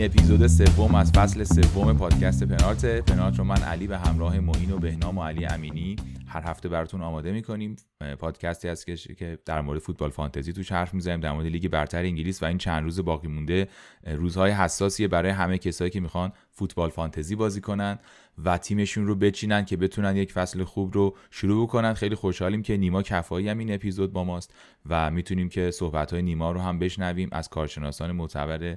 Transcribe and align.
این 0.00 0.10
اپیزود 0.10 0.46
سوم 0.46 0.94
از 0.94 1.12
فصل 1.12 1.44
سوم 1.44 1.98
پادکست 1.98 2.44
پنارت. 2.44 2.84
پنارت 2.84 3.38
رو 3.38 3.44
من 3.44 3.62
علی 3.62 3.86
به 3.86 3.98
همراه 3.98 4.40
معین 4.40 4.70
و 4.70 4.78
بهنام 4.78 5.18
و 5.18 5.24
علی 5.24 5.46
امینی 5.46 5.96
هر 6.26 6.42
هفته 6.42 6.68
براتون 6.68 7.02
آماده 7.02 7.32
می‌کنیم. 7.32 7.76
پادکستی 8.18 8.68
هست 8.68 8.86
که 8.86 9.38
در 9.44 9.60
مورد 9.60 9.78
فوتبال 9.78 10.10
فانتزی 10.10 10.52
توش 10.52 10.72
حرف 10.72 10.94
می‌زنیم 10.94 11.20
در 11.20 11.32
مورد 11.32 11.46
لیگ 11.46 11.68
برتر 11.68 12.02
انگلیس 12.02 12.42
و 12.42 12.46
این 12.46 12.58
چند 12.58 12.84
روز 12.84 13.00
باقی 13.00 13.28
مونده. 13.28 13.68
روزهای 14.06 14.50
حساسیه 14.50 15.08
برای 15.08 15.30
همه 15.30 15.58
کسایی 15.58 15.90
که 15.90 16.00
می‌خوان 16.00 16.32
فوتبال 16.50 16.90
فانتزی 16.90 17.36
بازی 17.36 17.60
کنن 17.60 17.98
و 18.44 18.58
تیمشون 18.58 19.06
رو 19.06 19.14
بچینن 19.14 19.64
که 19.64 19.76
بتونن 19.76 20.16
یک 20.16 20.32
فصل 20.32 20.64
خوب 20.64 20.94
رو 20.94 21.16
شروع 21.30 21.66
کنن 21.66 21.94
خیلی 21.94 22.14
خوشحالیم 22.14 22.62
که 22.62 22.76
نیما 22.76 23.02
کفایی 23.02 23.48
هم 23.48 23.58
این 23.58 23.74
اپیزود 23.74 24.12
با 24.12 24.24
ماست 24.24 24.54
و 24.88 25.10
می‌تونیم 25.10 25.48
که 25.48 25.70
صحبت 25.70 26.12
های 26.12 26.22
نیما 26.22 26.52
رو 26.52 26.60
هم 26.60 26.78
بشنویم. 26.78 27.28
از 27.32 27.48
کارشناسان 27.48 28.12
معتبر 28.12 28.76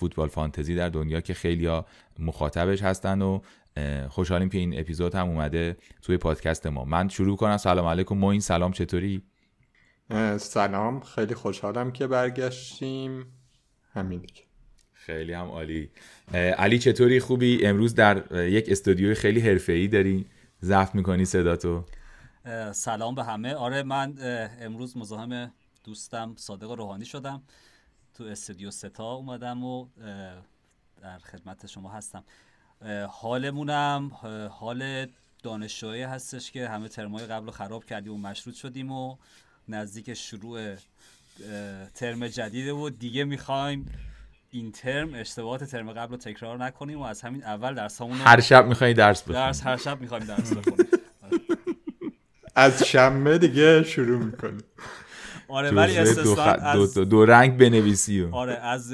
فوتبال 0.00 0.28
فانتزی 0.28 0.74
در 0.74 0.88
دنیا 0.88 1.20
که 1.20 1.34
خیلی 1.34 1.80
مخاطبش 2.18 2.82
هستن 2.82 3.22
و 3.22 3.40
خوشحالیم 4.08 4.48
که 4.48 4.58
این 4.58 4.80
اپیزود 4.80 5.14
هم 5.14 5.28
اومده 5.28 5.76
توی 6.02 6.16
پادکست 6.16 6.66
ما. 6.66 6.84
من 6.84 7.08
شروع 7.08 7.36
کنم. 7.36 7.56
سلام 7.56 7.86
علیکم. 7.86 8.16
ما 8.16 8.30
این 8.30 8.40
سلام 8.40 8.72
چطوری؟ 8.72 9.22
سلام. 10.38 11.00
خیلی 11.00 11.34
خوشحالم 11.34 11.92
که 11.92 12.06
برگشتیم. 12.06 13.26
همین 13.92 14.20
دیگه. 14.20 14.42
خیلی 14.92 15.32
هم 15.32 15.46
عالی. 15.46 15.90
علی 16.34 16.78
چطوری؟ 16.78 17.20
خوبی؟ 17.20 17.66
امروز 17.66 17.94
در 17.94 18.46
یک 18.48 18.68
استودیوی 18.68 19.14
خیلی 19.14 19.40
حرفه‌ای 19.40 19.88
داری. 19.88 20.26
ضبط 20.62 20.94
می‌کنی 20.94 21.24
صداتو. 21.24 21.84
سلام 22.72 23.14
به 23.14 23.24
همه. 23.24 23.54
آره 23.54 23.82
من 23.82 24.14
امروز 24.60 24.96
مزاحم 24.96 25.52
دوستم 25.84 26.34
صادق 26.36 26.70
روحانی 26.70 27.04
شدم. 27.04 27.42
تو 28.20 28.26
استودیو 28.26 28.70
ستا 28.70 29.12
اومدم 29.12 29.64
و 29.64 29.86
در 31.02 31.18
خدمت 31.18 31.66
شما 31.66 31.90
هستم. 31.90 32.24
حالمونم 33.08 34.10
حال 34.50 35.06
دانشجویی 35.42 36.02
هستش 36.02 36.50
که 36.50 36.68
همه 36.68 36.88
ترمای 36.88 37.26
قبل 37.26 37.46
رو 37.46 37.52
خراب 37.52 37.84
کردیم 37.84 38.12
و 38.12 38.18
مشروط 38.18 38.54
شدیم 38.54 38.92
و 38.92 39.16
نزدیک 39.68 40.14
شروع 40.14 40.74
ترم 41.94 42.28
جدیده 42.28 42.72
و 42.72 42.90
دیگه 42.90 43.24
می‌خوایم 43.24 43.92
این 44.50 44.72
ترم 44.72 45.14
اشتباهات 45.14 45.64
ترم 45.64 45.92
قبل 45.92 46.10
رو 46.10 46.16
تکرار 46.16 46.58
نکنیم 46.58 46.98
و 46.98 47.02
از 47.02 47.22
همین 47.22 47.44
اول 47.44 47.74
درس 47.74 48.00
همون 48.00 48.18
هر 48.18 48.40
شب 48.40 48.66
می‌خوایم 48.66 48.96
درس 48.96 49.22
بخونیم 49.22 49.40
درس 49.40 49.66
هر 49.66 49.76
شب 49.76 50.00
می‌خوایم 50.00 50.24
درس 50.24 50.52
بخونیم. 50.52 50.86
از 52.54 52.82
شنبه 52.82 53.38
دیگه 53.38 53.82
شروع 53.82 54.24
می‌کنیم. 54.24 54.62
آره 55.50 55.70
ولی 55.70 55.96
از 55.98 56.18
دو, 56.18 57.04
دو, 57.04 57.24
رنگ 57.24 57.58
بنویسی 57.58 58.28
آره 58.32 58.54
از 58.54 58.92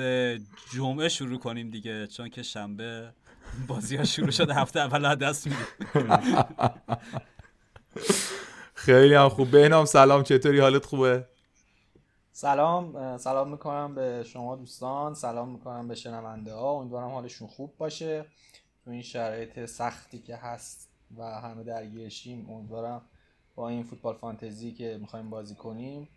جمعه 0.74 1.08
شروع 1.08 1.38
کنیم 1.38 1.70
دیگه 1.70 2.06
چون 2.06 2.28
که 2.28 2.42
شنبه 2.42 3.12
بازی 3.68 3.96
ها 3.96 4.04
شروع 4.04 4.30
شده 4.30 4.54
هفته 4.54 4.80
اول 4.80 5.14
دست 5.14 5.46
میده 5.46 5.58
خیلی 8.74 9.14
هم 9.14 9.28
خوب. 9.28 9.50
بهنام 9.50 9.84
سلام 9.84 10.22
چطوری؟ 10.22 10.58
حالت 10.58 10.84
خوبه؟ 10.86 11.24
سلام 12.32 13.18
سلام 13.18 13.50
می‌کنم 13.50 13.94
به 13.94 14.24
شما 14.26 14.56
دوستان 14.56 15.14
سلام 15.14 15.48
می‌کنم 15.48 15.88
به 15.88 15.94
شنونده 15.94 16.52
ها 16.52 16.70
امیدوارم 16.70 17.08
حالشون 17.08 17.48
خوب 17.48 17.72
باشه. 17.78 18.24
تو 18.84 18.90
این 18.90 19.02
شرایط 19.02 19.64
سختی 19.64 20.18
که 20.18 20.36
هست 20.36 20.88
و 21.18 21.24
همه 21.24 21.62
درگیرشیم 21.64 22.50
امیدوارم 22.50 23.02
با 23.54 23.68
این 23.68 23.82
فوتبال 23.82 24.14
فانتزی 24.14 24.72
که 24.72 24.98
می‌خوایم 25.00 25.30
بازی 25.30 25.54
کنیم 25.54 26.08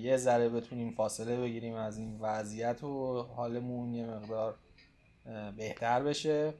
یه 0.00 0.16
ذره 0.16 0.48
بتونیم 0.48 0.90
فاصله 0.90 1.40
بگیریم 1.40 1.74
از 1.74 1.98
این 1.98 2.18
وضعیت 2.20 2.84
و 2.84 3.22
حالمون 3.22 3.94
یه 3.94 4.06
مقدار 4.06 4.58
بهتر 5.56 6.02
بشه. 6.02 6.54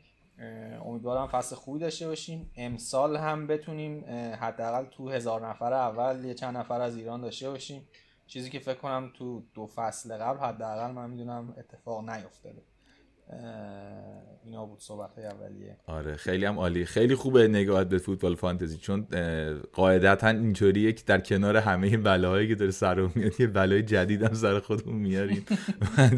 امیدوارم 0.84 1.26
فصل 1.26 1.56
خوبی 1.56 1.78
داشته 1.78 2.08
باشیم. 2.08 2.50
امسال 2.56 3.16
هم 3.16 3.46
بتونیم 3.46 4.04
حداقل 4.40 4.84
تو 4.84 5.10
هزار 5.10 5.48
نفر 5.48 5.72
اول 5.72 6.24
یه 6.24 6.34
چند 6.34 6.56
نفر 6.56 6.80
از 6.80 6.96
ایران 6.96 7.20
داشته 7.20 7.50
باشیم. 7.50 7.88
چیزی 8.26 8.50
که 8.50 8.58
فکر 8.58 8.78
کنم 8.78 9.12
تو 9.14 9.42
دو 9.54 9.66
فصل 9.66 10.16
قبل 10.16 10.38
حداقل 10.38 10.90
من 10.90 11.10
می‌دونم 11.10 11.54
اتفاق 11.58 12.10
نیفتاده. 12.10 12.62
اینا 14.44 14.66
بود 14.66 14.80
صحبت 14.80 15.10
های 15.16 15.26
اولیه. 15.26 15.76
آره 15.86 16.16
خیلی 16.16 16.44
هم 16.44 16.58
عالی. 16.58 16.84
خیلی 16.84 17.14
خوبه 17.14 17.48
نگاهت 17.48 17.88
به 17.88 17.98
فوتبال 17.98 18.34
فانتزی 18.34 18.78
چون 18.78 19.06
قاعدتا 19.72 20.28
اینطوریه 20.28 20.92
که 20.92 21.02
در 21.06 21.20
کنار 21.20 21.56
همه 21.56 21.86
این 21.86 22.02
بلاهایی 22.02 22.48
که 22.48 22.54
داره 22.54 22.70
سر 22.70 23.00
میاد 23.14 23.40
یه 23.40 23.46
بلای 23.46 23.82
جدید 23.82 24.22
هم 24.22 24.34
سر 24.34 24.60
خودمون 24.60 24.96
میاریم. 24.96 25.44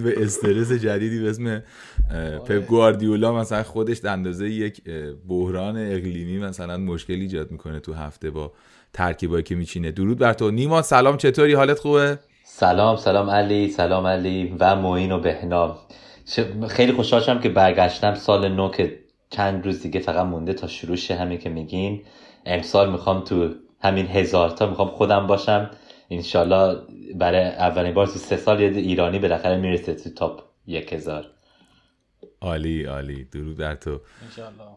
به 0.05 0.23
استرس 0.23 0.73
جدیدی 0.73 1.23
به 1.23 1.31
اسم 1.31 1.47
آره. 1.47 2.39
پپ 2.39 2.67
گواردیولا 2.67 3.33
مثلا 3.33 3.63
خودش 3.63 3.99
در 3.99 4.13
اندازه 4.13 4.51
یک 4.51 4.83
بحران 5.29 5.77
اقلیمی 5.77 6.39
مثلا 6.39 6.77
مشکل 6.77 7.15
ایجاد 7.15 7.51
می‌کنه 7.51 7.81
تو 7.81 7.93
هفته 7.93 8.31
با 8.31 8.53
ترکیبایی 8.93 9.43
که 9.43 9.55
میچینه. 9.55 9.93
درود 9.93 10.19
بر 10.19 10.33
تو. 10.33 10.51
نیما 10.51 10.83
سلام 10.83 11.17
چطوری؟ 11.17 11.53
حالت 11.53 11.79
خوبه؟ 11.79 12.19
سلام 12.45 12.97
سلام 12.97 13.31
علی 13.31 13.71
سلام 13.71 14.07
علی 14.07 14.57
و 14.61 14.77
معین 14.77 15.13
و 15.13 15.21
بهنام. 15.21 15.79
خیلی 16.69 16.93
خوشحال 16.93 17.21
شدم 17.21 17.41
که 17.41 17.49
برگشتم 17.49 18.15
سال 18.15 18.49
نو 18.49 18.71
که 18.71 18.99
چند 19.31 19.67
روز 19.67 19.83
دیگه 19.83 20.01
فقط 20.01 20.27
مونده 20.27 20.53
تا 20.53 20.67
شروع 20.67 20.97
شه 20.97 21.15
همین 21.15 21.39
که 21.39 21.49
میگین. 21.49 22.03
امسال 22.47 22.93
می‌خوام 22.93 23.25
تو 23.25 23.55
همین 23.83 24.07
هزار 24.07 24.51
تا 24.51 24.67
می‌خوام 24.67 24.89
خودم 24.89 25.27
باشم. 25.27 25.71
انشالله 26.11 26.81
برای 27.15 27.45
اولین 27.45 27.95
بار 27.95 28.07
تو 28.07 28.19
سه 28.19 28.37
سال 28.37 28.61
یه 28.61 28.69
ایرانی 28.69 29.19
بالاخره 29.19 29.57
می‌رسه 29.57 29.95
تو 29.95 30.11
تاپ 30.11 30.43
یک 30.67 30.93
هزار 30.93 31.27
عالی 32.41 32.85
عالی. 32.85 33.25
درود 33.25 33.57
در 33.57 33.75
تو. 33.75 34.01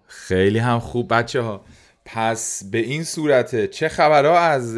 خیلی 0.08 0.60
هم 0.60 0.80
خوب 0.80 1.14
بچه 1.14 1.42
ها 1.42 1.66
پس 2.06 2.64
به 2.72 2.78
این 2.78 3.04
صورته 3.04 3.68
چه 3.68 3.90
خبرها 3.90 4.40
از 4.40 4.78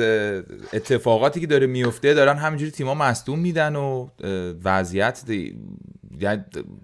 اتفاقاتی 0.73 1.39
که 1.39 1.47
داره 1.47 1.67
میفته؟ 1.67 2.13
دارن 2.13 2.37
همینجوری 2.37 2.71
تیما 2.71 2.93
مصدوم 2.93 3.39
میدن 3.39 3.75
و 3.75 4.07
وضعیت 4.63 5.23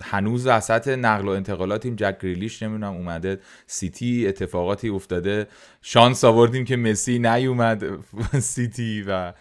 هنوز 0.02 0.48
وسط 0.48 0.88
نقل 0.88 1.28
و 1.28 1.32
انتقالات 1.32 1.86
این 1.86 1.96
جک 1.96 2.20
گریلیش 2.22 2.64
نمی‌دونم 2.64 2.94
اومده 2.94 3.40
سیتی 3.68 4.28
اتفاقاتی 4.28 4.90
افتاده. 4.90 5.48
شانس 5.82 6.24
آوردیم 6.24 6.66
که 6.66 6.78
مسی 6.78 7.20
نیومد 7.20 7.84
سیتی 8.40 9.04
و 9.08 9.34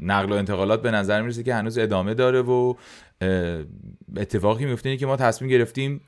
نقل 0.00 0.32
و 0.32 0.34
انتقالات 0.34 0.82
به 0.82 0.90
نظر 0.90 1.22
می‌رسه 1.22 1.42
که 1.42 1.54
هنوز 1.54 1.78
ادامه 1.78 2.14
داره 2.14 2.42
و 2.42 2.74
اتفاقی 4.16 4.64
میفته 4.64 4.96
که 4.96 5.06
ما 5.06 5.16
تصمیم 5.16 5.50
گرفتیم 5.50 6.00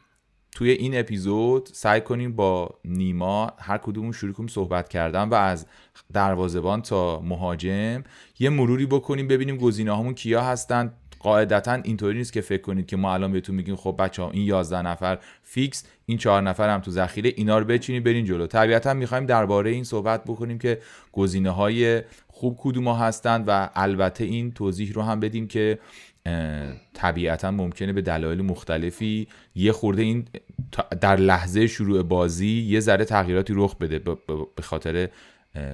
توی 0.54 0.70
این 0.70 0.98
اپیزود 0.98 1.68
سعی 1.72 2.00
کنیم 2.00 2.36
با 2.36 2.78
نیما 2.84 3.52
هر 3.58 3.78
کدومون 3.78 4.12
شروع 4.12 4.32
کنیم 4.32 4.48
صحبت 4.48 4.88
کردن 4.88 5.28
و 5.28 5.34
از 5.34 5.66
دروازبان 6.12 6.82
تا 6.82 7.20
مهاجم 7.20 8.02
یه 8.38 8.50
مروری 8.50 8.86
بکنیم 8.86 9.28
ببینیم 9.28 9.56
گزینه 9.56 9.92
هامون 9.92 10.14
کیا 10.14 10.42
هستن. 10.42 10.94
قاعدتا 11.22 11.72
اینطوری 11.72 12.18
نیست 12.18 12.32
که 12.32 12.40
فکر 12.40 12.62
کنید 12.62 12.86
که 12.86 12.96
ما 12.96 13.14
الان 13.14 13.32
بهتون 13.32 13.54
میگیم 13.54 13.76
خب 13.76 13.94
بچه 13.98 14.22
ها 14.22 14.30
این 14.30 14.42
11 14.42 14.82
نفر 14.82 15.18
فیکس 15.42 15.84
این 16.06 16.18
چهار 16.18 16.42
نفر 16.42 16.68
هم 16.68 16.80
تو 16.80 16.90
ذخیره 16.90 17.32
اینا 17.36 17.58
رو 17.58 17.64
بچینید 17.64 18.04
برین 18.04 18.24
جلو. 18.24 18.46
طبیعتا 18.46 18.94
می‌خوایم 18.94 19.26
درباره 19.26 19.70
این 19.70 19.84
صحبت 19.84 20.24
بکنیم 20.24 20.58
که 20.58 20.78
گزینه 21.12 21.50
های 21.50 22.02
خوب 22.28 22.58
کدوم 22.60 22.88
هستند 22.88 23.44
و 23.46 23.70
البته 23.74 24.24
این 24.24 24.52
توضیح 24.52 24.92
رو 24.92 25.02
هم 25.02 25.20
بدیم 25.20 25.48
که 25.48 25.78
طبیعتا 26.94 27.50
ممکنه 27.50 27.92
به 27.92 28.02
دلایل 28.02 28.42
مختلفی 28.42 29.28
یه 29.54 29.72
خورده 29.72 30.02
این 30.02 30.28
در 31.00 31.16
لحظه 31.16 31.66
شروع 31.66 32.02
بازی 32.02 32.60
یه 32.60 32.80
ذره 32.80 33.04
تغییراتی 33.04 33.52
رخ 33.56 33.76
بده 33.76 33.98
به 34.56 34.62
خاطر 34.62 35.08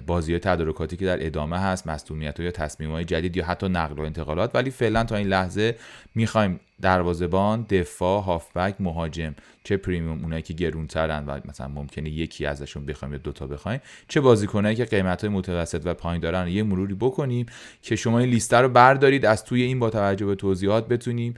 بازی 0.06 0.32
های 0.32 0.40
تدارکاتی 0.40 0.96
که 0.96 1.04
در 1.04 1.26
ادامه 1.26 1.58
هست 1.58 1.86
مصدومیت 1.86 2.40
یا 2.40 2.50
تصمیم 2.50 2.90
های 2.90 3.04
جدید 3.04 3.36
یا 3.36 3.44
حتی 3.44 3.68
نقل 3.68 3.98
و 3.98 4.02
انتقالات. 4.02 4.50
ولی 4.54 4.70
فعلا 4.70 5.04
تا 5.04 5.16
این 5.16 5.28
لحظه 5.28 5.76
می‌خوایم 6.14 6.60
دروازبان 6.80 7.66
دفاع 7.70 8.22
هافبک 8.22 8.74
مهاجم 8.80 9.34
چه 9.64 9.76
پریمیوم 9.76 10.22
اونایی 10.22 10.42
که 10.42 10.54
گرونترن 10.54 11.26
و 11.26 11.40
مثلا 11.44 11.68
ممکنه 11.68 12.10
یکی 12.10 12.46
ازشون 12.46 12.86
بخوایم 12.86 13.12
یا 13.12 13.18
دوتا 13.18 13.46
بخوایم 13.46 13.80
چه 14.08 14.20
بازیکنایی 14.20 14.76
که 14.76 14.84
قیمت 14.84 15.24
های 15.24 15.34
متوسط 15.34 15.82
و 15.84 15.94
پایین 15.94 16.20
دارن 16.20 16.48
یه 16.48 16.62
مروری 16.62 16.94
بکنیم 16.94 17.46
که 17.82 17.96
شما 17.96 18.18
این 18.18 18.28
لیست 18.28 18.54
رو 18.54 18.68
بردارید 18.68 19.26
از 19.26 19.44
توی 19.44 19.62
این 19.62 19.78
با 19.78 19.90
توجه 19.90 20.26
به 20.26 20.34
توضیحات 20.34 20.88
بتونیم 20.88 21.34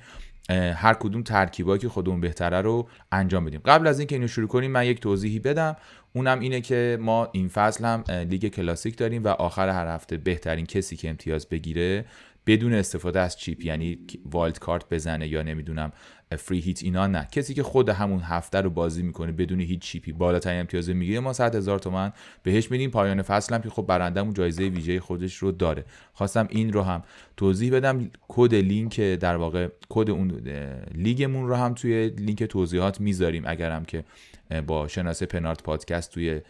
هر 0.74 0.94
کدوم 0.94 1.22
ترکیبایی 1.22 1.80
که 1.80 1.88
خودمون 1.88 2.20
بهتره 2.20 2.60
رو 2.60 2.88
انجام 3.12 3.44
بدیم. 3.44 3.60
قبل 3.64 3.86
از 3.86 3.98
اینکه 3.98 4.14
اینو 4.14 4.28
شروع 4.28 4.48
کنیم 4.48 4.70
من 4.70 4.86
یک 4.86 5.00
توضیحی 5.00 5.38
بدم. 5.38 5.76
اونم 6.12 6.40
اینه 6.40 6.60
که 6.60 6.98
ما 7.00 7.28
این 7.32 7.48
فصل 7.48 7.84
هم 7.84 8.04
لیگ 8.30 8.46
کلاسیک 8.46 8.96
داریم 8.96 9.24
و 9.24 9.28
آخر 9.28 9.68
هر 9.68 9.86
هفته 9.86 10.16
بهترین 10.16 10.66
کسی 10.66 10.96
که 10.96 11.10
امتیاز 11.10 11.48
بگیره 11.48 12.04
بدون 12.46 12.74
استفاده 12.74 13.20
از 13.20 13.38
chip 13.38 13.64
یعنی 13.64 13.98
wild 14.30 14.58
card 14.58 14.84
بزنه 14.90 15.28
یا 15.28 15.42
نمی‌دونم 15.42 15.92
free 16.38 16.60
hit 16.60 16.82
اینا 16.82 17.06
نه. 17.06 17.28
کسی 17.32 17.54
که 17.54 17.62
خود 17.62 17.88
همون 17.88 18.20
هفته 18.20 18.60
رو 18.60 18.70
بازی 18.70 19.02
می‌کنه 19.02 19.32
بدون 19.32 19.60
هیچ 19.60 19.80
chip 19.80 20.06
ی 20.06 20.12
بالاترین 20.12 20.60
امتیاز 20.60 20.88
می‌گیره. 20.90 21.20
ما 21.20 21.32
100 21.32 21.54
هزار 21.54 21.78
تومن 21.78 22.12
بهش 22.42 22.70
میدیم. 22.70 22.90
پایان 22.90 23.22
فصل 23.22 23.54
هم 23.54 23.62
که 23.62 23.70
خب 23.70 23.82
برنده‌مون 23.82 24.34
جایزه 24.34 24.68
ویژه 24.68 25.00
خودش 25.00 25.36
رو 25.36 25.52
داره. 25.52 25.84
خواستم 26.12 26.46
این 26.50 26.72
رو 26.72 26.82
هم 26.82 27.02
توضیح 27.36 27.72
بدم. 27.72 28.10
کد 28.28 28.54
لینک 28.54 29.00
در 29.00 29.36
واقع 29.36 29.68
کد 29.88 30.10
اون 30.10 30.30
لیگمون 30.94 31.48
رو 31.48 31.54
هم 31.54 31.74
توی 31.74 32.08
لینک 32.08 32.44
توضیحات 32.44 33.00
می‌ذاریم 33.00 33.42
اگرم 33.46 33.84
که 33.84 34.04
با 34.66 34.88
شناسه 34.88 35.26
پنارت 35.26 35.62
پادکست 35.62 36.12
توی 36.12 36.40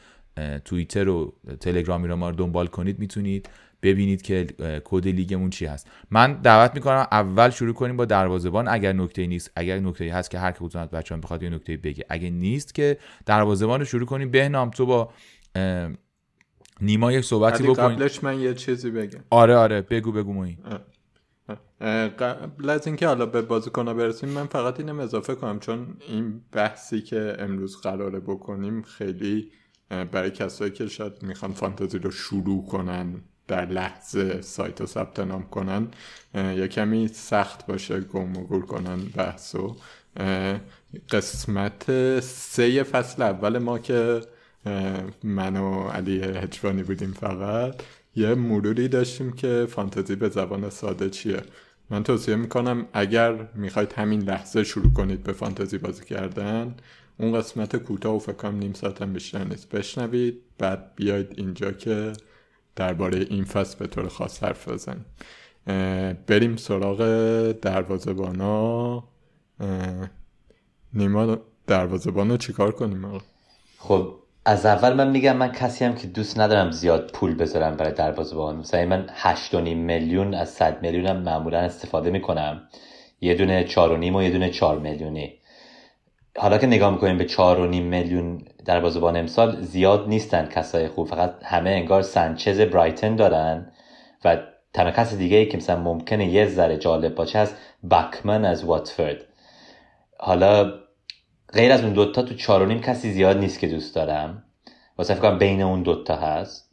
توییتر 0.64 1.08
و 1.08 1.32
تلگرامی 1.61 2.08
رو 2.08 2.17
ما 2.17 2.31
رو 2.31 2.37
دنبال 2.37 2.67
کنید 2.67 2.99
می‌تونید 2.99 3.49
ببینید 3.82 4.23
که 4.23 4.47
کد 4.85 5.08
لیگمون 5.08 5.50
چی 5.50 5.67
هست. 5.67 5.87
من 6.11 6.32
دعوت 6.32 6.75
می‌کنم 6.75 7.06
اول 7.12 7.50
شروع 7.50 7.75
کنیم 7.75 7.97
با 7.97 8.05
دروازه‌بان. 8.05 8.69
اگر 8.69 8.93
نکته 8.93 9.26
نیست 9.26 9.50
اگر 9.56 9.79
نکته 9.79 10.14
هست 10.14 10.31
که 10.31 10.38
هر 10.38 10.52
کدوم 10.52 10.82
از 10.82 10.91
بچه‌ها 10.91 11.20
بخواد 11.20 11.43
یه 11.43 11.50
نکته 11.50 11.76
بگه. 11.76 12.05
اگه 12.08 12.31
نیست 12.31 12.75
که 12.75 12.99
دروازه‌بان 13.26 13.81
رو 13.81 13.87
شروع 13.87 14.06
کنیم. 14.06 14.31
بهنام 14.31 14.70
تو 14.70 14.87
با 14.87 15.11
نیما 16.81 17.12
یک 17.12 17.25
صحبتی 17.25 17.62
بکنیم 17.62 17.96
قبلش 17.96 18.25
من 18.25 18.41
یه 18.41 18.55
چیزی 18.55 18.91
بگم. 18.91 19.20
آره 19.31 19.56
آره. 19.56 19.81
بگو 19.81 20.12
بگو 20.12 20.32
موین 20.32 20.58
قبل 22.19 22.70
از 22.70 22.87
اینکه 22.87 23.06
حالا 23.06 23.26
به 23.26 23.43
بازیکن‌ها 23.43 23.94
برسیم 23.94 24.29
من 24.29 24.47
فقط 24.47 24.81
اینم 24.81 25.00
اضافه 25.00 25.35
کنم 25.35 25.61
چون 25.61 25.97
این 26.08 26.41
بحثی 26.52 27.02
که 27.02 27.37
امروز 27.38 27.76
قراره 27.76 28.20
بکنیم 28.20 28.82
خیلی 28.82 29.50
برای 29.88 30.31
کسایی 30.31 30.70
که 30.70 30.87
شاید 30.87 31.23
می‌خوان 31.23 31.52
فانتزی 31.52 31.99
رو 31.99 32.11
شروع 32.11 32.67
کنن 32.67 33.23
در 33.49 33.67
لحظه 33.67 34.41
سایت 34.41 34.81
رو 34.81 34.87
ثبت 34.87 35.20
نام 35.20 35.43
کنن 35.43 35.88
یا 36.35 36.67
کمی 36.67 37.08
سخت 37.08 37.67
باشه 37.67 38.00
گم 38.00 38.37
و 38.37 38.44
گول 38.46 38.62
کنن 38.62 38.99
بحث 39.17 39.55
و 39.55 39.76
قسمت 41.11 42.20
سه 42.20 42.82
فصل 42.82 43.23
اول 43.23 43.58
ما 43.58 43.79
که 43.79 44.20
من 45.23 45.56
و 45.56 45.88
علی 45.88 46.23
هجوانی 46.23 46.82
بودیم 46.82 47.12
فقط. 47.12 47.82
یه 48.16 48.34
مروری 48.34 48.88
داشتیم 48.88 49.32
که 49.32 49.66
فانتزی 49.70 50.16
به 50.16 50.28
زبان 50.28 50.70
ساده 50.70 51.10
چیه. 51.10 51.42
من 51.90 52.02
توصیه 52.02 52.36
می‌کنم 52.36 52.86
اگر 52.92 53.48
می‌خواید 53.54 53.92
همین 53.92 54.22
لحظه 54.22 54.64
شروع 54.64 54.92
کنید 54.92 55.22
به 55.22 55.32
فانتزی 55.32 55.78
بازی 55.78 56.04
کردن 56.04 56.74
اون 57.18 57.38
قسمت 57.38 57.76
کوتاه 57.76 58.16
و 58.16 58.18
فکرم 58.18 58.56
نیم 58.56 58.72
ساعت 58.72 59.02
هم 59.02 59.12
بیشتر 59.12 59.44
نیست. 59.44 59.68
بشنوید 59.68 60.40
بعد 60.58 60.94
بیاید 60.96 61.34
اینجا 61.36 61.72
که 61.72 62.12
درباره 62.76 63.18
این 63.18 63.44
فصل 63.44 63.78
به 63.78 63.86
طور 63.86 64.08
خاص 64.08 64.42
حرف 64.42 64.68
بزنیم. 64.68 65.04
بریم 66.26 66.56
سراغ 66.56 66.98
دروازبانا 67.52 69.04
نیما 70.94 71.38
دروازبانا 71.66 72.36
چیکار 72.36 72.72
کنیم 72.72 73.18
خب 73.78 74.19
از 74.44 74.66
اول 74.66 74.92
من 74.92 75.10
میگم 75.10 75.37
من 75.37 75.52
کسی 75.52 75.84
هم 75.84 75.94
که 75.94 76.06
دوست 76.06 76.40
ندارم 76.40 76.70
زیاد 76.70 77.10
پول 77.10 77.34
بذارم 77.34 77.76
برای 77.76 77.92
دروازه‌بان. 77.92 78.56
مثلا 78.56 78.87
من 78.87 79.06
8.5 79.22 79.54
میلیون 79.54 80.34
از 80.34 80.48
100 80.48 80.82
میلیونم 80.82 81.16
معمولا 81.16 81.58
استفاده 81.58 82.10
می‌کنم. 82.10 82.69
یه 83.20 83.34
دونه 83.34 83.64
4.5 83.66 84.16
و 84.16 84.22
یه 84.22 84.31
دونه 84.31 84.50
4 84.50 84.78
میلیونی. 84.78 85.34
حالا 86.38 86.58
که 86.58 86.66
نگاه 86.66 86.92
می‌کنیم 86.92 87.19
به 87.19 87.26
4.5 87.28 87.37
میلیون 87.82 88.42
دروازه‌بان 88.64 89.16
امسال 89.16 89.62
زیاد 89.62 90.08
نیستن 90.08 90.46
کسای 90.46 90.88
خوب. 90.88 91.08
فقط 91.08 91.34
همه 91.44 91.70
انگار 91.70 92.02
سانچز 92.02 92.60
برایتن 92.60 93.16
دارن 93.16 93.72
و 94.25 94.36
تنها 94.75 94.90
کس 94.90 95.14
دیگه 95.14 95.36
ای 95.36 95.46
که 95.46 95.56
مثلا 95.56 95.81
ممکنه 95.81 96.26
یه 96.26 96.46
ذره 96.46 96.76
جالب 96.76 97.14
باشه 97.14 97.38
از 97.38 97.54
بکمن 97.90 98.44
از 98.44 98.64
واتفورد. 98.64 99.25
حالا 100.19 100.72
غیر 101.52 101.73
از 101.73 101.85
اون 101.85 101.93
دوتا 101.93 102.23
تو 102.23 102.35
چار 102.35 102.67
نیم 102.67 102.81
کسی 102.81 103.12
زیاد 103.12 103.38
نیست 103.38 103.58
که 103.58 103.67
دوست 103.67 103.94
دارم. 103.94 104.43
واسه 104.99 105.14
فکر 105.14 105.31
بین 105.31 105.62
اون 105.62 105.82
دوتا 105.82 106.17
هست. 106.17 106.70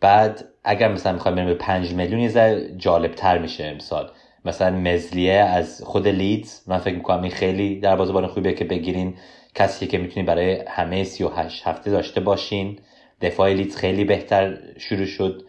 بعد 0.00 0.44
اگر 0.64 0.92
مثلا 0.92 1.12
می‌خوایم 1.12 1.36
بریم 1.36 1.48
به 1.48 1.54
پنج 1.54 1.92
میلیون 1.92 2.20
یه 2.20 2.28
ذره 2.28 2.74
جالب 2.76 3.14
تر 3.14 3.38
میشه 3.38 3.64
امسال. 3.64 4.10
مثلا 4.44 4.76
مزلیه 4.76 5.32
از 5.32 5.82
خود 5.84 6.08
لیدز 6.08 6.60
من 6.66 6.78
فکر 6.78 6.94
می‌کنم 6.94 7.22
این 7.22 7.32
خیلی 7.32 7.80
در 7.80 7.96
بازبان 7.96 8.26
خوبیه 8.26 8.52
که 8.52 8.64
بگیرین 8.64 9.14
کسی 9.54 9.86
که 9.86 9.98
می‌تونین 9.98 10.26
برای 10.26 10.64
همه 10.68 11.04
38 11.04 11.66
هفته 11.66 11.90
داشته 11.90 12.20
باشین. 12.20 12.78
دفاع 13.20 13.52
لیدز 13.52 13.76
خیلی 13.76 14.04
بهتر 14.04 14.58
شروع 14.78 15.06
شد 15.06 15.42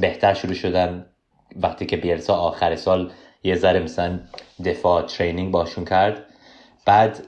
بهتر 0.00 0.34
شروع 0.34 0.54
شدن 0.54 1.06
وقتی 1.56 1.86
که 1.86 1.96
بیرسا 1.96 2.34
آخر 2.34 2.76
سال 2.76 3.12
یه 3.44 3.56
ذره 3.56 3.80
مثلا 3.80 4.20
دفاع 4.64 5.02
ترینینگ 5.02 5.52
باشون 5.52 5.84
کرد. 5.84 6.24
بعد 6.86 7.24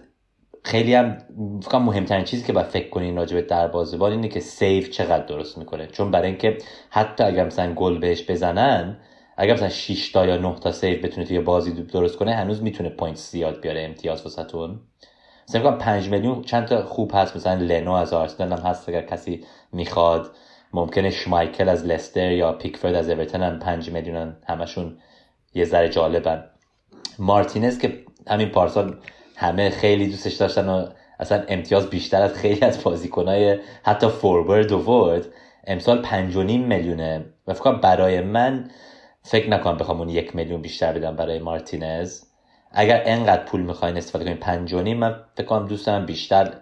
خیلی 0.64 0.94
هم 0.94 1.18
فکر 1.62 1.78
مهمترین 1.78 2.24
چیزی 2.24 2.44
که 2.44 2.52
باید 2.52 2.66
فکر 2.66 2.88
کنین 2.88 3.16
راجع 3.16 3.36
به 3.36 3.42
دروازه‌بان 3.42 4.12
اینه 4.12 4.28
که 4.28 4.40
سیف 4.40 4.90
چقدر 4.90 5.26
درست 5.26 5.58
می‌کنه. 5.58 5.86
چون 5.86 6.10
برای 6.10 6.28
اینکه 6.28 6.58
حتی 6.90 7.24
اگر 7.24 7.44
مثلا 7.44 7.74
گل 7.74 7.98
بهش 7.98 8.30
بزنن 8.30 8.96
اگر 9.36 9.54
مثلا 9.54 9.68
6 9.68 10.12
تا 10.12 10.26
یا 10.26 10.36
9 10.36 10.54
تا 10.54 10.72
save 10.72 11.04
بتونه 11.04 11.26
توی 11.26 11.40
بازی 11.40 11.72
درست 11.72 12.16
کنه 12.16 12.34
هنوز 12.34 12.62
می‌تونه 12.62 12.88
point 12.88 13.16
زیاد 13.16 13.60
بیاره 13.60 13.82
امتیاز 13.82 14.22
واسهتون 14.22 14.80
مثلا 15.48 15.62
میگم 15.62 15.78
5 15.78 16.08
میلیون 16.08 16.42
چند 16.42 16.64
تا 16.64 16.82
خوب 16.82 17.10
هست 17.14 17.36
مثلا 17.36 17.54
لنو 17.54 17.92
از 17.92 18.12
آرسنال 18.12 18.52
هم 18.52 18.58
هست 18.58 18.88
اگر 18.88 19.02
کسی 19.02 19.44
می‌خواد. 19.72 20.30
ممکنه 20.72 21.10
شمایکل 21.10 21.68
از 21.68 21.86
لستر 21.86 22.32
یا 22.32 22.52
پیکفورد 22.52 22.94
از 22.94 23.08
اورتون 23.08 23.42
هم 23.42 23.58
5 23.58 23.90
میلیون 23.90 24.36
همشون 24.48 24.98
یه 25.54 25.64
ذره 25.64 25.88
جالبن. 25.88 26.44
مارتینز 27.18 27.78
که 27.78 28.04
همین 28.28 28.48
پارسال 28.48 28.96
همه 29.36 29.70
خیلی 29.70 30.06
دوستش 30.06 30.34
داشتن 30.34 30.68
و 30.68 30.86
اصلا 31.20 31.44
امتیاز 31.48 31.90
بیشتر 31.90 32.22
از 32.22 32.34
خیلی 32.34 32.60
از 32.60 32.84
بازیکنهای 32.84 33.58
حتی 33.82 34.08
forward 34.08 34.72
و 34.72 34.78
ورد. 34.78 35.26
امسال 35.66 36.02
5.5 36.04 36.10
میلیونه. 36.36 37.24
و 37.46 37.54
فکر 37.54 37.72
برای 37.72 38.20
من 38.20 38.70
فکر 39.22 39.50
نکنم 39.50 39.76
بخوام 39.76 39.98
اون 39.98 40.08
یک 40.08 40.36
میلیون 40.36 40.62
بیشتر 40.62 40.92
بدم 40.92 41.16
برای 41.16 41.38
مارتینز. 41.38 42.22
اگر 42.72 43.02
انقدر 43.06 43.44
پول 43.44 43.60
می‌خواین 43.60 43.96
استفاده 43.96 44.24
کنین 44.24 44.36
پنجونی 44.36 44.94
من 44.94 45.16
فکر 45.36 45.46
کنم 45.46 45.66
دوست 45.66 45.88
بیشتر 45.88 46.54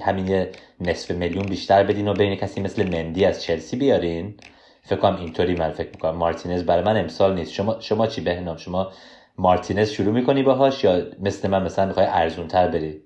همین 0.00 0.28
یه 0.28 0.52
نصف 0.80 1.10
میلیون 1.10 1.46
بیشتر 1.46 1.82
بدین 1.82 2.08
و 2.08 2.14
بین 2.14 2.34
کسی 2.36 2.60
مثل 2.60 2.88
مندی 2.88 3.24
از 3.24 3.42
چلسی 3.42 3.76
بیارین. 3.76 4.34
فکر 4.82 4.96
کنم 4.96 5.16
اینطوری 5.16 5.54
من 5.54 5.70
فکر 5.70 5.88
می‌کنم. 5.88 6.16
مارتینز 6.16 6.62
برای 6.62 6.84
من 6.84 6.96
امسال 6.96 7.34
نیست. 7.34 7.52
شما 7.52 7.76
شما 7.80 8.06
چی 8.06 8.20
بهنام؟ 8.20 8.56
شما 8.56 8.92
مارتینز 9.38 9.90
شروع 9.90 10.12
می‌کنی 10.12 10.42
باهاش 10.42 10.84
یا 10.84 11.06
مثل 11.20 11.48
من 11.48 11.62
مثلا 11.62 11.86
می‌خوای 11.86 12.06
ارزون 12.06 12.48
تر 12.48 12.68
بری؟ 12.68 13.02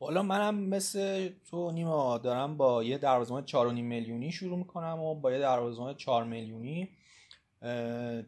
حالا 0.00 0.22
منم 0.22 0.54
مثل 0.54 1.28
تو 1.50 1.70
نیما 1.70 2.18
دارم 2.18 2.56
با 2.56 2.84
یه 2.84 2.98
دروازه‌بان 2.98 3.46
4.5 3.46 3.56
میلیونی 3.72 4.32
شروع 4.32 4.58
می‌کنم 4.58 5.00
و 5.00 5.14
با 5.14 5.32
یه 5.32 5.38
دروازه‌بان 5.38 5.94
4 5.94 6.24
میلیونی 6.24 6.88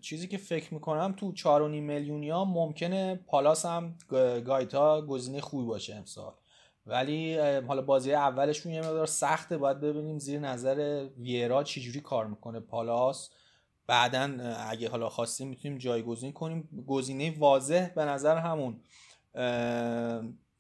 چیزی 0.00 0.28
که 0.28 0.36
فکر 0.36 0.74
می‌کنم 0.74 1.14
تو 1.16 1.32
4.5 1.34 1.46
میلیونی 1.80 2.30
ها 2.30 2.44
ممکنه 2.44 3.20
پالاس 3.26 3.66
هم 3.66 3.94
گایتا 4.46 5.02
گزینه 5.02 5.40
خوبی 5.40 5.66
باشه 5.66 5.94
امسال. 5.94 6.32
ولی 6.86 7.38
حالا 7.38 7.82
بازی 7.82 8.12
اولشون 8.14 8.72
یه 8.72 8.80
مقدار 8.80 9.06
سخته 9.06 9.58
باید 9.58 9.80
ببینیم 9.80 10.18
زیر 10.18 10.40
نظر 10.40 11.06
ویرا 11.18 11.62
چجوری 11.62 12.00
کار 12.00 12.26
می‌کنه 12.26 12.60
پالاس. 12.60 13.30
بعدا 13.90 14.54
اگه 14.68 14.88
حالا 14.88 15.08
خواستیم 15.08 15.48
می‌تونیم 15.48 15.78
جایگزین 15.78 16.32
کنیم. 16.32 16.84
گزینه 16.86 17.38
واضح 17.38 17.88
به 17.94 18.04
نظر 18.04 18.36
همون 18.36 18.80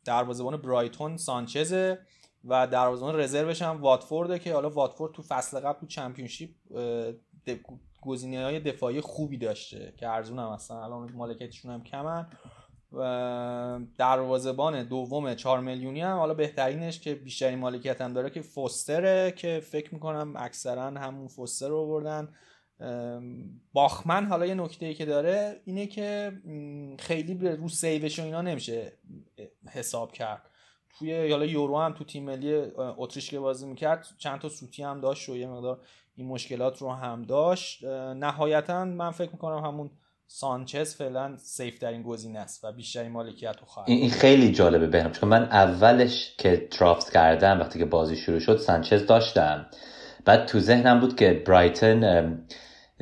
دروازه‌بان 0.04 0.56
برایتون 0.56 1.16
سانچزه 1.16 1.98
و 2.44 2.66
دروازه‌بان 2.66 3.20
رزروش 3.20 3.62
هم 3.62 3.80
واتفورده 3.80 4.38
که 4.38 4.54
حالا 4.54 4.70
واتفورد 4.70 5.12
تو 5.12 5.22
فصل 5.22 5.60
قبل 5.60 5.80
تو 5.80 5.86
چمپیونشیپ 5.86 6.50
گزینه 8.02 8.44
های 8.44 8.60
دفاعی 8.60 9.00
خوبی 9.00 9.36
داشته 9.36 9.94
که 9.96 10.08
ارزون 10.08 10.38
هم 10.38 10.52
هستن 10.52 10.74
الان 10.74 11.12
مالکیتشون 11.12 11.72
هم 11.72 11.82
کمن. 11.82 12.26
دروازبان 13.98 14.82
دوم 14.84 15.34
4 15.34 15.60
میلیونی 15.60 16.00
هم 16.00 16.18
حالا 16.18 16.34
بهترینش 16.34 17.00
که 17.00 17.14
بیشترین 17.14 17.58
مالکیت 17.58 18.00
هم 18.00 18.12
داره 18.12 18.30
که 18.30 18.42
فوستره 18.42 19.32
که 19.32 19.60
فکر 19.64 19.94
می‌کنم 19.94 20.34
اکثرا 20.36 20.86
همون 20.86 21.28
فوستر 21.28 21.68
رو 21.68 21.86
بردن 21.86 22.34
باخمن 23.72 24.26
حالا 24.26 24.46
یه 24.46 24.54
نکته 24.54 24.86
ای 24.86 24.94
که 24.94 25.04
داره 25.04 25.60
اینه 25.64 25.86
که 25.86 26.32
خیلی 26.98 27.34
رو 27.34 27.68
سیوش 27.68 28.18
و 28.18 28.22
اینا 28.22 28.42
نمیشه 28.42 28.92
حساب 29.70 30.12
کرد. 30.12 30.42
توی 30.98 31.30
حالا 31.30 31.44
یورو 31.44 31.78
هم 31.78 31.92
تو 31.92 32.04
تیم 32.04 32.24
ملی 32.24 32.62
اتریش 32.76 33.30
که 33.30 33.38
بازی 33.38 33.66
می‌کرد 33.66 34.06
چند 34.18 34.40
تا 34.40 34.48
سوتی 34.48 34.82
هم 34.82 35.00
داشت 35.00 35.28
و 35.28 35.36
یه 35.36 35.46
مقدار 35.46 35.80
این 36.16 36.26
مشکلات 36.26 36.78
رو 36.78 36.92
هم 36.92 37.22
داشت. 37.22 37.84
نهایتا 38.16 38.84
من 38.84 39.10
فکر 39.10 39.30
می‌کنم 39.32 39.64
همون 39.64 39.90
سانچز 40.26 40.96
فعلا 40.96 41.36
سیف 41.36 41.78
ترین 41.78 42.02
گزینه 42.02 42.38
است 42.38 42.64
و 42.64 42.72
بیشترین 42.72 43.12
مالکیت 43.12 43.56
رو 43.60 43.66
خواهد 43.66 43.90
این 43.90 44.10
خیلی 44.10 44.52
جالبه 44.52 44.86
بهنام 44.86 45.12
چون 45.12 45.28
من 45.28 45.42
اولش 45.42 46.34
که 46.38 46.68
ترافت 46.70 47.12
کردم 47.12 47.60
وقتی 47.60 47.78
که 47.78 47.84
بازی 47.84 48.16
شروع 48.16 48.38
شد 48.38 48.56
سانچز 48.56 49.06
داشتم. 49.06 49.66
بعد 50.24 50.46
تو 50.46 50.60
ذهنم 50.60 51.00
بود 51.00 51.16
که 51.16 51.42
برایتن 51.46 52.38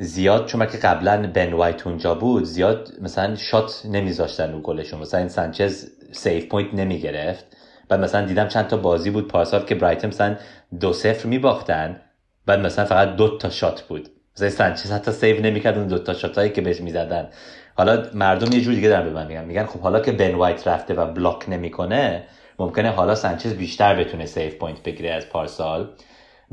زیاد 0.01 0.45
چون 0.45 0.65
که 0.65 0.77
قبلا 0.77 1.31
بن 1.33 1.53
وایت 1.53 1.87
اونجا 1.87 2.15
بود 2.15 2.43
زیاد 2.43 2.91
مثلا 3.01 3.35
shot 3.35 3.81
نمیذاشتن 3.85 4.51
رو 4.51 4.61
گلشون. 4.61 4.99
مثلا 4.99 5.19
این 5.19 5.29
سانچز 5.29 5.85
save 6.11 6.45
point 6.45 6.73
نمی‌گرفت. 6.73 7.45
بعد 7.89 7.99
مثلا 7.99 8.25
دیدم 8.25 8.47
چند 8.47 8.67
تا 8.67 8.77
بازی 8.77 9.09
بود 9.09 9.27
پارسال 9.27 9.65
که 9.65 9.75
برایتن 9.75 10.07
مثلا 10.07 10.35
دو 10.79 10.93
صفر 10.93 11.27
میباختن. 11.27 12.01
بعد 12.45 12.59
مثلا 12.59 12.85
فقط 12.85 13.15
دو 13.15 13.37
تا 13.37 13.49
shot 13.49 13.81
بود. 13.81 14.09
مثلا 14.35 14.49
سانچز 14.49 14.91
حتی 14.91 15.11
save 15.11 15.41
نمی‌کرد 15.41 15.77
اون 15.77 15.87
دو 15.87 15.99
تا 15.99 16.13
shot 16.13 16.37
ایی 16.37 16.49
که 16.49 16.61
بهش 16.61 16.81
می‌زدن. 16.81 17.29
حالا 17.75 18.05
مردم 18.13 18.51
یه 18.51 18.61
جور 18.61 18.73
دیگه 18.73 18.89
دارن 18.89 19.03
به 19.03 19.09
من 19.09 19.27
میگن. 19.27 19.45
میگن 19.45 19.65
خب 19.65 19.79
حالا 19.79 19.99
که 19.99 20.11
بن 20.11 20.35
وایت 20.35 20.67
رفته 20.67 20.93
و 20.93 21.13
block 21.13 21.49
نمی‌کنه 21.49 22.23
ممکنه 22.59 22.89
حالا 22.89 23.15
سانچز 23.15 23.53
بیشتر 23.53 23.95
بتونه 23.95 24.25
save 24.25 24.55
point 24.55 24.83
بگیره 24.83 25.11
از 25.11 25.29
پارسال. 25.29 25.89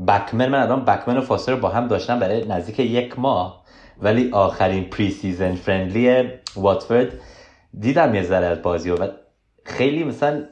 بکمن 0.07 0.49
من 0.49 0.61
الان 0.61 0.85
بکمن 0.85 1.17
و 1.17 1.21
فاستر 1.21 1.55
با 1.55 1.69
هم 1.69 1.87
داشتم 1.87 2.19
برای 2.19 2.45
نزدیک 2.45 2.79
یک 2.79 3.19
ماه. 3.19 3.63
ولی 4.01 4.31
آخرین 4.31 4.83
pre-season 4.83 5.55
friendly 5.55 6.29
واتفورد 6.55 7.07
دیدم 7.79 8.15
یه 8.15 8.23
ذره 8.23 8.45
از 8.45 8.61
بازی 8.61 8.89
و 8.89 9.07
خیلی 9.65 10.03
مثلا 10.03 10.43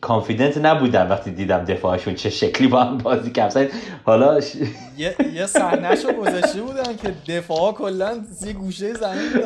confident 0.00 0.58
نبودم 0.58 1.10
وقتی 1.10 1.30
دیدم 1.30 1.64
دفاعشون 1.64 2.14
چه 2.14 2.30
شکلی 2.30 2.68
با 2.68 2.84
هم 2.84 2.98
بازی 2.98 3.30
کردن. 3.30 3.68
حالا 4.04 4.40
ش... 4.40 4.52
یه 4.98 5.16
یه 5.34 5.46
صحنهشو 5.46 6.12
گذاشته 6.12 6.62
بودن 6.62 6.96
که 7.02 7.32
دفاع 7.32 7.72
کلا 7.72 8.12
یه 8.46 8.52
گوشه 8.52 8.94
زمین 8.94 9.44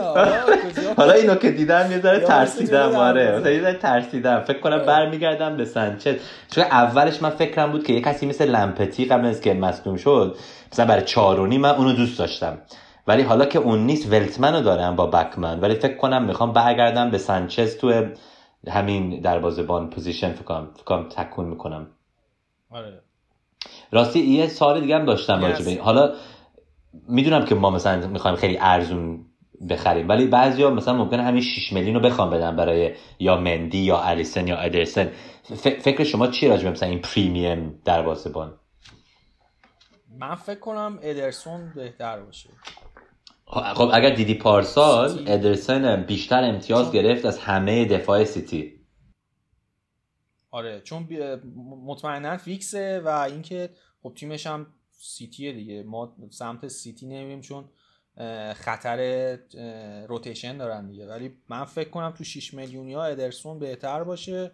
حالا 0.97 1.13
اینو 1.13 1.35
که 1.35 1.51
دیدم 1.51 1.91
یه 1.91 2.01
ذره 2.01 2.21
ترسیدم 2.21 2.95
آره. 2.95 3.43
یه 3.55 3.63
ذره 3.63 3.75
ترسیدم. 3.75 4.41
فکر 4.41 4.61
کنم. 4.61 4.87
برمیگردم 4.87 5.57
به 5.57 5.65
سانچز. 5.65 6.15
چون 6.51 6.65
اولش 6.65 7.23
من 7.23 7.31
فکرم 7.31 7.73
بود 7.73 7.87
که 7.87 7.93
یه 7.93 8.01
کسی 8.01 8.27
مثل 8.27 8.51
لمپتی 8.51 9.05
قبل 9.05 9.27
از 9.27 9.41
که 9.41 9.55
مصدوم 9.55 9.97
شد 9.97 10.37
مثلا 10.73 10.87
برای 10.87 11.03
چهار 11.03 11.31
و 11.31 11.38
نیم 11.38 11.59
من 11.59 11.71
اونو 11.71 11.93
دوست 11.93 12.19
داشتم. 12.19 12.59
ولی 13.07 13.23
حالا 13.23 13.45
که 13.45 13.59
اون 13.59 13.87
نیست 13.87 14.13
ولتمنو 14.13 14.61
دارم 14.61 14.97
با 14.97 15.07
بکمن. 15.07 15.61
ولی 15.61 15.75
فکر 15.75 15.97
کنم 15.97 16.25
می‌خوام 16.25 16.53
برگردم 16.53 17.11
به 17.11 17.19
سانچز 17.19 17.77
تو 17.77 18.05
همین 18.68 19.23
بان 19.66 19.90
position 19.91 20.33
فکرم 20.33 20.71
فکرم 20.76 21.09
تکون 21.09 21.47
می‌کنم. 21.47 21.87
آره. 22.71 23.00
راستی 23.92 24.21
یه 24.21 24.47
سوال 24.47 24.81
دیگه 24.80 24.94
هم 24.94 25.04
داشتم 25.04 25.54
yes. 25.54 25.78
حالا 25.78 26.14
می‌دونم 27.09 27.44
که 27.44 27.54
ما 27.54 27.71
مثلا 27.71 28.06
می‌خوایم 28.06 28.37
خیلی 28.37 28.59
ارزون 28.61 29.25
بخریم 29.71 30.09
ولی 30.09 30.26
بعضیا 30.26 30.71
مثلا 30.71 30.94
ممکنه 30.94 31.23
همین 31.23 31.42
6 31.42 31.73
میلیون 31.73 31.94
رو 31.94 32.00
بخوام 32.00 32.30
بدن 32.30 32.56
برای 32.56 32.94
یا 33.18 33.37
مندی 33.37 33.78
یا 33.78 33.99
الیسن 33.99 34.49
یا 34.49 34.56
ادرسن. 34.56 35.11
فکر 35.62 36.04
شما 36.04 36.26
چی 36.26 36.49
راجبه 36.49 36.71
مثلا 36.71 36.88
این 36.88 36.99
premium 36.99 37.81
بان؟ 38.35 38.54
من 40.18 40.35
فکر 40.35 40.61
کنم 40.61 40.99
ادرسون 41.02 41.73
بهتر 41.75 42.21
باشه. 42.21 42.50
خب 43.55 43.91
اگر 43.93 44.15
دیدی 44.15 44.35
پارسال 44.35 45.25
ادرسن 45.27 46.03
بیشتر 46.03 46.45
امتیاز 46.45 46.93
گرفت 46.93 47.25
از 47.25 47.39
همه 47.39 47.85
دفاع 47.85 48.25
سیتی. 48.25 48.81
آره 50.51 50.81
چون 50.81 51.09
مطمئنا 51.87 52.37
فیکسه 52.37 53.01
و 53.05 53.09
اینکه 53.09 53.71
خب 54.03 54.13
تیمش 54.17 54.47
هم 54.47 54.67
سیتیه 54.91 55.53
دیگه. 55.53 55.83
ما 55.83 56.17
سمت 56.31 56.69
سیتی 56.69 57.07
نمیریم 57.07 57.41
چون 57.41 57.65
خطر 58.55 59.39
rotation 60.09 60.57
دارن 60.57 60.87
دیگه. 60.87 61.07
ولی 61.07 61.37
من 61.49 61.65
فکر 61.65 61.91
کنم 61.91 62.11
تو 62.11 62.25
6 62.25 62.55
میلیونی 62.55 62.95
ها 62.95 63.05
ادرسون 63.05 63.59
بهتر 63.59 64.05
باشه. 64.05 64.51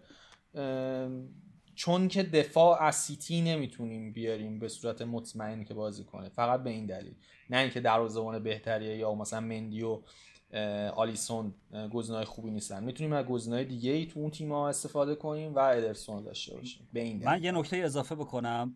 چون 1.75 2.07
که 2.07 2.23
دفاع 2.23 2.83
از 2.83 2.95
سیتی 2.95 3.41
نمی‌تونیم 3.41 4.13
بیاریم 4.13 4.59
به 4.59 4.67
صورت 4.67 5.01
مطمئن 5.01 5.63
که 5.63 5.73
بازی 5.73 6.03
کنه. 6.03 6.29
فقط 6.29 6.63
به 6.63 6.69
این 6.69 6.85
دلیل. 6.85 7.15
نه 7.49 7.57
اینکه 7.57 7.79
دروازه‌بان 7.79 8.43
بهتریه 8.43 8.97
یا 8.97 9.15
مثلا 9.15 9.39
مندی 9.39 9.83
و 9.83 10.01
آلیسون 10.95 11.53
گزینه‌های 11.93 12.25
خوبی 12.25 12.51
نیستن. 12.51 12.83
می‌تونیم 12.83 13.13
از 13.13 13.25
گزینه‌های 13.25 13.65
دیگه 13.65 13.91
ای 13.91 14.05
تو 14.05 14.19
اون 14.19 14.31
تیم 14.31 14.51
ها 14.51 14.69
استفاده 14.69 15.15
کنیم 15.15 15.55
و 15.55 15.59
ادرسون 15.59 16.23
داشته 16.23 16.55
باشیم. 16.55 16.89
به 16.93 16.99
این 16.99 17.23
من 17.23 17.43
یه 17.43 17.51
نکته 17.51 17.77
اضافه 17.77 18.15
بکنم. 18.15 18.75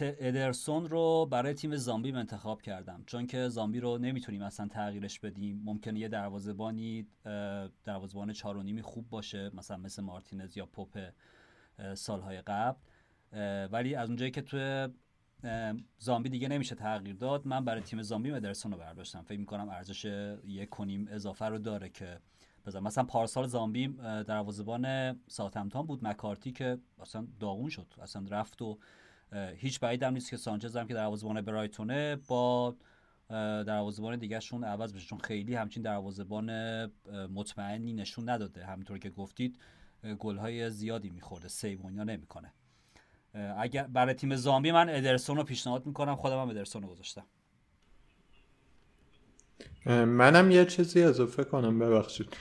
ادرسون 0.00 0.88
رو 0.88 1.28
برای 1.30 1.54
تیم 1.54 1.76
زامبی 1.76 2.12
انتخاب 2.12 2.62
کردم. 2.62 3.02
چون 3.06 3.26
که 3.26 3.48
زامبی 3.48 3.80
رو 3.80 3.98
نمی‌تونیم 3.98 4.42
اصلا 4.42 4.68
تغییرش 4.68 5.20
بدیم. 5.20 5.62
ممکنه 5.64 6.00
یه 6.00 6.08
دروازه‌بانی 6.08 7.06
دروازه‌بان 7.84 8.32
چارونیمی 8.32 8.82
خوب 8.82 9.10
باشه. 9.10 9.50
مثلا 9.54 9.76
مثل 9.76 10.02
مارتینز 10.02 10.56
یا 10.56 10.66
پوپ 10.66 10.98
سالهای 11.94 12.42
قبل. 12.42 12.78
ولی 13.72 13.94
از 13.94 14.08
اونجایی 14.08 14.30
که 14.30 14.42
تو 14.42 14.88
زامبی 15.98 16.28
دیگه 16.28 16.48
نمیشه 16.48 16.74
تغییر 16.74 17.16
داد 17.16 17.46
من 17.46 17.64
برای 17.64 17.80
تیم 17.82 18.02
زامبی 18.02 18.30
مدرسون 18.30 18.72
رو 18.72 18.78
برداشتم. 18.78 19.22
فکر 19.22 19.38
می‌کنم 19.38 19.68
ارزش 19.68 20.04
یک 20.44 20.68
کنیم 20.68 21.08
اضافه 21.10 21.44
رو 21.44 21.58
داره 21.58 21.88
که 21.88 22.18
بذار 22.66 22.82
مثلا 22.82 23.04
پارسال 23.04 23.46
زامبی 23.46 23.88
در 24.26 24.36
وازبان 24.36 25.16
ساتمتان 25.28 25.86
بود 25.86 26.04
مکارتی 26.06 26.52
که 26.52 26.78
اصلا 27.00 27.26
داغون 27.40 27.68
شد 27.68 27.94
اصلا 28.02 28.26
رفت 28.30 28.62
و 28.62 28.78
هیچ 29.56 29.80
بعید 29.80 30.02
هم 30.02 30.12
نیست 30.12 30.30
که 30.30 30.36
سانچز 30.36 30.76
هم 30.76 30.86
که 30.86 30.94
دروازه‌بان 30.94 31.40
برایتونه 31.40 32.16
با 32.16 32.76
دروازه‌بان 33.66 34.16
دیگه 34.16 34.40
شون 34.40 34.64
عوض 34.64 34.94
بشه. 34.94 35.06
چون 35.06 35.18
خیلی 35.18 35.54
همچین 35.54 35.82
دروازه‌بان 35.82 36.50
مطمئنی 37.34 37.92
نشون 37.92 38.28
نداده. 38.28 38.66
همینطور 38.66 38.98
که 38.98 39.10
گفتید 39.10 39.58
گل‌های 40.18 40.70
زیادی 40.70 41.10
میخورده 41.10 41.48
سیو 41.48 41.90
نمی‌کنه. 41.90 42.52
اگر 43.58 43.82
برای 43.82 44.14
تیم 44.14 44.36
زامبی 44.36 44.72
من 44.72 44.88
ادرسون 44.88 45.36
رو 45.36 45.44
پیشنهاد 45.44 45.86
می‌کنم 45.86 46.16
خودم 46.16 46.40
هم 46.40 46.48
ادرسون 46.48 46.82
رو 46.82 46.88
گذاشتم. 46.88 47.24
منم 49.86 50.50
یه 50.50 50.64
چیزی 50.64 51.02
اضافه 51.02 51.44
کنم 51.44 51.78
ببخشید. 51.78 52.36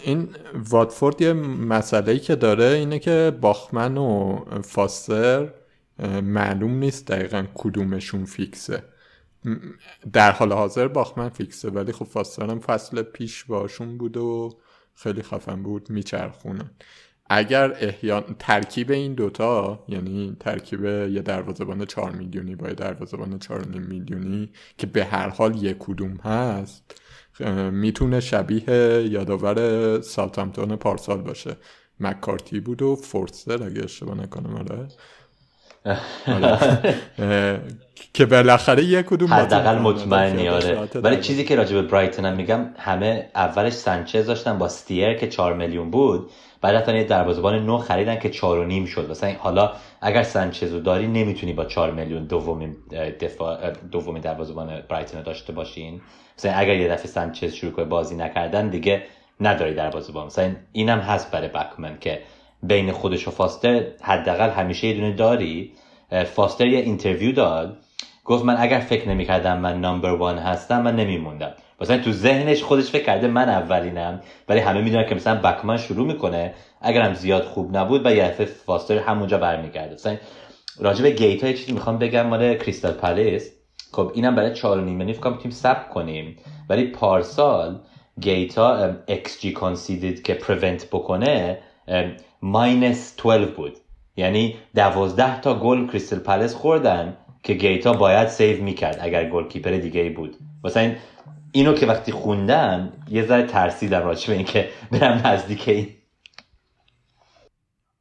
این 0.00 0.28
واتفورد 0.54 1.22
یه 1.22 1.32
مسئله 1.32 2.18
که 2.18 2.36
داره 2.36 2.64
اینه 2.64 2.98
که 2.98 3.38
باخمن 3.40 3.96
و 3.96 4.44
فاستر 4.62 5.52
معلوم 6.22 6.78
نیست 6.78 7.06
دقیقا 7.06 7.46
کدومشون 7.54 8.24
فیکسه. 8.24 8.84
در 10.12 10.32
حال 10.32 10.52
حاضر 10.52 10.88
باخمن 10.88 11.28
فیکسه 11.28 11.70
ولی 11.70 11.92
خب 11.92 12.04
فاستر 12.04 12.58
فصل 12.58 13.02
پیش 13.02 13.44
باشون 13.44 13.98
بود 13.98 14.16
و 14.16 14.58
خیلی 14.98 15.22
خفن 15.22 15.62
بود 15.62 15.90
میچرخونن 15.90 16.70
اگر 17.30 17.76
احیان 17.80 18.36
ترکیب 18.38 18.90
این 18.90 19.14
دوتا 19.14 19.84
یعنی 19.88 20.36
ترکیب 20.40 20.84
یه 20.84 21.22
دروازبان 21.22 21.84
4 21.84 22.10
میلیونی 22.12 22.56
با 22.56 22.68
یه 22.68 22.74
دروازبان 22.74 23.38
4 23.38 23.64
میلیونی 23.64 24.52
که 24.78 24.86
به 24.86 25.04
هر 25.04 25.28
حال 25.28 25.62
یک 25.62 25.76
کدوم 25.78 26.16
هست 26.16 27.00
می‌تونه 27.72 28.20
شبیه 28.20 29.02
یادآور 29.10 30.00
سالتامتون 30.00 30.76
پارسال 30.76 31.20
باشه 31.20 31.56
مکارتی 32.00 32.60
بود 32.60 32.82
و 32.82 32.96
فورستر 32.96 33.62
اگه 33.62 33.84
اشتباه 33.84 34.16
نکنم 34.16 34.54
آره. 34.54 34.88
که 38.14 38.26
بالاخره 38.26 38.84
یک 38.84 39.06
کدوم 39.06 39.34
حداقل 39.34 39.78
مطمئنی 39.78 40.48
آره. 40.48 40.88
ولی 40.94 41.16
چیزی 41.16 41.44
که 41.44 41.56
راجع 41.56 41.74
به 41.74 41.82
برایتون 41.82 42.24
هم 42.24 42.34
میگم 42.36 42.66
همه 42.78 43.30
اولش 43.34 43.72
سانچز 43.72 44.26
داشتن 44.26 44.58
با 44.58 44.68
ستیر 44.68 45.14
که 45.14 45.28
4 45.28 45.54
میلیون 45.54 45.90
بود. 45.90 46.30
بعد 46.60 46.74
رفتن 46.74 46.96
یه 46.96 47.04
دروازه‌بان 47.04 47.66
نو 47.66 47.78
خریدن 47.78 48.18
که 48.18 48.30
4 48.30 48.58
و 48.58 48.64
نیم 48.64 48.86
شد. 48.86 49.10
مثلا 49.10 49.32
حالا 49.38 49.72
اگر 50.00 50.22
سانچزو 50.22 50.80
داری 50.80 51.06
نمی‌تونی 51.06 51.52
با 51.52 51.64
4 51.64 51.90
میلیون 51.90 52.24
دومین 52.24 52.76
دفاع 53.20 53.70
دومین 53.70 54.22
دروازه‌بان 54.22 54.82
برایتون 54.88 55.22
داشته 55.22 55.52
باشین. 55.52 56.00
مثلا 56.38 56.52
اگر 56.52 56.76
یه 56.76 56.88
دفعه 56.88 57.06
سانچز 57.06 57.54
شروع 57.54 57.72
کنه 57.72 57.84
بازی 57.84 58.16
نکردن 58.16 58.68
دیگه 58.68 59.02
نداری 59.40 59.74
دروازه‌بان. 59.74 60.26
مثلا 60.26 60.54
اینم 60.72 60.98
هست 60.98 61.30
برای 61.30 61.48
بکمن 61.48 61.98
که 62.00 62.20
بین 62.62 62.92
خودش 62.92 63.28
و 63.28 63.30
فاستر 63.30 63.86
حداقل 64.02 64.50
همیشه 64.50 64.86
یه 64.86 64.94
دونه 64.94 65.12
داری. 65.12 65.72
فاستر 66.34 66.66
یه 66.66 66.78
interview 66.78 67.32
داد. 67.32 67.76
گفت 68.24 68.44
من 68.44 68.56
اگر 68.58 68.78
فکر 68.78 69.08
نمی‌کردم 69.08 69.58
من 69.58 69.80
number 69.80 70.10
one 70.10 70.38
هستم 70.38 70.82
من 70.82 70.96
نمیموندم. 70.96 71.52
مثلا 71.80 71.98
تو 71.98 72.12
ذهنش 72.12 72.62
خودش 72.62 72.90
فکر 72.90 73.04
کرده 73.04 73.26
من 73.26 73.48
اولینم 73.48 74.20
ولی 74.48 74.60
همه 74.60 74.80
می‌دونن 74.80 75.08
که 75.08 75.14
مثلا 75.14 75.40
بکمن 75.40 75.76
شروع 75.76 76.06
می‌کنه. 76.06 76.54
اگرم 76.80 77.14
زیاد 77.14 77.44
خوب 77.44 77.76
نبود 77.76 78.06
و 78.06 78.14
یه 78.14 78.30
فاستر 78.66 78.98
همونجا 78.98 79.38
برمیگرده. 79.38 79.94
مثلا 79.94 80.16
راجع 80.80 81.02
به 81.02 81.10
گوایتا 81.10 81.54
چیزی 81.54 81.72
می‌خوام 81.72 81.98
بگم 81.98 82.26
مال 82.26 82.54
کریستال 82.54 82.92
پالیس. 82.92 83.52
خب 83.92 84.12
اینم 84.14 84.34
برای 84.34 84.54
چهار 84.54 84.80
نیم 84.80 85.00
یعنی 85.00 85.12
فکر 85.12 85.36
تیم 85.36 85.50
سب 85.50 85.88
کنیم. 85.88 86.36
ولی 86.68 86.86
پارسال 86.86 87.78
گوایتا 88.20 88.92
goals 89.40 89.52
conceded 89.52 90.22
که 90.22 90.34
prevent 90.34 90.86
بکنه 90.86 91.58
minus 92.42 93.16
12 93.16 93.46
بود. 93.46 93.78
یعنی 94.16 94.56
دوازده 94.74 95.40
تا 95.40 95.58
گل 95.58 95.86
کریستال 95.86 96.18
پالس 96.18 96.54
خوردن 96.54 97.16
که 97.42 97.54
گوایتا 97.54 97.92
باید 97.92 98.28
save 98.28 98.62
می‌کرد 98.62 98.98
اگر 99.00 99.30
goalkeeper 99.30 99.70
دیگه 99.70 100.00
ای 100.00 100.10
بود. 100.10 100.36
مثلا 100.64 100.94
اینو 101.52 101.74
که 101.74 101.86
وقتی 101.86 102.12
خوندم 102.12 102.92
یه 103.08 103.26
ذره 103.26 103.46
ترسیدم 103.46 104.00
راجع 104.00 104.28
به 104.28 104.34
اینکه 104.34 104.68
برم 104.90 105.26
نزدیک 105.26 105.68
این. 105.68 105.88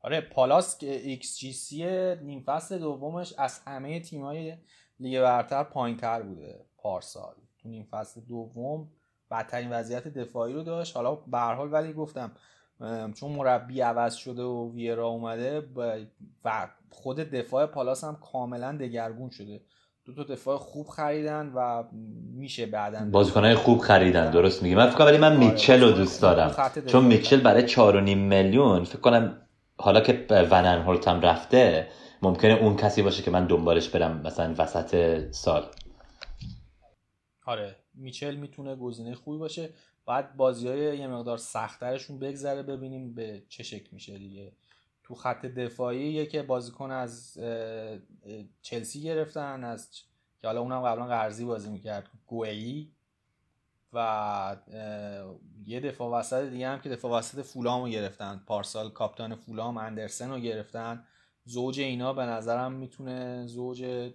آره 0.01 0.21
پالاس 0.21 0.83
ایکس 0.83 1.37
جی 1.37 1.53
سی 1.53 1.85
نیم 2.15 2.43
فصل 2.45 2.79
دومش 2.79 3.33
از 3.37 3.61
همه 3.67 3.99
تیمای 3.99 4.57
لیگ 4.99 5.21
برتر 5.21 5.63
پایین 5.63 5.97
تر 5.97 6.21
بوده 6.21 6.65
پارسال. 6.77 7.33
تو 7.61 7.69
نیم 7.69 7.87
فصل 7.91 8.21
دوم 8.21 8.87
بدترین 9.31 9.71
وضعیت 9.71 10.07
دفاعی 10.07 10.53
رو 10.53 10.63
داشت. 10.63 10.95
حالا 10.95 11.15
به 11.15 11.37
ولی 11.37 11.93
گفتم 11.93 12.31
چون 13.15 13.31
مربی 13.31 13.81
عوض 13.81 14.15
شده 14.15 14.43
و 14.43 14.71
ویرا 14.73 15.07
اومده 15.07 15.69
و 16.45 16.67
خود 16.89 17.19
دفاع 17.19 17.65
پالاس 17.65 18.03
هم 18.03 18.17
کاملا 18.31 18.77
دگرگون 18.77 19.29
شده. 19.29 19.61
دو 20.05 20.13
تا 20.13 20.23
دفاع 20.23 20.57
خوب 20.57 20.87
خریدن 20.87 21.51
و 21.55 21.83
میشه 22.33 22.65
بعدا 22.65 23.09
بازیکنهای 23.11 23.55
خوب 23.55 23.79
خریدن 23.79 24.31
درست 24.31 24.63
میگی. 24.63 24.75
من 24.75 24.89
فکر 24.89 25.05
ولی 25.05 25.17
من 25.17 25.37
آره، 25.37 25.51
میچل 25.51 25.83
رو 25.83 25.91
دوست 25.91 26.21
دارم. 26.21 26.71
چون 26.85 27.05
میچل 27.05 27.39
برای 27.39 27.67
4.5 27.67 27.75
میلیون 28.15 28.83
فکر 28.83 28.99
کنم 28.99 29.41
حالا 29.77 30.01
که 30.01 30.25
ونن 30.29 30.81
هولتم 30.81 31.21
رفته 31.21 31.87
ممکنه 32.21 32.53
اون 32.53 32.75
کسی 32.75 33.01
باشه 33.01 33.23
که 33.23 33.31
من 33.31 33.47
دنبالش 33.47 33.89
برم 33.89 34.21
مثلا 34.25 34.55
وسط 34.57 35.21
سال. 35.31 35.65
آره 37.45 37.75
میچل 37.93 38.35
می‌تونه 38.35 38.75
گزینه 38.75 39.15
خوبی 39.15 39.37
باشه. 39.37 39.69
بعد 40.07 40.37
بازی 40.37 40.67
های 40.67 40.97
یه 40.97 41.07
مقدار 41.07 41.37
سختترشون 41.37 42.19
بگذره 42.19 42.63
ببینیم 42.63 43.13
به 43.13 43.43
چه 43.49 43.63
شکل 43.63 43.89
میشه 43.91 44.17
دیگه. 44.17 44.51
تو 45.03 45.15
خط 45.15 45.45
دفاعی 45.45 46.27
که 46.27 46.43
بازیکن 46.43 46.91
از 46.91 47.37
چلسی 48.61 49.01
گرفتن 49.01 49.63
از 49.63 49.91
که 50.41 50.47
حالا 50.47 50.61
اونم 50.61 50.81
قبلا 50.81 51.05
قرضی 51.05 51.45
بازی 51.45 51.69
می‌کرد 51.69 52.09
گوئی 52.25 52.91
و 53.93 54.57
یه 55.65 55.79
دفاع 55.79 56.19
وسط 56.19 56.49
دیگه 56.49 56.67
هم 56.67 56.81
که 56.81 56.89
دفاع 56.89 57.11
وسط 57.11 57.45
فولام 57.45 57.81
رو 57.81 57.89
گرفتن. 57.89 58.43
پارسال 58.47 58.89
کاپتان 58.89 59.35
فولام 59.35 59.77
اندرسن 59.77 60.29
رو 60.29 60.39
گرفتن. 60.39 61.03
زوج 61.45 61.79
اینا 61.79 62.13
به 62.13 62.23
نظرم 62.23 62.71
می‌تونه 62.71 63.47
زوج 63.47 64.11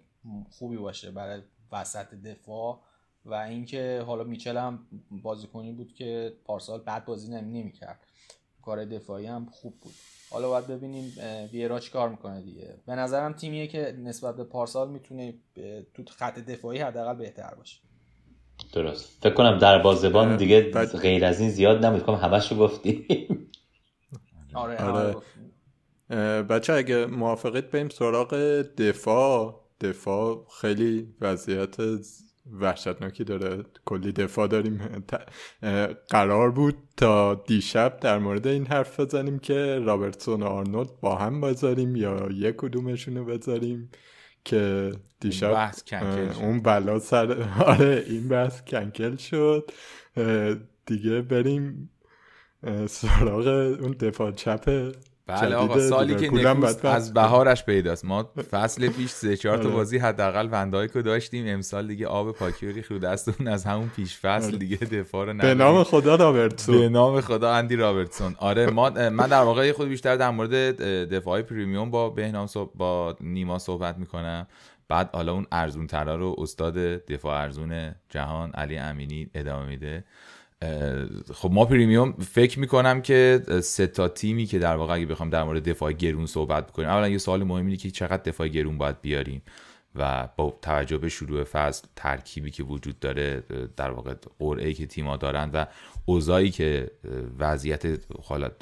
خوبی 0.51 0.77
باشه 0.77 1.11
برای 1.11 1.43
وسط 1.73 2.15
دفاع. 2.15 2.81
و 3.25 3.35
اینکه 3.35 4.03
حالا 4.07 4.25
میچل 4.25 4.57
هم 4.57 4.87
بازیکنی 5.11 5.73
بود 5.73 5.95
که 5.95 6.33
پارسال 6.45 6.81
بعد 6.81 7.05
بازی 7.05 7.31
نمی‌کرد. 7.31 8.07
کار 8.63 8.85
دفاعی 8.85 9.27
هم 9.27 9.47
خوب 9.51 9.75
بود. 9.81 9.95
حالا 10.31 10.49
باید 10.49 10.67
ببینیم 10.67 11.13
ویرا 11.53 11.81
چی 11.81 11.91
کار 11.91 12.09
می‌کنه 12.09 12.41
دیگه. 12.41 12.75
به 12.87 12.95
نظرم 12.95 13.33
تیمیه 13.33 13.67
که 13.67 13.97
نسبت 14.05 14.37
به 14.37 14.45
پارسال 14.45 14.91
می‌تونه 14.91 15.35
تو 15.95 16.03
خط 16.11 16.39
دفاعی 16.39 16.79
حداقل 16.79 17.15
بهتر 17.15 17.55
باشه. 17.55 17.81
درست. 18.73 19.23
فکر 19.23 19.35
کنم 19.35 19.59
در 19.59 19.79
بازبان 19.79 20.37
دیگه 20.37 20.71
غیر 20.85 21.25
از 21.25 21.41
این 21.41 21.51
زیاد 21.51 21.87
نمید 21.87 22.03
کنم 22.03 22.17
همش 22.17 22.53
رو 22.53 22.59
گفتی 22.59 23.07
آره, 24.55 24.77
آره. 24.83 25.17
بچه 26.43 26.73
اگه 26.73 27.07
موافقت 27.07 27.65
بریم 27.71 27.89
سراغ 27.89 28.35
دفاع. 28.79 29.63
دفاع 29.81 30.47
خیلی 30.61 31.15
وضعیت 31.21 31.77
وحشتناکی 32.51 33.25
داره. 33.25 33.65
کلی 33.85 34.13
دفاع 34.13 34.49
داریم. 34.49 35.05
قرار 36.11 36.51
بود 36.51 36.77
تا 36.97 37.35
دیشب 37.35 38.01
در 38.01 38.19
مورد 38.19 38.47
این 38.47 38.67
حرف 38.67 39.01
بزنیم 39.01 39.39
که 39.39 39.79
رابرتسون 39.79 40.43
و 40.43 40.47
آرنولد 40.47 41.01
با 41.01 41.17
هم 41.17 41.41
بذاریم 41.41 41.97
یا 41.97 42.29
یک 42.33 42.57
کدومشون 42.57 43.17
رو 43.17 43.25
بذاریم 43.25 43.91
که 44.45 44.93
دیشب 45.21 45.73
اون 46.41 46.61
بلا 46.63 46.99
سر 46.99 47.43
آره 47.67 48.05
این 48.09 48.29
بحث 48.29 48.63
کنکل 48.63 49.17
شد. 49.17 49.71
دیگه 50.87 51.23
بریم 51.23 51.91
سراغ 52.87 53.47
اون 53.81 53.93
دفاع 53.93 54.31
چپ 54.31 54.93
بله 55.41 55.57
آقا 55.57 55.79
سالی 55.79 56.17
که 56.17 56.35
نکوست 56.35 56.85
از 56.85 57.15
بهارش 57.15 57.65
پیداست. 57.65 58.05
ما 58.05 58.31
فصل 58.53 58.89
پیش 58.89 59.11
سه 59.11 59.37
چهار 59.37 59.59
تا 59.59 59.65
آره. 59.65 59.73
بازی 59.73 59.99
حداقل 59.99 60.49
وندایکو 60.53 61.03
داشتیم 61.03 61.45
امسال 61.49 61.87
دیگه 61.87 62.07
آب 62.07 62.33
پاکی 62.33 62.67
رو 62.67 62.73
ریخت 62.73 62.93
دستمون 62.93 63.49
از 63.49 63.65
همون 63.65 63.91
پیش 63.97 64.19
فصل 64.19 64.47
آره. 64.47 64.57
دیگه 64.57 64.77
دفاع 64.77 65.27
رو 65.27 65.35
به 65.35 65.55
نام 65.55 65.85
خدا 65.85 66.15
رابرتسون. 66.15 66.79
به 66.79 66.89
نام 66.89 67.21
خدا 67.21 67.53
اندی 67.53 67.77
رابرتسون. 67.77 68.35
آره 68.39 68.67
ما 68.67 68.91
من 68.91 69.27
در 69.27 69.43
واقع 69.43 69.73
خود 69.73 69.89
بیشتر 69.89 70.17
در 70.17 70.31
مورد 70.31 70.55
دفاع 71.09 71.43
پریمیوم 71.43 71.91
با 71.91 72.11
بهنام 72.11 72.49
با 72.75 73.17
نیما 73.21 73.59
صحبت 73.59 73.99
می‌کنم. 73.99 74.47
بعد 74.89 75.11
حالا 75.13 75.33
اون 75.33 75.47
ارزون 75.53 75.87
ترا 75.87 76.17
رو 76.17 76.37
استاد 76.39 76.75
دفاع 77.07 77.41
ارزون 77.43 77.95
جهان 78.09 78.51
علی 78.51 78.79
امینی 78.79 79.31
ادامه 79.35 79.67
میده. 79.67 80.05
خب 81.35 81.51
ما 81.53 81.65
پریمیوم 81.65 82.13
فکر 82.13 82.59
می‌کنم 82.59 83.03
که 83.03 83.43
سه 83.63 83.87
تا 83.87 84.09
تیمی 84.09 84.47
که 84.47 84.59
در 84.59 84.77
واقع 84.77 84.95
اگه 84.95 85.07
بخوام 85.07 85.31
در 85.31 85.45
مورد 85.45 85.69
دفاع 85.69 85.93
گرون 85.93 86.27
صحبت 86.27 86.67
بکنیم 86.67 86.89
اولا 86.89 87.09
یه 87.09 87.19
سوال 87.19 87.45
مهم 87.45 87.67
اینه 87.67 87.77
که 87.77 87.91
چقدر 87.91 88.23
دفاع 88.23 88.49
گرون 88.49 88.79
باید 88.79 89.01
بیاریم 89.01 89.43
و 89.95 90.29
با 90.37 90.59
توجه 90.63 90.99
به 90.99 91.09
شروع 91.09 91.45
فصل 91.45 91.87
ترکیبی 91.97 92.51
که 92.51 92.63
وجود 92.63 92.99
داره 92.99 93.43
در 93.77 93.91
واقع 93.91 94.15
قرعه 94.39 94.73
که 94.73 94.87
تیما 94.87 95.17
دارند 95.17 95.51
و 95.55 95.67
اوضاعی 96.07 96.51
که 96.51 96.91
وضعیت 97.39 97.87
حالت 98.23 98.53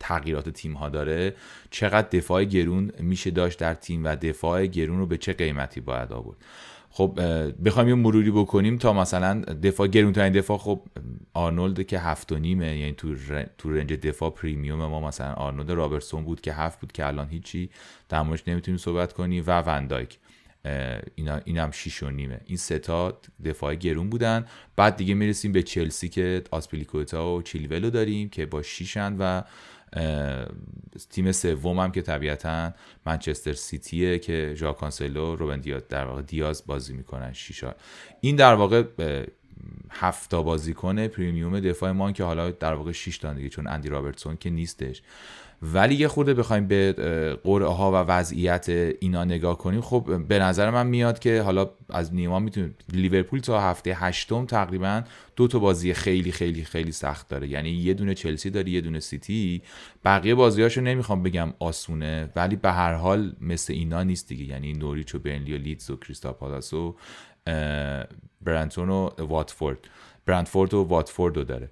تغییرات 0.00 0.48
تیم 0.48 0.72
ها 0.72 0.88
داره 0.88 1.34
چقدر 1.70 2.08
دفاع 2.08 2.44
گرون 2.44 2.92
میشه 2.98 3.30
داشت 3.30 3.58
در 3.58 3.74
تیم 3.74 4.04
و 4.04 4.16
دفاع 4.16 4.66
گرون 4.66 4.98
رو 4.98 5.06
به 5.06 5.18
چه 5.18 5.32
قیمتی 5.32 5.80
باید 5.80 6.12
آورد. 6.12 6.36
خب 6.96 7.20
بخوایم 7.64 7.88
یه 7.88 7.94
مروری 7.94 8.30
بکنیم 8.30 8.78
تا 8.78 8.92
مثلا 8.92 9.40
دفاع 9.40 9.88
گرونترین 9.88 10.32
دفاع 10.32 10.58
خب 10.58 10.80
آرنولد 11.32 11.86
که 11.86 11.98
هفت 11.98 12.32
و 12.32 12.38
نیمه 12.38 12.78
یعنی 12.78 12.92
تو, 12.92 13.14
تو 13.58 13.70
range 13.70 13.92
دفاع 13.92 14.30
premium 14.30 14.86
ما 14.86 15.00
مثلا 15.00 15.32
آرنولد 15.32 15.70
رابرتسون 15.70 16.24
بود 16.24 16.40
که 16.40 16.52
هفت 16.52 16.80
بود 16.80 16.92
که 16.92 17.06
الان 17.06 17.28
هیچی 17.28 17.70
در 18.08 18.22
نمی‌تونیم 18.22 18.78
صحبت 18.78 19.12
کنیم 19.12 19.44
و 19.46 19.60
وندایک 19.60 20.18
اینا 21.14 21.40
اینم 21.44 21.70
6 21.70 22.02
و 22.02 22.10
نیمه. 22.10 22.40
این 22.46 22.56
سه 22.56 22.78
تا 22.78 23.18
دفاع 23.44 23.74
گرون 23.74 24.10
بودن. 24.10 24.46
بعد 24.76 24.96
دیگه 24.96 25.14
می‌رسیم 25.14 25.52
به 25.52 25.62
چلسی 25.62 26.08
که 26.08 26.42
آسپیلیکوئتا 26.50 27.34
و 27.34 27.42
چیلول 27.42 27.90
داریم 27.90 28.28
که 28.28 28.46
با 28.46 28.62
6 28.62 28.96
و 28.96 29.42
تیم 31.10 31.32
سوم 31.32 31.78
هم 31.78 31.92
که 31.92 32.02
طبیعتا 32.02 32.72
منچستر 33.06 33.52
سیتیه 33.52 34.18
که 34.18 34.54
ژا 34.56 34.72
کانسلو 34.72 35.36
روبن 35.36 35.60
دیاز 35.60 35.88
در 35.88 36.04
واقع 36.04 36.22
دیاز 36.22 36.66
بازی 36.66 36.94
می‌کنن 36.94 37.32
شیشا 37.32 37.74
این 38.20 38.36
در 38.36 38.54
واقع 38.54 38.82
هفتا 39.90 40.42
بازیکن 40.42 41.06
premium 41.06 41.60
دفاع 41.60 41.90
ما 41.90 42.12
که 42.12 42.24
حالا 42.24 42.50
در 42.50 42.74
واقع 42.74 42.92
6 42.92 43.18
تا 43.18 43.32
دیگه 43.32 43.48
چون 43.48 43.66
اندی 43.66 43.88
رابرتسون 43.88 44.36
که 44.36 44.50
نیستش. 44.50 45.02
ولی 45.62 45.94
یه 45.94 46.08
خورده 46.08 46.34
بخوایم 46.34 46.66
به 46.66 46.92
قرعه 47.44 47.68
ها 47.68 47.92
و 47.92 47.94
وضعیت 47.94 48.68
اینا 49.00 49.24
نگاه 49.24 49.58
کنیم 49.58 49.80
خب 49.80 50.24
به 50.28 50.38
نظر 50.38 50.70
من 50.70 50.86
میاد 50.86 51.18
که 51.18 51.42
حالا 51.42 51.70
از 51.90 52.14
نیما 52.14 52.38
می‌تونیم 52.38 52.76
لیورپول 52.92 53.40
تا 53.40 53.60
هفته 53.60 53.94
هشتم 53.94 54.46
تقریبا 54.46 55.02
دو 55.36 55.48
تا 55.48 55.58
بازی 55.58 55.94
خیلی 55.94 56.32
خیلی 56.32 56.64
خیلی 56.64 56.92
سخت 56.92 57.28
داره. 57.28 57.48
یعنی 57.48 57.70
یه 57.70 57.94
دونه 57.94 58.14
چلسی 58.14 58.50
داره 58.50 58.70
یه 58.70 58.80
دونه 58.80 59.00
سیتی. 59.00 59.62
بقیه 60.04 60.34
بازیاشو 60.34 60.80
نمی‌خوام 60.80 61.22
بگم 61.22 61.52
آسونه 61.58 62.32
ولی 62.36 62.56
به 62.56 62.72
هر 62.72 62.94
حال 62.94 63.32
مثل 63.40 63.72
اینا 63.72 64.02
نیست 64.02 64.28
دیگه. 64.28 64.44
یعنی 64.44 64.72
نوریچ 64.72 65.14
و 65.14 65.18
بنلی 65.18 65.54
و 65.54 65.58
لیدز 65.58 65.90
و 65.90 65.96
کریستال 65.96 66.32
پالاس 66.32 66.72
و 66.74 66.96
برنتون 68.42 68.88
و 68.88 69.10
واتفورد. 69.18 69.78
برندفورد 70.26 70.74
و 70.74 70.82
واتفورد 70.82 71.36
رو 71.36 71.44
داره. 71.44 71.70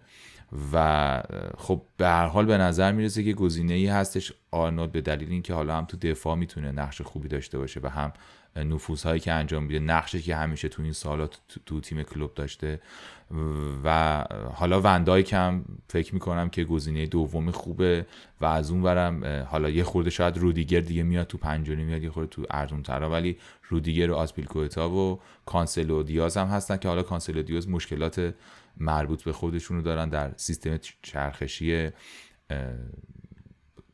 و 0.72 1.22
خب 1.58 1.82
به 1.96 2.06
هر 2.06 2.26
حال 2.26 2.46
به 2.46 2.58
نظر 2.58 2.92
می‌رسه 2.92 3.24
که 3.24 3.32
گزینه 3.32 3.74
ای 3.74 3.86
هستش. 3.86 4.32
آرنولد 4.50 4.92
به 4.92 5.00
دلیل 5.00 5.30
اینکه 5.30 5.54
حالا 5.54 5.76
هم 5.76 5.84
تو 5.84 5.96
دفاع 5.96 6.36
می‌تونه 6.36 6.72
نقش 6.72 7.02
خوبی 7.02 7.28
داشته 7.28 7.58
باشه 7.58 7.80
و 7.82 7.88
هم 7.88 8.12
نفوذ 8.56 9.02
هایی 9.02 9.20
که 9.20 9.32
انجام 9.32 9.62
میده 9.62 9.78
نقشی 9.78 10.22
که 10.22 10.36
همیشه 10.36 10.68
تو 10.68 10.82
این 10.82 10.92
سالا 10.92 11.28
تو, 11.66 11.80
تیم 11.80 12.02
کلوب 12.02 12.34
داشته 12.34 12.80
و 13.84 14.24
حالا 14.54 14.80
وندایکم 14.80 15.64
فکر 15.88 16.14
می‌کنم 16.14 16.48
که 16.48 16.64
گزینه 16.64 17.06
دوم 17.06 17.50
خوبه 17.50 18.06
و 18.40 18.44
از 18.44 18.70
اون 18.70 18.82
برم 18.82 19.44
حالا 19.50 19.70
یه 19.70 19.84
خورده 19.84 20.10
شاید 20.10 20.38
رودیگر 20.38 20.80
دیگه 20.80 21.02
میاد 21.02 21.26
تو 21.26 21.38
پنج 21.38 21.58
و 21.58 21.65
نیم 21.65 21.84
میاد 21.84 22.02
یه 22.02 22.10
خورده 22.10 22.30
تو 22.30 22.42
ارزون 22.50 22.82
ترا 22.82 23.10
ولی 23.10 23.36
رودیگر 23.68 24.10
و 24.10 24.14
آسپیلیکوئتا 24.14 24.90
و 24.90 25.20
کانسلو 25.46 26.02
دیاز 26.02 26.36
هم 26.36 26.46
هستن 26.46 26.76
که 26.76 26.88
حالا 26.88 27.02
کانسلو 27.02 27.42
دیاز 27.42 27.68
مشکلات 27.68 28.34
مربوط 28.76 29.22
به 29.22 29.32
خودشونو 29.32 29.82
دارن 29.82 30.08
در 30.08 30.32
سیستم 30.36 30.78
چرخشی 31.02 31.90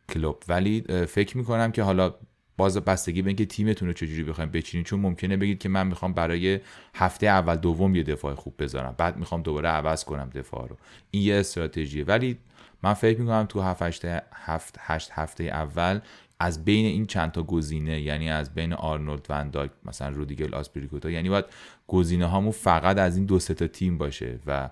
کلوب. 0.08 0.42
ولی 0.48 0.80
فکر 1.08 1.36
می‌کنم 1.36 1.72
که 1.72 1.82
حالا 1.82 2.14
باز 2.56 2.76
بستگی 2.76 3.22
به 3.22 3.28
اینکه 3.28 3.46
تیمتون 3.46 3.88
رو 3.88 3.94
چجوری 3.94 4.24
بخوایم 4.24 4.50
بچینید 4.50 4.86
چون 4.86 5.00
ممکنه 5.00 5.36
بگید 5.36 5.58
که 5.58 5.68
من 5.68 5.86
می‌خوام 5.86 6.12
برای 6.12 6.60
هفته 6.94 7.26
اول 7.26 7.56
دوم 7.56 7.94
یه 7.94 8.02
دفاع 8.02 8.34
خوب 8.34 8.54
بذارم 8.58 8.94
بعد 8.98 9.16
می‌خوام 9.16 9.42
دوباره 9.42 9.68
عوض 9.68 10.04
کنم 10.04 10.30
دفاع 10.34 10.68
رو. 10.68 10.76
این 11.10 11.22
یه 11.22 11.34
استراتژیه. 11.34 12.04
ولی 12.04 12.38
من 12.82 12.94
فکر 12.94 13.20
می‌کنم 13.20 13.46
تو 13.48 13.60
هفت 13.60 13.82
هشته 13.82 14.22
هفت 14.32 14.76
هشت 14.78 15.10
هفته 15.12 15.44
اول 15.44 16.00
از 16.40 16.64
بین 16.64 16.86
این 16.86 17.06
چند 17.06 17.32
تا 17.32 17.42
گزینه 17.42 18.00
یعنی 18.00 18.30
از 18.30 18.54
بین 18.54 18.72
آرنولد 18.72 19.26
ونداک 19.28 19.70
مثلا 19.84 20.08
رودیگل 20.08 20.54
آسپریکوتا 20.54 21.10
یعنی 21.10 21.28
باید 21.28 21.44
گزینه 21.88 22.26
هامون 22.26 22.52
فقط 22.52 22.98
از 22.98 23.16
این 23.16 23.26
دو 23.26 23.38
تا 23.38 23.66
تیم 23.66 23.98
باشه 23.98 24.38
و 24.46 24.70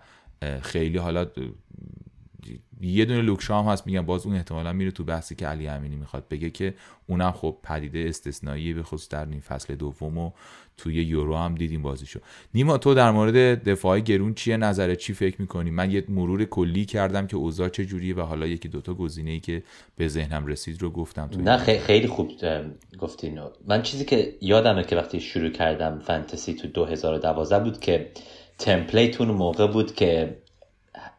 خیلی 0.62 0.98
حالا 0.98 1.26
یه 2.80 3.04
دونه 3.04 3.22
لوکشا 3.22 3.62
هم 3.62 3.72
هست 3.72 3.86
میگم 3.86 4.06
باز 4.06 4.26
اون 4.26 4.36
احتمالا 4.36 4.72
میره 4.72 4.90
تو 4.90 5.04
بحثی 5.04 5.34
که 5.34 5.46
علی 5.46 5.68
امینی 5.68 5.96
می‌خواد 5.96 6.28
بگه 6.30 6.50
که 6.50 6.74
اونم 7.06 7.32
خب 7.32 7.56
پدیده 7.62 8.04
استثنایی 8.08 8.72
به 8.72 8.82
خصوص 8.82 9.08
در 9.08 9.26
این 9.26 9.40
فصل 9.40 9.74
دوم 9.74 10.18
و 10.18 10.30
توی 10.76 10.94
یورو 10.94 11.36
هم 11.36 11.54
دیدیم 11.54 11.82
بازیشو. 11.82 12.20
نیما 12.54 12.78
تو 12.78 12.94
در 12.94 13.10
مورد 13.10 13.64
دفاع 13.68 14.00
گرون 14.00 14.34
چیه؟ 14.34 14.56
نظره 14.56 14.96
چی 14.96 15.14
فکر 15.14 15.40
می‌کنی؟ 15.40 15.70
من 15.70 15.90
یه 15.90 16.04
مرور 16.08 16.44
کلی 16.44 16.84
کردم 16.84 17.26
که 17.26 17.36
اوضاع 17.36 17.68
چه 17.68 17.84
جوریه 17.84 18.14
و 18.14 18.20
حالا 18.20 18.46
یکی 18.46 18.68
دوتا 18.68 18.94
گزینه 18.94 19.30
ای 19.30 19.40
که 19.40 19.62
به 19.96 20.08
ذهنم 20.08 20.46
رسید 20.46 20.82
رو 20.82 20.90
گفتم 20.90 21.26
تو 21.26 21.40
نه 21.40 21.56
خیلی 21.56 22.06
خوب 22.06 22.32
گفتین 22.98 23.40
من 23.66 23.82
چیزی 23.82 24.04
که 24.04 24.34
یادمه 24.40 24.84
که 24.84 24.96
وقتی 24.96 25.20
شروع 25.20 25.50
کردم 25.50 25.98
فانتزی 25.98 26.54
تو 26.54 26.68
2012 26.68 27.64
بود 27.64 27.80
که 27.80 28.10
تمپلیتون 28.58 29.28
موقع 29.28 29.66
بود 29.66 29.94
که 29.94 30.36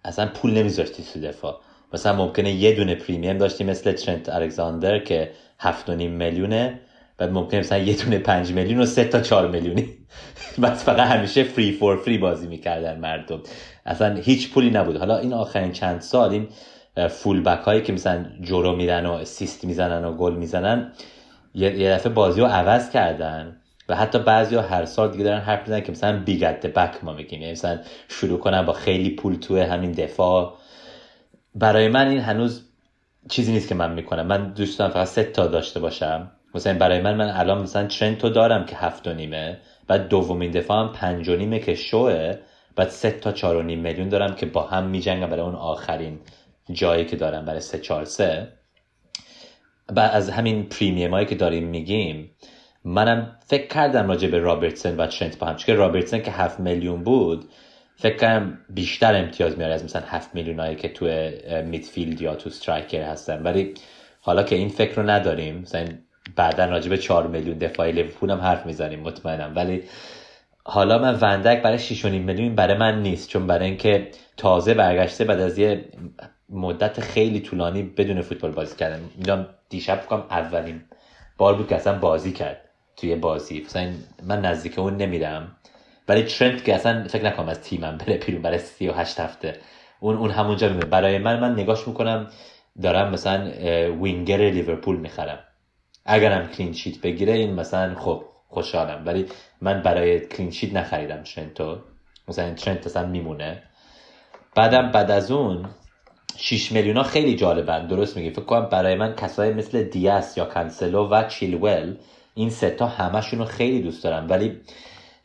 اصلا 0.05 0.27
پول 0.27 0.51
نمیذاشتی 0.51 1.03
تو 1.13 1.19
دفاع. 1.19 1.59
مثلا 1.93 2.13
ممکنه 2.13 2.51
یه 2.51 2.75
دونه 2.75 2.95
پریمیم 2.95 3.37
داشتی 3.37 3.63
مثل 3.63 3.91
ترنت 3.91 4.29
الکساندر 4.29 4.99
که 4.99 5.31
هفت 5.59 5.89
و 5.89 5.95
نیم 5.95 6.11
میلیونه 6.11 6.79
بعد 7.17 7.31
ممکنه 7.31 7.59
مثلا 7.59 7.77
یه 7.77 7.95
دونه 7.95 8.19
پنج 8.19 8.51
میلیون 8.51 8.81
و 8.81 8.85
سه 8.85 9.03
تا 9.03 9.21
چهار 9.21 9.47
میلیونی. 9.47 9.89
بس 10.63 10.83
فقط 10.83 11.07
همیشه 11.07 11.43
فری 11.43 11.71
فور 11.71 11.97
فری 11.97 12.17
بازی 12.17 12.47
می‌کردن 12.47 12.99
مردم. 12.99 13.41
اصلا 13.85 14.15
هیچ 14.15 14.51
پولی 14.53 14.69
نبود. 14.69 14.97
حالا 14.97 15.17
این 15.17 15.33
آخرین 15.33 15.71
چند 15.71 16.01
سال 16.01 16.29
این 16.29 16.47
فول 17.09 17.43
بک 17.43 17.63
هایی 17.63 17.81
که 17.81 17.93
مثلا 17.93 18.25
جورو 18.41 18.75
میدن 18.75 19.05
و 19.05 19.25
سیست 19.25 19.65
می‌زنن 19.65 20.05
و 20.05 20.13
گل 20.13 20.33
می‌زنن 20.33 20.91
یه 21.55 21.91
دفعه 21.91 22.13
بازی 22.13 22.41
رو 22.41 22.47
عوض 22.47 22.89
کردن. 22.89 23.57
و 23.89 23.95
حتی 23.95 24.19
بعضی 24.19 24.55
ها 24.55 24.61
هر 24.61 24.85
سال 24.85 25.11
دیگه 25.11 25.23
دارن 25.23 25.39
حرف 25.39 25.61
می‌زنن 25.61 25.81
که 25.81 25.91
مثلا 25.91 26.19
بیگت 26.23 26.65
بک 26.65 27.03
ما 27.03 27.13
میگیم. 27.13 27.41
یعنی 27.41 27.51
مثلا 27.51 27.79
شروع 28.07 28.39
کنن 28.39 28.65
با 28.65 28.73
خیلی 28.73 29.09
پول 29.09 29.35
توی 29.35 29.61
همین 29.61 29.91
دفاع. 29.91 30.57
برای 31.55 31.87
من 31.87 32.07
این 32.07 32.19
هنوز 32.19 32.63
چیزی 33.29 33.51
نیست 33.51 33.69
که 33.69 33.75
من 33.75 33.93
می‌کنم. 33.93 34.27
من 34.27 34.53
دوست 34.53 34.79
دارم 34.79 34.91
فقط 34.91 35.07
سه 35.07 35.23
تا 35.23 35.47
داشته 35.47 35.79
باشم. 35.79 36.31
مثلا 36.55 36.77
برای 36.77 37.01
من 37.01 37.15
من 37.15 37.29
الان 37.29 37.61
مثلا 37.61 37.87
ترنتو 37.87 38.29
دارم 38.29 38.65
که 38.65 38.75
هفت 38.75 39.07
و 39.07 39.13
نیمه. 39.13 39.57
بعد 39.87 40.07
دومین 40.07 40.51
دفاع 40.51 40.79
هم 40.79 40.91
پنج 40.91 41.29
و 41.29 41.35
نیمه 41.35 41.59
که 41.59 41.75
شوه. 41.75 42.35
بعد 42.75 42.89
سه 42.89 43.11
تا 43.11 43.31
چهار 43.31 43.55
و 43.55 43.61
نیم 43.61 43.79
میلیون 43.79 44.09
دارم 44.09 44.35
که 44.35 44.45
با 44.45 44.63
هم 44.63 44.83
میجنگم 44.83 45.29
برای 45.29 45.45
اون 45.45 45.55
آخرین 45.55 46.19
جایی 46.71 47.05
که 47.05 47.15
دارم 47.15 47.45
برای 47.45 47.59
سه 47.59 47.79
چهار 47.79 48.05
سه. 48.05 48.47
بعد 49.93 50.11
از 50.11 50.29
همین 50.29 50.69
پریمیم 50.69 51.11
هایی 51.11 51.25
که 51.25 51.35
داریم 51.35 51.67
میگیم 51.67 52.31
منم 52.87 53.37
فکر 53.45 53.67
کردم 53.67 54.07
راجع 54.07 54.27
به 54.27 54.39
رابرتسن 54.39 54.95
و 54.97 55.07
ترنت 55.07 55.39
با 55.39 55.47
هم 55.47 55.55
چون 55.55 55.77
رابرتسن 55.77 56.21
که 56.21 56.31
هفت 56.31 56.59
میلیون 56.59 57.03
بود 57.03 57.45
فکر 57.95 58.17
کردم 58.17 58.57
بیشتر 58.69 59.15
امتیاز 59.15 59.57
میاره 59.57 59.73
از 59.73 59.83
مثلا 59.83 60.01
هفت 60.05 60.35
میلیون 60.35 60.59
هایی 60.59 60.75
که 60.75 60.89
تو 60.89 61.05
midfield 61.65 62.21
یا 62.21 62.35
تو 62.35 62.49
striker 62.49 63.01
هستن. 63.01 63.43
ولی 63.43 63.73
حالا 64.21 64.43
که 64.43 64.55
این 64.55 64.69
فکر 64.69 64.95
رو 64.95 65.09
نداریم 65.09 65.57
مثلا 65.57 65.87
بعدا 66.35 66.65
راجع 66.65 66.89
به 66.89 66.97
4 66.97 67.27
میلیون 67.27 67.57
دفاعی 67.57 67.91
لیورپول 67.91 68.31
هم 68.31 68.39
حرف 68.39 68.65
می‌زنیم 68.65 68.99
مطمئنم. 68.99 69.53
ولی 69.55 69.83
حالا 70.63 70.97
من 70.97 71.15
وندایک 71.21 71.61
برای 71.61 71.79
6.5 71.79 72.05
میلیون 72.05 72.55
برای 72.55 72.77
من 72.77 73.01
نیست 73.01 73.29
چون 73.29 73.47
برای 73.47 73.65
اینکه 73.65 74.07
تازه 74.37 74.73
برگشته 74.73 75.23
بعد 75.23 75.39
از 75.39 75.57
یه 75.57 75.85
مدت 76.49 76.99
خیلی 76.99 77.39
طولانی 77.39 77.83
بدون 77.83 78.21
فوتبال 78.21 78.51
بازی 78.51 78.75
کردن. 78.75 78.99
می‌دونم 79.17 79.47
دیشب 79.69 80.05
کنم 80.05 80.23
اولین 80.29 80.81
بار 81.37 81.55
بود 81.55 81.67
که 81.67 81.75
اصلا 81.75 81.99
بازی 81.99 82.31
کرد. 82.31 82.66
توی 82.97 83.15
بازی. 83.15 83.61
مثلا 83.61 83.93
من 84.23 84.41
نزدیک 84.41 84.79
اون 84.79 84.97
نمیرم. 84.97 85.55
برای 86.07 86.23
ترنت 86.23 86.63
که 86.63 86.75
اصلا 86.75 87.07
فکر 87.07 87.23
نکنم 87.23 87.49
از 87.49 87.61
تیمم 87.61 87.97
بره 87.97 88.17
بیرون 88.17 88.41
برای 88.41 88.57
38 88.57 89.19
هفته. 89.19 89.59
اون 89.99 90.17
اون 90.17 90.31
همونجا 90.31 90.67
میمونه. 90.67 90.85
برای 90.85 91.17
من 91.17 91.39
من 91.39 91.53
نگاش 91.53 91.87
می‌کنم. 91.87 92.27
دارم 92.81 93.11
مثلا 93.11 93.51
وینگر 94.01 94.37
لیورپول 94.37 94.97
می‌خرم. 94.97 95.39
اگرم 96.05 96.47
clean 96.47 96.73
sheet 96.73 97.01
بگیره 97.01 97.33
این 97.33 97.53
مثلا 97.53 97.95
خب 97.95 98.23
خوشحالم. 98.47 99.03
ولی 99.05 99.25
من 99.61 99.81
برای 99.81 100.19
clean 100.19 100.51
sheet 100.51 100.73
نخریدم 100.73 101.23
ترنتو. 101.23 101.77
مثلا 102.27 102.53
ترنت 102.53 102.85
اصلا 102.85 103.05
میمونه. 103.05 103.63
بعدم 104.55 104.91
بعد 104.91 105.11
از 105.11 105.31
اون 105.31 105.69
6 106.37 106.71
میلیون 106.71 106.97
ها 106.97 107.03
خیلی 107.03 107.35
جالبن. 107.35 107.87
درست 107.87 108.17
میگی. 108.17 108.29
فکر 108.29 108.41
کنم 108.41 108.65
برای 108.65 108.95
من 108.95 109.15
کسایی 109.15 109.53
مثل 109.53 109.83
دیاس 109.83 110.37
یا 110.37 110.45
کانسلو 110.45 111.09
و 111.09 111.23
چیلول 111.27 111.95
این 112.37 112.49
ستا 112.49 112.87
همشون 112.87 113.39
رو 113.39 113.45
خیلی 113.45 113.81
دوست 113.81 114.03
دارم. 114.03 114.29
ولی 114.29 114.61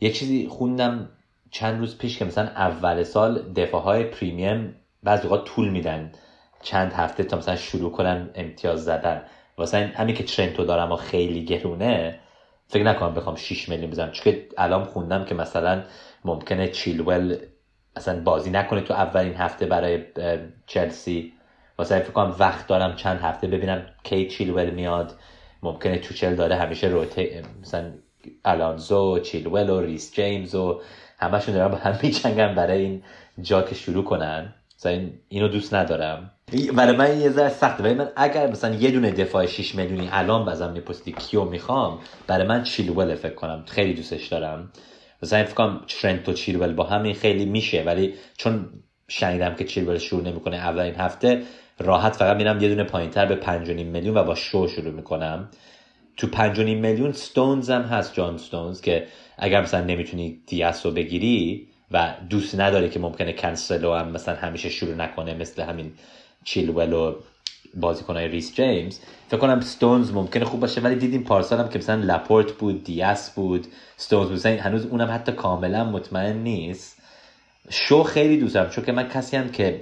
یه 0.00 0.10
چیزی 0.10 0.48
خوندم 0.48 1.08
چند 1.50 1.78
روز 1.78 1.98
پیش 1.98 2.18
که 2.18 2.24
مثلا 2.24 2.44
اول 2.44 3.02
سال 3.02 3.52
دفاع 3.52 3.82
های 3.82 4.04
پریمیم 4.04 4.74
بعضی 5.02 5.22
اوقات 5.22 5.44
طول 5.44 5.68
میدن 5.68 6.12
چند 6.62 6.92
هفته 6.92 7.24
تا 7.24 7.36
مثلا 7.36 7.56
شروع 7.56 7.92
کنن 7.92 8.30
امتیاز 8.34 8.84
زدن. 8.84 9.22
واسه 9.58 9.92
همین 9.96 10.14
که 10.14 10.24
ترنتو 10.24 10.64
دارم 10.64 10.92
و 10.92 10.96
خیلی 10.96 11.44
گرونه 11.44 12.18
فکر 12.66 12.84
نکنم 12.84 13.14
بخوام 13.14 13.36
6 13.36 13.68
میلیون 13.68 13.90
بزنم. 13.90 14.10
چون 14.10 14.34
الان 14.58 14.84
خوندم 14.84 15.24
که 15.24 15.34
مثلا 15.34 15.82
ممکنه 16.24 16.68
چیلول 16.68 17.36
اصلا 17.96 18.20
بازی 18.20 18.50
نکنه 18.50 18.80
تو 18.80 18.94
اولین 18.94 19.34
هفته 19.34 19.66
برای 19.66 20.04
چلسی. 20.66 21.32
واسه 21.78 21.98
فکر 21.98 22.12
کنم 22.12 22.36
وقت 22.38 22.66
دارم 22.66 22.96
چند 22.96 23.20
هفته 23.20 23.46
ببینم 23.46 23.86
کی 24.02 24.28
چیلول 24.28 24.70
میاد. 24.70 25.14
ممکنه 25.62 25.98
توچل 25.98 26.34
داره 26.34 26.56
همیشه 26.56 26.86
روته 26.86 27.42
مثلا 27.62 27.90
الانزو 28.44 29.18
چیلول 29.18 29.70
و 29.70 29.80
ریس 29.80 30.14
جیمز 30.14 30.54
و 30.54 30.80
همشون 31.18 31.54
دارن 31.54 31.68
با 31.68 31.76
هم 31.76 31.98
میچنگن 32.02 32.54
برای 32.54 32.80
این 32.80 33.02
جا 33.42 33.62
که 33.62 33.74
شروع 33.74 34.04
کنن. 34.04 34.54
مثلا 34.78 35.00
اینو 35.28 35.48
دوست 35.48 35.74
ندارم. 35.74 36.30
برای 36.76 36.96
من 36.96 37.20
یه 37.20 37.30
ذره 37.30 37.48
سخته. 37.48 37.82
ولی 37.82 37.94
من 37.94 38.08
اگر 38.16 38.46
مثلا 38.46 38.74
یه 38.74 38.90
دونه 38.90 39.10
دفاع 39.10 39.46
6 39.46 39.74
میلیونی 39.74 40.08
الان 40.12 40.44
بازم 40.44 40.72
میپرسیدی 40.72 41.12
کیو 41.12 41.44
می‌خوام 41.44 41.98
برای 42.26 42.46
من 42.46 42.62
چیلول 42.62 43.14
فکر 43.14 43.34
کنم. 43.34 43.64
خیلی 43.68 43.94
دوستش 43.94 44.26
دارم. 44.26 44.72
مثلا 45.22 45.44
فکر 45.44 45.54
کنم 45.54 45.80
ترنت 45.88 46.28
و 46.28 46.32
چیلول 46.32 46.72
با 46.72 46.84
همین 46.84 47.14
خیلی 47.14 47.44
میشه. 47.44 47.82
ولی 47.82 48.14
چون 48.36 48.68
شنیدم 49.08 49.54
که 49.54 49.64
چیلول 49.64 49.98
شروع 49.98 50.22
نمی‌کنه 50.22 50.56
اولین 50.56 50.94
هفته 50.94 51.42
راحت 51.82 52.16
فقط 52.16 52.36
میرم 52.36 52.60
یه 52.60 52.68
دونه 52.68 52.84
پایینتر 52.84 53.26
به 53.26 53.36
5.5 53.36 53.68
میلیون 53.68 54.16
و 54.16 54.24
با 54.24 54.34
شو 54.34 54.68
شروع 54.68 54.92
می‌کنم. 54.92 55.48
تو 56.16 56.26
5.5 56.26 56.58
میلیون 56.58 57.12
ستونز 57.12 57.70
هم 57.70 57.82
هست 57.82 58.14
جان 58.14 58.38
ستونز 58.38 58.80
که 58.80 59.06
اگر 59.38 59.62
مثلا 59.62 59.84
نمی‌تونی 59.84 60.38
دیاس 60.46 60.86
رو 60.86 60.92
بگیری 60.92 61.68
و 61.90 62.14
دوست 62.30 62.60
نداره 62.60 62.88
که 62.88 62.98
ممکنه 62.98 63.32
کنسلو 63.32 63.94
هم 63.94 64.08
مثلا 64.08 64.34
همیشه 64.34 64.68
شروع 64.68 64.94
نکنه 64.94 65.34
مثل 65.34 65.62
همین 65.62 65.92
چیلول 66.44 66.92
و 66.92 67.14
بازیکنهای 67.74 68.28
ریس 68.28 68.54
جیمز 68.54 68.98
فکر 69.28 69.36
کنم 69.36 69.60
ستونز 69.60 70.12
ممکنه 70.12 70.44
خوب 70.44 70.60
باشه. 70.60 70.80
ولی 70.80 70.94
دیدیم 70.94 71.22
پارسال 71.22 71.58
هم 71.58 71.68
که 71.68 71.78
مثلا 71.78 72.02
لپورت 72.04 72.52
بود 72.52 72.84
دیاس 72.84 73.30
بود 73.30 73.66
ستونز 73.96 74.28
بود. 74.28 74.46
هنوز 74.46 74.86
اونم 74.86 75.10
حتی 75.10 75.32
کاملا 75.32 75.84
مطمئن 75.84 76.36
نیست. 76.36 76.98
شو 77.70 78.02
خیلی 78.02 78.36
دوستم 78.36 78.68
چون 78.68 78.84
که 78.84 78.92
من 78.92 79.08
کسی 79.08 79.36
هم 79.36 79.48
که 79.48 79.80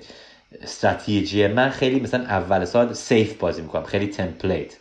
استراتژی 0.63 1.47
من 1.47 1.71
خیلی 1.71 2.01
مثلا 2.01 2.25
اول 2.25 2.65
سال 2.65 2.93
safe 2.93 3.39
بازی 3.39 3.63
می‌کنم 3.63 3.83
خیلی 3.85 4.07
template 4.07 4.77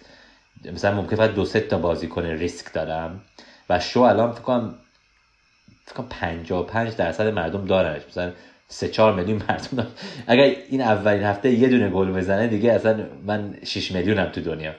مثلا 0.74 0.96
ممکن 0.96 1.16
فقط 1.16 1.34
دو 1.34 1.46
تا 1.46 1.78
بازی 1.78 2.08
کنه 2.08 2.34
ریسک 2.34 2.74
دارم 2.74 3.22
و 3.70 3.80
شو 3.80 4.02
الان 4.02 4.32
فکر 4.32 4.42
کنم 4.42 4.76
فکر 5.86 5.96
کنم 5.96 6.08
55 6.10 6.96
درصد 6.96 7.28
مردم 7.28 7.66
دارنش. 7.66 8.02
مثلا 8.10 8.32
سه 8.68 8.88
چهار 8.88 9.14
میلیون 9.14 9.42
مردم 9.50 9.88
اگر 10.28 10.56
این 10.70 10.82
اولین 10.82 11.24
هفته 11.24 11.52
یه 11.52 11.70
دونه 11.70 11.90
گل 11.90 12.12
بزنه 12.12 12.48
دیگه 12.48 12.72
اصلا 12.72 13.06
من 13.26 13.56
6 13.66 13.92
میلیونم 13.92 14.26
تو 14.26 14.42
دنیا. 14.42 14.76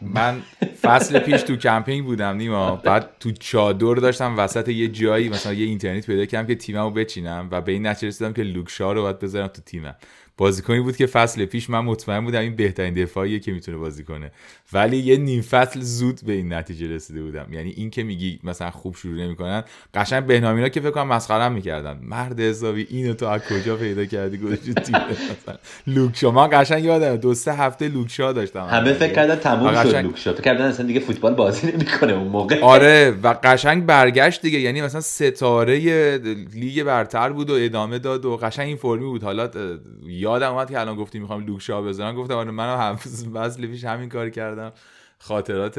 من 0.00 0.42
فصل 0.82 1.18
پیش 1.18 1.42
تو 1.42 1.56
کمپینگ 1.56 2.04
بودم 2.04 2.36
نیما. 2.36 2.76
بعد 2.76 3.10
تو 3.20 3.30
چادر 3.32 3.94
داشتم 3.94 4.38
وسط 4.38 4.68
یه 4.68 4.88
جایی 4.88 5.28
مثلا 5.28 5.52
یه 5.52 5.66
اینترنت 5.66 6.06
پیدا 6.06 6.26
کردم 6.26 6.46
که 6.46 6.54
تیممو 6.54 6.90
بچینم 6.90 7.48
و 7.50 7.60
به 7.60 7.72
این 7.72 7.86
نتیجه 7.86 8.08
رسیدم 8.08 8.32
که 8.32 8.42
لوکشا 8.42 8.92
رو 8.92 9.02
باید 9.02 9.18
بذارم 9.18 9.46
تو 9.46 9.62
تیمم. 9.62 9.96
بازیکنی 10.38 10.80
بود 10.80 10.96
که 10.96 11.06
فصل 11.06 11.44
پیش 11.44 11.70
من 11.70 11.80
مطمئن 11.80 12.24
بودم 12.24 12.40
این 12.40 12.56
بهترین 12.56 12.94
دفاعیه 12.94 13.38
که 13.38 13.52
می‌تونه 13.52 13.78
بازی 13.78 14.04
کنه. 14.04 14.30
ولی 14.72 14.96
یه 14.96 15.16
نیم 15.16 15.42
فصل 15.42 15.80
زود 15.80 16.20
به 16.26 16.32
این 16.32 16.52
نتیجه 16.52 16.88
رسیده 16.88 17.22
بودم. 17.22 17.46
یعنی 17.52 17.70
این 17.70 17.90
که 17.90 18.02
میگی 18.02 18.40
مثلا 18.44 18.70
خوب 18.70 18.96
شروع 18.96 19.14
نمی‌کنن 19.14 19.64
قشنگ 19.94 20.26
بهنامینا 20.26 20.68
که 20.68 20.80
فکر 20.80 20.90
کنم 20.90 21.08
مسخره 21.08 21.48
می‌کردن. 21.48 21.98
مرد 22.02 22.40
حسابی 22.40 22.86
اینو 22.90 23.14
تو 23.14 23.26
از 23.26 23.40
کجا 23.40 23.76
پیدا 23.76 24.04
کردی؟ 24.04 24.38
گذاشتی 24.38 24.74
تیم 24.74 24.96
مثلا. 24.96 25.58
لوکشا. 25.86 26.30
من 26.30 26.48
قشنگ 26.52 26.84
یادم 26.84 27.16
دو 27.16 27.34
سه 27.34 27.52
هفته 27.52 27.88
لوکشا 27.88 28.32
داشتم. 28.32 28.66
همه 28.70 28.92
فکر 28.92 29.12
کردن 29.12 29.36
تموم 29.36 29.82
شد 29.82 29.96
لوکشا. 29.96 30.32
فکر 30.32 30.42
کردن 30.42 30.64
اصلا 30.64 30.86
دیگه 30.86 31.00
فوتبال 31.00 31.34
بازی 31.34 31.72
نمی‌کنه 31.72 32.12
اون 32.12 32.28
موقع. 32.28 32.60
آره 32.60 33.14
و 33.22 33.34
قشنگ 33.42 33.86
برگشت 33.86 34.42
دیگه. 34.42 34.60
یعنی 34.60 34.82
مثلا 34.82 35.00
ستاره 35.00 35.76
لیگ 36.54 36.82
برتر 36.82 37.32
بود 37.32 37.50
و 37.50 37.54
ادامه 37.54 37.98
داد 37.98 38.24
و 38.24 38.36
قشنگ 38.36 38.66
این 38.66 38.76
فرمی 38.76 39.04
بود. 39.04 39.22
حالا 39.22 39.50
یادم 40.28 40.52
اومد 40.52 40.70
که 40.70 40.80
الان 40.80 40.96
گفتی 40.96 41.18
می‌خوام 41.18 41.46
لوکشا 41.46 41.82
بذارم. 41.82 42.14
گفتم 42.14 42.34
آره 42.34 42.50
منم 42.50 42.78
هم 42.78 42.96
فصل 43.34 43.66
پیش 43.66 43.84
همین 43.84 44.08
کار 44.08 44.30
کردم. 44.30 44.72
خاطرات 45.18 45.78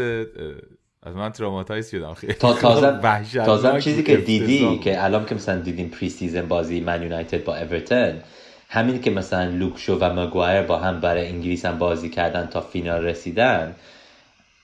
از 1.04 1.16
من 1.16 1.32
traumatize 1.32 1.92
شدم. 1.92 2.14
خیلی 2.14 2.34
تا 2.34 2.54
تازه 2.54 3.00
تازه 3.46 3.82
چیزی 3.82 4.04
که 4.04 4.18
دیدی 4.18 4.80
که 4.80 5.04
الان 5.04 5.26
که 5.26 5.36
مثلا 5.36 5.60
دیدیم 5.60 5.90
pre-season 5.90 6.48
بازی 6.48 6.80
من 6.80 7.04
یونایتد 7.04 7.44
با 7.44 7.58
اورتون 7.58 8.14
همین 8.70 9.02
که 9.02 9.12
مثلا 9.12 9.50
لوکشو 9.50 9.98
و 10.02 10.20
مگوایر 10.20 10.62
با 10.62 10.78
هم 10.78 11.00
برای 11.00 11.28
انگلیس 11.28 11.66
هم 11.66 11.78
بازی 11.78 12.10
کردن 12.10 12.48
تا 12.48 12.62
فینال 12.62 13.06
رسیدن 13.06 13.76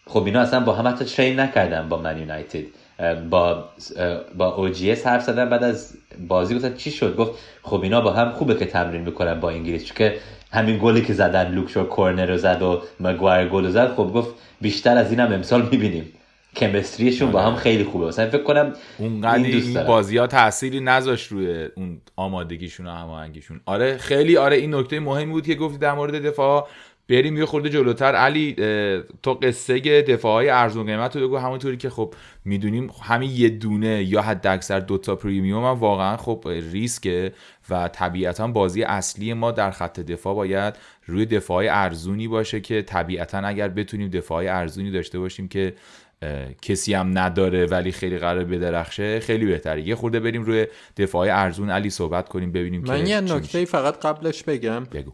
خب 0.07 0.23
اینا 0.25 0.41
اصلا 0.41 0.59
با 0.59 0.73
هم 0.73 0.87
حتی 0.87 1.05
train 1.05 1.39
نکردن 1.39 1.89
با 1.89 1.97
من 1.97 2.17
یونایتد 2.17 2.63
با 3.29 3.69
با 4.37 4.55
اوجیس 4.55 5.07
حرف 5.07 5.23
زدن 5.23 5.49
بعد 5.49 5.63
از 5.63 5.93
بازی 6.27 6.55
گفتن 6.55 6.75
چی 6.75 6.91
شد؟ 6.91 7.15
گفت 7.15 7.31
خب 7.63 7.81
اینا 7.81 8.01
با 8.01 8.13
هم 8.13 8.31
خوبه 8.31 8.55
که 8.55 8.65
تمرین 8.65 9.01
می‌کنن 9.01 9.39
با 9.39 9.49
انگلیس 9.49 9.85
چون 9.85 9.97
که 9.97 10.17
همین 10.51 10.79
گلی 10.81 11.01
که 11.01 11.13
زدن 11.13 11.51
لوکشو 11.51 11.83
کورنر 11.83 12.25
رو 12.25 12.37
زد 12.37 12.61
و 12.61 12.81
مگوایر 12.99 13.47
گل 13.47 13.69
زد 13.69 13.95
خب 13.95 14.11
گفت 14.13 14.35
بیشتر 14.61 14.97
از 14.97 15.11
اینم 15.11 15.33
امسال 15.33 15.61
می‌بینیم. 15.71 16.11
کمستریشون 16.55 17.31
با 17.31 17.41
هم 17.41 17.47
آره. 17.47 17.57
خیلی 17.57 17.83
خوبه. 17.83 18.07
مثلا 18.07 18.29
فکر 18.29 18.43
کنم 18.43 18.73
اونقدر 18.97 19.43
این, 19.43 19.45
این 19.45 19.83
بازی 19.83 20.17
ها 20.17 20.27
تأثیری 20.27 20.79
نذاشت 20.79 21.31
روی 21.31 21.67
اون 21.75 22.01
آمادگیشون 22.15 22.87
و 22.87 22.89
هماهنگیشون. 22.89 23.61
آره 23.65 23.97
خیلی 23.97 24.37
آره 24.37 24.55
این 24.55 24.75
نکته 24.75 24.99
مهمی 24.99 25.31
بود 25.31 25.45
که 25.45 25.55
گفتی 25.55 25.77
در 25.77 25.93
مورد 25.93 26.25
دفاع 26.25 26.67
بریم 27.09 27.37
یه 27.37 27.45
خورده 27.45 27.69
جلوتر. 27.69 28.15
علی 28.15 28.55
تو 29.23 29.33
قصه 29.33 30.01
دفاع 30.01 30.33
های 30.33 30.49
ارزون 30.49 30.85
قیمت 30.85 31.15
رو 31.15 31.27
بگو. 31.27 31.37
همونطوری 31.37 31.77
که 31.77 31.89
خب 31.89 32.13
می‌دونیم 32.45 32.91
همین 33.03 33.31
یه 33.31 33.49
دونه 33.49 34.03
یا 34.03 34.21
حد 34.21 34.47
اکثر 34.47 34.79
دوتا 34.79 35.15
پریمیوم 35.15 35.63
هم 35.63 35.79
واقعا 35.79 36.17
خب 36.17 36.47
ریسکه 36.71 37.31
و 37.69 37.87
طبیعتا 37.87 38.47
بازی 38.47 38.83
اصلی 38.83 39.33
ما 39.33 39.51
در 39.51 39.71
خط 39.71 39.99
دفاع 39.99 40.35
باید 40.35 40.73
روی 41.05 41.25
دفاع 41.25 41.65
ارزونی 41.69 42.27
باشه 42.27 42.61
که 42.61 42.81
طبیعتا 42.81 43.37
اگر 43.37 43.67
بتونیم 43.67 44.09
دفاع 44.09 44.43
ارزونی 44.43 44.91
داشته 44.91 45.19
باشیم 45.19 45.47
که 45.47 45.73
کسی 46.61 46.93
هم 46.93 47.17
نداره 47.17 47.65
ولی 47.65 47.91
خیلی 47.91 48.17
قرار 48.17 48.43
بدرخشه 48.43 49.19
خیلی 49.19 49.45
بهتره. 49.45 49.87
یه 49.87 49.95
خورده 49.95 50.19
بریم 50.19 50.43
روی 50.43 50.67
دفاع 50.97 51.27
ارزون. 51.31 51.69
علی 51.69 51.89
صحبت 51.89 52.29
کنیم 52.29 52.51
ببینیم 52.51 52.83
من 52.87 53.07
یه 53.07 53.21
نکته 53.21 53.65
فقط 53.65 53.99
قبلش 53.99 54.43
بگم. 54.43 54.83
بگو. 54.83 55.11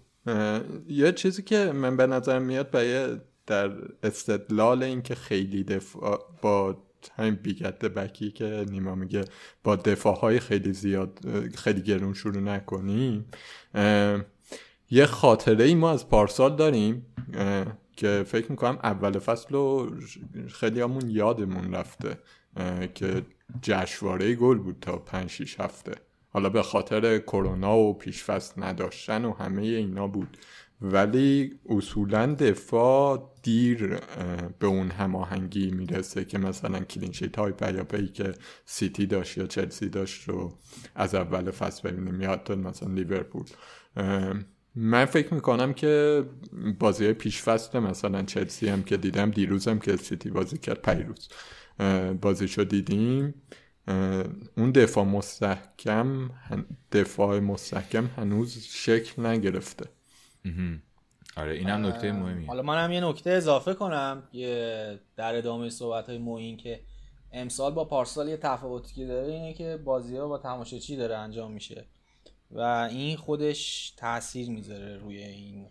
یه 0.87 1.11
چیزی 1.11 1.43
که 1.43 1.71
من 1.71 1.97
به 1.97 2.07
نظر 2.07 2.39
میاد 2.39 2.71
برای 2.71 3.17
در 3.47 3.71
استدلال 4.03 4.83
اینکه 4.83 5.15
خیلی 5.15 5.63
دفاع 5.63 6.37
با 6.41 6.77
همین 7.17 7.35
بیگت 7.35 7.85
بکی 7.85 8.31
که 8.31 8.65
نیما 8.69 8.95
میگه 8.95 9.25
با 9.63 9.75
دفاع 9.75 10.19
های 10.19 10.39
خیلی 10.39 10.73
زیاد 10.73 11.19
خیلی 11.55 11.81
گرون 11.81 12.13
شروع 12.13 12.41
نکنیم 12.41 13.25
یه 14.91 15.05
خاطره 15.05 15.63
ای 15.63 15.75
ما 15.75 15.91
از 15.91 16.09
پارسال 16.09 16.55
داریم 16.55 17.05
که 17.95 18.23
فکر 18.27 18.51
می‌کنم 18.51 18.79
اول 18.83 19.19
فصل 19.19 19.49
رو 19.49 19.91
خیلی 20.47 20.81
همون 20.81 21.09
یادمون 21.09 21.73
رفته 21.73 22.17
که 22.93 23.21
جشواره 23.61 24.35
گل 24.35 24.57
بود 24.57 24.77
تا 24.81 24.97
5 24.97 25.29
6 25.29 25.59
هفته. 25.59 25.91
حالا 26.33 26.49
به 26.49 26.61
خاطر 26.61 27.17
کرونا 27.17 27.77
و 27.77 27.97
پیش‌فصل 27.97 28.59
نداشتن 28.59 29.25
و 29.25 29.33
همه 29.33 29.61
اینا 29.61 30.07
بود. 30.07 30.37
ولی 30.81 31.59
اصولا 31.69 32.25
دفاع 32.35 33.33
دیر 33.43 33.99
به 34.59 34.67
اون 34.67 34.91
هماهنگی 34.91 35.71
می‌رسه 35.71 36.25
که 36.25 36.37
مثلا 36.37 36.79
clean 36.79 37.09
sheet 37.09 37.39
های 37.39 37.51
پیاپی 37.51 38.07
که 38.07 38.33
سیتی 38.65 39.05
داشت 39.05 39.37
یا 39.37 39.47
چلسی 39.47 39.89
داشت 39.89 40.29
رو 40.29 40.57
از 40.95 41.15
اول 41.15 41.51
فصل 41.51 41.91
ببینیم 41.91 42.21
یا 42.21 42.31
حتی 42.31 42.55
مثلا 42.55 42.93
لیورپول. 42.93 43.45
من 44.75 45.05
فکر 45.05 45.33
می‌کنم 45.33 45.73
که 45.73 46.23
بازی 46.79 47.13
پیش 47.13 47.41
فصل 47.41 47.79
مثلا 47.79 48.23
چلسی 48.23 48.69
هم 48.69 48.83
که 48.83 48.97
دیدم 48.97 49.31
دیروزم 49.31 49.79
که 49.79 49.95
سیتی 49.95 50.29
بازی 50.29 50.57
کرد 50.57 50.81
پریروز. 50.81 51.29
بازیشو 52.21 52.63
دیدیم. 52.63 53.33
اون 54.57 54.71
دفاع 54.71 55.05
مستحکم 55.05 56.29
دفاع 56.91 57.39
مستحکم 57.39 58.05
هنوز 58.05 58.57
شکل 58.57 59.25
نگرفته. 59.25 59.85
آره 61.37 61.53
اینم 61.53 61.85
نکته 61.85 62.11
مهمیه. 62.11 62.47
حالا 62.47 62.61
منم 62.61 62.91
یه 62.91 63.01
نکته 63.01 63.29
اضافه 63.29 63.73
کنم. 63.73 64.23
یه 64.33 64.99
در 65.15 65.35
ادامه 65.35 65.69
صحبت 65.69 66.09
های 66.09 66.17
موین 66.17 66.57
که 66.57 66.81
امسال 67.31 67.73
با 67.73 67.85
پارسال 67.85 68.29
یه 68.29 68.37
تفاوتی 68.37 68.95
که 68.95 69.05
داره 69.05 69.33
اینه 69.33 69.53
که 69.53 69.77
بازی 69.77 70.17
ها 70.17 70.27
با 70.27 70.37
تماشاچی 70.37 70.95
داره 70.95 71.17
انجام 71.17 71.51
میشه 71.51 71.85
و 72.51 72.59
این 72.91 73.17
خودش 73.17 73.91
تاثیر 73.97 74.49
می‌ذاره 74.49 74.97
روی 74.97 75.17
این 75.17 75.67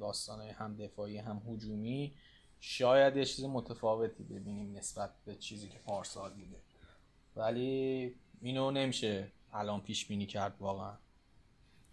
داستان 0.00 0.40
هم 0.40 0.76
دفاعی 0.76 1.18
هم 1.18 1.42
هجومی. 1.48 2.14
شاید 2.64 3.16
یه 3.16 3.24
چیز 3.24 3.44
متفاوتی 3.44 4.24
ببینیم 4.24 4.76
نسبت 4.76 5.10
به 5.24 5.34
چیزی 5.34 5.68
که 5.68 5.78
پارسال 5.78 6.30
بوده 6.30 6.56
ولی 7.36 8.14
اینو 8.42 8.70
نمیشه 8.70 9.32
الان 9.52 9.80
پیش 9.80 10.06
بینی 10.06 10.26
کرد 10.26 10.54
واقعا. 10.60 10.92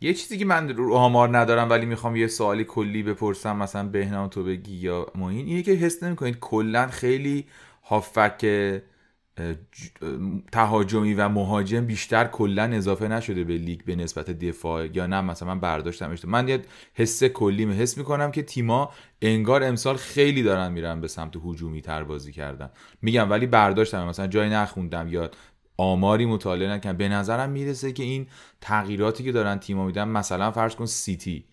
یه 0.02 0.14
چیزی 0.14 0.38
که 0.38 0.46
من 0.46 0.70
رو 0.70 0.94
آمار 0.94 1.38
ندارم 1.38 1.70
ولی 1.70 1.86
می‌خوام 1.86 2.16
یه 2.16 2.28
سوالی 2.28 2.64
کلی 2.64 3.04
بپرسم 3.04 3.58
مثلا 3.58 3.90
بهنام 3.90 4.28
تو 4.28 4.44
بگی 4.44 4.76
یا 4.76 5.08
موین 5.16 5.48
اینه 5.48 5.62
که 5.62 5.72
حس 5.72 6.04
نمی‌کنید 6.04 6.40
کلا 6.40 6.88
خیلی 6.88 7.46
هافک 7.84 8.46
تهاجمی 10.52 11.14
و 11.14 11.30
مهاجم 11.30 11.86
بیشتر 11.86 12.26
کلا 12.26 12.64
اضافه 12.64 13.08
نشده 13.08 13.44
به 13.44 13.58
لیگ 13.58 13.84
به 13.86 13.96
نسبت 13.96 14.30
دفاع 14.30 14.98
یا 14.98 15.08
نه 15.08 15.22
مثلا 15.22 15.48
من 15.48 15.60
برداشتم 15.60 16.16
من 16.28 16.48
یه 16.48 16.62
حس 16.94 17.24
کلی 17.24 17.66
حس 17.66 17.98
می‌کنم 17.98 18.32
که 18.32 18.44
تیما 18.44 18.92
انگار 19.22 19.64
امسال 19.64 19.96
خیلی 19.96 20.44
دارن 20.44 20.72
میرن 20.72 21.02
به 21.02 21.08
سمت 21.08 21.34
هجومی 21.46 21.82
تر 21.82 22.04
بازی 22.04 22.32
کردن. 22.32 22.70
میگم 23.02 23.30
ولی 23.30 23.48
برداشتم 23.48 24.08
مثلا 24.08 24.28
جای 24.28 24.50
نخوندم 24.50 25.08
یا 25.08 25.30
آماری 25.78 26.26
مطالعه 26.26 26.70
نکنم 26.70 26.98
به 26.98 27.10
نظرم 27.10 27.50
می‌رسه 27.50 27.92
که 27.92 28.04
این 28.04 28.28
تغییراتی 28.62 29.24
که 29.24 29.32
دارن 29.32 29.60
تیما 29.60 29.86
میدن 29.86 30.08
مثلا 30.08 30.52
فرض 30.52 30.76
کن 30.76 30.86
سیتی. 30.86 31.46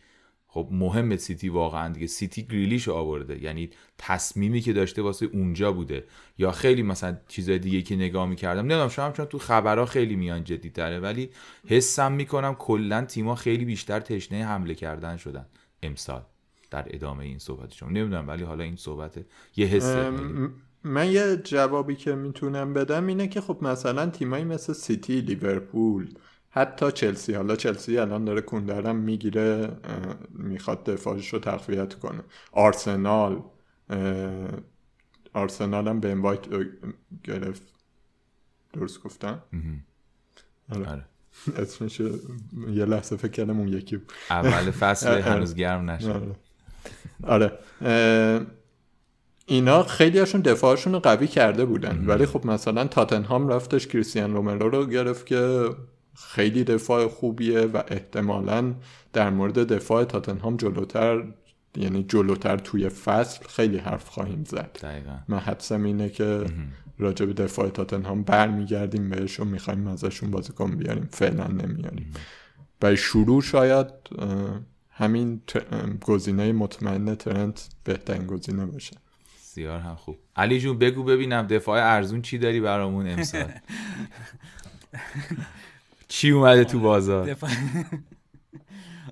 خب 0.56 0.68
مهم 0.70 1.16
سیتی 1.16 1.48
واقعا 1.48 1.92
دیگه. 1.92 2.06
سیتی 2.06 2.42
گریلیش 2.42 2.88
آورده. 2.88 3.42
یعنی 3.42 3.70
تصمیمی 3.98 4.60
که 4.60 4.72
داشته 4.72 5.02
واسه 5.02 5.26
اونجا 5.26 5.72
بوده. 5.72 6.04
یا 6.38 6.50
خیلی 6.50 6.82
مثلا 6.82 7.16
چیزای 7.28 7.58
دیگه 7.58 7.82
که 7.82 7.96
نگاه 7.96 8.28
می‌کردم. 8.28 8.60
نمی‌دونم 8.60 8.88
شما 8.88 9.12
چون 9.12 9.26
تو 9.26 9.38
خبرها 9.38 9.86
خیلی 9.86 10.16
میان 10.16 10.44
جدی 10.44 10.70
تره 10.70 11.00
ولی 11.00 11.30
حسم 11.66 12.12
می‌کنم 12.12 12.54
کلا 12.54 13.04
تیما 13.04 13.34
خیلی 13.34 13.64
بیشتر 13.64 14.00
تشنه 14.00 14.44
حمله 14.44 14.74
کردن 14.74 15.16
شدن 15.16 15.46
امسال 15.82 16.22
در 16.70 16.86
ادامه 16.90 17.24
این 17.24 17.38
صحبت 17.38 17.74
شما. 17.74 17.88
نمی‌دونم 17.88 18.28
ولی 18.28 18.44
حالا 18.44 18.64
این 18.64 18.76
صحبت 18.76 19.18
یه 19.56 19.66
حسه 19.66 20.10
من 20.84 21.12
یه 21.12 21.36
جوابی 21.36 21.94
که 21.94 22.14
می‌تونم 22.14 22.74
بدم 22.74 23.06
اینه 23.06 23.28
که 23.28 23.40
خب 23.40 23.58
مثلا 23.62 24.06
تیمایی 24.06 24.44
مثل 24.44 24.72
سیتی 24.72 25.20
لیورپول 25.20 26.14
حتی 26.56 26.92
چلسی 26.92 27.34
حالا 27.34 27.56
چلسی 27.56 27.98
الان 27.98 28.24
داره 28.24 28.40
کندرم 28.40 28.96
می‌گیره 28.96 29.68
می‌خواد 30.30 30.84
دفاعش 30.84 31.32
رو 31.32 31.38
تقویت 31.38 31.94
کنه. 31.94 32.20
آرسنال 32.52 33.42
آرسنال 35.32 35.88
هم 35.88 36.00
به 36.00 36.10
انوایت 36.10 36.40
گرفت. 37.24 37.62
درست 38.72 39.02
گفتم؟ 39.02 39.42
آره. 40.72 40.88
آره. 40.90 41.04
اسمش 41.56 42.00
یه 42.00 42.84
لحظه 42.84 43.16
فکر 43.16 43.30
کردم 43.30 43.58
اون 43.58 43.68
یکی 43.68 44.00
اول 44.30 44.70
فصل 44.70 45.08
آره. 45.08 45.22
هنوز 45.22 45.54
گرم 45.54 45.90
نشد 45.90 46.36
آره, 47.24 47.58
آره. 47.80 48.32
اینا 49.46 49.82
خیلی 49.82 50.18
هاشون 50.18 50.40
دفاعشون 50.40 50.92
رو 50.92 50.98
قوی 50.98 51.26
کرده 51.26 51.64
بودن. 51.64 52.04
ولی 52.06 52.26
خب 52.26 52.46
مثلا 52.46 52.86
تاتنهام 52.86 53.48
رفتش 53.48 53.86
کریستیان 53.86 54.34
رومرو 54.34 54.68
رو 54.68 54.86
گرفت 54.86 55.26
که 55.26 55.70
خیلی 56.16 56.64
دفاع 56.64 57.08
خوبیه 57.08 57.60
و 57.60 57.82
احتمالا 57.88 58.74
در 59.12 59.30
مورد 59.30 59.58
دفاع 59.58 60.04
تاتنهام 60.04 60.56
جلوتر 60.56 61.24
یعنی 61.76 62.02
جلوتر 62.08 62.56
توی 62.56 62.88
فصل 62.88 63.44
خیلی 63.48 63.78
حرف 63.78 64.08
خواهیم 64.08 64.44
زد. 64.44 64.78
دقیقا. 64.82 65.18
من 65.28 65.38
حدسم 65.38 65.84
اینه 65.84 66.08
که 66.08 66.44
راجع 66.98 67.26
به 67.26 67.32
دفاع 67.32 67.68
تاتنهام 67.68 68.22
برمیگردیم 68.22 69.10
بهش 69.10 69.40
و 69.40 69.44
می‌خوایم 69.44 69.86
ازشون 69.86 70.30
بازیکن 70.30 70.70
بیاریم. 70.70 71.08
فعلا 71.12 71.46
نمیاریم. 71.46 72.12
برای 72.80 72.96
شروع 72.96 73.42
شاید 73.42 73.86
همین 74.90 75.40
گزینه 76.04 76.52
مطمئن 76.52 77.14
ترنت 77.14 77.68
بهترین 77.84 78.26
گزینه 78.26 78.66
باشه. 78.66 78.96
بسیار 79.38 79.80
هم 79.80 79.94
خوب. 79.94 80.18
علی 80.36 80.60
جون 80.60 80.78
بگو 80.78 81.04
ببینم 81.04 81.46
دفاع 81.46 81.94
ارزون 81.94 82.22
چی 82.22 82.38
داری 82.38 82.60
برامون 82.60 83.08
امسال؟ 83.08 83.52
چی 86.08 86.30
اومده 86.30 86.64
تو 86.64 86.80
بازار؟ 86.80 87.26
دفاع... 87.26 87.50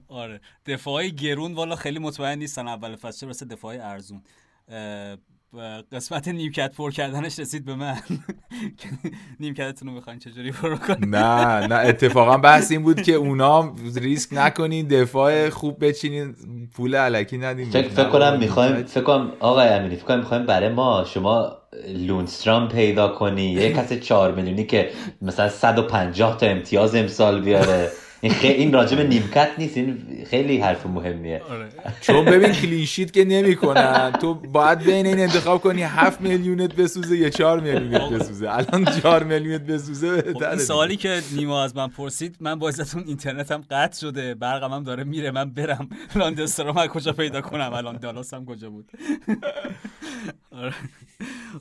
آره. 0.09 0.41
دفاعی 0.67 1.13
گرون 1.13 1.55
والا 1.55 1.77
خیلی 1.77 1.99
مطمئن 1.99 2.39
نیستن 2.39 2.69
اول 2.69 2.97
فصل 2.97 3.33
چه 3.33 3.45
دفاع 3.45 3.75
ارزون. 3.81 4.23
قسمت 5.93 6.29
نیمکت 6.29 6.75
پر 6.77 6.91
کردنش 6.91 7.39
رسید 7.39 7.65
به 7.65 7.75
من. 7.75 7.97
نیمکتتون 9.41 9.89
رو 9.89 9.95
می‌خواین 9.95 10.19
چجوری 10.19 10.53
پر 10.53 10.77
کنید 10.77 11.17
نه 11.17 11.67
نه 11.67 11.75
اتفاقا 11.75 12.39
بحث 12.39 12.73
این 12.73 12.83
بود 12.83 13.03
که 13.03 13.13
اونا 13.13 13.75
ریسک 13.97 14.29
نکنین 14.33 14.89
دفاع 14.89 15.51
خوب 15.51 15.85
بچینین 15.85 16.35
پول 16.75 16.95
علکی 16.95 17.39
ندین. 17.39 17.71
فکر, 17.71 17.89
فکر 17.89 18.09
کنم 18.09 18.39
می‌خوایم 18.39 18.85
فکر 18.85 19.01
کنم 19.05 19.33
آقای 19.41 19.69
امینی 19.69 19.97
فکر 19.97 20.05
کنم 20.05 20.19
می‌خوایم 20.19 20.47
برای 20.47 20.69
ما 20.69 21.05
شما 21.05 21.57
لونسترام 21.89 22.69
پیدا 22.69 23.09
کنی 23.09 23.53
یه 23.53 23.73
کس 23.73 23.93
4 23.93 24.35
میلیونی 24.35 24.65
که 24.65 24.91
مثلا 25.23 25.49
150 25.49 26.37
تا 26.37 26.47
امتیاز 26.47 26.95
امسال 26.95 27.41
بیاره. 27.41 27.91
این 28.21 28.33
خیلی 28.33 28.55
این 28.55 28.73
راجب 28.73 29.01
نیمکت 29.01 29.51
نیست 29.59 29.77
این 29.77 29.99
خیلی 30.31 30.59
حرف 30.59 30.87
مهمیه. 30.87 31.43
آره. 31.51 31.69
چون 32.01 32.25
ببین 32.25 32.53
کلینشیت 32.53 33.13
که 33.13 33.25
نمی‌کنن 33.25 34.13
تو 34.21 34.35
باید 34.35 34.79
بین 34.79 35.07
این 35.07 35.19
انتخاب 35.19 35.61
کنی 35.61 35.83
7 35.83 36.21
میلیونت 36.21 36.75
بسوزه 36.75 37.17
یا 37.17 37.31
4 37.31 37.61
میلیونت 37.61 38.11
بسوزه. 38.11 38.51
الان 38.51 38.85
4 39.03 39.25
میلیونت 39.25 39.61
بسوزه 39.61 40.23
خب 40.33 40.43
این 40.43 40.59
سوالی 40.59 40.97
که 40.97 41.21
نیما 41.37 41.65
از 41.65 41.77
من 41.77 41.89
پرسید 41.89 42.37
من 42.41 42.59
باعثتون 42.59 43.05
اینترنتم 43.07 43.63
قطع 43.71 44.01
شده 44.01 44.35
برقم 44.35 44.73
هم 44.73 44.85
داره 44.85 45.05
میره 45.05 45.31
من 45.31 45.51
برم 45.51 45.89
لاندسترام 46.17 46.87
کجا 46.87 47.13
پیدا 47.13 47.41
کنم؟ 47.41 47.73
الان 47.73 47.97
دالاس 47.97 48.35
هم 48.35 48.47
کجا 48.47 48.71
بود؟ 48.71 48.91
آره. 50.51 50.75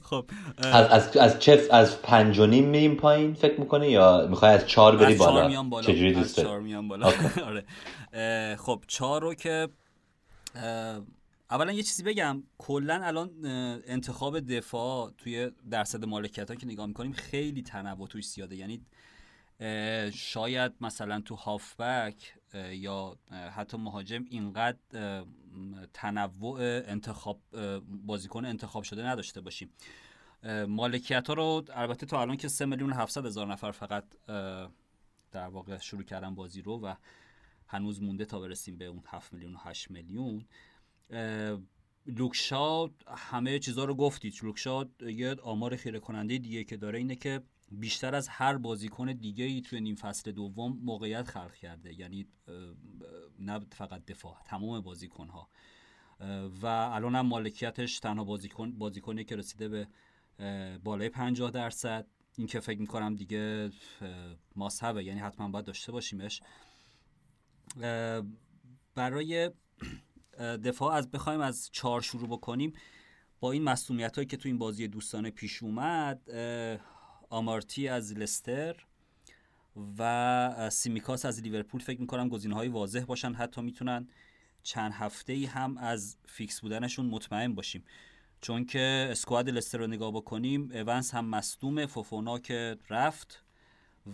خب 0.02 0.26
از 0.58 0.88
از 0.88 1.18
از 1.18 1.40
چه 1.40 1.68
از 1.72 2.02
پنج 2.02 2.40
و 2.40 2.46
نیم 2.46 2.70
میریم 2.70 2.96
پایین 2.96 3.34
فکر 3.34 3.60
می‌کنی 3.60 3.88
یا 3.88 4.28
می‌خوای 4.30 4.52
از 4.52 4.68
چهار 4.68 4.98
بری 4.98 5.16
بالا. 5.16 5.82
چجوری 5.82 6.14
دوست 6.14 6.42
چهار 6.42 6.60
میام 6.60 6.88
بالا. 6.88 7.12
آره. 7.50 8.56
خب 8.56 8.84
چهار 8.88 9.22
رو 9.22 9.34
که 9.34 9.70
اولا 11.52 11.72
یه 11.72 11.84
چیزی 11.84 12.04
بگم. 12.04 12.44
کلا 12.58 13.02
الان 13.04 13.30
انتخاب 13.88 14.40
دفاع 14.40 15.12
توی 15.18 15.52
درصد 15.72 16.06
مالکیت 16.06 16.50
ها 16.50 16.56
که 16.56 16.66
نگاه 16.66 16.86
می‌کنیم 16.86 17.12
خیلی 17.12 17.62
تنوع 17.62 18.08
توش 18.08 18.28
زیاده. 18.28 18.56
یعنی 18.56 18.82
شاید 20.14 20.72
مثلا 20.82 21.22
تو 21.22 21.36
هافبک 21.36 22.34
یا 22.72 23.18
حتی 23.56 23.78
مهاجم 23.78 24.26
اینقدر 24.30 24.78
تنوع 25.94 26.60
انتخاب 26.62 27.42
بازیکن 27.88 28.46
انتخاب 28.46 28.84
شده 28.84 29.06
نداشته 29.06 29.42
باشیم. 29.42 29.70
مالکیت 30.68 31.28
ها 31.28 31.34
رو 31.34 31.66
البته 31.74 32.06
تا 32.06 32.22
الان 32.22 32.38
که 32.38 32.48
3 32.48 32.66
میلیون 32.66 32.94
700 32.94 33.26
هزار 33.26 33.48
نفر 33.48 33.72
فقط 33.72 34.06
در 35.32 35.48
واقع 35.48 35.78
شروع 35.78 36.04
کردن 36.04 36.36
بازی 36.36 36.62
رو 36.62 36.80
و 36.80 36.96
هنوز 37.68 38.02
مونده 38.02 38.26
تا 38.26 38.40
برسیم 38.40 38.78
به 38.78 38.86
اون 38.86 39.04
7 39.08 39.34
میلیون 39.34 39.54
و 39.54 39.58
8 39.58 39.92
میلیون. 39.92 40.46
لوکشا 42.06 42.90
همه 43.18 43.60
چیزها 43.60 43.86
رو 43.86 43.96
گفتید. 43.96 44.34
لوکشا 44.44 44.86
یه 45.02 45.36
آمار 45.42 45.76
خیره 45.76 46.00
کننده 46.00 46.38
دیگه 46.38 46.64
که 46.64 46.78
داره 46.78 47.00
اینه 47.00 47.16
که 47.16 47.42
بیشتر 47.80 48.16
از 48.16 48.28
هر 48.28 48.58
بازیکن 48.58 49.12
دیگه 49.12 49.46
ای 49.46 49.62
توی 49.62 49.82
نیم 49.82 49.96
فصل 49.96 50.32
دوم 50.32 50.80
موقعیت 50.84 51.28
خلق 51.28 51.54
کرده. 51.54 52.00
یعنی 52.00 52.28
نه 53.40 53.60
فقط 53.60 54.06
دفاع 54.06 54.38
تمام 54.46 54.82
بازیکن 54.82 55.28
ها 55.28 55.50
و 56.62 56.66
الان 56.66 57.16
هم 57.16 57.26
مالکیتش 57.26 58.00
تنها 58.00 58.24
بازیکن 58.24 58.72
بازیکنی 58.72 59.24
که 59.24 59.36
رسیده 59.36 59.70
به 59.70 59.88
بالای 60.84 61.10
50 61.10 61.52
درصد. 61.52 62.08
این 62.38 62.48
که 62.48 62.60
فکر 62.60 62.80
می‌کنم 62.80 63.16
دیگه 63.16 63.72
must 64.56 64.77
have 64.77 64.98
ه 64.98 65.04
یعنی 65.04 65.20
حتما 65.20 65.50
باید 65.50 65.66
داشته 65.66 65.92
باشیمش. 65.92 66.42
برای 68.96 69.52
دفاع 70.40 70.94
از 70.94 71.12
بخوایم 71.12 71.42
از 71.42 71.70
چهار 71.72 72.02
شروع 72.02 72.28
بکنیم 72.28 72.74
با 73.40 73.52
این 73.52 73.64
مصدومیت 73.64 74.16
هایی 74.16 74.28
که 74.28 74.38
تو 74.38 74.50
این 74.50 74.58
بازی 74.58 74.88
دوستانه 74.88 75.32
پیش 75.32 75.64
اومد 75.64 76.22
آمارتی 77.34 77.88
از 77.88 78.14
لستر 78.14 78.76
و 79.98 80.70
سیمیکاس 80.70 81.26
از 81.26 81.42
لیورپول. 81.42 81.82
فکر 81.82 82.02
می‌کنم 82.02 82.30
گزینه 82.30 82.56
های 82.56 82.68
واضح 82.68 83.00
باشن 83.00 83.34
حتی 83.34 83.62
می‌تونن 83.62 84.08
چند 84.64 84.92
هفته 84.94 85.34
ای 85.34 85.46
هم 85.46 85.78
از 85.78 86.18
فیکس 86.26 86.62
بودنشون 86.62 87.06
مطمئن 87.06 87.56
باشیم. 87.56 87.84
چون 88.42 88.66
که 88.66 89.08
اسکواد 89.12 89.50
لستر 89.50 89.78
رو 89.78 89.88
نگاه 89.88 90.12
بکنیم 90.12 90.72
اونس 90.72 91.14
هم 91.14 91.26
مصدوم 91.26 91.86
فوفونا 91.86 92.40
که 92.40 92.78
رفت 92.90 93.44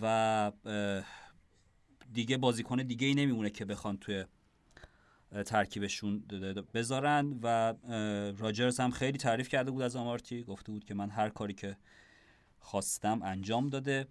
و 0.01 0.51
دیگه 2.13 2.37
بازیکن 2.37 2.77
دیگه 2.77 3.07
ای 3.07 3.13
نمیمونه 3.13 3.49
که 3.49 3.65
بخوان 3.65 3.97
توی 3.97 4.25
ترکیبشون 5.45 6.23
بذارن 6.73 7.39
و 7.43 7.73
راجرز 8.37 8.79
هم 8.79 8.91
خیلی 8.91 9.17
تعریف 9.17 9.49
کرده 9.49 9.71
بود 9.71 9.81
از 9.81 9.95
آمارتی. 9.95 10.43
گفته 10.43 10.71
بود 10.71 10.83
که 10.83 10.93
من 10.93 11.09
هر 11.09 11.29
کاری 11.29 11.53
که 11.53 11.77
خواستم 12.59 13.21
انجام 13.23 13.69
داده. 13.69 14.07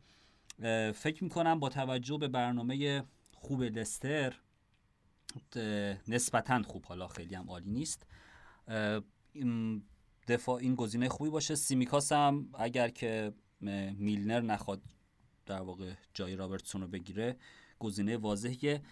فکر 0.93 1.25
می‌کنم 1.25 1.61
با 1.61 1.69
توجه 1.69 2.19
به 2.19 2.29
برنامه 2.29 3.05
خوب 3.33 3.63
لستر 3.63 4.41
نسبتا 6.09 6.63
خوب 6.63 6.85
حالا 6.85 7.09
خیلی 7.09 7.35
هم 7.35 7.51
عالی 7.51 7.71
نیست. 7.71 8.07
دفاع 10.29 10.57
این 10.57 10.75
گزینه 10.75 11.09
خوبی 11.09 11.31
باشه. 11.31 11.55
سیمیکاس 11.55 12.13
هم 12.13 12.49
اگر 12.59 12.89
که 12.89 13.33
میلنر 13.99 14.41
نخواد 14.41 14.83
در 15.47 15.61
واقع 15.61 15.93
جای 16.15 16.37
رابرتسون 16.37 16.81
رو 16.81 16.89
بگیره 16.89 17.37
گزینه 17.79 18.17
واضحیه. 18.17 18.83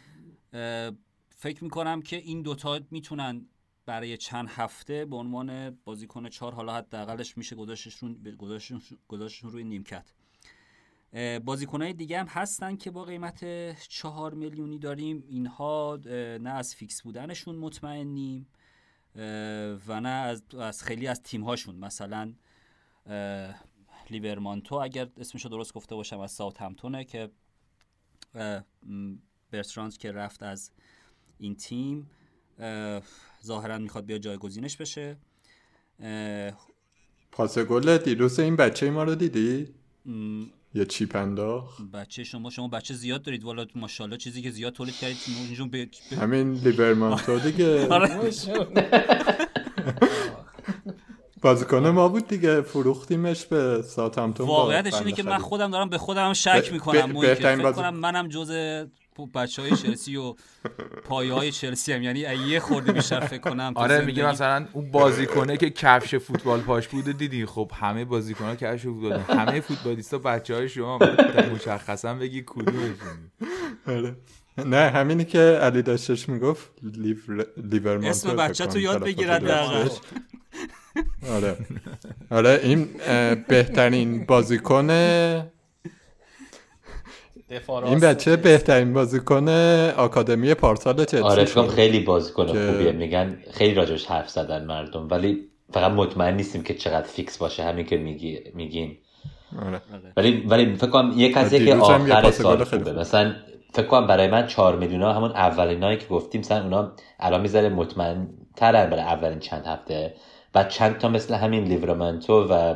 فکر 1.31 1.64
می‌کنم 1.64 2.03
که 2.03 2.16
این 2.16 2.42
دوتا 2.42 2.81
می‌تونن 2.90 3.47
برای 3.87 4.16
چند 4.16 4.49
هفته 4.49 5.05
به 5.05 5.16
عنوان 5.16 5.70
بازیکن 5.70 6.29
چهار 6.29 6.55
حالا 6.55 6.75
حداقلش 6.75 7.37
میشه 7.37 7.57
گذاشتشون 7.57 9.51
روی 9.51 9.64
نیمکت. 9.64 10.12
بازیکنهای 11.44 11.92
دیگه 11.92 12.20
هم 12.20 12.27
هستن 12.27 12.77
که 12.77 12.90
با 12.90 13.05
قیمت 13.05 13.44
چهار 13.88 14.35
میلیونی 14.35 14.79
داریم. 14.79 15.25
اینها 15.29 15.99
نه 16.40 16.51
از 16.51 16.75
فیکس 16.75 17.03
بودنشون 17.03 17.57
مطمئنیم 17.57 18.46
و 19.87 20.01
نه 20.01 20.09
از, 20.09 20.42
از 20.59 20.85
خیلی 20.85 21.07
از 21.07 21.22
تیمهاشون. 21.22 21.77
مثلا 21.77 22.33
لیورمانتو 24.11 24.75
اگر 24.75 25.09
اسمشو 25.16 25.49
درست 25.49 25.72
گفته 25.72 25.94
باشم 25.94 26.20
از 26.20 26.33
ساوت 26.33 26.62
همتونه 26.62 27.05
که 27.05 27.31
برترانز 29.51 29.99
که 29.99 30.12
رفت 30.12 30.42
از 30.42 30.72
این 31.38 31.57
تیم. 31.57 32.11
ظاهرا 33.47 33.79
می‌خواد 33.79 34.07
بیا 34.07 34.19
جایگزینش 34.19 34.77
بشه. 34.77 35.16
پاس 37.33 37.59
گل 37.59 37.99
دیروز 37.99 38.40
این 38.40 38.57
بچه 38.57 38.90
ما 38.90 39.05
رو 39.05 39.14
دیدی؟ 39.14 39.75
یه 40.75 40.85
چیپ 40.85 41.16
انداخت. 41.16 41.83
بچه 41.83 42.25
شما 42.25 42.51
شما 42.51 42.69
بچه 42.69 42.95
زیاد 42.95 43.23
دارید. 43.23 43.45
والا 43.45 43.66
ماشاءالله 43.75 44.16
چیزی 44.16 44.42
که 44.42 44.51
زیاد 44.51 44.73
تولید 44.73 44.95
کردید 44.95 45.16
اینجون 45.47 45.71
ب... 45.71 45.77
همین 46.21 46.53
لیبرمانتو 46.53 47.38
دیگه. 47.38 47.88
آره. 47.88 48.21
بازیکن 51.42 51.87
ما 51.87 52.09
بود 52.09 52.29
دیگه. 52.29 52.61
فروختیمش 52.61 53.47
به 53.47 53.83
ساوثهمپتون 53.83 54.47
واقعیتش 54.47 54.95
اینه 54.95 55.12
که 55.12 55.23
من 55.23 55.38
خودم 55.38 55.71
دارم 55.71 55.88
به 55.88 55.99
خودم 55.99 56.33
شک 56.33 56.73
می‌کنم 56.73 57.21
فکر 57.21 57.73
کنم 57.73 57.97
منم 57.97 58.29
جز 58.29 58.51
بچه 59.35 59.62
های 59.62 59.76
چلسی 59.76 60.16
و 60.16 60.35
پایه 61.05 61.33
های 61.33 61.52
چلسی 61.52 61.92
هم. 61.92 62.02
یعنی 62.02 62.18
یه 62.18 62.61
خورده 62.61 62.92
بیشتر 62.92 63.20
فکر 63.20 63.40
کنم 63.40 63.72
آره 63.76 64.05
میگه 64.05 64.26
مثلا 64.26 64.66
اون 64.72 64.90
بازیکنه 64.90 65.57
که 65.57 65.70
کفش 65.70 66.14
فوتبال 66.14 66.61
پاش 66.61 66.88
بوده 66.88 67.12
دیدی؟ 67.12 67.46
خب 67.46 67.70
همه 67.74 68.05
بازیکن 68.05 68.44
ها 68.44 68.57
کفش 68.57 68.83
فوتبال 68.83 69.12
همه 69.12 69.61
فوتبالیستا 69.61 70.18
بچه 70.18 70.55
های 70.55 70.68
شما 70.68 70.99
مشخصا 71.55 72.14
بگی 72.14 72.43
کدومشون 72.47 73.30
آره. 73.86 74.16
نه 74.64 74.91
همینی 74.91 75.24
که 75.24 75.38
علی 75.38 75.82
داشتش 75.82 76.28
می‌گفت 76.28 76.70
لیورمانتو 77.57 78.09
اسم 78.09 78.36
بچه 78.36 78.66
تو 78.66 78.78
یاد 78.78 79.05
بگیرد 79.05 79.45
آره. 81.30 81.57
آره 82.30 82.61
این 82.62 82.88
بهترین 83.49 84.26
بازیکن 84.26 84.86
این 87.84 88.01
بچه 88.01 88.36
بهترین 88.36 88.92
بازیکن 88.92 89.49
آکادمی 89.97 90.55
پارسال 90.55 91.05
چلسی 91.05 91.22
آره 91.22 91.68
خیلی 91.68 92.01
بازیکن 92.01 92.47
که... 92.47 92.70
خوبیه. 92.70 92.92
میگن 92.92 93.38
خیلی 93.53 93.74
راجبش 93.74 94.07
حرف 94.07 94.28
زدن 94.28 94.64
مردم 94.64 95.09
ولی 95.11 95.49
فقط 95.72 95.92
مطمئن 95.92 96.36
نیستیم 96.36 96.62
که 96.62 96.74
چقدر 96.74 97.07
فیکس 97.07 97.38
باشه 97.38 97.62
همین 97.64 97.86
که 97.86 97.97
میگی 97.97 98.38
میگین. 98.55 98.97
آره. 99.66 99.80
ولی 100.16 100.44
ولی 100.49 100.76
فکر 100.76 100.90
کنم 100.90 101.12
یک 101.16 101.36
از 101.36 101.53
یک 101.53 101.68
آخر 101.68 102.30
سال 102.30 102.64
خوبه. 102.64 102.92
مثلا 102.92 103.34
فکر 103.72 103.86
کنم 103.86 104.07
برای 104.07 104.28
من 104.28 104.47
4 104.47 104.76
میلیون 104.76 105.03
ها 105.03 105.12
همون 105.12 105.30
اولینایی 105.30 105.99
که 105.99 106.07
گفتیم 106.07 106.40
مثلا 106.40 106.62
اونا 106.62 106.92
الان 107.20 107.40
می‌ذاره 107.40 107.68
مطمئن 107.68 108.28
ترن 108.57 108.90
برای 108.90 109.03
اولین 109.03 109.38
چند 109.38 109.66
هفته. 109.66 110.14
و 110.55 110.64
چند 110.64 110.99
تا 110.99 111.09
مثل 111.09 111.34
همین 111.34 111.64
لیورامنتو 111.64 112.32
و 112.32 112.74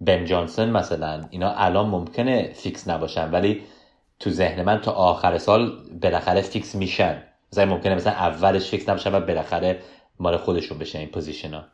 بن 0.00 0.24
جانسون 0.24 0.70
مثلا 0.70 1.20
اینا 1.30 1.50
الان 1.50 1.88
ممکنه 1.88 2.52
فیکس 2.54 2.88
نباشن 2.88 3.30
ولی 3.30 3.62
تو 4.22 4.30
ذهن 4.30 4.62
من 4.62 4.80
تا 4.80 4.92
آخر 4.92 5.38
سال 5.38 5.90
بالاخره 6.02 6.40
فیکس 6.42 6.74
میشن. 6.74 7.22
مثلا 7.52 7.64
ممکنه 7.64 7.94
مثلا 7.94 8.12
اولش 8.12 8.70
فیکس 8.70 8.88
نباشن 8.88 9.14
و 9.14 9.20
بالاخره 9.20 9.82
مال 10.18 10.36
خودشون 10.36 10.78
بشن 10.78 10.98
این 10.98 11.08
position 11.08 11.54
ها. 11.54 11.64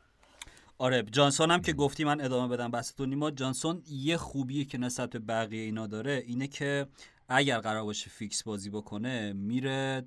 آره 0.79 1.03
جانسون 1.03 1.51
هم 1.51 1.63
که 1.63 1.73
گفتی 1.73 2.05
من 2.05 2.21
ادامه 2.21 2.57
بدم 2.57 2.71
بس 2.71 2.91
تو 2.91 3.07
نیما 3.07 3.31
جانسون 3.31 3.83
یه 3.91 4.17
خوبیه 4.17 4.65
که 4.65 4.79
نسبت 4.79 5.11
به 5.11 5.19
بقیه 5.19 5.63
اینا 5.63 5.87
داره 5.87 6.23
اینه 6.27 6.47
که 6.47 6.87
اگر 7.29 7.59
قرار 7.59 7.85
باشه 7.85 8.11
فیکس 8.11 8.43
بازی 8.43 8.71
بکنه 8.71 9.33
میره 9.33 10.03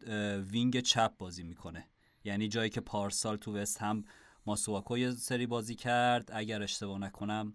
wing 0.52 0.80
چپ 0.80 1.12
بازی 1.18 1.44
می‌کنه. 1.44 1.88
یعنی 2.24 2.48
جایی 2.48 2.70
که 2.70 2.82
پارسال 2.82 3.38
تو 3.38 3.58
وست 3.58 3.82
هم 3.82 4.04
ماسواکو 4.46 4.98
یه 4.98 5.12
سری 5.12 5.48
بازی 5.48 5.76
کرد. 5.76 6.30
اگر 6.34 6.64
اشتباه 6.64 7.00
نکنم 7.00 7.54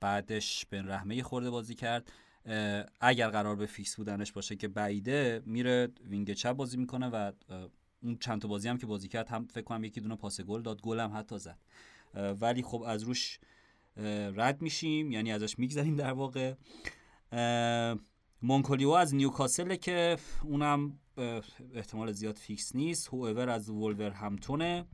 بعدش 0.00 0.66
بن 0.70 0.88
رحمه 0.88 1.22
خورده 1.22 1.50
بازی 1.50 1.74
کرد. 1.74 2.12
اگر 3.00 3.30
قرار 3.30 3.56
به 3.56 3.66
فیکس 3.66 3.96
بودنش 3.96 4.32
باشه 4.32 4.56
که 4.56 4.68
بعیده 4.68 5.42
میره 5.46 5.88
wing 6.04 6.32
چپ 6.32 6.52
بازی 6.52 6.76
می‌کنه 6.76 7.06
و 7.08 7.32
اون 8.02 8.16
چند 8.16 8.40
تا 8.40 8.48
بازی 8.48 8.68
هم 8.68 8.78
که 8.78 8.86
بازی 8.86 9.08
کرد 9.08 9.28
هم 9.28 9.46
فکر 9.46 9.64
کنم 9.64 9.84
یکی 9.84 10.00
دونه 10.00 10.16
پاس 10.16 10.40
گل 10.40 10.62
داد 10.62 10.80
گل 10.80 11.00
هم 11.00 11.16
حتی 11.16 11.38
زد. 11.38 11.58
ولی 12.14 12.62
خب 12.62 12.82
از 12.82 13.02
روش 13.02 13.38
رد 14.36 14.62
میشیم 14.62 15.12
یعنی 15.12 15.32
ازش 15.32 15.58
میگذریم 15.58 15.96
در 15.96 16.12
واقع. 16.12 16.54
مانکیو 18.42 18.90
از 18.90 19.14
نیوکاسل 19.14 19.76
که 19.76 20.16
اونم 20.42 20.98
احتمال 21.74 22.12
زیاد 22.12 22.36
فیکس 22.36 22.76
نیست. 22.76 23.08
هوور 23.08 23.50
از 23.50 23.68
وولورهمپتونه 23.70 24.86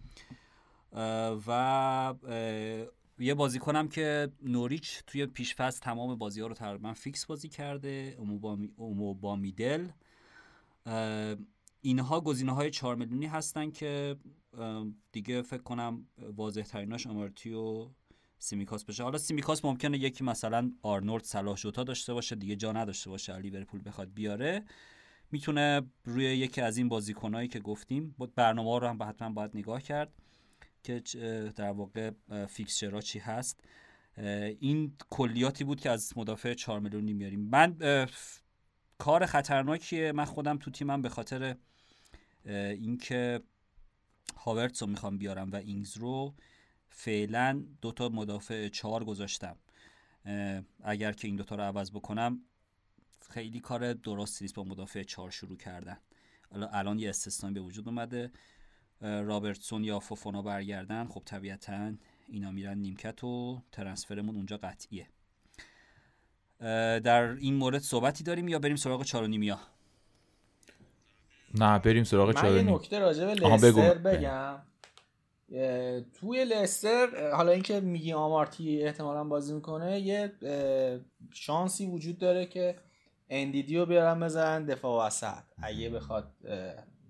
و 1.47 2.15
یه 3.19 3.35
بازیکنم 3.35 3.89
که 3.89 4.33
نوریچ 4.43 5.03
توی 5.07 5.27
پیش‌فصل 5.27 5.83
تمام 5.83 6.15
بازی 6.15 6.41
ها 6.41 6.47
رو 6.47 6.55
تقریبا 6.55 6.93
فیکس 6.93 7.27
بازی 7.27 7.49
کرده 7.49 8.17
اوموبامیدله 8.77 9.89
اینها 11.81 12.21
گزینه 12.21 12.53
های 12.53 12.71
4 12.71 12.97
میلیونی 12.97 13.27
هستن 13.27 13.71
که 13.71 14.17
دیگه 15.13 15.43
فکر 15.43 15.63
کنم 15.63 16.07
واضح 16.37 16.63
تریناش 16.63 17.07
آمارتی 17.07 17.53
و 17.53 17.89
سیمیکاس 18.39 18.85
بشه. 18.85 19.03
حالا 19.03 19.19
سیمیکاس 19.19 19.65
ممکنه 19.65 19.99
یکی 19.99 20.25
مثلا 20.25 20.73
آرنولد 20.83 21.25
صلاح 21.25 21.57
جوتا 21.57 21.85
داشته 21.85 22.15
باشه 22.15 22.37
دیگه 22.37 22.57
جا 22.57 22.73
نداشته 22.73 23.11
باشه 23.11 23.39
لیورپول 23.39 23.83
بخواد 23.85 24.15
بیاره. 24.15 24.65
می‌تونه 25.31 25.83
روی 26.05 26.25
یکی 26.25 26.61
از 26.61 26.77
این 26.77 26.89
بازیکنایی 26.89 27.49
که 27.49 27.61
گفتیم 27.61 28.17
برنامه 28.35 28.79
رو 28.79 28.89
هم 28.89 29.03
حتما 29.03 29.31
باید 29.31 29.51
نگاه 29.55 29.83
کرد. 29.83 30.13
که 30.85 31.03
در 31.57 31.71
واقع 31.71 32.11
fixture 32.49 32.94
ها 32.94 33.01
چی 33.01 33.19
هست. 33.19 33.61
این 34.61 34.97
کلیاتی 35.11 35.65
بود 35.65 35.81
که 35.81 35.91
از 35.91 36.19
مدافع 36.19 36.55
4 36.55 36.81
میلیونی 36.81 37.13
میاریم. 37.13 37.41
من 37.41 37.77
کار 38.99 39.27
خطرناکیه. 39.27 40.13
من 40.13 40.25
خودم 40.25 40.59
تو 40.59 40.71
تیمم 40.71 41.03
به 41.03 41.09
خاطر 41.09 41.57
اینکه 42.45 43.41
هاورتس 44.37 44.83
رو 44.83 44.89
می‌خوام 44.89 45.19
بیارم 45.19 45.53
و 45.53 45.57
اینگز 45.57 45.97
رو 45.97 46.35
فعلا 46.89 47.65
دوتا 47.83 48.09
مدافع 48.09 48.69
چهار 48.69 49.05
گذاشتم. 49.05 49.57
اگر 50.83 51.13
که 51.13 51.29
این 51.29 51.37
دوتا 51.37 51.55
رو 51.55 51.63
عوض 51.63 51.91
بکنم 51.91 52.41
خیلی 53.31 53.61
کار 53.61 53.93
درستی 53.93 54.45
نیست 54.45 54.55
با 54.55 54.65
مدافع 54.65 55.03
چهار 55.03 55.31
شروع 55.31 55.57
کردن. 55.57 55.99
الان 56.51 56.99
یه 56.99 57.09
استثنایی 57.09 57.55
به 57.55 57.61
وجود 57.61 57.89
اومده. 57.89 58.33
رابرتسون 59.01 59.85
یا 59.85 59.99
فوفونا 59.99 60.43
برگردن 60.43 61.07
خب 61.09 61.23
طبیعتا 61.25 61.93
اینا 62.29 62.51
میرن 62.51 62.79
نیمکت 62.79 63.25
و 63.25 63.63
ترنسفرمون 63.73 64.35
اونجا 64.35 64.57
قطعیه. 64.57 65.09
در 67.01 67.23
این 67.23 67.55
مورد 67.55 67.79
صحبتی 67.79 68.25
داریم 68.25 68.49
یا 68.49 68.59
بریم 68.59 68.77
سراغ 68.77 69.05
چار 69.05 69.23
ها 69.23 69.59
نه 71.55 71.79
بریم 71.79 72.05
سراغ 72.05 72.33
چار 72.33 72.51
من 72.51 72.57
یه 72.57 72.75
نکته 72.75 72.99
راجع 72.99 73.27
به 73.27 73.35
لستر 73.35 73.95
بگم. 73.95 74.63
توی 76.15 76.45
لستر 76.45 77.31
حالا 77.33 77.53
اینکه 77.53 77.81
میگی 77.81 78.13
آمارتی 78.13 78.83
احتمالا 78.83 79.25
بازی 79.25 79.55
می‌کنه 79.55 80.01
یه 80.01 80.33
شانسی 81.33 81.87
وجود 81.87 82.19
داره 82.19 82.47
که 82.47 82.77
اندیدی 83.29 83.77
رو 83.77 83.87
بیارن 83.87 84.21
بزن 84.21 84.65
دفاع 84.65 85.07
وسط. 85.07 85.45
اگه 85.57 85.91
بخواد 85.91 86.33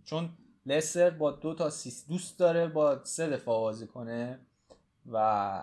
چون 0.05 0.31
لستر 0.67 1.11
با 1.11 1.31
دو 1.31 1.55
تا 1.55 1.71
سیس 1.71 2.07
دوست 2.09 2.39
داره 2.39 2.67
با 2.67 3.05
سه 3.05 3.31
دفاع 3.31 3.61
بازی 3.61 3.87
کنه 3.87 4.39
و 5.07 5.17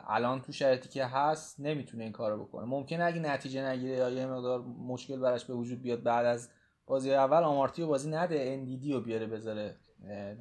الان 0.08 0.42
تو 0.42 0.52
شرایطی 0.52 0.90
که 0.90 1.06
هست 1.06 1.60
نمی‌تونه 1.60 2.04
این 2.04 2.12
کارو 2.12 2.44
بکنه. 2.44 2.66
ممکنه 2.66 3.04
اگه 3.04 3.20
نتیجه 3.20 3.66
نگیره 3.66 3.98
یا 3.98 4.10
یه 4.10 4.26
مقدار 4.26 4.62
مشکل 4.88 5.20
براش 5.20 5.46
به 5.46 5.54
وجود 5.54 5.82
بیاد 5.82 6.04
بعد 6.04 6.26
از 6.26 6.50
بازی 6.88 7.14
اول 7.14 7.44
آمارتی 7.44 7.86
بازی 7.86 8.10
نده 8.10 8.42
اندیدی 8.42 8.94
رو 8.94 9.02
بیاره 9.02 9.26
بذاره 9.26 9.76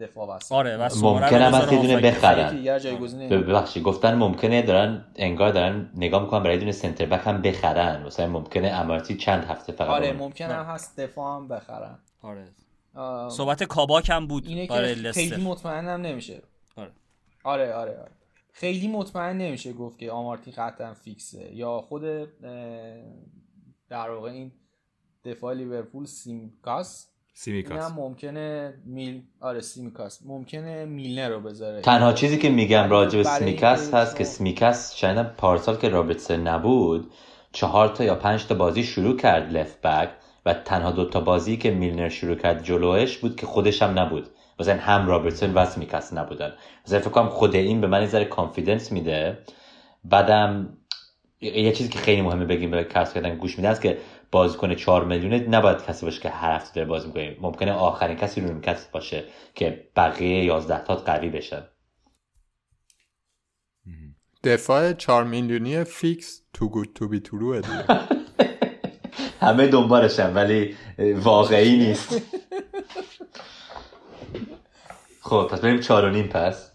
دفاع 0.00 0.36
وسط. 0.36 0.52
آره 0.52 0.76
و 0.76 0.88
ممکنه 1.02 1.44
هم 1.44 1.54
از 1.54 1.68
دونه 1.68 2.00
بخرن. 2.00 2.64
ببخشید 3.28 3.82
گفتن 3.82 4.14
ممکنه 4.14 4.62
دارن 4.62 5.04
انگار 5.16 5.52
دارن 5.52 5.90
نگاه 5.94 6.22
می‌کنن 6.22 6.42
برای 6.42 6.58
دونه 6.58 6.72
سنتر 6.72 7.06
بک 7.06 7.26
هم 7.26 7.42
بخرن. 7.42 8.06
مثلا 8.06 8.26
ممکنه 8.26 8.68
امارتی 8.68 9.16
چند 9.16 9.44
هفته 9.44 9.72
فقط 9.72 9.88
آره 9.88 10.12
ممکنه 10.12 10.54
هم 10.54 10.64
هست 10.64 11.00
دفاع 11.00 11.36
هم 11.36 11.48
بخرن. 11.48 11.98
آره. 12.22 12.48
صحبت 13.30 13.62
کاباک 13.62 14.10
هم 14.10 14.26
بود 14.26 14.46
اینه 14.46 14.66
که 14.66 15.12
خیلی 15.12 15.42
مطمئنم 15.42 16.00
نمیشه. 16.00 16.42
آره. 16.76 16.90
آره 17.44 17.74
آره 17.74 17.98
آره. 17.98 18.10
خیلی 18.52 18.88
مطمئن 18.88 19.38
نمیشه 19.38 19.72
گفت 19.72 19.98
که 19.98 20.10
آمارتی 20.10 20.50
قطعا 20.50 20.94
فیکسه. 20.94 21.54
یا 21.54 21.80
خود 21.80 22.02
در 23.88 24.10
واقع 24.10 24.30
این 24.30 24.52
دفاع 25.24 25.54
لیورپول 25.54 26.04
سیمکاس 26.04 27.06
سیمیکاس 27.34 27.90
نه 27.90 27.96
ممکنه 27.96 28.74
میل 28.84 29.22
آره 29.40 29.60
سیمیکاس 29.60 30.20
ممکنه 30.24 30.84
میلنر 30.84 31.28
رو 31.28 31.40
بذاره. 31.40 31.80
تنها 31.80 32.12
چیزی 32.12 32.38
که 32.38 32.50
میگم 32.50 32.90
راجع 32.90 33.18
به 33.18 33.24
سیمیکاس 33.24 33.94
هست 33.94 34.16
که 34.16 34.24
سیمیکاس 34.24 34.94
شاید 34.94 35.36
پارسال 35.36 35.76
که 35.76 35.88
رابرتسن 35.88 36.40
نبود 36.48 37.12
چهار 37.52 37.88
تا 37.88 38.04
یا 38.04 38.14
پنج 38.14 38.46
تا 38.46 38.54
بازی 38.54 38.82
شروع 38.82 39.16
کرد 39.16 39.52
لفت 39.52 39.80
بک. 39.80 40.10
و 40.50 40.54
تنها 40.54 40.90
دو 40.90 41.04
تا 41.04 41.20
بازی 41.20 41.56
که 41.56 41.70
میلنر 41.70 42.08
شروع 42.08 42.34
کرد 42.34 42.64
جلوش 42.64 43.18
بود 43.18 43.36
که 43.36 43.46
خودش 43.46 43.82
هم 43.82 43.98
نبود. 43.98 44.26
مثلا 44.60 44.76
هم 44.76 45.06
رابرتسون 45.06 45.54
و 45.54 45.64
سمیکاس 45.64 46.12
نبودن. 46.12 46.52
مثلا 46.86 46.98
فکر 46.98 47.10
کنم 47.10 47.28
خود 47.28 47.54
این 47.54 47.80
به 47.80 47.86
من 47.86 48.06
ذره 48.06 48.24
کانفیدنس 48.24 48.92
میده. 48.92 49.38
بعدم 50.04 50.76
یه 51.40 51.72
چیزی 51.72 51.88
که 51.88 51.98
خیلی 51.98 52.22
مهمه 52.22 52.44
بگیم 52.44 52.70
به 52.70 52.84
کسب 52.84 53.14
کردن 53.14 53.36
گوش 53.36 53.56
میده 53.56 53.68
است 53.68 53.82
که 53.82 53.98
بازیکن 54.32 54.74
4 54.74 55.04
میلیونه 55.04 55.38
نباید 55.38 55.84
کسی 55.84 56.06
باشه 56.06 56.20
که 56.20 56.28
هر 56.28 56.54
هفته 56.56 56.74
داره 56.74 56.88
بازی 56.88 57.06
می‌کنه. 57.06 57.36
ممکنه 57.40 57.72
آخرین 57.72 58.16
کسی 58.16 58.40
رو 58.40 58.60
کسی 58.60 58.86
باشه 58.92 59.24
که 59.54 59.88
بقیه 59.96 60.44
11 60.44 60.84
تا 60.84 60.96
قوی 60.96 61.28
بشن. 61.28 61.62
دفاع 64.44 64.92
4 64.92 65.24
میلیونی 65.24 65.84
فیکس 65.84 66.42
تو 66.52 66.68
گود 66.68 66.92
تو 66.94 67.08
بی 67.08 67.20
ترو 67.20 67.62
همه 69.40 69.66
دنبالشن 69.66 70.34
ولی 70.34 70.76
واقعی 70.98 71.78
نیست. 71.78 72.22
خب 75.20 75.48
پس 75.50 75.60
بریم 75.60 75.80
چهار 75.80 76.04
و 76.04 76.10
نیم 76.10 76.26
پس. 76.26 76.70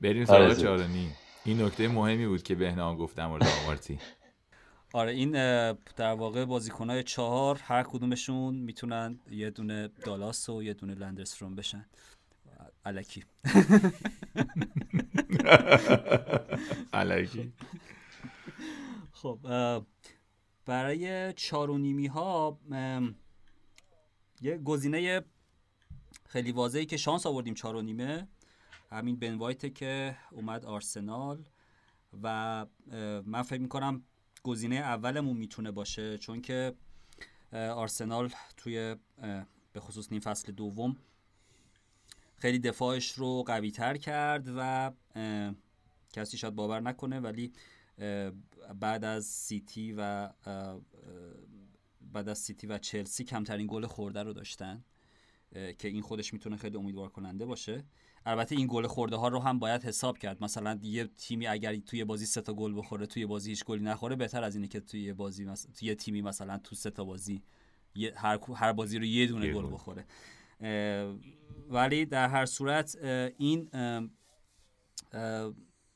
بریم 0.00 0.24
سراغ 0.24 0.56
چهار 0.56 0.78
و 0.78 0.86
نیم 0.86 1.16
این 1.44 1.62
نکته 1.62 1.88
مهمی 1.88 2.26
بود 2.26 2.42
که 2.42 2.54
بهنام 2.54 2.96
گفتم 2.96 3.26
مورد 3.26 3.46
آمارتی. 3.62 3.98
آره 4.92 5.12
این 5.12 5.32
در 5.96 6.12
واقع 6.12 6.44
بازیکنهای 6.44 7.02
چهار 7.02 7.60
هر 7.64 7.82
کدومشون 7.82 8.54
می‌تونن 8.54 9.18
یه 9.30 9.50
دونه 9.50 9.90
دالاس 10.04 10.48
و 10.48 10.62
یه 10.62 10.74
دونه 10.74 10.94
لندرستروم 10.94 11.56
بشن. 11.56 11.86
علکی 12.86 13.24
علکی 16.92 17.52
خب 19.22 19.38
برای 20.68 21.32
چارونیمی 21.32 22.06
ها 22.06 22.58
یه 24.40 24.58
گزینه 24.58 25.24
خیلی 26.28 26.52
واضحی 26.52 26.86
که 26.86 26.96
شانس 26.96 27.26
آوردیم 27.26 27.54
چارونیمه 27.54 28.28
همین 28.90 29.18
بن 29.18 29.34
وایت 29.34 29.74
که 29.74 30.16
اومد 30.32 30.64
آرسنال 30.64 31.44
و 32.22 32.66
من 33.26 33.42
فکر 33.42 33.60
می‌کنم 33.60 34.02
گزینه 34.42 34.76
اولمون 34.76 35.36
می‌تونه 35.36 35.70
باشه 35.70 36.18
چون 36.18 36.40
که 36.40 36.74
آرسنال 37.52 38.30
توی 38.56 38.96
به 39.72 39.80
خصوص 39.80 40.12
نیم 40.12 40.20
فصل 40.20 40.52
دوم 40.52 40.96
خیلی 42.36 42.58
دفاعش 42.58 43.12
رو 43.12 43.42
قوی 43.42 43.70
تر 43.70 43.96
کرد 43.96 44.48
و 44.56 44.92
کسی 46.12 46.38
شاید 46.38 46.54
باور 46.54 46.80
نکنه 46.80 47.20
ولی 47.20 47.52
بعد 48.80 49.04
از 49.04 49.24
سیتی 49.24 49.94
و 49.98 50.30
بعد 52.00 52.28
از 52.28 52.38
سیتی 52.38 52.66
و 52.66 52.78
چلسی 52.78 53.24
کمترین 53.24 53.66
گل 53.70 53.86
خورده 53.86 54.22
رو 54.22 54.32
داشتن 54.32 54.84
که 55.52 55.88
این 55.88 56.02
خودش 56.02 56.32
می‌تونه 56.32 56.56
خیلی 56.56 56.76
امیدوار 56.76 57.08
کننده 57.08 57.46
باشه. 57.46 57.84
البته 58.26 58.56
این 58.56 58.66
گل 58.70 58.86
خورده 58.86 59.16
ها 59.16 59.28
رو 59.28 59.38
هم 59.38 59.58
باید 59.58 59.82
حساب 59.82 60.18
کرد. 60.18 60.44
مثلا 60.44 60.78
یه 60.82 61.04
تیمی 61.06 61.46
اگر 61.46 61.76
توی 61.76 62.04
بازی 62.04 62.26
سه 62.26 62.40
تا 62.40 62.54
گل 62.54 62.78
بخوره 62.78 63.06
توی 63.06 63.26
بازی 63.26 63.50
هیچ 63.50 63.64
گلی 63.64 63.84
نخوره 63.84 64.16
بهتر 64.16 64.42
از 64.42 64.54
اینه 64.54 64.68
که 64.68 64.80
توی 64.80 65.12
بازی 65.12 65.44
مثلا 65.44 65.72
توی 65.72 65.94
تیمی 65.94 66.22
مثلا 66.22 66.58
تو 66.58 66.74
سه 66.74 66.90
تا 66.90 67.04
بازی 67.04 67.42
هر 68.14 68.38
هر 68.54 68.72
بازی 68.72 68.98
رو 68.98 69.04
یه 69.04 69.26
دونه 69.26 69.52
گل 69.52 69.72
بخوره. 69.72 70.04
ولی 71.68 72.06
در 72.06 72.28
هر 72.28 72.46
صورت 72.46 72.96
این 73.38 73.70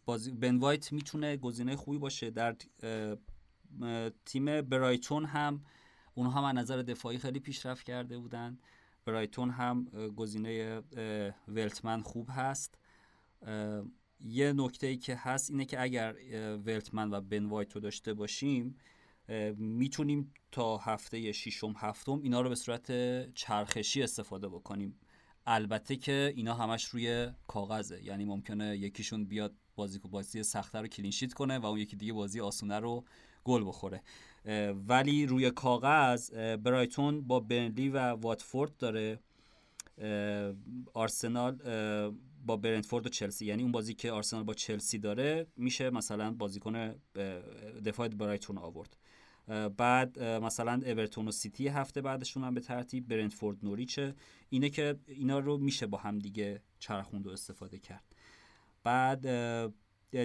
بازی 0.04 0.32
بن 0.32 0.58
وایت 0.58 0.92
می‌تونه 0.92 1.36
گزینه 1.36 1.76
خوبی 1.76 1.98
باشه. 1.98 2.30
در 2.30 2.56
تیم 4.24 4.62
برایتون 4.62 5.24
هم 5.24 5.64
اونها 6.14 6.40
هم 6.40 6.44
از 6.44 6.54
نظر 6.64 6.82
دفاعی 6.82 7.18
خیلی 7.18 7.40
پیشرفت 7.40 7.86
کرده 7.86 8.18
بودن. 8.18 8.58
برایتون 9.04 9.50
هم 9.50 9.84
گزینه 10.16 10.82
ولتمن 11.48 12.00
خوب 12.00 12.28
هست. 12.32 12.78
یه 14.20 14.52
نکته 14.52 14.86
ای 14.86 14.96
که 14.96 15.16
هست 15.16 15.50
اینه 15.50 15.64
که 15.64 15.82
اگر 15.82 16.16
ولتمن 16.66 17.10
و 17.10 17.20
بن 17.20 17.46
وایت 17.46 17.72
رو 17.72 17.80
داشته 17.80 18.14
باشیم 18.14 18.76
می‌تونیم 19.56 20.34
تا 20.52 20.76
هفته 20.76 21.32
ششم 21.32 21.74
هفتم 21.76 22.20
اینا 22.22 22.40
رو 22.40 22.48
به 22.48 22.54
صورت 22.54 22.88
چرخشی 23.34 24.02
استفاده 24.02 24.48
بکنیم. 24.48 24.98
البته 25.46 25.96
که 25.96 26.32
اینا 26.36 26.54
همش 26.54 26.84
روی 26.84 27.30
کاغذه. 27.46 28.04
یعنی 28.04 28.24
ممکنه 28.24 28.76
یکیشون 28.76 29.24
بیاد 29.24 29.54
بازی 29.76 29.98
بازی 29.98 30.42
سخته 30.42 30.78
رو 30.78 30.86
کلینشیت 30.86 31.32
کنه 31.32 31.58
و 31.58 31.66
اون 31.66 31.78
یکی 31.78 31.96
دیگه 31.96 32.12
بازی 32.12 32.40
آسونه 32.40 32.78
رو 32.78 33.04
گل 33.44 33.64
بخوره. 33.66 34.02
ولی 34.88 35.26
روی 35.26 35.50
کاغذ 35.50 36.30
برایتون 36.56 37.20
با 37.20 37.40
برنلی 37.40 37.88
و 37.88 37.98
واتفورد 37.98 38.76
داره 38.76 39.18
آرسنال 40.94 41.56
با 42.46 42.56
برنتفورد 42.56 43.06
و 43.06 43.08
چلسی. 43.08 43.46
یعنی 43.46 43.62
اون 43.62 43.72
بازی 43.72 43.94
که 43.94 44.12
آرسنال 44.12 44.42
با 44.42 44.54
چلسی 44.54 44.98
داره 44.98 45.46
میشه 45.56 45.90
مثلا 45.90 46.30
بازیکن 46.30 46.94
دفاع 47.84 48.08
برایتون 48.08 48.58
آورد. 48.58 48.96
بعد 49.76 50.22
مثلا 50.22 50.82
اورتون 50.86 51.28
و 51.28 51.30
سیتی 51.30 51.68
هفته 51.68 52.00
بعدشون 52.00 52.44
هم 52.44 52.54
به 52.54 52.60
ترتیب 52.60 53.08
برنتفورد 53.08 53.56
نوریچه. 53.62 54.14
اینه 54.50 54.70
که 54.70 54.96
اینا 55.06 55.38
رو 55.38 55.58
میشه 55.58 55.86
با 55.86 55.98
هم 55.98 56.18
دیگه 56.18 56.62
چرخوند 56.78 57.26
و 57.26 57.30
استفاده 57.30 57.78
کرد. 57.78 58.04
بعد 58.84 59.26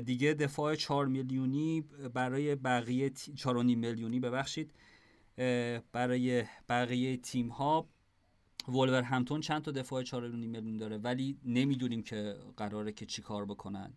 دیگه 0.06 0.34
دفاع 0.34 0.76
4 0.76 1.06
میلیونی 1.06 1.82
برای 2.14 2.56
بقیه 2.56 3.10
4.5 3.10 3.48
میلیونی 3.56 4.20
ببخشید 4.20 4.72
برای 5.92 6.44
بقیه 6.70 7.18
تیم 7.18 7.48
ها 7.48 7.90
وولور 8.68 9.02
همتون 9.02 9.42
چند 9.42 9.62
تا 9.62 9.72
دفاع 9.72 10.04
4.5 10.04 10.14
میلیون 10.14 10.78
داره؟ 10.78 10.98
ولی 10.98 11.38
نمی‌دونیم 11.46 12.04
که 12.04 12.36
قراره 12.58 12.92
که 12.92 13.06
چی 13.06 13.22
کار 13.22 13.46
بکنن. 13.46 13.94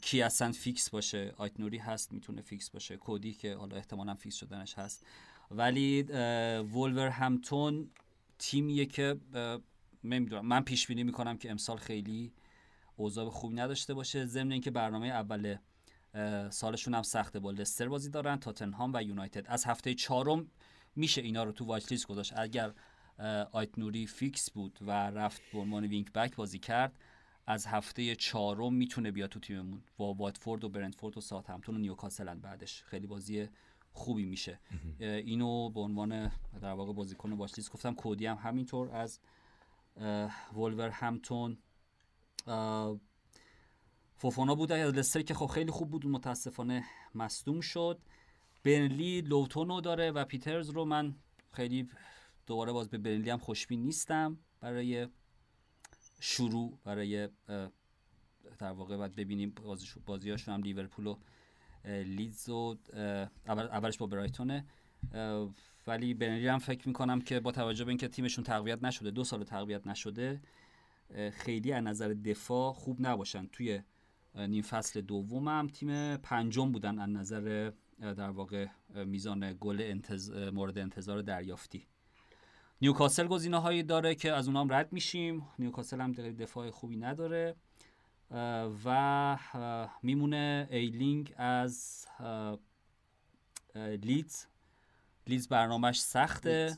کی 0.00 0.22
اصلا 0.22 0.52
فیکس 0.52 0.90
باشه؟ 0.90 1.34
آیت 1.36 1.60
نوری 1.60 1.78
هست 1.78 2.12
می‌تونه 2.12 2.42
فیکس 2.42 2.70
باشه. 2.70 2.96
کودی 2.96 3.32
که 3.32 3.54
حالا 3.54 3.76
احتمالا 3.76 4.14
فیکس 4.14 4.36
شدنش 4.36 4.74
هست. 4.74 5.06
ولی 5.50 6.02
وولورهمپتون 6.62 7.90
تیمیه 8.38 8.86
که 8.86 9.16
نمی‌دونم. 10.04 10.46
من 10.46 10.60
پیش 10.60 10.86
بینی 10.86 11.02
می‌کنم 11.02 11.36
که 11.38 11.50
امسال 11.50 11.76
خیلی 11.76 12.32
اوضاع 12.96 13.28
خوبی 13.28 13.54
نداشته 13.54 13.94
باشه. 13.94 14.24
ضمن 14.24 14.52
اینکه 14.52 14.70
برنامه 14.70 15.06
اول 15.06 15.56
سالشون 16.50 16.94
هم 16.94 17.02
سخته. 17.02 17.40
با 17.40 17.50
لستر 17.50 17.88
بازی 17.88 18.10
دارن 18.10 18.36
تاتنهام 18.36 18.90
و 18.94 19.02
یونایتد. 19.02 19.44
از 19.48 19.64
هفته 19.64 19.94
چهارم 19.94 20.50
میشه 20.96 21.20
اینا 21.20 21.44
رو 21.44 21.52
تو 21.52 21.64
watch 21.64 21.92
list 21.92 22.06
گذاشت. 22.06 22.32
اگر 22.36 22.72
آیت 23.52 23.78
نوری 23.78 24.06
فیکس 24.06 24.50
بود 24.50 24.78
و 24.80 24.90
رفت 24.90 25.42
به 25.52 25.58
عنوان 25.58 25.84
wing 25.84 26.12
back 26.12 26.36
بازی 26.36 26.58
کرد 26.58 26.98
از 27.46 27.66
هفته 27.66 28.16
چهارم 28.16 28.74
می‌تونه 28.74 29.10
بیاد 29.10 29.30
تو 29.30 29.40
تیممون. 29.40 29.82
با 29.96 30.14
واتفورد 30.14 30.64
و 30.64 30.68
برنتفورد 30.68 31.18
و 31.18 31.20
ساوثهمپتون 31.20 31.74
و 31.74 31.78
نیوکاسلن 31.78 32.40
بعدش. 32.40 32.82
خیلی 32.82 33.06
بازی 33.06 33.48
خوبی 33.92 34.24
میشه. 34.24 34.60
اینو 35.00 35.70
به 35.70 35.80
عنوان 35.80 36.32
در 36.60 36.72
واقع 36.72 36.92
بازیکن 36.92 37.32
واچ 37.32 37.54
لیست 37.56 37.72
گفتم. 37.72 37.94
کودی 37.94 38.26
هم 38.26 38.36
همینطور 38.36 38.90
از 38.90 39.20
ولور 40.56 40.88
همتون 40.88 41.58
فوفانا 44.16 44.54
بود 44.54 44.72
از 44.72 44.94
لستر 44.94 45.22
که 45.22 45.34
خب 45.34 45.46
خیلی 45.46 45.70
خوب 45.70 45.90
بود 45.90 46.06
متاسفانه 46.06 46.84
مصدوم 47.14 47.60
شد. 47.60 48.00
برنلی 48.64 49.20
لوتونو 49.20 49.80
داره 49.80 50.10
و 50.10 50.24
پیترز 50.24 50.70
رو 50.70 50.84
من 50.84 51.14
خیلی 51.52 51.88
دوباره 52.46 52.72
باز 52.72 52.88
به 52.88 52.98
برنلی 52.98 53.30
هم 53.30 53.38
خوشبین 53.38 53.82
نیستم 53.82 54.38
برای 54.60 55.08
شروع 56.20 56.78
برای 56.84 57.28
در 58.58 58.72
واقع 58.72 58.96
باید 58.96 59.14
ببینیم 59.14 59.54
بازی 60.06 60.30
هاشون 60.30 60.54
هم 60.54 60.62
لیورپول 60.62 61.06
و 61.06 61.16
لیدز 61.84 62.48
و 62.48 62.76
اولش 63.46 63.98
با 63.98 64.06
برایتونه. 64.06 64.66
ولی 65.86 66.14
برنلی 66.14 66.48
هم 66.48 66.58
فکر 66.58 66.88
می‌کنم 66.88 67.20
که 67.20 67.40
با 67.40 67.52
توجه 67.52 67.84
به 67.84 67.88
اینکه 67.88 68.08
تیمشون 68.08 68.44
تقویت 68.44 68.84
نشده 68.84 69.10
دو 69.10 69.24
سال 69.24 69.44
تقویت 69.44 69.86
نشده 69.86 70.40
خیلی 71.32 71.72
از 71.72 71.84
نظر 71.84 72.08
دفاع 72.08 72.72
خوب 72.72 72.96
نباشن. 73.00 73.46
توی 73.46 73.82
نیم 74.34 74.62
فصل 74.62 75.00
دوم 75.00 75.48
هم 75.48 75.66
تیم 75.66 76.16
پنجم 76.16 76.72
بودن 76.72 76.98
از 76.98 77.08
نظر 77.08 77.72
در 78.00 78.30
واقع 78.30 78.66
میزان 78.94 79.56
گل 79.60 79.80
انتظ... 79.82 80.30
مورد 80.30 80.78
انتظار 80.78 81.22
دریافتی. 81.22 81.86
نیوکاسل 82.80 83.26
گزینه 83.26 83.58
هایی 83.58 83.82
داره 83.82 84.14
که 84.14 84.32
از 84.32 84.48
اونام 84.48 84.72
رد 84.72 84.92
میشیم. 84.92 85.48
نیوکاسل 85.58 86.00
هم 86.00 86.12
دفاع 86.12 86.70
خوبی 86.70 86.96
نداره. 86.96 87.56
و 88.84 89.38
میمونه 90.02 90.68
آیلینگ 90.70 91.34
از 91.36 92.06
لیدز. 93.74 94.46
لیدز 95.26 95.48
برنامهش 95.48 96.00
سخته. 96.00 96.76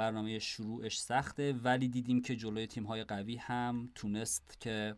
برنامه 0.00 0.38
شروعش 0.38 0.98
سخته 0.98 1.52
ولی 1.52 1.88
دیدیم 1.88 2.22
که 2.22 2.36
جلوی 2.36 2.66
تیم 2.66 2.84
های 2.84 3.04
قوی 3.04 3.36
هم 3.36 3.90
تونست 3.94 4.60
که 4.60 4.96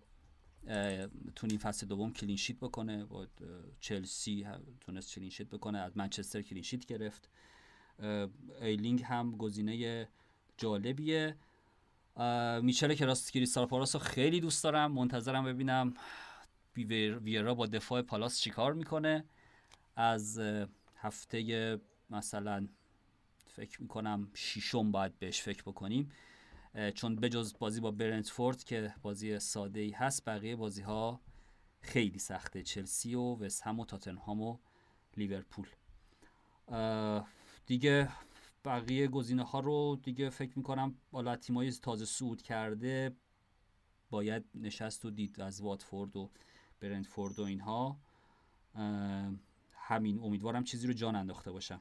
تو 1.37 1.47
این 1.51 1.59
فصل 1.59 1.87
دوم 1.87 2.13
clean 2.13 2.35
sheet 2.35 2.57
بکنه. 2.57 3.05
با 3.05 3.27
چلسی 3.81 4.47
تونست 4.81 5.15
clean 5.15 5.32
sheet 5.32 5.49
بکنه 5.49 5.79
از 5.79 5.97
منچستر 5.97 6.43
clean 6.43 6.65
sheet 6.65 6.87
گرفت. 6.87 7.31
ایلینگ 8.61 9.03
هم 9.03 9.37
گزینه 9.37 10.09
جالبیه. 10.57 11.37
میچل 12.63 12.95
کریستال 13.33 13.67
پالاس 13.67 13.97
رو 13.97 14.01
خیلی 14.01 14.41
دوست 14.41 14.65
دارم. 14.65 14.93
منتظرم 14.93 15.45
ببینم 15.45 15.95
ویرا 16.77 17.55
با 17.55 17.67
دفاع 17.67 18.03
پالاس 18.03 18.41
چیکار 18.41 18.73
می‌کنه. 18.73 19.25
از 19.97 20.41
هفته 20.97 21.81
مثلا 22.11 22.69
فکر 23.53 23.83
می‌کنم 23.83 24.31
شیشم 24.35 24.93
باید 24.93 25.19
بهش 25.19 25.43
فکر 25.43 25.63
بکنیم 25.63 26.13
چون 26.95 27.17
بجز 27.17 27.55
بازی 27.59 27.81
با 27.81 27.91
برنتفورد 27.91 28.65
که 28.65 28.95
بازی 29.03 29.39
ساده 29.39 29.81
ای 29.81 29.91
هست 29.91 30.25
بقیه 30.29 30.57
بازی 30.57 30.83
ها 30.83 31.21
خیلی 31.81 32.19
سخته 32.19 32.63
چلسی 32.63 33.15
و 33.15 33.21
وستهم 33.21 33.81
و 33.81 33.85
تاتنهام 33.85 34.41
و 34.41 34.59
لیورپول. 35.17 35.69
دیگه 37.67 38.09
بقیه 38.65 39.09
گزینه 39.09 39.45
ها 39.45 39.61
رو 39.61 40.01
دیگه 40.03 40.31
فکر 40.31 40.53
می‌کنم 40.59 40.95
بالا 41.11 41.37
تیمای 41.37 41.73
تازه 41.73 42.05
سود 42.05 42.43
کرده 42.43 43.17
باید 44.11 44.45
نشست 44.55 45.05
و 45.05 45.11
دید 45.11 45.41
از 45.41 45.61
واتفورد 45.61 46.17
و 46.17 46.31
برنتفورد 46.81 47.39
و 47.39 47.43
اینها. 47.43 47.99
همین. 49.73 50.19
امیدوارم 50.19 50.65
چیزی 50.65 50.87
رو 50.87 50.93
جان 50.93 51.17
انداخته 51.17 51.53
باشم. 51.53 51.81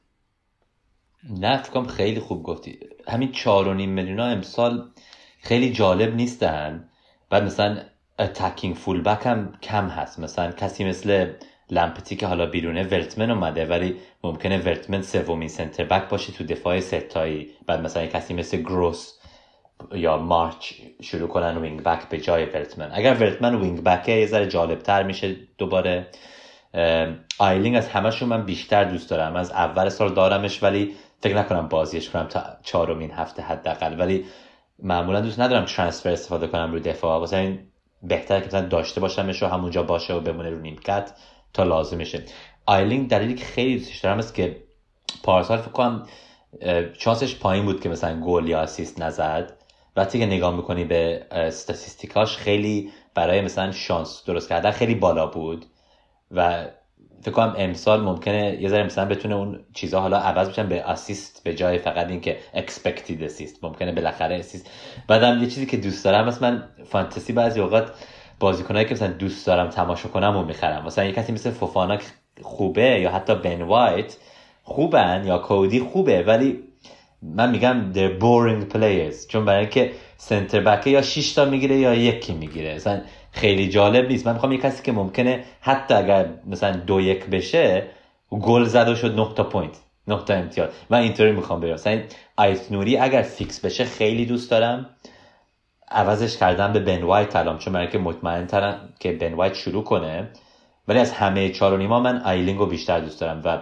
نه 1.30 1.62
فکرم 1.62 1.86
خیلی 1.86 2.20
خوب 2.20 2.42
گفتی. 2.42 2.78
همین 3.08 3.32
چهار 3.32 3.68
و 3.68 3.74
نیم 3.74 3.90
میلیون 3.90 4.20
امسال 4.20 4.88
خیلی 5.40 5.72
جالب 5.72 6.14
نیستن. 6.14 6.88
بعد 7.30 7.42
مثلا 7.42 7.78
اتکینگ 8.18 8.76
فول 8.76 9.02
بک 9.02 9.26
هم 9.26 9.52
کم 9.62 9.88
هست. 9.88 10.20
مثلا 10.20 10.52
کسی 10.52 10.84
مثل 10.84 11.32
لمپتی 11.70 12.16
که 12.16 12.26
حالا 12.26 12.46
بیرونه 12.46 12.82
ولتمن 12.82 13.30
اومده 13.30 13.66
ولی 13.66 13.96
ممکنه 14.24 14.58
ولتمن 14.58 15.02
سومین 15.02 15.48
center 15.48 15.84
back 15.84 16.08
باشه 16.08 16.32
تو 16.32 16.44
دفاع 16.44 16.80
سه 16.80 17.03
تایی. 17.03 17.50
بعد 17.66 17.80
مثلا 17.80 18.06
کسی 18.06 18.34
مثل 18.34 18.56
گروس 18.56 19.18
یا 19.94 20.16
مارچ 20.16 20.72
شروع 21.02 21.28
کنن 21.28 21.58
wing 21.58 21.82
back 21.82 22.08
به 22.08 22.20
جای 22.20 22.44
ولتمن. 22.44 22.90
اگر 22.92 23.14
ولتمن 23.14 23.54
wing 23.54 23.84
back 23.84 24.06
ه 24.06 24.12
یه 24.12 24.26
ذره 24.26 24.46
جالب 24.46 24.78
تر 24.78 25.02
میشه 25.02 25.36
دوباره. 25.58 26.06
آیلینگ 27.38 27.76
از 27.76 27.88
همشون 27.88 28.28
من 28.28 28.44
بیشتر 28.44 28.84
دوست 28.84 29.10
دارم. 29.10 29.36
از 29.36 29.50
اول 29.50 29.88
سال 29.88 30.14
دارمش 30.14 30.62
ولی 30.62 30.94
فکر 31.22 31.36
نکنم 31.36 31.68
بازیش 31.68 32.10
کنم 32.10 32.26
تا 32.26 32.42
چهارمین 32.62 33.10
هفته 33.10 33.42
حداقل. 33.42 34.00
ولی 34.00 34.24
معمولا 34.78 35.20
دوست 35.20 35.40
ندارم 35.40 35.64
transfer 35.64 36.10
استفاده 36.10 36.46
کنم 36.46 36.72
رو 36.72 36.78
دفاع. 36.78 37.18
واسه 37.18 37.36
این 37.36 37.58
بهتر 38.02 38.40
که 38.40 38.46
مثلا 38.46 38.68
داشته 38.68 39.00
باشمش 39.00 39.42
و 39.42 39.46
همونجا 39.46 39.82
باشه 39.82 40.14
و 40.14 40.20
بمونه 40.20 40.50
رو 40.50 40.58
نیمکت 40.58 41.12
تا 41.52 41.64
لازم 41.64 41.96
میشه 41.96 42.24
آیلینگ 42.66 43.08
دلیلی 43.08 43.34
که 43.34 43.44
خیلی 43.44 43.78
دوستش 43.78 43.98
دارم 43.98 44.18
است 44.18 44.34
که 44.34 44.62
پارسال 45.22 45.58
فکر 45.58 45.70
کنم 45.70 46.06
chance 46.98 47.26
ش 47.26 47.36
پایین 47.36 47.64
بود 47.64 47.80
که 47.80 47.88
مثلا 47.88 48.20
گل 48.20 48.48
یا 48.48 48.60
assist 48.60 49.02
نزد. 49.02 49.52
وقتی 49.96 50.18
که 50.18 50.26
نگاه 50.26 50.56
می‌کنی 50.56 50.84
به 50.84 51.26
statistic 51.30 52.17
اش 52.17 52.36
خیلی 52.36 52.90
برای 53.14 53.40
مثلا 53.40 53.72
شانس 53.72 54.24
درست 54.26 54.48
کردن 54.48 54.70
خیلی 54.70 54.94
بالا 54.94 55.26
بود. 55.26 55.66
و 56.30 56.66
فکر 57.22 57.30
کنم 57.30 57.54
امسال 57.58 58.00
ممکنه 58.00 58.58
یه 58.60 58.68
ذره 58.68 58.82
مثلا 58.82 59.04
بتونه 59.04 59.34
اون 59.34 59.60
چیزها 59.74 60.00
حالا 60.00 60.18
عوض 60.18 60.48
بشن 60.48 60.68
به 60.68 60.80
assist 60.80 61.40
به 61.44 61.54
جای 61.54 61.78
فقط 61.78 62.08
اینکه 62.08 62.36
expected 62.54 63.22
assist 63.24 63.64
ممکنه 63.64 63.92
بالاخره 63.92 64.36
assist 64.36 64.70
بعدم 65.08 65.42
یه 65.42 65.46
چیزی 65.46 65.66
که 65.66 65.76
دوست 65.76 66.04
دارم 66.04 66.26
مثلا 66.26 66.50
من 66.50 66.64
فانتزی 66.84 67.32
بعضی 67.32 67.60
اوقات 67.60 67.90
بازیکنایی 68.40 68.86
که 68.86 68.94
مثلا 68.94 69.08
دوست 69.08 69.46
دارم 69.46 69.68
تماشا 69.68 70.08
کنم 70.08 70.36
و 70.36 70.42
می‌خرم. 70.44 70.86
مثلا 70.86 71.04
یه 71.04 71.12
کسی 71.12 71.32
مثل 71.32 71.50
فوفانا 71.50 71.98
خوبه 72.42 73.00
یا 73.00 73.10
حتی 73.10 73.34
بن 73.34 73.62
وایت 73.62 74.16
خوبن 74.62 75.22
یا 75.26 75.38
کودی 75.38 75.80
خوبه 75.80 76.22
ولی 76.22 76.58
من 77.22 77.50
میگم 77.50 77.92
they're 77.92 78.20
boring 78.22 78.74
players. 78.74 79.26
چون 79.28 79.44
برای 79.44 79.60
اینکه 79.60 79.92
center 80.16 80.60
back 80.60 80.84
ه 80.84 80.90
یا 80.90 81.02
6 81.02 81.32
تا 81.32 81.44
می‌گیره 81.44 81.76
یا 81.76 81.94
یکی 81.94 82.34
می‌گیره. 82.34 82.74
مثلا 82.74 83.00
خیلی 83.32 83.68
جالب 83.68 84.08
نیست. 84.08 84.26
من 84.26 84.32
می‌خوام 84.32 84.52
یه 84.52 84.58
کسی 84.58 84.82
که 84.82 84.92
ممکنه 84.92 85.44
حتی 85.60 85.94
اگر 85.94 86.28
مثلا 86.46 86.76
دو 86.76 87.00
یک 87.00 87.26
بشه 87.26 87.86
گل 88.30 88.64
زد 88.64 88.88
و 88.88 88.94
شد 88.94 89.14
9 89.14 89.34
تا 89.34 89.44
point 89.44 89.76
9 90.08 90.24
تا 90.24 90.34
امتیاز. 90.34 90.68
من 90.90 90.98
اینطوری 90.98 91.32
می‌خوام 91.32 91.60
برم. 91.60 91.72
مثلا 91.72 92.00
آیت 92.36 92.72
نوری 92.72 92.96
اگر 92.96 93.22
فیکس 93.22 93.60
بشه 93.60 93.84
خیلی 93.84 94.26
دوست 94.26 94.50
دارم. 94.50 94.90
عوضش 95.90 96.36
کردم 96.36 96.72
به 96.72 96.80
بن 96.80 97.02
وایت 97.02 97.36
الان 97.36 97.58
چون 97.58 97.72
من 97.72 97.90
که 97.90 97.98
مطمئن 97.98 98.46
ترم 98.46 98.88
که 99.00 99.12
بن 99.12 99.34
وایت 99.34 99.54
شروع 99.54 99.84
کنه. 99.84 100.28
ولی 100.88 100.98
از 100.98 101.12
همه 101.12 101.48
چهار 101.48 101.72
و 101.72 101.76
نیما 101.76 102.00
من 102.00 102.22
آیلینگ 102.22 102.58
رو 102.58 102.66
بیشتر 102.66 103.00
دوست 103.00 103.20
دارم 103.20 103.40
و 103.44 103.58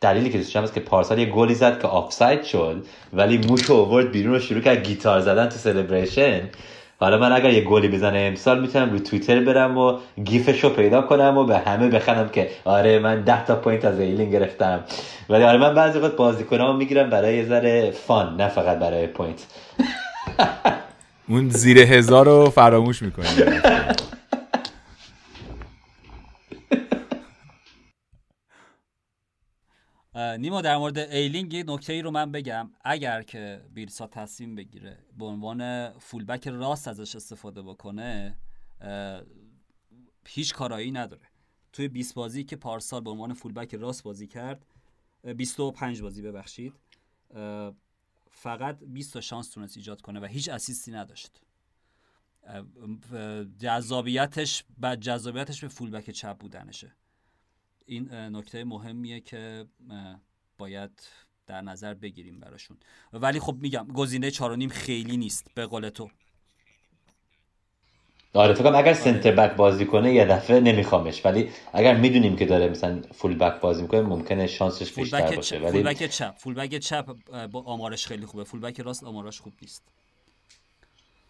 دلیلی 0.00 0.30
که 0.30 0.38
دوست 0.38 0.54
دارم 0.54 0.68
که 0.68 0.80
پارسال 0.80 1.18
یه 1.18 1.26
گلی 1.26 1.54
زد 1.54 1.82
که 1.82 1.88
آفساید 1.88 2.44
شد 2.44 2.86
ولی 3.12 3.38
موش 3.38 3.70
اوورد 3.70 4.12
بیرون 4.12 4.34
رو 4.34 4.40
شروع 4.40 4.60
کرد 4.60 4.86
گیتار 4.86 5.20
زدن 5.20 5.48
تو 5.48 5.56
celebration 5.56 6.48
حالا 7.00 7.18
من 7.18 7.32
اگر 7.32 7.50
یه 7.50 7.60
گلی 7.60 7.88
بزنه 7.88 8.18
امسال 8.18 8.60
می‌تونم 8.60 8.90
رو 8.90 8.98
توییتر 8.98 9.40
برم 9.40 9.78
و 9.78 9.98
GIF 10.24 10.48
ش 10.48 10.64
رو 10.64 10.70
پیدا 10.70 11.02
کنم 11.02 11.38
و 11.38 11.44
به 11.44 11.58
همه 11.58 11.88
بخندم 11.88 12.28
که 12.28 12.50
آره 12.64 12.98
من 12.98 13.20
ده 13.20 13.44
تا 13.44 13.56
point 13.56 13.84
از 13.84 14.00
آیلینگ 14.00 14.30
گرفتم. 14.30 14.84
ولی 15.28 15.44
آره 15.44 15.58
من 15.58 15.74
بعضی 15.74 15.98
وقت 15.98 16.16
بازیکنامو 16.16 16.78
می‌گیرم 16.78 17.10
برای 17.10 17.36
یه 17.36 17.44
ذره 17.44 17.90
fun 17.90 18.36
نه 18.36 18.48
فقط 18.48 18.78
برای 18.78 19.06
point. 19.06 19.46
اون 21.28 21.48
زیر 21.48 21.78
هزار 21.78 22.26
رو 22.26 22.50
فراموش 22.50 23.02
می‌کنی. 23.02 23.26
نیما 30.18 30.60
در 30.60 30.76
مورد 30.76 30.98
آیلینگ 30.98 31.54
یه 31.54 31.64
نکته 31.66 31.92
ای 31.92 32.02
رو 32.02 32.10
من 32.10 32.32
بگم. 32.32 32.70
اگر 32.84 33.22
که 33.22 33.64
بیلسا 33.74 34.06
تصمیم 34.06 34.54
بگیره 34.54 34.98
به 35.18 35.24
عنوان 35.24 35.90
full 35.98 36.23
back 36.23 36.48
راست 36.48 36.88
ازش 36.88 37.16
استفاده 37.16 37.62
بکنه 37.62 38.38
هیچ 40.26 40.54
کارایی 40.54 40.90
نداره. 40.90 41.22
توی 41.72 41.88
20 41.88 42.14
بازی 42.14 42.44
که 42.44 42.56
پارسال 42.56 43.00
به 43.00 43.10
عنوان 43.10 43.34
فولبک 43.34 43.74
راست 43.74 44.02
بازی 44.02 44.26
کرد 44.26 44.66
25 45.36 46.02
بازی 46.02 46.22
ببخشید 46.22 46.74
فقط 48.30 48.78
20 48.84 49.12
تا 49.12 49.20
شانس 49.20 49.50
تونست 49.50 49.76
ایجاد 49.76 50.00
کنه 50.00 50.20
و 50.20 50.24
هیچ 50.24 50.48
اسیستی 50.48 50.92
نداشت. 50.92 51.40
جذابیتش 53.58 54.64
بعد 54.78 55.00
جذابیتش 55.00 55.60
به 55.60 55.68
فولبک 55.68 56.10
چپ 56.10 56.38
بودنشه. 56.38 56.96
این 57.88 58.14
نکته 58.14 58.64
مهمیه 58.64 59.20
که 59.20 59.66
باید 60.58 60.90
در 61.46 61.60
نظر 61.60 61.94
بگیریم 61.94 62.40
براشون. 62.40 62.76
ولی 63.12 63.40
خب 63.40 63.56
میگم 63.60 63.86
گزینه 63.94 64.30
نیم 64.56 64.68
خیلی 64.68 65.16
نیست 65.16 65.46
به 65.54 65.66
قول 65.66 65.88
تو. 65.88 66.10
آره 68.34 68.54
فکر 68.54 68.74
اگر 68.74 68.94
سنتر 68.94 69.32
بک 69.32 69.56
بازی 69.56 69.86
کنه 69.86 70.14
یه 70.14 70.24
دفعه 70.24 70.60
نمیخوامش. 70.60 71.26
ولی 71.26 71.50
اگر 71.72 71.96
می‌دونیم 71.96 72.36
که 72.36 72.46
داره 72.46 72.68
مثلا 72.68 73.02
فول 73.12 73.34
بک 73.34 73.60
بازی 73.60 73.82
می‌کنه 73.82 74.00
ممکنه 74.00 74.46
شانسش 74.46 74.92
بیشتر 74.92 75.36
باشه. 75.36 75.58
ولی 75.58 75.70
فول 75.72 75.82
بک 75.82 76.06
چپ. 76.06 76.34
فول 76.38 76.54
بک 76.54 76.78
چپ 76.78 77.16
با 77.46 77.62
آمارش 77.62 78.06
خیلی 78.06 78.26
خوبه. 78.26 78.44
فول 78.44 78.60
بک 78.60 78.80
راست 78.80 79.04
آمارش 79.04 79.40
خوب 79.40 79.52
نیست. 79.62 79.82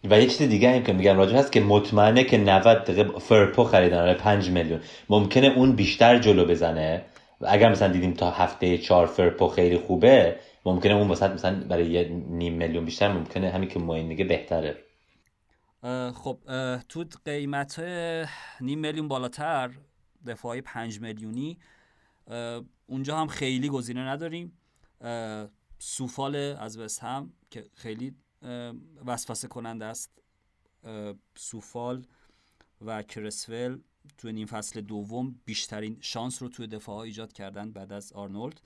و 0.03 0.19
یه 0.19 0.27
چیز 0.27 0.49
دیگه 0.49 0.75
هم 0.75 0.83
که 0.83 0.93
میگم 0.93 1.17
راجع 1.17 1.35
هست 1.35 1.51
که 1.51 1.61
مطمئنه 1.61 2.23
که 2.23 2.37
90 2.37 2.83
دقیقه 2.83 3.19
فرپو 3.19 3.63
خریدن 3.63 4.01
آره 4.01 4.13
5 4.13 4.49
میلیون. 4.49 4.81
ممکنه 5.09 5.47
اون 5.47 5.75
بیشتر 5.75 6.19
جلو 6.19 6.45
بزنه. 6.45 7.05
و 7.41 7.47
اگر 7.49 7.71
مثلا 7.71 7.93
دیدیم 7.93 8.13
تا 8.13 8.31
هفته 8.31 8.77
4 8.77 9.07
فرپو 9.07 9.47
خیلی 9.47 9.77
خوبه 9.77 10.39
ممکنه 10.65 10.93
اون 10.93 11.07
واسط 11.07 11.31
مثلا 11.31 11.63
برای 11.63 11.91
یه 11.91 12.09
نیم 12.29 12.53
میلیون 12.53 12.85
بیشتر 12.85 13.13
ممکنه 13.13 13.49
همین 13.49 13.69
که 13.69 13.79
موین 13.79 14.05
میگه 14.05 14.25
بهتره. 14.25 14.77
خب 16.13 16.39
تو 16.89 17.05
قیمت 17.25 17.79
نیم 18.61 18.79
میلیون 18.79 19.07
بالاتر 19.07 19.71
دفاعی 20.27 20.61
5 20.61 21.01
میلیونی 21.01 21.57
اونجا 22.87 23.17
هم 23.17 23.27
خیلی 23.27 23.69
گزینه 23.69 24.01
نداریم. 24.01 24.57
سوفال 25.79 26.35
از 26.35 26.77
وست 26.77 27.03
هم 27.03 27.33
که 27.51 27.63
خیلی 27.75 28.15
وسوسه 29.05 29.47
کننده 29.47 29.85
است 29.85 30.11
سوفال 31.35 32.05
و 32.85 33.03
کرسول 33.03 33.79
تو 34.17 34.31
نیم 34.31 34.47
فصل 34.47 34.81
دوم 34.81 35.35
بیشترین 35.45 35.97
شانس 36.01 36.41
رو 36.41 36.49
توی 36.49 36.67
دفاع 36.67 36.97
ایجاد 36.97 37.33
کردن 37.33 37.71
بعد 37.71 37.93
از 37.93 38.13
آرنولد. 38.13 38.61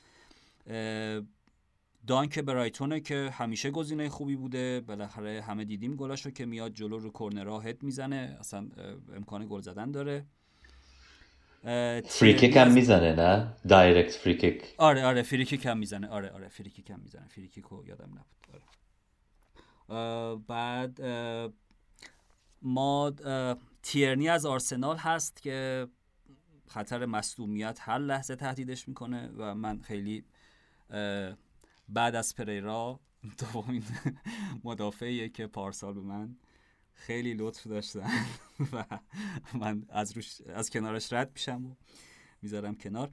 دانک 2.08 2.40
برایتونه 2.40 3.00
که 3.00 3.30
همیشه 3.34 3.72
گزینه 3.72 4.10
خوبی 4.10 4.36
بوده 4.36 4.82
بالاخره 4.82 5.42
همه 5.42 5.66
دیدیم 5.66 5.96
گلاشو 5.96 6.32
که 6.32 6.46
میاد 6.46 6.74
جلو 6.74 7.00
رو 7.00 7.12
کورنرها 7.12 7.60
هد 7.60 7.84
می‌زنه 7.84 8.38
اصلا 8.40 8.68
امکان 9.16 9.48
گل 9.50 9.62
زدن 9.62 9.92
داره. 9.92 10.26
free 12.08 12.33
kick 12.33 12.58
هم 12.58 12.72
می‌زنه 12.72 13.14
نه؟ 13.16 13.54
direct 13.68 14.12
free 14.12 14.38
kick 14.38 14.64
آره 14.78 15.06
آره 15.06 15.22
free 15.22 15.44
kick 15.44 15.66
هم 15.66 15.78
می‌زنه. 15.78 16.08
آره 16.08 16.30
آره 16.30 16.48
free 16.48 16.69
kick 16.69 16.90
هم 16.90 17.00
می‌زنه. 17.00 17.28
free 17.28 17.47
kick 17.47 17.66
رو 17.66 17.88
یادم 17.88 18.10
نبود. 18.10 18.64
بعد 20.48 21.02
ما 22.62 23.12
تیرنی 23.84 24.30
از 24.30 24.46
آرسنال 24.46 24.98
هست 24.98 25.42
که 25.42 25.88
خطر 26.68 27.06
مصدومیت 27.06 27.78
هر 27.82 27.98
لحظه 27.98 28.36
تهدیدش 28.36 28.88
می‌کنه 28.88 29.28
و 29.38 29.56
من 29.56 29.82
خیلی 29.82 30.24
بعد 31.90 32.16
از 32.16 32.36
پریرا 32.36 33.00
دومین 33.40 33.84
مدافعیه 34.64 35.30
که 35.30 35.48
پارسال 35.48 35.94
به 35.94 36.02
من 36.02 36.36
خیلی 36.94 37.34
لطف 37.34 37.68
داشتن 37.68 38.10
و 38.74 38.86
من 39.54 39.86
از, 39.90 40.12
روش 40.12 40.42
از 40.42 40.70
کنارش 40.70 41.14
رد 41.14 41.32
میشم 41.34 41.66
و 41.66 41.76
می‌ذارم 42.42 42.76
کنار. 42.76 43.10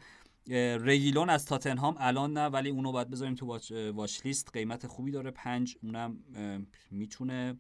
رگیلون 0.50 1.30
از 1.30 1.46
تاتنهام 1.46 1.96
الان 1.98 2.32
نه 2.32 2.46
ولی 2.46 2.70
اونو 2.70 2.92
باید 2.92 3.10
بذاریم 3.10 3.34
تو 3.34 3.46
واچ, 3.94 4.26
لیست. 4.26 4.50
قیمت 4.52 4.86
خوبی 4.86 5.10
داره. 5.10 5.30
پنج 5.30 5.76
اونم 5.82 6.18
می‌تونه 6.90 7.56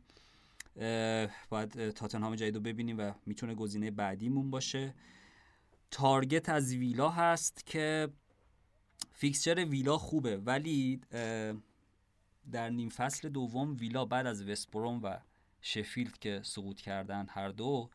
باید 1.50 1.90
تاتنهام 1.90 2.34
جدید 2.34 2.54
رو 2.54 2.60
ببینیم 2.60 2.98
و 2.98 3.12
می‌تونه 3.26 3.54
گزینه 3.54 3.90
بعدیمون 3.90 4.50
باشه. 4.50 4.94
تارگت 5.90 6.48
از 6.48 6.74
ویلا 6.74 7.08
هست 7.08 7.66
که 7.66 8.08
fixture 9.12 9.64
ویلا 9.64 9.98
خوبه 9.98 10.36
ولی 10.36 11.00
در 12.52 12.70
نیم 12.70 12.88
فصل 12.88 13.28
دوم 13.28 13.76
ویلا 13.76 14.04
بعد 14.04 14.26
از 14.26 14.48
وستبروم 14.48 15.00
و 15.02 15.18
شفیلد 15.60 16.18
که 16.18 16.40
سقوط 16.44 16.80
کردن 16.80 17.26
هر 17.28 17.48
دو 17.48 17.90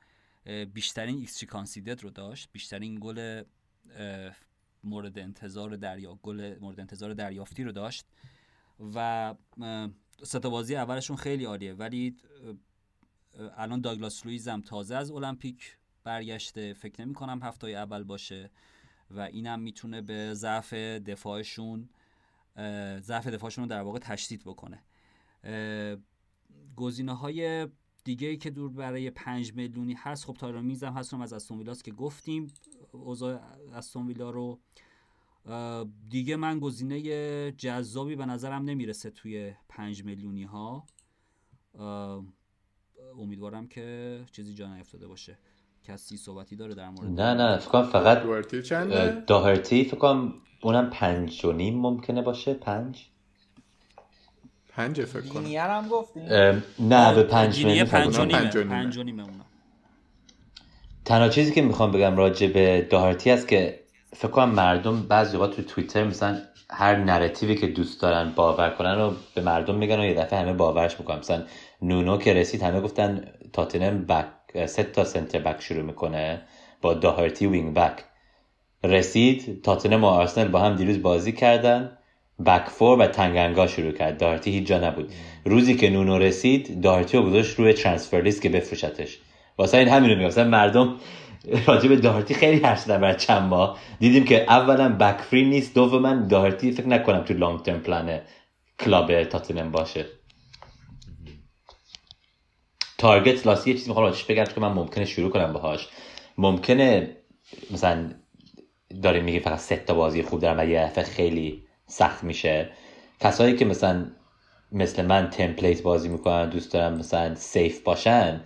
بیشترین 0.74 1.18
ایکس 1.18 1.44
رو 2.04 2.10
داشت. 2.10 2.50
بیشترین 2.52 2.98
گل 3.02 3.44
مورد 4.86 5.20
انتظار 5.20 5.76
دریا 5.76 6.20
گل 6.24 6.60
مورد 6.60 6.80
انتظار 6.80 7.14
دریافتی 7.14 7.64
رو 7.64 7.72
داشت 7.72 8.06
و 8.96 9.36
سه 10.24 10.41
تا 10.41 10.50
بازی 10.50 10.76
اولشون 10.76 11.18
خیلی 11.18 11.46
عالیه. 11.46 11.74
ولی 11.74 12.18
الان 13.58 13.82
داگلاس 13.82 14.26
لویز 14.26 14.48
هم 14.48 14.62
تازه 14.62 14.96
از 14.96 15.12
المپیک 15.12 15.78
برگشته. 16.04 16.74
فکر 16.74 17.02
نمی 17.02 17.14
کنم 17.14 17.40
هفته 17.44 17.68
اول 17.68 18.04
باشه 18.04 18.52
و 19.12 19.20
اینم 19.20 19.60
می‌تونه 19.60 20.02
به 20.02 20.34
ضعف 20.34 20.74
دفاعشون 20.74 21.90
ضعف 23.00 23.28
دفاعشون 23.28 23.64
رو 23.64 23.70
در 23.70 23.82
واقع 23.82 24.00
تشدید 24.00 24.44
بکنه. 24.44 24.84
گزینه 26.76 27.14
های 27.14 27.68
دیگه 28.04 28.28
ای 28.28 28.38
که 28.38 28.50
دور 28.50 28.72
برای 28.72 29.10
5 29.10 29.54
میلیونی 29.54 29.94
هست 29.94 30.26
خب 30.26 30.34
تایرون 30.34 30.66
میزم 30.66 30.94
هستم 30.94 31.22
از 31.22 31.34
استون 31.34 31.74
که 31.84 31.92
گفتیم. 31.92 32.54
اوضاع 33.04 33.40
استون 33.74 34.08
ویلا 34.08 34.30
رو 34.30 34.60
دیگه 36.10 36.36
من 36.36 36.60
گزینه 36.60 37.02
جذابی 37.52 38.16
به 38.16 38.26
نظرم 38.26 38.64
نمی‌رسه 38.64 39.10
توی 39.10 39.54
پنج 39.70 40.04
میلیونی 40.04 40.44
ها 40.44 40.88
امیدوارم 43.20 43.68
که 43.68 44.20
چیزی 44.32 44.54
جا 44.54 44.76
نیفتاده 44.76 45.08
باشه. 45.08 45.38
کسی 45.84 46.18
صحبتی 46.18 46.56
داره 46.56 46.76
در 46.76 46.90
مورد 46.90 47.22
نه 47.22 47.34
نه 47.34 47.58
فکر 47.58 47.84
فقط 47.84 48.24
داهرتی 48.24 48.64
چنده؟ 48.64 49.24
داهرتی 49.28 49.84
فکر 49.84 49.98
کنم 49.98 50.34
اونم 50.62 50.90
پنج 50.90 51.46
و 51.46 51.52
نیم 51.52 51.80
ممکنه 51.80 52.22
باشه 52.22 52.54
پنج؟ 52.54 53.06
پنج 54.70 55.06
فکر 55.06 55.28
کنم. 55.28 55.46
هم 55.46 55.88
گفتیم 55.88 56.24
نه 56.80 57.16
به 57.16 57.24
پنج 57.24 57.58
گینیه 57.58 57.84
میلیون 57.84 57.86
پنج 57.86 58.18
و. 58.18 58.26
نیمه 58.26 58.40
پنج 58.40 58.56
و 58.56 58.60
نیمه. 58.60 58.70
پنج 58.70 58.98
و 58.98 59.04
نیمه 59.04 59.24
اونم 59.24 59.46
تنها 61.06 61.30
چیزی 61.30 61.54
که 61.54 61.62
می‌خوام 61.62 61.92
بگم 61.92 62.18
راجع 62.18 62.48
به 62.48 62.88
داهرتی 62.90 63.32
است 63.32 63.48
که 63.48 63.80
فکر 64.14 64.28
کنم 64.28 64.50
مردم 64.50 65.02
بعضی 65.02 65.38
اوقات 65.38 65.56
تو 65.56 65.62
توییتر 65.62 66.04
مثلا 66.04 66.38
هر 66.70 66.96
نراتیوی 66.96 67.56
که 67.56 67.68
دوست 67.68 68.02
دارن 68.02 68.32
باور 68.36 68.70
کنن 68.70 68.96
رو 68.96 69.14
به 69.36 69.42
مردم 69.42 69.76
میگن 69.76 70.00
و 70.00 70.06
یه 70.06 70.14
دفعه 70.14 70.40
همه 70.40 70.54
باورش 70.54 71.00
می‌کنن. 71.00 71.20
مثلا 71.20 71.44
نونو 71.82 72.18
که 72.18 72.34
رسید 72.34 72.64
همه 72.64 72.82
گفتن 72.82 73.26
تاتنم 73.54 74.06
back 74.06 74.66
سه 74.66 74.84
تا 74.84 75.04
center 75.04 75.40
back 75.40 75.62
شروع 75.62 75.82
می‌کنه 75.82 76.42
با 76.82 76.94
داهرتی 76.94 77.48
wing 77.48 77.74
back. 77.74 78.04
رسید 78.84 79.62
تاتنم 79.64 80.04
و 80.04 80.08
آرسنال 80.08 80.48
با 80.48 80.60
هم 80.60 80.76
دیروز 80.76 81.02
بازی 81.02 81.32
کردن 81.32 81.98
back 82.46 82.70
four 82.70 83.00
و 83.00 83.08
تنگنگا 83.08 83.68
شروع 83.68 83.92
کرد. 83.92 84.18
دارتی 84.18 84.52
هیچ 84.52 84.68
جا 84.68 84.80
نبود. 84.80 85.12
روزی 85.46 85.76
که 85.76 85.90
نونو 85.90 86.18
رسید 86.18 86.82
دارتی 86.82 87.18
رو 87.18 87.24
گذاشت 87.24 87.60
روی 87.60 87.74
transfer 87.74 88.22
list 88.22 88.42
که 88.42 88.50
بفروشتش. 88.50 89.20
واسه 89.58 89.78
این 89.78 89.88
همین 89.88 90.10
رو 90.10 90.16
میگم. 90.16 90.28
مثلا 90.28 90.50
مردم 90.50 90.96
راجع 91.68 91.90
به 91.90 91.96
دارتی 91.96 92.34
خیلی 92.34 92.60
حرف 92.60 92.80
زدن 92.80 93.02
برای 93.02 93.16
چند 93.16 93.42
ماه. 93.42 93.80
دیدیم 94.00 94.26
که 94.26 94.44
اولا 94.44 94.90
back 94.90 95.22
three 95.22 95.46
نیست. 95.46 95.76
دوما 95.76 96.14
دارتی 96.14 96.72
فکر 96.72 96.88
نکنم 96.88 97.24
تو 97.24 97.34
long 97.34 97.62
term 97.62 97.80
plan 97.80 98.22
club 98.80 99.24
تاتنم 99.24 99.72
باشه. 99.72 100.06
تارگت 102.98 103.48
راستی 103.48 103.70
یه 103.70 103.76
چیزی 103.76 103.90
می‌خوام 103.90 104.06
راجعش 104.06 104.24
بگم 104.24 104.44
که 104.44 104.62
من 104.62 104.72
ممکنه 104.72 105.06
شروع 105.06 105.30
کنم 105.30 105.54
باهاش. 105.54 105.88
ممکنه 106.38 107.18
مثلا 107.72 108.12
داریم 109.04 109.24
میگه 109.24 109.40
فقط 109.40 109.60
سه 109.60 109.76
تا 109.76 109.94
بازی 109.94 110.24
خوب 110.24 110.40
دارم 110.40 110.60
و 110.60 110.66
یه 110.66 110.92
خیلی 111.16 111.64
سخت 111.88 112.24
میشه. 112.24 112.70
کسایی 113.20 113.56
که 113.56 113.66
مثلا 113.66 114.06
مثل 114.72 115.06
من 115.06 115.30
template 115.30 115.82
بازی 115.82 116.10
می‌کنن 116.10 116.50
دوست 116.50 116.74
دارم 116.74 116.94
مثلا 116.98 117.36
safe 117.36 117.82
باشن 117.82 118.42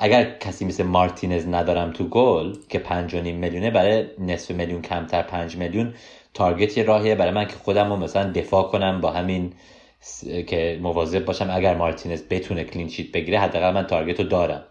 اگر 0.00 0.38
کسی 0.38 0.64
مثل 0.64 0.82
مارتینز 0.84 1.48
ندارم 1.48 1.92
تو 1.92 2.04
گل 2.08 2.54
که 2.68 2.78
پنج 2.78 3.14
و 3.14 3.20
نیم 3.20 3.36
میلیونه 3.36 3.70
برای 3.70 4.06
نصف 4.18 4.50
میلیون 4.50 4.82
کمتر 4.82 5.22
پنج 5.22 5.56
میلیون 5.56 5.94
تارگت 6.34 6.78
یه 6.78 6.84
راهیه 6.84 7.14
برای 7.14 7.32
من 7.32 7.46
که 7.48 7.54
خودم 7.56 7.90
رو 7.90 7.96
مثلا 7.96 8.32
دفاع 8.32 8.64
کنم 8.64 9.00
با 9.00 9.10
همین 9.10 9.52
س- 10.00 10.24
که 10.26 10.80
مواظب 10.82 11.24
باشم 11.24 11.48
اگر 11.52 11.76
مارتینز 11.76 12.22
بتونه 12.30 12.64
clean 12.64 12.88
sheet 12.88 13.12
بگیره 13.12 13.40
حداقل 13.40 13.74
من 13.74 13.86
تارگت 13.86 14.20
رو 14.20 14.26
دارم. 14.28 14.64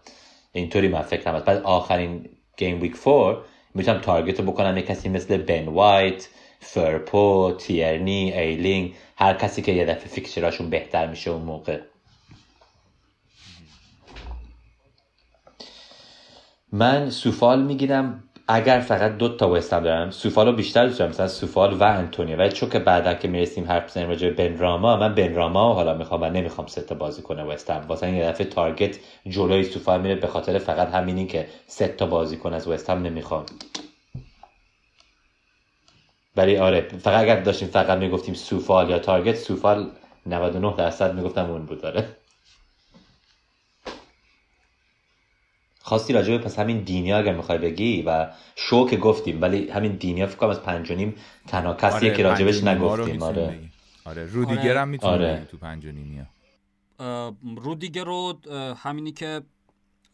اینطوری 0.52 0.88
من 0.88 1.02
فکرم 1.02 1.34
است. 1.34 1.44
بعد 1.44 1.62
آخرین 1.62 2.30
game 2.56 2.80
week 2.82 2.96
four 2.96 3.38
می‌تونم 3.74 3.98
تارگت 4.00 4.40
رو 4.40 4.46
بکنم 4.52 4.76
یه 4.76 4.82
کسی 4.82 5.08
مثل 5.08 5.36
بن 5.36 5.68
وایت 5.68 6.28
فرپو 6.60 7.52
تیرنی 7.58 8.32
آیلینگ 8.32 8.94
هر 9.16 9.34
کسی 9.34 9.62
که 9.62 9.72
یه 9.72 9.84
دفعه 9.84 10.06
fixture 10.08 10.47
اشون 10.47 10.70
بهتر 10.70 11.06
میشه 11.06 11.30
اون 11.30 11.42
موقع. 11.42 11.80
من 16.72 17.10
سوفال 17.10 17.62
می‌گیرم. 17.62 18.24
اگر 18.48 18.80
فقط 18.80 19.16
دو 19.16 19.28
تا 19.36 19.50
وستم 19.50 19.80
دارم 19.82 20.10
سوفال 20.10 20.56
بیشتر 20.56 20.86
دوست 20.86 20.98
دارم. 20.98 21.10
مثلا 21.10 21.28
سوفال 21.28 21.74
و 21.74 21.82
انتونیو. 21.82 22.38
ولی 22.38 22.52
چون 22.52 22.70
که 22.70 22.78
بعدا 22.78 23.14
که 23.14 23.28
می‌رسیم 23.28 23.64
حرف 23.64 23.84
بزنیم 23.84 24.08
راجع 24.08 24.30
به 24.30 24.48
بن 24.48 24.58
راما 24.58 24.96
من 24.96 25.14
بن 25.14 25.34
راما 25.34 25.74
حالا 25.74 25.94
می‌خوام 25.94 26.20
من 26.20 26.32
نمی‌خوام 26.32 26.66
سه 26.66 26.80
تا 26.80 26.94
بازی 26.94 27.22
کنه 27.22 27.42
وستم 27.42 27.84
واسه 27.88 28.10
یه 28.10 28.28
دفعه 28.28 28.46
تارگت 28.46 28.98
جلوی 29.26 29.64
سوفال 29.64 30.00
میره 30.00 30.14
به 30.14 30.26
خاطر 30.26 30.58
فقط 30.58 30.88
همینی 30.88 31.26
که 31.26 31.48
سه 31.66 31.88
تا 31.88 32.06
بازی 32.06 32.36
کنه 32.36 32.56
از 32.56 32.68
وستم 32.68 33.02
نمی‌خوام. 33.02 33.46
ولی 36.36 36.56
آره 36.56 36.80
فقط 36.80 37.22
اگر 37.22 37.40
داشتیم 37.40 37.68
فقط 37.68 37.98
می‌گفتیم 37.98 38.34
سوفال 38.34 38.90
یا 38.90 38.98
تارگت 38.98 39.36
سوفال 39.36 39.90
99 40.26 40.74
درصد 40.76 41.14
می‌گفتم 41.14 41.50
اون 41.50 41.66
بود 41.66 41.80
داره 41.80 42.17
خواستی 45.88 46.12
راجع 46.12 46.36
به 46.36 46.38
پس 46.38 46.58
همین 46.58 46.80
دینیا 46.80 47.18
اگر 47.18 47.34
می‌خوای 47.34 47.58
بگی 47.58 48.02
و 48.02 48.30
شو 48.56 48.86
که 48.88 48.96
گفتیم 48.96 49.42
ولی 49.42 49.70
همین 49.70 49.92
دینیا 49.92 50.26
فکر 50.26 50.36
کنم 50.36 50.50
از 50.50 50.62
پنج 50.62 50.90
و 50.90 50.94
نیم 50.94 51.14
تنها 51.46 51.74
کسیه 51.74 52.14
که 52.14 52.22
راجبش 52.22 52.64
نگفتیم 52.64 53.22
آره 53.22 53.46
بگی. 53.46 53.70
آره 54.04 54.26
رودیگر 54.26 54.76
هم 54.76 54.88
می‌تونه 54.88 55.12
آره. 55.12 55.46
تو 55.50 55.56
پنج 55.56 55.86
و 55.86 55.92
نیمیا 55.92 56.26
رودیگر 57.56 58.04
رو 58.04 58.40
همینی 58.76 59.12
که 59.12 59.42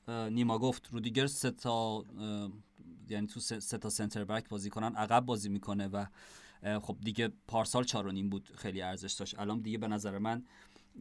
نیما 0.09 0.59
گفت 0.59 0.89
رودیگر 0.93 1.27
سه 1.27 1.51
تا 1.51 2.05
یعنی 3.09 3.27
تو 3.27 3.41
سه 3.41 3.79
تا 3.79 3.91
سنتر 3.91 4.25
بک 4.25 4.49
بازی 4.49 4.71
کنن 4.71 4.97
عقب 4.97 5.27
بازی 5.27 5.49
می‌کنه 5.49 5.89
و 5.89 6.05
خب 6.83 6.97
دیگه 7.05 7.33
پارسال 7.49 7.85
چهار 7.85 8.13
بود 8.31 8.49
خیلی 8.57 8.83
ارزش 8.83 9.13
داشت 9.13 9.39
الان 9.39 9.61
دیگه 9.61 9.79
به 9.79 9.89
نظر 9.89 10.19
من 10.19 10.43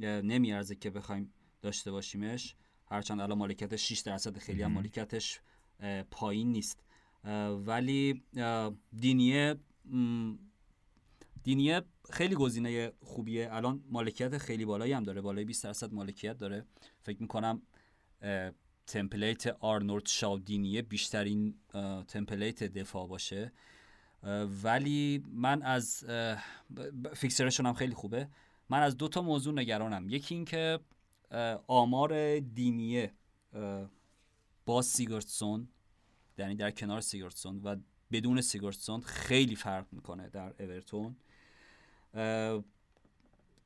نمیارزه 0.02 0.76
که 0.76 0.90
بخوایم 0.90 1.34
داشته 1.62 1.92
باشیمش 1.92 2.56
هرچند 2.94 3.22
الان 3.22 3.38
مالکیتش 3.38 3.90
6 3.94 4.00
درصد 4.00 4.38
خیلی 4.38 4.64
هم 4.64 4.72
مالکیتش 4.72 5.40
پایین 6.12 6.52
نیست. 6.52 6.84
ولی 7.66 8.24
دینیه 9.00 9.56
دینیه 11.44 11.82
خیلی 12.12 12.36
گزینه 12.36 12.92
خوبیه. 13.02 13.50
الان 13.52 13.84
مالکیت 13.90 14.38
خیلی 14.38 14.66
بالایی 14.66 14.94
هم 14.94 15.04
داره. 15.04 15.22
بالای 15.22 15.46
20 15.46 15.64
درصد 15.64 15.94
مالکیت 15.94 16.38
داره. 16.38 16.66
فکر 17.02 17.22
می‌کنم 17.22 17.62
تمپلیت 18.88 19.48
آرنولد 19.48 20.08
شاو 20.08 20.40
دینیه 20.40 20.82
بیشترین 20.82 21.56
تمپلیت 22.08 22.64
دفاع 22.64 23.08
باشه. 23.08 23.52
ولی 24.64 25.24
من 25.32 25.62
از 25.62 26.06
فیکسرشون 27.16 27.66
هم 27.66 27.74
خیلی 27.74 27.94
خوبه. 27.94 28.28
من 28.70 28.80
از 28.80 28.98
دو 28.98 29.08
تا 29.08 29.22
موضوع 29.22 29.54
نگرانم. 29.54 30.10
یکی 30.10 30.36
این 30.36 30.46
که 30.46 30.80
اه، 30.80 30.93
آمار 31.68 32.40
دینیه 32.40 33.14
با 34.66 34.82
سیگارتسون 34.82 35.68
یعنی 36.38 36.56
در 36.56 36.72
کنار 36.72 37.02
سیگارتسون 37.02 37.62
و 37.64 37.76
بدون 38.12 38.42
سیگارتسون 38.42 39.02
خیلی 39.02 39.56
فرق 39.56 39.86
می‌کنه 39.92 40.30
در 40.30 40.54
اورتون. 40.60 41.16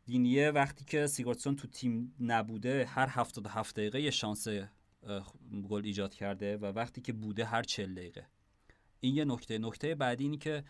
دینیه 0.05 0.51
وقتی 0.51 0.85
که 0.85 1.07
سیگارتسون 1.07 1.55
تو 1.55 1.67
تیم 1.67 2.15
نبوده 2.19 2.85
هر 2.85 3.07
77 3.07 3.75
دقیقه 3.75 4.01
یه 4.01 4.11
شانس 4.11 4.47
گل 5.69 5.81
ایجاد 5.85 6.13
کرده 6.13 6.57
و 6.57 6.65
وقتی 6.65 7.01
که 7.01 7.13
بوده 7.13 7.45
هر 7.45 7.63
40 7.63 7.93
دقیقه. 7.95 8.27
این 8.99 9.15
یه 9.15 9.25
نکته. 9.25 9.57
نکته 9.57 9.95
بعدی 9.95 10.23
اینی 10.23 10.37
که 10.37 10.63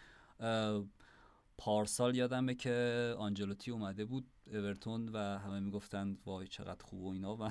پارسال 1.58 2.16
یادمه 2.16 2.56
که 2.56 3.16
آنجلوتی 3.18 3.72
اومده 3.72 4.06
بود 4.06 4.28
اورتون 4.54 5.10
و 5.10 5.18
همه 5.18 5.60
می‌گفتن 5.60 6.18
وای 6.26 6.48
چقدر 6.48 6.84
خوب 6.84 7.02
و 7.02 7.10
اینا. 7.10 7.36
و 7.42 7.50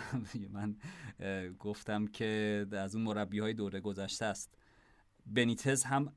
من 0.51 0.77
گفتم 1.59 2.07
که 2.07 2.67
از 2.73 2.95
اون 2.95 3.05
مربی 3.05 3.39
های 3.39 3.55
دوره 3.55 3.81
گذشته 3.81 4.25
است. 4.25 4.59
بنیتز 5.27 5.85
هم 5.85 6.13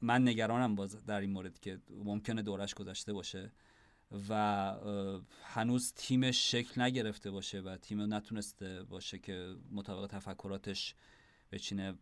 من 0.00 0.28
نگرانم 0.28 0.74
باز 0.74 1.06
در 1.06 1.20
این 1.20 1.30
مورد 1.30 1.60
که 1.60 1.80
ممکنه 1.90 2.42
دورش 2.42 2.74
گذشته 2.74 3.12
باشه 3.12 3.52
و 4.28 4.32
هنوز 5.42 5.92
تیمش 5.92 6.50
شکل 6.52 6.80
نگرفته 6.80 7.30
باشه 7.30 7.60
و 7.60 7.76
تیم 7.76 8.14
نتونسته 8.14 8.82
باشه 8.82 9.18
که 9.18 9.56
مطابق 9.70 10.06
تفکراتش 10.06 10.94
بچینه. 11.52 11.94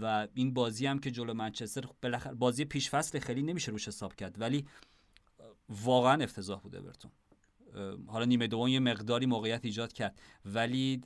و 0.00 0.28
این 0.34 0.54
بازی 0.54 0.86
هم 0.86 0.98
که 0.98 1.10
جلو 1.10 1.34
منچستر 1.34 1.84
بالاخره 2.02 2.34
بازی 2.34 2.64
پیش 2.64 2.90
فصل 2.90 3.18
خیلی 3.18 3.42
نمیشه 3.42 3.72
روش 3.72 3.88
حساب 3.88 4.14
کرد. 4.14 4.40
ولی 4.40 4.66
واقعا 5.68 6.22
افتضاح 6.22 6.60
بود 6.60 6.76
اورتون. 6.76 7.10
حالا 8.06 8.24
نیمه 8.24 8.46
دوم 8.46 8.68
یه 8.68 8.80
مقداری 8.80 9.26
موقعیت 9.26 9.64
ایجاد 9.64 9.92
کرد. 9.92 10.20
ولی 10.44 10.96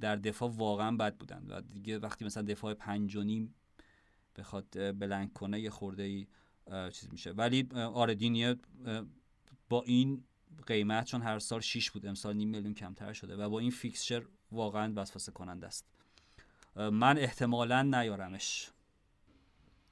در 0.00 0.16
دفاع 0.16 0.50
واقعا 0.50 0.96
بد 0.96 1.16
بودن. 1.16 1.46
و 1.48 1.60
دیگه 1.60 1.98
وقتی 1.98 2.24
مثلا 2.24 2.42
دفاع 2.42 2.74
پنج 2.74 3.16
و 3.16 3.22
نیم 3.22 3.54
بخواد 4.36 4.98
بلنگ 4.98 5.32
کنه 5.32 5.60
یه 5.60 5.70
خورده 5.70 6.02
ای 6.02 6.26
چیز 6.90 7.08
میشه. 7.12 7.30
ولی 7.30 7.68
اه، 7.74 9.06
با 9.68 9.82
این 9.82 10.24
قیمت 10.66 11.04
چون 11.04 11.22
هر 11.22 11.38
سال 11.38 11.60
6 11.60 11.90
بود 11.90 12.06
امسال 12.06 12.36
نیم 12.36 12.48
میلیون 12.48 12.74
کمتر 12.74 13.12
شده 13.12 13.36
و 13.36 13.48
با 13.48 13.58
این 13.58 13.70
فیکسچر 13.70 14.26
واقعا 14.52 14.92
وسوسه 14.96 15.32
کننده 15.32 15.66
است. 15.66 15.86
من 16.76 17.18
احتمالا 17.18 17.82
نیارمش. 17.82 18.70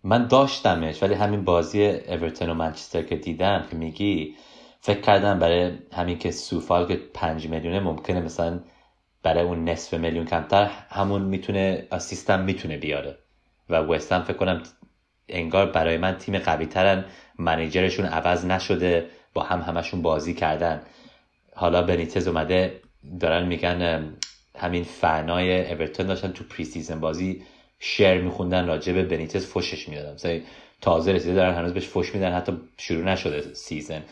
من 0.05 0.27
داشتمش 0.27 1.03
ولی 1.03 1.15
همین 1.15 1.45
بازی 1.45 1.87
اورتون 1.87 2.51
و 2.51 2.55
منچستر 2.55 3.03
که 3.03 3.17
دیدم 3.17 3.67
که 3.71 3.77
میگی 3.77 4.37
فکر 4.81 5.01
کردم 5.01 5.39
برای 5.39 5.79
همین 5.93 6.19
که 6.19 6.31
سوفال 6.31 6.89
که 6.89 6.97
پنج 7.15 7.49
میلیونه 7.49 7.81
ممکنه 7.81 8.21
مثلا 8.21 8.61
برای 9.23 9.45
اون 9.45 9.65
نصف 9.65 9.95
میلیون 9.95 10.27
کمتر 10.27 10.71
همون 10.91 11.23
می‌تونه 11.23 11.87
سیستم 11.99 12.41
می‌تونه 12.41 12.77
بیاره. 12.77 13.19
و 13.71 13.77
وستم 13.77 14.23
فکر 14.23 14.37
کنم 14.37 14.63
انگار 15.29 15.67
برای 15.67 15.97
من 15.97 16.19
تیم 16.19 16.39
قوی 16.39 16.67
ترن 16.67 17.05
منیجرشون 17.39 18.07
عوض 18.07 18.45
نشده 18.47 19.07
با 19.35 19.43
هم 19.43 19.61
همشون 19.61 20.03
بازی 20.03 20.35
کردن. 20.35 20.83
حالا 21.55 21.83
بنیتز 21.83 22.29
اومده 22.29 22.81
دارن 23.21 23.47
میگن 23.47 24.13
همین 24.59 24.85
فنای 24.85 25.73
اورتون 25.73 26.07
داشتن 26.07 26.33
تو 26.33 26.45
pre-season 26.45 27.01
بازی 27.01 27.43
شعر 27.87 28.21
میخوندن 28.21 28.67
راجع 28.67 28.93
به 28.93 29.03
بنیتز 29.03 29.47
فوشش 29.47 29.89
می‌دادن. 29.89 30.43
تازه 30.81 31.13
رسیده 31.13 31.35
دارن 31.35 31.55
هنوز 31.55 31.73
بهش 31.73 31.87
فوش 31.87 32.15
میدن 32.15 32.33
حتی 32.33 32.53
شروع 32.79 33.05
نشده 33.05 33.55
season. 33.55 34.03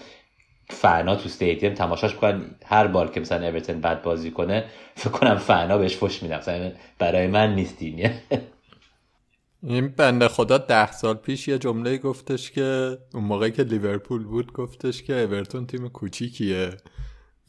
fan 0.69 1.05
ا 1.05 1.17
تو 1.17 1.25
stadium 1.25 1.75
تماشاش 1.75 2.15
می‌کنن. 2.15 2.55
هر 2.67 2.87
بار 2.87 3.11
که 3.11 3.21
مثلا 3.21 3.49
اورتون 3.49 3.81
بد 3.81 4.03
بازی 4.03 4.31
کنه 4.31 4.65
فکر 4.95 5.11
کنم 5.11 5.37
فعنا 5.37 5.79
بهش 5.79 5.97
فوش 5.97 6.23
میدن. 6.23 6.39
مثلا 6.39 6.73
برای 6.99 7.27
من 7.27 7.55
نیستین. 7.55 8.11
این 9.63 9.89
بنده 9.89 10.29
خدا 10.29 10.59
ده 10.59 10.93
سال 10.93 11.15
پیش 11.15 11.49
یه 11.49 11.59
جمله 11.59 11.99
گفتش 11.99 12.51
که 12.51 12.99
اون 13.15 13.25
موقعی 13.25 13.51
که 13.51 13.63
لیورپول 13.63 14.25
بود 14.25 14.53
گفتش 14.53 15.03
که 15.03 15.15
اورتون 15.15 15.67
تیم 15.67 15.89
کوچیکیه. 15.89 16.71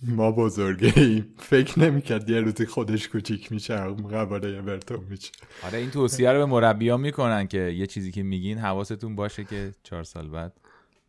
ما 0.07 0.31
بزرگه 0.31 0.93
ایم 0.99 1.33
فکر 1.37 1.79
نمی‌کرد 1.79 2.29
یه 2.29 2.39
روزی 2.39 2.65
خودش 2.65 3.07
کوچیک 3.07 3.51
میشه 3.51 3.75
قباره 3.75 4.49
اورتون 4.49 5.03
میشه. 5.09 5.31
آره 5.63 5.77
این 5.77 5.91
توصیه 5.91 6.31
رو 6.31 6.39
به 6.39 6.45
مربیا 6.45 6.97
می‌کنن 6.97 7.47
که 7.47 7.59
یه 7.59 7.87
چیزی 7.87 8.11
که 8.11 8.23
میگین 8.23 8.57
حواستون 8.57 9.15
باشه 9.15 9.43
که 9.43 9.73
چهار 9.83 10.03
سال 10.03 10.27
بعد 10.27 10.53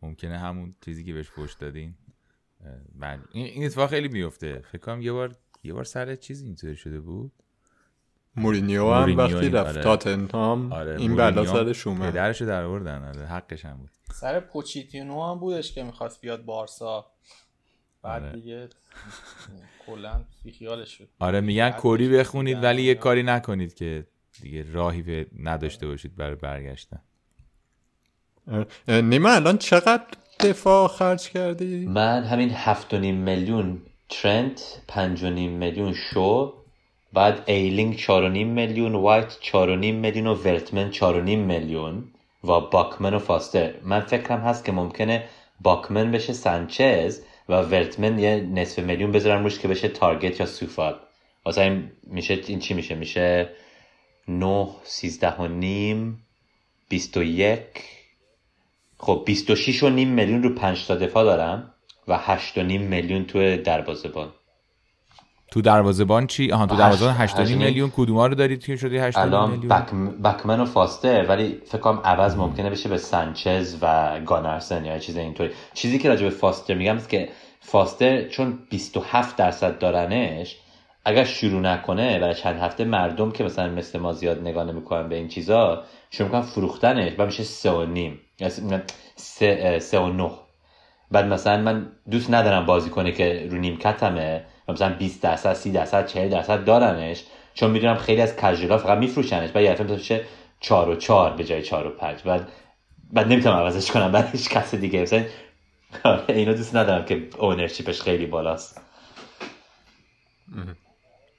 ممکنه 0.03 0.39
همون 0.39 0.75
چیزی 0.85 1.05
که 1.05 1.13
بهش 1.13 1.31
پشت 1.31 1.59
دادین 1.59 1.95
بله. 2.95 3.21
این 3.33 3.65
اتفاق 3.65 3.91
خیلی 3.91 4.09
میفته 4.09 4.63
فکر 4.73 4.81
کنم 4.81 5.03
یه 5.03 5.13
بار 5.13 5.37
یه 5.65 5.73
بار 5.73 5.85
سر 5.85 6.17
چیزی 6.17 6.45
اینطوری 6.45 6.77
شده 6.77 7.01
بود. 7.01 7.33
مورینیو 8.37 8.93
هم 8.93 9.17
وقتی 9.17 9.49
رفت 9.49 9.69
آره. 9.69 9.83
تاتنهام 9.83 10.73
آره. 10.73 11.01
این 11.01 11.17
بلا 11.17 11.47
سر 11.47 11.73
شومه 11.73 12.11
پدرشو 12.11 12.45
در 12.45 12.65
آوردن 12.65 13.09
آره 13.09 13.27
حقش 13.27 13.65
هم 13.65 13.77
بود. 13.77 13.91
سر 14.13 14.41
پوچیتینو 14.41 15.31
هم 15.31 15.39
بودش 15.39 15.73
که 15.73 15.83
می‌خواست 15.83 16.21
بیاد 16.21 16.45
بارسا. 16.45 17.07
بعد 18.05 18.23
آره. 18.23 18.33
دیگه 18.33 18.69
کلا 19.87 20.25
خیالش 20.59 20.99
شد 20.99 21.09
آره 21.19 21.41
میگن 21.41 21.71
کری 21.71 22.09
بخونید 22.09 22.63
ولی 22.63 22.83
یه 22.83 22.95
کاری 22.95 23.23
نکنید 23.23 23.75
که 23.75 24.07
دیگه 24.43 24.73
راهی 24.73 25.27
نداشته 25.43 25.87
باشید 25.87 26.17
برای 26.17 26.35
برگشتن 26.35 27.01
نیمه 28.89 29.31
الان 29.31 29.59
چقدر 29.59 30.05
دفاع 30.41 30.89
خرج 30.89 31.29
کردی؟ 31.29 31.87
من 31.87 32.25
همین 32.25 32.51
هفت 32.51 32.95
و 32.95 32.99
نیم 32.99 33.15
میلیون 33.15 33.83
ترنت 34.09 34.83
پنج 34.89 35.23
و 35.23 35.31
نیم 35.31 35.51
میلیون 35.51 35.95
شو 35.95 36.55
بعد 37.13 37.43
ایلینگ 37.47 37.97
چار 37.97 38.23
و 38.23 38.29
نیم 38.29 38.49
میلیون 38.49 38.95
وایت 38.95 39.37
چار 39.41 39.69
و 39.69 39.77
نیم 39.77 39.95
میلیون 39.95 40.27
و 40.27 40.35
ولتمن 40.35 40.91
چار 40.91 41.17
و 41.17 41.21
نیم 41.21 41.41
میلیون 41.41 42.05
و 42.45 42.61
باکمن 42.61 43.15
و 43.15 43.19
فاستر 43.19 43.75
من 43.83 44.01
فکرم 44.01 44.41
هست 44.41 44.65
که 44.65 44.73
ممکنه 44.73 45.25
باکمن 45.61 46.13
بشه 46.13 46.33
سانچز 46.33 47.21
و 47.49 47.55
ورتمن 47.55 48.19
یه 48.19 48.41
نصف 48.41 48.79
میلیون 48.79 49.13
بذارم 49.13 49.45
روش 49.45 49.59
که 49.59 49.69
بشه 49.69 49.89
تارگت 49.89 50.41
یا 50.41 50.47
سوفال. 50.47 51.01
واسه 51.45 51.61
این 51.61 51.93
میشه 52.03 52.41
این 52.47 52.59
چی 52.59 52.75
میشه؟ 52.75 52.95
میشه 52.95 53.51
9 54.29 54.69
13 54.85 55.31
و 55.31 55.49
نیم 55.49 56.27
21 56.89 57.61
خب 58.99 59.23
26 59.27 59.83
و 59.83 59.89
نیم 59.89 60.09
میلیون 60.09 60.43
رو 60.43 60.55
5 60.55 60.87
تا 60.87 60.95
دفاع 60.95 61.25
دارم 61.25 61.75
و 62.09 62.19
8 62.19 62.59
و 62.59 62.63
نیم 62.63 62.83
میلیون 62.83 63.25
تو 63.25 63.57
دروازه‌بان 63.57 64.33
تو 65.51 65.61
دروازه‌بان 65.61 66.27
چی؟ 66.27 66.53
آها 66.53 66.67
تو 66.67 66.77
دروازه‌بان 66.77 67.15
8 67.15 67.39
و 67.39 67.43
نیم 67.43 67.59
میلیون 67.59 67.93
کدوما 67.97 68.27
رو 68.27 68.35
دارید 68.35 68.65
که 68.65 68.77
شده 68.77 69.03
8 69.03 69.19
الان 69.19 69.61
بک... 69.61 69.91
بکمن 70.25 70.61
و 70.61 70.65
فاستر 70.65 71.27
ولی 71.27 71.61
فکر 71.67 71.79
کنم 71.79 72.01
عوض 72.05 72.37
ممکنه 72.37 72.71
بشه 72.71 72.89
به 72.89 72.99
سانچز 72.99 73.77
و 73.83 74.21
گانارسن 74.27 74.85
یا 74.85 74.99
چیز 74.99 75.17
اینطوری. 75.17 75.51
چیزی 75.75 75.99
که 75.99 76.09
راجع 76.09 76.25
به 76.25 76.31
فاستر 76.31 76.75
میگم 76.75 76.97
است 76.97 77.09
که 77.09 77.29
فاستر 77.61 78.29
چون 78.29 78.59
27 78.71 79.37
درصد 79.37 79.79
دارنش 79.79 80.57
اگر 81.05 81.25
شروع 81.25 81.61
نکنه 81.61 82.19
برای 82.19 82.35
چند 82.35 82.61
هفته 82.61 82.85
مردم 82.85 83.31
که 83.31 83.45
مثلا 83.45 83.69
مثل 83.69 83.99
ما 83.99 84.13
زیاد 84.13 84.41
نگاه 84.41 84.65
نمی‌کنن 84.65 85.09
به 85.09 85.17
این 85.17 85.29
چیزا 85.29 85.83
شروع 86.11 86.29
می‌کنن 86.29 86.43
فروختنش 86.43 87.13
و 87.19 87.27
میشه 87.27 87.43
سه 87.43 87.71
و 87.71 87.87
نیم. 87.87 88.21
سه, 89.17 89.79
سه 89.79 89.99
و 89.99 90.13
نه. 90.13 90.31
بعد 91.11 91.25
مثلا 91.25 91.63
من 91.63 91.87
دوست 92.11 92.31
ندارم 92.31 92.67
بازی 92.67 92.91
کنه 92.91 93.13
که 93.13 93.49
رو 93.51 93.59
نیمکتمه 93.59 94.37
و 94.37 94.41
مثلا 94.69 94.95
20 94.95 95.23
درصد 95.23 95.53
30 95.53 95.73
درصد 95.73 96.07
40 96.07 96.29
درصد 96.31 96.65
دارنش 96.65 97.25
چون 97.55 97.71
می‌دونم 97.71 97.97
خیلی 97.97 98.21
از 98.21 98.37
کژولا 98.37 98.79
فقط 98.79 98.99
میفروشنش 98.99 99.51
بعد 99.51 99.65
یه 99.65 99.83
میشه 99.93 100.25
4 100.61 100.89
و 100.89 100.97
4 100.97 101.37
به 101.37 101.45
جای 101.45 101.63
4 101.63 101.87
و 101.87 101.91
5 101.91 102.23
بعد 102.23 102.49
بعد 103.13 103.33
نمی‌تونم 103.33 103.57
عوضش 103.57 103.91
کنم 103.91 104.13
بعد 104.13 104.31
هیچ 104.33 104.49
کس 104.49 104.75
دیگه. 104.75 105.03
مثلا 105.03 105.27
آره، 106.05 106.25
اینو 106.29 106.55
دوست 106.55 106.77
ندارم 106.77 107.05
که 107.05 107.29
اونرشیپش 107.39 108.03
خیلی 108.03 108.27
بالاست. 108.27 108.81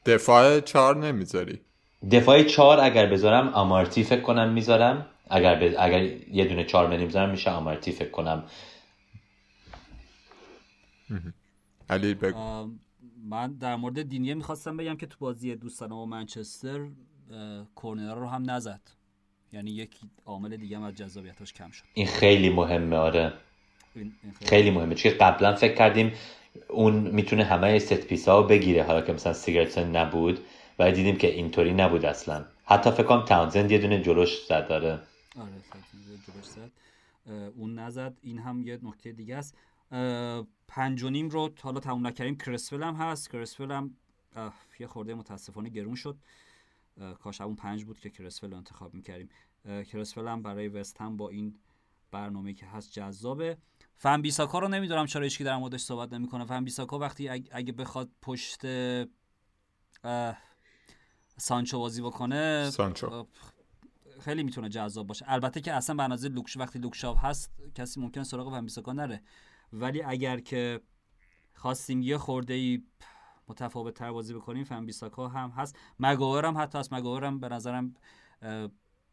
دفاع 0.06 0.60
4 0.60 0.96
نمی‌ذاری؟ 0.98 1.60
دفاع 2.12 2.44
4 2.44 2.80
اگر 2.80 3.06
بذارم 3.06 3.48
آمارتی 3.48 4.04
فکر 4.04 4.22
کنم 4.22 4.50
می‌ذارم. 4.50 5.06
اگر 5.30 5.56
ب... 5.56 5.76
اگر 5.80 6.02
یه 6.32 6.46
دونه 6.46 6.64
4 6.64 6.88
میلیون 6.88 7.08
بذارم 7.10 7.30
میشه 7.30 7.52
آمارتی 7.52 7.92
فکر 7.92 8.12
کنم. 8.12 8.44
علی 11.90 12.14
بگو. 12.14 12.70
من 13.26 13.54
در 13.54 13.76
مورد 13.76 14.02
دینیه 14.02 14.34
می‌خواستم 14.34 14.78
بگم 14.78 14.96
که 14.96 15.06
تو 15.06 15.16
بازی 15.20 15.56
دوستانه 15.56 15.96
و 15.96 16.06
منچستر 16.06 16.88
کورنر 17.76 18.16
رو 18.16 18.28
هم 18.28 18.52
نزد. 18.52 18.82
یعنی 19.54 19.72
یک 19.72 20.00
عامل 20.26 20.58
دیگه 20.58 20.78
هم 20.78 20.84
از 20.84 20.96
جذابیتش 20.96 21.54
کم 21.54 21.72
شد. 21.72 21.84
این 21.94 22.08
خیلی 22.08 22.50
مهمه 22.50 22.96
آره. 22.96 23.34
خیلی, 23.94 24.14
خیلی 24.46 24.72
مهمه. 24.72 24.96
چون 24.96 25.12
قبلا 25.12 25.56
فکر 25.56 25.76
کردیم 25.76 26.12
اون 26.70 26.94
می‌تونه 26.94 27.44
همه 27.44 27.80
ست 27.80 27.94
پیسا 27.94 28.42
رو 28.42 28.48
بگیره. 28.48 28.84
حالا 28.84 29.02
که 29.02 29.14
مثلا 29.14 29.34
سیگرتسن 29.34 29.96
نبود 29.96 30.40
و 30.80 30.92
دیدیم 30.92 31.16
که 31.18 31.28
اینطوری 31.28 31.74
نبود 31.74 32.06
اصلا. 32.06 32.46
حتی 32.66 32.92
فکر 32.92 33.04
کنم 33.04 33.26
تاونزند 33.26 33.72
یه 33.72 33.78
دونه 33.78 34.02
جلوش 34.02 34.46
زد 34.46 34.68
داره 34.68 35.00
آره 35.40 35.52
جلوش 36.28 36.46
زد. 36.46 36.72
اون 37.56 37.80
نزد. 37.80 38.14
این 38.22 38.40
هم 38.40 38.64
یه 38.68 38.80
نکته 38.84 39.12
دیگه 39.12 39.36
است. 39.36 39.58
پنج 40.68 41.04
و 41.04 41.10
نیم 41.10 41.30
رو 41.30 41.50
حالا 41.62 41.80
تموم 41.80 42.08
نکردیم. 42.08 42.38
کرسفل 42.38 42.84
هم 42.84 42.96
هست. 42.96 43.30
کرسفل 43.30 43.72
هم 43.72 43.96
یه 44.80 44.88
خورده 44.88 45.14
متاسفانه 45.14 45.70
گرون 45.70 45.96
شد. 45.96 46.18
کاش 47.20 47.42
اون 47.42 47.56
پنج 47.56 47.84
بود 47.86 48.00
که 48.00 48.10
کرسفل 48.10 48.52
رو 48.52 48.58
انتخاب 48.58 48.94
می‌کردیم. 48.94 49.30
کرسفل 49.66 50.28
هم 50.28 50.42
برای 50.42 50.68
وست 50.68 51.02
هم 51.02 51.18
با 51.18 51.30
این 51.30 51.60
برنامه 52.12 52.54
که 52.54 52.66
هست 52.66 52.92
جذابه. 52.92 53.58
فن 53.98 54.22
بیساکا 54.22 54.60
رو 54.60 54.68
نمی‌دونم 54.68 55.06
چرا 55.06 55.24
هیچکی 55.24 55.44
در 55.44 55.58
موردش 55.58 55.82
صحبت 55.82 56.14
نمی‌کنه. 56.14 56.46
فن 56.46 56.64
بیساکا 56.64 57.00
وقتی 57.00 57.30
اگه 57.30 57.74
بخواد 57.74 58.10
پشت 58.22 58.62
سانچو 61.38 61.80
بازی 61.80 62.02
بکنه 62.02 62.70
سانچو. 62.70 63.28
خیلی 64.20 64.44
می‌تونه 64.44 64.70
جذاب 64.70 65.08
باشه. 65.08 65.26
البته 65.28 65.62
که 65.62 65.74
اصلا 65.74 65.96
به 65.96 66.04
اندازه 66.04 66.30
لوک 66.30 66.46
شاو 66.46 66.58
وقتی 66.58 66.80
لوک 66.80 67.02
شاو 67.02 67.18
هست 67.18 67.52
کسی 67.76 68.00
ممکنه 68.00 68.24
سراغ 68.24 68.52
فن 68.52 68.64
بیساکا 68.66 68.94
نره. 68.94 69.22
ولی 69.76 70.02
اگر 70.02 70.40
که 70.40 70.82
خواستیم 71.54 72.02
یه 72.02 72.18
خورده 72.18 72.54
ای 72.54 72.84
متفاوت 73.48 73.94
تر 73.94 74.12
بازی 74.12 74.34
بکنیم 74.34 74.64
فن 74.64 74.86
بیساکا 74.86 75.28
هم 75.28 75.50
هست. 75.50 75.78
مگوایر 76.00 76.46
هم 76.46 76.58
حتی 76.58 76.78
هست. 76.78 76.94
مگوایر 76.94 77.26
هم 77.26 77.40
به 77.40 77.50
نظرم 77.50 77.94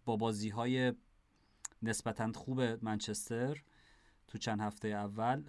با 0.04 0.16
بازی 0.16 0.48
های 0.48 0.92
نسبتا 1.82 2.32
خوب 2.32 2.60
منچستر 2.60 3.62
تو 4.28 4.38
چند 4.38 4.60
هفته 4.60 4.88
اول 4.88 5.42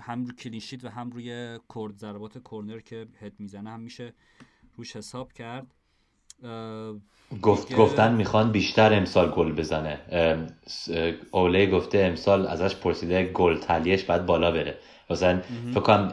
هم 0.00 0.24
رو 0.24 0.34
clean 0.34 0.59
sheet 0.59 0.84
و 0.84 0.88
هم 0.88 1.10
روی 1.10 1.58
کرد 1.74 1.96
ضربات 1.96 2.48
کرنر 2.50 2.80
که 2.80 3.08
هد 3.20 3.40
می‌زنه 3.40 3.70
هم 3.70 3.80
میشه 3.80 4.14
روش 4.74 4.96
حساب 4.96 5.32
کرد. 5.32 5.74
گفت 7.42 7.74
گفتن 7.74 8.14
می‌خوان 8.14 8.52
بیشتر 8.52 8.94
امسال 8.94 9.30
گل 9.30 9.52
بزنه. 9.52 9.98
اوله 11.30 11.66
گفته 11.66 11.98
امسال 11.98 12.46
ازش 12.46 12.74
پرسیده 12.74 13.24
گل 13.24 13.56
تلیش 13.56 14.04
باید 14.04 14.26
بالا 14.26 14.50
بره. 14.50 14.74
مثلا 15.10 15.40
فکر 15.70 15.80
کنم 15.80 16.12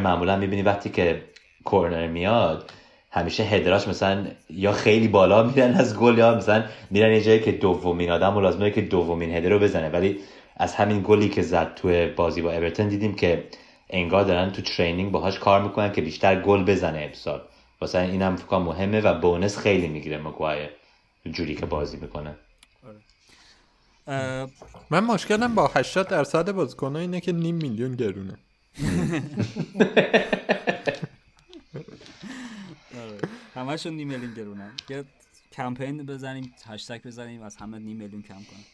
معمولا 0.00 0.36
می‌بینی 0.36 0.62
وقتی 0.62 0.90
که 0.90 1.22
کورنر 1.64 2.06
میاد 2.06 2.70
همیشه 3.10 3.42
هدراش 3.42 3.88
مثلا 3.88 4.26
یا 4.50 4.72
خیلی 4.72 5.08
بالا 5.08 5.42
میرن 5.42 5.74
از 5.74 5.98
گل 5.98 6.18
یا 6.18 6.34
مثلا 6.34 6.64
میرن 6.90 7.12
یه 7.12 7.20
جایی 7.20 7.40
که 7.40 7.52
دومین 7.52 8.10
آدم 8.10 8.36
و 8.36 8.40
لازمه 8.40 8.70
که 8.70 8.80
دومین 8.80 9.34
هدر 9.34 9.48
رو 9.48 9.58
بزنه. 9.58 9.88
ولی 9.88 10.18
از 10.56 10.74
همین 10.74 11.02
گلی 11.06 11.28
که 11.28 11.42
زد 11.42 11.74
توی 11.74 12.06
بازی 12.06 12.42
با 12.42 12.52
اورتون 12.52 12.88
دیدیم 12.88 13.14
که 13.14 13.44
انگار 13.90 14.24
دارن 14.24 14.50
تو 14.50 14.62
ترینینگ 14.62 15.10
باهاش 15.10 15.38
کار 15.38 15.62
می‌کنن 15.62 15.92
که 15.92 16.00
بیشتر 16.00 16.40
گل 16.40 16.64
بزنه 16.64 16.98
امسال. 16.98 17.40
واسه 17.84 17.98
این 17.98 18.22
هم 18.22 18.36
فکر 18.36 18.58
مهمه 18.58 19.00
و 19.00 19.20
بونس 19.20 19.58
خیلی 19.58 19.88
می‌گیره 19.88 20.18
مگوایر 20.18 20.70
جوری 21.32 21.54
که 21.54 21.66
بازی 21.66 21.96
می‌کنه. 21.96 22.34
من 24.90 25.04
مشکلم 25.04 25.54
با 25.54 25.70
80 25.74 26.08
درصد 26.08 26.52
بازیکن‌ها 26.52 26.98
اینه 26.98 27.20
که 27.20 27.32
نیم 27.32 27.54
میلیون 27.54 27.96
گرونه. 27.96 28.38
همشون 33.54 33.92
نیم 33.92 34.08
میلیون 34.08 34.34
گرونن. 34.34 34.70
کمپین 35.52 36.06
بزنیم 36.06 36.54
هشتگ 36.66 37.02
بزنیم 37.02 37.42
از 37.42 37.56
همه 37.56 37.78
نیم 37.78 37.96
میلیون 37.96 38.22
کم 38.22 38.34
کنیم 38.34 38.66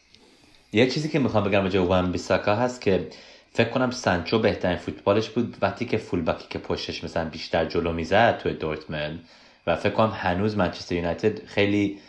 یه 0.73 0.91
چیزی 0.91 1.09
که 1.09 1.19
می‌خوام 1.19 1.45
بگم 1.45 1.63
راجع 1.63 1.81
وان 1.81 2.13
بیساکا 2.13 2.57
هست 2.57 2.81
که 2.81 3.09
فکر 3.53 3.69
کنم 3.71 3.91
سانچو 3.91 4.39
بهترین 4.39 4.77
فوتبالش 4.77 5.31
بود. 5.31 5.57
وقتی 5.63 5.85
که 5.85 5.99
fullback 5.99 6.43
ی 6.43 6.49
که 6.49 6.59
پشتش 6.59 7.05
مثلا 7.05 7.29
بیشتر 7.29 7.65
جلو 7.65 7.93
می‌زد 7.93 8.39
توی 8.39 8.55
دورتموند 8.55 9.29
و 9.67 9.77
فکر 9.77 9.95
کنم 9.95 10.11
هنوز 10.11 10.57
منچستر 10.57 10.95
یونایتد 10.95 11.47
خیلی 11.47 12.01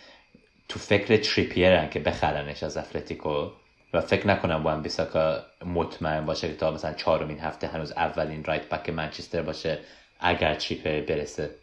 تو 0.70 0.80
فکر 0.80 1.18
تریپیرن 1.18 1.90
که 1.90 2.00
بخرنش 2.00 2.64
از 2.64 2.78
اتلتیکو 2.78 3.50
و 3.94 4.02
فکر 4.02 4.28
نکنم 4.28 4.64
وان 4.64 4.82
بیساکا 4.82 5.46
مطمئن 5.66 6.26
باشه 6.26 6.48
که 6.48 6.56
تا 6.56 6.72
مثلا 6.72 6.94
چهارمین 6.94 7.40
هفته 7.40 7.68
هنوز 7.68 7.92
اولین 7.92 8.44
right 8.44 8.70
back 8.70 8.90
منچستر 8.90 9.42
باشه 9.42 9.80
اگر 10.20 10.56
تریپیر 10.56 11.02
برسه. 11.02 11.56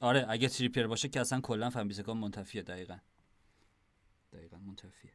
آره 0.00 0.26
اگه 0.28 0.48
تریپیر 0.48 0.86
باشه 0.86 1.08
که 1.08 1.20
اصلا 1.20 1.40
کلا 1.40 1.70
فان 1.70 1.88
بیساکا 1.88 2.14
منتفیه 2.14 2.62
دقیقا. 2.62 2.96
دقیقا 4.32 4.56
منتفیه. 4.56 5.10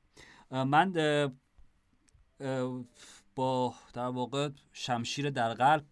من 0.52 0.94
با 3.36 3.74
در 3.94 4.08
واقع 4.08 4.50
شمشیر 4.74 5.30
در 5.30 5.54
قلب 5.54 5.86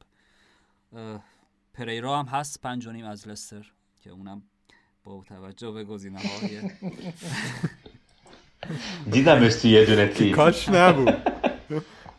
پریرا 1.74 2.20
هم 2.20 2.26
هست 2.26 2.62
پنج 2.62 2.88
از 2.88 3.28
لستر 3.28 3.72
که 4.02 4.10
اونم 4.10 4.44
با 5.04 5.24
توجه 5.28 5.72
به 5.72 5.84
گزینه 5.84 6.20
های 6.20 6.62
دیدم 9.12 9.50
تو 9.50 9.68
یه 9.68 9.86
دونه 9.86 10.08
تی 10.08 10.32
کاش 10.32 10.70
نبود. 10.70 11.32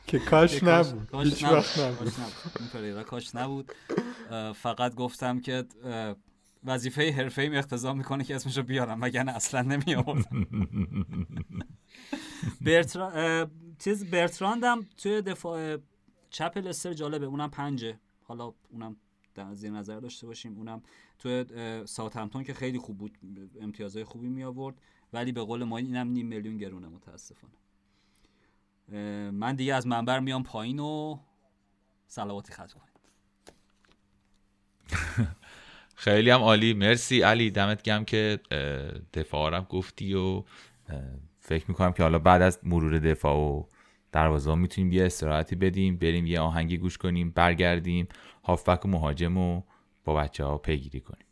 که 0.07 0.18
کاش 0.18 0.62
نبود. 0.62 1.09
وقت 1.43 1.79
نبود. 1.79 3.03
کاش 3.03 3.35
نبود. 3.35 3.73
فقط 4.55 4.95
گفتم 4.95 5.41
که 5.41 5.64
وظیفه 6.64 7.12
حرفه 7.12 7.43
ایم 7.43 7.55
اختضا 7.55 7.95
می‌کنه 7.95 8.25
که 8.25 8.35
اسمشو 8.35 8.62
بیارم 8.62 9.03
وگرنه 9.03 9.33
اصلا 9.33 9.62
نمی 9.62 9.95
آوردم 9.95 10.47
برترا... 12.61 13.47
چیز 13.85 14.11
برتراندم 14.11 14.87
توی 14.97 15.22
دفاع 15.22 15.76
چپ 16.30 16.59
لستر 16.59 16.93
جالبه. 16.93 17.26
اونم 17.26 17.51
پنجه. 17.51 17.99
حالا 18.22 18.55
اونم 18.68 18.97
در 19.35 19.55
زیر 19.55 19.70
نظر 19.70 20.01
داشته 20.01 20.26
باشیم. 20.26 20.57
اونم 20.57 20.83
توی 21.18 21.45
ساوثهمپتون 21.87 22.45
که 22.45 22.55
خیلی 22.55 22.78
خوب 22.78 22.99
بود 22.99 23.18
امتیازهای 23.61 24.05
خوبی 24.05 24.28
می 24.28 24.45
آورد 24.45 24.74
ولی 25.12 25.33
به 25.33 25.43
قول 25.43 25.64
ما 25.64 25.78
اینم 25.78 26.09
نیم 26.09 26.26
میلیون 26.26 26.57
گرونه 26.57 26.89
متاسفانه. 26.89 27.55
من 29.30 29.57
دیگه 29.57 29.74
از 29.74 29.87
منبر 29.87 30.20
میام 30.20 30.43
پایین 30.43 30.78
و 30.78 31.18
سلواتی 32.07 32.53
خط 32.53 32.72
کنید 32.72 32.93
خیلی 35.95 36.30
هم 36.30 36.41
عالی. 36.41 36.74
مرسی. 36.74 37.22
علی 37.22 37.51
دمت 37.51 37.83
گم 37.83 38.05
که 38.05 38.41
دفاع 39.14 39.61
گفتی 39.61 40.14
و 40.14 40.45
فکر 41.53 41.64
می‌کنم 41.68 41.92
که 41.92 42.03
حالا 42.03 42.18
بعد 42.18 42.42
از 42.42 42.59
مرور 42.62 42.98
دفاع 42.98 43.36
و 43.36 43.64
دروازه 44.12 44.55
می‌تونیم 44.55 44.92
یه 44.92 45.07
استراحتی 45.07 45.57
بدیم 45.57 45.96
بریم 45.96 46.26
یه 46.26 46.40
آهنگی 46.40 46.78
گوش 46.78 46.98
کنیم 46.98 47.30
برگردیم 47.30 48.09
هافبک 48.44 48.84
و 48.84 48.88
مهاجم 48.88 49.36
و 49.36 49.62
با 50.05 50.14
بچه 50.14 50.44
ها 50.44 50.59
پیگیری 50.59 51.00
کنیم. 51.00 51.26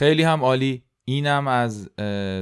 خیلی 0.00 0.22
هم 0.22 0.44
عالی. 0.44 0.82
اینم 1.04 1.48
از 1.48 1.88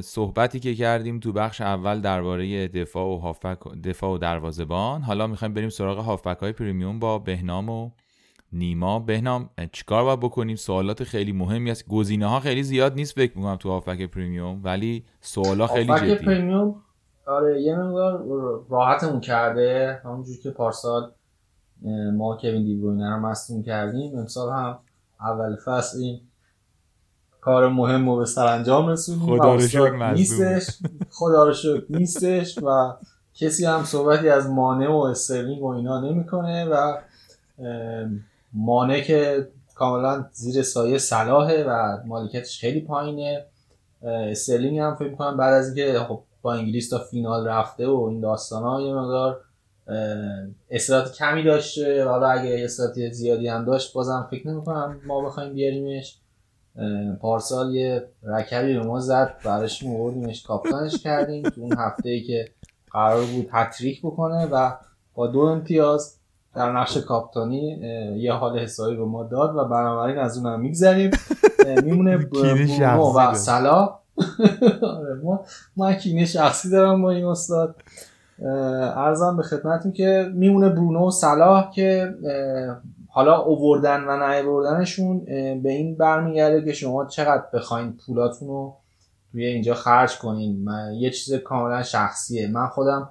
صحبتی 0.04 0.61
که 0.61 0.74
کردیم 0.74 1.20
تو 1.20 1.32
بخش 1.32 1.61
اول 1.61 2.00
درباره 2.00 2.68
دفاع 2.68 3.06
و 3.06 3.18
هافبک 3.18 3.59
دفاع 3.84 4.14
و 4.14 4.18
دروازه‌بان. 4.18 5.02
حالا 5.02 5.26
می‌خوایم 5.26 5.54
بریم 5.54 5.68
سراغ 5.68 5.98
هافبک 5.98 6.38
های 6.38 6.52
پریمیوم 6.52 6.98
با 6.98 7.18
بهنام 7.18 7.68
و 7.68 7.90
نیما. 8.52 8.98
بهنام 8.98 9.50
چیکار 9.72 10.04
باید 10.04 10.20
بکنیم؟ 10.20 10.56
سوالات 10.56 11.04
خیلی 11.04 11.32
مهمی 11.32 11.70
است 11.70 11.88
گزینه 11.88 12.26
ها 12.26 12.40
خیلی 12.40 12.62
زیاد 12.62 12.94
نیست 12.94 13.14
فکر 13.14 13.38
می‌کنم 13.38 13.56
تو 13.56 13.70
هافبک 13.70 14.11
پریمیوم 14.11 14.61
ولی 14.64 15.04
سوالا 15.20 15.66
خیلی 15.66 15.94
جدی 15.94 16.14
پریمیوم 16.14 16.82
آره 17.26 17.62
یه 17.62 17.76
مقدار 17.76 18.24
راحتمون 18.70 19.20
کرده. 19.20 20.00
همونجور 20.04 20.36
که 20.42 20.50
پارسال 20.50 21.12
ما 22.16 22.36
کوین 22.40 22.64
دیبروینه 22.64 23.11
رو 23.11 23.20
مصدوم 23.20 23.62
کردیم. 23.62 24.18
امسال 24.18 24.52
هم 24.52 24.78
اول 25.20 25.56
فصل 25.66 25.98
این 25.98 26.20
کار 27.41 27.68
مهم 27.68 28.09
رو 28.09 28.16
به 28.16 28.24
سرانجام 28.24 28.89
رسونیم 28.89 29.26
خدا 29.26 29.55
رو 29.55 30.12
نیستش. 30.12 30.66
خدا 31.11 31.45
رو 31.45 31.53
شکر 31.53 31.84
نیستش 31.91 32.59
و 32.59 32.93
کسی 33.34 33.64
هم 33.64 33.84
صحبتی 33.84 34.28
از 34.28 34.51
مانه 34.51 34.88
و 34.89 34.97
استرلینگ 34.97 35.62
و 35.62 35.66
اینا 35.66 36.01
نمی‌کنه 36.01 36.64
و 36.64 36.99
مانه 38.53 39.01
که 39.01 39.49
کاملا 39.74 40.26
زیر 40.32 40.62
سایه 40.62 40.99
صلاحه 40.99 41.64
و 41.64 41.99
مالکیتش 42.07 42.61
خیلی 42.61 42.80
پایینه. 42.80 43.45
استرلینگ 44.03 44.78
هم 44.78 44.95
فکر 44.95 45.09
می‌کنم 45.09 45.36
بعد 45.36 45.55
از 45.55 45.66
اینکه 45.66 45.99
خب 45.99 46.20
با 46.43 46.55
انگلیس 46.55 46.91
تا 46.91 46.99
فینال 46.99 47.49
رفته 47.49 47.89
و 47.89 48.07
این 48.11 48.20
داستان 48.20 48.62
ها 48.62 48.80
یه 48.80 48.95
مقدار 48.95 49.41
استرات 50.70 51.12
کمی 51.12 51.45
داشته. 51.45 52.05
حالا 52.05 52.26
اگه 52.26 52.64
استرات 52.64 53.11
زیادی 53.12 53.49
هم 53.49 53.64
داشت 53.64 53.93
بازم 53.93 54.28
فکر 54.30 54.49
نمی‌کنم 54.49 55.01
ما 55.07 55.24
بخوایم 55.24 55.53
بیاریمش. 55.53 56.18
پارسال 57.20 57.74
یه 57.74 58.09
رکبی 58.22 58.74
به 58.74 58.83
ما 58.83 59.01
زد 59.01 59.35
براش 59.45 59.83
موردیمش 59.83 60.43
کاپتانش 60.43 60.97
کردیم. 60.97 61.43
تو 61.43 61.61
اون 61.61 61.76
هفته 61.79 62.09
ای 62.09 62.22
که 62.22 62.49
قرار 62.91 63.24
بود 63.24 63.49
هتریک 63.53 64.01
بکنه 64.03 64.47
و 64.47 64.70
با 65.14 65.26
دو 65.26 65.41
امتیاز 65.41 66.14
در 66.55 66.72
نقش 66.72 66.97
کاپتانی 66.97 67.70
یه 68.16 68.33
حال 68.33 68.59
حسابی 68.59 68.97
به 68.97 69.05
ما 69.05 69.24
داد 69.24 69.57
و 69.57 69.64
بنابراین 69.64 70.18
از 70.18 70.39
اونم 70.39 70.61
میگذریم. 70.61 71.11
میمونه 71.85 72.16
برونو 72.33 73.18
و 73.18 73.35
سلا 73.35 73.99
آره، 74.83 75.14
ما 75.22 75.45
ما 75.76 75.93
کینه 75.93 76.24
شخصی 76.24 76.70
دارم 76.70 77.03
با 77.03 77.11
این 77.11 77.24
استاد. 77.24 77.76
ارزم 78.97 79.37
به 79.37 79.43
خدمتتون 79.43 79.93
که 79.93 80.31
میمونه 80.35 80.68
برونو 80.68 81.09
و 81.09 81.11
صلاح 81.11 81.70
که 81.70 82.14
حالا 83.09 83.38
اووردن 83.38 84.04
و 84.04 84.28
نیاوردنشون 84.28 85.24
به 85.62 85.70
این 85.70 85.94
برمیگرده 85.94 86.64
که 86.64 86.72
شما 86.72 87.06
چقدر 87.06 87.44
بخواین 87.52 87.92
پولاتون 88.06 88.48
رو 88.48 88.76
توی 89.32 89.44
اینجا 89.44 89.74
خرج 89.74 90.18
کنین. 90.18 90.64
من 90.64 90.94
یه 90.94 91.11
چیز 91.11 91.34
کاملا 91.34 91.82
شخصیه. 91.82 92.48
من 92.48 92.66
خودم 92.66 93.09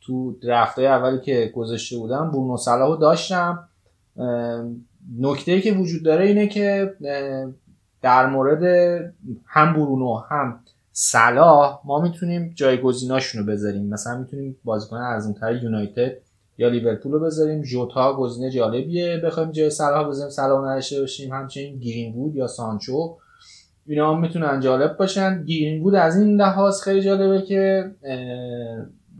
تو 0.00 0.34
های 0.76 0.86
اولی 0.86 1.20
که 1.20 1.52
گذاشته 1.54 1.98
بودم 1.98 2.30
برونو 2.30 2.56
صلاحو 2.56 2.96
داشتم. 2.96 3.68
نکته 5.18 5.60
که 5.60 5.72
وجود 5.72 6.04
داره 6.04 6.24
اینه 6.26 6.46
که 6.46 6.94
در 8.02 8.26
مورد 8.26 8.62
هم 9.46 9.72
برونو 9.72 10.16
هم 10.16 10.60
صلاح 10.92 11.80
ما 11.84 12.00
می‌تونیم 12.00 12.52
جایگزیناشون 12.54 13.40
رو 13.40 13.52
بذاریم. 13.52 13.88
مثلا 13.88 14.18
می‌تونیم 14.18 14.56
بازیکن 14.64 14.96
ارزونتر 14.96 15.62
یونایتد 15.62 16.12
یا 16.60 16.68
لیورپول 16.68 17.12
رو 17.12 17.20
بذاریم. 17.20 17.62
جوتا 17.62 18.16
گزینه 18.16 18.50
جالبیه. 18.50 19.20
بخوایم 19.24 19.50
جای 19.50 19.70
صلاح 19.70 20.08
بذاریم. 20.08 20.30
صلاح 20.30 20.70
نداشته 20.70 21.00
باشیم. 21.00 21.32
همچنین 21.34 21.78
گرین 21.78 22.12
بود 22.12 22.36
یا 22.36 22.46
سانچو. 22.46 23.16
اینا 23.86 24.14
هم 24.14 24.20
می‌تونن 24.20 24.60
جالب 24.60 24.96
باشن. 24.96 25.44
گرین 25.44 25.82
بود 25.82 25.94
از 25.94 26.16
این 26.16 26.40
لحاظ 26.40 26.82
خیلی 26.82 27.00
جالبه 27.00 27.42
که 27.42 27.90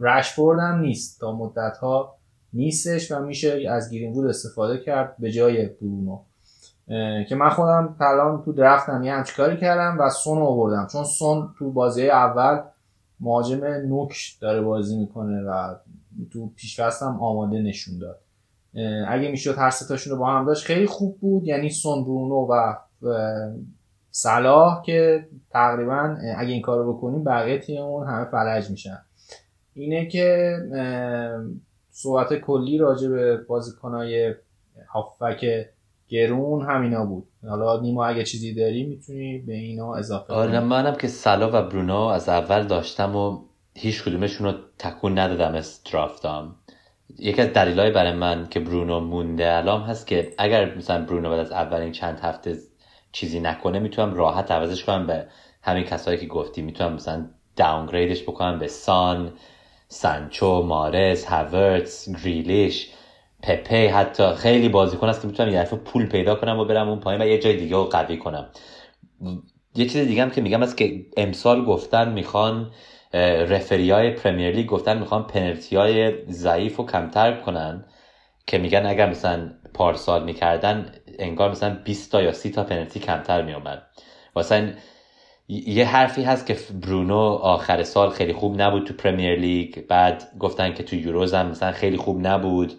رشفورد 0.01 0.61
هم 0.61 0.80
نیست. 0.80 1.20
تا 1.20 1.32
مدت 1.32 1.76
ها 1.76 2.14
نیستش 2.53 3.12
و 3.12 3.20
میشه 3.20 3.68
از 3.70 3.91
گرین 3.91 4.12
بود 4.12 4.26
استفاده 4.26 4.78
کرد 4.78 5.16
به 5.18 5.30
جای 5.30 5.66
برونو. 5.66 6.18
که 7.28 7.34
من 7.34 7.51
خودم 7.51 7.97
الان 8.01 8.43
تو 8.45 8.53
درفتم 8.53 9.03
یه 9.03 9.12
همچی 9.12 9.32
کردم 9.61 9.97
و 10.01 10.11
سون 10.11 10.38
آوردم. 10.38 10.88
چون 10.93 11.05
سون 11.05 11.49
تو 11.59 11.70
بازی 11.70 12.11
اول 12.11 12.61
مهاجم 13.20 13.64
نوک 13.64 14.36
داره 14.41 14.61
بازی 14.61 14.99
می‌کنه 14.99 15.43
و 15.43 15.74
تو 16.33 16.51
پیشفست 16.57 17.03
هم 17.03 17.21
آماده 17.21 17.59
نشون 17.59 17.99
داد. 17.99 18.21
اگه 19.09 19.31
می‌شد 19.31 19.55
هر 19.59 19.71
ستاشون 19.71 20.12
رو 20.12 20.18
با 20.18 20.27
هم 20.27 20.47
داشت 20.47 20.64
خیلی 20.64 20.87
خوب 20.87 21.18
بود. 21.21 21.45
یعنی 21.45 21.71
سون 21.71 22.05
برونو 22.05 22.47
و 22.51 22.77
صلاح 24.11 24.83
که 24.83 25.29
تقریبا 25.51 26.16
اگه 26.37 26.53
این 26.53 26.62
کارو 26.62 26.95
بکنیم 26.95 27.25
بقیه 27.25 27.59
تیممون 27.59 28.07
همه 28.07 28.25
فلج 28.25 28.71
میشن. 28.71 28.99
اینه 29.75 30.07
که 30.07 30.57
صحبت 31.91 32.35
کلی 32.35 32.79
راجع 32.79 33.09
به 33.09 33.37
بازیکنای 33.37 34.35
هافک 34.89 35.66
گرون 36.09 36.62
همینا 36.62 37.05
بود. 37.05 37.29
حالا 37.49 37.81
نیما 37.81 38.05
اگه 38.05 38.25
چیزی 38.25 38.55
داری 38.55 38.87
می‌تونی 38.87 39.39
به 39.39 39.55
اینا 39.55 39.95
اضافه 39.95 40.33
آره 40.33 40.61
منم 40.61 40.95
که 40.95 41.09
سلا 41.09 41.49
و 41.49 41.68
برونو 41.68 42.01
از 42.01 42.29
اول 42.29 42.66
داشتم 42.66 43.16
و 43.16 43.39
هیچ 43.75 44.03
کدومشون 44.03 44.47
رو 44.47 44.55
تکون 44.79 45.18
ندادم 45.18 45.55
از 45.55 45.83
درافتم 45.85 46.55
یکی 47.18 47.43
از 47.43 47.49
دلایل 47.49 47.93
برای 47.93 48.12
من 48.12 48.47
که 48.51 48.61
برونو 48.61 49.01
مونده 49.01 49.57
الان 49.57 49.83
هست 49.83 50.07
که 50.07 50.35
اگر 50.39 50.75
مثلا 50.75 51.05
برونو 51.05 51.31
بعد 51.31 51.39
از 51.39 51.53
اولین 51.53 51.93
چند 51.93 52.21
هفته 52.21 52.59
چیزی 53.12 53.41
نکنه 53.41 53.79
می‌تونم 53.79 54.14
راحت 54.14 54.51
عوضش 54.51 54.85
کنم 54.85 55.07
به 55.07 55.27
همین 55.62 55.85
کسایی 55.85 56.18
که 56.18 56.27
گفتی. 56.27 56.62
می‌تونم 56.62 56.93
مثلا 56.93 57.27
داونگریدش 57.57 58.23
بکنم 58.23 58.59
به 58.59 58.66
سان 58.66 59.33
سانچو 59.89 60.62
مارز 60.62 61.25
هاورتس 61.25 62.09
گریلیش 62.25 62.91
پپه 63.43 63.91
حتی 63.91 64.35
خیلی 64.35 64.68
بازیکن 64.68 65.09
هست 65.09 65.23
که 65.23 65.29
می‌تونم 65.29 65.53
یه 65.53 65.64
پول 65.64 66.07
پیدا 66.07 66.35
کنم 66.35 66.59
و 66.59 66.64
برم 66.64 66.89
اون 66.89 67.01
پایین 67.01 67.23
و 67.23 67.27
یه 67.27 67.39
جای 67.39 67.57
دیگه 67.57 67.77
رو 67.77 67.85
قوی 67.85 68.16
کنم. 68.16 68.47
یه 69.75 69.87
چیز 69.87 70.07
دیگه 70.07 70.23
هم 70.23 70.31
که 70.31 70.41
میگم 70.41 70.62
است 70.62 70.77
که 70.77 71.07
امسال 71.16 71.64
گفتن 71.64 72.12
می‌خوان 72.12 72.71
رفری 73.18 73.90
های 73.90 74.11
پرمیر 74.11 74.54
لیگ 74.54 74.66
گفتن 74.66 74.98
می‌خوان 74.98 75.26
پنالتی 75.26 75.76
های 75.76 76.24
ضعیف 76.30 76.80
و 76.80 76.86
کمتر 76.86 77.40
کنن 77.40 77.84
که 78.46 78.58
میگن 78.58 78.86
اگر 78.86 79.11
مثلا 79.11 79.50
پارسال 79.74 80.24
می‌کردن 80.24 80.92
انگار 81.18 81.50
مثلا 81.50 81.74
20 81.84 82.12
تا 82.12 82.22
یا 82.22 82.32
30 82.32 82.50
تا 82.50 82.64
پنالتی 82.64 83.00
کمتر 83.00 83.42
میومد 83.42 83.82
واسه 84.34 84.74
یه 85.48 85.84
حرفی 85.86 86.22
هست 86.22 86.46
که 86.46 86.56
برونو 86.82 87.18
آخر 87.42 87.82
سال 87.82 88.11
خیلی 88.11 88.32
خوب 88.32 88.61
نبود 88.61 88.86
تو 88.86 88.94
پرمیر 88.94 89.38
لیگ 89.38 89.86
بعد 89.86 90.32
گفتن 90.38 90.74
که 90.74 90.82
تو 90.82 90.96
یوروز 90.96 91.34
هم 91.34 91.46
مثلا 91.46 91.72
خیلی 91.72 91.96
خوب 91.96 92.26
نبود. 92.26 92.72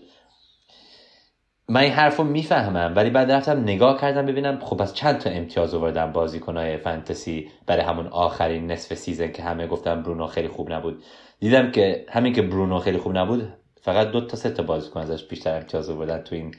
من 1.71 1.81
این 1.81 1.91
حرف 1.91 2.17
رو 2.17 2.23
می‌فهمم 2.23 2.93
ولی 2.95 3.09
بعد 3.09 3.31
رفتم 3.31 3.59
نگاه 3.63 4.01
کردم 4.01 4.25
ببینم 4.25 4.59
خب 4.59 4.81
از 4.81 4.95
چند 4.95 5.17
تا 5.17 5.29
امتیاز 5.29 5.73
آوردن 5.73 6.11
بازیکنهای 6.11 6.77
فانتزی 6.77 7.49
برای 7.65 7.83
همون 7.83 8.07
آخرین 8.07 8.71
نصف 8.71 8.93
season 8.93 9.31
که 9.31 9.43
همه 9.43 9.67
گفتم 9.67 10.03
برونو 10.03 10.27
خیلی 10.27 10.47
خوب 10.47 10.73
نبود. 10.73 11.03
دیدم 11.39 11.71
که 11.71 12.05
همین 12.09 12.33
که 12.33 12.41
برونو 12.41 12.79
خیلی 12.79 12.97
خوب 12.97 13.17
نبود 13.17 13.53
فقط 13.81 14.11
دو 14.11 14.21
تا 14.21 14.37
سه 14.37 14.49
تا 14.49 14.63
بازیکن 14.63 14.99
ازش 14.99 15.23
بیشتر 15.23 15.55
امتیاز 15.55 15.89
آوردن 15.89 16.21
تو 16.21 16.35
این 16.35 16.55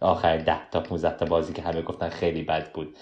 آخر 0.00 0.36
ده 0.36 0.70
تا 0.70 0.80
15 0.80 1.16
تا 1.16 1.26
بازی 1.26 1.52
که 1.52 1.62
همه 1.62 1.82
گفتن 1.82 2.08
خیلی 2.08 2.42
بد 2.42 2.72
بود. 2.72 2.96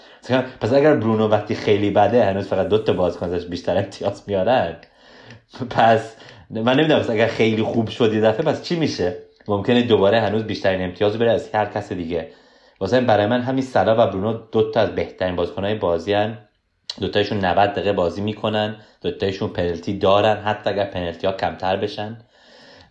پس 0.61 0.73
اگر 0.73 0.95
برونو 0.95 1.27
وقتی 1.27 1.55
خیلی 1.55 1.89
بده 1.89 2.25
هنوز 2.25 2.47
فقط 2.47 2.67
دو 2.67 2.77
تا 2.77 2.93
بازیکن 2.93 3.25
ازش 3.25 3.45
بیشتر 3.45 3.77
امتیاز 3.77 4.23
میارن 4.27 4.75
پس 5.69 6.15
من 6.49 6.79
نمی‌دونم 6.79 7.05
اگر 7.09 7.27
خیلی 7.27 7.63
خوب 7.63 7.89
شد 7.89 8.13
یه 8.13 8.21
دفعه 8.21 8.45
پس 8.45 8.63
چی 8.63 8.75
میشه؟ 8.75 9.30
ممکنه 9.47 9.81
دوباره 9.81 10.19
هنوز 10.19 10.43
بیشترین 10.43 10.81
امتیاز 10.81 11.17
بره 11.17 11.31
از 11.31 11.49
هر 11.53 11.65
کس 11.65 11.91
دیگه. 11.91 12.27
واسه 12.79 13.01
برای 13.01 13.25
من 13.25 13.41
همین 13.41 13.63
سلا 13.63 13.93
و 13.93 14.11
برونو 14.11 14.33
دو 14.51 14.71
تا 14.71 14.79
از 14.79 14.95
بهترین 14.95 15.35
بازیکنهای 15.35 15.75
بازی 15.75 16.13
هن. 16.13 16.37
دوتایشون 16.99 17.45
90 17.45 17.69
دقیقه 17.69 17.93
بازی 17.93 18.21
می‌کنن. 18.21 18.75
دوتایشون 19.01 19.49
پنالتی 19.49 19.97
دارن 19.97 20.37
حتی 20.37 20.69
اگر 20.69 20.85
پنالتی 20.85 21.27
ها 21.27 21.33
کمتر 21.33 21.75
بشن. 21.75 22.17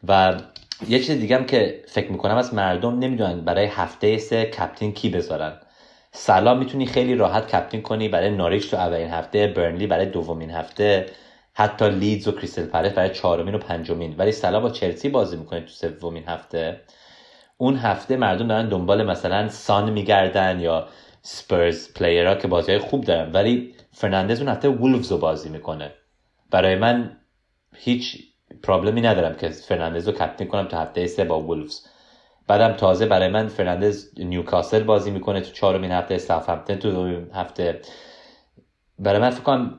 و 0.08 0.34
یه 0.88 0.98
چیز 0.98 1.20
دیگه 1.20 1.36
هم 1.36 1.44
که 1.44 1.82
فکر 1.88 2.12
می‌کنم 2.12 2.36
از 2.36 2.54
مردم 2.54 2.98
نمی‌دونن 2.98 3.40
برای 3.40 3.66
هفته 3.66 4.18
سه 4.18 4.44
کپتین 4.44 4.92
کی 4.92 5.08
بذارن. 5.08 5.52
سلام 6.12 6.58
می‌تونی 6.58 6.86
خیلی 6.86 7.14
راحت 7.14 7.56
کپتین 7.56 7.82
کنی 7.82 8.08
برای 8.08 8.30
ناریچ 8.30 8.70
تو 8.70 8.76
اولین 8.76 9.10
هفته 9.10 9.46
برنلی 9.46 9.86
برای 9.86 10.06
دومین 10.06 10.50
هفته. 10.50 11.06
حتی 11.60 11.90
لیدز 11.90 12.28
و 12.28 12.32
کریستل 12.32 12.66
پرس 12.66 12.92
برای 12.92 13.10
چهارمین 13.10 13.54
و 13.54 13.58
پنجمین. 13.58 14.14
ولی 14.18 14.32
سلا 14.32 14.60
با 14.60 14.70
چلسی 14.70 15.08
بازی 15.08 15.36
می‌کنه 15.36 15.60
تو 15.60 15.68
سومین 15.68 16.24
هفته. 16.28 16.80
اون 17.56 17.76
هفته 17.76 18.16
مردم 18.16 18.48
دارن 18.48 18.68
دنبال 18.68 19.02
مثلا 19.06 19.48
سان 19.48 19.90
میگردن 19.90 20.60
یا 20.60 20.88
Spurs 21.22 21.92
player 21.94 22.29
ها 22.29 22.34
که 22.34 22.48
بازی 22.48 22.72
های 22.72 22.80
خوب 22.80 23.04
دارن. 23.04 23.32
ولی 23.32 23.74
فرناندز 23.92 24.40
اون 24.40 24.48
هفته 24.48 24.68
وولفز 24.68 25.12
رو 25.12 25.18
بازی 25.18 25.48
می‌کنه. 25.48 25.92
برای 26.50 26.76
من 26.76 27.16
هیچ 27.76 28.16
problem 28.62 28.95
ی 28.95 29.00
ندارم 29.00 29.34
که 29.34 29.48
فرناندز 29.48 30.08
رو 30.08 30.14
captain 30.14 30.46
کنم 30.46 30.68
تو 30.68 30.76
هفته 30.76 31.06
سه 31.06 31.24
با 31.24 31.40
وولفز. 31.40 31.86
بعدم 32.46 32.72
تازه 32.72 33.06
برای 33.06 33.28
من 33.28 33.48
فرناندز 33.48 34.18
نیوکاسل 34.18 34.82
بازی 34.82 35.10
می‌کنه 35.10 35.40
تو 35.40 35.52
چهارمین 35.52 35.92
هفته 35.92 36.18
ساوثهمپتون 36.18 36.76
تو 36.76 37.20
هفته. 37.34 37.80
برای 38.98 39.20
من 39.20 39.30
فکر 39.30 39.42
کنم 39.42 39.78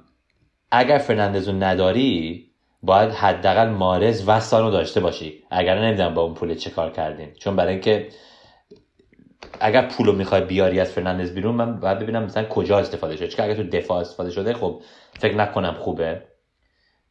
اگر 0.72 0.98
فرناندزو 0.98 1.52
نداری 1.52 2.48
باید 2.84 3.12
حداقل 3.12 3.70
محرز 3.70 4.24
و 4.28 4.40
سانو 4.40 4.72
داشته 4.72 5.00
باشی. 5.00 5.44
اگر 5.52 5.80
نمی‌دونم 5.86 6.14
با 6.14 6.22
اون 6.22 6.34
پول 6.34 6.56
چه 6.56 6.70
کار 6.70 6.92
کردین. 6.92 7.34
چون 7.34 7.56
برای 7.56 7.72
اینکه 7.72 8.08
اگر 9.60 9.88
پولو 9.88 10.12
می‌خوای 10.12 10.42
بیاری 10.42 10.80
از 10.80 10.92
فرناندز 10.92 11.34
بیرون 11.34 11.56
من 11.56 11.80
باید 11.80 12.00
ببینم 12.00 12.24
مثلا 12.24 12.46
کجا 12.46 12.80
استفاده 12.80 13.16
شده. 13.16 13.28
چون 13.28 13.46
اگر 13.46 13.56
تو 13.56 13.64
دفاع 13.64 14.00
استفاده 14.00 14.32
شده 14.32 14.54
خب 14.54 14.82
فکر 15.20 15.36
نکنم 15.36 15.74
خوبه. 15.74 16.22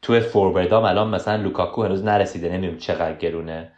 تو 0.02 0.20
forward 0.20 0.76
ام 0.76 0.84
الان 0.84 1.08
مثلا 1.08 1.36
لوکاکو 1.36 1.82
هنوز 1.82 2.04
نرسیده. 2.04 2.48
نمی‌دونم 2.48 2.78
چقدر 2.78 3.14
گرونه. 3.14 3.72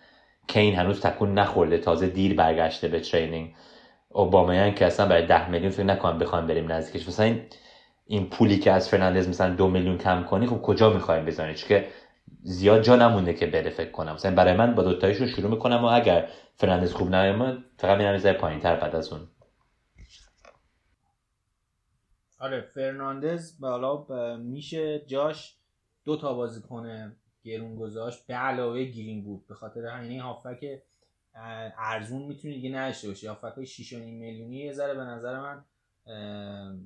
کین 0.48 0.74
هنوز 0.74 1.00
تکون 1.00 1.34
نخورده. 1.34 1.78
تازه 1.78 2.06
دیر 2.06 2.34
برگشته 2.34 2.88
به 2.88 3.00
training 3.00 3.54
اوبامیانگ 4.08 4.74
که 4.74 4.86
اصلا 4.86 5.06
برای 5.06 5.26
ده 5.26 5.50
میلیون 5.50 5.70
فکر 5.70 5.82
نکنم 5.82 6.18
بخوام 6.18 6.46
بریم 6.46 6.72
نزدیکش. 6.72 7.08
مثلا 7.08 7.34
این 8.06 8.30
پولی 8.30 8.58
که 8.58 8.72
از 8.72 8.88
فرناندز 8.88 9.28
مثلا 9.28 9.54
دو 9.54 9.68
میلیون 9.68 9.98
کم 9.98 10.24
کنی 10.24 10.46
خب 10.46 10.62
کجا 10.62 10.92
می‌خوایم 10.92 11.24
بزنی؟ 11.24 11.54
که 11.54 11.88
زیاد 12.42 12.82
جا 12.82 12.96
نمونده 12.96 13.34
که 13.34 13.46
بره 13.46 13.70
فکر 13.70 13.90
کنم. 13.90 14.14
مثلا 14.14 14.34
برای 14.34 14.56
من 14.56 14.74
با 14.74 14.82
دوتایشون 14.82 15.26
شروع 15.26 15.50
می‌کنم 15.50 15.84
و 15.84 15.86
اگر 15.86 16.28
فرناندز 16.54 16.92
خوب 16.92 17.14
نیومد 17.14 17.58
فقط 17.78 17.98
میرم 17.98 18.18
زیر 18.18 18.32
پایین 18.32 18.60
تر 18.60 18.76
بعد 18.76 18.96
از 18.96 19.12
اون. 19.12 19.28
آره 22.38 22.60
فرناندز 22.60 23.60
بالا 23.60 24.06
میشه 24.36 24.98
جاش 25.06 25.56
دو 26.04 26.16
تا 26.16 26.34
بازیکن 26.34 27.16
گرون 27.44 27.76
گذاشت 27.76 28.26
به 28.26 28.34
علاوه 28.34 28.84
گرینوود 28.84 29.46
به 29.46 29.54
خاطر 29.54 29.86
همین 29.86 30.20
هافبک 30.20 30.64
ارزون 31.78 32.22
می‌تونی 32.22 32.54
دیگه 32.54 32.70
نشه 32.70 33.08
باشی. 33.08 33.26
هافبک 33.26 33.52
های 33.56 33.66
6 33.66 33.92
میلیونی 33.92 34.56
یه 34.56 34.72
ذره 34.72 34.94
به 34.94 35.00
نظر 35.00 35.40
من 35.40 35.64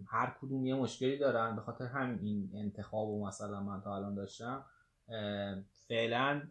هر 0.07 0.37
کدوم 0.43 0.67
یه 0.67 0.75
مشکلی 0.75 1.19
دارن. 1.19 1.57
به 1.57 1.63
خاطر 1.63 1.85
همین 1.85 2.19
این 2.23 2.51
انتخاب 2.55 3.09
و 3.09 3.27
مثلا 3.27 3.61
من 3.61 3.81
تا 3.81 3.97
الان 3.97 4.15
داشتم. 4.15 4.65
فعلا 5.89 6.43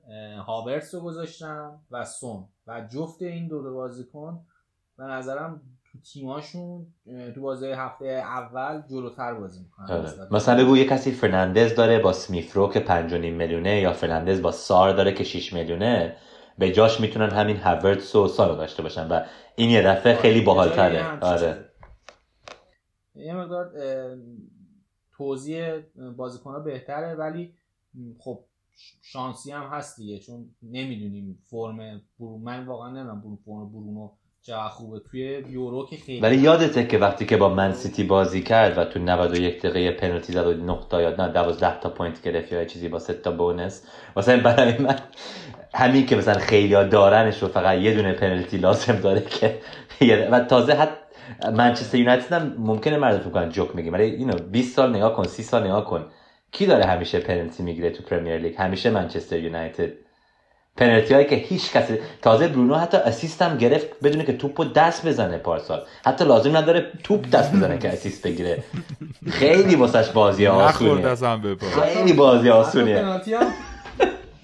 هاورتس 0.46 0.96
رو 0.96 1.02
گذاشتم 1.02 1.80
و 1.92 2.06
سون. 2.06 2.46
و 2.68 2.82
جفت 2.94 3.22
این 3.22 3.48
دو, 3.48 3.74
بازیکن 3.74 4.40
به 4.98 5.04
نظرم 5.04 5.62
تو 5.92 6.00
تیماشون 6.14 6.88
تو 7.36 7.42
بازی 7.42 7.72
هفته 7.72 8.06
اول 8.06 8.82
جلوتر 8.90 9.34
بازی 9.34 9.64
می‌کنن. 9.64 9.98
آره. 9.98 10.28
مثلا 10.32 10.64
بگو 10.64 10.78
یه 10.78 10.86
کسی 10.86 11.12
فرناندز 11.12 11.76
داره 11.76 12.00
با 12.00 12.14
اسمیت 12.14 12.51
رو 12.51 12.70
که 12.70 12.80
5.5 12.80 13.14
میلیونه 13.14 13.82
یا 13.82 13.94
فرناندز 13.94 14.42
با 14.42 14.52
سار 14.52 14.94
داره 14.94 15.12
که 15.12 15.24
6 15.24 15.54
میلیونه 15.54 16.18
به 16.58 16.72
جاش 16.72 17.00
می‌تونن 17.00 17.30
همین 17.30 17.58
هاورتس 17.58 18.16
و 18.16 18.28
سارو 18.28 18.56
داشته 18.56 18.84
باشن. 18.84 19.08
و 19.08 19.22
این 19.56 19.70
یه 19.70 19.82
دفعه 19.82 20.14
آره. 20.14 20.22
خیلی 20.22 20.42
باحالتره. 20.42 21.20
آره. 21.20 21.65
مقدار 23.46 23.72
توضیح 25.18 25.80
بازیکن 26.18 26.64
بهتره 26.64 27.16
ولی 27.16 27.54
خب 28.20 28.40
شانسی 29.02 29.52
هم 29.52 29.64
هست 29.64 29.98
دیگه 29.98 30.20
چون 30.20 30.50
نمی‌دونیم 30.64 31.40
فرم 31.44 32.02
برونو 32.20 32.42
من 32.42 32.66
واقعا 32.66 32.90
نمی‌دونم 32.90 33.40
فرم 33.46 33.70
برونو 33.70 34.12
چقدر 34.42 34.68
خوبه. 34.68 35.00
توی 35.00 35.44
یورو 35.50 35.86
که 35.86 35.98
خیلی 35.98 36.22
ولی 36.22 36.38
یادته 36.38 36.88
که 36.88 36.98
وقتی 36.98 37.26
که 37.26 37.38
با 37.38 37.50
Man 37.50 37.74
City 37.74 38.04
بازی 38.04 38.42
کرد 38.42 38.78
و 38.78 38.86
تو 38.86 39.00
91 39.00 39.62
دقیقه 39.62 39.92
پنالتی 39.92 40.34
زد 40.34 40.48
و 40.48 40.54
9 40.54 40.80
تا 40.90 41.02
یا 41.02 41.10
نه 41.10 41.34
12 41.34 41.80
تا 41.80 41.90
point 41.90 42.22
گرفت 42.22 42.52
یا 42.52 42.66
چیزی 42.66 42.90
با 42.90 43.00
3 43.00 43.14
تا 43.14 43.32
bonus 43.32 43.88
واسه 44.16 44.38
برای 44.38 44.78
من 44.78 45.00
همین 45.74 46.06
که 46.06 46.16
مثلا 46.16 46.40
خیلی 46.40 46.74
دارنش 46.74 47.42
رو 47.42 47.48
فقط 47.48 47.78
یه 47.78 47.96
دونه 47.96 48.14
پنالتی 48.14 48.58
لازم 48.58 48.96
داره 48.96 49.22
که 49.22 49.60
و 50.32 50.40
تازه 50.40 50.74
حتی 50.74 51.05
منچستر 51.54 51.98
یونایتد 51.98 52.34
هم 52.34 52.56
ممکنه 52.58 52.98
مرد 52.98 53.20
فکر 53.20 53.30
کنن 53.30 53.50
جوک 53.50 53.76
میگیم. 53.76 53.94
ولی 53.94 54.04
اینو 54.04 54.38
20 54.52 54.76
سال 54.76 54.96
نگاه 54.96 55.16
کن 55.16 55.24
30 55.24 55.44
سال 55.44 55.64
نگاه 55.64 55.86
کن. 55.86 56.06
کی 56.52 56.66
داره 56.66 56.86
همیشه 56.86 57.20
پنالتی 57.20 57.64
می‌گیره 57.64 57.90
تو 57.90 58.04
پرمیر 58.04 58.38
لیگ 58.38 58.56
همیشه 58.58 58.90
منچستر 58.90 59.40
یونایتد 59.40 59.90
پنالتی 60.78 61.14
هایی 61.14 61.26
که 61.26 61.36
هیچ 61.36 61.72
کسی 61.72 62.00
تازه 62.22 62.48
برونو 62.48 62.76
حتی 62.76 62.98
اسیست 62.98 63.42
هم 63.42 63.58
گرفت 63.58 63.88
بدونه 64.04 64.24
که 64.24 64.34
توپو 64.34 64.64
دست 64.64 65.08
بزنه 65.08 65.38
پارسال. 65.38 65.82
حتی 66.06 66.26
لازم 66.26 66.58
نداره 66.58 66.92
توپ 67.04 67.30
دست 67.30 67.54
بزنه 67.54 67.78
که 67.78 67.90
اسیست 67.90 68.28
بگیره. 68.28 68.64
خیلی 69.30 69.76
واسش 69.76 70.10
بازی 70.10 70.48
آسونیه. 70.48 71.16
خیلی 71.82 72.14
بازی 72.14 72.50
آسونیه. 72.50 73.06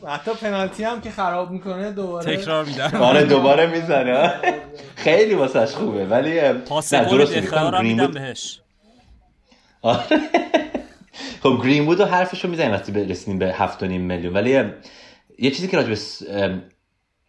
حتی 0.08 0.32
پنالتی 0.34 0.84
هم 0.84 1.02
که 1.02 1.12
خراب 1.12 1.52
می‌کنه 1.52 1.92
دوباره 1.92 2.38
تکرار 2.38 2.66
میدن 2.66 2.96
آره 2.96 3.24
دوباره 3.24 3.66
می‌زنه. 3.66 4.34
خیلی 4.96 5.34
واسش 5.34 5.72
خوبه 5.72 6.06
ولی 6.06 6.54
پاس 6.54 6.94
گل 6.94 7.22
اختیار 7.22 7.82
میدم 7.82 8.12
بهش. 8.12 8.60
آره. 9.82 10.02
خب 11.44 11.62
گرین 11.64 11.86
بود 11.86 12.00
و 12.00 12.06
حرفشو 12.06 12.48
می‌زنیم 12.48 12.72
وقتی 12.72 12.92
برسیم 12.92 13.40
به 13.40 13.54
7.5 13.54 13.84
میلیون. 13.84 14.34
ولی 14.34 14.64
یه 15.40 15.52
چیزی 15.52 15.68
که 15.68 15.78
راجع 15.78 15.90
به 15.90 15.98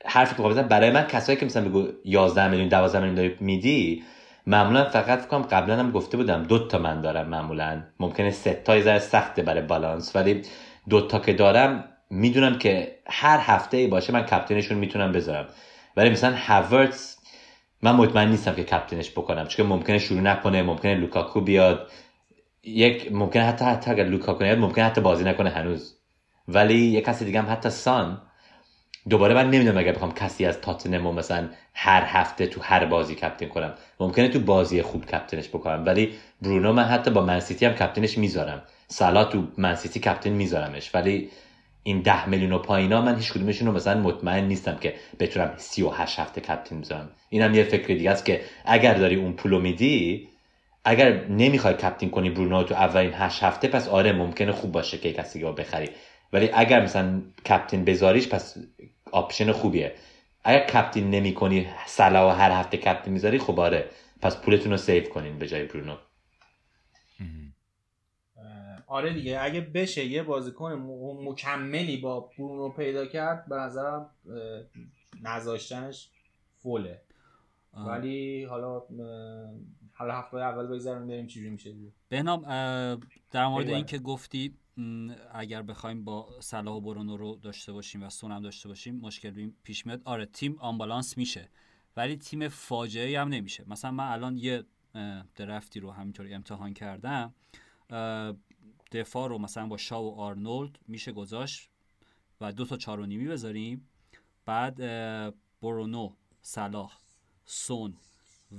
حرفی 0.04 0.34
که 0.34 0.62
برای 0.62 0.90
من 0.90 1.06
کسایی 1.06 1.38
که 1.38 1.46
مثلا 1.46 1.68
بگو 1.68 1.88
11 2.04 2.48
میلیون 2.48 2.68
12 2.68 2.98
میلیون 2.98 3.14
داری 3.14 3.36
میدی 3.40 4.02
معمولا 4.46 4.84
فقط 4.84 5.20
فکر 5.20 5.38
قبلا 5.38 5.76
هم 5.76 5.90
گفته 5.90 6.16
بودم 6.16 6.42
دو 6.42 6.68
تا 6.68 6.78
من 6.78 7.00
دارم 7.00 7.28
معمولا. 7.28 7.82
ممکنه 8.00 8.30
سه 8.30 8.62
تا 8.64 8.80
ذره 8.80 8.98
سخته 8.98 9.42
برای 9.42 9.62
بالانس 9.62 10.16
ولی 10.16 10.42
دو 10.88 11.00
تا 11.00 11.18
که 11.18 11.32
دارم 11.32 11.84
می‌دونم 12.12 12.58
که 12.58 12.98
هر 13.06 13.38
هفته 13.38 13.76
ای 13.76 13.86
باشه 13.86 14.12
من 14.12 14.22
captain 14.22 14.58
شون 14.58 14.78
می‌تونم 14.78 15.12
بذارم. 15.12 15.46
ولی 15.96 16.10
مثلا 16.10 16.36
هاورتس 16.36 17.18
من 17.82 17.92
مطمئن 17.92 18.28
نیستم 18.28 18.54
که 18.54 18.64
captain 18.64 19.00
ش 19.00 19.10
بکنم 19.10 19.46
چون 19.46 19.66
ممکنه 19.66 19.98
شروع 19.98 20.20
نکنه 20.20 20.62
ممکنه 20.62 20.94
لوکاکو 20.94 21.40
بیاد. 21.40 21.90
یک 22.64 23.12
ممکنه 23.12 23.44
حتی 23.44 23.64
حتی 23.64 23.90
اگر 23.90 24.04
لوکاکو 24.04 24.38
بیاد 24.38 24.58
ممکنه 24.58 24.84
حتی 24.84 25.00
بازی 25.00 25.24
نکنه 25.24 25.50
هنوز. 25.50 25.94
ولی 26.48 26.74
یک 26.74 27.04
کسی 27.04 27.24
دیگه 27.24 27.42
هم 27.42 27.52
حتی 27.52 27.70
سان. 27.70 28.22
دوباره 29.08 29.34
من 29.34 29.50
نمی‌دونم 29.50 29.78
اگر 29.78 29.92
بخوام 29.92 30.12
کسی 30.12 30.46
از 30.46 30.60
تاتنمو 30.60 31.12
مثلا 31.12 31.48
هر 31.74 32.04
هفته 32.06 32.46
تو 32.46 32.60
هر 32.60 32.84
بازی 32.84 33.14
captain 33.14 33.46
کنم. 33.46 33.74
ممکنه 34.00 34.28
تو 34.28 34.40
بازی 34.40 34.82
خوب 34.82 35.06
captain 35.06 35.39
ش 35.39 35.48
بکنم. 35.48 35.82
ولی 35.86 36.14
برونو 36.42 36.72
من 36.72 36.84
حتی 36.84 37.10
با 37.10 37.24
منسیتی 37.24 37.66
هم 37.66 37.72
captain 37.72 38.08
ش 38.08 38.18
می‌ذارم. 38.18 38.62
سالا 38.88 39.24
تو 39.24 39.46
منسیتی 39.58 40.00
captain 40.00 40.30
میذارمش. 40.30 40.94
ولی 40.94 41.30
این 41.82 42.00
ده 42.00 42.28
میلیون 42.28 42.52
و 42.52 42.58
پایینا 42.58 43.02
من 43.02 43.16
هیچ 43.16 43.32
کدومشون 43.32 43.68
رو 43.68 43.74
مثلا 43.74 44.00
مطمئن 44.00 44.44
نیستم 44.44 44.76
که 44.76 44.94
بتونم 45.20 45.54
38 45.56 46.18
هفته 46.18 46.40
captain 46.40 46.80
بذارم 46.80 47.10
اینم 47.28 47.54
یه 47.54 47.64
فکر 47.64 47.86
دیگه 47.86 48.10
است 48.10 48.24
که 48.24 48.40
اگر 48.64 48.94
داری 48.94 49.14
اون 49.14 49.32
پولو 49.32 49.60
میدی 49.60 50.28
اگر 50.84 51.26
نمی‌خوای 51.26 51.74
captain 51.74 52.10
کنی 52.10 52.30
برونو 52.30 52.62
تو 52.62 52.74
اولین 52.74 53.12
8 53.14 53.42
هفته 53.42 53.68
پس 53.68 53.88
آره 53.88 54.12
ممکنه 54.12 54.52
خوب 54.52 54.72
باشه 54.72 54.98
که 54.98 55.12
کسی 55.12 55.40
رو 55.40 55.52
بخری. 55.52 55.88
ولی 56.32 56.50
اگر 56.52 56.82
مثلا 56.82 57.22
captain 57.46 57.84
بذاریش 57.84 58.28
پس 58.28 58.56
option 59.12 59.52
خوبیه. 59.52 59.94
اگر 60.44 60.66
captain 60.66 61.10
نمی 61.10 61.34
کنی 61.34 61.66
سلا 61.86 62.28
و 62.28 62.30
هر 62.30 62.50
هفته 62.50 62.76
captain 62.76 63.12
می‌ذاری 63.12 63.38
خب 63.38 63.60
آره. 63.60 63.84
پس 64.22 64.36
پولتون 64.36 64.72
رو 64.72 64.78
سیو 64.78 65.04
کنین 65.04 65.38
به 65.38 65.48
جای 65.48 65.64
برونو. 65.64 65.96
آره 68.92 69.12
دیگه 69.12 69.40
اگه 69.40 69.60
بشه 69.60 70.04
یه 70.04 70.22
بازیکن 70.22 70.72
مکملی 71.24 71.96
با 71.96 72.20
برونو 72.20 72.68
پیدا 72.68 73.06
کرد 73.06 73.46
به 73.48 73.54
نظرم 73.54 74.10
نذاشتنش 75.22 76.10
فوله. 76.56 77.02
ولی 77.74 78.44
حالا 78.44 78.82
حالا 79.92 80.14
هفته 80.14 80.36
اول 80.36 80.66
بگذاریم 80.66 81.06
بریم 81.06 81.26
چجوری 81.26 81.50
میشه 81.50 81.74
بهنام 82.08 82.42
در 83.30 83.46
مورد 83.46 83.68
این 83.68 83.84
که 83.84 83.98
گفتی 83.98 84.54
اگر 85.32 85.62
بخوایم 85.62 86.04
با 86.04 86.28
صلاح 86.40 86.76
و 86.76 86.80
برونو 86.80 87.16
رو 87.16 87.36
داشته 87.42 87.72
باشیم 87.72 88.02
و 88.02 88.10
سونم 88.10 88.42
داشته 88.42 88.68
باشیم 88.68 88.96
مشکل 88.96 89.50
پیش 89.64 89.86
میاد. 89.86 90.02
آره 90.04 90.26
تیم 90.26 90.56
آمبالانس 90.58 91.18
میشه 91.18 91.48
ولی 91.96 92.16
تیم 92.16 92.48
فاجعه 92.48 93.20
هم 93.20 93.28
نمیشه. 93.28 93.64
مثلا 93.66 93.90
من 93.90 94.08
الان 94.08 94.36
یه 94.36 94.64
درفتی 95.36 95.80
رو 95.80 95.90
همینطوری 95.90 96.34
امتحان 96.34 96.74
کردم 96.74 97.34
دفاع 98.92 99.28
رو 99.28 99.38
مثلا 99.38 99.66
با 99.66 99.76
شاو 99.76 100.06
و 100.06 100.20
آرنولد 100.20 100.78
میشه 100.88 101.12
گذاشت 101.12 101.70
و 102.40 102.52
دو 102.52 102.64
تا 102.64 102.76
چار 102.76 103.00
و 103.00 103.06
نیمی 103.06 103.28
بذاریم. 103.28 103.88
بعد 104.44 104.76
برونو 105.62 106.12
صلاح 106.42 106.98
سون 107.44 107.94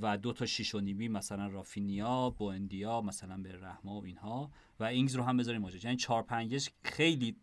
و 0.01 0.17
دو 0.17 0.33
تا 0.33 0.45
شیش 0.45 0.75
و 0.75 0.79
نیمی 0.79 1.07
مثلا 1.07 1.47
رافینیا 1.47 2.29
بوندیا 2.29 3.01
مثلا 3.01 3.37
به 3.37 3.59
رحما 3.61 4.01
و 4.01 4.05
اینها 4.05 4.51
و 4.79 4.83
اینگز 4.83 5.15
رو 5.15 5.23
هم 5.23 5.37
بذاریم 5.37 5.61
ماجد 5.61 5.85
یعنی 5.85 5.97
چهار 5.97 6.23
پنجش 6.23 6.69
خیلی 6.83 7.35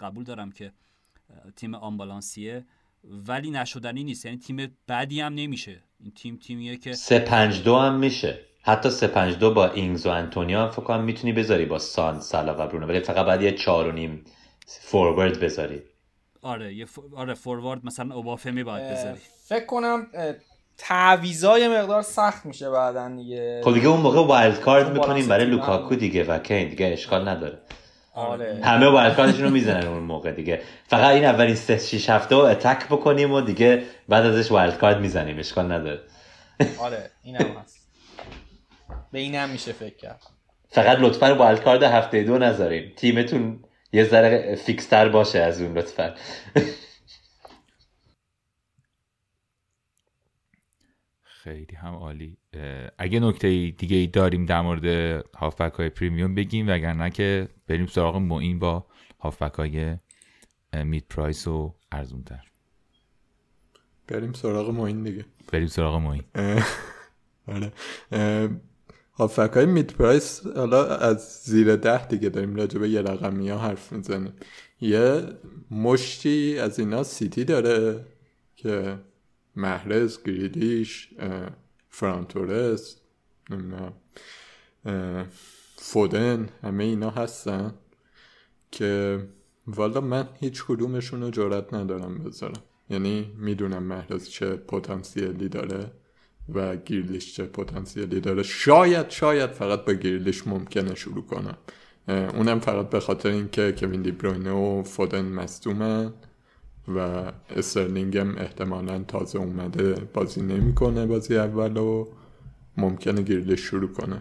قبول 0.00 0.24
دارم 0.24 0.52
که 0.52 0.72
تیم 1.56 1.74
unbalanced 1.74 2.51
یه 2.51 2.66
ولی 3.04 3.50
نشدنی 3.50 4.04
نیست. 4.04 4.24
یعنی 4.24 4.38
تیم 4.38 4.76
بدی 4.88 5.20
هم 5.20 5.34
نمیشه. 5.34 5.82
این 6.00 6.10
تیم 6.10 6.36
تیمیه 6.36 6.76
که 6.76 6.92
سه 6.92 7.18
پنج 7.18 7.62
دو 7.62 7.76
هم 7.76 7.98
میشه. 7.98 8.40
حتی 8.62 8.90
352 8.90 9.54
با 9.54 9.68
اینگز 9.68 10.06
و 10.06 10.10
انتونیا 10.10 10.62
هم 10.62 10.70
فکر 10.70 10.82
کنم 10.82 11.04
می‌تونی 11.04 11.32
بذاری 11.32 11.64
با 11.64 11.78
سان 11.78 12.20
سالا 12.20 12.54
و 12.54 12.66
برونو 12.66 12.86
ولی 12.86 13.00
فقط 13.00 13.26
بعد 13.26 13.42
یه 13.42 13.52
4 13.52 13.88
و 13.88 13.92
نیم 13.92 14.24
فوروارد 14.66 15.40
بذاری. 15.40 15.82
آره 16.42 16.74
یه 16.74 16.84
ف... 16.84 16.98
آره 17.16 17.34
فوروارد 17.34 17.80
مثلا 17.84 18.14
اوبافمی 18.14 18.64
باید 18.64 18.92
بذاری. 18.92 19.20
فکر 19.44 19.66
کنم 19.66 20.06
تعویضای 20.78 21.68
مقدار 21.68 22.02
سخت 22.02 22.46
میشه 22.46 22.70
بعدا 22.70 23.08
دیگه. 23.08 23.60
خب 23.64 23.74
دیگه 23.74 23.88
اون 23.88 24.00
موقع 24.00 24.26
wild 24.26 24.60
card 24.60 24.86
می‌کنیم 24.86 25.28
برای 25.28 25.46
لوکاکو 25.46 25.94
دیگه 25.94 26.24
و 26.24 26.38
کین 26.38 26.68
دیگه 26.68 26.86
اشکال 26.86 27.28
نداره. 27.28 27.58
آره. 28.14 28.60
همه 28.64 28.86
wild 28.86 29.16
card 29.16 29.30
شون 29.30 29.44
رو 29.44 29.50
می‌زنن 29.50 29.86
اون 29.86 30.02
موقع 30.02 30.32
دیگه. 30.32 30.62
فقط 30.86 31.14
این 31.14 31.24
اولین 31.24 31.54
3 31.54 31.78
6 31.78 32.10
هفته 32.10 32.34
رو 32.34 32.40
attack 32.40 32.86
بکنیم 32.86 33.32
و 33.32 33.40
دیگه 33.40 33.82
بعد 34.08 34.26
ازش 34.26 34.50
wild 34.50 34.78
card 34.78 34.96
می‌زنیم 34.96 35.38
اشکال 35.38 35.72
نداره. 35.72 36.00
آره 36.80 37.10
اینم 37.22 37.56
هست. 37.62 37.81
به 39.12 39.18
این 39.18 39.34
هم 39.34 39.50
میشه 39.50 39.72
فکر 39.72 39.96
کرد. 39.96 40.22
فقط 40.68 40.98
لطفا 40.98 41.34
wild 41.34 41.62
card 41.62 41.82
هفته 41.82 42.22
دو 42.22 42.38
نذارین. 42.38 42.94
تیمتون 42.96 43.64
یه 43.92 44.04
ذره 44.04 44.56
fix 44.56 44.87
تر 44.87 45.08
باشه 45.08 45.38
از 45.38 45.60
اون 45.60 45.78
لطفا. 45.78 46.14
خیلی 51.22 51.76
هم 51.76 51.94
عالی. 51.94 52.36
اگه 52.98 53.20
نکته 53.20 53.48
دیگه 53.70 53.96
ای 53.96 54.06
داریم 54.06 54.46
در 54.46 54.60
مورد 54.60 54.84
هافبک 55.36 55.72
های 55.72 55.88
premium 55.88 56.34
بگیم 56.34 56.68
وگرنه 56.68 57.10
که 57.10 57.48
بریم 57.66 57.86
سراغ 57.86 58.16
معین 58.16 58.58
با 58.58 58.86
هافبک 59.20 59.54
های 59.54 59.96
mid 60.84 61.06
price 61.08 61.48
و 61.48 61.74
ارزون 61.92 62.24
تر 62.24 62.52
بریم 64.08 64.32
سراغ 64.32 64.70
معین 64.70 65.02
دیگه. 65.02 65.24
بریم 65.52 65.66
سراغ 65.66 65.96
معین. 65.96 66.24
آره. 67.48 67.72
هافبک 69.22 69.50
های 69.54 69.66
mid 69.66 69.92
price 69.92 70.46
حالا 70.46 70.86
از 70.86 71.42
زیر 71.44 71.76
ده 71.76 72.06
دیگه 72.06 72.28
داریم 72.28 72.56
راجع 72.56 72.78
به 72.78 72.88
یه 72.88 73.02
رقمی 73.02 73.48
ها 73.48 73.58
حرف 73.58 73.92
می‌زنیم. 73.92 74.32
یه 74.80 75.28
مشتی 75.70 76.58
از 76.58 76.78
اینا 76.78 77.02
سیتی 77.02 77.44
داره 77.44 78.06
که 78.56 78.98
محرز 79.56 80.22
گریلیش 80.22 81.08
فرانتورس 81.88 82.96
فودن 85.76 86.48
همه 86.62 86.84
اینا 86.84 87.10
هستن 87.10 87.74
که 88.70 89.20
والا 89.66 90.00
من 90.00 90.28
هیچ 90.40 90.64
کدومشون 90.64 91.22
رو 91.22 91.30
جرات 91.30 91.74
ندارم 91.74 92.18
بذارم. 92.18 92.62
یعنی 92.90 93.32
می‌دونم 93.38 93.82
محرز 93.82 94.28
چه 94.28 94.56
پتانسیلی 94.56 95.48
داره. 95.48 95.90
و 96.54 96.76
گیرلیش 96.76 97.34
چه 97.34 97.44
پتانسیلی 97.44 98.20
داره. 98.20 98.42
شاید 98.42 99.10
شاید 99.10 99.50
فقط 99.50 99.84
با 99.84 99.92
گیرلیش 99.92 100.46
ممکنه 100.46 100.94
شروع 100.94 101.24
کنم. 101.26 101.56
اونم 102.08 102.60
فقط 102.60 102.90
به 102.90 103.00
خاطر 103.00 103.28
اینکه 103.28 103.74
کوین 103.78 104.02
دیبروینه 104.02 104.50
و 104.50 104.82
فودن 104.82 105.24
مصدومن 105.24 106.12
و 106.88 107.32
استرلینگ 107.56 108.18
هم 108.18 108.38
احتمالا 108.38 109.04
تازه 109.08 109.38
اومده 109.38 109.94
بازی 110.14 110.42
نمی‌کنه 110.42 111.06
بازی 111.06 111.36
اول 111.36 111.76
و 111.76 112.06
ممکنه 112.76 113.22
گیرلیش 113.22 113.60
شروع 113.60 113.92
کنه. 113.92 114.20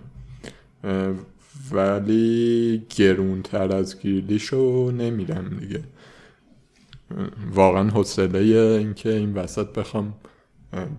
ولی 1.72 2.86
گرونتر 2.98 3.76
از 3.76 4.00
گیرلیش 4.00 4.46
رو 4.46 4.92
نمیرم 4.92 5.50
دیگه. 5.60 5.84
واقعا 7.54 7.90
حوصله 7.90 8.40
اینکه 8.40 9.10
این 9.10 9.34
وسط 9.34 9.68
بخوام 9.68 10.14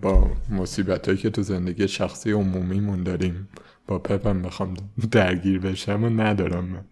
با 0.02 0.30
مصیبت 0.50 1.06
هایی 1.06 1.18
که 1.18 1.30
تو 1.30 1.42
زندگی 1.42 1.88
شخصی 1.88 2.32
عمومیمون 2.32 3.02
داریم. 3.02 3.48
با 3.86 3.98
پپم 3.98 4.42
بخوام 4.42 4.74
درگیر 5.10 5.58
بشم 5.58 6.04
و 6.04 6.08
ندارم 6.08 6.64
من. 6.64 6.84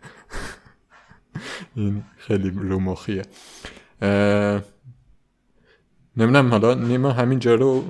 این 1.76 2.02
خیلی 2.16 2.50
رو 2.50 2.80
مخیه. 2.80 3.22
نمی‌دونم 6.16 6.50
حالا 6.50 6.74
نیما 6.74 7.10
همینجا 7.10 7.54
رو 7.54 7.84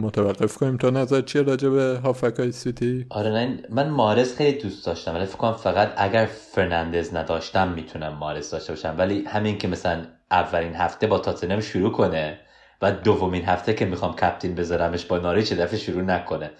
متوقف 0.00 0.56
کنیم. 0.56 0.76
تا 0.76 0.90
نظر 0.90 1.20
چیه 1.20 1.42
راجع 1.42 1.68
به 1.68 2.00
هافک 2.04 2.34
های 2.38 2.52
سیتی؟ 2.52 3.06
آره 3.08 3.30
نه 3.30 3.62
من 3.70 3.90
مارس 3.90 4.36
خیلی 4.36 4.58
دوست 4.62 4.86
داشتم. 4.86 5.14
ولی 5.14 5.26
فکر 5.26 5.36
کنم 5.36 5.52
فقط 5.52 5.92
اگر 5.96 6.26
فرناندز 6.26 7.14
نداشتم 7.14 7.72
می‌تونم 7.72 8.12
مارس 8.12 8.50
داشته 8.50 8.72
باشم. 8.72 8.94
ولی 8.98 9.24
همین 9.26 9.58
که 9.58 9.68
مثلا 9.68 10.06
اولین 10.30 10.74
هفته 10.74 11.06
با 11.06 11.18
تاتنم 11.18 11.60
شروع 11.60 11.92
کنه 11.92 12.38
و 12.82 12.92
دومین 12.92 13.44
هفته 13.44 13.74
که 13.74 13.84
می‌خوام 13.84 14.14
کپتین 14.14 14.54
بذارمش 14.54 15.04
با 15.04 15.18
ناریچ 15.18 15.52
دفعه 15.52 15.78
شروع 15.78 16.02
نکنه. 16.02 16.50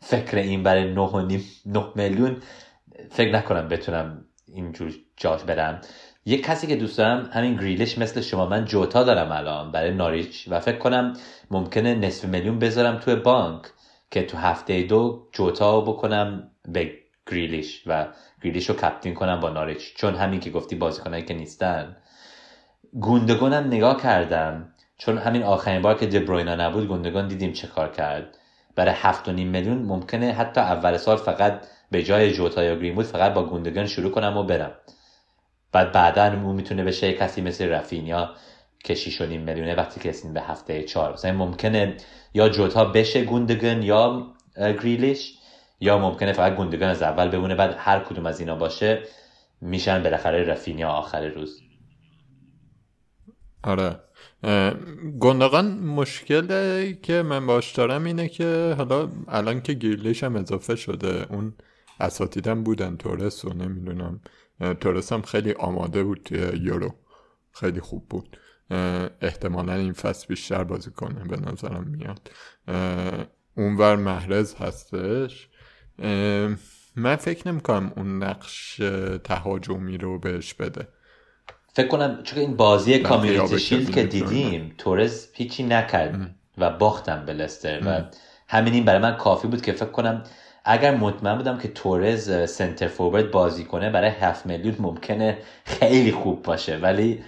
فکر 0.00 0.36
این 0.36 0.62
برای 0.62 0.92
9 0.92 1.00
و 1.00 1.26
نیم 1.26 1.44
9 1.66 1.86
میلیون 1.94 2.36
فکر 3.10 3.32
نکنم 3.32 3.68
بتونم 3.68 4.24
اینجور 4.46 4.94
جاش 5.16 5.42
برم. 5.42 5.80
یه 6.24 6.38
کسی 6.38 6.66
که 6.66 6.76
دوست 6.76 6.98
دارم 6.98 7.30
همین 7.32 7.56
گریلش 7.56 7.98
مثل 7.98 8.20
شما. 8.20 8.46
من 8.46 8.64
جوتا 8.64 9.02
دارم 9.02 9.32
الان 9.32 9.72
برای 9.72 9.94
ناریچ 9.94 10.48
و 10.50 10.60
فکر 10.60 10.78
کنم 10.78 11.12
ممکنه 11.50 11.94
نصف 11.94 12.24
میلیون 12.24 12.58
بذارم 12.58 12.98
توی 12.98 13.14
بانک 13.14 13.62
که 14.10 14.22
تو 14.22 14.36
هفته 14.36 14.82
دو 14.82 15.28
جوتا 15.32 15.80
بکنم 15.80 16.50
به 16.68 16.92
گریلیش 17.30 17.82
و 17.86 18.06
گریلیش 18.42 18.70
رو 18.70 18.76
کپتین 18.76 19.14
کنم 19.14 19.40
با 19.40 19.50
ناریچ. 19.50 19.94
چون 19.96 20.14
همین 20.14 20.40
که 20.40 20.50
گفتی 20.50 20.76
بازیکنایی 20.76 21.24
که 21.24 21.34
نیستن. 21.34 21.96
گوندگونم 23.00 23.66
نگاه 23.66 24.02
کردم. 24.02 24.72
چون 24.98 25.18
همین 25.18 25.42
آخرین 25.42 25.82
بار 25.82 25.98
که 25.98 26.06
دبروینا 26.06 26.54
نبود 26.54 26.88
گندگان 26.88 27.28
دیدیم 27.28 27.52
چه 27.52 27.66
کار 27.66 27.92
کرد. 27.92 28.38
برای 28.74 28.94
هفت 28.96 29.28
و 29.28 29.32
نیم 29.32 29.48
میلیون 29.48 29.78
ممکنه 29.78 30.32
حتی 30.32 30.60
اول 30.60 30.96
سال 30.96 31.16
فقط 31.16 31.66
به 31.90 32.02
جای 32.02 32.32
جوتا 32.32 32.64
یا 32.64 32.76
گرین 32.76 32.94
بود 32.94 33.06
فقط 33.06 33.34
با 33.34 33.42
گوندگان 33.42 33.86
شروع 33.86 34.10
کنم 34.10 34.36
و 34.36 34.42
برم. 34.42 34.72
بعد 35.72 35.92
بعدا 35.92 36.24
اون 36.24 36.56
می‌تونه 36.56 36.84
بشه 36.84 37.12
کسی 37.12 37.42
مثل 37.42 37.68
رفینیا 37.68 38.34
که 38.84 38.94
6 38.94 39.20
میلیونه 39.20 39.74
وقتی 39.74 40.00
که 40.00 40.28
به 40.34 40.42
هفته 40.42 40.82
چهار. 40.82 41.12
مثلا 41.12 41.32
ممکنه 41.32 41.96
یا 42.34 42.48
جوتا 42.48 42.84
بشه 42.84 43.24
گوندگن 43.24 43.82
یا 43.82 44.26
گریلیش 44.56 45.38
یا 45.80 45.98
ممکنه 45.98 46.32
فقط 46.32 46.56
گوندگن 46.56 46.86
از 46.86 47.02
اول 47.02 47.28
بمونه 47.28 47.54
بعد 47.54 47.74
هر 47.78 48.00
کدوم 48.00 48.26
از 48.26 48.40
اینا 48.40 48.54
باشه 48.54 49.02
میشن 49.60 50.02
بالاخره 50.02 50.44
رفینیا 50.44 50.88
آخر 50.88 51.26
روز. 51.26 51.60
آره. 53.62 54.00
گندگان 55.20 55.78
مشکل 55.78 56.92
که 56.92 57.22
من 57.22 57.46
باش 57.46 57.72
دارم 57.72 58.04
اینه 58.04 58.28
که 58.28 58.74
حالا 58.78 59.08
الان 59.28 59.60
که 59.60 59.72
گیرلیش 59.72 60.24
هم 60.24 60.36
اضافه 60.36 60.76
شده. 60.76 61.26
اون 61.30 61.54
اساتیدم 62.00 62.62
بودن 62.62 62.96
تورس 62.96 63.44
و 63.44 63.52
نمی‌دونم. 63.52 64.20
تورس 64.80 65.12
هم 65.12 65.22
خیلی 65.22 65.52
آماده 65.52 66.02
بود 66.02 66.20
توی 66.24 66.38
یورو. 66.62 66.94
خیلی 67.52 67.80
خوب 67.80 68.08
بود. 68.08 68.36
احتمالا 69.20 69.74
این 69.74 69.92
فصل 69.92 70.26
بیشتر 70.28 70.64
بازی 70.64 70.90
کنه 70.90 71.24
به 71.24 71.36
نظرم 71.36 71.84
میاد. 71.88 72.30
اونور 73.56 73.96
محرز 73.96 74.54
هستش. 74.54 75.48
من 76.96 77.16
فکر 77.16 77.48
نمی‌کنم 77.48 77.92
اون 77.96 78.22
نقش 78.22 78.76
تهاجمی 79.24 79.98
رو 79.98 80.18
بهش 80.18 80.54
بده. 80.54 80.88
فکر 81.76 81.88
کنم 81.88 82.22
چون 82.22 82.38
این 82.38 82.56
بازی 82.56 82.98
Community 82.98 83.58
Shield 83.58 83.90
که 83.90 84.02
دیدیم 84.02 84.74
تورز 84.78 85.26
هیچی 85.32 85.62
نکرد 85.62 86.30
و 86.58 86.70
باختم 86.70 87.26
به 87.26 87.32
لستر 87.32 87.80
و 87.86 88.02
همین 88.48 88.74
این 88.74 88.84
برای 88.84 89.00
من 89.00 89.16
کافی 89.16 89.48
بود 89.48 89.62
که 89.62 89.72
فکر 89.72 89.90
کنم 89.90 90.22
اگر 90.64 90.94
مطمئن 90.96 91.36
بودم 91.36 91.58
که 91.58 91.68
تورز 91.68 92.50
center 92.50 92.88
forward 92.88 93.30
بازی 93.30 93.64
کنه 93.64 93.90
برای 93.90 94.10
7 94.10 94.46
میلیون 94.46 94.76
ممکنه 94.78 95.38
خیلی 95.64 96.12
خوب 96.12 96.42
باشه. 96.42 96.76
ولی 96.76 97.22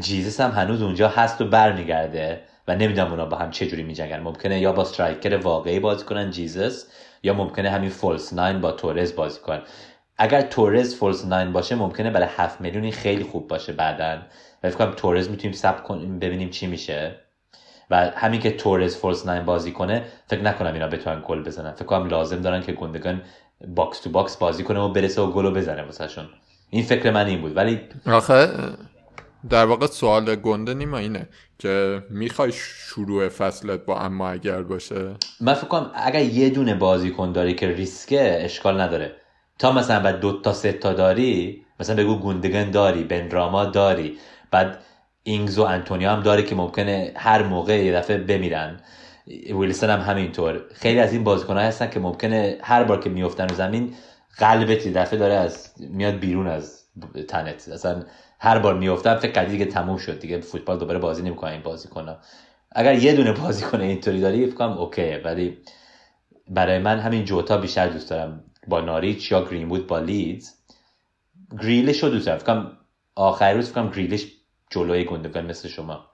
جیزس 0.00 0.40
هم 0.40 0.50
هنوز 0.50 0.82
اونجا 0.82 1.08
هست 1.08 1.40
و 1.40 1.44
برمیگرده 1.44 2.40
و 2.68 2.76
نمی‌دونم 2.76 3.10
اونا 3.10 3.26
با 3.26 3.36
هم 3.36 3.50
چه 3.50 3.66
جوری 3.66 3.82
میجنگن. 3.82 4.20
ممکنه 4.20 4.60
یا 4.60 4.72
با 4.72 4.82
striker 4.82 5.36
واقعی 5.36 5.80
بازی 5.80 6.04
کنن 6.04 6.30
جیزس 6.30 6.86
یا 7.22 7.34
ممکنه 7.34 7.70
همین 7.70 7.90
false 7.90 8.32
nine 8.32 8.60
با 8.60 8.72
تورز 8.72 9.16
بازی 9.16 9.40
کنن. 9.40 9.62
اگر 10.18 10.42
تورز 10.42 10.94
false 10.94 11.24
nine 11.24 11.52
باشه 11.52 11.74
ممکنه 11.74 12.10
برای 12.10 12.28
7 12.36 12.60
میلیونی 12.60 12.92
خیلی 12.92 13.24
خوب 13.24 13.48
باشه 13.48 13.72
بعدا. 13.72 14.22
و 14.62 14.70
فکر 14.70 14.78
کنم 14.78 14.90
تورز 14.90 15.28
می‌تونیم 15.28 15.52
صبر 15.52 15.82
کنیم 15.82 16.18
ببینیم 16.18 16.50
چی 16.50 16.66
میشه. 16.66 17.14
و 17.90 17.96
همین 17.96 18.40
که 18.40 18.50
تورز 18.50 18.96
false 18.96 19.26
nine 19.26 19.44
بازی 19.44 19.72
کنه 19.72 20.04
فکر 20.26 20.42
نکنم 20.42 20.72
اینا 20.72 20.88
بتونن 20.88 21.22
گل 21.26 21.42
بزنن. 21.42 21.72
فکر 21.72 21.84
کنم 21.84 22.08
لازم 22.08 22.42
دارن 22.42 22.62
که 22.62 22.72
گوندگان 22.72 23.22
box 23.68 24.00
to 24.00 24.10
box 24.10 24.36
بازی 24.36 24.64
کنه 24.64 24.80
و 24.80 24.92
برسه 24.92 25.22
و 25.22 25.32
گل 25.32 25.50
بزنه 25.50 25.82
واسهشون. 25.82 26.28
این 26.70 26.82
فکر 26.84 27.10
من 27.10 27.26
این 27.26 27.40
بود. 27.40 27.56
ولی 27.56 27.80
آخه 28.06 28.48
در 29.50 29.64
واقع 29.64 29.86
سوال 29.86 30.34
گنده 30.36 30.74
نیما 30.74 30.98
اینه 30.98 31.28
که 31.58 32.02
می‌خوای 32.10 32.52
شروع 32.52 33.28
فصلت 33.28 33.84
با 33.84 34.00
اما 34.00 34.28
اگر 34.28 34.62
باشه؟ 34.62 35.14
من 35.40 35.54
فکر 35.54 35.66
کنم 35.66 35.90
اگر 35.94 36.22
یه 36.22 36.50
دونه 36.50 36.74
بازیکن 36.74 37.32
داری 37.32 37.54
که 37.54 37.68
ریسکه 37.68 38.38
اشکال 38.44 38.80
نداره. 38.80 39.16
تا 39.58 39.72
مثلا 39.72 40.00
بعد 40.00 40.20
دو 40.20 40.40
تا 40.40 40.52
سه 40.52 40.72
تا 40.72 40.92
داری 40.92 41.66
مثلا 41.80 41.96
بگو 41.96 42.18
گوندگن 42.18 42.70
داری 42.70 43.04
بنراما 43.04 43.64
داری. 43.64 44.18
بعد 44.50 44.78
اینگز 45.22 45.58
و 45.58 45.62
انتونیا 45.62 46.12
هم 46.12 46.22
داره 46.22 46.42
که 46.42 46.54
ممکنه 46.54 47.12
هر 47.16 47.42
موقع 47.42 47.84
یه 47.84 47.92
دفعه 47.92 48.18
بمیرن. 48.18 48.80
ویلسون 49.26 49.90
هم 49.90 50.00
همینطور. 50.00 50.60
خیلی 50.74 51.00
از 51.00 51.12
این 51.12 51.24
بازیکن‌ها 51.24 51.62
هستن 51.62 51.90
که 51.90 52.00
ممکنه 52.00 52.58
هر 52.62 52.84
بار 52.84 53.00
که 53.00 53.10
میفتن 53.10 53.48
رو 53.48 53.54
زمین 53.54 53.94
قلبت 54.38 54.86
یه 54.86 54.92
دفعه 54.92 55.18
داره 55.18 55.34
از 55.34 55.72
میاد 55.78 56.14
بیرون 56.14 56.46
از 56.46 56.82
تنت. 57.28 57.68
اصلا 57.68 58.02
هر 58.40 58.58
بار 58.58 58.74
میافتم 58.74 59.16
فکر 59.16 59.32
کردی 59.32 59.52
دیگه 59.52 59.64
تموم 59.64 59.96
شد. 59.96 60.20
دیگه 60.20 60.40
فوتبال 60.40 60.78
دوباره 60.78 60.98
بازی 60.98 61.22
نمی‌کنه 61.22 61.50
این 61.50 61.62
بازی 61.62 61.88
کنه 61.88 62.16
اگر 62.72 62.94
یه 62.94 63.14
دونه 63.14 63.32
بازی 63.32 63.64
کنه 63.64 63.84
اینطوری 63.84 64.20
داری 64.20 64.46
فکر 64.46 64.54
کنم 64.54 64.78
اوکی 64.78 65.14
ولی 65.14 65.58
برای 66.48 66.78
من 66.78 66.98
همین 66.98 67.24
جوتا 67.24 67.58
بیشتر 67.58 67.88
دوست 67.88 68.10
دارم. 68.10 68.44
با 68.68 68.80
ناریچ 68.80 69.32
یا 69.32 69.44
گرینوود 69.44 69.86
با 69.86 69.98
لیدز. 69.98 70.50
گریلش 71.62 72.02
رو 72.02 72.08
دوست 72.08 72.26
دارم. 72.26 72.78
آخر 73.14 73.52
روز 73.52 73.70
فکر 73.70 73.90
گریلش 73.90 74.26
جلوی 74.70 75.04
گندگان 75.04 75.46
مثل 75.46 75.68
شما. 75.68 76.06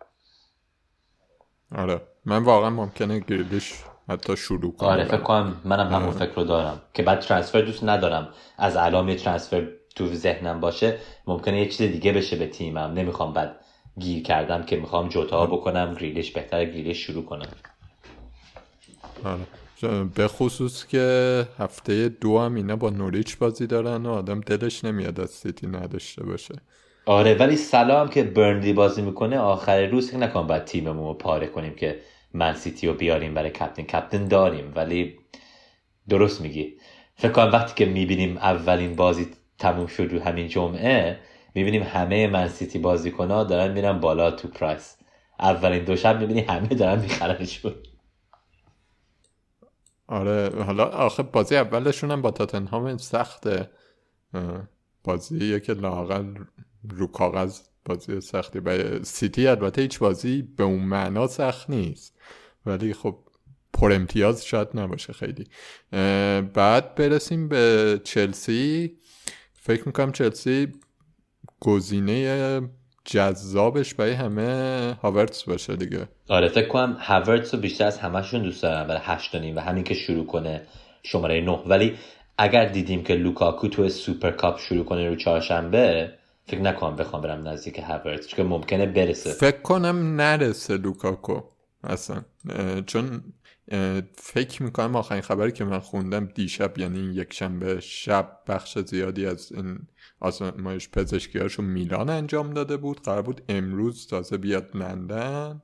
آره. 1.75 2.01
من 2.25 2.45
واقعا 2.45 2.71
ممکنه 2.71 3.21
گریلش 3.21 3.73
حتی 4.09 4.37
شروع 4.37 4.77
کنم 4.77 4.89
آره 4.89 5.05
فکر 5.05 5.17
کنم 5.17 5.61
منم 5.65 5.87
همون 5.87 6.09
آره. 6.09 6.19
فکر 6.19 6.35
رو 6.35 6.45
دارم. 6.45 6.83
که 6.95 7.03
بعد 7.03 7.21
ترانسفر 7.21 7.61
دوست 7.61 7.85
ندارم. 7.85 8.29
از 8.59 8.77
الان 8.77 9.09
یه 9.09 9.15
ترانسفر 9.15 9.69
تو 9.95 10.15
ذهنم 10.15 10.61
باشه 10.61 10.99
ممکنه 11.27 11.59
یه 11.61 11.69
چیز 11.69 11.93
دیگه 11.93 12.13
بشه 12.13 12.37
به 12.37 12.47
تیمم. 12.47 12.79
نمی‌خوام 12.79 13.33
بعد 13.33 13.57
گیر 13.99 14.23
کردم 14.23 14.63
که 14.63 14.77
می‌خوام 14.77 15.09
جوتا 15.09 15.47
بکنم. 15.47 15.95
گریلش 15.95 16.31
بهتر 16.31 16.65
گریلش 16.65 16.99
شروع 16.99 17.25
کنم. 17.25 17.49
آره. 19.25 19.47
به 20.15 20.29
خصوص 20.29 20.87
که 20.87 21.47
هفته 21.59 22.09
دو 22.09 22.39
هم 22.39 22.55
اینا 22.55 22.77
با 22.77 22.91
نوریچ 22.91 23.39
بازی 23.39 23.67
دارن 23.67 24.07
و 24.07 24.11
آدم 24.11 24.41
دلش 24.41 24.85
نمیاد 24.85 25.21
از 25.21 25.31
سیتی 25.31 25.67
نداشته 25.67 26.25
باشه. 26.25 26.55
آره 27.07 27.35
ولی 27.35 27.57
سلام 27.57 28.09
که 28.09 28.23
برنلی 28.23 28.73
بازی 28.73 29.03
می‌کنه 29.03 29.39
آخر 29.39 29.87
روز 29.87 30.11
فکر 30.11 30.19
نکنم 30.19 30.47
باید 30.47 30.65
تیممون 30.65 31.09
رو 31.09 31.15
پاره 31.15 31.47
کنیم 31.47 31.75
که 31.75 32.01
من 32.35 32.55
سیتی 32.55 32.87
رو 32.87 32.95
بیاریم 32.95 33.35
برای 33.35 33.51
کپتن. 33.51 33.83
کپتن 33.83 34.29
داریم 34.29 34.73
ولی 34.77 35.19
درست 36.09 36.41
میگی. 36.41 36.75
فکر 37.15 37.33
کنم 37.33 37.51
وقتی 37.53 37.75
که 37.75 37.93
می‌بینیم 37.93 38.37
اولین 38.37 38.97
بازی 38.97 39.27
تموم 39.59 39.87
شد 39.87 40.03
رو 40.03 40.21
همین 40.21 40.49
جمعه 40.49 41.19
می‌بینیم 41.55 41.83
همه 41.83 42.27
من 42.27 42.49
سیتی 42.49 42.79
بازیکن 42.79 43.27
دارن 43.27 43.73
میرن 43.73 44.01
بالا 44.01 44.31
تو 44.31 44.49
پرایس. 44.49 44.97
اولین 45.41 45.85
دو 45.85 45.97
شب 45.97 46.21
می‌بینی 46.21 46.41
همه 46.41 46.69
دارن 46.69 47.01
میخرنشون. 47.01 47.73
آره 50.13 50.63
حالا 50.65 50.85
آخه 50.85 51.23
بازی 51.23 51.57
اولشون 51.57 52.11
هم 52.11 52.23
با 52.23 52.31
تاتنهام 52.31 52.97
سخته. 52.97 53.71
بازی 55.05 55.61
که 55.61 55.73
لاقل 55.73 56.35
رو 56.91 57.07
کاغذ 57.07 57.61
بازی 57.85 58.21
سختی. 58.21 58.61
به 58.61 59.01
سیتی 59.03 59.47
البته 59.47 59.83
هیچ 59.83 59.99
بازی 59.99 60.43
به 60.43 60.65
اون 60.65 60.83
معنا 60.83 61.27
سخت 61.27 61.71
نیست. 61.71 62.19
ولی 62.67 62.95
خب 62.95 63.19
پر 63.73 63.93
امتیاز 63.93 64.47
شاید 64.47 64.69
نباشه 64.75 65.13
خیلی. 65.13 65.45
بعد 66.55 66.95
برسیم 66.95 67.49
به 67.49 68.01
چلسی. 68.05 68.97
فکر 69.53 69.83
می‌کنم 69.87 70.13
چلسی 70.13 70.73
گزینه 71.61 72.61
جذابش 73.05 73.95
برای 73.95 74.13
همه 74.13 74.97
هاورتس 75.03 75.43
باشه 75.43 75.77
دیگه. 75.77 76.09
آره 76.29 76.49
فکر 76.49 76.69
کنم 76.69 76.97
هاورتس 77.01 77.55
رو 77.55 77.61
بیشتر 77.61 77.85
از 77.87 77.99
همشون 77.99 78.43
دوست 78.43 78.63
دارم 78.63 78.87
برای 78.87 79.01
هشت 79.05 79.35
و 79.35 79.61
همین 79.61 79.85
که 79.85 79.95
شروع 79.95 80.27
کنه 80.27 80.63
شماره 81.03 81.41
نه. 81.41 81.63
ولی 81.67 81.95
اگر 82.39 82.65
دیدیم 82.65 83.05
که 83.05 83.15
لوکاکو 83.15 83.69
تو 83.69 83.89
Super 83.89 84.31
Cup 84.31 84.59
شروع 84.59 84.85
کنه 84.85 85.09
رو 85.09 85.17
چهارشنبه 85.17 86.13
فکر 86.47 86.61
نکنم 86.61 86.97
بخوام 86.97 87.23
برم 87.23 87.49
نزدیک 87.49 87.79
هاورتس 87.79 88.27
چون 88.27 88.47
ممکنه 88.47 88.87
برسه. 88.87 89.33
فکر 89.33 89.61
کنم 89.61 90.21
نرسه 90.21 90.77
لوکاکو 90.77 91.41
اصلا. 91.85 92.23
چون 92.87 93.23
فکر 94.15 94.63
می‌کنم 94.63 94.97
آخرین 94.97 95.23
خبری 95.23 95.53
که 95.53 95.65
من 95.65 95.79
خوندم 95.79 96.27
دیشب 96.27 96.79
یعنی 96.79 96.99
یک 96.99 97.33
شنبه 97.33 97.81
شب 97.81 98.39
بخش 98.49 98.79
زیادی 98.79 99.27
از 99.27 99.53
این 99.53 99.79
آزمایش 100.21 100.89
پزشکیاشو 100.89 101.63
میلان 101.63 102.11
انجام 102.11 102.51
داده 102.51 102.77
بود. 102.77 103.03
قرار 103.03 103.23
بود 103.23 103.43
امروز 103.49 104.07
تازه 104.07 104.37
بیاد 104.37 104.77
لندن 104.77 105.63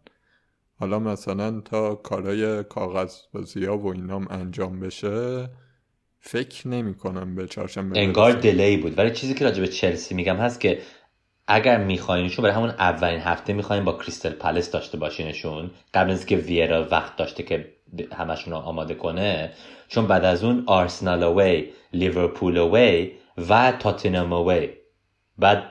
حالا 0.80 0.98
مثلا 0.98 1.60
تا 1.60 1.94
کارای 1.94 2.64
کاغذ 2.64 3.14
بازی 3.32 3.64
ها 3.64 3.78
و 3.78 3.86
اینام 3.86 4.26
انجام 4.30 4.80
بشه 4.80 5.50
فکر 6.20 6.68
نمی 6.68 6.94
کنم 6.94 7.34
به 7.34 7.46
چهارشنبه 7.46 8.00
انگار 8.00 8.32
دلی 8.32 8.76
بود. 8.76 8.98
ولی 8.98 9.10
چیزی 9.10 9.34
که 9.34 9.44
راجع 9.44 9.60
به 9.60 9.68
چلسی 9.68 10.14
میگم 10.14 10.36
هست 10.36 10.60
که 10.60 10.82
اگر 11.46 11.84
میخواینشون 11.84 12.42
برای 12.42 12.56
همون 12.56 12.70
اولین 12.70 13.20
هفته 13.20 13.52
می‌خواین 13.52 13.84
با 13.84 13.92
کریستل 13.92 14.30
پلس 14.30 14.70
داشته 14.70 14.98
باشینشون. 14.98 15.70
قبل 15.94 16.10
از 16.10 16.26
که 16.26 16.36
ویرا 16.36 16.88
وقت 16.90 17.16
داشته 17.16 17.42
که 17.42 17.77
همشون 18.12 18.52
رو 18.52 18.58
آماده 18.58 18.94
کنه 18.94 19.52
چون 19.88 20.06
بعد 20.06 20.24
از 20.24 20.44
اون 20.44 20.64
آرسنال 20.66 21.22
away 21.22 21.68
لیورپول 21.92 22.58
away 22.58 23.12
و 23.48 23.72
تاتنهام 23.72 24.32
away 24.32 24.68
بعد 25.38 25.62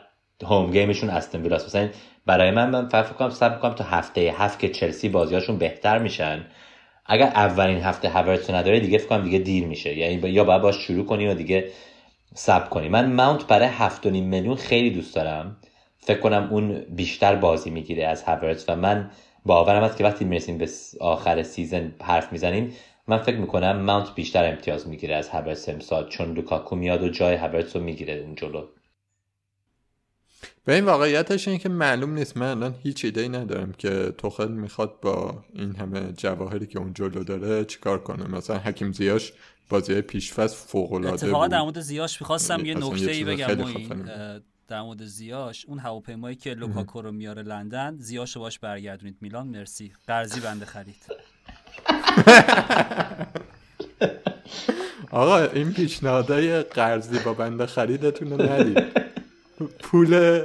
home 0.43 0.71
game 0.71 0.90
شون 0.90 1.09
استون 1.09 1.41
ویلاس 1.41 1.65
مثلا 1.65 1.89
برای 2.25 2.51
من 2.51 2.69
من 2.69 2.87
فکر 2.87 3.03
کنم 3.03 3.29
صبر 3.29 3.57
کنم 3.57 3.73
تا 3.73 3.83
هفته 3.83 4.21
هفت 4.21 4.59
که 4.59 4.69
چلسی 4.69 5.09
بازیاشون 5.09 5.57
بهتر 5.57 5.99
میشن. 5.99 6.45
اگر 7.05 7.25
اولین 7.25 7.77
هفته 7.77 8.09
هاورتس 8.09 8.49
نداره 8.49 8.79
دیگه 8.79 8.97
فکر 8.97 9.07
کنم 9.07 9.23
دیگه 9.23 9.39
دیر 9.39 9.65
میشه. 9.65 9.97
یعنی 9.97 10.29
یا 10.29 10.43
باید 10.43 10.61
باش 10.61 10.75
شروع 10.75 11.05
کنی 11.05 11.27
و 11.27 11.33
دیگه 11.33 11.71
صبر 12.35 12.69
کنی. 12.69 12.89
من 12.89 13.13
ماونت 13.13 13.47
برای 13.47 13.67
هفت 13.67 14.05
و 14.05 14.09
نیم 14.09 14.23
میلیون 14.25 14.55
خیلی 14.55 14.89
دوست 14.89 15.15
دارم. 15.15 15.57
فکر 15.99 16.19
کنم 16.19 16.47
اون 16.51 16.85
بیشتر 16.89 17.35
بازی 17.35 17.69
می‌گیره 17.69 18.05
از 18.05 18.23
هاورتس 18.23 18.69
و 18.69 18.75
من 18.75 19.11
باورم 19.47 19.83
هست 19.83 19.97
که 19.97 20.03
وقتی 20.03 20.25
می‌رسیم 20.25 20.57
به 20.57 20.69
آخر 20.99 21.43
season 21.43 21.95
حرف 22.01 22.31
می‌زنیم 22.31 22.73
من 23.07 23.17
فکر 23.17 23.37
می‌کنم 23.37 23.81
ماونت 23.81 24.15
بیشتر 24.15 24.49
امتیاز 24.49 24.87
می‌گیره 24.87 25.15
از 25.15 25.29
هاورتس 25.29 25.69
امسال 25.69 26.09
چون 26.09 26.33
لوکاکو 26.33 26.75
میاد 26.75 27.03
و 27.03 27.09
جای 27.09 27.35
هاورتس 27.35 27.75
رو 27.75 27.81
می‌گیره 27.81 28.13
اون 28.13 28.35
جلو. 28.35 28.67
به 30.65 30.73
این 30.73 30.85
واقعیتش 30.85 31.47
این 31.47 31.57
که 31.57 31.69
معلوم 31.69 32.13
نیست. 32.13 32.37
من 32.37 32.47
الان 32.47 32.75
هیچ 32.83 33.05
ایده 33.05 33.21
ای 33.21 33.29
ندارم 33.29 33.71
که 33.71 34.13
توخل 34.17 34.51
می‌خواد 34.51 34.99
با 35.01 35.43
این 35.53 35.75
همه 35.75 36.13
جواهری 36.17 36.67
که 36.67 36.79
اون 36.79 36.93
جلو 36.93 37.23
داره 37.23 37.65
چیکار 37.65 38.03
کنه. 38.03 38.27
مثلا 38.27 38.57
حکیم 38.57 38.91
زیاش 38.91 39.33
بازی 39.69 40.01
پیشفست 40.01 40.55
فوق 40.55 40.93
العاده 40.93 41.13
اتفاقا 41.13 41.47
در 41.47 41.61
مورد 41.61 41.79
زیاش 41.79 42.21
می‌خواستم 42.21 42.65
یه 42.65 42.73
نکته 42.73 43.11
ای 43.11 43.23
بگم 43.23 43.47
در 44.67 44.81
مورد 44.81 45.05
زیاش 45.05 45.65
اون 45.65 45.79
هواپیمایی 45.79 46.35
که 46.35 46.53
لوکاکو 46.53 47.01
رو 47.01 47.11
میاره 47.11 47.41
لندن 47.41 47.97
زیاش 47.99 48.35
رو 48.35 48.41
باش 48.41 48.59
برگردونید. 48.59 49.17
میلان 49.21 49.47
مرسی. 49.47 49.93
قرضی 50.07 50.39
بنده 50.39 50.65
خرید. 50.65 51.05
آقا 55.11 55.37
این 55.37 55.73
پیشنهادای 55.73 56.63
قرضی 56.63 57.19
با 57.19 57.33
بنده 57.33 57.65
خریدتون 57.65 58.29
رو 58.29 58.41
ندید. 58.41 58.83
پول 59.79 60.41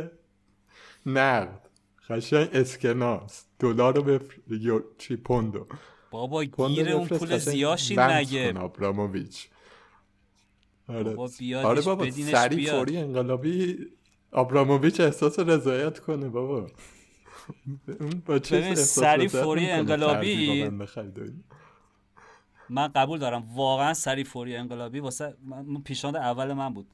نقد. 1.06 1.60
خشن 2.08 2.48
اسکناس. 2.52 3.44
دلار 3.58 3.96
رو 3.96 4.02
به 4.02 4.20
چی 4.98 5.16
پوندو 5.16 5.66
بابا 6.10 6.44
گیر 6.44 6.88
اون 6.88 7.08
پول 7.08 7.38
زیاشی 7.38 7.96
نگه. 7.96 8.58
آبراموویچ 8.58 9.48
آره. 10.88 11.14
بابا 11.14 11.30
آره 11.64 11.82
بابا 11.82 12.10
سری 12.10 12.66
فوری 12.66 12.96
انقلابی 12.96 13.78
آبراموویچ 14.32 15.00
احساس 15.00 15.38
رضایت 15.38 15.98
کنه 15.98 16.28
بابا. 16.28 16.66
با 18.26 18.38
چه 18.38 18.74
سری 18.74 19.28
فوری 19.28 19.70
انقلابی. 19.70 20.70
من 22.68 22.88
قبول 22.88 23.18
دارم. 23.18 23.44
واقعا 23.54 23.94
سری 23.94 24.24
فوری 24.24 24.56
انقلابی 24.56 25.00
واسه 25.00 25.34
پیشنهاد 25.84 26.16
اول 26.16 26.52
من 26.52 26.74
بود 26.74 26.86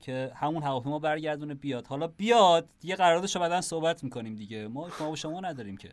که 0.00 0.32
همون 0.34 0.62
هواپیما 0.62 0.98
برگردونه 0.98 1.54
بیاد. 1.54 1.86
حالا 1.86 2.06
بیاد 2.06 2.68
یه 2.82 2.96
قراردادشو 2.96 3.40
بعدا 3.40 3.60
صحبت 3.60 4.04
می‌کنیم 4.04 4.34
دیگه. 4.34 4.68
ما 4.68 4.88
ما 5.00 5.08
با 5.08 5.16
شما 5.16 5.40
نداریم 5.40 5.76
که. 5.76 5.90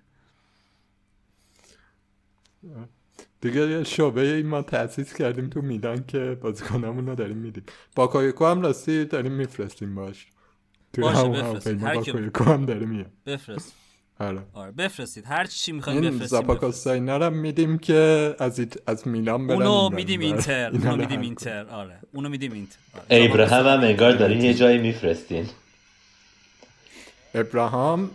دیگه 3.41 3.69
یه 3.69 3.83
شعبه 3.83 4.21
ای 4.21 4.43
ما 4.43 4.61
تأسیس 4.61 5.13
کردیم 5.13 5.49
تو 5.49 5.61
میلان 5.61 6.05
که 6.05 6.37
بازیکنامون 6.41 7.07
رو 7.07 7.15
داریم 7.15 7.37
میدیم. 7.37 7.63
با 7.95 8.07
کایکو 8.07 8.45
هم 8.45 8.61
راستی 8.61 9.05
داریم 9.05 9.31
میفرستیم 9.31 9.95
باش. 9.95 10.27
باشه 11.01 11.29
بفرستید. 11.29 11.83
هر 11.83 11.95
با 12.29 12.45
هم 12.45 12.65
داره 12.65 12.85
میاد 12.85 13.11
بفرست. 13.25 13.73
آره. 14.19 14.39
آره 14.53 14.71
بفرستید. 14.71 15.25
هر 15.27 15.45
چی 15.45 15.71
می‌خوایم 15.71 15.99
بفرستیم 15.99 16.19
این 16.19 16.27
زاپاکوستا 16.27 16.93
هم 16.93 17.33
میدیم 17.33 17.77
که 17.77 18.35
از 18.39 18.61
از 18.87 19.07
میلان 19.07 19.47
برن 19.47 19.61
اونو 19.61 19.95
میدیم 19.95 20.19
اینتر 20.19 20.71
اونو 20.71 20.95
میدیم 20.95 21.21
اینتر. 21.21 21.65
آره 21.65 21.99
اونو 22.13 22.29
میدیم 22.29 22.51
اینتر. 22.51 22.77
آره. 22.95 23.25
ابراهام 23.25 23.67
هم 23.67 23.79
انگار 23.79 24.11
دارین 24.11 24.41
یه 24.41 24.53
جایی 24.53 24.77
میفرستین. 24.77 25.45
ابراهام 27.35 28.09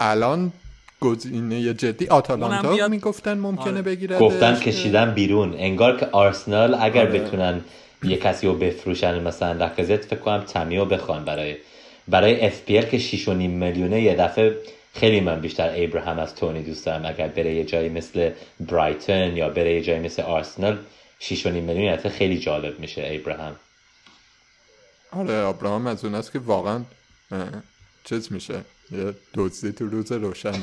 الان 0.00 0.52
گزینه 1.00 1.74
جدی 1.74 2.06
آتالانتا 2.06 2.88
می‌گفتن 2.88 3.38
ممکنه 3.38 3.72
آره. 3.72 3.82
بگیرد 3.82 4.18
گفتن 4.18 4.56
کشیدن 4.56 5.14
بیرون. 5.14 5.54
انگار 5.54 5.96
که 5.96 6.06
آرسنال 6.06 6.74
اگر 6.74 7.06
آره. 7.06 7.20
بتونن 7.20 7.60
یه 8.02 8.16
کسی 8.16 8.46
رو 8.46 8.54
بفروشن 8.54 9.22
مثلا 9.22 9.66
لکزت 9.66 10.04
فکر 10.04 10.20
کنم 10.20 10.40
تمیو 10.40 10.84
بخوان 10.84 11.24
برای 11.24 11.56
برای 12.08 12.50
پی 12.50 12.80
که 12.80 12.98
6.5 12.98 13.28
میلیونه 13.28 14.02
یه 14.02 14.14
دفعه 14.14 14.56
خیلی 14.94 15.20
من 15.20 15.40
بیشتر 15.40 15.72
ابراهام 15.76 16.18
از 16.18 16.34
تونی 16.34 16.62
دوست 16.62 16.86
دارم. 16.86 17.06
اگر 17.06 17.28
بره 17.28 17.54
یه 17.54 17.64
جایی 17.64 17.88
مثل 17.88 18.30
برایتن 18.60 19.36
یا 19.36 19.48
بره 19.48 19.74
یه 19.74 19.82
جایی 19.82 20.00
مثل 20.00 20.22
آرسنال 20.22 20.78
6.5 21.20 21.46
میلیون 21.46 21.96
خیلی 21.96 22.38
جالب 22.38 22.80
میشه 22.80 23.20
ابراهام 23.20 23.56
آره 25.10 25.34
ابراهام 25.34 25.86
از 25.86 26.04
اون 26.04 26.14
است 26.14 26.32
که 26.32 26.38
واقعا 26.38 26.80
چیز 28.04 28.32
میشه 28.32 28.54
یه 28.90 29.14
دوزی 29.32 29.72
تو 29.72 29.86
روز 29.86 30.12
روشنه. 30.12 30.62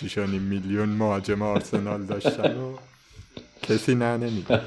6.5 0.00 0.18
میلیون 0.18 0.88
مهاجم 0.88 1.42
آرسنال 1.42 2.04
داشتن 2.04 2.56
و 2.56 2.76
کسی 3.62 3.94
نه 3.94 4.16
نمیده 4.16 4.60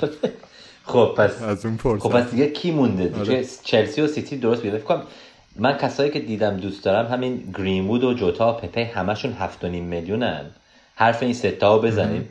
خب 0.83 1.13
پس 1.17 1.41
از 1.41 1.65
اون 1.65 1.77
خب 1.77 2.09
پس 2.09 2.31
دیگه 2.31 2.47
کی 2.47 2.71
مونده؟ 2.71 3.03
دیگه 3.03 3.19
آره. 3.19 3.45
چلسی 3.63 4.01
و 4.01 4.07
سیتی 4.07 4.37
درست 4.37 4.61
بیده 4.61 4.79
کنم 4.79 5.03
من 5.59 5.77
کسایی 5.77 6.11
که 6.11 6.19
دیدم 6.19 6.57
دوست 6.57 6.83
دارم 6.83 7.05
همین 7.05 7.53
گرینوود 7.57 8.03
و 8.03 8.13
جوتا 8.13 8.53
و 8.53 8.57
پپه 8.57 8.91
همشون 8.93 9.33
هفت 9.33 9.63
و 9.63 9.67
نیم 9.67 9.83
میلیونن. 9.83 10.45
حرف 10.95 11.23
این 11.23 11.33
ستا 11.33 11.75
رو 11.75 11.81
بزنیم. 11.81 12.29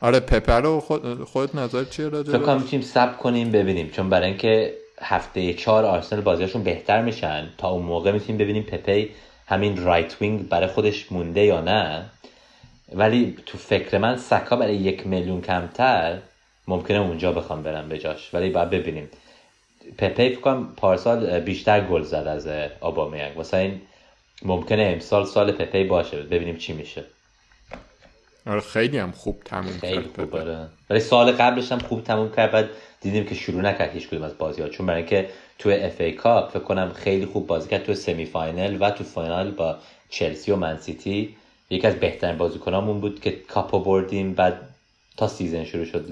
آره 0.00 0.20
پپه 0.20 0.52
رو 0.52 0.80
خود, 0.80 1.24
خود 1.24 1.56
نظر 1.56 1.84
چیه 1.84 2.08
راجع 2.08 2.32
فکر 2.32 2.42
کنم 2.42 2.56
می‌تونیم 2.56 2.84
صبر 2.84 3.18
کنیم 3.18 3.50
ببینیم. 3.50 3.90
چون 3.90 4.10
برای 4.10 4.28
اینکه 4.28 4.74
هفته 5.00 5.54
چهار 5.54 5.84
آرسنال 5.84 6.22
بازیاشون 6.22 6.62
بهتر 6.62 7.02
میشن. 7.02 7.48
تا 7.58 7.68
اون 7.68 7.82
موقع 7.82 8.12
می‌تونیم 8.12 8.38
ببینیم 8.38 8.62
پپه 8.62 9.08
همین 9.46 9.84
right 9.84 10.16
wing 10.20 10.48
برای 10.48 10.66
خودش 10.66 11.12
مونده 11.12 11.40
یا 11.40 11.60
نه. 11.60 12.04
ولی 12.92 13.36
تو 13.46 13.58
فکر 13.58 13.98
من 13.98 14.16
سکا 14.16 14.56
برای 14.56 14.76
یک 14.76 15.06
میلیون 15.06 15.40
کمتر 15.40 16.18
ممکنه 16.68 16.98
اونجا 16.98 17.32
بخوام 17.32 17.62
برم 17.62 17.88
به 17.88 17.98
جاش. 17.98 18.34
ولی 18.34 18.50
باید 18.50 18.70
ببینیم. 18.70 19.08
پپه 19.98 20.34
فکرم 20.34 20.74
پارسال 20.76 21.40
بیشتر 21.40 21.80
گل 21.80 22.02
زد 22.02 22.14
از 22.14 22.48
آبامیانگ 22.80 23.36
واسه 23.36 23.56
این 23.56 23.80
ممکنه 24.42 24.82
امسال 24.82 25.26
سال 25.26 25.52
پپه 25.52 25.84
باشه. 25.84 26.22
ببینیم 26.22 26.56
چی 26.56 26.72
میشه. 26.72 27.04
آره 28.46 28.60
خیلی 28.60 28.98
هم 28.98 29.12
خوب 29.12 29.42
تموم 29.44 29.78
خیلی 29.80 30.08
خوب 30.16 30.36
آره. 30.36 30.68
ولی 30.90 31.00
سال 31.00 31.32
قبلش 31.32 31.72
هم 31.72 31.78
خوب 31.78 32.04
تموم 32.04 32.32
کرد. 32.32 32.52
بعد 32.52 32.68
دیدیم 33.00 33.24
که 33.24 33.34
شروع 33.34 33.62
نکرد 33.62 33.92
هیچ 33.92 34.08
کدوم 34.08 34.22
از 34.22 34.38
بازی 34.38 34.62
ها. 34.62 34.68
چون 34.68 34.86
برای 34.86 35.00
اینکه 35.00 35.28
تو 35.58 35.70
FA 35.70 36.00
Cup 36.00 36.50
فکر 36.50 36.58
کنم 36.60 36.92
خیلی 36.92 37.26
خوب 37.26 37.46
بازی 37.46 37.68
کرد. 37.68 37.84
تو 37.84 37.94
semi 37.94 38.26
final 38.26 38.76
و 38.80 38.90
تو 38.90 39.04
final 39.04 39.50
با 39.50 39.76
چلسی 40.10 40.52
و 40.52 40.56
منسیتی 40.56 41.36
یکی 41.70 41.86
از 41.86 41.94
بهترین 41.94 42.38
بازیکنامون 42.38 43.00
بود 43.00 43.20
که 43.20 43.30
کاپو 43.30 43.80
بردیم. 43.80 44.34
بعد 44.34 44.60
تا 45.16 45.28
season 45.28 45.64
شروع 45.64 45.84
شد 45.84 46.06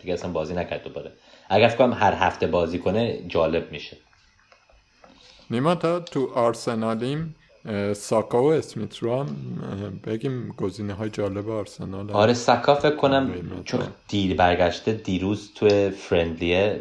دیگه 0.00 0.14
اصلا 0.14 0.30
بازی 0.30 0.54
نکرد 0.54 0.82
دوباره. 0.82 1.10
اگر 1.48 1.68
فکر 1.68 1.90
هر 1.90 2.14
هفته 2.14 2.46
بازی 2.46 2.78
کنه 2.78 3.22
جالب 3.28 3.72
میشه. 3.72 3.96
نیما 5.50 5.74
تا 5.74 6.00
تو 6.00 6.30
آرسنالیم 6.34 7.34
ساکا 7.92 8.42
و 8.42 8.52
اسمیت 8.52 8.98
رو 8.98 9.18
هم 9.18 9.36
بگیم 10.06 10.48
گزینه 10.56 10.92
های 10.92 11.10
جالب 11.10 11.50
آرسنال. 11.50 12.10
آره 12.10 12.34
ساکا 12.34 12.74
فکر 12.74 12.96
کنم 12.96 13.30
چون 13.64 13.80
دیر 14.08 14.36
برگشته 14.36 14.92
دیروز 14.92 15.54
تو 15.54 15.90
فرندلیه 15.90 16.80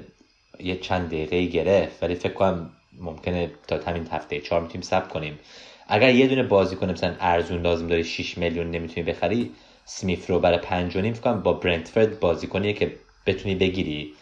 یه 0.59 0.77
چند 0.77 1.07
دقیقه 1.07 1.45
گرفت 1.45 2.03
ولی 2.03 2.15
فکر 2.15 2.33
کنم 2.33 2.69
ممکنه 2.99 3.51
تا 3.67 3.79
همین 3.91 4.07
هفته 4.11 4.39
چهار 4.39 4.61
می‌تونیم 4.61 4.81
سب 4.81 5.09
کنیم. 5.09 5.39
اگر 5.87 6.15
یه 6.15 6.27
دونه 6.27 6.43
بازی 6.43 6.75
کنه 6.75 6.91
مثلا 6.93 7.15
ارزون 7.19 7.61
لازم 7.61 7.87
داری 7.87 8.03
6 8.03 8.37
میلیون 8.37 8.71
نمی‌تونی 8.71 9.11
بخری 9.11 9.51
سمیف 9.85 10.29
رو 10.29 10.39
برای 10.39 10.57
پنج 10.57 10.97
و 10.97 11.13
فکر 11.13 11.33
با 11.33 11.53
برنتفرد 11.53 12.19
بازی 12.19 12.47
کنی 12.47 12.73
که 12.73 12.95
بتونی 13.25 13.55
بگیری. 13.55 14.13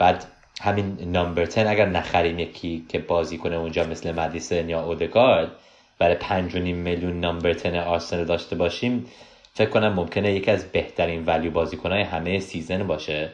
بعد 0.00 0.24
همین 0.60 1.16
نمبر 1.16 1.44
10 1.44 1.70
اگر 1.70 1.86
نخریم 1.86 2.38
یکی 2.38 2.84
که 2.88 2.98
بازی 2.98 3.38
کنه 3.38 3.56
اونجا 3.56 3.84
مثل 3.84 4.12
مدیسن 4.12 4.68
یا 4.68 4.82
اودگارد 4.84 5.50
برای 5.98 6.14
5 6.14 6.54
میلیون 6.54 7.20
number 7.20 7.52
10 7.52 7.82
آرسنال 7.82 8.24
داشته 8.24 8.56
باشیم 8.56 9.06
فکر 9.54 9.70
کنم 9.70 9.92
ممکنه 9.92 10.32
یکی 10.32 10.50
از 10.50 10.64
بهترین 10.72 11.24
value 11.24 11.50
بازیکنهای 11.50 12.02
همه 12.02 12.40
season 12.40 12.86
باشه. 12.86 13.30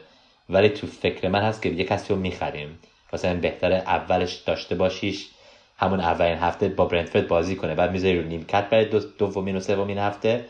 ولی 0.49 0.69
تو 0.69 0.87
فکر 0.87 1.27
من 1.27 1.41
هست 1.41 1.61
که 1.61 1.69
یه 1.69 1.83
کسی 1.83 2.13
رو 2.13 2.19
می‌خریم. 2.19 2.79
مثلا 3.13 3.39
بهتر 3.39 3.71
اولش 3.73 4.35
داشته 4.35 4.75
باشیش 4.75 5.27
همون 5.77 5.99
اولین 5.99 6.37
هفته 6.37 6.67
با 6.67 6.85
برنتفرد 6.85 7.27
بازی 7.27 7.55
کنه. 7.55 7.75
بعد 7.75 7.91
می‌ذاری 7.91 8.21
رو 8.21 8.27
نیمکت 8.27 8.69
برای 8.69 8.85
دومین 9.17 9.55
و 9.55 9.59
سومین 9.59 9.97
هفته. 9.97 10.45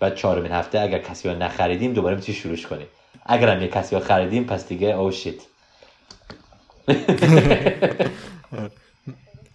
بعد 0.00 0.14
چهارمین 0.14 0.52
هفته 0.52 0.80
اگر 0.80 0.98
کسی 0.98 1.28
رو 1.28 1.36
نخریدیم 1.36 1.92
دوباره 1.92 2.14
می‌تونی 2.14 2.38
شروع 2.38 2.56
کنیم 2.56 2.86
اگر 3.26 3.48
هم 3.48 3.62
یه 3.62 3.68
کسی 3.68 3.96
رو 3.96 4.02
خریدیم 4.02 4.44
پس 4.44 4.68
دیگه 4.68 4.88
oh 4.88 5.14
oh 5.14 5.21
shit 5.21 5.34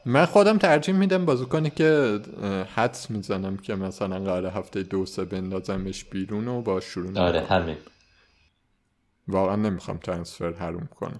من 0.05 0.25
خودم 0.25 0.57
ترجیح 0.57 0.95
میدم 0.95 1.25
بازیکنی 1.25 1.69
که 1.69 2.19
حدس 2.75 3.11
می‌زنم 3.11 3.57
که 3.57 3.75
مثلا 3.75 4.19
قرار 4.19 4.45
هفته 4.45 4.83
دو 4.83 5.05
سه 5.05 5.25
بندازمش 5.25 6.03
بیرون 6.03 6.47
و 6.47 6.61
با 6.61 6.79
شروع 6.79 7.19
آره 7.19 7.41
همین. 7.41 7.77
واقعا 9.27 9.55
نمی‌خوام 9.55 9.97
ترانسفر 9.97 10.53
حروم 10.53 10.89
کنم. 10.95 11.19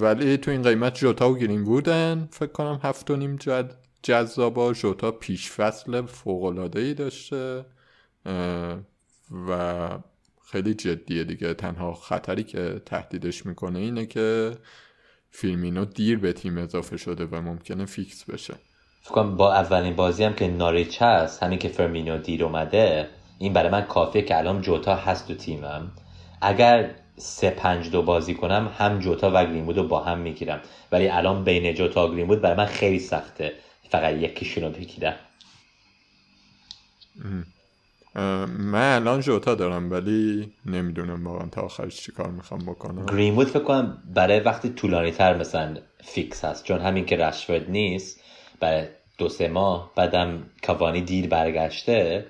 ولی 0.00 0.36
تو 0.36 0.50
این 0.50 0.62
قیمت 0.62 0.94
جوتا 0.94 1.30
و 1.30 1.38
گیرین 1.38 1.64
بودن 1.64 2.28
فکر 2.30 2.52
کنم 2.52 2.80
هفت 2.82 3.10
و 3.10 3.16
نیم 3.16 3.36
جد 3.36 3.74
جذابا 4.02 4.72
جوتا 4.72 5.10
پیش 5.10 5.50
فصل 5.50 6.06
فوق 6.06 6.70
ای 6.76 6.94
داشته 6.94 7.64
و 9.48 9.88
خیلی 10.52 10.74
جدیه 10.74 11.24
دیگه. 11.24 11.54
تنها 11.54 11.94
خطری 11.94 12.44
که 12.44 12.82
تهدیدش 12.86 13.46
می‌کنه 13.46 13.78
اینه 13.78 14.06
که 14.06 14.56
فیلمینو 15.30 15.84
دیر 15.84 16.18
به 16.18 16.32
تیم 16.32 16.58
اضافه 16.58 16.96
شده 16.96 17.24
و 17.24 17.42
ممکنه 17.42 17.86
فیکس 17.86 18.24
بشه. 18.24 18.54
فکر 19.02 19.22
با 19.22 19.54
اولین 19.54 19.96
بازی 19.96 20.24
هم 20.24 20.34
که 20.34 20.48
ناریچ 20.48 21.02
هست 21.02 21.42
همین 21.42 21.58
که 21.58 21.68
فرمینو 21.68 22.18
دیر 22.18 22.44
اومده 22.44 23.08
این 23.38 23.52
برای 23.52 23.70
من 23.70 23.82
کافیه 23.82 24.22
که 24.22 24.38
الان 24.38 24.60
جوتا 24.60 24.96
هست 24.96 25.28
تو 25.28 25.34
تیمم. 25.34 25.92
اگر 26.40 26.94
سه 27.16 27.50
پنج 27.50 27.90
دو 27.90 28.02
بازی 28.02 28.34
کنم 28.34 28.74
هم 28.78 28.98
جوتا 28.98 29.30
و 29.34 29.44
گرینوود 29.44 29.76
رو 29.76 29.88
با 29.88 30.02
هم 30.04 30.18
می‌گیرم. 30.18 30.60
ولی 30.92 31.08
الان 31.08 31.44
بین 31.44 31.74
جوتا 31.74 32.08
و 32.08 32.12
گرینوود 32.12 32.40
برای 32.40 32.56
من 32.56 32.66
خیلی 32.66 32.98
سخته. 32.98 33.52
فقط 33.90 34.14
یکیشون 34.14 34.64
رو 34.64 34.70
بگیرم 34.70 35.16
من 38.14 38.94
الان 38.94 39.20
جوتا 39.20 39.54
دارم 39.54 39.90
ولی 39.90 40.52
نمی‌دونم 40.66 41.26
واقعا 41.26 41.46
تا 41.46 41.60
آخرش 41.60 41.96
چی 41.96 42.12
کار 42.12 42.30
می‌خوام 42.30 42.60
بکنم. 42.60 43.06
گرینوود 43.06 43.48
فکر 43.48 43.62
کنم 43.62 44.02
برای 44.14 44.40
وقتی 44.40 44.68
طولانی 44.68 45.10
تر 45.10 45.36
مثلا 45.36 45.76
فیکس 46.04 46.44
هست 46.44 46.64
چون 46.64 46.80
همین 46.80 47.06
که 47.06 47.16
رشفورد 47.16 47.70
نیست 47.70 48.20
برای 48.60 48.86
دو 49.18 49.28
سه 49.28 49.48
ماه 49.48 49.92
بعدم 49.96 50.42
کاوانی 50.66 51.00
دیر 51.00 51.28
برگشته 51.28 52.26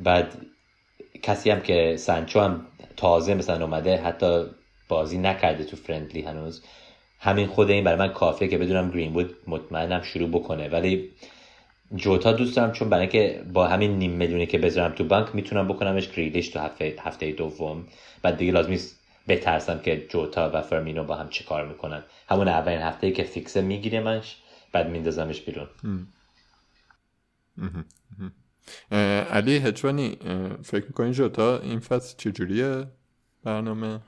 بعد 0.00 0.46
کسی 1.22 1.50
هم 1.50 1.60
که 1.60 1.96
سانچو 1.98 2.40
هم 2.40 2.66
تازه 2.96 3.34
مثلا 3.34 3.64
اومده 3.64 3.96
حتی 3.96 4.44
بازی 4.88 5.18
نکرده 5.18 5.64
تو 5.64 5.76
friendly 5.76 6.22
هنوز. 6.22 6.62
همین 7.20 7.46
خود 7.46 7.70
این 7.70 7.84
برای 7.84 7.98
من 7.98 8.08
کافیه 8.08 8.48
که 8.48 8.58
بدونم 8.58 8.90
گرینوود 8.90 9.34
مطمئنم 9.46 10.02
شروع 10.02 10.28
بکنه 10.28 10.68
ولی 10.68 11.10
جوتا 11.94 12.32
دوست 12.32 12.56
دارم 12.56 12.72
چون 12.72 12.90
برای 12.90 13.08
که 13.08 13.44
با 13.52 13.66
همین 13.66 13.98
نیم 13.98 14.10
میلیونی 14.10 14.46
که 14.46 14.58
بذارم 14.58 14.94
تو 14.94 15.04
بانک 15.04 15.34
می‌تونم 15.34 15.68
بکنمش 15.68 16.10
گریلیش 16.10 16.48
تو 16.48 16.58
هفته, 16.58 16.96
هفته 17.00 17.32
دوم. 17.32 17.86
بعد 18.22 18.36
دیگه 18.36 18.52
لازم 18.52 18.70
نیست 18.70 19.00
بترسم 19.28 19.78
که 19.78 20.06
جوتا 20.08 20.50
و 20.54 20.62
فرمینو 20.62 21.04
با 21.04 21.14
هم 21.14 21.28
چه 21.28 21.44
کار 21.44 21.66
می‌کنن. 21.66 22.02
همون 22.28 22.48
اولین 22.48 22.80
هفته 22.80 23.06
ای 23.06 23.12
که 23.12 23.22
فیکسه 23.22 23.60
میگیریمش 23.60 24.36
بعد 24.72 24.90
میندازمش 24.90 25.40
بیرون. 25.40 25.68
علی 29.30 29.56
هجوانی 29.56 30.18
فکر 30.62 30.84
می‌کنی 30.86 31.12
جوتا 31.12 31.58
این 31.58 31.80
فصل 31.80 32.14
چجوریه 32.16 32.86
برنامه؟ 33.44 34.00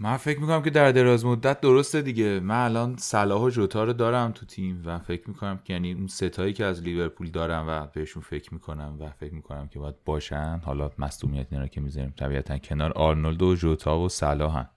من 0.00 0.16
فکر 0.16 0.40
می‌کنم 0.40 0.62
که 0.62 0.70
در 0.70 0.92
دراز 0.92 1.26
مدت 1.26 1.60
درسته 1.60 2.02
دیگه. 2.02 2.40
من 2.40 2.64
الان 2.64 2.96
صلاح 2.96 3.42
و 3.42 3.50
جوتا 3.50 3.84
رو 3.84 3.92
دارم 3.92 4.32
تو 4.32 4.46
تیم 4.46 4.82
و 4.84 4.98
فکر 4.98 5.28
می‌کنم 5.28 5.60
که 5.64 5.72
یعنی 5.72 5.92
اون 5.92 6.06
ستایی 6.06 6.52
که 6.52 6.64
از 6.64 6.82
لیورپول 6.82 7.30
دارم 7.30 7.64
و 7.68 7.86
بهشون 7.86 8.22
فکر 8.22 8.54
می‌کنم 8.54 8.96
و 9.00 9.10
فکر 9.10 9.34
می‌کنم 9.34 9.68
که 9.68 9.78
باید 9.78 9.94
باشن 10.04 10.60
حالا 10.64 10.90
مصدومیت 10.98 11.46
اینا 11.50 11.66
که 11.66 11.80
می‌ذاریم 11.80 12.14
طبیعتا 12.16 12.58
کنار 12.58 12.92
آرنولد 12.92 13.42
و 13.42 13.54
جوتا 13.54 13.98
و 13.98 14.08
صلاحن. 14.08 14.68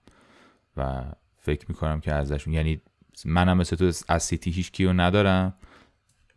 و 0.76 1.04
فکر 1.38 1.66
می‌کنم 1.68 2.00
که 2.00 2.12
ازشون 2.12 2.52
یعنی 2.52 2.80
منم 3.24 3.56
مثل 3.56 3.76
تو 3.76 3.84
از 4.08 4.22
سیتی 4.22 4.50
هیچ 4.50 4.72
کیو 4.72 4.92
ندارم 4.92 5.54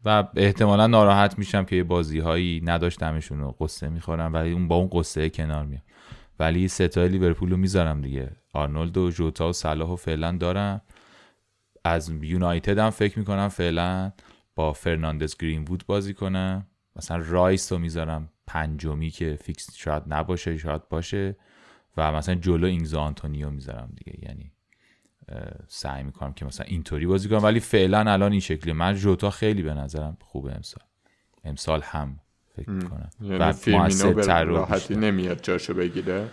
و 0.06 0.28
احتمالا 0.36 0.88
ناراحت 0.88 1.38
میشم 1.38 1.66
که 1.66 1.76
یه 1.76 1.84
بازی 1.84 2.20
هایی 2.20 2.62
نداشتمشون 2.66 3.42
و 3.42 3.52
غصه 3.60 3.90
می‌خورم 3.90 4.34
ولی 4.34 4.52
اون 4.52 4.68
با 4.68 4.76
اون 4.76 4.90
غصه 4.92 5.30
کنار 5.30 5.66
میام. 5.66 5.82
ولی 6.40 6.68
سه 6.68 6.89
تای 6.89 7.10
لیورپول 7.10 7.50
رو 7.50 7.58
می‌ذارم 7.58 8.02
دیگه. 8.02 8.32
آرنولد 8.56 8.98
و 8.98 9.10
جوتا 9.10 9.50
و 9.50 9.54
صلاح 9.54 9.90
و 9.90 9.96
فعلا 9.96 10.32
دارم 10.32 10.82
از 11.84 12.10
یونایتد 12.22 12.78
هم 12.78 12.90
فکر 12.90 13.20
می‌کنم 13.20 13.48
فعلا 13.48 14.12
با 14.56 14.74
فرناندز 14.74 15.38
گرین 15.38 15.64
وود 15.64 15.84
بازی 15.88 16.14
کنم 16.14 16.68
مثلا 16.96 17.24
رایس 17.28 17.72
رو 17.72 17.78
می‌ذارم 17.78 18.30
پنجمی 18.48 19.10
که 19.10 19.38
فیکس 19.42 19.76
شاید 19.76 20.04
نباشه 20.08 20.58
شاید 20.58 20.90
باشه. 20.90 21.36
و 21.98 22.12
مثلا 22.12 22.36
جلو 22.36 22.68
اینگزا 22.68 23.02
آنتونیو 23.02 23.50
می‌ذارم 23.50 23.94
دیگه. 23.96 24.20
یعنی 24.30 24.52
سعی 25.68 26.04
می‌کنم 26.04 26.34
که 26.34 26.46
مثلا 26.46 26.66
اینطوری 26.70 27.06
بازی 27.06 27.30
کنم. 27.30 27.44
ولی 27.44 27.60
فعلا 27.60 28.00
الان 28.00 28.32
این 28.32 28.42
شکلی 28.42 28.74
من 28.74 28.96
جوتا 28.96 29.30
خیلی 29.30 29.62
به 29.62 29.74
نظرم 29.74 30.18
خوبه 30.22 30.56
امسال. 30.56 30.84
امسال 31.44 31.82
هم 31.82 32.20
فکر 32.56 32.70
می‌کنم. 32.70 33.10
یعنی 33.22 33.34
و 33.34 34.30
راحتی 34.44 34.96
نمیاد 34.96 35.42
جاشو 35.42 35.74
بگیره. 35.74 36.28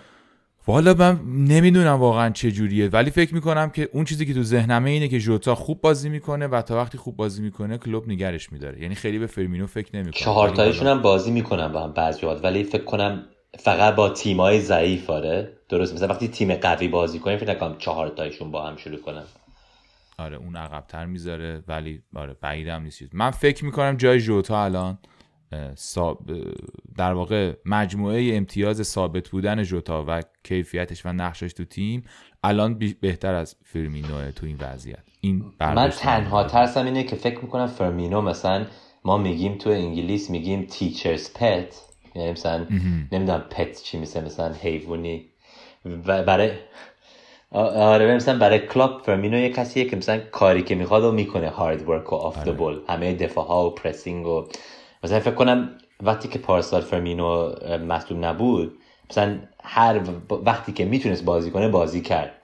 والا 0.67 0.95
من 0.95 1.21
نمی‌دونم 1.27 1.93
واقعا 1.93 2.31
چه 2.31 2.53
جوریه 2.53 2.89
ولی 2.89 3.11
فکر 3.11 3.35
می‌کنم 3.35 3.71
که 3.71 3.89
اون 3.93 4.05
چیزی 4.05 4.27
که 4.27 4.35
تو 4.35 4.43
ذهنمه 4.43 4.91
اینه 4.91 5.09
که 5.09 5.19
جوتا 5.19 5.55
خوب 5.55 5.81
بازی 5.81 6.09
می‌کنه 6.09 6.47
و 6.47 6.63
تا 6.63 6.77
وقتی 6.77 6.99
خوب 6.99 7.17
بازی 7.17 7.43
می‌کنه 7.43 7.79
کلوب 7.79 8.09
نگرش 8.09 8.53
میداره. 8.53 8.83
یعنی 8.83 8.95
خیلی 8.95 9.19
به 9.19 9.27
فرمینو 9.27 9.67
فکر 9.67 9.97
نمی‌کنه 9.97 10.13
چهار 10.13 10.51
تایشون 10.51 10.87
هم 10.87 11.03
بازی 11.03 11.31
می‌کنن 11.31 11.69
با 11.69 11.85
هم 11.85 11.93
بعضی 11.93 12.27
ولی 12.27 12.65
فکر 12.65 12.85
کنم 12.85 13.25
فقط 13.59 13.95
با 13.95 14.09
تیمای 14.09 14.61
ضعیف 14.61 15.11
آره. 15.11 15.53
درست. 15.69 15.95
مثلا 15.95 16.09
وقتی 16.09 16.29
تیم 16.29 16.55
قوی 16.55 16.89
بازی 16.89 17.19
کنیم 17.19 17.39
فکر 17.39 17.51
نکنم 17.51 17.79
چهار 17.79 18.09
تایشون 18.09 18.51
با 18.51 18.67
هم 18.67 18.77
شروع 18.77 19.01
کنن. 19.01 19.23
آره 20.19 20.37
اون 20.37 20.57
عقبتر 20.57 21.07
می‌ذاره 21.07 21.63
ولی 21.69 22.03
آره 22.15 22.37
بعیدم 22.41 22.83
نیست. 22.83 23.03
من 23.13 23.31
فکر 23.31 23.65
می‌کنم 23.65 23.97
جای 23.97 24.21
جوتا 24.21 24.65
الان 24.65 24.99
در 26.97 27.13
واقع 27.13 27.53
مجموعه 27.67 28.37
امتیاز 28.37 28.83
ثابت 28.83 29.29
بودن 29.29 29.63
جوتا 29.63 30.05
و 30.09 30.23
کیفیتش 30.45 31.07
و 31.07 31.13
نقشش 31.13 31.53
تو 31.53 31.65
تیم 31.65 32.05
الان 32.45 32.79
بهتر 33.01 33.35
از 33.35 33.57
فرمینو 33.65 34.31
تو 34.37 34.47
این 34.47 34.57
وضعیت. 34.61 34.99
این 35.21 35.45
من 35.61 35.89
تنها 35.89 36.45
ترسم 36.45 36.85
اینه 36.85 37.05
که 37.05 37.17
فکر 37.17 37.39
می‌کنم 37.41 37.67
فرمینو 37.67 38.21
مثلا 38.21 38.67
ما 39.05 39.17
میگیم 39.19 39.59
تو 39.59 39.71
انگلیس 39.71 40.31
میگیم 40.31 40.67
teacher's 40.71 41.33
pet 41.33 41.83
یعنی 42.15 42.33
مثلا 42.33 42.67
نمی‌دونم 43.13 43.45
pet 43.51 43.83
چی 43.83 43.99
میشه 43.99 44.21
مثلا 44.21 44.53
حیوانی. 44.53 45.25
و 46.07 46.23
برای 46.23 46.51
آره 47.75 48.15
مثلا 48.15 48.39
برای 48.39 48.59
club 48.59 49.03
فرمینو 49.03 49.39
یه 49.39 49.49
کسیه 49.49 49.85
که 49.85 49.97
مثلا 49.97 50.21
کاری 50.31 50.63
که 50.63 50.75
می‌خواد 50.75 51.05
و 51.05 51.13
می‌کنه 51.13 51.49
hard 51.49 51.89
work 51.89 52.13
و 52.13 52.17
off 52.17 52.49
ball 52.49 52.81
همه 52.89 53.15
دفاع 53.15 53.47
ها 53.47 53.67
و 53.67 53.75
pressing 53.75 54.27
و 54.27 54.49
مثلا 55.05 55.21
فکر 55.21 55.35
کنم 55.35 55.79
وقتی 56.03 56.29
که 56.29 56.39
پارسال 56.39 56.81
فرمینو 56.81 57.53
مصدوم 57.79 58.25
نبود 58.25 58.79
مثلا 59.11 59.39
هر 59.65 60.01
وقتی 60.31 60.73
که 60.73 60.85
می‌تونست 60.85 61.25
بازی 61.25 61.51
کنه 61.51 61.69
بازی 61.69 62.01
کرد. 62.01 62.35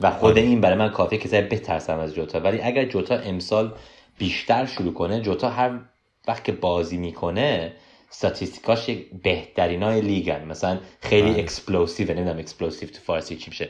و 0.00 0.10
خود 0.10 0.30
آره. 0.30 0.42
این 0.42 0.60
برای 0.60 0.76
من 0.76 0.88
کافیه 0.88 1.18
که 1.18 1.28
بترسم 1.40 1.98
از 1.98 2.14
جوتا. 2.14 2.40
ولی 2.40 2.60
اگر 2.60 2.84
جوتا 2.84 3.14
امسال 3.14 3.72
بیشتر 4.18 4.66
شروع 4.66 4.92
کنه 4.92 5.20
جوتا 5.20 5.50
هر 5.50 5.80
وقت 6.28 6.44
که 6.44 6.52
بازی 6.52 6.96
می‌کنه 6.96 7.72
statistic 8.10 8.76
اش 8.76 8.90
بهترین 9.22 9.82
های 9.82 10.00
لیگن 10.00 10.44
مثلا 10.44 10.78
خیلی. 11.00 11.40
explosive 11.40 12.12
نمی‌دونم 12.14 12.38
explosive 12.38 12.88
تو 12.88 12.98
فارسی 13.00 13.36
چی 13.36 13.50
میشه. 13.50 13.68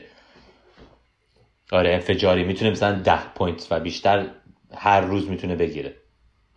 آره 1.71 1.93
انفجاری 1.93 2.43
می‌تونه 2.43 2.71
مثلا 2.71 3.01
ده 3.01 3.33
point 3.35 3.67
و 3.71 3.79
بیشتر 3.79 4.25
هر 4.75 5.01
روز 5.01 5.29
می‌تونه 5.29 5.55
بگیره. 5.55 5.95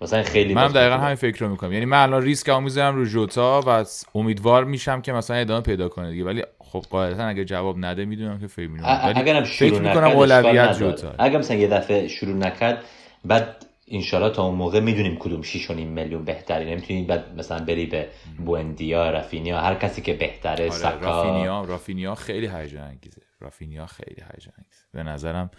مثلا 0.03 0.23
خیلی 0.23 0.55
من 0.55 0.69
دقیقا 0.69 0.97
همین 0.97 1.15
فکر 1.15 1.45
رو 1.45 1.49
می‌کنم. 1.49 1.73
یعنی 1.73 1.85
من 1.85 2.03
الان 2.03 2.23
ریسک 2.23 2.51
می‌ذارم 2.51 2.97
رو 2.97 3.05
جوتا 3.05 3.61
و 3.67 3.85
امیدوار 4.15 4.65
میشم 4.65 5.01
که 5.01 5.13
مثلا 5.13 5.37
ادامه 5.37 5.61
پیدا 5.61 5.89
کنه 5.89 6.11
دیگه. 6.11 6.25
ولی 6.25 6.43
خب 6.59 6.85
قاعدتا 6.91 7.27
اگه 7.27 7.45
جواب 7.45 7.77
نده 7.79 8.05
می‌دونم 8.05 8.39
که 8.39 8.47
فرمینو 8.47 8.85
اگرم 8.87 9.45
شروع 9.45 9.71
فکر 9.71 9.81
می‌کنم 9.81 10.11
اولویت 10.17 10.79
جوتا. 10.79 11.15
اگه 11.19 11.39
مثلا 11.39 11.57
یه 11.57 11.69
دفعه 11.69 12.09
شروع 12.09 12.35
نکرد 12.35 12.85
بعد 13.25 13.67
انشالله 13.89 14.31
تا 14.31 14.43
اون 14.45 14.55
موقع 14.55 14.81
می‌دونیم 14.81 15.17
کدوم 15.19 15.43
6 15.43 15.71
میلیون 15.71 16.25
بهتری 16.25 16.71
نمی‌تونید 16.71 17.07
بعد 17.07 17.39
مثلا 17.39 17.65
بری 17.65 17.87
به 17.87 18.09
بوندیا 18.47 19.11
رافینیا 19.11 19.61
هر 19.61 19.75
کسی 19.75 20.03
که 20.03 20.13
بهتره 20.13 20.65
آره 20.65 20.71
سکا. 20.71 20.99
رافینیا 21.01 21.65
رافینیا 21.65 22.15
خیلی 22.15 22.47
هیجان 22.47 22.83
انگیزه 22.83 23.23
رافینیا 23.41 23.87
خیلی 23.87 24.23
هیجان 24.35 24.55
انگیزه 24.59 24.85
به 24.93 25.03
نظرم 25.03 25.51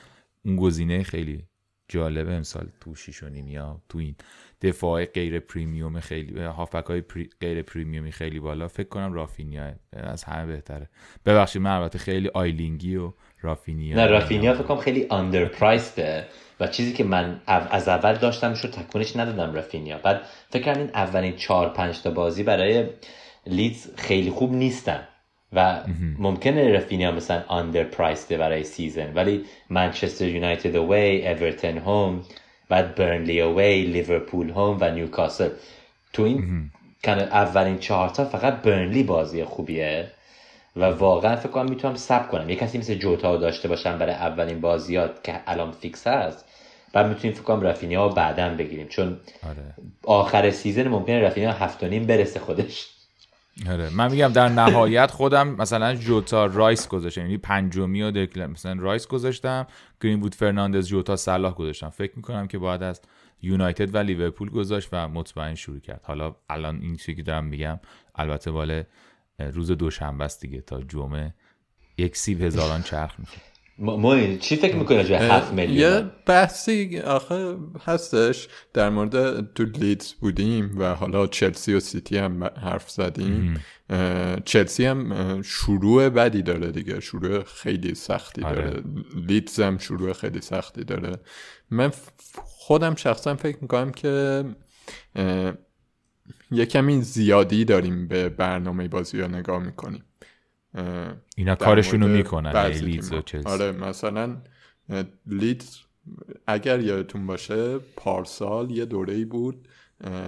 اون 0.46 0.56
گزینه 0.56 1.04
خیلی 1.04 1.44
جالب 1.88 2.30
امسال 2.30 2.68
تو 2.82 2.96
شیش 2.96 3.24
و 3.24 3.36
یا 3.36 3.82
تو 3.90 3.98
این 3.98 4.16
دفاع 4.62 5.06
غیر 5.06 5.40
پریمیوم 5.40 6.00
خیلی 6.00 6.42
هافک 6.42 6.86
های 6.86 7.04
غیر 7.42 7.62
پریمیومی 7.62 8.12
خیلی 8.12 8.40
بالا. 8.40 8.68
فکر 8.68 8.88
کنم 8.88 9.14
رافینیا 9.14 9.74
از 9.94 10.24
همه 10.24 10.46
بهتره. 10.46 10.90
ببخشید 11.26 11.62
من 11.62 11.72
البته 11.72 12.00
خیلی 12.00 12.30
آیلینگ 12.34 12.96
و 12.96 13.14
رافینیا 13.42 13.96
نه 13.96 14.08
رافینیا 14.08 14.54
فکر 14.54 14.64
کنم 14.64 14.78
خیلی 14.78 15.08
under 15.12 15.50
و 16.60 16.68
چیزی 16.68 16.94
که 16.94 17.04
من 17.04 17.42
از 17.48 17.88
اول 17.88 18.16
داشتم 18.16 18.54
شو 18.54 18.68
تکونش 18.68 19.16
ندادم 19.16 19.54
رافینیا. 19.54 19.98
بعد 19.98 20.22
فکر 20.50 20.64
کنم 20.64 20.78
این 20.78 20.90
اولین 20.94 21.36
چهار 21.36 21.70
پنج 21.70 22.02
تا 22.02 22.12
بازی 22.12 22.44
برای 22.44 22.90
لیدز 23.48 23.96
خیلی 23.96 24.30
خوب 24.30 24.54
نیستن. 24.54 25.08
و 25.56 25.80
ممکنه 26.20 26.74
رفینیا 26.74 27.12
مثلا 27.12 27.44
underpriced 27.48 27.84
ه 27.84 28.38
برای 28.38 28.64
season 28.64 29.14
ولی 29.14 29.46
منچستر 29.70 30.28
یونایتد 30.28 30.76
away 30.76 31.28
اورتون 31.28 31.78
home 31.78 32.22
بعد 32.70 32.96
برنلی 32.96 33.42
away 33.42 33.84
لیورپول 33.84 34.50
home 34.50 34.78
و 34.82 34.92
نیوکاسل 34.92 35.50
تو 36.14 36.24
این 36.24 36.72
اولین 37.08 37.78
چهارتا 37.78 38.26
فقط 38.26 38.54
برنلی 38.62 39.04
بازی 39.04 39.44
خوبیه 39.44 40.12
و 40.76 40.86
واقعا 40.86 41.36
فکر 41.36 41.50
کنم 41.50 41.70
می‌تونم 41.70 41.96
صبر 41.96 42.30
کنم. 42.30 42.50
یه 42.50 42.56
کسی 42.56 42.78
مثل 42.78 42.96
جوتا 42.96 43.38
داشته 43.38 43.68
باشم 43.68 43.98
برای 43.98 44.14
اولین 44.14 44.62
بازیات 44.62 45.24
که 45.24 45.40
الان 45.48 45.72
فیکس 45.72 46.08
هست 46.08 46.46
بعد 46.94 47.08
می‌تونیم 47.08 47.36
فکر 47.36 47.44
کنم 47.44 47.62
رفینیا 47.62 48.08
بعدا 48.08 48.50
بگیریم. 48.50 48.88
چون 48.88 49.20
آره. 49.44 49.76
آخر 50.04 50.52
season 50.52 50.88
ممکنه 50.88 51.22
رفینیا 51.22 51.52
هفت 51.52 51.84
و 51.84 51.88
نیم 51.88 52.06
برسه 52.06 52.40
خودش. 52.40 52.93
آره. 53.70 53.90
من 53.90 54.12
میگم 54.12 54.28
در 54.28 54.50
نهایت 54.50 55.12
خودم 55.12 55.48
مثلا 55.48 55.96
جوتا 55.96 56.46
رایس 56.46 56.88
گذاشتم. 56.88 57.22
یعنی 57.22 57.38
پنجمی 57.38 58.02
و 58.02 58.12
دکلن 58.12 58.48
مثلا 58.48 58.82
رایس 58.82 59.08
گذاشتم 59.08 59.68
گرین 60.02 60.20
وود 60.20 60.36
فرناندز 60.36 60.88
جوتا 60.88 61.16
صلاح 61.16 61.54
گذاشتم. 61.54 61.90
فکر 61.90 62.14
می‌کنم 62.16 62.48
که 62.48 62.58
باید 62.58 62.84
از 62.84 63.02
یونایتد 63.42 63.96
و 63.96 63.98
لیورپول 63.98 64.50
گذاشت 64.50 64.90
و 64.92 65.08
مطمئن 65.08 65.56
شروع 65.56 65.80
کرد. 65.80 66.02
حالا 66.04 66.36
الان 66.50 66.82
این 66.82 66.96
چیزی 66.96 67.16
که 67.16 67.24
دارم 67.24 67.46
میگم 67.46 67.80
البته 68.16 68.52
باله 68.52 68.88
روز 69.40 69.72
دوشنبه 69.72 70.24
است 70.24 70.42
دیگه 70.42 70.62
تا 70.62 70.82
جمعه. 70.82 71.34
یک 71.98 72.18
سیب 72.18 72.42
هزاران 72.42 72.82
چرخ 72.82 73.20
میشه 73.20 73.53
ما 73.78 74.36
چی 74.38 74.56
فکر 74.56 74.76
می‌کنه 74.76 75.04
جای 75.04 75.18
هفت 75.18 75.54
میلیون؟ 75.54 75.78
یه 75.78 76.06
بحثی 76.26 77.00
آخه 77.00 77.56
هستش 77.86 78.48
در 78.74 78.90
مورد 78.90 79.54
تو 79.54 79.64
لیدز 79.64 80.14
بودیم 80.14 80.80
و 80.80 80.96
حالا 80.96 81.28
چلسی 81.28 81.74
و 81.74 81.80
سیتی 81.80 82.18
هم 82.18 82.44
حرف 82.44 82.90
زدیم. 82.90 83.64
چلسی 84.46 84.86
هم 84.86 85.42
شروع 85.42 86.10
بدی 86.10 86.42
داره 86.42 86.72
دیگه 86.72 87.00
شروع 87.00 87.44
خیلی 87.44 87.96
سختی 87.96 88.44
آره. 88.44 88.56
داره. 88.56 88.84
لیدز 89.28 89.60
هم 89.60 89.78
شروع 89.78 90.14
خیلی 90.14 90.42
سختی 90.42 90.84
داره. 90.84 91.18
من 91.70 91.92
خودم 92.36 92.96
شخصا 92.96 93.36
فکر 93.36 93.58
می‌کنم 93.62 93.92
که 93.92 94.44
یه 96.52 96.66
کمی 96.66 97.02
زیادی 97.02 97.66
داریم 97.66 98.08
به 98.08 98.30
برنامه 98.30 98.88
بازی 98.88 99.22
ها 99.22 99.28
نگاه 99.28 99.60
می‌کنیم. 99.64 100.04
اینا 101.36 101.56
کارشونو 101.56 102.08
می‌کنن 102.08 102.66
لیدز 102.66 103.14
و 103.14 103.22
چلسی 103.22 103.50
آره 103.50 103.72
مثلا 103.72 104.38
لیدز 105.28 105.78
اگر 106.48 106.80
یادتون 106.80 107.28
باشه 107.28 107.78
پارسال 107.78 108.72
یه 108.72 108.86
دوره 108.86 109.26
بود 109.26 109.68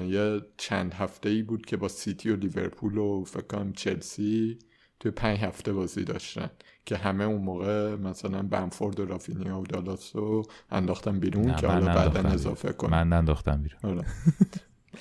یه 0.08 0.42
چند 0.58 0.94
هفته 0.94 1.30
ای 1.30 1.42
بود 1.42 1.66
که 1.66 1.78
با 1.78 1.88
سیتی 1.88 2.30
و 2.30 2.36
لیورپول 2.36 2.98
و 2.98 3.24
فکرم 3.24 3.74
چلسی 3.74 4.60
توی 5.00 5.12
پنج 5.12 5.40
هفته 5.40 5.74
بازی 5.74 6.04
داشتن 6.04 6.50
که 6.86 6.98
همه 6.98 7.24
اون 7.24 7.42
موقع 7.42 7.96
مثلا 7.96 8.44
بنفورد 8.44 9.00
و 9.00 9.06
رافینیا 9.06 9.60
و 9.60 9.64
دالاس 9.64 10.16
رو 10.16 10.44
انداختن 10.72 11.20
بیرون 11.20 11.56
که 11.56 11.68
حالا 11.68 11.86
بعدا 11.86 12.30
اضافه 12.30 12.74
کنن 12.74 12.92
من 12.92 13.14
انداختم 13.14 13.62
بیرون. 13.62 13.80
آره, 13.84 14.06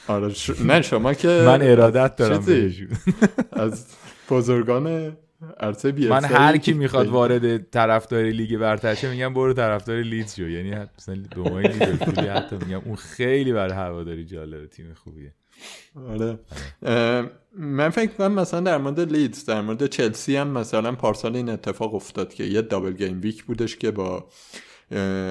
آره 0.09 0.35
نه 0.65 0.83
شما 0.83 1.15
که 1.15 1.29
من 1.47 1.63
ارادت 1.63 2.17
دارم 2.17 2.45
از 3.53 3.87
بزرگان 4.31 5.17
من 6.11 6.25
هر 6.25 6.57
کی 6.57 6.73
می‌خواد 6.73 7.09
وارد 7.09 7.71
طرفدار 7.71 8.25
لیگ 8.25 8.57
برتر 8.57 8.95
شه 8.95 9.11
میگم 9.11 9.35
برو 9.35 9.53
طرفدار 9.53 10.01
لیدز 10.01 10.37
شو. 10.37 10.49
یعنی 10.49 10.87
مثلا 10.99 11.15
دومای 11.15 11.69
لیورپول 11.69 12.29
حتی 12.29 12.57
میگم. 12.57 12.83
اون 12.85 12.97
خیلی 12.97 13.53
برای 13.53 13.73
هواداری 13.73 14.25
جالبه 14.25 14.67
تیم 14.67 14.95
خوبیه. 14.95 15.35
آره. 16.09 16.39
من 17.59 17.89
فکر 17.89 18.13
کنم 18.13 18.33
مثلا 18.33 18.61
در 18.61 18.79
مورد 18.79 19.01
لیدز 19.01 19.45
در 19.45 19.61
مورد 19.61 19.87
چلسی 19.87 20.37
هم 20.37 20.49
مثلا 20.49 20.93
پارسال 20.93 21.37
این 21.37 21.49
اتفاق 21.49 21.95
افتاد 21.95 22.35
که 22.35 22.45
یه 22.45 22.63
دابل 22.63 22.93
گیم 22.93 23.21
ویک 23.23 23.45
بودش 23.45 23.77
که 23.77 23.91
با 23.91 24.29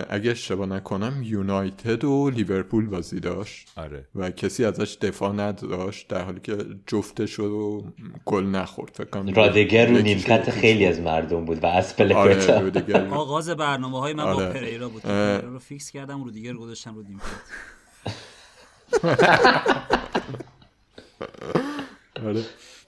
اگه 0.10 0.32
اشتباه 0.32 0.68
نکنم 0.68 1.22
یونایتد 1.24 2.04
و 2.04 2.30
لیورپول 2.30 2.86
بازی 2.86 3.20
داشت. 3.20 3.68
آره. 3.78 4.08
و 4.16 4.32
کسی 4.32 4.66
ازش 4.66 4.98
دفاع 5.02 5.34
نداشت 5.34 6.08
در 6.08 6.24
حالی 6.24 6.40
که 6.40 6.58
جفتش 6.88 7.34
رو 7.34 7.84
گل 8.26 8.44
نخورد. 8.44 8.92
فکر 8.94 9.34
رادگر 9.36 9.90
رو 9.90 9.98
نیمکت 9.98 10.50
خیلی 10.50 10.86
از 10.86 11.00
مردم 11.00 11.46
بود 11.46 11.64
و 11.64 11.66
اسپل 11.66 12.14
آره 12.14 12.52
آغاز 13.12 13.50
برنامه 13.50 14.00
های 14.00 14.14
من 14.14 14.24
آره. 14.24 14.46
با 14.46 14.54
پریرا 14.54 14.90
بود. 14.90 15.02
پریرا 15.02 15.50
رو 15.50 15.60
فیکس 15.60 15.92
کردم 15.92 16.24
رو 16.24 16.32
دیگر 16.32 16.54
گذاشتم 16.54 16.96
رو 16.96 17.04
نیمکت. 17.04 17.24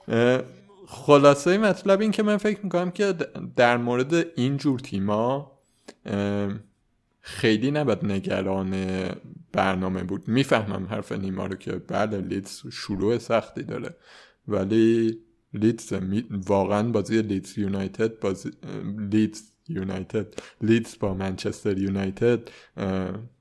آره. 0.08 0.44
خلاصه 0.86 1.58
مطلب 1.58 2.00
این 2.00 2.10
که 2.10 2.22
من 2.22 2.36
فکر 2.36 2.60
می‌کنم 2.62 2.90
که 2.90 3.14
در 3.56 3.76
مورد 3.76 4.14
این 4.36 4.56
جور 4.56 4.78
تیما 4.78 5.55
خیلی 7.20 7.70
نباید 7.70 8.04
نگران 8.04 8.74
برنامه 9.52 10.02
بود. 10.02 10.28
می‌فهمم 10.28 10.86
حرف 10.86 11.12
نیما 11.12 11.46
رو 11.46 11.56
که 11.56 11.72
بله 11.72 12.20
لیدز 12.20 12.62
شروع 12.72 13.18
سختی 13.18 13.62
داره. 13.62 13.96
ولی 14.48 15.18
لیدز 15.54 15.92
واقعا 16.30 16.88
بازی 16.88 17.22
لیدز 17.22 17.58
یونایتد 17.58 18.20
بازی 18.20 18.50
لیدز 19.10 19.42
یونایتد 19.68 20.26
لیدز 20.62 20.96
با 21.00 21.14
منچستر 21.14 21.78
یونایتد 21.78 22.40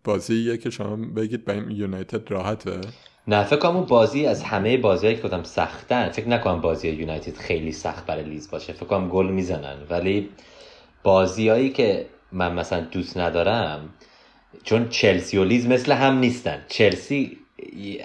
بازیه 0.04 0.58
که 0.58 0.70
شما 0.70 0.96
بگید 0.96 1.46
با 1.46 1.54
یونایتد 1.54 2.32
راحته؟ 2.32 2.82
نه 3.28 3.44
فکر 3.44 3.60
کنم 3.60 3.82
بازی 3.82 4.26
از 4.26 4.44
همه 4.44 4.78
بازیهایی 4.78 5.18
که 5.18 5.24
گفتم 5.24 5.44
سختن 5.44 6.10
فکر 6.10 6.28
نکنم 6.28 6.62
بازی 6.62 6.90
یونایتد 6.90 7.38
خیلی 7.38 7.72
سخت 7.72 8.06
برای 8.06 8.24
لیدز 8.24 8.52
باشه. 8.52 8.74
فکر 8.74 8.86
کنم 8.86 9.10
گل 9.10 9.28
می‌زنن. 9.28 9.78
ولی 9.90 10.30
بازیهایی 11.04 11.70
که 11.70 12.06
من 12.32 12.54
مثلا 12.54 12.80
دوست 12.80 13.18
ندارم 13.18 13.90
چون 14.64 14.90
چلسی 14.90 15.38
و 15.38 15.44
لیدز 15.44 15.68
مثل 15.68 15.92
هم 15.92 16.18
نیستن. 16.18 16.66
چلسی 16.68 17.38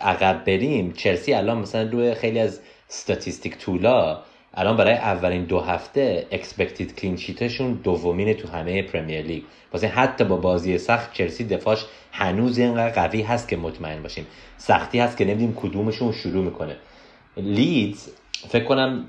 عقب 0.01 0.44
بریم. 0.44 0.92
چلسی 0.92 1.34
الان 1.34 1.59
مثلا 1.59 1.90
روی 1.90 2.14
خیلی 2.14 2.38
از 2.38 2.60
statistic 2.88 3.59
tool 3.59 4.10
ها 4.10 4.22
الان 4.55 4.76
برای 4.76 4.94
اولین 4.94 5.44
دو 5.44 5.60
هفته 5.60 6.26
expected 6.32 6.97
clean 6.97 7.16
sheet 7.16 7.48
شون 7.48 7.72
دومین 7.72 8.32
تو 8.32 8.48
همه 8.48 8.82
پریمیر 8.82 9.22
لیگ. 9.22 9.42
واسه 9.72 9.88
حتی 9.88 10.24
با 10.24 10.36
بازی 10.36 10.78
سخت 10.78 11.12
چلسی 11.12 11.44
دفاعش 11.44 11.84
هنوز 12.12 12.59
اینقدر 12.59 13.06
قوی 13.06 13.22
هست 13.22 13.48
که 13.48 13.56
مطمئن 13.56 14.02
باشیم. 14.02 14.26
سختی 14.56 14.98
هست 14.98 15.16
که 15.16 15.24
نمیدیم 15.24 15.55
کدومشون 15.55 16.12
شروع 16.12 16.44
می‌کنه. 16.44 16.76
لیدز 17.36 18.09
فکر 18.48 18.64
کنم 18.64 19.05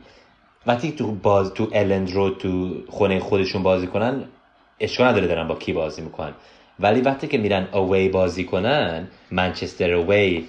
وقتی 0.65 0.91
تو 0.91 1.11
باز 1.11 1.53
تو 1.53 1.69
الند 1.73 2.11
رو 2.11 2.29
تو 2.29 2.73
خونه 2.89 3.19
خودشون 3.19 3.63
بازی 3.63 3.87
کنن 3.87 4.23
اشکال 4.83 5.07
نداره 5.07 5.27
دارن 5.27 5.47
با 5.47 5.55
کی 5.55 5.73
بازی 5.73 6.01
می‌کنن. 6.01 6.33
ولی 6.79 7.01
وقتی 7.01 7.27
که 7.27 7.37
میرن 7.37 7.67
اوی 7.73 8.09
بازی 8.09 8.43
کنن 8.43 9.07
منچستر 9.31 9.93
اوی 9.93 10.45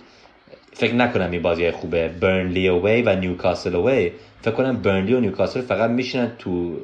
فکر 0.72 0.94
نکنم 0.94 1.30
این 1.30 1.42
بازی 1.42 1.70
خوبه. 1.70 2.08
برنلی 2.08 2.68
اوی 2.68 3.02
و 3.02 3.16
نیوکاسل 3.16 3.76
اوی 3.76 4.12
فکر 4.42 4.54
کنم 4.54 4.76
برنلی 4.82 5.14
و 5.14 5.20
نیوکاسل 5.20 5.60
فقط 5.60 5.90
میشینن 5.90 6.32
تو 6.38 6.76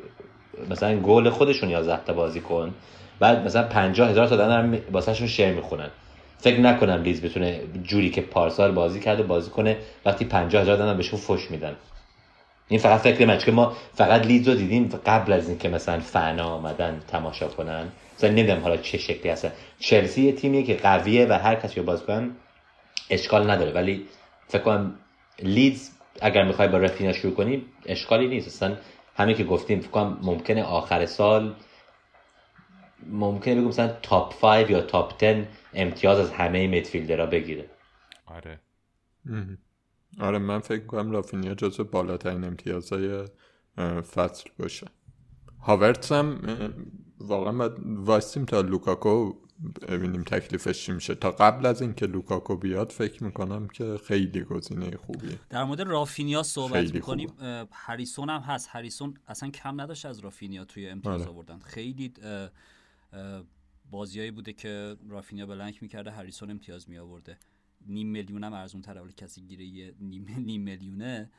مثلا 0.70 1.00
گل 1.00 1.30
خودشون 1.30 1.70
11 1.70 2.04
تا 2.04 2.12
بازی 2.12 2.40
کن. 2.40 2.74
بعد 3.20 3.44
مثلا 3.44 3.62
50 3.62 4.10
هزار 4.10 4.26
تا 4.26 4.36
دارن 4.36 4.78
واسهشون 4.92 5.26
شعر 5.26 5.54
می‌خونن 5.54 5.90
فکر 6.38 6.60
نکنم 6.60 7.02
لیز 7.02 7.22
بتونه 7.22 7.60
جوری 7.82 8.10
که 8.10 8.20
پارسال 8.20 8.72
بازی 8.72 9.00
کرده 9.00 9.22
بازی 9.22 9.50
کنه 9.50 9.76
وقتی 10.06 10.24
50 10.24 10.62
هزار 10.62 10.76
دارن 10.76 10.96
بهشون 10.96 11.20
فش 11.20 11.50
میدن. 11.50 11.76
این 12.68 12.80
فقط 12.80 13.00
فکر 13.00 13.26
من 13.26 13.38
که 13.38 13.52
ما 13.52 13.76
فقط 13.94 14.26
لیدز 14.26 14.48
رو 14.48 14.54
دیدیم 14.54 14.88
قبل 15.06 15.32
از 15.32 15.48
اینکه 15.48 15.68
مثلا 15.68 16.00
فنا 16.00 16.44
آمدن 16.44 17.00
تماشا 17.08 17.48
کنن. 17.48 17.88
مثلا 18.16 18.30
نمی‌دونم 18.30 18.62
حالا 18.62 18.76
چه 18.76 18.98
شکلی 18.98 19.30
هستن. 19.30 19.52
چلسی 19.78 20.22
یه 20.22 20.32
تیمیه 20.32 20.62
که 20.62 20.74
قویه 20.74 21.26
و 21.26 21.32
هر 21.32 21.54
کسی 21.54 21.80
رو 21.80 21.86
باز 21.86 22.02
کنن 22.02 22.30
اشکال 23.10 23.50
نداره. 23.50 23.72
ولی 23.72 24.06
فکر 24.48 24.62
کنم 24.62 24.94
لیدز 25.42 25.90
اگر 26.20 26.44
می‌خوای 26.44 26.68
با 26.68 26.78
رفینا 26.78 27.12
شروع 27.12 27.34
کنی 27.34 27.64
اشکالی 27.86 28.28
نیست. 28.28 28.46
اصلا 28.46 28.76
همین 29.16 29.36
که 29.36 29.44
گفتیم 29.44 29.80
فکر 29.80 29.90
کنم 29.90 30.18
ممکنه 30.22 30.62
آخر 30.62 31.06
سال 31.06 31.54
ممکنه 33.06 33.54
بگم 33.54 33.64
مثلا 33.64 33.88
top 34.02 34.40
5 34.40 34.70
یا 34.70 34.80
top 34.80 35.18
10 35.18 35.48
امتیاز 35.74 36.18
از 36.18 36.30
همه 36.30 36.66
midfielder 36.66 37.21
ها 37.21 37.26
بگیره. 37.26 37.64
آره. 38.26 38.60
آره 40.20 40.39
من 40.39 40.59
فکر 40.59 40.86
کنم 40.86 41.10
رافینیا 41.10 41.55
جزو 41.55 41.85
بالاترین 41.85 42.44
امتیازهای 42.44 43.24
فصل 44.14 44.51
باشه. 44.59 44.86
هاورتس 45.60 46.12
هم 46.12 46.40
واقعا 47.18 47.52
باید 47.52 47.72
وایستیم 47.85 48.44
تا 48.44 48.60
لوکاکو 48.60 49.35
ببینیم 49.89 50.22
تکلیفش 50.22 50.85
چی 50.86 50.93
میشه. 50.93 51.14
تا 51.14 51.30
قبل 51.30 51.66
از 51.66 51.82
اینکه 51.82 52.06
لوکاکو 52.06 52.56
بیاد 52.56 52.93
فکر 52.93 53.24
می‌کنم 53.24 53.68
که 53.68 53.97
خیلی 54.06 54.44
گزینه 54.44 54.97
خوبیه. 54.97 55.39
در 55.51 55.64
مورد 55.64 55.80
رافینیا 55.80 56.43
صحبت 56.43 56.94
می‌کنیم. 56.94 57.32
هریسون 57.72 58.30
هم 58.30 58.40
هست. 58.40 58.68
هریسون 58.72 59.14
اصلا 59.26 59.51
کم 59.51 59.80
نداشت 59.80 60.06
از 60.06 60.18
رافینیا 60.18 60.64
توی 60.64 60.89
امتیاز 60.89 61.20
آره. 61.20 61.30
آوردن. 61.30 61.59
خیلی 61.59 62.12
بازیایی 63.90 64.30
بوده 64.30 64.52
که 64.52 64.97
رافینیا 65.09 65.47
بلنک 65.47 65.82
می‌کرده 65.82 66.10
هریسون 66.10 66.51
امتیاز 66.51 66.90
می 66.90 66.98
آورده 66.98 67.39
نیم 67.89 68.09
میلیون 68.09 68.44
هم 68.44 68.52
ارزون 68.52 68.82
تر 68.82 69.02
ولی 69.02 69.12
کسی 69.12 69.43
گیره 69.43 69.65
یه 69.65 69.94
نیم, 70.01 70.27
نیم 70.47 70.60
میلیونه 70.60 71.31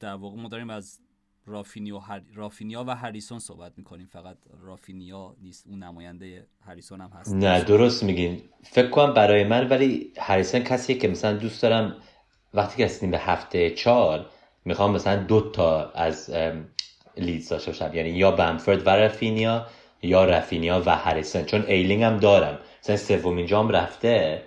در 0.00 0.14
واقع 0.14 0.36
ما 0.36 0.48
داریم 0.48 0.70
از 0.70 1.00
رافینیا 1.46 1.96
و, 1.96 1.98
هر... 1.98 2.22
رافینیا 2.34 2.84
و 2.86 2.94
هریسون 2.96 3.38
صحبت 3.38 3.72
می‌کنیم. 3.76 4.06
فقط 4.06 4.36
رافینیا 4.60 5.36
نیست 5.42 5.66
اون 5.66 5.82
نماینده 5.82 6.46
هریسون 6.66 7.00
هم 7.00 7.10
هست. 7.10 7.34
نه 7.34 7.64
درست 7.64 8.02
میگین. 8.02 8.42
فکر 8.62 8.90
کنم 8.90 9.14
برای 9.14 9.44
من 9.44 9.68
ولی 9.68 10.12
هریسون 10.18 10.60
کسیه 10.60 10.98
که 10.98 11.08
مثلا 11.08 11.32
دوست 11.32 11.62
دارم 11.62 11.96
وقتی 12.54 12.88
که 12.88 13.06
به 13.06 13.18
هفته 13.18 13.70
چهار 13.70 14.26
می‌خوام 14.64 14.92
مثلا 14.92 15.22
دو 15.22 15.50
تا 15.50 15.90
از 15.90 16.30
لیدز 17.16 17.48
داشته 17.48 17.70
باشم. 17.70 17.90
یعنی 17.94 18.10
یا 18.10 18.30
بمفورد 18.30 18.86
و 18.86 18.90
رافینیا 18.90 19.66
یا 20.02 20.24
رافینیا 20.24 20.82
و 20.86 20.96
هریسون. 20.96 21.44
چون 21.44 21.62
ایلینگ 21.62 22.02
هم 22.02 22.16
دارم. 22.16 22.58
مثلا 22.82 22.96
سومین 22.96 23.46
جام 23.46 23.68
رفته 23.68 24.42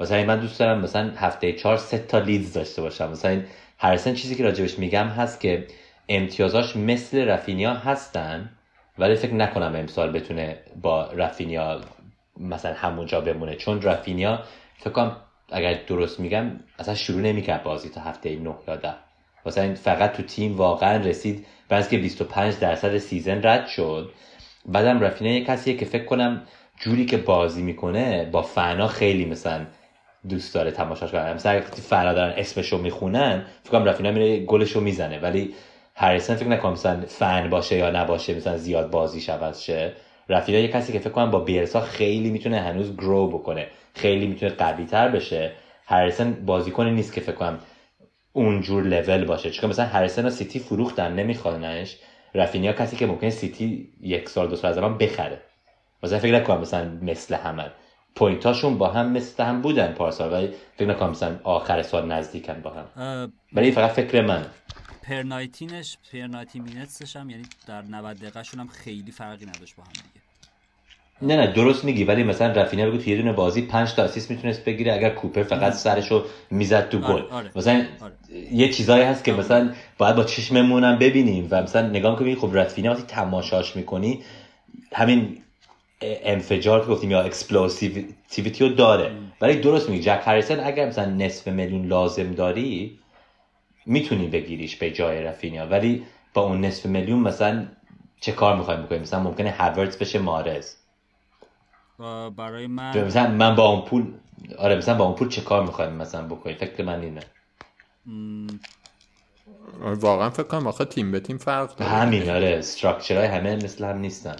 مثلا 0.00 0.24
من 0.24 0.40
دوست 0.40 0.60
دارم 0.60 0.80
مثلا 0.80 1.12
هفته 1.16 1.52
چهار 1.52 1.76
سه 1.76 1.98
تا 1.98 2.18
لیدز 2.18 2.52
داشته 2.52 2.82
باشم. 2.82 3.10
مثلا 3.10 3.42
هریسون 3.78 4.14
چیزی 4.14 4.34
که 4.34 4.44
راجبش 4.44 4.78
میگم 4.78 5.06
هست 5.06 5.40
که 5.40 5.66
امتیازاش 6.08 6.76
مثل 6.76 7.28
رفینیا 7.28 7.74
هستن 7.74 8.50
ولی 8.98 9.14
فکر 9.14 9.34
نکنم 9.34 9.74
امسال 9.76 10.12
بتونه 10.12 10.58
با 10.82 11.06
رفینیا 11.06 11.80
مثلا 12.36 12.74
همونجا 12.74 13.20
بمونه. 13.20 13.54
چون 13.54 13.82
رفینیا 13.82 14.42
فکر 14.78 14.90
کنم 14.90 15.16
اگر 15.52 15.78
درست 15.86 16.20
میگم 16.20 16.50
اصلا 16.78 16.94
شروع 16.94 17.20
نمی‌کرد 17.20 17.62
بازی 17.62 17.88
تا 17.88 18.00
هفته 18.00 18.36
نه 18.36 18.54
یا 18.68 18.76
ده. 18.76 18.94
واسه 19.44 19.74
فقط 19.74 20.12
تو 20.12 20.22
تیم 20.22 20.56
واقعا 20.56 20.96
رسید. 20.96 21.46
بعد 21.68 21.88
که 21.88 21.98
25 21.98 22.54
درصد 22.58 22.98
سیزن 22.98 23.40
رد 23.42 23.66
شد. 23.66 24.12
بعدم 24.66 25.00
رفینه 25.00 25.34
یه 25.34 25.44
کسیه 25.44 25.76
که 25.76 25.84
فکر 25.84 26.04
کنم 26.04 26.42
جوری 26.80 27.06
که 27.06 27.16
بازی 27.16 27.62
می‌کنه 27.62 28.24
با 28.24 28.42
فنا 28.42 28.86
خیلی 28.86 29.24
مثلا 29.24 29.66
دوست 30.28 30.54
داره 30.54 30.70
تماشاش 30.70 31.12
کنه. 31.12 31.32
مثلا 31.34 31.52
اگه 31.52 31.60
فنا 31.60 32.12
دارن 32.12 32.34
اسمشو 32.36 32.78
می‌خونن 32.78 33.44
فکر 33.62 33.72
کنم 33.72 33.84
رفینا 33.84 34.10
میره 34.10 34.38
گلشو 34.38 34.80
می‌زنه. 34.80 35.18
ولی 35.18 35.54
هریسن 35.94 36.34
فکر 36.34 36.48
نکنم 36.48 36.72
مثلا 36.72 37.00
فن 37.06 37.50
باشه 37.50 37.76
یا 37.76 37.90
نباشه 37.90 38.34
مثلا 38.34 38.56
زیاد 38.56 38.90
بازیش 38.90 39.28
عوض 39.28 39.60
شه. 39.60 39.92
رفینا 40.28 40.58
یه 40.58 40.68
کسی 40.68 40.92
که 40.92 40.98
فکر 40.98 41.10
کنم 41.10 41.30
با 41.30 41.40
بیلسا 41.40 41.80
خیلی 41.80 42.30
می‌تونه 42.30 42.60
هنوز 42.60 42.96
grow 42.96 43.28
بکنه. 43.28 43.66
خیلی 43.94 44.26
می‌تونه 44.26 44.52
قوی 44.52 44.84
تر 44.84 45.08
بشه. 45.08 45.52
هریسن 45.86 46.32
بازیکن 46.32 46.86
نیست 46.86 47.12
که 47.12 47.20
فکر 47.20 47.32
کنم 47.32 47.58
اونجور 48.32 48.82
لول 48.82 49.24
باشه. 49.24 49.50
چون 49.50 49.70
مثلا 49.70 49.86
هریسن 49.86 50.26
و 50.26 50.30
سیتی 50.30 50.58
فروختن 50.58 51.14
نمیخوانش. 51.14 51.96
رفینیا 52.34 52.72
کسی 52.72 52.96
که 52.96 53.06
ممکن 53.06 53.30
سیتی 53.30 53.92
یک 54.00 54.28
سال 54.28 54.48
دو 54.48 54.56
سال 54.56 54.70
از 54.70 54.98
بخره. 54.98 55.38
مثلا 56.02 56.18
فکر 56.18 56.34
نکنم 56.34 56.60
مثلا 56.60 56.98
مثل 57.02 57.34
همه. 57.34 57.70
point 58.18 58.51
اشون 58.51 58.78
با 58.78 58.88
هم 58.88 59.12
مثل 59.12 59.44
هم 59.44 59.62
بودن 59.62 59.92
پارسال 59.92 60.32
ولی 60.32 60.48
فکر 60.76 60.88
نکنم 60.88 61.10
مثلا 61.10 61.38
آخر 61.44 61.82
سال 61.82 62.12
نزدیکن 62.12 62.60
با 62.62 62.70
هم. 62.70 63.32
ولی 63.52 63.72
فقط 63.72 63.90
فکر 63.90 64.20
من. 64.20 64.46
پرنایتینش 65.02 65.96
پرنایتی 66.12 66.60
مینتسش 66.60 67.16
هم 67.16 67.30
یعنی 67.30 67.42
در 67.66 67.82
90 67.82 68.16
دقیقه 68.16 68.42
هم 68.58 68.68
خیلی 68.68 69.12
فرقی 69.12 69.46
نداشت 69.46 69.76
با 69.76 69.82
هم 69.82 69.92
دیگه. 69.92 70.24
نه 71.22 71.36
نه 71.36 71.52
درست 71.52 71.84
میگی 71.84 72.04
ولی 72.04 72.22
مثلا 72.22 72.52
رفینه 72.52 72.86
بگو 72.90 72.98
توی 72.98 73.12
یه 73.12 73.18
دونه 73.18 73.32
بازی 73.32 73.62
5 73.62 73.94
تا 73.94 74.02
assist 74.02 74.30
می‌تونست 74.30 74.64
بگیره 74.64 74.92
اگر 74.92 75.10
کوپر 75.10 75.42
فقط 75.42 75.72
سرشو 75.72 76.24
می‌زد 76.50 76.88
تو 76.88 76.98
گل. 76.98 77.04
آره، 77.04 77.24
آره، 77.30 77.50
مثلا 77.56 77.84
آره. 78.00 78.14
یه 78.52 78.68
چیزایی 78.72 79.04
هست 79.04 79.24
که 79.24 79.32
مثلا 79.32 79.72
باید 79.98 80.16
با 80.16 80.24
چشممون 80.24 80.84
هم 80.84 80.98
ببینیم 80.98 81.48
و 81.50 81.62
مثلا 81.62 81.88
نگاه 81.88 82.18
کنیم 82.18 82.36
خب 82.38 82.50
رفینه 82.52 82.90
وقتی 82.90 83.02
تماشاش 83.02 83.76
می‌کنی 83.76 84.22
همین 84.94 85.38
انفجار 86.00 86.80
که 86.80 86.86
گفتیم 86.86 87.10
یا 87.10 87.22
اکسپلوسیویتی 87.22 88.68
رو 88.68 88.68
داره. 88.68 89.12
ولی 89.40 89.60
درست 89.60 89.88
میگی 89.88 90.02
جک 90.02 90.22
هریسن 90.24 90.60
اگر 90.60 90.86
مثلا 90.86 91.04
نصف 91.04 91.48
میلیون 91.48 91.86
لازم 91.86 92.32
داری 92.32 92.98
می‌تونی 93.86 94.26
بگیریش 94.26 94.76
به 94.76 94.90
جای 94.90 95.22
رفینیا 95.22 95.66
ولی 95.66 96.04
با 96.34 96.42
اون 96.42 96.60
نصف 96.60 96.86
میلیون 96.86 97.18
مثلا 97.18 97.68
چه 98.20 98.32
کار 98.32 98.56
می‌خوایم 98.56 98.82
بکنیم؟ 98.82 99.00
مثلا 99.00 99.20
ممکنه 99.20 99.50
هاورتس 99.50 99.96
بشه 99.96 100.18
مارز. 100.18 100.74
برای 102.36 102.66
من 102.66 103.04
مثلا 103.04 103.30
من 103.30 103.54
با 103.54 103.68
اون 103.68 103.80
پول 103.80 104.12
آره 104.58 104.76
مثلا 104.76 104.94
با 104.94 105.04
اون 105.04 105.14
پول 105.14 105.28
چه 105.28 105.40
کار 105.40 105.62
می‌خوایم 105.62 105.92
مثلا 105.92 106.22
بکنیم؟ 106.22 106.56
فکر 106.56 106.84
من 106.84 107.00
اینه. 107.00 107.20
واقعا 109.80 110.30
فکر 110.30 110.42
کنم 110.42 110.66
آخه 110.66 110.84
تیم 110.84 111.12
به 111.12 111.20
تیم 111.20 111.38
فرق 111.38 111.76
داره. 111.76 111.90
همین 111.90 112.30
آره 112.30 112.56
استراکچرهای 112.58 113.26
همه 113.26 113.56
مثل 113.56 113.84
هم 113.84 113.98
نیستن. 113.98 114.36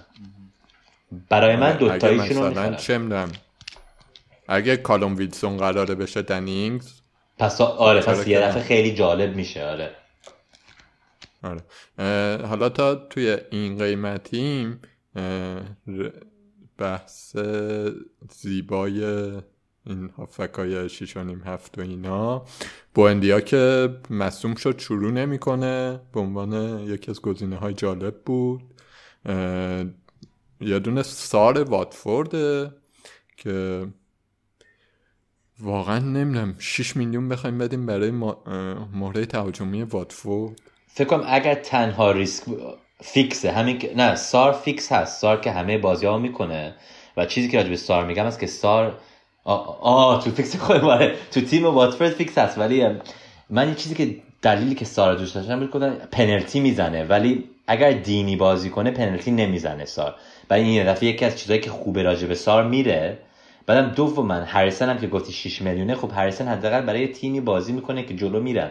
برای 1.28 1.56
من 1.56 1.66
آره، 1.66 1.78
دوتاییشون 1.78 2.36
رو 2.36 2.50
مثلا 2.50 2.74
چه 2.74 2.98
می‌دونم 2.98 3.32
اگه 4.48 4.76
کالوم 4.76 5.16
ویلسون 5.16 5.56
قراره 5.56 5.94
بشه 5.94 6.22
دنینگز 6.22 7.00
پس 7.38 7.60
آره 7.60 8.00
پس 8.00 8.28
یه 8.28 8.40
دفعه 8.40 8.62
خیلی 8.62 8.94
جالب 8.94 9.36
میشه 9.36 9.64
آره. 9.66 9.90
آره. 11.42 11.62
حالا 12.46 12.68
تا 12.68 12.94
توی 12.94 13.38
این 13.50 13.78
قیمتیم 13.78 14.80
بحث 16.78 17.36
زیبای 18.30 19.04
این 19.86 20.10
هافکای 20.16 20.88
شیش 20.88 21.16
و 21.16 21.24
نیم 21.24 21.42
هفت 21.46 21.78
و 21.78 21.80
اینا. 21.80 22.44
بوندیا 22.94 23.40
که 23.40 23.88
مصوم 24.10 24.54
شد 24.54 24.78
شروع 24.78 25.12
نمی‌کنه. 25.12 26.00
به 26.12 26.20
عنوان 26.20 26.80
یکی 26.80 27.10
از 27.10 27.20
گزینه 27.22 27.56
های 27.56 27.74
جالب 27.74 28.14
بود. 28.24 28.62
یه 30.60 30.78
دونه 30.78 31.02
سار 31.02 31.62
واتفورده 31.62 32.70
که 33.36 33.86
واقعا 35.60 35.98
نمی‌دونم 35.98 36.54
6 36.58 36.96
میلیون 36.96 37.28
بخوایم 37.28 37.58
بدیم 37.58 37.86
برای 37.86 38.10
مهره 38.94 39.26
تهاجمی 39.26 39.82
واتفورد. 39.82 40.60
فکر 40.86 41.08
کنم 41.08 41.24
اگر 41.28 41.54
تنها 41.54 42.10
ریسک 42.10 42.44
فیکسه 43.00 43.52
همین 43.52 43.82
نه 43.96 44.14
سار 44.14 44.52
فیکس 44.52 44.92
هست. 44.92 45.20
سار 45.20 45.40
که 45.40 45.50
همه 45.50 45.78
بازی 45.78 46.06
ها 46.06 46.18
می‌کنه 46.18 46.74
و 47.16 47.26
چیزی 47.26 47.48
که 47.48 47.56
راجع 47.56 47.70
به 47.70 47.76
سار 47.76 48.04
میگم 48.06 48.26
است 48.26 48.40
که 48.40 48.46
سار 48.46 48.98
آه, 49.44 50.24
تو 50.24 50.30
فیکس 50.30 50.56
خود 50.56 50.84
ماره 50.84 51.16
تو 51.30 51.40
تیم 51.40 51.66
واتفورد 51.66 52.10
فیکس 52.10 52.38
هست 52.38 52.58
ولی 52.58 52.86
من 53.50 53.68
یه 53.68 53.74
چیزی 53.74 53.94
که 53.94 54.16
دلیلی 54.42 54.74
که 54.74 54.84
سار 54.84 55.14
دوست 55.14 55.34
داشتم 55.34 55.66
بود 55.66 55.82
پنالتی 56.10 56.60
می‌زنه 56.60 57.04
ولی 57.04 57.44
اگر 57.66 57.92
دینی 57.92 58.36
بازی 58.36 58.70
کنه 58.70 58.90
پنالتی 58.90 59.30
نمی‌زنه 59.30 59.84
سار. 59.84 60.14
و 60.50 60.54
این 60.54 60.86
دفعه 60.86 61.08
یکی 61.08 61.24
از 61.24 61.38
چیزهایی 61.38 61.60
که 61.60 61.70
خوبه 61.70 62.02
راجع 62.02 62.26
به 62.26 62.34
سار 62.34 62.64
میره 62.64 63.18
بعدم 63.66 64.22
من 64.22 64.42
هریسن 64.42 64.88
هم 64.88 64.98
که 64.98 65.06
گفتی 65.06 65.32
6 65.32 65.62
میلیونه 65.62 65.94
خب 65.94 66.10
هریسن 66.14 66.48
حداقل 66.48 66.80
برای 66.80 67.08
تیمی 67.08 67.40
بازی 67.40 67.72
می‌کنه 67.72 68.02
که 68.02 68.16
جلو 68.16 68.40
میرن. 68.40 68.70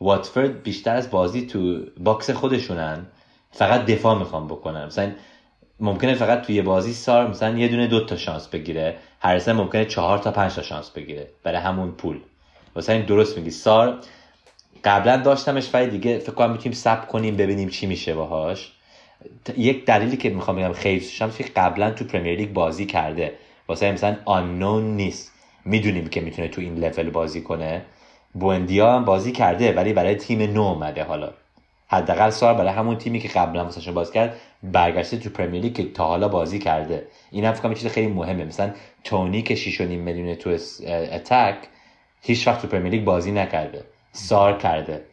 واتفورد 0.00 0.62
بیشتر 0.62 0.96
از 0.96 1.10
بازی 1.10 1.46
تو 1.46 1.78
box 1.98 2.30
خودشونن. 2.30 3.06
فقط 3.52 3.86
دفاع 3.86 4.18
می‌خوام 4.18 4.46
بکنن. 4.46 4.86
مثلا 4.86 5.12
ممکنه 5.80 6.14
فقط 6.14 6.42
توی 6.42 6.62
بازی 6.62 6.92
سار 6.92 7.28
مثلا 7.28 7.58
یه 7.58 7.68
دونه 7.68 7.86
دو 7.86 8.04
تا 8.04 8.16
شانس 8.16 8.48
بگیره. 8.48 8.96
هریسن 9.20 9.52
ممکنه 9.52 9.84
چهار 9.84 10.18
تا 10.18 10.30
پنج 10.30 10.54
تا 10.54 10.62
شانس 10.62 10.90
بگیره 10.90 11.28
برای 11.42 11.58
همون 11.58 11.90
پول. 11.92 12.20
مثلا 12.76 12.94
این 12.94 13.04
درست 13.04 13.38
میگی. 13.38 13.50
سار 13.50 13.98
قبلا 14.84 15.16
داشتمش 15.16 15.74
ولی 15.74 15.90
دیگه 15.90 16.18
فکر 16.18 16.32
کنم 16.32 16.50
می‌تونیم 16.50 16.72
سب 16.72 17.08
کنیم 17.08 17.36
ببینیم 17.36 17.68
چی 17.68 17.86
میشه 17.86 18.14
باهاش. 18.14 18.72
یک 19.56 19.84
دلیلی 19.84 20.16
که 20.16 20.30
می‌خوام 20.30 20.56
بگم 20.56 20.72
خیلی 20.72 21.00
شانس 21.00 21.36
که 21.36 21.44
قبلا 21.44 21.90
تو 21.90 22.04
پرمیر 22.04 22.38
لیگ 22.38 22.52
بازی 22.52 22.86
کرده. 22.86 23.34
واسه 23.68 23.92
مثلا 23.92 24.16
آنون 24.24 24.96
نیست. 24.96 25.32
می‌دونیم 25.64 26.08
که 26.08 26.20
می‌تونه 26.20 26.48
تو 26.48 26.60
این 26.60 26.74
لول 26.74 27.10
بازی 27.10 27.40
کنه. 27.40 27.82
بوندیا 28.34 28.92
هم 28.92 29.04
بازی 29.04 29.32
کرده 29.32 29.72
ولی 29.72 29.92
برای 29.92 30.14
تیم 30.14 30.42
نو 30.42 30.62
اومده 30.62 31.04
حالا. 31.04 31.32
حداقل 31.88 32.30
سال 32.30 32.54
برای 32.54 32.68
همون 32.70 32.98
تیمی 32.98 33.20
که 33.20 33.28
قبلا 33.28 33.64
واسه 33.64 33.92
باز 33.92 34.12
کرد 34.12 34.36
برگشته 34.62 35.16
تو 35.16 35.30
پرمیر 35.30 35.62
لیگ 35.62 35.74
که 35.74 35.92
تا 35.92 36.06
حالا 36.06 36.28
بازی 36.28 36.58
کرده. 36.58 37.06
این 37.30 37.44
هم 37.44 37.52
فکر 37.52 37.74
چیز 37.74 37.86
خیلی 37.86 38.06
مهمه. 38.06 38.44
مثلا 38.44 38.72
تونی 39.04 39.42
که 39.42 39.56
6.5 39.56 39.80
میلیون 39.80 40.34
تو 40.34 40.50
اتک 41.12 41.56
هیچ 42.22 42.48
وقت 42.48 42.62
تو 42.62 42.68
پرمیر 42.68 42.92
لیگ 42.92 43.04
بازی 43.04 43.32
نکرده. 43.32 43.84
سار 44.12 44.58
کرده. 44.58 45.04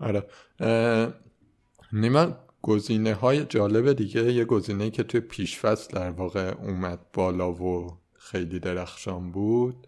آره. 0.00 0.22
نیما 1.92 2.36
گزینه 2.62 3.14
های 3.14 3.44
جالب 3.44 3.92
دیگه 3.92 4.32
یه 4.32 4.44
گزینه 4.44 4.90
که 4.90 5.02
توی 5.02 5.20
پیشفصل 5.20 5.94
در 5.94 6.10
واقع 6.10 6.54
اومد 6.62 7.12
بالا 7.12 7.52
و 7.52 7.98
خیلی 8.18 8.58
درخشان 8.58 9.32
بود 9.32 9.86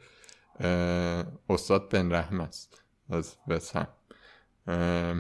استاد 1.49 1.89
بن 1.89 2.13
رحم 2.13 2.41
است. 2.41 2.83
از 3.11 3.37
بسم 3.49 3.89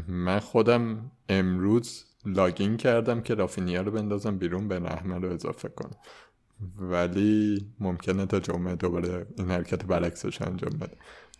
من 0.09 0.40
خودم 0.40 1.11
امروز 1.28 2.05
لاگین 2.27 2.77
کردم 2.77 3.20
که 3.20 3.35
رافینیا 3.35 3.82
رو 3.82 3.90
بندازم 3.90 4.39
بیرون 4.39 4.69
به 4.69 4.78
رحمه 4.78 5.19
رو 5.19 5.32
اضافه 5.32 5.69
کنم. 5.69 5.97
ولی 6.77 7.66
ممکنه 7.81 8.27
تا 8.27 8.40
جمعه 8.40 8.77
دوباره 8.77 9.27
این 9.39 9.51
حرکت 9.51 9.85
برعکسش 9.85 10.43
انجام 10.43 10.78
بده. 10.78 10.97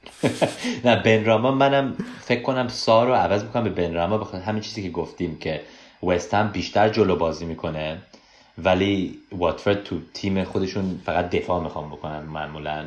نه 0.85 0.97
بن 0.97 1.25
راما 1.25 1.51
منم 1.51 1.97
فکر 2.21 2.43
کنم 2.43 2.69
سا 2.69 3.05
رو 3.05 3.15
عوض 3.15 3.45
می‌کنم 3.45 3.65
به 3.65 3.71
بن 3.71 3.95
راما 3.95 4.19
بخاطر 4.19 4.45
همین 4.45 4.63
چیزی 4.63 4.83
که 4.83 4.91
گفتیم 4.91 5.39
که 5.39 5.61
وست 6.03 6.35
بیشتر 6.35 6.89
جلو 6.89 7.17
بازی 7.17 7.45
می‌کنه 7.45 7.99
ولی 8.59 9.19
واتفورد 9.33 9.85
تو 9.85 10.01
تیم 10.15 10.45
خودشون 10.45 11.01
فقط 11.07 11.31
دفاع 11.31 11.63
می‌خوام 11.63 11.91
بکنن 11.91 12.21
معمولا. 12.21 12.85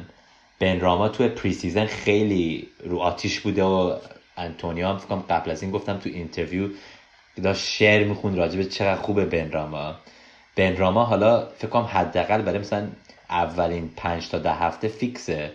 بن 0.59 0.79
راما 0.79 1.09
تو 1.09 1.27
pre-season 1.29 1.85
خیلی 1.85 2.67
رو 2.83 2.99
آتیش 2.99 3.39
بوده 3.39 3.63
و 3.63 3.95
انتونیو 4.37 4.89
هم 4.89 4.97
فکرم 4.97 5.23
قبل 5.29 5.51
از 5.51 5.61
این 5.61 5.71
گفتم 5.71 5.97
تو 5.97 6.09
interview 6.09 6.69
داشت 7.43 7.67
شعر 7.67 8.07
می‌خوند 8.07 8.37
راجب 8.37 8.63
چقدر 8.63 9.01
خوبه 9.01 9.25
بن 9.25 9.51
راما 9.51 9.95
بن 10.55 10.77
راما 10.77 11.03
حالا 11.03 11.47
فکر 11.57 11.81
حداقل 11.81 12.41
برای 12.41 12.59
مثلا 12.59 12.87
اولین 13.29 13.89
پنج 13.95 14.29
تا 14.29 14.39
ده 14.39 14.53
هفته 14.53 14.87
فیکسه 14.87 15.51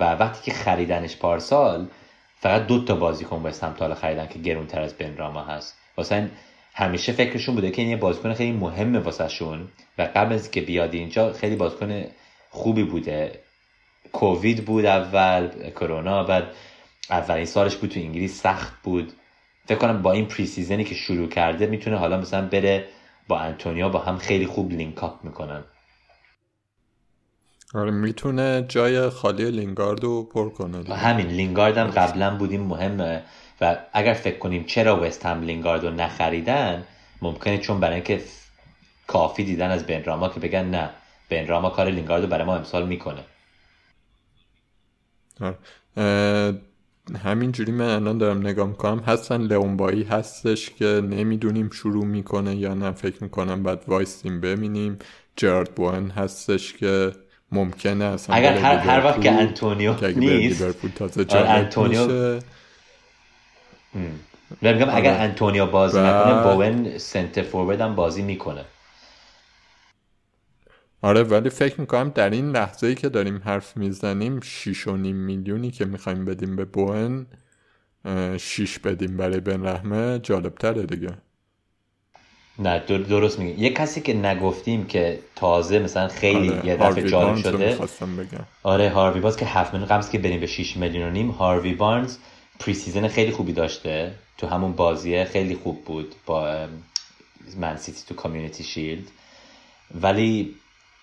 و 0.00 0.04
وقتی 0.04 0.50
که 0.50 0.58
خریدنش 0.58 1.16
پارسال 1.16 1.86
فقط 2.40 2.66
دو 2.66 2.84
تا 2.84 2.94
بازیکن 2.94 3.42
به 3.42 3.52
سمت 3.52 3.82
حالا 3.82 3.94
خریدن 3.94 4.26
که 4.26 4.38
گرونتر 4.38 4.80
از 4.80 4.94
بن 4.94 5.16
راما 5.16 5.42
هست. 5.42 5.78
واسه 5.96 6.30
همیشه 6.74 7.12
فکرشون 7.12 7.54
بوده 7.54 7.70
که 7.70 7.82
این 7.82 7.90
یه 7.90 7.96
بازیکن 7.96 8.34
خیلی 8.34 8.52
مهمه 8.52 8.98
واسهشون 8.98 9.68
و 9.98 10.02
قبل 10.02 10.34
از 10.34 10.50
که 10.50 10.60
بیاد 10.60 10.94
اینجا 10.94 11.32
خیلی 11.32 11.56
بازیکن 11.56 12.04
خوبی 12.50 12.84
بوده. 12.84 13.40
کووید 14.12 14.64
بود 14.64 14.84
اول 14.84 15.70
کرونا 15.70 16.24
بعد 16.24 16.44
اولین 17.10 17.44
سالش 17.44 17.76
بود 17.76 17.90
تو 17.90 18.00
انگلیس 18.00 18.42
سخت 18.42 18.72
بود. 18.82 19.12
فکر 19.66 19.78
کنم 19.78 20.02
با 20.02 20.12
این 20.12 20.26
pre-season 20.26 20.79
ی 20.79 20.84
که 20.84 20.94
شروع 20.94 21.28
کرده 21.28 21.66
می‌تونه 21.66 21.96
حالا 21.96 22.16
مثلا 22.16 22.48
بره 22.48 22.84
با 23.28 23.38
انتونیو 23.38 23.88
با 23.88 23.98
هم 23.98 24.18
خیلی 24.18 24.46
خوب 24.46 24.72
link 24.72 25.04
up 25.04 25.24
می‌کنن. 25.24 25.64
آره 27.76 27.90
می‌تونه 27.90 28.64
جای 28.68 29.08
خالی 29.08 29.50
لینگارد 29.50 30.04
رو 30.04 30.22
پر 30.22 30.48
کنه. 30.48 30.94
همین 30.94 31.26
لینگارد 31.26 31.78
هم 31.78 31.86
قبلا 31.86 32.36
بودیم 32.36 32.62
مهمه. 32.62 33.22
و 33.60 33.76
اگر 33.92 34.14
فکر 34.14 34.38
کنیم 34.38 34.64
چرا 34.64 35.02
وست 35.02 35.26
هم 35.26 35.42
لینگارد 35.42 35.84
رو 35.84 35.90
نخریدن 35.90 36.84
ممکنه 37.22 37.58
چون 37.58 37.80
برای 37.80 37.94
اینکه 37.94 38.20
کافی 39.06 39.44
دیدن 39.44 39.70
از 39.70 39.86
بنراما 39.86 40.28
که 40.28 40.40
بگن 40.40 40.64
نه 40.64 40.90
بنراما 41.30 41.70
کار 41.70 41.90
لینگارد 41.90 42.22
رو 42.22 42.28
برای 42.28 42.44
ما 42.44 42.56
امسال 42.56 42.86
می‌کنه. 42.86 43.20
همینجوری 47.24 47.72
من 47.72 47.88
الان 47.88 48.18
دارم 48.18 48.38
نگاه 48.38 48.68
می‌کنم. 48.68 48.98
هستن 48.98 49.40
لئون 49.40 49.71
بیلی؟ 49.71 50.02
هستش 50.02 50.70
که 50.70 50.86
نمی‌دونیم 50.86 51.70
شروع 51.70 52.04
می‌کنه 52.04 52.56
یا 52.56 52.74
نه. 52.74 52.92
فکر 52.92 53.22
می‌کنم 53.22 53.62
باید 53.62 53.84
وایستیم 53.88 54.40
ببینیم. 54.40 54.98
جرارد 55.36 55.74
بوئن 55.74 56.10
هستش 56.10 56.72
که 56.72 57.12
ممکنه 57.52 58.04
اصلا 58.04 58.36
اگر 58.36 58.58
هر, 58.58 58.76
هر 58.76 59.04
وقت 59.04 59.20
که 59.20 59.32
انتونیو 59.32 59.94
نیست 60.16 60.62
آره 61.34 61.50
انتونیو 61.50 62.40
میگم 64.60 64.88
اگر 64.90 65.10
آره. 65.10 65.20
انتونیو 65.20 65.66
بازی 65.66 65.98
نکنه 65.98 66.42
بوون 66.42 66.98
centre 66.98 67.42
forward 67.42 67.80
هم 67.80 67.94
بازی 67.94 68.22
می‌کنه. 68.22 68.64
آره 71.02 71.22
ولی 71.22 71.50
فکر 71.50 71.80
می‌کنم 71.80 72.12
در 72.14 72.30
این 72.30 72.50
لحظه 72.50 72.86
ای 72.86 72.94
که 72.94 73.08
داریم 73.08 73.42
حرف 73.44 73.76
می‌زنیم 73.76 74.40
شیش 74.40 74.86
و 74.88 74.96
نیم 74.96 75.16
میلیونی 75.16 75.70
که 75.70 75.84
می‌خوایم 75.84 76.24
بدیم 76.24 76.56
به 76.56 76.64
بوئن 76.64 77.26
شیش 78.38 78.78
بدیم 78.78 79.16
برای 79.16 79.40
بن 79.40 79.66
رحمه 79.66 80.18
جالب 80.18 80.54
تره 80.54 80.82
دیگه. 80.82 81.25
نه 82.58 82.78
درست 82.78 83.38
میگی. 83.38 83.62
یه 83.62 83.70
کسی 83.70 84.00
که 84.00 84.14
نگفتیم 84.14 84.86
که 84.86 85.18
تازه 85.36 85.78
مثلا 85.78 86.08
خیلی 86.08 86.50
آره. 86.50 86.66
یه 86.66 86.76
دفعه 86.76 87.08
جالب 87.08 87.36
شده. 87.36 87.78
آره 88.62 88.90
هاروی 88.90 89.20
بارنز 89.20 89.36
که 89.36 89.46
هفت 89.46 89.72
میلیون 89.72 89.88
قبض 89.88 90.10
که 90.10 90.18
بریم 90.18 90.40
به 90.40 90.46
6 90.46 90.76
میلیون 90.76 91.08
و 91.08 91.10
نیم 91.10 91.30
هاروی 91.30 91.74
بارنز 91.74 92.16
pre-season 92.60 93.08
خیلی 93.08 93.30
خوبی 93.30 93.52
داشته. 93.52 94.12
تو 94.38 94.46
همون 94.46 94.72
بازیه 94.72 95.24
خیلی 95.24 95.54
خوب 95.54 95.84
بود 95.84 96.14
با 96.26 96.66
من 97.56 97.76
سیتی 97.76 98.02
تو 98.08 98.14
Community 98.14 98.64
Shield 98.64 99.04
ولی 100.02 100.54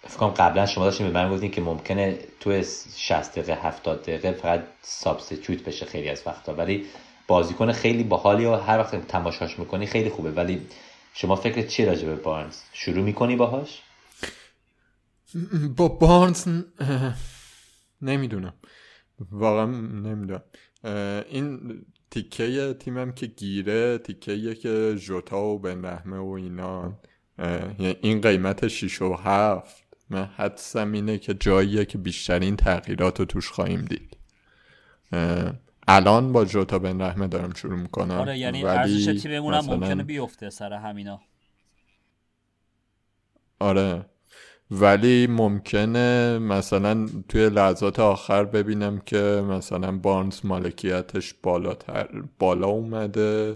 فکر 0.07 0.17
کنم 0.17 0.29
قبلا 0.29 0.65
شما 0.65 0.85
داشتین 0.85 1.07
به 1.07 1.13
من 1.13 1.31
گفتین 1.31 1.51
که 1.51 1.61
ممکنه 1.61 2.17
تو 2.39 2.63
60 2.97 3.31
دقیقه 3.31 3.67
70 3.67 4.01
دقیقه 4.01 4.31
فقط 4.31 4.63
سابستیتوت 4.81 5.63
بشه 5.63 5.85
خیلی 5.85 6.09
از 6.09 6.23
وقتا. 6.25 6.53
ولی 6.53 6.85
بازیکن 7.27 7.71
خیلی 7.71 8.03
باحالی 8.03 8.45
و 8.45 8.55
هر 8.55 8.79
وقت 8.79 9.07
تماشاش 9.07 9.59
می‌کنی 9.59 9.85
خیلی 9.85 10.09
خوبه. 10.09 10.31
ولی 10.31 10.61
شما 11.13 11.35
فکر 11.35 11.67
چی 11.67 11.85
راجع 11.85 12.07
به 12.07 12.15
بارنز؟ 12.15 12.57
شروع 12.73 13.03
می‌کنی 13.03 13.35
باهاش؟ 13.35 13.81
با 15.75 15.87
بارنز 15.87 16.47
نمی‌دونم. 18.01 18.53
واقعا 19.31 19.65
نمی‌دونم. 19.65 20.43
این 21.29 21.81
تیکه 22.11 22.75
تیمم 22.79 23.11
که 23.11 23.25
گیره 23.25 23.97
تیکه 23.97 24.55
که 24.55 24.95
جوتا 24.99 25.39
و 25.39 25.59
بن 25.59 25.85
رحمه 25.85 26.17
و 26.17 26.29
اینا. 26.29 26.99
این 28.01 28.21
قیمت 28.21 28.67
6 28.67 29.01
و 29.01 29.13
7 29.13 29.83
من 30.09 30.25
حدسم 30.25 30.91
اینه 30.91 31.17
که 31.17 31.33
جاییه 31.33 31.85
که 31.85 31.97
بیشترین 31.97 32.55
تغییرات 32.55 33.19
رو 33.19 33.25
توش 33.25 33.49
خواهیم 33.49 33.81
دید. 33.81 34.17
الان 35.95 36.31
با 36.31 36.45
جوتا 36.45 36.79
بن 36.79 37.01
رحمه 37.01 37.27
دارم 37.27 37.53
شروع 37.53 37.79
می‌کنم. 37.79 38.15
آره 38.15 38.37
یعنی 38.37 38.65
ارزش 38.65 39.21
تیممون 39.21 39.53
هم 39.53 39.65
ممکنه 39.65 40.03
بیفته 40.03 40.49
سر 40.49 40.73
همینا. 40.73 41.21
آره. 43.59 44.05
ولی 44.71 45.27
ممکنه 45.27 46.39
مثلا 46.39 47.07
توی 47.29 47.49
لحظات 47.49 47.99
آخر 47.99 48.43
ببینم 48.43 48.99
که 48.99 49.43
مثلا 49.49 49.97
بارنز 49.97 50.39
مالکیتش 50.43 51.33
بالاتر 51.33 52.23
بالا 52.39 52.67
اومده 52.67 53.55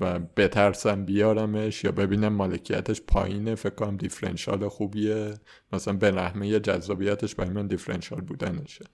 و 0.00 0.18
بترسم 0.18 1.04
بیارمش 1.04 1.84
یا 1.84 1.92
ببینم 1.92 2.32
مالکیتش 2.32 3.00
پایینه 3.00 3.54
فکر 3.54 3.74
کنم 3.74 3.96
دیفرنشال 3.96 4.68
خوبیه. 4.68 5.34
مثلا 5.72 5.94
به 5.94 6.10
رحمه 6.10 6.60
جذابیتش 6.60 7.34
برای 7.34 7.50
من 7.50 7.66
دیفرنشال 7.66 8.20
بودنشه. 8.20 8.84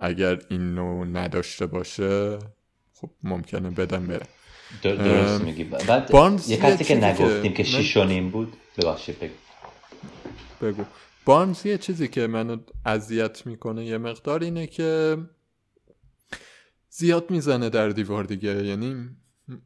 اگر 0.00 0.38
اینو 0.48 1.04
نداشته 1.04 1.66
باشه 1.66 2.38
خب 2.94 3.10
ممکنه 3.22 3.70
بدم 3.70 4.06
بره. 4.06 4.26
درست 4.82 5.44
میگی. 5.44 5.64
بعد 5.64 6.10
یه 6.48 6.56
کسی 6.56 6.84
که 6.84 6.94
نگفتیم 6.94 7.52
که 7.52 7.62
شیش 7.62 7.96
نیم 7.96 8.30
بود 8.30 8.56
ببخشید 8.78 9.18
بگو. 9.18 9.34
بگو. 10.62 10.84
بارنز 11.24 11.66
یه 11.66 11.78
چیزی 11.78 12.08
که 12.08 12.26
منو 12.26 12.56
اذیت 12.86 13.46
می‌کنه 13.46 13.84
یه 13.84 13.98
مقدار 13.98 14.42
اینه 14.42 14.66
که 14.66 15.18
زیاد 16.88 17.30
می‌زنه 17.30 17.70
در 17.70 17.88
دیوار 17.88 18.24
دیگه. 18.24 18.64
یعنی 18.64 19.08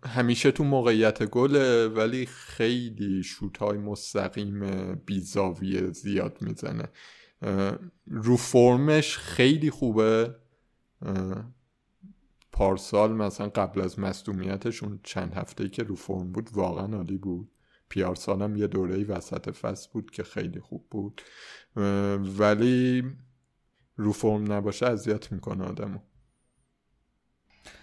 همیشه 0.07 0.51
تو 0.51 0.65
موقعیت 0.65 1.23
گله 1.23 1.89
ولی 1.89 2.27
خیلی 2.27 3.23
شوت 3.23 3.57
های 3.57 3.79
مستقیم 3.79 4.95
بیزاویه 4.95 5.91
زیاد 5.91 6.37
می‌زنه. 6.41 6.89
رو 8.07 8.37
فرمش 8.37 9.19
خیلی 9.19 9.71
خوبه. 9.71 10.37
پارسال 12.53 13.13
مثلا 13.13 13.49
قبل 13.49 13.81
از 13.81 13.99
مصدومیتش 13.99 14.83
اون 14.83 15.01
چند 15.03 15.35
هفته 15.35 15.69
که 15.69 15.83
رو 15.83 15.95
فرم 15.95 16.33
بود 16.33 16.49
واقعا 16.53 16.97
عالی 16.97 17.19
بود. 17.19 17.51
پیارسال 17.89 18.43
هم 18.43 18.57
یه 18.57 18.67
دوره 18.67 19.05
وسط 19.05 19.51
فصل 19.51 19.91
بود 19.93 20.11
که 20.11 20.23
خیلی 20.23 20.61
خوب 20.61 20.87
بود. 20.91 21.23
ولی 22.39 23.03
رو 23.97 24.13
فرم 24.13 24.53
نباشه 24.53 24.87
اذیت 24.87 25.33
می‌کنه 25.33 25.65
آدمو. 25.65 25.99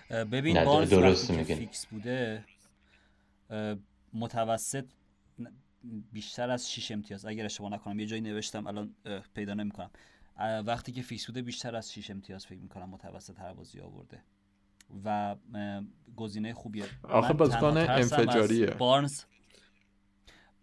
ببین 0.09 0.65
بارنز 0.65 0.89
درست 0.89 1.31
فیکس 1.43 1.85
بوده 1.85 2.45
متوسط 4.13 4.85
بیشتر 6.11 6.49
از 6.49 6.71
6 6.71 6.91
امتیاز. 6.91 7.25
اگر 7.25 7.45
اشتباه 7.45 7.71
نکنم 7.71 7.99
یه 7.99 8.05
جایی 8.05 8.21
نوشتم 8.21 8.67
الان 8.67 8.95
پیدا 9.33 9.53
نمی‌کنم. 9.53 9.91
وقتی 10.65 10.91
که 10.91 11.01
فیکس 11.01 11.25
بوده 11.25 11.41
بیشتر 11.41 11.75
از 11.75 11.93
6 11.93 12.09
امتیاز 12.09 12.45
فکر 12.45 12.59
می‌کنم 12.59 12.89
متوسط 12.89 13.39
هر 13.39 13.53
بازی 13.53 13.79
آورده. 13.79 14.23
و 15.05 15.35
گزینه 16.15 16.53
خوبیه. 16.53 16.85
آخه 17.03 17.33
بازیکن 17.33 17.77
انفجاریه. 17.77 18.65
بارنز 18.65 19.23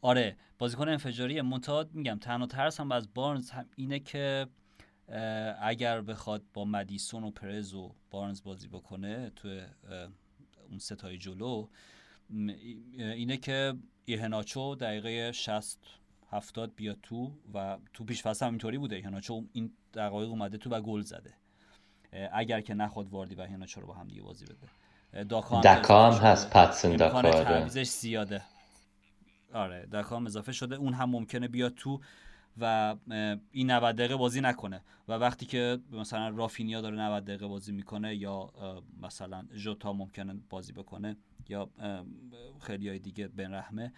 آره 0.01 0.37
بازیکن 0.59 0.89
انفجاریه. 0.89 1.43
منتها 1.43 1.87
میگم 1.93 2.19
تنها 2.19 2.47
ترسم 2.47 2.93
از 2.93 3.15
بارنز 3.15 3.51
هم 3.51 3.69
اینه 3.77 3.99
که 3.99 4.47
اگر 5.61 6.01
بخواد 6.01 6.45
با 6.55 6.65
مدیسون 6.65 7.25
و 7.25 7.31
پرز 7.31 7.75
و 7.75 7.95
بارنز 8.11 8.43
بازی 8.43 8.69
بکنه 8.69 9.31
تو 9.31 9.61
اون 10.69 10.79
ستای 10.79 11.19
جلو 11.19 11.69
اینه 12.99 13.37
که 13.37 13.75
ایهناچو 14.09 14.75
دقیقه 14.75 15.33
60 15.33 15.79
70 16.31 16.75
بیاد 16.77 16.99
تو 17.03 17.33
و 17.55 17.79
تو 17.95 18.05
پیش 18.05 18.23
فصل 18.23 18.47
هم 18.47 18.53
اینطوری 18.53 18.79
بوده. 18.79 18.97
ایهناچو 18.97 19.45
این 19.53 19.73
دقایق 19.95 20.29
اومده 20.29 20.59
تو 20.59 20.71
و 20.71 20.81
گل 20.81 21.01
زده. 21.01 21.35
اگر 22.33 22.61
که 22.61 22.75
نخواد 22.75 23.09
واردی 23.09 23.35
و 23.35 23.41
ایهناچو 23.41 23.81
رو 23.81 23.87
با 23.87 23.95
هم 23.95 24.09
دیگه 24.09 24.23
بازی 24.23 24.45
بده. 24.45 25.25
دکا 25.25 26.11
هم 26.11 26.27
هست 26.27 26.51
پتسن 26.51 26.97
دکا 26.97 27.19
آره. 27.19 27.69
زیاده. 27.85 28.43
آره 29.53 29.87
دکا 29.93 30.23
اضافه 30.27 30.53
شده. 30.53 30.77
اون 30.77 30.95
هم 30.95 31.11
ممکنه 31.11 31.49
بیاد 31.49 31.75
تو. 31.75 32.01
و 32.61 32.97
این 33.53 33.71
90 33.71 33.97
دقیقه 33.97 34.17
بازی 34.17 34.41
نکنه. 34.41 34.83
و 35.09 35.13
وقتی 35.13 35.47
که 35.47 35.79
مثلا 35.93 36.29
رافینیا 36.29 36.81
داره 36.81 36.97
90 36.97 37.25
دقیقه 37.25 37.47
بازی 37.47 37.73
می‌کنه 37.73 38.17
یا 38.17 38.53
مثلا 39.03 39.45
ژوتا 39.55 39.93
ممکنه 39.93 40.35
بازی 40.51 40.73
بکنه 40.73 41.17
یا 41.49 41.71
خیلی 42.61 42.89
های 42.89 42.99
دیگه 42.99 43.29
بن 43.29 43.55
رحمه 43.55 43.93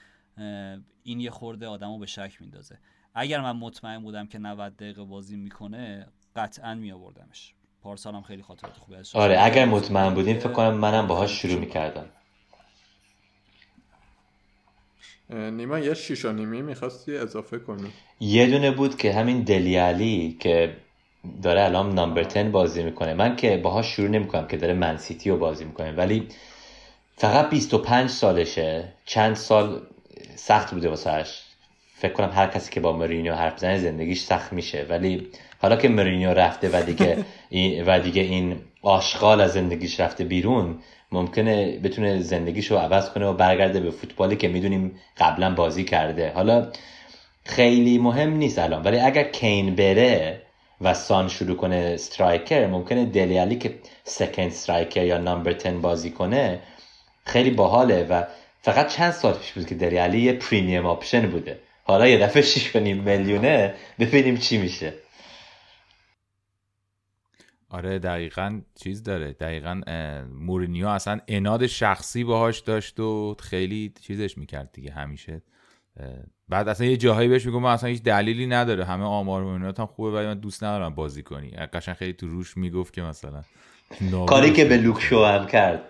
این 1.03 1.20
یه 1.20 1.31
خورده 1.31 1.66
آدمو 1.66 1.99
به 1.99 2.07
شک 2.07 2.37
میندازه. 2.41 2.78
اگر 3.15 3.41
من 3.41 3.57
مطمئن 3.57 3.99
بودم 3.99 4.27
که 4.27 4.39
90 4.39 4.77
دقیقه 4.77 5.05
بازی 5.05 5.37
می‌کنه 5.37 6.07
قطعا 6.37 6.74
می 6.74 6.93
آوردمش 6.93 7.55
پارسال 7.82 8.15
هم 8.15 8.23
خیلی 8.23 8.43
خاطرات 8.43 8.77
خوبی 8.77 8.97
ازش. 8.97 9.16
آره 9.16 9.43
اگر 9.43 9.65
مطمئن 9.65 10.15
بودیم 10.15 10.39
فکر 10.39 10.53
کنم 10.53 10.74
منم 10.74 11.07
باهاش 11.07 11.43
شروع 11.43 11.61
می‌کردم. 11.61 12.07
نیما 15.32 15.78
یه 15.78 15.94
شیش 15.94 16.24
و 16.24 16.32
نیمی 16.32 16.62
می‌خواستی 16.62 17.16
اضافه 17.16 17.59
کنی. 17.59 17.89
یه 18.20 18.47
دونه 18.47 18.70
بود 18.70 18.97
که 18.97 19.12
همین 19.12 19.43
دلیالی 19.43 20.36
که 20.40 20.77
داره 21.43 21.65
الان 21.65 21.94
نامبر 21.94 22.23
10 22.23 22.44
بازی 22.44 22.82
می‌کنه. 22.82 23.15
من 23.15 23.36
که 23.36 23.57
باهاش 23.57 23.86
شروع 23.86 24.09
نمی‌کنم 24.09 24.47
که 24.47 24.57
داره 24.57 24.74
منسیتی 24.74 25.31
رو 25.31 25.36
بازی 25.36 25.65
می‌کنه 25.65 25.93
ولی 25.93 26.28
فقط 27.16 27.51
25 27.51 28.11
سالشه. 28.11 28.93
چند 29.05 29.36
سال 29.36 29.81
سخت 30.36 30.74
بوده 30.74 30.89
واسهش 30.89 31.43
فکر 32.01 32.12
کنم 32.12 32.31
هر 32.35 32.47
کسی 32.47 32.70
که 32.72 32.81
با 32.81 32.93
مرینیو 32.93 33.35
حرف 33.35 33.55
بزنه 33.55 33.78
زندگیش 33.78 34.20
سخت 34.20 34.52
میشه. 34.52 34.86
ولی 34.89 35.28
حالا 35.59 35.77
که 35.77 35.89
مرینیو 35.89 36.31
رفته 36.31 36.68
و 36.72 36.82
دیگه 36.82 37.24
این 37.51 37.85
و 37.86 38.01
دیگه 38.01 38.22
این 38.22 38.56
آشغال 38.82 39.40
از 39.40 39.52
زندگیش 39.52 40.01
رفته 40.01 40.24
بیرون 40.24 40.78
ممکنه 41.12 41.78
بتونه 41.78 42.20
زندگیشو 42.20 42.77
عوض 42.77 43.10
کنه 43.10 43.27
و 43.27 43.32
برگرده 43.32 43.81
به 43.81 43.90
فوتبالی 43.90 44.36
که 44.36 44.48
می‌دونیم 44.48 44.94
قبلا 45.18 45.55
بازی 45.55 45.85
کرده. 45.85 46.32
حالا 46.35 46.68
خیلی 47.44 47.98
مهم 47.98 48.36
نیست 48.36 48.59
الان 48.59 48.82
ولی 48.82 48.98
اگر 48.98 49.24
کین 49.24 49.74
بره 49.74 50.43
و 50.81 50.94
سان 50.94 51.28
شروع 51.28 51.56
کنه 51.56 51.90
striker 51.94 52.66
ممکنه 52.66 53.05
دلی 53.05 53.36
الی 53.36 53.57
که 53.56 53.74
second 54.05 54.47
striker 54.47 55.05
یا 55.05 55.18
number 55.19 55.52
10 55.52 55.70
بازی 55.70 56.10
کنه 56.10 56.60
خیلی 57.24 57.51
باحاله 57.51 58.06
و 58.10 58.22
فقط 58.62 58.89
چند 58.89 59.10
سال 59.10 59.35
پیش 59.35 59.52
بود 59.52 59.66
که 59.66 59.74
دلی 59.74 60.02
الی 60.02 60.20
یه 60.20 60.32
premium 60.32 60.86
option 60.86 61.31
بوده. 61.31 61.59
حالا 61.91 62.09
یه 62.09 62.19
دفعه 62.19 62.43
6 62.43 62.77
میلیونه 62.77 63.75
ببینیم 63.99 64.37
چی 64.37 64.59
میشه. 64.59 64.93
آره 67.69 67.99
دقیقا 67.99 68.61
چیز 68.83 69.03
داره. 69.03 69.33
دقیقا 69.33 69.81
مورینیو 70.35 70.87
اصلا 70.87 71.21
اناد 71.29 71.67
شخصی 71.67 72.25
باهاش 72.25 72.59
داشت 72.59 73.01
و 73.01 73.37
خیلی 73.41 73.93
چیزش 74.03 74.39
می‌کرد 74.39 74.73
دیگه 74.73 74.93
همیشه. 74.93 75.43
بعد 76.49 76.69
اصلا 76.69 76.87
یه 76.87 76.97
جاهایی 76.97 77.29
بهش 77.29 77.47
میگم 77.47 77.65
اصلا 77.65 77.89
هیچ 77.89 78.03
دلیلی 78.03 78.47
نداره. 78.47 78.85
همه 78.85 79.05
آمار 79.05 79.43
و 79.43 79.73
هم 79.79 79.87
خوبه 79.87 80.11
ولی 80.11 80.27
من 80.27 80.39
دوست 80.39 80.65
ندارم 80.65 80.95
بازی 80.95 81.23
کنی. 81.23 81.51
قشنگ 81.51 81.95
خیلی 81.95 82.12
تو 82.12 82.27
روش 82.29 82.57
می‌گفت 82.57 82.95
که 82.95 83.03
مثلا 83.03 83.45
کاری 84.27 84.53
که 84.53 84.65
به 84.65 84.77
لوک 84.77 85.01
شو 85.01 85.25
هم 85.25 85.47
کرد. 85.47 85.83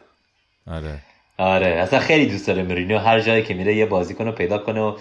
آره. 0.66 1.02
آره 1.38 1.66
اصلا 1.66 2.00
خیلی 2.00 2.26
دوست 2.26 2.46
داره 2.46 2.62
مورینیو. 2.62 2.98
هر 2.98 3.20
جایی 3.20 3.42
که 3.42 3.54
میره 3.54 3.74
یه 3.76 3.86
بازیکن 3.86 4.24
رو 4.24 4.32
پیدا 4.32 4.58
کنه 4.58 4.80
و 4.80 4.98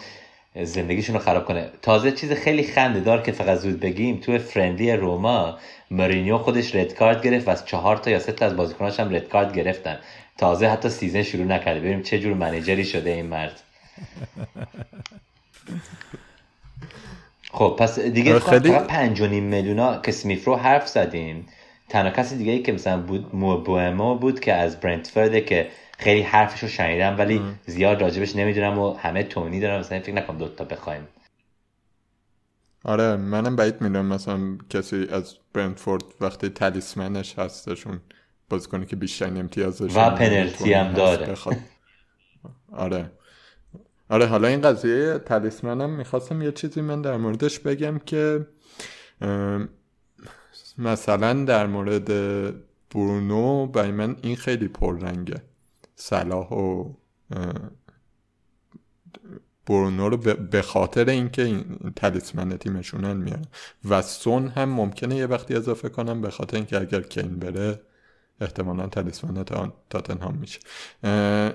زندگیشون 0.63 1.15
رو 1.15 1.21
خراب 1.21 1.45
کنه. 1.45 1.69
تازه 1.81 2.11
چیز 2.11 2.31
خیلی 2.31 2.63
خنده 2.63 2.99
دار 2.99 3.21
که 3.21 3.31
فقط 3.31 3.57
زود 3.57 3.79
بگیم 3.79 4.17
تو 4.17 4.37
فرندلی 4.37 4.91
روما 4.91 5.57
مورینیو 5.91 6.37
خودش 6.37 6.75
red 6.75 6.93
card 6.93 7.21
گرفت 7.21 7.47
و 7.47 7.51
از 7.51 7.65
چهار 7.65 7.97
تا 7.97 8.11
یا 8.11 8.19
سه 8.19 8.31
تا 8.31 8.45
از 8.45 8.55
بازیکناش 8.55 8.99
هم 8.99 9.15
red 9.15 9.29
card 9.29 9.53
گرفتن. 9.53 9.99
تازه 10.37 10.67
حتی 10.67 10.89
season 10.89 11.23
شروع 11.23 11.45
نکرده. 11.45 11.79
ببینیم 11.79 12.01
چه 12.01 12.19
جور 12.19 12.33
manager 12.33 12.79
ی 12.79 12.85
شده 12.85 13.09
این 13.09 13.25
مرد. 13.25 13.61
خب 17.51 17.75
پس 17.79 17.99
دیگه 17.99 18.39
خیلی... 18.39 18.71
پنج 18.71 19.21
و 19.21 19.27
نیم 19.27 19.43
میلیونا 19.43 20.01
که 20.01 20.11
اسمیت 20.11 20.45
رو 20.45 20.55
حرف 20.55 20.87
زدیم. 20.87 21.47
تنها 21.89 22.11
کسی 22.11 22.37
دیگه 22.37 22.51
ای 22.51 22.61
که 22.61 22.71
مثلا 22.71 23.01
بود 23.01 23.35
امبومو 23.35 24.15
بود 24.15 24.39
که 24.39 24.53
از 24.53 24.79
برنتفرده 24.79 25.41
که 25.41 25.67
خیلی 25.99 26.21
حرفش 26.21 26.63
رو 26.63 26.69
شنیدم 26.69 27.15
ولی 27.17 27.41
زیاد 27.65 28.01
راجبش 28.01 28.35
نمی‌دونم 28.35 28.79
و 28.79 28.93
همه 28.93 29.23
تونی 29.23 29.59
دارم. 29.59 29.79
مثلا 29.79 29.99
فکر 29.99 30.13
نکنم 30.13 30.37
دوتا 30.37 30.63
بخوایم. 30.63 31.07
آره 32.83 33.15
منم 33.15 33.55
بعید 33.55 33.81
می‌دونم 33.81 34.05
مثلا 34.05 34.57
کسی 34.69 35.07
از 35.11 35.35
برنتفورد 35.53 36.03
وقتی 36.21 36.49
تلیسمنش 36.49 37.39
هستشون 37.39 37.99
بازیکنی 38.49 38.85
که 38.85 38.95
بیشتر 38.95 39.25
امتیازش 39.25 39.91
و 39.95 40.09
پنالتی 40.09 40.73
هم 40.73 40.93
داره. 40.93 41.35
آره. 42.71 43.11
آره 44.09 44.25
حالا 44.25 44.47
این 44.47 44.61
قضیه 44.61 45.19
تلیسمنم 45.19 45.89
می‌خواستم 45.89 46.41
یه 46.41 46.51
چیزی 46.51 46.81
من 46.81 47.01
در 47.01 47.17
موردش 47.17 47.59
بگم 47.59 47.99
که 47.99 48.47
مثلا 50.77 51.45
در 51.45 51.67
مورد 51.67 52.11
برونو 52.95 53.67
برای 53.67 53.91
من 53.91 54.15
این 54.21 54.35
خیلی 54.35 54.67
پررنگه. 54.67 55.48
صلاح 56.01 56.47
و 56.53 56.93
برونو 59.65 60.09
رو 60.09 60.17
به 60.51 60.61
خاطر 60.61 61.09
اینکه 61.09 61.43
این 61.43 61.79
تلیسمن 61.95 62.57
تیمشونن 62.57 63.17
میارن. 63.17 63.45
و 63.89 64.01
سون 64.01 64.47
هم 64.47 64.69
ممکنه 64.69 65.15
یه 65.15 65.25
وقتی 65.25 65.55
اضافه 65.55 65.89
کنم 65.89 66.21
به 66.21 66.29
خاطر 66.29 66.57
اینکه 66.57 66.81
اگر 66.81 67.01
کین 67.01 67.39
بره 67.39 67.81
احتمالا 68.41 68.87
تلیسمن 68.87 69.43
تاتنهام 69.89 70.35
میشه. 70.35 70.59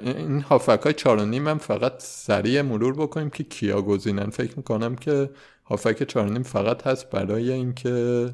این 0.04 0.40
هافک 0.40 0.80
های 0.84 0.92
چارونی 0.92 1.40
من 1.40 1.58
فقط 1.58 1.92
سریع 1.98 2.62
مرور 2.62 2.94
بکنیم 2.94 3.30
که 3.30 3.44
کیا 3.44 3.82
گزینن 3.82 4.30
فکر 4.30 4.56
می‌کنم 4.56 4.96
که 4.96 5.30
هافک 5.64 6.02
چارونیم 6.02 6.42
فقط 6.42 6.86
هست 6.86 7.10
برای 7.10 7.52
اینکه 7.52 8.28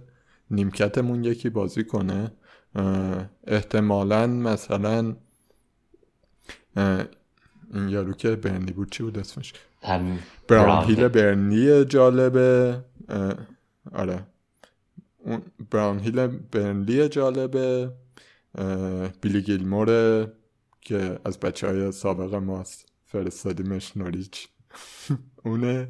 نیمکتمون 0.51 1.25
یکی 1.25 1.51
بازی 1.51 1.85
کنه. 1.85 2.33
احتمالا 3.47 4.27
مثلا 4.27 5.17
این 6.77 7.89
یارو 7.89 8.13
که 8.13 8.37
برنی 8.37 8.73
بود. 8.73 8.93
چی 8.93 9.03
بود 9.03 9.19
اسمش؟ 9.19 9.53
براون 10.49 10.85
هیل 10.85 11.09
برنی 11.09 11.85
جالبه. 11.85 12.81
آره. 13.93 14.27
اون 15.19 15.43
براون 15.71 15.99
هیل 15.99 16.27
برنلی 16.27 17.09
جالبه. 17.09 17.91
بیلی 19.21 19.43
گیلمور 19.43 19.89
که 20.81 21.19
از 21.25 21.41
بچه 21.41 21.67
های 21.67 21.93
سابق 21.93 22.35
ماست. 22.35 22.87
فرستادیمش 23.07 23.97
نوریچ. 23.97 24.49
اونه 25.45 25.89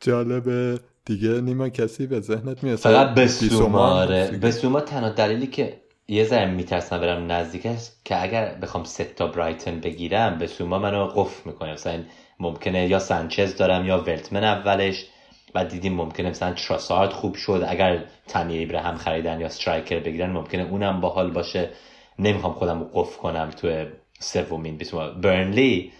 جالبه. 0.00 0.80
دیگه 1.04 1.40
نیما 1.40 1.68
کسی 1.68 2.06
به 2.06 2.20
ذهنت 2.20 2.64
میاد؟ 2.64 2.78
فقط 2.78 3.14
بسوما 3.14 3.78
آره. 3.78 4.38
بسوما 4.42 4.80
تنها 4.80 5.10
دلیلی 5.10 5.46
که 5.46 5.80
یه 6.10 6.24
ذره 6.24 6.46
میترسم 6.46 7.00
برم 7.00 7.32
نزدیکش 7.32 7.88
که 8.04 8.22
اگر 8.22 8.54
بخوام 8.54 8.84
ست 8.84 9.14
تا 9.14 9.26
برایتن 9.26 9.80
بگیرم 9.80 10.38
به 10.38 10.46
سوما 10.46 10.78
منو 10.78 11.06
قفل 11.06 11.50
می‌کنه. 11.50 11.72
مثلا 11.72 12.02
ممکنه 12.40 12.86
یا 12.86 12.98
سانچز 12.98 13.56
دارم 13.56 13.86
یا 13.86 13.98
ولتمن 13.98 14.44
اولش. 14.44 15.06
و 15.54 15.64
دیدیم 15.64 15.94
ممکنه 15.94 16.30
مثلا 16.30 16.52
تراسارد 16.52 17.10
خوب 17.10 17.34
شد. 17.34 17.64
اگر 17.68 18.04
تامی 18.28 18.64
هم 18.64 18.96
خریدن 18.96 19.40
یا 19.40 19.48
سترایکر 19.48 19.98
بگیرن 19.98 20.30
ممکنه 20.30 20.62
اونم 20.62 21.00
باحال 21.00 21.30
باشه. 21.30 21.70
نمی‌خوام 22.18 22.52
خودم 22.52 22.80
رو 22.80 22.90
قفل 22.94 23.18
کنم 23.18 23.50
تو 23.50 23.84
سومین 24.20 24.76
بیسوما 24.76 25.08
برنلی. 25.08 25.92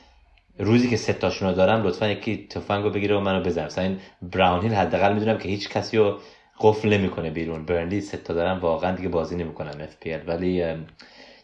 روزی 0.58 0.90
که 0.90 0.96
ستاشون 0.96 1.48
رو 1.48 1.54
دارم 1.54 1.82
لطفا 1.82 2.08
یکی 2.08 2.46
تفنگ 2.50 2.84
رو 2.84 2.90
بگیره 2.90 3.16
و 3.16 3.20
منو 3.20 3.42
بزنم 3.42 3.66
مثلا 3.66 3.84
این 3.84 3.98
براون 4.22 4.62
هیل 4.62 4.74
حداقل 4.74 5.12
می‌دونم 5.14 5.38
که 5.38 5.48
هیچ 5.48 5.68
کسی 5.68 5.96
رو 5.96 6.18
قفل 6.60 6.88
نمی‌کنه 6.88 7.30
بیرون. 7.30 7.64
برنلی 7.64 8.00
سه 8.00 8.16
تا 8.16 8.34
دارم 8.34 8.58
واقعا 8.58 8.96
دیگه 8.96 9.08
بازی 9.08 9.36
نمی‌کنم 9.36 9.80
FPL 9.80 10.14
ولی 10.14 10.64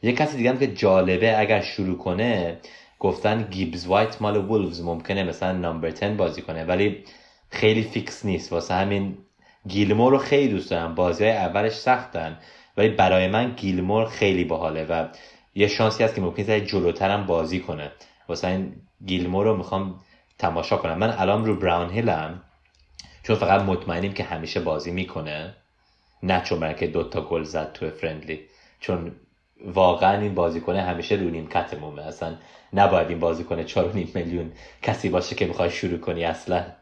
یه 0.02 0.12
کسی 0.12 0.36
دیگه 0.36 0.50
هم 0.50 0.58
که 0.58 0.66
جالبه 0.66 1.38
اگر 1.38 1.60
شروع 1.60 1.98
کنه 1.98 2.58
گفتن 2.98 3.42
گیبز 3.50 3.86
وایت 3.86 4.22
مال 4.22 4.36
وولفز 4.36 4.82
ممکنه 4.82 5.22
مثلا 5.22 5.52
number 5.52 5.90
10 5.90 6.14
بازی 6.14 6.42
کنه 6.42 6.64
ولی 6.64 7.04
خیلی 7.50 7.82
فیکس 7.82 8.24
نیست. 8.24 8.52
واسه 8.52 8.74
همین 8.74 9.18
گیلمور 9.68 10.12
رو 10.12 10.18
خیلی 10.18 10.48
دوست 10.48 10.70
دارم. 10.70 10.94
بازی 10.94 11.24
های 11.24 11.32
اولش 11.32 11.72
سختن 11.72 12.38
ولی 12.76 12.88
برای 12.88 13.28
من 13.28 13.52
گیلمور 13.56 14.06
خیلی 14.06 14.44
باحاله 14.44 14.84
و 14.84 15.06
یه 15.54 15.66
شانسی 15.68 16.04
هست 16.04 16.14
که 16.14 16.20
ممکنه 16.20 16.60
جلوترم 16.60 17.26
بازی 17.26 17.60
کنه. 17.60 17.92
واسه 18.28 18.48
این 18.48 18.72
گیلمور 19.06 19.46
رو 19.46 19.56
می‌خوام 19.56 20.00
تماشا 20.38 20.76
کنم. 20.76 20.98
من 20.98 21.10
الان 21.10 21.44
رو 21.44 21.56
براون 21.56 21.90
هیلم 21.90 22.42
چون 23.24 23.36
فقط 23.36 23.60
مطمئنیم 23.62 24.12
که 24.12 24.24
همیشه 24.24 24.60
بازی 24.60 24.90
می‌کنه. 24.90 25.54
نه 26.22 26.40
چون 26.40 26.74
که 26.74 26.86
دوتا 26.86 27.20
گل 27.20 27.42
زد 27.42 27.72
تو 27.72 27.90
فرندلی. 27.90 28.40
چون 28.80 29.12
واقعا 29.64 30.20
این 30.20 30.34
بازیکن 30.34 30.76
همیشه 30.76 31.14
رو 31.14 31.30
نیمکتمونه 31.30 32.02
اصلا 32.02 32.36
نباید 32.72 33.08
این 33.08 33.20
بازیکن 33.20 33.64
چهار 33.64 33.92
نیم 33.94 34.12
میلیون 34.14 34.52
کسی 34.82 35.08
باشه 35.08 35.34
که 35.34 35.46
می‌خوای 35.46 35.70
شروع 35.70 35.98
کنی 35.98 36.24
اصلا. 36.24 36.72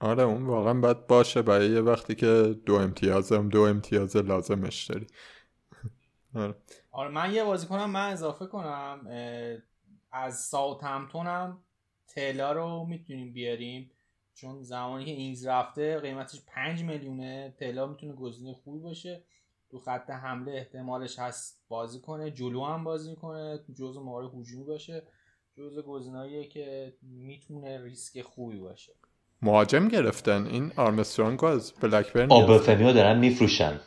آره 0.00 0.22
اون 0.22 0.46
واقعا 0.46 0.74
باید 0.74 1.06
باشه. 1.06 1.42
برای 1.42 1.70
یه 1.70 1.80
وقتی 1.80 2.14
که 2.14 2.56
دو 2.66 2.74
امتیاز 2.74 3.32
هم 3.32 3.48
دو 3.48 3.60
امتیاز 3.62 4.16
لازمش 4.16 4.84
داری. 4.84 5.06
آره. 6.34 6.54
آره 6.90 7.08
من 7.08 7.34
یه 7.34 7.44
بازیکنم 7.44 7.90
من 7.90 8.12
اضافه 8.12 8.46
کنم. 8.46 9.06
از 10.12 10.40
ساوت 10.40 10.84
همتونم 10.84 11.64
تلا 12.14 12.52
رو 12.52 12.86
می‌تونیم 12.88 13.32
بیاریم. 13.32 13.90
چون 14.40 14.62
زمانی 14.62 15.04
که 15.04 15.10
اینگز 15.10 15.46
رفته 15.46 15.98
قیمتش 15.98 16.42
5 16.46 16.84
میلیونه 16.84 17.54
تلا 17.58 17.86
می‌تونه 17.86 18.12
گزینه 18.12 18.54
خوبی 18.54 18.80
باشه. 18.80 19.24
تو 19.70 19.78
خط 19.78 20.10
حمله 20.10 20.52
احتمالش 20.52 21.18
هست 21.18 21.64
بازی 21.68 22.00
کنه 22.00 22.30
جلو 22.30 22.64
هم 22.64 22.84
بازی 22.84 23.16
کنه 23.16 23.58
تو 23.66 23.72
جزء 23.72 24.00
مهاره 24.00 24.26
هجومی 24.26 24.64
باشه. 24.64 25.02
جزء 25.56 25.82
گزینه‌ایه 25.82 26.48
که 26.48 26.94
می‌تونه 27.02 27.84
ریسک 27.84 28.22
خوبی 28.22 28.58
باشه. 28.58 28.92
مهاجم 29.42 29.88
گرفتن. 29.88 30.46
این 30.46 30.72
آرمسترانگ 30.76 31.44
از 31.44 31.72
بلکبرن 31.80 32.32
آبرفمیو 32.32 32.92
دارن 32.92 33.18
میفروشن. 33.18 33.80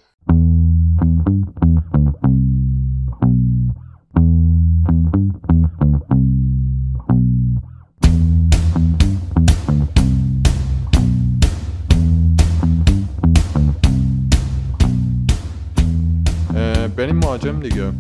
مهاجم 17.43 17.59
دیگه. 17.59 17.91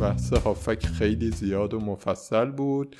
بحث 0.00 0.32
هافک 0.32 0.86
خیلی 0.86 1.30
زیاد 1.30 1.74
و 1.74 1.80
مفصل 1.80 2.50
بود. 2.50 2.96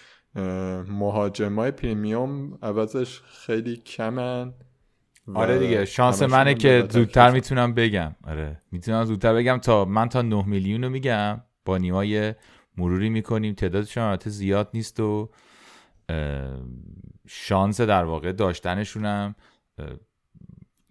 مهاجم 0.88 1.58
های 1.58 1.70
پریمیوم 1.70 2.58
عوضش 2.62 3.20
خیلی 3.20 3.76
کمن 3.76 4.54
آره 5.34 5.58
دیگه 5.58 5.84
شانس 5.84 6.22
منه 6.22 6.54
که 6.54 6.86
زودتر 6.90 7.30
می‌تونم 7.30 7.74
بگم. 7.74 8.16
آره 8.24 8.62
می‌تونم 8.72 9.04
زودتر 9.04 9.34
بگم 9.34 9.58
تا 9.58 9.84
من 9.84 10.08
تا 10.08 10.22
9 10.22 10.46
میلیون 10.46 10.84
رو 10.84 10.90
میگم. 10.90 11.40
با 11.64 11.78
نیمای 11.78 12.34
مروری 12.76 13.10
می‌کنیم. 13.10 13.54
تعدادشون 13.54 14.02
البته 14.02 14.30
زیاد 14.30 14.70
نیست 14.74 15.00
و 15.00 15.30
شانس 17.28 17.80
در 17.80 18.04
واقع 18.04 18.32
داشتنشونم. 18.32 19.34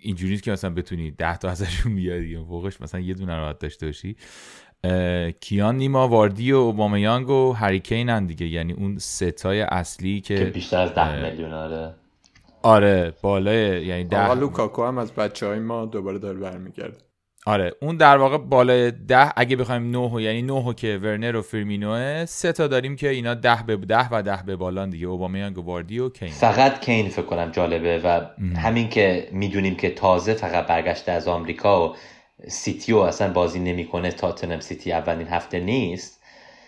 اینجوری 0.02 0.38
که 0.38 0.52
مثلا 0.52 0.70
بتونی 0.70 1.12
ده 1.12 1.38
تا 1.38 1.50
ازشون 1.50 1.96
بیاری. 1.96 2.38
فوقش 2.38 2.82
مثلا 2.82 3.02
یه 3.02 3.14
دونه 3.14 3.36
راحت 3.36 3.60
داشته 3.60 3.86
باشی. 3.86 4.16
کیان 5.40 5.78
نیما 5.78 6.08
واردی 6.08 6.52
و 6.52 6.56
اوبامیانگ 6.56 7.30
و 7.30 7.52
هریکینن 7.54 8.26
دیگه. 8.26 8.48
یعنی 8.48 8.74
اون 8.74 8.98
ستای 8.98 9.62
اصلی 9.62 10.22
که, 10.22 10.46
بیشتر 10.46 10.82
از 10.82 10.94
ده 10.94 11.30
میلیون 11.30 11.54
آره. 11.54 11.96
آره 12.64 13.14
بالای 13.22 13.86
یعنی 13.86 14.04
ده 14.04 14.34
لوکاکو 14.34 14.84
هم 14.86 14.98
از 14.98 15.12
بچه 15.12 15.48
های 15.48 15.60
ما 15.60 15.86
دوباره 15.86 16.20
داره 16.20 16.40
برمیگرده. 16.40 16.98
آره 17.46 17.72
اون 17.82 17.98
در 17.98 18.18
واقع 18.18 18.38
بالای 18.38 18.92
ده 18.92 19.40
اگه 19.40 19.56
بخوایم 19.56 19.98
نه 19.98 20.22
یعنی 20.22 20.42
نه 20.42 20.74
که 20.74 21.00
ورنر 21.04 21.36
و 21.36 21.42
فرمینوه 21.42 22.26
سه 22.26 22.52
تا 22.52 22.68
داریم 22.68 22.96
که 22.96 23.10
اینا 23.10 23.34
ده 23.34 23.64
به 23.68 23.76
ده 23.76 24.10
و 24.12 24.24
ده 24.24 24.40
به 24.46 24.56
بالان 24.56 24.90
دیگه 24.90 25.08
اوبامیانگ 25.08 25.58
و 25.58 25.62
واردی 25.62 26.00
و 26.00 26.10
کین. 26.10 26.30
فقط 26.30 26.80
کین 26.80 27.10
فکر 27.10 27.26
کنم 27.26 27.52
جالبه 27.52 28.00
و 28.00 28.22
همین 28.58 28.90
که 28.90 29.28
می‌دونیم 29.32 29.76
که 29.76 29.90
تازه 29.90 30.34
فقط 30.34 30.68
برگشته 30.68 31.12
از 31.12 31.28
آمریکا 31.28 31.90
و 31.90 31.96
سیتی 32.48 32.94
و 32.94 32.98
اصلا 32.98 33.34
بازی 33.34 33.60
نمی‌کنه 33.60 34.12
تاتنم 34.12 34.60
سیتی 34.60 34.92
اولین 34.92 35.28
هفته 35.28 35.60
نیست. 35.60 36.22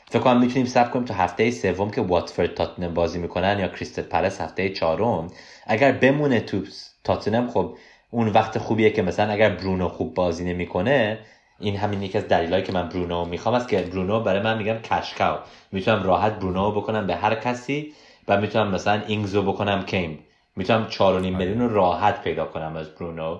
فکر 0.09 0.19
کنم 0.19 0.39
می‌تونیم 0.39 0.65
صبر 0.65 0.91
کنیم 0.91 1.05
تا 1.05 1.13
هفته 1.13 1.51
سوم 1.51 1.91
که 1.91 2.01
واتفورد 2.01 2.53
تاتنم 2.53 2.93
بازی 2.93 3.19
می‌کنن 3.19 3.59
یا 3.59 3.67
کریستل 3.67 4.01
پلس 4.01 4.41
هفته 4.41 4.69
چهارم. 4.69 5.27
اگر 5.67 5.91
بمونه 5.91 6.39
تو 6.39 6.61
تاتنم 7.03 7.49
خب 7.49 7.77
اون 8.13 8.27
وقت 8.27 8.57
خوبیه 8.57 8.89
که 8.89 9.01
مثلا 9.01 9.31
اگر 9.31 9.49
برونو 9.49 9.87
خوب 9.87 10.13
بازی 10.13 10.43
نمی‌کنه 10.45 11.19
این 11.59 11.75
همین 11.75 12.01
یکی 12.01 12.17
از 12.17 12.27
دلایلی 12.27 12.67
که 12.67 12.73
من 12.73 12.89
برونو 12.89 13.25
می‌خوام 13.25 13.55
است 13.55 13.67
که 13.67 13.81
برونو 13.81 14.19
برای 14.19 14.41
من 14.41 14.57
میگم 14.57 14.77
cash 14.77 15.08
cow. 15.08 15.39
می‌تونم 15.71 16.03
راحت 16.03 16.33
برونو 16.39 16.71
بکنم 16.71 17.07
به 17.07 17.15
هر 17.15 17.35
کسی 17.35 17.93
و 18.27 18.37
می‌تونم 18.37 18.71
مثلا 18.71 19.01
اینگزو 19.07 19.43
بکنم 19.43 19.83
کیم 19.85 20.19
می‌تونم 20.55 20.87
4.5 20.89 21.01
میلیون 21.01 21.59
رو 21.59 21.73
راحت 21.73 22.21
پیدا 22.21 22.45
کنم 22.45 22.75
از 22.75 22.89
برونو 22.95 23.39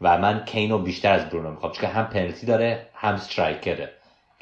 و 0.00 0.18
من 0.18 0.44
کینو 0.44 0.78
بیشتر 0.78 1.12
از 1.12 1.30
برونو 1.30 1.50
می‌خوام. 1.50 1.72
چون 1.72 1.90
هم 1.90 2.04
پنالتی 2.04 2.46
داره 2.46 2.86
هم 2.94 3.14
استرایکره 3.14 3.90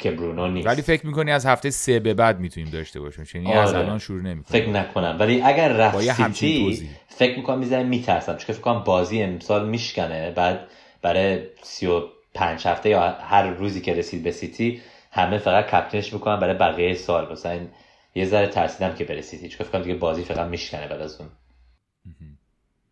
که 0.01 0.11
برونو 0.11 0.49
نیست. 0.49 0.67
ولی 0.67 0.83
فکر 0.83 1.07
می‌کنی 1.07 1.31
از 1.31 1.47
هفته 1.47 1.71
سه 1.71 2.01
به 2.01 2.15
بعد 2.15 2.41
می‌تونیم 2.41 2.71
داشته 2.71 3.01
باشیم. 3.01 3.25
چون 3.25 3.47
آره. 3.47 3.59
از 3.59 3.75
الان 3.75 3.99
شروع 3.99 4.23
نمی‌کنم 4.23 4.61
فکر 4.61 4.69
نکنم. 4.69 5.17
ولی 5.21 5.43
اگر 5.43 5.69
رفت 5.69 6.01
سیتی 6.01 6.89
فکر 7.09 7.37
می‌کنم 7.37 7.59
می‌زنم 7.59 7.87
میترسم. 7.87 8.37
چون 8.37 8.55
فکر 8.55 8.63
کنم 8.63 8.85
بازی 8.85 9.23
امسال 9.23 9.69
میشکنه. 9.69 10.31
بعد 10.31 10.61
برای 11.03 11.41
سی 11.63 11.87
و 11.87 12.03
پنج 12.35 12.67
هفته 12.67 12.89
یا 12.89 13.01
هر 13.11 13.47
روزی 13.47 13.81
که 13.81 13.95
رسید 13.95 14.23
به 14.23 14.31
سیتی 14.31 14.81
همه 15.13 15.39
فقط 15.39 15.67
کپتنش 15.67 16.13
می‌کنم 16.13 16.41
برای 16.41 16.55
بقیه 16.55 16.95
سال. 16.95 17.33
مثلا 17.33 17.59
یه 18.15 18.25
ذره 18.25 18.47
ترسیدم 18.47 18.95
که 18.95 19.05
برسید 19.05 19.41
سیتی 19.41 19.49
چون 19.49 19.67
فکر 19.67 19.73
کنم 19.73 19.83
دیگه 19.83 19.95
بازی 19.95 20.23
فقط 20.23 20.49
میشکنه 20.49 20.89
بعد 20.89 21.01
از 21.01 21.21
اون. 21.21 21.29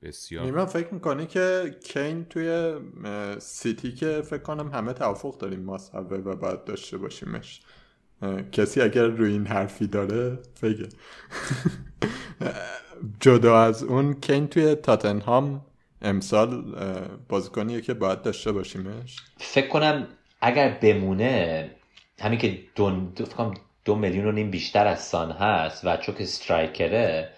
بسیار 0.03 0.45
نیما 0.45 0.66
فکر 0.66 0.95
می‌کنی 0.95 1.27
که 1.27 1.77
کین 1.85 2.25
توی 2.25 2.75
سیتی 3.39 3.93
که 3.93 4.23
فکر 4.23 4.43
کنم 4.43 4.73
همه 4.73 4.93
توافق 4.93 5.39
داریم 5.39 5.61
مصوبه 5.61 6.19
و 6.19 6.37
باید 6.37 6.65
داشته 6.65 6.99
باشیمش. 6.99 7.61
کسی 8.53 8.81
اگر 8.81 9.07
روی 9.07 9.33
این 9.33 9.47
حرفی 9.47 9.87
داره 9.87 10.39
بگه. 10.62 10.89
جدا 13.20 13.61
از 13.61 13.83
اون 13.83 14.15
کین 14.15 14.49
توی 14.49 14.75
تاتنهام 14.75 15.66
امسال 16.03 16.75
بازیکنیه 17.29 17.81
که 17.81 17.95
باید 17.95 18.23
داشته 18.23 18.53
باشیمش. 18.53 19.16
فکر 19.37 19.69
کنم 19.69 20.09
اگر 20.41 20.79
بمونه 20.83 21.70
همین 22.20 22.39
که 22.39 22.59
دو, 22.75 23.12
دو 23.85 23.95
میلیون 23.95 24.27
و 24.27 24.33
نیم 24.33 24.51
بیشتر 24.51 24.87
از 24.87 25.01
سان 25.01 25.31
هست 25.31 25.85
و 25.85 25.97
چون 25.97 26.15
که 26.15 26.25
سترایکره 26.25 27.31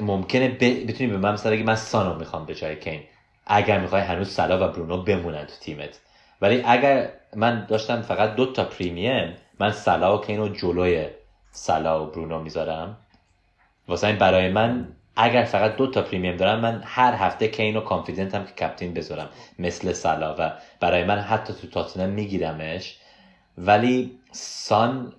ممکنه 0.00 0.48
ب... 0.48 0.58
بتونی 0.88 1.10
به 1.10 1.16
من 1.16 1.32
مثلا 1.32 1.52
بگی 1.52 1.62
من 1.62 1.76
سانو 1.76 2.18
می‌خوام 2.18 2.46
به 2.46 2.54
جای 2.54 2.80
کین. 2.80 3.02
اگر 3.46 3.80
می‌خوای 3.80 4.02
هنوز 4.02 4.30
سلا 4.30 4.68
و 4.68 4.72
برونو 4.72 5.02
بمونن 5.02 5.44
تو 5.44 5.54
تیمت. 5.60 6.00
ولی 6.40 6.62
اگر 6.64 7.10
من 7.36 7.66
داشتم 7.68 8.02
فقط 8.02 8.34
دو 8.34 8.52
تا 8.52 8.64
پریمیم 8.64 9.34
من 9.60 9.70
سلا 9.70 10.18
و 10.18 10.20
کین 10.20 10.38
رو 10.38 10.48
جلوی 10.48 11.06
سلا 11.50 12.04
و 12.04 12.10
برونو 12.10 12.38
می‌ذارم. 12.38 12.96
واسه 13.88 14.06
این 14.06 14.18
برای 14.18 14.48
من 14.48 14.88
اگر 15.16 15.44
فقط 15.44 15.76
دو 15.76 15.86
تا 15.86 16.02
پریمیم 16.02 16.36
دارم 16.36 16.60
من 16.60 16.82
هر 16.84 17.14
هفته 17.14 17.48
کین 17.48 17.76
و 17.76 17.80
کانفیدنت 17.80 18.34
هم 18.34 18.44
که 18.44 18.52
کپتین 18.52 18.94
بذارم 18.94 19.28
مثل 19.58 19.92
سلا 19.92 20.36
و 20.38 20.52
برای 20.80 21.04
من 21.04 21.18
حتی 21.18 21.54
تو 21.54 21.66
تاتنم 21.66 22.10
میگیرمش. 22.10 22.96
ولی 23.58 24.18
سان 24.32 25.12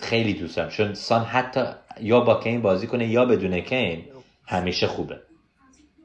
خیلی 0.00 0.34
دوست 0.34 0.68
چون 0.68 0.94
سان 0.94 1.24
حتی 1.24 1.64
یا 2.00 2.20
با 2.20 2.40
کین 2.40 2.62
بازی 2.62 2.86
کنه 2.86 3.06
یا 3.06 3.24
بدون 3.24 3.60
کین 3.60 4.04
همیشه 4.46 4.86
خوبه. 4.86 5.20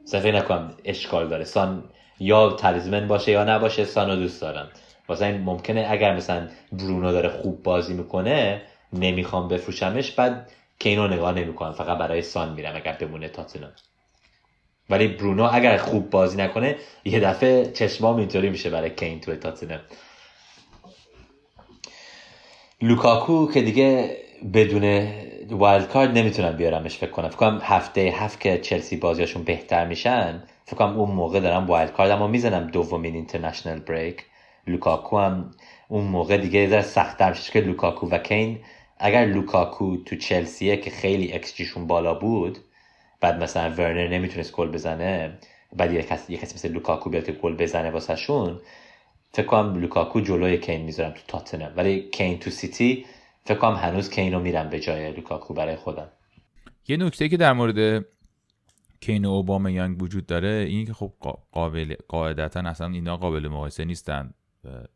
صفحه 0.05 0.31
نکنم 0.31 0.73
اشکال 0.85 1.29
داره. 1.29 1.43
سان 1.43 1.83
یا 2.19 2.51
تلیزمن 2.51 3.07
باشه 3.07 3.31
یا 3.31 3.43
نباشه 3.43 3.85
سانو 3.85 4.15
دوست 4.15 4.41
دارم. 4.41 4.69
واسه 5.07 5.25
این 5.25 5.41
ممکنه 5.41 5.87
اگر 5.89 6.15
مثلا 6.15 6.47
برونو 6.71 7.11
داره 7.11 7.29
خوب 7.29 7.63
بازی 7.63 7.93
می‌کنه 7.93 8.61
نمی‌خوام 8.93 9.47
بفروشمش 9.47 10.11
بعد 10.11 10.51
کینو 10.79 11.07
نگاه 11.07 11.33
نمی‌کنم. 11.33 11.71
فقط 11.71 11.97
برای 11.97 12.21
سان 12.21 12.53
میرم 12.53 12.75
اگر 12.75 12.93
بمونه 12.93 13.29
تاتنام 13.29 13.71
ولی 14.89 15.07
برونو 15.07 15.49
اگر 15.51 15.77
خوب 15.77 16.09
بازی 16.09 16.37
نکنه 16.37 16.75
یه 17.05 17.19
دفعه 17.19 17.71
چشمام 17.71 18.15
اینطوری 18.15 18.49
میشه 18.49 18.69
برای 18.69 18.89
کین 18.89 19.19
توی 19.21 19.35
تاتنام 19.35 19.79
لوکاکو 22.81 23.51
که 23.51 23.61
دیگه 23.61 24.17
بدون 24.53 25.11
wildcard 25.49 26.17
نمی‌تونم 26.17 26.55
بیارمش 26.55 26.97
فکر 26.97 27.11
کنم. 27.11 27.29
فکر 27.29 27.37
کنم 27.37 27.59
هفته 27.63 28.01
هفت 28.01 28.39
که 28.39 28.57
چلسی 28.57 28.97
بازیاشون 28.97 29.43
بهتر 29.43 29.85
میشن 29.85 30.43
فکر 30.65 30.75
کنم 30.75 30.99
اون 30.99 31.11
موقع 31.11 31.39
دارم 31.39 31.67
wildcard 31.67 32.11
اما 32.11 32.27
می‌زنم 32.27 32.67
دومین 32.67 33.15
international 33.15 33.79
break 33.79 34.25
لوکاکو 34.67 35.19
هم 35.19 35.51
اون 35.87 36.03
موقع 36.03 36.37
دیگه 36.37 36.59
یه 36.59 36.81
سختتر 36.81 37.29
میشه 37.29 37.51
که 37.51 37.61
لوکاکو 37.61 38.09
و 38.09 38.17
کین. 38.17 38.59
اگر 38.99 39.25
لوکاکو 39.25 39.97
تو 39.97 40.15
چلسیه 40.15 40.77
که 40.77 40.89
خیلی 40.89 41.33
اکس 41.33 41.77
بالا 41.77 42.13
بود 42.13 42.57
بعد 43.21 43.43
مثلا 43.43 43.69
ورنر 43.69 44.07
نمی‌تونست 44.07 44.51
گل 44.51 44.67
بزنه 44.67 45.37
بعد 45.75 45.93
یه 45.93 46.03
کسی, 46.03 46.37
کسی 46.37 46.55
مثل 46.55 46.71
لوکاکو 46.71 47.09
بیاد 47.09 47.25
که 47.25 47.31
گل 47.31 47.55
بزنه 47.55 47.89
واسهشون 47.89 48.59
فکر 49.33 49.45
کنم 49.45 49.75
لوکاکو 49.75 50.21
جلوی 50.21 50.57
کین 50.57 50.81
می‌ذارم 50.81 51.11
تو 51.11 51.21
تاتنم 51.27 51.73
ولی 51.75 52.09
کین 52.11 52.39
تو 52.39 52.49
سیتی 52.49 53.05
فکر 53.47 53.57
کنم 53.57 53.75
هنوز 53.75 54.09
کین 54.09 54.33
رو 54.33 54.39
میرم 54.39 54.69
به 54.69 54.79
جای 54.79 55.11
لوکاکو 55.11 55.53
برای 55.53 55.75
خودم. 55.75 56.07
یه 56.87 56.97
نکته 56.97 57.29
که 57.29 57.37
در 57.37 57.53
مورد 57.53 58.05
کین 59.01 59.25
و 59.25 59.29
اوبامیانگ 59.29 60.01
وجود 60.03 60.25
داره 60.25 60.49
این 60.69 60.85
که 60.85 60.93
خب 60.93 61.13
قابل 61.51 61.95
قاعدتا 62.07 62.59
اصلا 62.59 62.87
اینا 62.87 63.17
قابل 63.17 63.47
مقایسه 63.47 63.85
نیستن. 63.85 64.33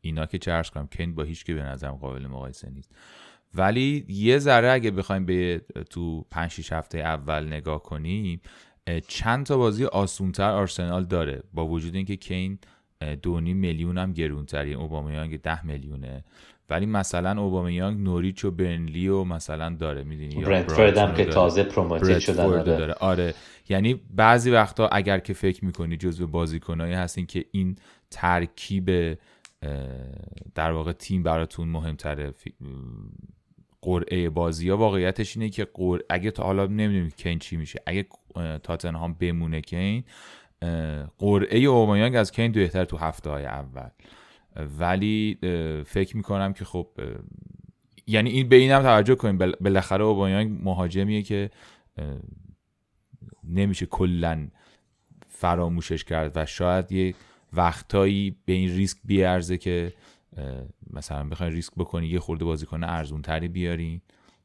اینا 0.02 0.26
که 0.26 0.38
چرس 0.38 0.70
کنم 0.70 0.88
کین 0.88 1.16
با 1.16 1.24
هیچ 1.24 1.46
که 1.46 1.54
به 1.54 1.64
نظرم 1.64 1.96
قابل 1.96 2.28
مقایسه 2.28 2.70
نیست. 2.70 2.96
ولی 3.56 4.06
یه 4.10 4.38
ذره 4.38 4.72
اگه 4.72 4.92
بخوایم 4.92 5.26
به 5.26 5.62
تو 5.90 6.26
5 6.32 6.52
6 6.52 6.74
هفته 6.74 6.98
اول 6.98 7.48
نگاه 7.48 7.84
کنیم 7.84 8.42
چند 9.08 9.46
تا 9.46 9.58
بازی 9.58 9.86
آسونتر 9.86 10.50
آرسنال 10.50 11.06
داره 11.06 11.44
با 11.54 11.68
وجود 11.68 11.96
اینکه 11.96 12.16
کین 12.16 12.60
دونی 13.22 13.54
میلیون 13.54 13.98
هم 13.98 14.14
گرونتر 14.14 14.68
یعنی 14.68 14.82
اوبامیانگ 14.82 15.42
ده 15.42 15.66
میلیونه. 15.66 16.24
ولی 16.72 16.86
مثلا 16.86 17.42
اوبامیانگ 17.42 18.00
نوریچ 18.00 18.46
و 18.46 18.52
برنلی 18.52 19.08
و 19.08 19.24
مثلا 19.24 19.70
داره 19.70 20.04
می‌دونی 20.04 20.46
برنتفورد 20.46 20.98
هم 20.98 21.14
که 21.14 21.26
تازه 21.26 21.64
پروموتید 21.64 22.20
شده 22.20 22.64
داره. 22.64 22.94
آره. 22.94 23.34
یعنی 23.70 24.02
بعضی 24.16 24.52
وقتا 24.52 24.88
اگر 24.88 25.20
که 25.20 25.34
فکر 25.34 25.66
می‌کنی 25.66 25.98
جزو 25.98 26.28
بازیکنایی 26.28 26.94
هستین 26.94 27.26
که 27.26 27.46
این 27.52 27.76
ترکیب 28.12 29.18
در 30.56 30.72
واقع 30.72 30.92
تیم 30.92 31.24
براتون 31.24 31.68
مهمتره 31.68 32.34
قرعه 33.82 34.30
بازی 34.30 34.70
ها 34.70 34.78
واقعیتش 34.78 35.38
اینه 35.38 35.50
که 35.50 35.68
قر... 35.74 36.00
اگه 36.10 36.32
تا 36.32 36.44
حالا 36.44 36.66
نمی‌دونیم 36.66 37.10
کین 37.10 37.40
چی 37.40 37.58
میشه 37.58 37.82
اگه 37.86 38.06
تاتنهام 38.64 39.14
بمونه 39.14 39.62
کین 39.62 40.04
قرعه 41.18 41.60
اوبامیانگ 41.60 42.16
از 42.16 42.32
کین 42.32 42.52
بهتر 42.52 42.86
تو 42.86 42.98
هفته 42.98 43.30
های 43.30 43.46
اول. 43.46 43.90
ولی 44.80 45.38
فکر 45.86 46.18
می‌کنم 46.18 46.54
که 46.54 46.66
خب 46.66 46.88
یعنی 48.08 48.30
این 48.30 48.50
به 48.50 48.56
اینم 48.56 48.82
توجه 48.82 49.16
کنیم. 49.16 49.38
بالاخره 49.38 50.04
اوبامیانگ 50.04 50.60
مهاجمیه 50.64 51.22
که 51.22 51.50
نمیشه 53.44 53.86
کلا 53.86 54.48
فراموشش 55.30 56.04
کرد 56.04 56.32
و 56.36 56.46
شاید 56.46 56.92
یه 56.92 57.14
وقتایی 57.54 58.36
به 58.46 58.54
این 58.54 58.76
ریسک 58.76 58.98
بیارزه 59.06 59.58
که 59.58 59.94
مثلا 60.94 61.24
بخواین 61.24 61.54
ریسک 61.54 61.74
بکنی 61.78 62.08
یه 62.08 62.20
خورده 62.20 62.46
بازیکن 62.46 62.84
ارزون 62.84 63.22
تری 63.22 63.48
بیارین. 63.48 64.02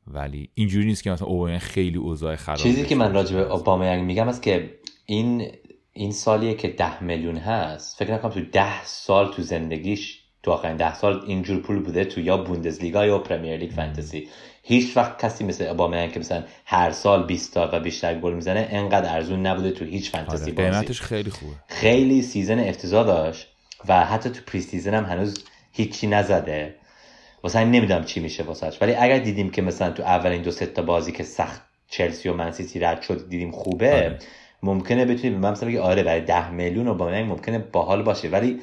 ولی 0.06 0.50
اینجوری 0.54 0.86
نیست 0.86 1.02
که 1.02 1.10
مثلا 1.10 1.28
اوبامیانگ 1.28 1.60
خیلی 1.60 1.98
اوضاع 1.98 2.36
خراب 2.36 2.58
چیزی 2.58 2.86
که 2.86 2.94
من 2.94 3.14
راجع 3.14 3.36
به 3.36 3.52
اوبامیانگ 3.52 4.04
میگم 4.04 4.28
است 4.28 4.42
که 4.42 4.78
این 5.06 5.52
این 5.96 6.12
سالیه 6.12 6.54
که 6.54 6.68
ده 6.68 7.02
میلیون 7.02 7.36
هست 7.36 7.98
فکر 7.98 8.14
نکنم 8.14 8.30
تو 8.30 8.40
ده 8.40 8.84
سال 8.84 9.32
تو 9.32 9.42
زندگیش 9.42 10.20
تو 10.42 10.50
آخرین 10.50 10.76
ده 10.76 10.94
سال 10.94 11.22
اینجور 11.26 11.62
پول 11.62 11.82
بوده 11.82 12.04
تو 12.04 12.20
یا 12.20 12.36
بوندسلیگا 12.36 13.06
یا 13.06 13.18
پرمیر 13.18 13.56
لیگ 13.56 13.70
فانتزی. 13.70 14.28
هیچ 14.62 14.96
وقت 14.96 15.24
کسی 15.24 15.44
مثل 15.44 15.64
اوبامیانگ 15.64 16.10
که 16.10 16.20
مثلا 16.20 16.42
هر 16.64 16.90
سال 16.90 17.26
20 17.26 17.54
تا 17.54 17.70
و 17.72 17.80
بیشتر 17.80 18.18
گل 18.18 18.32
می‌زنه 18.32 18.68
انقدر 18.70 19.14
ارزون 19.14 19.46
نبوده 19.46 19.70
تو 19.70 19.84
هیچ 19.84 20.10
فانتزی 20.10 20.50
آره، 20.50 20.70
قیمتش 20.70 21.00
خیلی 21.00 21.30
خوبه. 21.30 21.52
خیلی 21.68 22.22
season 22.22 22.58
افتضاح 22.58 23.06
داشت 23.06 23.48
و 23.88 24.04
حتی 24.04 24.30
تو 24.30 24.40
pre-season 24.46 24.94
هم 24.94 25.04
هنوز 25.04 25.44
هیچی 25.72 26.06
نزده. 26.06 26.74
واسه 27.42 27.64
نمی‌دونم 27.64 28.04
چی 28.04 28.20
میشه 28.20 28.42
واسهش. 28.42 28.78
ولی 28.80 28.94
اگر 28.94 29.18
دیدیم 29.18 29.50
که 29.50 29.62
مثلا 29.62 29.90
تو 29.90 30.02
اولین 30.02 30.42
دو 30.42 30.50
سه 30.50 30.66
تا 30.66 30.82
بازی 30.82 31.12
که 31.12 31.24
سخت 31.24 31.62
چلسی 31.88 32.28
و 32.28 32.34
منسیتی 32.34 32.80
رد 32.80 33.02
شد 33.02 33.28
دیدیم 33.28 33.50
خوبه. 33.50 33.92
آره. 33.92 34.18
ممکنه 34.62 35.04
بتونیم 35.04 35.38
من 35.38 35.50
مثلا 35.50 35.68
بگی 35.68 35.78
آره 35.78 36.02
برای 36.02 36.20
10 36.20 36.50
میلیون 36.50 36.88
و 36.88 37.24
ممکنه 37.24 37.58
باحال 37.58 38.02
باشه. 38.02 38.28
ولی 38.28 38.60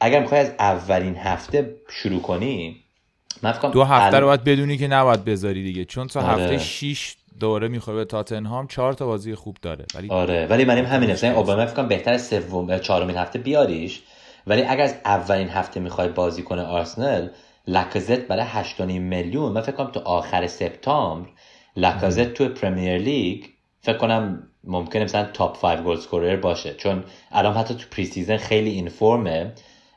اگر 0.00 0.20
می‌خوای 0.20 0.40
از 0.40 0.52
اولین 0.58 1.16
هفته 1.16 1.74
شروع 1.88 2.22
کنی 2.22 2.76
من 3.42 3.54
دو 3.72 3.84
هفته 3.84 4.18
رو 4.18 4.26
باید 4.26 4.44
بدونی 4.44 4.76
که 4.76 4.88
نباید 4.88 5.24
بذاری 5.24 5.62
دیگه. 5.62 5.84
چون 5.84 6.06
تا 6.06 6.20
آره. 6.20 6.42
هفته 6.42 6.58
6 6.58 7.16
دوره 7.40 7.68
می‌خوره 7.68 7.96
به 7.96 8.04
تاتنهام 8.04 8.66
چهار 8.66 8.92
تا 8.92 9.06
بازی 9.06 9.34
خوب 9.34 9.56
داره. 9.62 9.86
ولی 9.94 10.08
آره. 10.08 10.46
ولی 10.46 10.64
من 10.64 10.78
همینه. 10.78 11.12
مثلا 11.12 11.34
اوباما 11.34 11.66
فکر 11.66 11.74
کنم 11.74 11.88
بهتر 11.88 12.18
سوم 12.18 12.78
چهارمین 12.78 13.16
هفته 13.16 13.38
بیاریش. 13.38 14.02
ولی 14.46 14.62
اگر 14.62 14.82
از 14.82 14.94
اولین 15.04 15.48
هفته 15.48 15.80
می‌خوای 15.80 16.08
بازی 16.08 16.42
کنه 16.42 16.62
آرسنال 16.62 17.30
لکازت 17.66 18.18
برای 18.18 18.44
8.5 18.44 18.80
میلیون. 18.80 19.52
من 19.52 19.60
فکر 19.60 19.72
کنم 19.72 19.90
تو 19.90 20.00
آخر 20.00 20.46
سپتامبر 20.46 21.28
لکازت 21.76 22.34
تو 22.34 22.48
پرمیر 22.48 22.98
لیگ 22.98 23.44
فکر 23.80 23.96
کنم 23.96 24.49
ممکنه 24.64 25.04
مثلا 25.04 25.24
تاپ 25.24 25.60
5 25.60 25.84
گل 25.84 25.96
سکورر 25.96 26.36
باشه. 26.36 26.74
چون 26.74 27.04
الان 27.32 27.54
حتی 27.56 27.74
تو 27.74 27.86
پری 27.90 28.38
خیلی 28.38 28.70
این 28.70 28.88
فرمه 28.88 29.52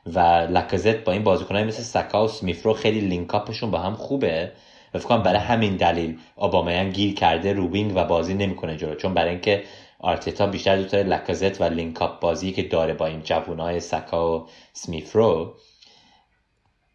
و 0.06 0.18
لکازت 0.50 1.04
با 1.04 1.12
این 1.12 1.22
بازیکنای 1.22 1.64
مثل 1.64 1.82
سکا 1.82 2.24
و 2.24 2.28
اسمیت 2.28 2.57
رو 2.57 2.72
خیلی 2.72 3.00
link 3.00 3.34
up 3.34 3.46
شون 3.46 3.70
با 3.70 3.78
هم 3.78 3.94
خوبه. 3.94 4.52
و 4.94 4.98
فکر 4.98 5.18
برای 5.18 5.38
همین 5.38 5.76
دلیل 5.76 6.18
اوبامیانگ 6.36 6.90
گیر 6.90 7.14
کرده 7.14 7.52
رو 7.52 7.68
wing 7.68 7.92
و 7.96 8.04
بازی 8.04 8.34
نمی‌کنه 8.34 8.76
جلو. 8.76 8.94
چون 8.94 9.14
برای 9.14 9.30
اینکه 9.30 9.64
آرتتا 9.98 10.46
بیشتر 10.46 10.76
دوست 10.76 10.92
داره 10.92 11.04
لکازت 11.04 11.60
و 11.60 11.64
link 11.64 12.02
up 12.02 12.20
بازی 12.20 12.52
که 12.52 12.62
داره 12.62 12.94
با 12.94 13.06
این 13.06 13.20
جوونای 13.22 13.80
سکا 13.80 14.38
و 14.38 14.46
اسمیت 14.72 15.27
رو 15.27 15.54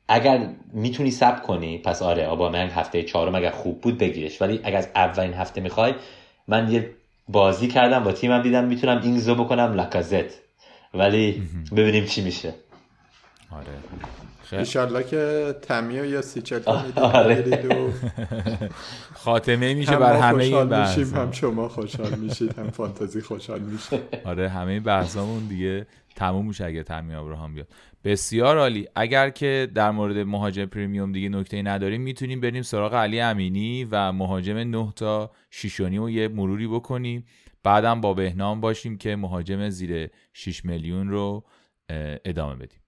اگر 0.08 0.50
می‌تونی 0.74 1.12
صبر 1.12 1.44
کنی 1.44 1.78
پس 1.78 2.02
آره 2.02 2.28
اوبامیانگ 2.28 2.70
هفته 2.70 3.04
چهارم 3.04 3.36
اگر 3.36 3.52
خوب 3.52 3.82
بود 3.82 3.98
بگیرش. 3.98 4.42
ولی 4.42 4.60
اگر 4.64 4.78
از 4.78 4.90
اولین 4.96 5.34
هفته 5.34 5.62
می‌خوای 5.62 5.94
من 6.48 6.72
یه 6.72 6.96
بازی 7.32 7.68
کردم 7.68 8.04
با 8.04 8.12
تیمم 8.12 8.42
دیدم 8.42 8.64
می‌تونم 8.66 9.02
اینگزو 9.02 9.36
بکنم 9.36 9.74
لکازت. 9.74 10.40
ولی 10.94 11.44
ببینیم 11.76 12.06
چی 12.06 12.22
میشه. 12.22 12.54
آره. 13.52 14.60
ایشالله 14.60 15.04
که 15.04 15.56
تمیو 15.62 16.06
یا 16.06 16.22
سیچل 16.22 16.60
آره. 16.96 17.64
خاتمه 19.24 19.74
میشه 19.74 19.98
بر 19.98 20.16
همه 20.16 20.44
این 20.44 20.66
بحث. 20.66 20.98
هم 20.98 21.32
شما 21.32 21.70
خوشحال 21.70 22.14
میشید 22.16 22.60
هم 22.60 22.70
فانتزی 22.70 23.22
خوشحال 23.22 23.60
میشه 23.60 24.00
آره 24.26 24.50
همه 24.50 24.72
این 24.72 24.84
بحثامون 24.84 25.48
دیگه 25.48 25.88
تموم 26.16 26.48
میشه 26.48 26.66
اگه 26.66 26.84
تمی 26.84 27.16
ابراهام 27.16 27.54
بیاد. 27.54 27.68
بسیار 28.04 28.58
عالی. 28.58 28.88
اگر 28.96 29.30
که 29.30 29.72
در 29.76 29.92
مورد 29.92 30.18
مهاجم 30.18 30.66
پریمیوم 30.66 31.12
دیگه 31.12 31.30
نکته 31.30 31.62
نداریم 31.62 32.02
می‌تونیم 32.02 32.42
بریم 32.42 32.62
سراغ 32.62 32.94
علی 32.94 33.20
امینی 33.20 33.88
و 33.92 34.12
مهاجم 34.12 34.58
9 34.58 34.94
تا 34.96 35.32
6 35.50 35.80
و 35.80 36.10
یه 36.10 36.28
مروری 36.28 36.68
بکنیم. 36.68 37.26
بعدم 37.64 38.02
با 38.02 38.14
بهنام 38.14 38.62
باشیم 38.62 38.98
که 38.98 39.16
مهاجم 39.16 39.70
زیر 39.70 40.10
6 40.34 40.66
میلیون 40.66 41.10
رو 41.10 41.44
ادامه 42.26 42.56
بدیم. 42.56 42.80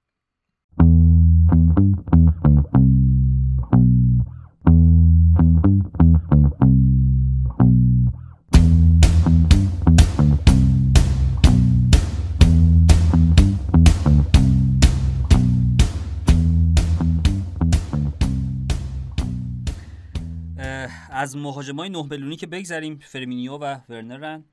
از 21.22 21.38
مهاجمای 21.38 21.90
9 21.90 22.04
میلیونی 22.04 22.36
که 22.36 22.48
بگذریم 22.48 22.98
فرمینیو 22.98 23.58
و 23.58 23.80
ورنرن 23.90 24.44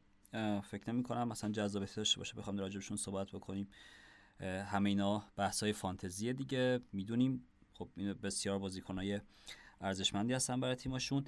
فکر 0.60 0.90
نمی 0.92 1.02
کنم 1.02 1.28
مثلا 1.28 1.50
جذاب 1.50 1.84
داشته 1.84 2.18
باشه 2.18 2.34
بخوام 2.34 2.58
راجبشون 2.58 2.96
صحبت 2.96 3.30
بکنیم. 3.30 3.68
همه 4.40 4.88
اینا 4.88 5.24
بحث 5.36 5.62
های 5.62 5.72
فانتزی 5.72 6.32
دیگه. 6.32 6.80
می‌دونیم. 6.92 7.44
خب 7.72 7.88
این 7.96 8.12
بسیار 8.12 8.58
بازیکنای 8.58 9.20
ارزشمندی 9.80 10.32
هستن 10.34 10.60
برای 10.60 10.74
تیمشون 10.74 11.24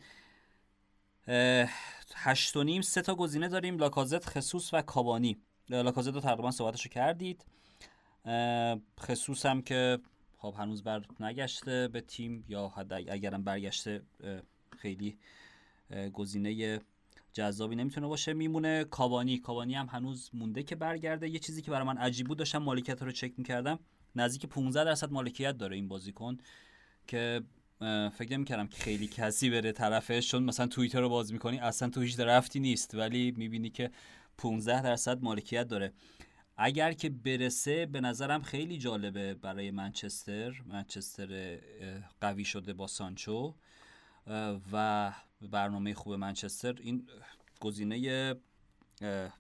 هشت 2.15 2.57
و 2.57 2.65
نیم 2.65 2.83
سه 2.83 3.03
تا 3.03 3.15
گزینه 3.15 3.49
داریم. 3.49 3.79
لاکازت 3.79 4.25
خصوص 4.25 4.75
و 4.75 4.83
کابانی. 4.83 5.39
لاکازت 5.69 6.15
رو 6.15 6.21
تقریبا 6.21 6.51
صحبتشو 6.51 6.89
کردید. 6.89 7.45
خصوص 9.01 9.47
که 9.67 9.99
خب 10.39 10.55
هنوز 10.59 10.83
بر 10.83 11.05
نگشته 11.21 11.89
به 11.89 12.01
تیم 12.01 12.45
یا 12.49 12.69
حد 12.69 12.93
اگرم 12.93 13.45
برگشته 13.45 14.03
خیلی 14.81 15.19
گزینه 16.13 16.81
جذابی 17.33 17.77
نمی‌تونه 17.77 18.07
باشه. 18.07 18.33
میمونه 18.33 18.85
کابانی 18.85 19.39
کابانی 19.39 19.75
هم 19.75 19.87
هنوز 19.87 20.31
مونده 20.33 20.63
که 20.63 20.77
برگرده. 20.77 21.29
یه 21.29 21.39
چیزی 21.39 21.63
که 21.63 21.71
برای 21.71 21.87
من 21.87 21.97
عجیب 21.97 22.27
بود 22.27 22.39
داشتم 22.39 22.59
مالکیت 22.59 23.03
رو 23.03 23.13
چک 23.13 23.33
می‌کردم. 23.37 23.79
نزدیک 24.17 24.47
15 24.47 24.85
درصد 24.85 25.13
مالکیت 25.13 25.59
داره 25.59 25.77
این 25.77 25.89
بازیکن 25.89 26.37
که 27.07 27.43
فکر 28.13 28.33
نمی‌کردم 28.33 28.67
که 28.67 28.77
خیلی 28.77 29.07
کسی 29.07 29.51
بره 29.51 29.73
طرفش. 29.73 30.31
چون 30.31 30.43
مثلا 30.43 30.67
توییتر 30.67 31.01
رو 31.01 31.09
باز 31.09 31.33
می‌کنی 31.33 31.59
اصلا 31.59 31.89
تو 31.89 32.01
هیچ 32.01 32.21
رفتی 32.21 32.61
نیست. 32.61 32.95
ولی 32.95 33.35
می‌بینی 33.37 33.71
که 33.71 33.91
15 34.39 34.83
درصد 34.83 35.23
مالکیت 35.23 35.69
داره. 35.69 35.93
اگر 36.57 36.93
که 36.93 37.09
برسه 37.09 37.87
به 37.87 38.01
نظرم 38.01 38.43
خیلی 38.43 38.79
جالبه 38.79 39.35
برای 39.35 39.71
منچستر. 39.71 40.63
منچستر 40.67 41.59
قوی 42.21 42.45
شده 42.45 42.73
با 42.73 42.87
سانچو. 42.87 43.55
و 44.73 45.13
برنامه 45.41 45.95
خوب 45.95 46.15
منچستر. 46.15 46.75
این 46.81 47.09
گزینه 47.61 48.35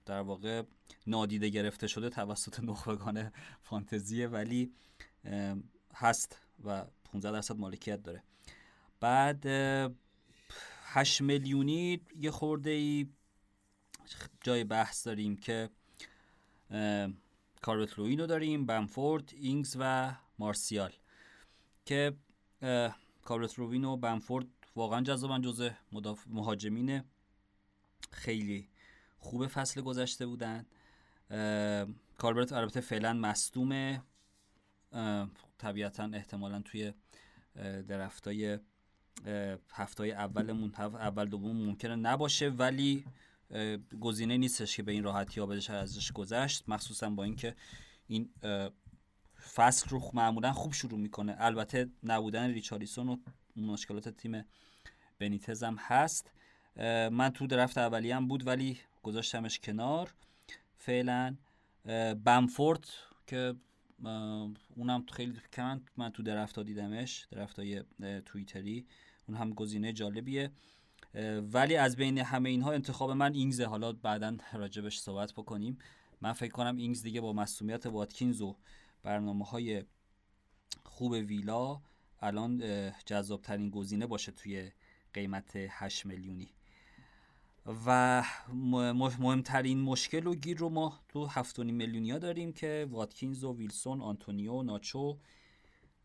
در 0.07 0.21
واقع 0.21 0.63
نادیده 1.07 1.49
گرفته 1.49 1.87
شده 1.87 2.09
توسط 2.09 2.61
نخبگان 2.61 3.33
فانتزیه 3.63 4.29
ولی 4.29 4.73
هست 5.95 6.43
و 6.65 6.85
15 7.05 7.33
درصد 7.33 7.57
مالکیت 7.57 8.03
داره. 8.03 8.23
بعد 9.01 9.47
8 10.85 11.21
میلیونی 11.21 12.01
یه 12.17 12.31
خورده 12.31 12.71
ای 12.71 13.09
جای 14.41 14.65
بحث 14.65 15.07
داریم 15.07 15.37
که 15.37 15.71
کاربت 17.63 17.93
روینو 17.93 18.27
داریم 18.27 18.67
بنفورد 18.67 19.33
اینگز 19.37 19.77
و 19.81 20.15
مارسیال 20.39 20.93
که 21.85 22.17
کاربت 23.25 23.55
روین 23.55 23.85
و 23.85 23.97
بنفورد 23.97 24.47
واقعا 24.77 25.01
جذابن 25.01 25.41
جزء 25.41 25.71
مهاجمین 26.27 27.03
خیلی 28.11 28.69
خوب 29.19 29.47
فصل 29.47 29.81
گذشته 29.81 30.27
بودن. 30.27 30.67
کاربرت 32.19 32.53
البته 32.53 32.81
فعلا 32.81 33.13
مصدومه. 33.13 34.03
طبیعتا 35.59 36.11
احتمالا 36.13 36.63
توی 36.63 36.93
درفتای 37.89 38.59
هفتای 39.73 40.13
اولمون 40.13 40.75
اول 40.75 41.29
دوم 41.29 41.57
ممکنه 41.57 41.97
نباشه 41.97 42.49
ولی 42.49 43.05
گزینه 44.01 44.37
نیستش 44.37 44.77
که 44.77 44.83
به 44.83 44.93
این 44.93 45.05
راحتی 45.05 45.41
ها 45.41 45.47
بشه 45.47 45.73
ازش 45.73 46.13
گذشت. 46.13 46.69
مخصوصا 46.69 47.11
با 47.11 47.25
اینکه 47.25 47.57
این 48.07 48.31
فصل 49.55 49.91
رو 49.91 50.11
معمولا 50.15 50.53
خوب 50.53 50.73
شروع 50.73 50.99
می‌کنه. 50.99 51.37
البته 51.39 51.91
نبودن 52.03 52.51
ریچاریسون 52.51 53.09
و 53.09 53.17
مشکلات 53.57 54.09
تیم 54.09 54.45
بنیتز 55.19 55.63
هم 55.63 55.77
هست. 55.79 56.31
من 57.11 57.31
تو 57.35 57.47
درفت 57.47 57.79
اولی 57.79 58.11
هم 58.11 58.29
بود 58.29 58.47
ولی 58.47 58.79
گذاشتمش 59.03 59.59
کنار. 59.59 60.15
فعلا 60.77 61.37
بمفورد 62.25 62.87
که 63.27 63.55
اونم 64.77 65.07
خیلی 65.13 65.41
کم 65.53 65.81
من 65.97 66.11
تو 66.11 66.23
درفت 66.23 66.57
ها 66.57 66.63
دیدمش 66.63 67.27
درفت 67.31 67.59
های 67.59 67.85
تویتری 68.25 68.87
اون 69.29 69.37
هم 69.37 69.51
گزینه 69.55 69.93
جالبیه. 69.93 70.51
ولی 71.53 71.77
از 71.77 71.97
بین 71.97 72.19
همه 72.19 72.51
اینها 72.51 72.73
انتخاب 72.73 73.11
من 73.11 73.35
اینگزه. 73.35 73.67
حالا 73.67 73.93
بعدا 73.93 74.37
راجبش 74.53 74.99
صحبت 74.99 75.33
بکنیم. 75.33 75.79
من 76.21 76.33
فکر 76.33 76.53
کنم 76.53 76.77
اینگز 76.77 77.03
دیگه 77.03 77.21
با 77.21 77.33
مصدومیت 77.33 77.87
واتکینز 77.87 78.41
و 78.41 78.57
برنامه 79.03 79.45
های 79.45 79.85
خوب 80.85 81.13
ویلا 81.13 81.81
الان 82.23 82.63
جذاب 83.07 83.43
ترین 83.43 83.71
گزینه 83.71 84.07
باشه 84.07 84.33
توی 84.33 84.71
قیمت 85.15 85.57
8 85.57 86.07
میلیونی. 86.07 86.51
و 87.87 88.23
مهمترین 89.19 89.81
مشکل 89.81 90.27
و 90.27 90.35
گیر 90.35 90.59
رو 90.59 90.69
ما 90.69 91.01
تو 91.09 91.29
7.5 91.29 91.59
میلیونیا 91.59 92.19
داریم 92.19 92.53
که 92.53 92.87
واتکینز 92.91 93.45
و 93.45 93.57
ویلسون 93.57 94.01
آنتونیو 94.01 94.63
ناچو 94.63 95.19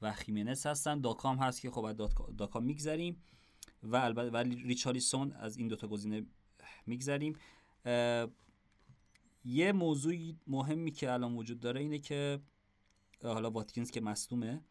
و 0.01 0.11
خیمنس 0.11 0.65
هستن. 0.65 1.01
داکام 1.01 1.37
هست 1.37 1.61
که 1.61 1.71
خب 1.71 1.91
داکام 2.37 2.63
میگذریم 2.63 3.23
و 3.83 3.95
البته 3.95 4.29
ولی 4.29 4.55
ریچالیسون 4.55 5.31
از 5.31 5.57
این 5.57 5.67
دوتا 5.67 5.87
گزینه 5.87 6.25
میگذریم. 6.85 7.35
یه 9.45 9.71
موضوع 9.71 10.15
مهمی 10.47 10.91
که 10.91 11.11
الان 11.11 11.35
وجود 11.35 11.59
داره 11.59 11.81
اینه 11.81 11.99
که 11.99 12.39
حالا 13.23 13.51
واتکینز 13.51 13.91
که 13.91 14.01
مصدومه 14.01 14.61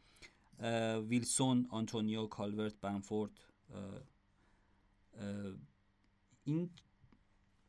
ویلسون 1.09 1.67
آنتونیو 1.71 2.27
کالورت 2.27 2.81
بمفورد 2.81 3.31
این 6.45 6.71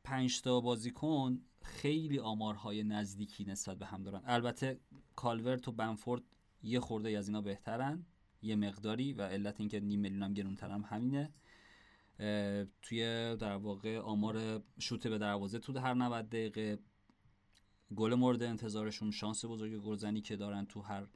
پنج 0.04 0.42
تا 0.42 0.62
بازیکن 0.62 1.42
خیلی 1.62 2.20
آمارهای 2.20 2.84
نزدیکی 2.84 3.46
نسبت 3.46 3.78
به 3.78 3.86
هم 3.86 4.04
دارن. 4.04 4.22
البته 4.26 4.80
کالورت 5.16 5.68
و 5.68 5.72
بمفورد 5.72 6.24
یه 6.64 6.80
خورده 6.80 7.18
از 7.18 7.28
اینا 7.28 7.42
بهترن 7.42 8.06
یه 8.42 8.56
مقداری 8.56 9.14
و 9.14 9.22
علت 9.22 9.60
اینکه 9.60 9.80
نیم 9.80 10.00
میلیون 10.00 10.24
هم 10.24 10.34
گرونتر 10.34 10.70
هم 10.70 10.82
همینه. 10.82 11.34
توی 12.82 13.02
در 13.40 13.56
واقع 13.56 13.98
آمار 13.98 14.64
شوت 14.80 15.08
به 15.08 15.18
دروازه 15.18 15.60
تو 15.60 15.80
هر 15.80 15.94
90 15.94 16.30
دقیقه. 16.30 16.80
گل 17.96 18.14
مورد 18.14 18.44
انتظارشون 18.44 19.12
شانس 19.12 19.46
بزرگ 19.46 19.78
گلزنی 19.78 20.22
که 20.22 20.36
دارن 20.36 20.66
تو 20.66 20.82
هر 20.82 21.08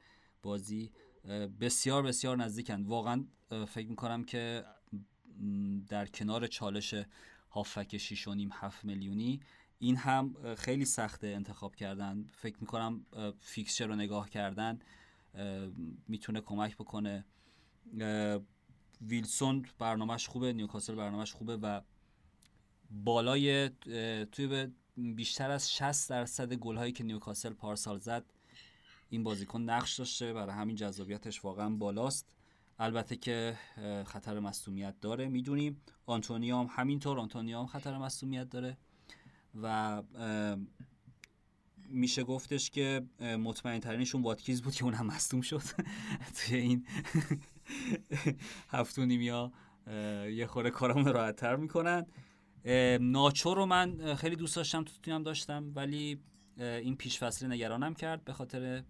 بازی. 0.42 0.92
بسیار 1.60 2.02
بسیار 2.02 2.36
نزدیکن 2.36 2.82
واقعا 2.82 3.24
فکر 3.68 3.88
می‌کنم 3.88 4.24
که 4.24 4.64
در 5.88 6.06
کنار 6.06 6.46
چالش 6.46 6.94
هافک 7.50 7.96
6 7.96 8.28
و 8.28 8.34
نیم 8.34 8.50
7 8.52 8.84
میلیونی 8.84 9.40
این 9.78 9.96
هم 9.96 10.54
خیلی 10.54 10.84
سخته 10.84 11.26
انتخاب 11.26 11.76
کردن. 11.76 12.26
فکر 12.32 12.56
می‌کنم 12.60 13.06
فیکسچر 13.40 13.86
رو 13.86 13.94
نگاه 13.94 14.30
کردن 14.30 14.78
می‌تونه 16.08 16.40
کمک 16.40 16.76
بکنه. 16.76 17.24
ویلسون 19.00 19.66
برنامهش 19.78 20.28
خوبه 20.28 20.52
نیوکاسل 20.52 20.94
برنامهش 20.94 21.32
خوبه 21.32 21.56
و 21.56 21.80
بالای 22.90 23.68
توی 24.32 24.68
بیشتر 24.96 25.50
از 25.50 25.72
60 25.72 26.10
درصد 26.10 26.54
گل 26.54 26.76
هایی 26.76 26.92
که 26.92 27.04
نیوکاسل 27.04 27.52
پارسال 27.52 27.98
زد 27.98 28.24
این 29.10 29.22
بازیکن 29.22 29.60
نقش 29.60 29.94
داشته 29.98 30.32
برای 30.32 30.54
همین 30.54 30.76
جذابیتش 30.76 31.44
واقعا 31.44 31.70
بالاست. 31.70 32.34
البته 32.78 33.16
که 33.16 33.58
خطر 34.06 34.38
مصدومیت 34.38 35.00
داره. 35.00 35.28
می‌دونیم 35.28 35.80
آنتونیو 36.06 36.56
هم 36.56 36.66
همینطور 36.70 37.20
آنتونیو 37.20 37.58
هم 37.58 37.66
خطر 37.66 37.98
مصدومیت 37.98 38.50
داره. 38.50 38.76
و 39.62 40.02
میشه 41.88 42.24
گفتش 42.24 42.70
که 42.70 43.06
مطمئن 43.20 43.80
ترینشون 43.80 44.22
واتکینز 44.22 44.62
بود 44.62 44.74
که 44.74 44.84
اون 44.84 44.94
هم 44.94 45.06
مصدوم 45.06 45.40
شد. 45.40 45.62
توی 46.36 46.58
این 46.58 46.86
هفت 48.68 48.98
و 48.98 49.06
نیمیا 49.06 49.52
یه 50.32 50.46
خوره 50.46 50.70
کارمون 50.70 51.04
راحت 51.04 51.36
تر 51.36 51.56
می‌کنن. 51.56 52.06
ناچو 53.00 53.54
رو 53.54 53.66
من 53.66 54.14
خیلی 54.14 54.36
دوست 54.36 54.56
داشتم 54.56 54.84
تو 54.84 54.92
تیمم 55.02 55.22
داشتم 55.22 55.72
ولی 55.74 56.20
این 56.56 56.96
پیش 56.96 57.18
فصلی 57.18 57.48
نگرانم 57.48 57.94
کرد 57.94 58.24
به 58.24 58.32
خاطر 58.32 58.82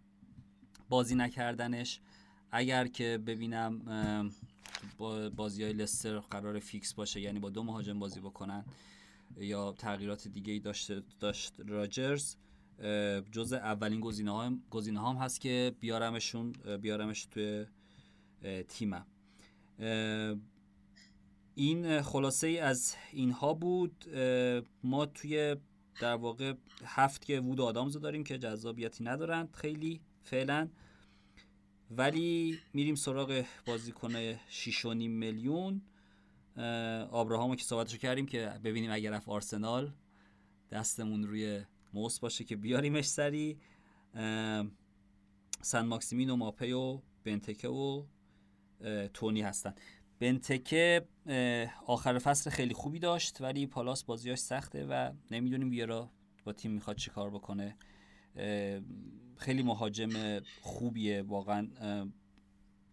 بازی 0.91 1.15
نکردنش. 1.15 2.01
اگر 2.51 2.87
که 2.87 3.19
ببینم 3.27 3.81
بازی 5.37 5.65
های 5.65 5.73
لستر 5.73 6.19
قرار 6.19 6.59
فیکس 6.59 6.95
باشه 6.95 7.21
یعنی 7.21 7.39
با 7.39 7.51
دو 7.51 7.63
مهاجم 7.63 7.99
بازی 7.99 8.21
بکنن 8.21 8.65
یا 9.37 9.73
تغییرات 9.73 10.29
دیگه 10.29 10.53
ای 10.53 10.59
داشته 10.59 11.03
داشت 11.21 11.55
راجرز 11.67 12.37
جز 13.33 13.53
اولین 13.53 14.01
گزینه 14.01 14.31
ها 14.31 14.53
گزینه 14.71 15.09
هم 15.09 15.17
هست 15.17 15.41
که 15.41 15.75
بیارمشون 15.81 16.53
بیارمش 16.53 17.25
توی 17.25 17.67
تیمم. 18.69 19.07
این 21.55 22.03
خلاصه 22.03 22.47
ای 22.47 22.59
از 22.59 22.95
اینها 23.13 23.55
بود. 23.55 24.05
ما 24.85 25.07
توی 25.07 25.57
در 26.01 26.15
واقع 26.15 26.55
هفت 26.85 27.25
که 27.25 27.41
وود 27.41 27.61
آدامز 27.61 27.97
داریم 27.97 28.25
که 28.25 28.39
جذابیتی 28.39 29.05
ندارند 29.05 29.53
خیلی. 29.53 30.01
فعلا. 30.23 30.69
ولی 31.91 32.59
میریم 32.75 32.95
سراغ 32.95 33.45
بازیکن 33.67 34.35
6.5 34.35 34.85
میلیون. 35.09 35.83
آبراهامو 37.11 37.55
که 37.57 37.65
صحبتشو 37.65 37.99
کردیم 37.99 38.27
که 38.27 38.53
ببینیم 38.65 38.91
اگر 38.91 39.11
رفت 39.11 39.29
آرسنال 39.29 39.93
دستمون 40.71 41.25
روی 41.25 41.65
موس 41.95 42.21
باشه 42.21 42.45
که 42.45 42.57
بیاریمش 42.57 43.05
سری. 43.05 43.59
سن 45.63 45.87
ماکسیمین 45.87 46.31
و 46.31 46.37
ماپی 46.37 46.73
و 46.73 47.01
بنتکه 47.25 47.69
و 47.69 48.05
تونی 49.15 49.43
هستن. 49.43 49.75
بنتکه 50.19 51.07
آخر 51.87 52.19
فصل 52.19 52.51
خیلی 52.51 52.75
خوبی 52.75 52.99
داشت 52.99 53.41
ولی 53.41 53.67
پالاس 53.67 54.05
بازیاش 54.05 54.39
سخته 54.39 54.87
و 54.87 55.13
نمی‌دونیم 55.31 55.71
بیارا 55.71 56.11
با 56.45 56.53
تیم 56.53 56.71
می‌خواد 56.71 56.97
چی 56.97 57.11
کار 57.11 57.31
بکنه 57.31 57.77
خیلی 59.41 59.63
مهاجم 59.63 60.41
خوبیه 60.61 61.23
واقعا 61.23 61.69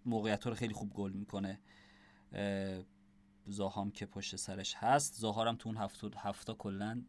موقعیت 0.05 0.47
رو 0.47 0.55
خیلی 0.55 0.73
خوب 0.73 0.93
گل 0.93 1.11
می‌کنه. 1.11 1.59
زاهام 3.45 3.91
که 3.91 4.05
پشت 4.05 4.35
سرش 4.35 4.75
هست. 4.77 5.13
زاهارم 5.13 5.55
تو 5.55 5.69
اون 5.69 5.77
هفته 5.77 6.09
هفته 6.17 6.53
کلا 6.53 7.01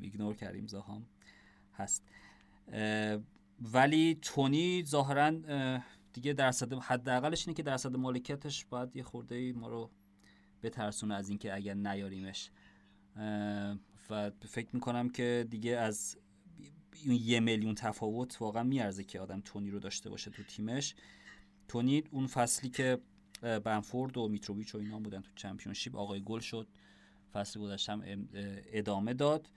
ایگنور 0.00 0.34
کردیم 0.34 0.66
زاهام 0.66 1.06
هست. 1.72 2.08
ولی 3.60 4.18
تونی 4.22 4.84
ظاهرا 4.84 5.32
دیگه 6.12 6.32
درصد 6.32 6.72
حداقلش 6.72 7.46
اینه 7.46 7.56
که 7.56 7.62
درصد 7.62 7.96
مالکیتش 7.96 8.64
باید 8.64 8.96
یه 8.96 9.02
خورده 9.02 9.52
ما 9.52 9.68
رو 9.68 9.90
بترسونه 10.62 11.14
از 11.14 11.28
اینکه 11.28 11.54
اگر 11.54 11.74
نیاریمش. 11.74 12.50
و 14.10 14.30
فکر 14.48 14.68
می‌کنم 14.72 15.08
که 15.08 15.46
دیگه 15.50 15.76
از 15.76 16.16
یه 17.04 17.40
میلیون 17.40 17.74
تفاوت 17.74 18.36
واقعا 18.40 18.62
میارزه 18.62 19.04
که 19.04 19.20
آدم 19.20 19.40
تونی 19.40 19.70
رو 19.70 19.78
داشته 19.78 20.10
باشه 20.10 20.30
تو 20.30 20.42
تیمش. 20.42 20.94
تونی 21.68 22.02
اون 22.10 22.26
فصلی 22.26 22.70
که 22.70 22.98
بنفورد 23.64 24.16
و 24.16 24.28
میتروویچ 24.28 24.74
و 24.74 24.78
اینا 24.78 24.98
بودن 24.98 25.20
تو 25.20 25.30
چمپیونشیپ 25.34 25.96
آقای 25.96 26.22
گل 26.22 26.40
شد 26.40 26.68
فصل 27.32 27.60
گذشتم 27.60 28.02
ادامه 28.72 29.14
داد. 29.14 29.50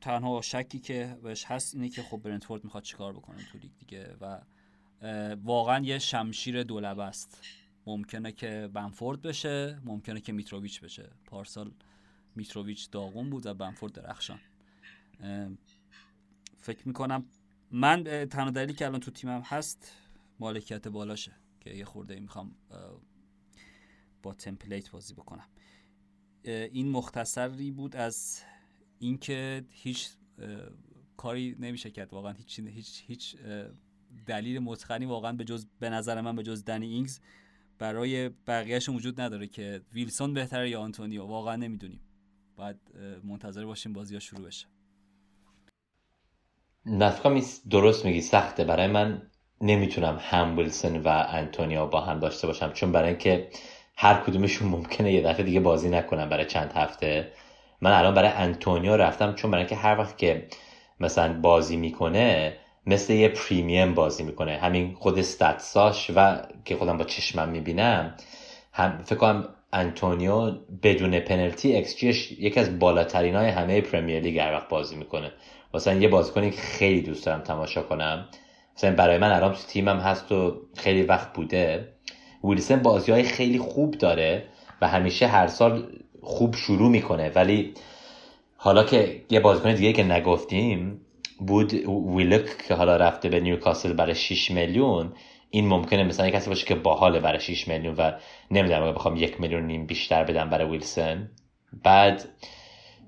تنها 0.00 0.40
شکی 0.40 0.78
که 0.78 1.18
بهش 1.22 1.44
هست 1.44 1.74
اینه 1.74 1.88
که 1.88 2.02
خب 2.02 2.16
برنتفورد 2.16 2.64
می‌خواد 2.64 2.82
چیکار 2.82 3.12
بکنه 3.12 3.44
تو 3.52 3.58
لیگ 3.58 3.70
دیگه 3.78 4.16
و 4.20 4.40
واقعا 5.44 5.84
یه 5.84 5.98
شمشیر 5.98 6.62
دولبه 6.62 7.02
است. 7.02 7.42
ممکنه 7.86 8.32
که 8.32 8.70
بنفورد 8.72 9.22
بشه 9.22 9.80
ممکنه 9.84 10.20
که 10.20 10.32
میتروویچ 10.32 10.80
بشه. 10.80 11.10
پارسال 11.24 11.70
میتروویچ 12.36 12.90
داغون 12.90 13.30
بود 13.30 13.46
و 13.46 13.54
بنفورد 13.54 13.92
درخشان. 13.92 14.40
فکر 16.66 16.88
می‌کنم 16.88 17.24
من 17.70 18.04
تنها 18.04 18.50
دلیلی 18.50 18.74
که 18.74 18.86
الان 18.86 19.00
تو 19.00 19.10
تیمم 19.10 19.42
هست 19.44 19.92
مالکیت 20.40 20.88
بالاشه 20.88 21.32
که 21.60 21.70
یه 21.70 21.84
خورده 21.84 22.20
می‌خوام 22.20 22.54
با 24.22 24.34
تمپلیت 24.34 24.90
بازی 24.90 25.14
بکنم. 25.14 25.48
این 26.44 26.90
مختصری 26.90 27.70
بود 27.70 27.96
از 27.96 28.42
اینکه 28.98 29.64
هیچ 29.70 30.08
کاری 31.16 31.56
نمیشه 31.58 31.90
کرد. 31.90 32.12
واقعا 32.12 32.32
هیچ 32.32 32.60
هیچ 32.60 33.02
هیچ 33.06 33.36
دلیل 34.26 34.58
متقنی 34.58 35.06
واقعا 35.06 35.32
به 35.32 35.44
جز 35.44 35.66
به 35.78 35.90
نظر 35.90 36.20
من 36.20 36.36
به 36.36 36.42
جز 36.42 36.64
دنی 36.64 36.86
اینگز 36.86 37.20
برای 37.78 38.28
بقیهش 38.28 38.88
وجود 38.88 39.20
نداره 39.20 39.46
که 39.46 39.82
ویلسون 39.92 40.34
بهتره 40.34 40.70
یا 40.70 40.80
آنتونیو. 40.80 41.24
واقعا 41.24 41.56
نمی‌دونیم. 41.56 42.00
باید 42.56 42.76
منتظر 43.24 43.64
باشیم 43.64 43.92
بازی 43.92 44.14
ها 44.14 44.20
شروع 44.20 44.46
بشه. 44.46 44.66
نفکا 46.86 47.40
درست 47.70 48.04
میگی 48.04 48.20
سخته. 48.20 48.64
برای 48.64 48.86
من 48.86 49.22
نمی‌تونم 49.60 50.18
هم 50.20 50.58
ویلسون 50.58 50.96
و 50.96 51.24
انتونیو 51.28 51.86
با 51.86 52.00
هم 52.00 52.20
داشته 52.20 52.46
باشم 52.46 52.72
چون 52.72 52.92
برای 52.92 53.08
اینکه 53.08 53.48
هر 53.96 54.14
کدومشون 54.14 54.68
ممکنه 54.68 55.12
یه 55.12 55.22
دفعه 55.22 55.42
دیگه 55.42 55.60
بازی 55.60 55.88
نکنم 55.88 56.28
برای 56.28 56.44
چند 56.44 56.72
هفته. 56.72 57.32
من 57.80 57.92
الان 57.92 58.14
برای 58.14 58.28
انتونیو 58.28 58.96
رفتم 58.96 59.34
چون 59.34 59.50
برای 59.50 59.62
اینکه 59.62 59.76
هر 59.76 59.98
وقت 59.98 60.18
که 60.18 60.46
مثلا 61.00 61.40
بازی 61.40 61.76
می‌کنه 61.76 62.56
مثل 62.86 63.12
یه 63.12 63.28
premium 63.28 63.94
بازی 63.94 64.22
می‌کنه. 64.22 64.58
همین 64.58 64.94
خود 64.94 65.20
stats 65.20 65.84
اش 65.84 66.10
و 66.16 66.42
که 66.64 66.76
خودم 66.76 66.98
با 66.98 67.04
چشمم 67.04 67.48
می‌بینم 67.48 68.14
هم 68.72 69.02
فکر 69.04 69.16
کنم 69.16 69.48
انتونیو 69.72 70.50
بدون 70.82 71.20
پنالتی 71.20 71.76
اکس 71.76 72.02
یکی 72.02 72.60
از 72.60 72.78
بالاترین 72.78 73.34
های 73.34 73.48
همه 73.48 73.80
Premier 73.80 74.20
League 74.20 74.38
هر 74.38 74.52
وقت 74.52 74.68
بازی 74.68 74.96
می‌کنه. 74.96 75.32
مثلا 75.74 75.94
یه 75.94 76.08
بازیکنی 76.08 76.50
که 76.50 76.60
خیلی 76.60 77.02
دوست 77.02 77.26
دارم 77.26 77.40
تماشا 77.40 77.82
کنم 77.82 78.28
مثلا 78.76 78.94
برای 78.94 79.18
من 79.18 79.32
الان 79.32 79.52
تو 79.52 79.58
تیمم 79.68 79.98
هست 79.98 80.32
و 80.32 80.60
خیلی 80.76 81.02
وقت 81.02 81.32
بوده. 81.32 81.88
ویلسن 82.44 82.82
بازی 82.82 83.12
های 83.12 83.22
خیلی 83.22 83.58
خوب 83.58 83.98
داره 83.98 84.44
و 84.80 84.88
همیشه 84.88 85.26
هر 85.26 85.46
سال 85.46 85.86
خوب 86.22 86.54
شروع 86.54 86.90
می‌کنه. 86.90 87.30
ولی 87.34 87.74
حالا 88.56 88.84
که 88.84 89.22
یه 89.30 89.40
بازیکن 89.40 89.74
دیگه 89.74 89.92
که 89.92 90.04
نگفتیم 90.04 91.00
بود 91.38 91.74
ویلاک 92.16 92.66
که 92.68 92.74
حالا 92.74 92.96
رفته 92.96 93.28
به 93.28 93.40
نیوکاسل 93.40 93.92
برای 93.92 94.14
6 94.14 94.50
میلیون. 94.50 95.12
این 95.50 95.68
ممکنه 95.68 96.04
مثلا 96.04 96.30
کسی 96.30 96.50
باشه 96.50 96.66
که 96.66 96.74
باحاله 96.74 97.20
برای 97.20 97.40
6 97.40 97.68
میلیون 97.68 97.94
و 97.94 98.12
نمی‌دونم 98.50 98.82
اگه 98.82 98.92
بخوام 98.92 99.16
یک 99.16 99.40
میلیون 99.40 99.66
نیم 99.66 99.86
بیشتر 99.86 100.24
بدم 100.24 100.50
برای 100.50 100.68
ویلسون 100.68 101.28
بعد 101.82 102.24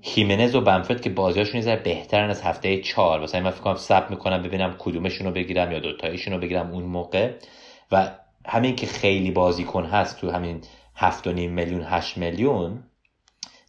هیمنز 0.01 0.55
و 0.55 0.61
بنفرد 0.61 1.01
که 1.01 1.09
بازیاشون 1.09 1.61
یه 1.61 1.75
بهترن 1.75 2.29
از 2.29 2.41
هفته 2.41 2.81
چهار. 2.81 3.19
مثلا 3.19 3.41
من 3.41 3.51
فکر 3.51 3.61
کنم 3.61 3.75
سب 3.75 4.09
می‌کنم 4.09 4.43
ببینم 4.43 4.75
کدومشون 4.79 5.27
رو 5.27 5.33
بگیرم 5.33 5.71
یا 5.71 5.79
دوتایشون 5.79 6.33
رو 6.33 6.39
بگیرم 6.39 6.71
اون 6.71 6.83
موقع. 6.83 7.33
و 7.91 8.11
همین 8.45 8.75
که 8.75 8.87
خیلی 8.87 9.31
بازیکن 9.31 9.85
هست 9.85 10.21
تو 10.21 10.31
همین 10.31 10.61
هفت 10.95 11.27
و 11.27 11.31
نیم 11.31 11.51
میلیون 11.51 11.83
هشت 11.85 12.17
میلیون 12.17 12.83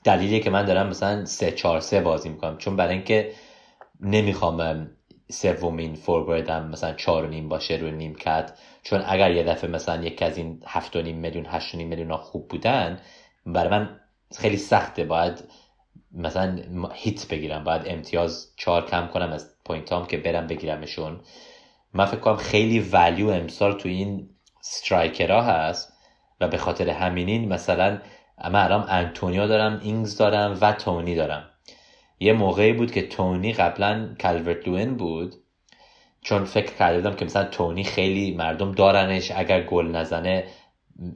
دلیلیه 0.05 0.41
که 0.41 0.51
من 0.51 0.65
دارم 0.65 0.89
مثلا 0.89 1.25
سه 1.25 1.51
چهار 1.51 1.81
سه 1.81 2.01
بازی 2.01 2.29
می‌کنم. 2.29 2.59
چون 2.59 2.77
برای 2.77 2.95
اینکه 2.95 3.33
نمی‌خوام 4.01 4.91
سومین 5.31 5.95
فورواردم 5.95 6.69
مثلا 6.69 6.93
چهار 6.93 7.25
و 7.25 7.29
نیم 7.29 7.49
باشه 7.49 7.75
روی 7.75 7.91
نیمکت 7.91 8.59
چون 8.83 9.03
اگر 9.07 9.31
یه 9.31 9.43
دفعه 9.43 9.71
مثلا 9.71 10.03
یک 10.03 10.23
از 10.23 10.37
این 10.37 10.63
هفت 10.67 10.97
و 10.97 11.03
نیم 11.03 11.17
میلیون 11.17 11.47
هشت 11.49 11.75
و 11.75 11.79
نیم 11.79 11.89
میلیون 11.89 12.11
ها 12.11 12.17
خوب 12.17 12.49
بودن 12.49 13.01
برای 13.47 13.71
من 13.71 14.01
خیلی 14.39 14.57
سخته. 14.57 15.05
باید 15.05 15.45
مثلا 16.13 16.59
hit 16.93 17.29
بگیرم 17.29 17.65
باید 17.65 17.83
امتیاز 17.87 18.53
چهار 18.57 18.87
کم 18.87 19.07
کنم 19.07 19.33
از 19.33 19.55
point 19.65 19.93
هام 19.93 20.07
که 20.07 20.17
برم 20.17 20.47
بگیرمشون. 20.47 21.21
من 21.95 22.05
فکر 22.05 22.21
کنم 22.21 22.37
خیلی 22.37 22.79
value 22.79 23.29
امسال 23.29 23.73
تو 23.73 23.89
این 23.89 24.31
striker 24.61 25.33
ها 25.33 25.43
هست 25.43 25.93
و 26.41 26.49
به 26.49 26.59
خاطر 26.59 26.91
همین 26.91 27.49
مثلا 27.49 27.99
من 28.45 28.65
الان 28.65 28.87
انتونیو 28.89 29.47
دارم 29.47 29.81
اینگز 29.83 30.17
دارم 30.17 30.59
و 30.61 30.73
تونی 30.73 31.15
دارم. 31.15 31.51
یه 32.21 32.33
موقعی 32.33 32.73
بود 32.73 32.93
که 32.93 33.09
تونی 33.09 33.53
قبلا 33.53 34.15
کلورت 34.21 34.69
لوین 34.69 34.97
بود 34.97 35.35
چون 36.23 36.45
فکر 36.45 36.75
کرده 36.75 37.17
که 37.17 37.25
مثلا 37.25 37.45
تونی 37.45 37.85
خیلی 37.85 38.35
مردم 38.35 38.73
دارنش 38.73 39.31
اگر 39.31 39.63
گل 39.63 39.87
نزنه 39.87 40.45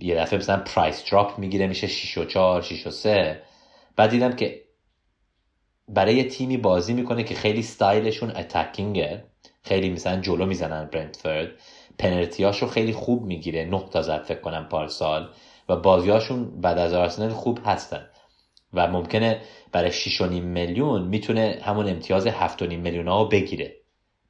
یه 0.00 0.16
دفعه 0.16 0.38
مثلا 0.38 0.56
پرایس 0.56 1.10
دراپ 1.10 1.38
می‌گیره 1.38 1.66
میشه 1.66 1.86
6 1.86 2.18
و 2.18 2.24
4 2.24 2.62
6 2.62 2.86
و 2.86 2.90
3 2.90 3.42
بعد 3.96 4.10
دیدم 4.10 4.32
که 4.36 4.63
برای 5.88 6.24
تیمی 6.24 6.56
بازی 6.56 6.94
می‌کنه 6.94 7.22
که 7.24 7.34
خیلی 7.34 7.62
ستایلشون 7.62 8.30
اتکینگه. 8.30 9.24
خیلی 9.62 9.90
مثلا 9.90 10.20
جلو 10.20 10.46
می‌زنن 10.46 10.84
برنتفورد. 10.92 11.48
پنالتیاشو 11.98 12.66
خیلی 12.66 12.92
خوب 12.92 13.24
می‌گیره 13.24 13.70
تا 13.90 14.02
زد 14.02 14.22
فکر 14.22 14.40
کنم 14.40 14.68
پارسال 14.68 15.28
و 15.68 15.76
بازیاشون 15.76 16.60
بعد 16.60 16.78
از 16.78 16.94
آرسنال 16.94 17.28
خوب 17.28 17.60
هستن. 17.64 18.06
و 18.72 18.86
ممکنه 18.86 19.40
برای 19.72 19.92
6.5 19.92 20.22
میلیون 20.22 21.02
می‌تونه 21.02 21.58
همون 21.62 21.88
امتیاز 21.88 22.26
7.5 22.26 22.62
میلیون 22.62 23.08
ها 23.08 23.24
بگیره. 23.24 23.76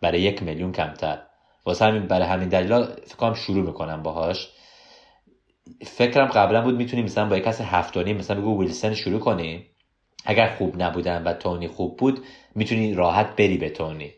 برای 0.00 0.20
یک 0.20 0.42
میلیون 0.42 0.72
کمتر. 0.72 1.22
واسه 1.66 1.84
همین 1.84 2.06
برای 2.06 2.26
همین 2.26 2.48
دلیل 2.48 2.84
فکر 2.84 3.34
شروع 3.34 3.66
می‌کنم 3.66 4.02
باهاش. 4.02 4.48
فکرم 5.86 6.26
قبلا 6.26 6.62
بود 6.62 6.76
می‌تونیم 6.76 7.04
مثلا 7.04 7.28
با 7.28 7.36
یک 7.36 7.44
کس 7.44 7.60
7.5 7.60 7.96
مثلا 7.96 8.40
بگو 8.40 8.60
ویلسن 8.60 8.94
شروع 8.94 9.20
کنیم 9.20 9.66
اگر 10.24 10.54
خوب 10.58 10.82
نبودن 10.82 11.22
و 11.22 11.32
تونی 11.32 11.68
خوب 11.68 11.96
بود 11.96 12.24
می‌تونی 12.54 12.94
راحت 12.94 13.36
بری 13.36 13.56
به 13.56 13.70
تونی. 13.70 14.10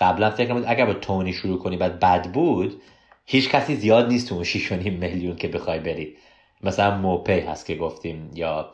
قبلا 0.00 0.30
فکر 0.30 0.54
بود 0.54 0.64
اگر 0.66 0.86
با 0.86 0.94
تونی 0.94 1.32
شروع 1.32 1.58
کنی 1.58 1.76
بعد 1.76 2.00
بد 2.00 2.32
بود 2.32 2.82
هیچ 3.26 3.50
کسی 3.50 3.76
زیاد 3.76 4.08
نیست 4.08 4.28
تو 4.28 4.34
اون 4.34 4.44
6.5 4.44 4.70
میلیون 4.72 5.36
که 5.36 5.48
بخوای 5.48 5.78
بری. 5.78 6.16
مثلا 6.62 6.96
موپی 6.96 7.40
هست 7.40 7.66
که 7.66 7.74
گفتیم 7.74 8.30
یا 8.34 8.72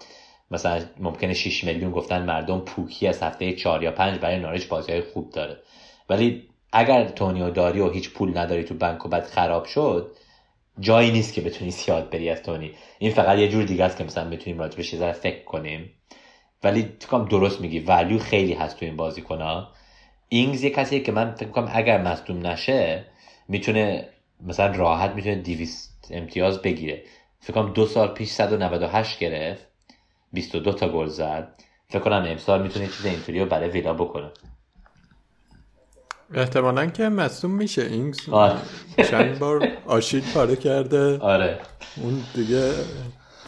مثلا 0.51 0.81
ممکنه 1.01 1.35
6 1.35 1.65
میلیون 1.65 1.91
گفتن 1.91 2.25
مردم 2.25 2.61
پوکی 2.61 3.07
از 3.09 3.23
هفته 3.23 3.53
4 3.53 3.83
یا 3.83 3.91
5 3.91 4.19
برای 4.19 4.39
نارش 4.39 4.67
بازی 4.67 5.01
خوب 5.01 5.31
داره. 5.31 5.57
ولی 6.09 6.49
اگر 6.73 7.05
تونیو 7.05 7.51
داری 7.51 7.81
و 7.81 7.91
هیچ 7.91 8.11
پول 8.11 8.39
نداری 8.39 8.65
تو 8.65 8.75
بانک 8.75 9.07
و 9.07 9.09
بعد 9.09 9.25
خراب 9.25 9.65
شد 9.65 10.17
جایی 10.81 11.11
نیست 11.11 11.35
که 11.35 11.41
بتونی 11.41 11.71
زیاد 11.71 12.11
بری 12.11 12.31
از 12.31 12.43
تونی. 12.43 12.71
این 12.99 13.13
فقط 13.13 13.39
یه 13.39 13.49
جور 13.49 13.65
دیگه 13.65 13.85
است 13.85 13.99
که 13.99 14.05
مثلا 14.05 14.31
بتونیم 14.31 14.59
راجبش 14.59 14.93
یه 14.93 15.13
فکر 15.13 15.45
کنیم. 15.45 15.91
ولی 16.65 16.89
تو 17.01 17.25
درست 17.25 17.61
میگی. 17.61 17.81
ولیو 17.81 18.19
خیلی 18.19 18.53
هست 18.53 18.77
تو 18.77 18.85
این 18.85 18.97
بازیکن 18.97 19.41
ها 19.41 19.69
اینگز 20.29 20.63
یه 20.63 20.71
کسیه 20.71 21.01
که 21.01 21.13
من 21.13 21.35
فکر 21.35 21.49
کنم 21.49 21.71
اگر 21.75 22.03
مصدوم 22.03 22.47
نشه 22.47 23.05
می‌تونه 23.49 24.09
مثلا 24.47 24.77
راحت 24.77 25.11
می‌تونه 25.11 25.35
200 25.35 26.09
امتیاز 26.11 26.63
بگیره. 26.63 27.03
فکر 27.41 27.53
کنم 27.53 27.73
دو 27.73 27.87
سال 27.87 28.09
پیش 28.09 28.29
198 28.29 29.19
گرفت. 29.19 29.67
22 30.33 30.73
تا 30.73 30.89
گل 30.89 31.07
زد. 31.07 31.63
فکر 31.89 31.99
کنم 31.99 32.25
امسال 32.29 32.63
می‌تونه 32.63 32.87
چیز 32.87 33.07
اینطوری 33.07 33.41
رو 33.41 33.47
برای 33.47 33.69
ویلا 33.69 33.95
بکنه. 33.95 34.31
احتمالا 36.35 36.87
که 36.87 37.09
مصوم 37.09 37.51
میشه. 37.51 37.83
اینگز 37.83 38.29
آره. 38.29 38.59
چند 39.11 39.39
بار 39.39 39.69
آشید 39.87 40.25
پاره 40.35 40.57
کرده. 40.57 41.19
آره. 41.19 41.59
اون 41.97 42.23
دیگه 42.35 42.73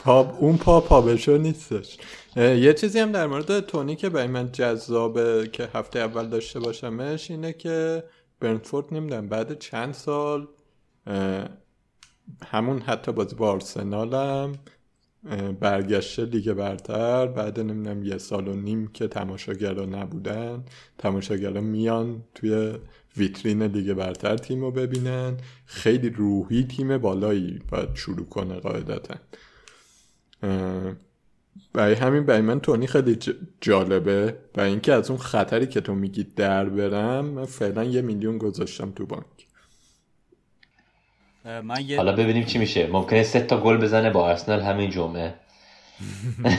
پا 0.04 0.20
اون 0.20 0.56
پا 0.56 0.80
پابشو 0.80 1.36
نیستش. 1.36 1.96
یه 2.36 2.74
چیزی 2.74 2.98
هم 2.98 3.12
در 3.12 3.26
مورد 3.26 3.60
تونی 3.60 3.96
که 3.96 4.08
برای 4.08 4.26
من 4.26 4.52
جذابه 4.52 5.48
که 5.52 5.68
هفته 5.74 5.98
اول 5.98 6.28
داشته 6.28 6.60
باشمش 6.60 7.30
اینه 7.30 7.52
که 7.52 8.04
برنفورد 8.40 8.94
نمی‌دونم 8.94 9.28
بعد 9.28 9.58
چند 9.58 9.94
سال 9.94 10.48
همون 12.46 12.78
حتی 12.78 13.12
بازی 13.12 13.36
با 13.36 13.50
آرسنالم 13.50 14.52
برگشته 15.60 16.24
لیگ 16.24 16.52
برتر 16.52 17.26
بعد 17.26 17.60
نمی‌دونم 17.60 18.02
یه 18.02 18.18
سال 18.18 18.48
و 18.48 18.54
نیم 18.54 18.86
که 18.86 19.08
تماشاگرا 19.08 19.84
نبودن 19.84 20.64
تماشاگرا 20.98 21.60
میان 21.60 22.24
توی 22.34 22.78
ویترین 23.16 23.62
لیگ 23.62 23.92
برتر 23.92 24.36
تیم 24.36 24.60
رو 24.60 24.70
ببینن 24.70 25.36
خیلی 25.66 26.10
روحی 26.10 26.64
تیم 26.64 26.98
بالایی 26.98 27.60
باید 27.70 27.94
شروع 27.94 28.26
کنه 28.26 28.54
قاعدتا. 28.54 29.14
برای 31.72 31.94
همین 31.94 32.26
برای 32.26 32.40
من 32.40 32.60
تونی 32.60 32.86
خیلی 32.86 33.18
جالبه. 33.60 34.36
و 34.56 34.60
اینکه 34.60 34.92
از 34.92 35.10
اون 35.10 35.18
خطری 35.18 35.66
که 35.66 35.80
تو 35.80 35.94
میگی 35.94 36.24
در 36.24 36.64
برم 36.64 37.24
من 37.24 37.44
فعلا 37.44 37.84
یه 37.84 38.02
میلیون 38.02 38.38
گذاشتم 38.38 38.90
تو 38.90 39.06
بانک. 39.06 39.24
من 41.44 41.76
حالا 41.96 42.12
ببینیم 42.12 42.44
چی 42.44 42.58
میشه. 42.58 42.86
ممکنه 42.86 43.22
سه 43.22 43.40
تا 43.40 43.60
گل 43.60 43.76
بزنه 43.76 44.10
با 44.10 44.28
ارسنال 44.28 44.60
همین 44.60 44.90
جمعه. 44.90 45.34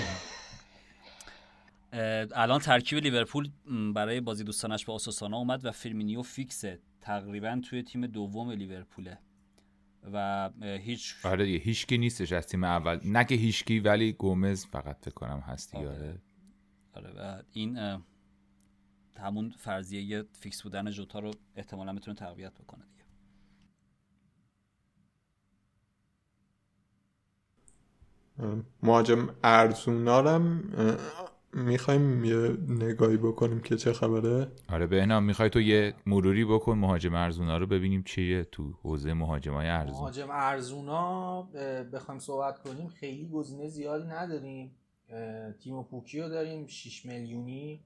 الان 2.35 2.59
ترکیب 2.59 2.99
لیورپول 2.99 3.49
برای 3.93 4.21
بازی 4.21 4.43
دوستانه‌ش 4.43 4.85
با 4.85 4.93
اوساسونا 4.93 5.37
اومد 5.37 5.65
و 5.65 5.71
فیرمینیو 5.71 6.21
فیکسه 6.21 6.79
تقریبا 7.01 7.61
توی 7.69 7.83
تیم 7.83 8.07
دوم 8.07 8.51
لیورپوله. 8.51 9.17
و 10.13 10.49
هیچ 10.61 11.15
آره 11.25 11.45
دیگه 11.45 11.57
هیچکی 11.57 11.97
نیستش 11.97 12.31
از 12.31 12.47
تیم 12.47 12.63
اول. 12.63 12.99
نه 13.05 13.25
که 13.25 13.35
هیچکی 13.35 13.79
ولی 13.79 14.13
گومز 14.13 14.65
فقط 14.65 14.97
فکر 15.01 15.13
کنم 15.13 15.39
هستی 15.39 15.77
آره. 15.77 15.89
آره. 15.89 16.19
آره 16.93 17.09
و 17.09 17.41
این 17.53 18.01
همون 19.19 19.49
فرضیه 19.57 20.23
فیکس 20.33 20.61
بودن 20.61 20.91
جوتا 20.91 21.19
رو 21.19 21.31
احتمالا 21.55 21.91
می‌تونه 21.91 22.17
تقویت 22.17 22.53
بکنه 22.53 22.83
دیگه. 22.85 23.05
مهاجم 28.83 29.29
ارزونارم 29.43 30.63
می‌خوایم 31.55 32.25
یه 32.25 32.57
نگاهی 32.67 33.17
بکنیم 33.17 33.59
که 33.59 33.75
چه 33.75 33.93
خبره؟ 33.93 34.51
آره 34.69 34.87
به 34.87 35.19
می‌خوای 35.19 35.49
تو 35.49 35.61
یه 35.61 35.93
مروری 36.05 36.45
بکن 36.45 36.77
مهاجم 36.77 37.15
ارزونا 37.15 37.57
رو 37.57 37.67
ببینیم 37.67 38.03
چیه 38.03 38.43
تو 38.43 38.73
حوزه 38.81 39.13
مهاجمای 39.13 39.67
ارزون. 39.67 39.99
مهاجم 39.99 40.27
ارزونا 40.31 41.41
بخوایم 41.93 42.19
صحبت 42.19 42.59
کنیم 42.59 42.87
خیلی 42.87 43.29
گزینه 43.29 43.67
زیادی 43.67 44.07
نداریم. 44.07 44.71
تیم 45.59 45.83
پوکی 45.83 46.21
رو 46.21 46.29
داریم 46.29 46.67
6 46.67 47.05
میلیونی. 47.05 47.83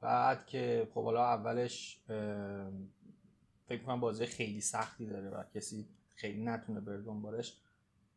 بعد 0.00 0.46
که 0.46 0.88
خب 0.94 1.04
حالا 1.04 1.24
اولش 1.24 1.98
فکر 3.68 3.82
کنم 3.86 4.00
بازی 4.00 4.26
خیلی 4.26 4.60
سختی 4.60 5.06
داره 5.06 5.30
و 5.30 5.42
کسی 5.54 5.86
خیلی 6.14 6.44
نتونه 6.44 6.80
بره 6.80 7.02
دنبالش. 7.02 7.56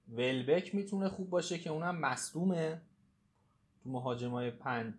ولبک 0.10 0.76
می‌تونه 0.76 1.10
خوب 1.10 1.30
باشه 1.30 1.57
که 1.57 1.69
اونم 1.69 1.99
مصدومه. 1.99 2.81
تو 3.83 3.89
مهاجم 3.89 4.29
های 4.29 4.51
5 4.51 4.93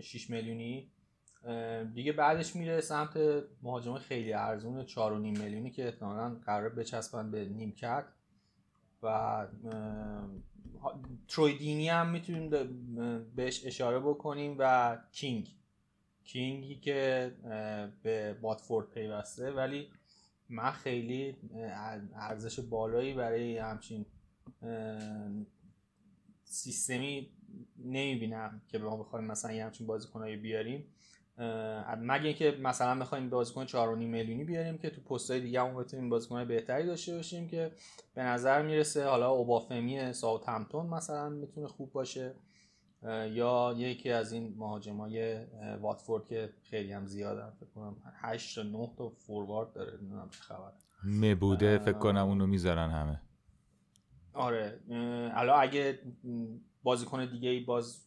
6 0.00 0.30
میلیونی. 0.30 0.90
دیگه 1.94 2.12
بعدش 2.12 2.56
میره 2.56 2.80
سمت 2.80 3.16
مهاجم 3.62 3.98
خیلی 3.98 4.32
ارزون 4.32 4.86
4.5 4.86 4.98
میلیونی 5.38 5.70
که 5.70 5.84
احتمالاً 5.84 6.34
قرار 6.34 6.68
بچسبن 6.68 7.30
به 7.30 7.44
نیمکت. 7.44 8.04
و 9.02 9.46
ترویدینی 11.28 11.88
هم 11.88 12.10
می‌تونیم 12.10 12.50
بهش 13.36 13.66
اشاره 13.66 13.98
بکنیم 13.98 14.56
و 14.58 14.96
کینگ. 15.12 15.48
کینگی 16.24 16.76
که 16.76 17.32
به 18.02 18.34
باتفورد 18.34 18.90
پیوسته. 18.90 19.50
ولی 19.50 19.90
من 20.48 20.70
خیلی 20.70 21.36
ارزش 22.14 22.60
بالایی 22.60 23.14
برای 23.14 23.58
همچین 23.58 24.06
سیستمی 26.44 27.30
نمی‌بینم 27.78 28.62
که 28.68 28.78
ما 28.78 28.96
بخوایم 28.96 29.26
مثلا 29.26 29.52
یه 29.52 29.64
همچین 29.64 29.86
بازیکنایی 29.86 30.36
بیاریم. 30.36 30.84
مگه 31.98 32.24
اینکه 32.24 32.58
مثلا 32.62 32.94
می‌خوایم 32.94 33.30
بازیکن 33.30 33.66
4.5 33.66 33.76
میلیونی 33.98 34.44
بیاریم 34.44 34.78
که 34.78 34.90
تو 34.90 35.00
پستای 35.00 35.40
دیگه 35.40 35.60
هم 35.60 35.76
بتونیم 35.76 36.08
بازیکن 36.08 36.44
بهتری 36.44 36.86
داشته 36.86 37.16
باشیم 37.16 37.48
که 37.48 37.72
به 38.14 38.22
نظر 38.22 38.62
می‌رسه 38.62 39.04
حالا 39.04 39.30
اوبافمی 39.30 40.12
ساوت 40.12 40.48
همتون 40.48 40.86
مثلا 40.86 41.28
می‌تونه 41.28 41.66
خوب 41.66 41.92
باشه. 41.92 42.34
یا 43.30 43.74
یکی 43.76 44.10
از 44.10 44.32
این 44.32 44.54
مهاجمای 44.56 45.44
واتفورد 45.80 46.24
که 46.24 46.50
خیلی 46.62 46.92
هم 46.92 47.06
زیادن 47.06 47.50
فکر 47.50 47.70
کنم 47.74 47.96
8 48.14 48.54
تا 48.54 48.62
9 48.62 48.90
تا 48.98 49.08
فوروارد 49.08 49.72
داره 49.72 49.98
نمی‌دونم 49.98 50.28
چه 50.30 50.40
خبره. 50.40 50.74
مبوده 51.04 51.78
فکر 51.78 51.98
کنم 51.98 52.28
اونو 52.28 52.46
می‌ذارن 52.46 52.90
همه. 52.90 53.20
آره 54.32 54.80
الان 55.34 55.62
اگه 55.62 55.98
بازیکن 56.86 57.24
دیگه 57.24 57.48
ای 57.48 57.60
باز 57.60 57.98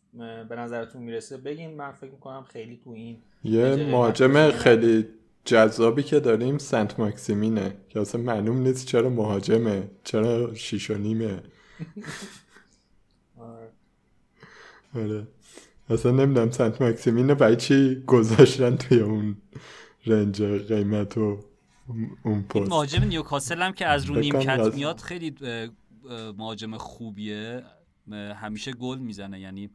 به 0.50 0.56
نظرتون 0.56 1.02
می‌رسه؟ 1.02 1.38
بگین 1.38 1.76
من 1.76 1.92
فکر 1.92 2.12
می‌کنم 2.12 2.44
خیلی 2.44 2.80
تو 2.84 2.90
این 2.90 3.18
یه 3.44 3.76
مهاجم 3.92 4.52
خیلی 4.52 5.06
جذابی 5.46 6.04
که 6.04 6.20
داریم 6.20 6.58
سنت 6.58 7.00
ماکسیمینه 7.00 7.78
که 7.90 8.00
اصلا 8.00 8.22
معلوم 8.22 8.58
نیست 8.58 8.88
چرا 8.88 9.10
مهاجمه 9.10 9.90
چرا 10.04 10.54
شیش 10.54 10.92
و 10.92 10.98
نیمه. 10.98 11.40
آره. 13.38 13.70
آره. 14.96 15.28
اصلا 15.90 16.12
نمی‌دونم 16.12 16.52
سنت 16.52 16.82
ماکسیمینه 16.82 17.34
برای 17.36 17.56
چی 17.56 18.04
گذاشتن 18.08 18.76
توی 18.76 19.00
اون 19.00 19.38
رنج 20.06 20.42
قیمت 20.44 21.18
و 21.18 21.40
اون 22.24 22.44
پست. 22.44 22.70
مهاجم 22.70 23.04
نیوکاسل 23.04 23.62
هم 23.62 23.72
که 23.72 23.86
از 23.86 24.06
رو 24.06 24.16
نیمکت 24.16 24.76
میاد 24.76 25.00
خیلی 25.00 25.36
مهاجم 26.38 26.78
خوبیه. 26.78 27.64
همیشه 28.14 28.74
گل 28.74 28.98
می‌زنه. 28.98 29.40
یعنی 29.40 29.70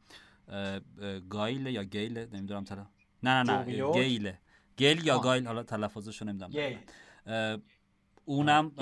گایل 1.31 1.67
یا 1.67 1.85
گیل 1.85 2.19
نمی‌دونم 2.19 2.65
تلا 2.65 2.87
نه 3.23 3.43
نه 3.43 3.65
نه 3.65 3.93
گیله 3.93 4.39
گیل. 4.77 5.07
یا 5.07 5.19
گایل 5.19 5.47
حالا 5.47 5.63
تلفظشو 5.63 6.25
نمی‌دونم. 6.25 6.79
اونم 8.25 8.73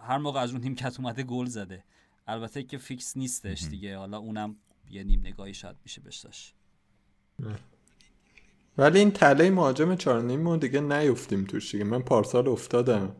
هر 0.00 0.18
موقع 0.18 0.40
از 0.40 0.52
اون 0.52 0.60
نیمکت 0.60 1.00
اومده 1.00 1.22
گل 1.22 1.46
زده. 1.46 1.84
البته 2.26 2.62
که 2.62 2.78
فیکس 2.78 3.16
نیستش 3.16 3.64
دیگه. 3.64 3.98
حالا 3.98 4.18
اونم 4.18 4.56
یه 4.90 5.04
نیم 5.04 5.20
نگاهی 5.20 5.54
شاید 5.54 5.76
میشه 5.84 6.00
بش 6.00 6.23
داشت 6.23 6.54
ولی 8.78 8.98
این 8.98 9.10
تله 9.10 9.50
مهاجم 9.50 9.94
چهار 9.94 10.22
نیم 10.22 10.56
دیگه 10.56 10.80
نیفتیم 10.80 11.44
توش 11.44 11.72
دیگه. 11.72 11.84
من 11.84 12.02
پارسال 12.02 12.48
افتادم. 12.48 13.16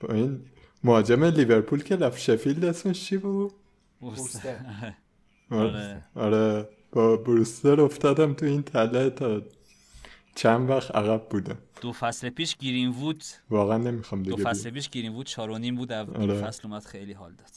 با 0.00 0.14
این 0.14 0.44
مهاجم 0.84 1.24
لیورپول 1.24 1.82
که 1.82 1.96
رفت 1.96 2.18
شفیلد 2.18 2.64
اسمش 2.64 3.04
چی 3.04 3.16
بود؟ 3.16 3.52
آره. 5.50 6.04
آره. 6.14 6.68
با 6.92 7.16
بروستر 7.16 7.80
افتادم 7.80 8.34
تو 8.34 8.46
این 8.46 8.62
تله 8.62 9.10
تا 9.10 9.42
چند 10.34 10.70
وقت 10.70 10.96
عقب 10.96 11.28
بوده 11.28 11.54
دو 11.80 11.92
فصل 11.92 12.30
پیش 12.30 12.56
گیرین 12.56 12.88
وود 12.88 13.24
واقعا 13.50 13.78
نمی‌خوام 13.78 14.22
دیگه 14.22 14.36
دو 14.36 14.44
فصل 14.44 14.70
پیش 14.70 14.90
گیرین 14.90 15.12
وود 15.12 15.26
چهار 15.26 15.50
و 15.50 15.58
نیم 15.58 15.76
بود 15.76 15.92
آره. 15.92 16.42
فصل 16.42 16.68
اومد 16.68 16.84
خیلی 16.84 17.12
حال 17.12 17.32
داد. 17.32 17.50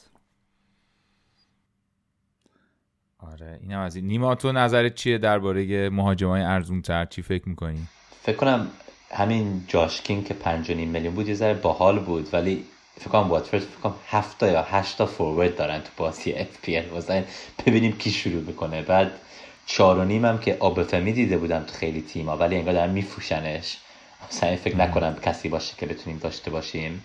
آره 3.19 3.59
اینم 3.61 3.80
از 3.80 3.95
این. 3.95 4.07
نیما 4.07 4.35
تو 4.35 4.51
نظرت 4.51 4.95
چیه 4.95 5.18
درباره 5.18 5.89
مهاجمای 5.89 6.41
ارزون 6.41 6.81
تر 6.81 7.05
چی 7.05 7.22
فکر 7.22 7.49
می‌کنی؟ 7.49 7.88
فکر 8.22 8.35
کنم 8.35 8.68
همین 9.11 9.63
جاشکین 9.68 10.23
که 10.23 10.34
5 10.34 10.72
میلیون 10.72 11.15
بود 11.15 11.27
یه 11.27 11.34
ذره 11.34 11.53
باحال 11.53 11.99
بود 11.99 12.34
ولی 12.34 12.65
فکر 13.02 13.10
کنم 13.10 13.30
واتفورد 13.30 13.64
فکر 13.64 13.80
کنم 13.80 13.95
7 14.07 14.44
یا 14.44 14.64
8 14.64 14.98
تا 14.98 15.06
forward 15.06 15.56
دارن 15.56 15.80
تو 15.82 15.90
بازی 15.98 16.34
FPL 16.34 17.23
ببینیم 17.65 17.98
کی 17.98 18.11
شروع 18.11 18.41
می‌کنه. 18.41 18.82
بعد 18.82 19.11
4 19.65 19.98
و 19.98 20.03
نیم 20.03 20.26
هم 20.26 20.40
که 20.40 20.57
اوبافمی 20.60 21.14
دیده 21.14 21.38
بودم 21.38 21.64
تو 21.64 21.73
خیلی 21.73 22.02
تیما 22.02 22.38
ولی 22.38 22.56
انگار 22.56 22.73
دارن 22.73 22.90
می‌فروشنش 22.90 23.78
مثلا 24.32 24.56
فکر 24.56 24.78
نکنم 24.78 25.15
کسی 25.22 25.49
باشه 25.49 25.73
که 25.78 25.86
بتونیم 25.86 26.19
داشته 26.19 26.52
باشیم. 26.52 27.03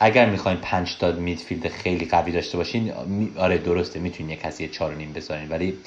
اگر 0.00 0.26
می‌خواین 0.26 0.58
5 0.58 0.96
تا 0.98 1.12
midfield 1.12 1.68
خیلی 1.68 2.06
قوی 2.06 2.32
داشته 2.32 2.58
باشین 2.58 2.92
آره 3.36 3.58
درسته 3.58 4.00
می‌تونین 4.00 4.30
یه 4.30 4.36
کسی 4.36 4.68
4 4.68 4.94
و 4.94 4.96
نیم 4.96 5.12
بذارین. 5.12 5.48
ولی 5.48 5.78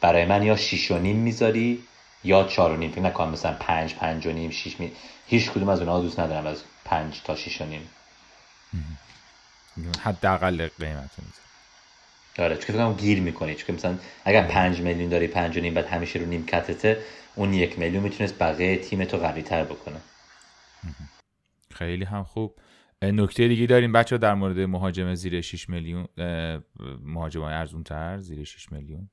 برای 0.00 0.24
من 0.24 0.42
یا 0.42 0.56
6 0.56 0.90
و 0.90 0.98
نیم 0.98 1.16
می‌ذاری 1.16 1.82
یا 2.24 2.44
4 2.44 2.72
و 2.72 2.76
نیم 2.76 2.90
فکر 2.90 3.00
نکنم 3.00 3.30
مثلا 3.30 3.56
5 3.60 3.94
5 3.94 4.26
و 4.26 4.32
نیم 4.32 4.50
6 4.50 4.80
می... 4.80 4.92
هیچ 5.26 5.50
کدوم 5.50 5.68
از 5.68 5.80
اونها 5.80 6.00
دوست 6.00 6.20
ندارم 6.20 6.46
از 6.46 6.62
5 6.84 7.20
تا 7.24 7.36
6 7.36 7.60
و 7.60 7.64
نیم 7.64 7.88
حداقل 10.00 10.68
قیمت 10.78 11.10
آره 12.38 12.56
چون 12.56 12.76
فکر 12.76 12.92
گیر 12.92 13.20
می‌کنی. 13.20 13.54
چون 13.54 13.76
مثلا 13.76 13.98
اگر 14.24 14.46
5 14.48 14.80
میلیون 14.80 15.08
داری 15.08 15.26
5 15.26 15.58
و 15.58 15.60
نیم 15.60 15.74
بعد 15.74 15.86
همیشه 15.86 16.18
رو 16.18 16.26
نیم 16.26 16.46
کتته 16.46 17.02
اون 17.34 17.54
یک 17.54 17.78
میلیون 17.78 18.02
می‌تونست 18.02 18.38
بقیه 18.38 18.76
تیم 18.76 19.04
تو 19.04 19.16
قوی 19.16 19.42
تر 19.42 19.64
بکنه. 19.64 20.00
خیلی 21.74 22.04
هم 22.04 22.24
خوب. 22.24 22.58
نکته 23.02 23.48
دیگه 23.48 23.66
داریم. 23.66 23.92
بچه 23.92 24.18
در 24.18 24.34
مورد 24.34 24.58
مهاجم 24.58 25.14
زیر 25.14 25.40
6 25.40 25.68
میلیون 25.68 26.08
مهاجم 27.04 27.42
های 27.42 27.54
ارزون 27.54 27.82
تر 27.82 28.18
زیر 28.18 28.44
6 28.44 28.72
میلیون. 28.72 29.10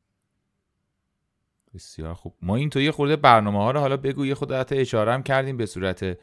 بسیار 1.73 2.13
خوب. 2.13 2.35
ما 2.41 2.55
این 2.55 2.69
تو 2.69 2.81
یه 2.81 2.91
خورده 2.91 3.15
برنامه 3.15 3.57
ها 3.57 3.71
رو 3.71 3.79
حالا 3.79 3.97
بگو 3.97 4.25
یه 4.25 4.35
خود 4.35 4.51
اشاره 4.51 5.13
هم 5.13 5.23
کردیم 5.23 5.57
به 5.57 5.65
صورت 5.65 6.17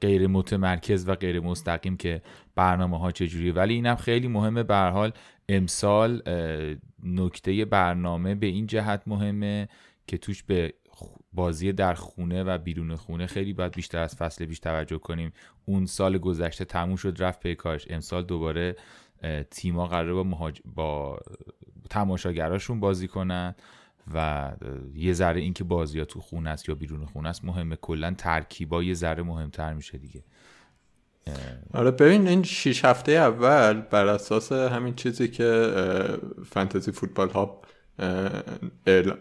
غیر 0.00 0.26
متمرکز 0.26 1.08
و 1.08 1.14
غیر 1.14 1.40
مستقیم 1.40 1.96
که 1.96 2.22
برنامه 2.54 2.98
ها 2.98 3.10
چجوریه. 3.10 3.52
ولی 3.52 3.74
اینم 3.74 3.96
خیلی 3.96 4.28
مهمه. 4.28 4.62
به 4.62 4.76
حال 4.76 5.12
امسال 5.48 6.22
نکته 7.04 7.64
برنامه 7.64 8.34
به 8.34 8.46
این 8.46 8.66
جهت 8.66 9.02
مهمه 9.06 9.68
که 10.06 10.18
توش 10.18 10.42
به 10.42 10.74
بازی 11.32 11.72
در 11.72 11.94
خونه 11.94 12.42
و 12.42 12.58
بیرون 12.58 12.96
خونه 12.96 13.26
خیلی 13.26 13.52
باید 13.52 13.72
بیشتر 13.72 13.98
از 13.98 14.16
فصل 14.16 14.46
پیش 14.46 14.58
توجه 14.58 14.98
کنیم. 14.98 15.32
اون 15.64 15.86
سال 15.86 16.18
گذشته 16.18 16.64
تموم 16.64 16.96
شد 16.96 17.16
رفت 17.22 17.40
پیکاش 17.40 17.86
امسال 17.90 18.24
دوباره 18.24 18.76
تیما 19.50 19.86
قراره 19.86 20.12
با, 20.12 20.22
مهاج... 20.22 20.60
با 20.64 21.20
تماشاگراشون 21.90 22.80
بازی 22.80 23.08
کنن. 23.08 23.54
و 24.14 24.50
یه 24.94 25.12
ذره 25.12 25.40
اینکه 25.40 25.64
بازی 25.64 25.98
ها 25.98 26.04
تو 26.04 26.20
خونه 26.20 26.50
است 26.50 26.68
یا 26.68 26.74
بیرون 26.74 27.06
خونه 27.06 27.28
است 27.28 27.44
مهمه. 27.44 27.76
کلا 27.76 28.14
ترکیبا 28.18 28.82
یه 28.82 28.94
ذره 28.94 29.22
مهمتر 29.22 29.74
میشه 29.74 29.98
دیگه. 29.98 30.22
آره 31.74 31.90
ببین 31.90 32.28
این 32.28 32.42
شیش 32.42 32.84
هفته 32.84 33.12
اول 33.12 33.80
بر 33.80 34.06
اساس 34.06 34.52
همین 34.52 34.94
چیزی 34.94 35.28
که 35.28 35.72
فانتزی 36.46 36.92
فوتبال 36.92 37.28
ها 37.28 37.60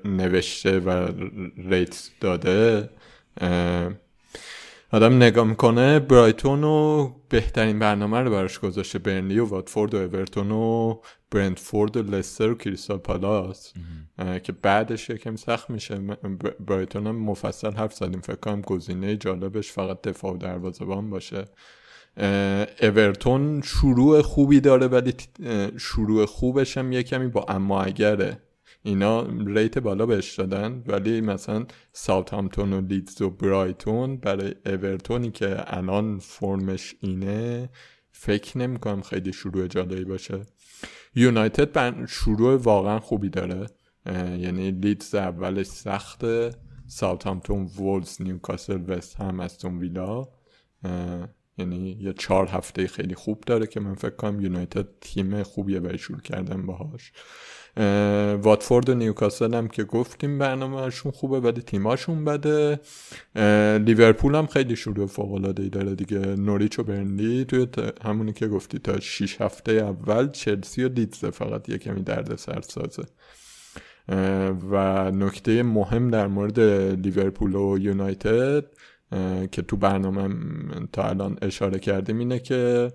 نوشته 0.06 0.80
و 0.80 1.12
ریت 1.58 2.10
داده 2.20 2.90
آدم 4.92 5.16
نگاه 5.16 5.48
می‌کنه 5.48 6.00
برایتون 6.00 6.64
و 6.64 7.10
بهترین 7.30 7.80
برنامه 7.80 8.20
رو 8.20 8.32
براش 8.32 8.60
گذاشته 8.60 9.00
برنلی 9.00 9.40
و 9.40 9.46
واتفورد 9.46 9.94
و 9.94 9.98
اورتون 9.98 10.52
و 10.52 11.00
برندفورد 11.32 11.98
و 11.98 12.02
لستر 12.02 12.50
و 12.50 12.56
کریستال 12.56 12.98
پالاس. 12.98 13.74
که 14.44 14.52
بعدش 14.52 15.10
یکم 15.10 15.36
سخت 15.36 15.70
میشه. 15.70 15.98
برایتون 16.68 17.08
هم 17.08 17.16
مفصل 17.16 17.72
حرف 17.72 17.94
زدیم. 17.94 18.22
فکر 18.22 18.36
کنم 18.36 18.62
گزینه 18.62 19.18
جالبش 19.18 19.72
فقط 19.72 20.02
دفاع 20.02 20.34
و 20.34 20.38
دروازه‌بان 20.38 21.10
باشه. 21.10 21.46
اورتون 22.82 23.62
شروع 23.62 24.22
خوبی 24.22 24.60
داره 24.60 24.88
ولی 24.88 25.14
شروع 25.78 26.26
خوبش 26.26 26.78
هم 26.78 26.92
یه 26.92 27.04
کمی 27.04 27.28
با 27.28 27.46
اما 27.50 27.84
اگره 27.84 28.42
اینا 28.84 29.28
ریت 29.46 29.78
بالا 29.78 30.06
بهش 30.06 30.36
دادن 30.36 30.84
ولی 30.88 31.22
مثلا 31.22 31.66
ساوت 31.94 32.34
همتون 32.34 32.74
و 32.74 32.82
لیدز 32.82 33.22
و 33.22 33.30
برایتون 33.30 34.18
برای 34.18 34.56
اورتونی 34.66 35.32
که 35.32 35.78
الان 35.78 36.20
فرمش 36.20 36.96
اینه 37.02 37.70
فکر 38.12 38.58
نمی 38.58 38.78
خیلی 39.10 39.34
شروع 39.34 39.68
جالبی 39.68 40.04
باشه. 40.04 40.42
یونایتد 41.16 42.06
شروع 42.06 42.56
واقعا 42.56 43.00
خوبی 43.00 43.30
داره. 43.30 43.66
یعنی 44.16 44.72
لیدز 44.72 45.16
اولش 45.16 45.66
سخته 45.66 46.52
ساوت 46.88 47.28
همتون 47.28 47.70
وولز 47.78 48.22
نیوکاسل 48.22 48.82
وست 48.88 49.16
هم 49.16 49.40
استون 49.40 49.80
ویلا. 49.80 50.28
یعنی 51.58 51.98
یه 52.02 52.14
چهار 52.14 52.48
هفته 52.48 52.88
خیلی 52.88 53.16
خوب 53.16 53.44
داره 53.46 53.68
که 53.68 53.80
من 53.80 53.94
فکر 53.96 54.16
کنم 54.16 54.42
یونایتد 54.42 54.88
تیم 55.02 55.44
خوبیه 55.44 55.80
برای 55.80 55.98
شروع 55.98 56.20
کردن 56.20 56.66
باهاش. 56.66 57.12
واتفورد 58.44 58.90
و 58.90 58.94
نیوکاسل 58.94 59.54
هم 59.54 59.68
که 59.68 59.84
گفتیم 59.84 60.38
برنامهشون 60.38 61.12
خوبه 61.12 61.40
ولی 61.40 61.62
تیماشون 61.62 62.26
بده. 62.26 62.80
لیورپول 63.86 64.36
هم 64.36 64.48
خیلی 64.48 64.76
شروع 64.76 65.08
فوق 65.08 65.34
العاده 65.34 65.64
ای 65.64 65.70
داره 65.70 65.96
دیگه. 65.96 66.20
نوریچ 66.20 66.80
و 66.80 66.84
برنلی 66.84 67.46
توی 67.46 67.68
همونی 68.04 68.34
که 68.34 68.48
گفتی 68.48 68.80
تا 68.80 69.00
6 69.00 69.42
هفته 69.42 69.72
اول 69.72 70.32
چلسی 70.32 70.84
و 70.84 70.90
لیدز 70.90 71.26
فقط 71.26 71.70
یه 71.70 71.78
کمی 71.78 72.02
درد 72.02 72.36
سر 72.36 72.62
سازه 72.62 73.04
و 74.70 75.12
نکته 75.12 75.64
مهم 75.64 76.10
در 76.10 76.28
مورد 76.28 76.60
لیورپول 77.00 77.56
و 77.56 77.78
یونایتد 77.78 78.66
که 79.52 79.62
تو 79.62 79.78
برنامه 79.78 80.36
تا 80.94 81.10
الان 81.10 81.38
اشاره 81.42 81.80
کردیم 81.80 82.20
اینه 82.20 82.40
که 82.40 82.92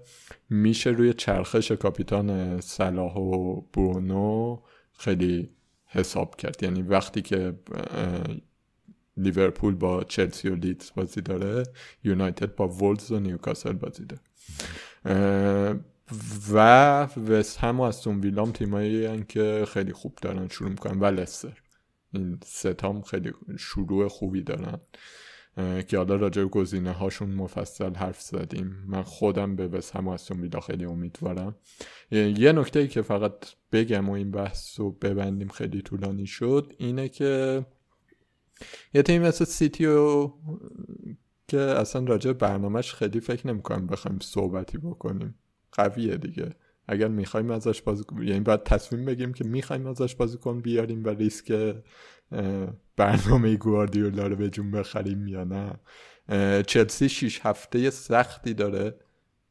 میشه 0.51 0.91
روی 0.91 1.13
چرخش 1.13 1.73
کاپیتان 1.73 2.61
صلاح 2.61 3.17
و 3.17 3.61
برونو 3.61 4.59
خیلی 4.93 5.51
حساب 5.87 6.37
کرد. 6.37 6.63
یعنی 6.63 6.83
وقتی 6.83 7.23
که 7.23 7.55
لیورپول 9.17 9.75
با 9.75 10.05
چلسی 10.05 10.49
و 10.49 10.55
لیدز 10.55 10.91
بازی 10.97 11.21
داره 11.21 11.63
یونایتد 12.05 12.55
با 12.55 12.69
وولز 12.69 13.13
و 13.13 13.21
نیوکاسل 13.21 13.73
بازی 13.73 14.05
داره. 14.05 15.81
و 16.53 16.59
وست 17.03 17.59
هم 17.59 17.81
و 17.81 17.83
استون 17.83 18.21
ویلام 18.21 18.53
تیمایی 18.53 19.25
که 19.25 19.65
خیلی 19.69 19.93
خوب 19.93 20.19
دارن 20.23 20.49
شروع 20.49 20.71
می‌کنن 20.71 21.01
و 21.01 21.05
لستر. 21.05 21.63
این 22.13 22.39
ستام 22.45 23.03
خیلی 23.03 23.33
شروع 23.59 24.09
خوبی 24.09 24.43
دارن. 24.43 24.81
که 25.89 25.97
حالا 25.97 26.17
راجع 26.17 26.43
به 26.43 26.49
گزینه 26.49 26.93
هاشون 26.93 27.31
مفصل 27.31 27.95
حرف 27.95 28.21
زدیم. 28.21 28.85
من 28.87 29.03
خودم 29.03 29.57
به 29.57 29.69
وست 29.69 29.97
هم 29.97 30.09
و 30.09 30.11
استون 30.11 30.41
ویلا 30.41 30.61
خیلی 30.61 30.85
امیدوارم. 30.85 31.57
یه 32.11 32.53
نکته 32.53 32.81
ای 32.81 32.89
که 32.89 33.03
فقط 33.03 33.35
بگم 33.73 34.09
و 34.09 34.13
این 34.13 34.31
بحث 34.31 34.81
رو 34.81 34.91
ببندیم 34.91 35.49
خیلی 35.49 35.83
طولانی 35.83 36.27
شد 36.27 36.73
اینه 36.79 37.09
که 37.09 37.67
یه 38.95 39.03
تیم 39.03 39.23
مثل 39.23 39.45
سیتی 39.45 39.87
و 39.87 40.33
که 41.49 41.61
اصلا 41.61 42.05
راجع 42.05 42.33
برنامهش 42.33 42.93
خیلی 42.93 43.21
فکر 43.21 43.47
نمی‌کنم 43.47 43.87
بخوایم 43.87 44.19
صحبتی 44.23 44.79
بکنیم. 44.79 45.35
قویه 45.75 46.17
دیگه. 46.17 46.55
اگر 46.89 47.09
می‌خوایم 47.09 47.51
ازش 47.51 47.83
بازی 47.83 48.05
یعنی 48.23 48.41
باید 48.41 48.63
تصمیم 48.63 49.05
بگیم 49.05 49.33
که 49.33 49.45
می‌خوایم 49.45 49.87
ازش 49.87 50.15
بازیکن 50.15 50.61
بیاریم 50.61 51.05
و 51.05 51.09
ریسک 51.09 51.77
برنامه 52.97 53.57
گواردیولا 53.57 54.27
رو 54.27 54.37
به 54.37 54.51
جون 54.51 54.71
بخریم 54.71 55.27
یا 55.27 55.45
نه. 55.45 55.81
چلسی 56.63 57.09
شیش 57.09 57.41
هفته 57.43 57.91
سختی 57.91 58.55
داره. 58.55 58.95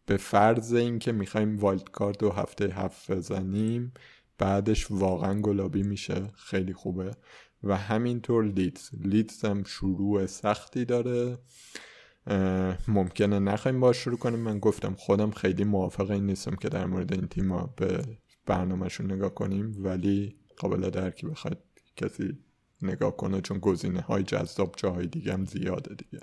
به 0.05 0.17
فرض 0.17 0.73
اینکه 0.73 1.11
می‌خوایم 1.11 1.57
wild 1.57 1.89
card 1.91 2.17
دو 2.17 2.29
هفته 2.31 2.65
هفت 2.65 3.11
بزنیم 3.11 3.93
بعدش 4.37 4.91
واقعا 4.91 5.41
گلابی 5.41 5.83
میشه. 5.83 6.31
خیلی 6.35 6.73
خوبه. 6.73 7.11
و 7.63 7.77
همینطور 7.77 8.45
لیدز. 8.45 8.89
لیدز 9.01 9.45
هم 9.45 9.63
شروع 9.63 10.25
سختی 10.25 10.85
داره. 10.85 11.37
ممکنه 12.87 13.39
نخوایم 13.39 13.79
باش 13.79 13.97
شروع 13.97 14.17
کنیم. 14.17 14.39
من 14.39 14.59
گفتم 14.59 14.93
خودم 14.93 15.31
خیلی 15.31 15.63
موافق 15.63 16.11
این 16.11 16.25
نیستم 16.25 16.55
که 16.55 16.69
در 16.69 16.85
مورد 16.85 17.13
این 17.13 17.27
تیما 17.27 17.73
به 17.77 18.03
برنامهشون 18.45 19.11
نگاه 19.11 19.33
کنیم 19.33 19.75
ولی 19.79 20.35
قابل 20.57 20.89
درکی 20.89 21.27
بخواد 21.27 21.63
کسی 21.95 22.37
نگاه 22.81 23.17
کنه 23.17 23.41
چون 23.41 23.59
گزینه 23.59 24.01
های 24.01 24.23
جذاب 24.23 24.73
جاهای 24.77 25.07
دیگه 25.07 25.33
هم 25.33 25.45
زیاده 25.45 25.95
دیگه. 25.95 26.19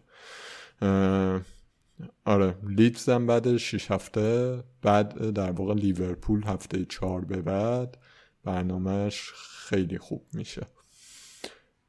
آره 2.24 2.56
لیدز 2.62 3.08
هم 3.08 3.26
بعد 3.26 3.56
6 3.56 3.90
هفته 3.90 4.64
بعد 4.82 5.30
در 5.30 5.50
واقع 5.50 5.74
لیورپول 5.74 6.44
هفته 6.44 6.84
چهار 6.84 7.24
به 7.24 7.42
بعد 7.42 7.98
برنامهش 8.44 9.32
خیلی 9.34 9.98
خوب 9.98 10.26
میشه. 10.32 10.66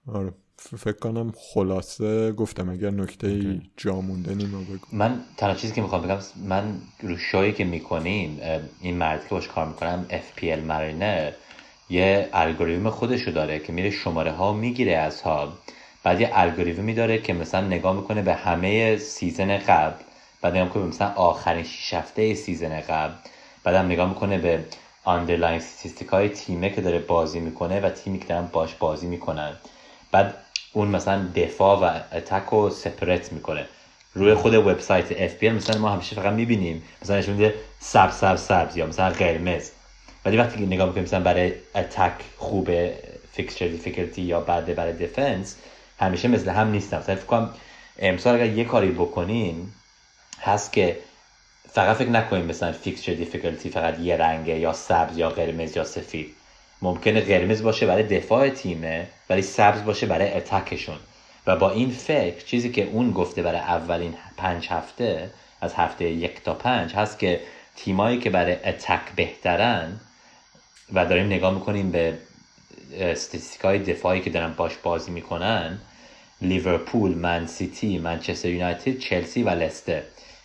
آره. 0.05 0.33
فکر 0.61 0.99
کنم 0.99 1.33
خلاصه 1.35 2.31
گفتم 2.31 2.69
اگر 2.69 2.89
نکته 2.89 3.61
جا 3.77 4.01
مونده 4.01 4.35
نیما 4.35 4.57
بگو. 4.57 4.85
من 4.91 5.19
تنها 5.37 5.55
چیزی 5.55 5.73
که 5.73 5.81
می‌خوام 5.81 6.01
بگم 6.01 6.17
من 6.47 6.81
رو 7.01 7.17
شایی 7.17 7.53
که 7.53 7.63
می‌کنیم 7.63 8.39
این 8.81 8.97
مرد 8.97 9.23
که 9.23 9.29
باش 9.29 9.47
کار 9.47 9.67
می‌کنم 9.67 10.05
FPL 10.09 10.59
مرینر 10.67 11.31
یه 11.89 12.29
الگوریتم 12.33 12.89
خودشو 12.89 13.31
داره 13.31 13.59
که 13.59 13.73
میره 13.73 13.89
شماره 13.89 14.31
ها 14.31 14.53
می‌گیره 14.53 14.91
از 14.97 15.21
ها. 15.21 15.53
بعد 16.03 16.21
یه 16.21 16.29
الگوریتمی 16.33 16.93
داره 16.93 17.17
که 17.17 17.33
مثلا 17.33 17.67
نگاه 17.67 17.95
می‌کنه 17.95 18.21
به 18.21 18.33
همه 18.33 18.97
season 18.97 19.57
قبل 19.57 20.03
بعد 20.41 20.53
نگاه 20.53 20.67
می‌کنه 20.67 20.83
مثلا 20.83 21.07
آخرین 21.07 21.63
شیش 21.63 21.93
هفته 21.93 22.33
season 22.33 22.79
قبل 22.81 23.13
بعدم 23.63 23.85
نگاه 23.85 24.09
می‌کنه 24.09 24.37
به 24.37 24.65
underlying 25.03 25.59
statistic 25.59 26.07
های 26.07 26.29
تیمه 26.29 26.69
که 26.69 26.81
داره 26.81 26.99
بازی 26.99 27.39
می‌کنه 27.39 27.79
و 27.79 27.89
تیمی 27.89 28.19
که 28.19 28.25
دارن 28.25 28.49
باش 28.51 28.75
بازی 28.75 29.07
می‌کنن. 29.07 29.53
بعد 30.11 30.35
اون 30.73 30.87
مثلا 30.87 31.27
دفاع 31.35 31.79
و 31.79 32.15
attack 32.17 32.45
رو 32.51 32.69
separate 32.69 33.33
می‌کنه. 33.33 33.65
روی 34.13 34.33
خود 34.33 34.53
وبسایت 34.53 35.11
FP 35.11 35.49
مثلا 35.49 35.81
ما 35.81 35.89
همیشه 35.89 36.15
فقط 36.15 36.33
می‌بینیم. 36.33 36.83
مثلا 37.01 37.17
نشون 37.17 37.33
میده 37.33 37.53
سبز 37.79 38.15
سبز 38.15 38.41
سبز 38.41 38.77
یا 38.77 38.85
مثلا 38.85 39.09
قرمز. 39.09 39.69
ولی 40.25 40.37
وقتی 40.37 40.65
نگاه 40.65 40.87
می‌کنیم 40.87 41.03
مثلا 41.03 41.19
برای 41.19 41.53
attack 41.75 42.13
خوبه 42.37 42.93
fixture 43.33 43.67
difficulty 43.67 44.21
یا 44.21 44.39
بعد 44.39 44.75
برای 44.75 44.93
defence 44.93 45.55
همیشه 45.99 46.27
مثل 46.27 46.49
هم 46.49 46.71
نیستن 46.71 46.97
مثلا 46.97 47.15
فکر 47.15 47.25
کنم 47.25 47.49
امسال 47.99 48.35
اگر 48.35 48.45
یه 48.45 48.63
کاری 48.63 48.91
بکنین 48.91 49.67
هست 50.41 50.73
که 50.73 50.97
فقط 51.73 51.97
فکر 51.97 52.09
نکنیم 52.09 52.45
مثلا 52.45 52.71
fixture 52.71 53.13
difficulty 53.13 53.69
فقط 53.69 53.99
یه 53.99 54.17
رنگه 54.17 54.59
یا 54.59 54.73
سبز 54.73 55.17
یا 55.17 55.29
قرمز 55.29 55.77
یا 55.77 55.83
سفید. 55.83 56.35
ممکنه 56.81 57.21
قرمز 57.21 57.63
باشه 57.63 57.85
برای 57.85 58.03
دفاع 58.03 58.49
تیمه. 58.49 59.07
ولی 59.31 59.41
سبز 59.41 59.83
باشه 59.83 60.05
برای 60.05 60.33
attack 60.33 60.68
شون. 60.68 60.97
و 61.47 61.55
با 61.55 61.71
این 61.71 61.89
فکر 61.89 62.45
چیزی 62.45 62.71
که 62.71 62.83
اون 62.83 63.11
گفته 63.11 63.41
برای 63.41 63.59
اولین 63.59 64.13
پنج 64.37 64.67
هفته 64.69 65.29
از 65.61 65.73
هفته 65.73 66.05
یک 66.05 66.43
تا 66.43 66.53
پنج 66.53 66.93
هست 66.93 67.19
که 67.19 67.41
تیمایی 67.75 68.19
که 68.19 68.29
برای 68.29 68.53
attack 68.65 69.01
بهترن 69.15 69.99
و 70.93 71.05
داریم 71.05 71.25
نگاه 71.25 71.53
می‌کنیم 71.53 71.91
به 71.91 72.17
statistic 72.99 73.61
های 73.61 73.79
دفاعی 73.79 74.21
که 74.21 74.29
دارن 74.29 74.53
باش 74.53 74.73
بازی 74.83 75.11
می‌کنن 75.11 75.79
لیورپول، 76.41 77.15
من 77.15 77.47
سیتی، 77.47 77.97
منچستر 77.97 78.49
یونایتد، 78.49 78.97
چلسی 78.97 79.43
و 79.43 79.49
لستر. 79.49 80.01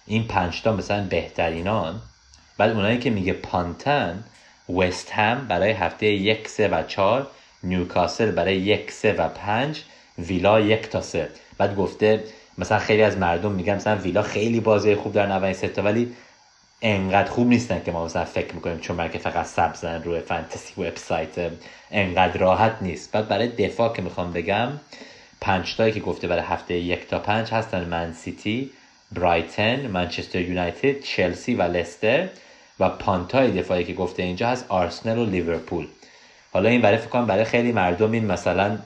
این 0.06 0.26
پنجتا 0.26 0.72
مثلا 0.72 1.06
بهترینان. 1.06 2.00
بعد 2.58 2.70
اونایی 2.70 2.98
که 2.98 3.10
میگه 3.10 3.32
پانتن 3.32 4.24
وست 4.76 5.10
هم 5.10 5.48
برای 5.48 5.70
هفته 5.70 6.06
یک 6.06 6.48
سه 6.48 6.68
و 6.68 6.82
چهار 6.82 7.30
نیوکاسل 7.62 8.30
برای 8.30 8.56
یک 8.56 8.90
سه 8.90 9.12
و 9.12 9.28
پنج 9.28 9.82
ویلا 10.18 10.60
یک 10.60 10.88
تا 10.88 11.00
سه. 11.00 11.28
بعد 11.58 11.76
گفته 11.76 12.24
مثلا 12.58 12.78
خیلی 12.78 13.02
از 13.02 13.18
مردم 13.18 13.52
میگن 13.52 13.74
مثلا 13.74 13.96
ویلا 13.96 14.22
خیلی 14.22 14.60
بازی 14.60 14.94
خوب 14.94 15.12
دارن 15.12 15.30
اولین 15.30 15.54
سه 15.54 15.82
ولی 15.82 16.12
انقدر 16.82 17.30
خوب 17.30 17.48
نیستن 17.48 17.82
که 17.84 17.92
ما 17.92 18.04
مثلا 18.04 18.24
فکر 18.24 18.54
می‌کنیم 18.54 18.78
چون 18.78 19.08
که 19.08 19.18
فقط 19.18 19.46
سبزن 19.46 20.02
روی 20.02 20.20
فانتزی 20.20 20.82
وبسایت 20.82 21.50
انقدر 21.90 22.38
راحت 22.38 22.76
نیست. 22.80 23.12
بعد 23.12 23.28
برای 23.28 23.48
دفاع 23.48 23.92
که 23.92 24.02
می‌خوام 24.02 24.32
بگم 24.32 24.68
پنج 25.40 25.76
تایی 25.76 25.92
که 25.92 26.00
گفته 26.00 26.28
برای 26.28 26.42
هفته 26.42 26.74
یک 26.74 27.08
تا 27.08 27.18
پنج 27.18 27.50
هستن 27.50 27.84
من 27.84 28.12
سیتی 28.12 28.70
برایتن 29.12 29.86
منچستر 29.86 30.40
یونایتد 30.40 31.00
چلسی 31.00 31.54
و 31.54 31.62
لستر. 31.62 32.28
و 32.80 32.88
پانتای 32.88 33.50
دفاعی 33.50 33.84
که 33.84 33.92
گفته 33.92 34.22
اینجا 34.22 34.48
هست 34.48 34.66
آرسنال 34.68 35.18
و 35.18 35.26
لیورپول. 35.26 35.86
حالا 36.56 36.68
این 36.68 36.80
برای 36.80 36.98
فکر 36.98 37.08
کنم 37.08 37.26
برای 37.26 37.44
خیلی 37.44 37.72
مردم 37.72 38.12
این 38.12 38.24
مثلا 38.24 38.78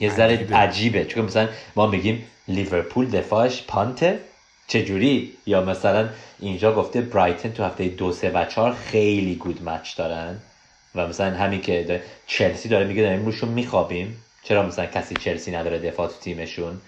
یه 0.00 0.10
ذره 0.10 0.56
عجیبه. 0.56 1.04
چون 1.04 1.24
مثلا 1.24 1.48
ما 1.76 1.86
میگیم 1.86 2.26
لیورپول 2.48 3.10
دفاعش 3.10 3.62
پانته. 3.68 4.18
چجوری؟ 4.66 5.36
یا 5.46 5.64
مثلا 5.64 6.08
اینجا 6.38 6.74
گفته 6.74 7.00
برایتن 7.00 7.52
تو 7.52 7.64
هفته 7.64 7.88
دو 7.88 8.12
سه 8.12 8.30
و 8.30 8.44
چهار 8.44 8.72
خیلی 8.72 9.34
گود 9.34 9.68
مچ 9.68 9.96
دارن. 9.96 10.38
و 10.94 11.06
مثلا 11.06 11.36
همین 11.36 11.60
که 11.60 12.02
چلسی 12.26 12.68
داره 12.68 12.84
میگه 12.84 13.02
داریم 13.02 13.24
روشون 13.24 13.48
میخوابیم. 13.48 14.24
چرا 14.42 14.62
مثلا 14.62 14.86
کسی 14.86 15.14
چلسی 15.14 15.50
نداره 15.50 15.78
دفاع 15.78 16.08
تو 16.08 16.14
تیمشون؟ 16.20 16.80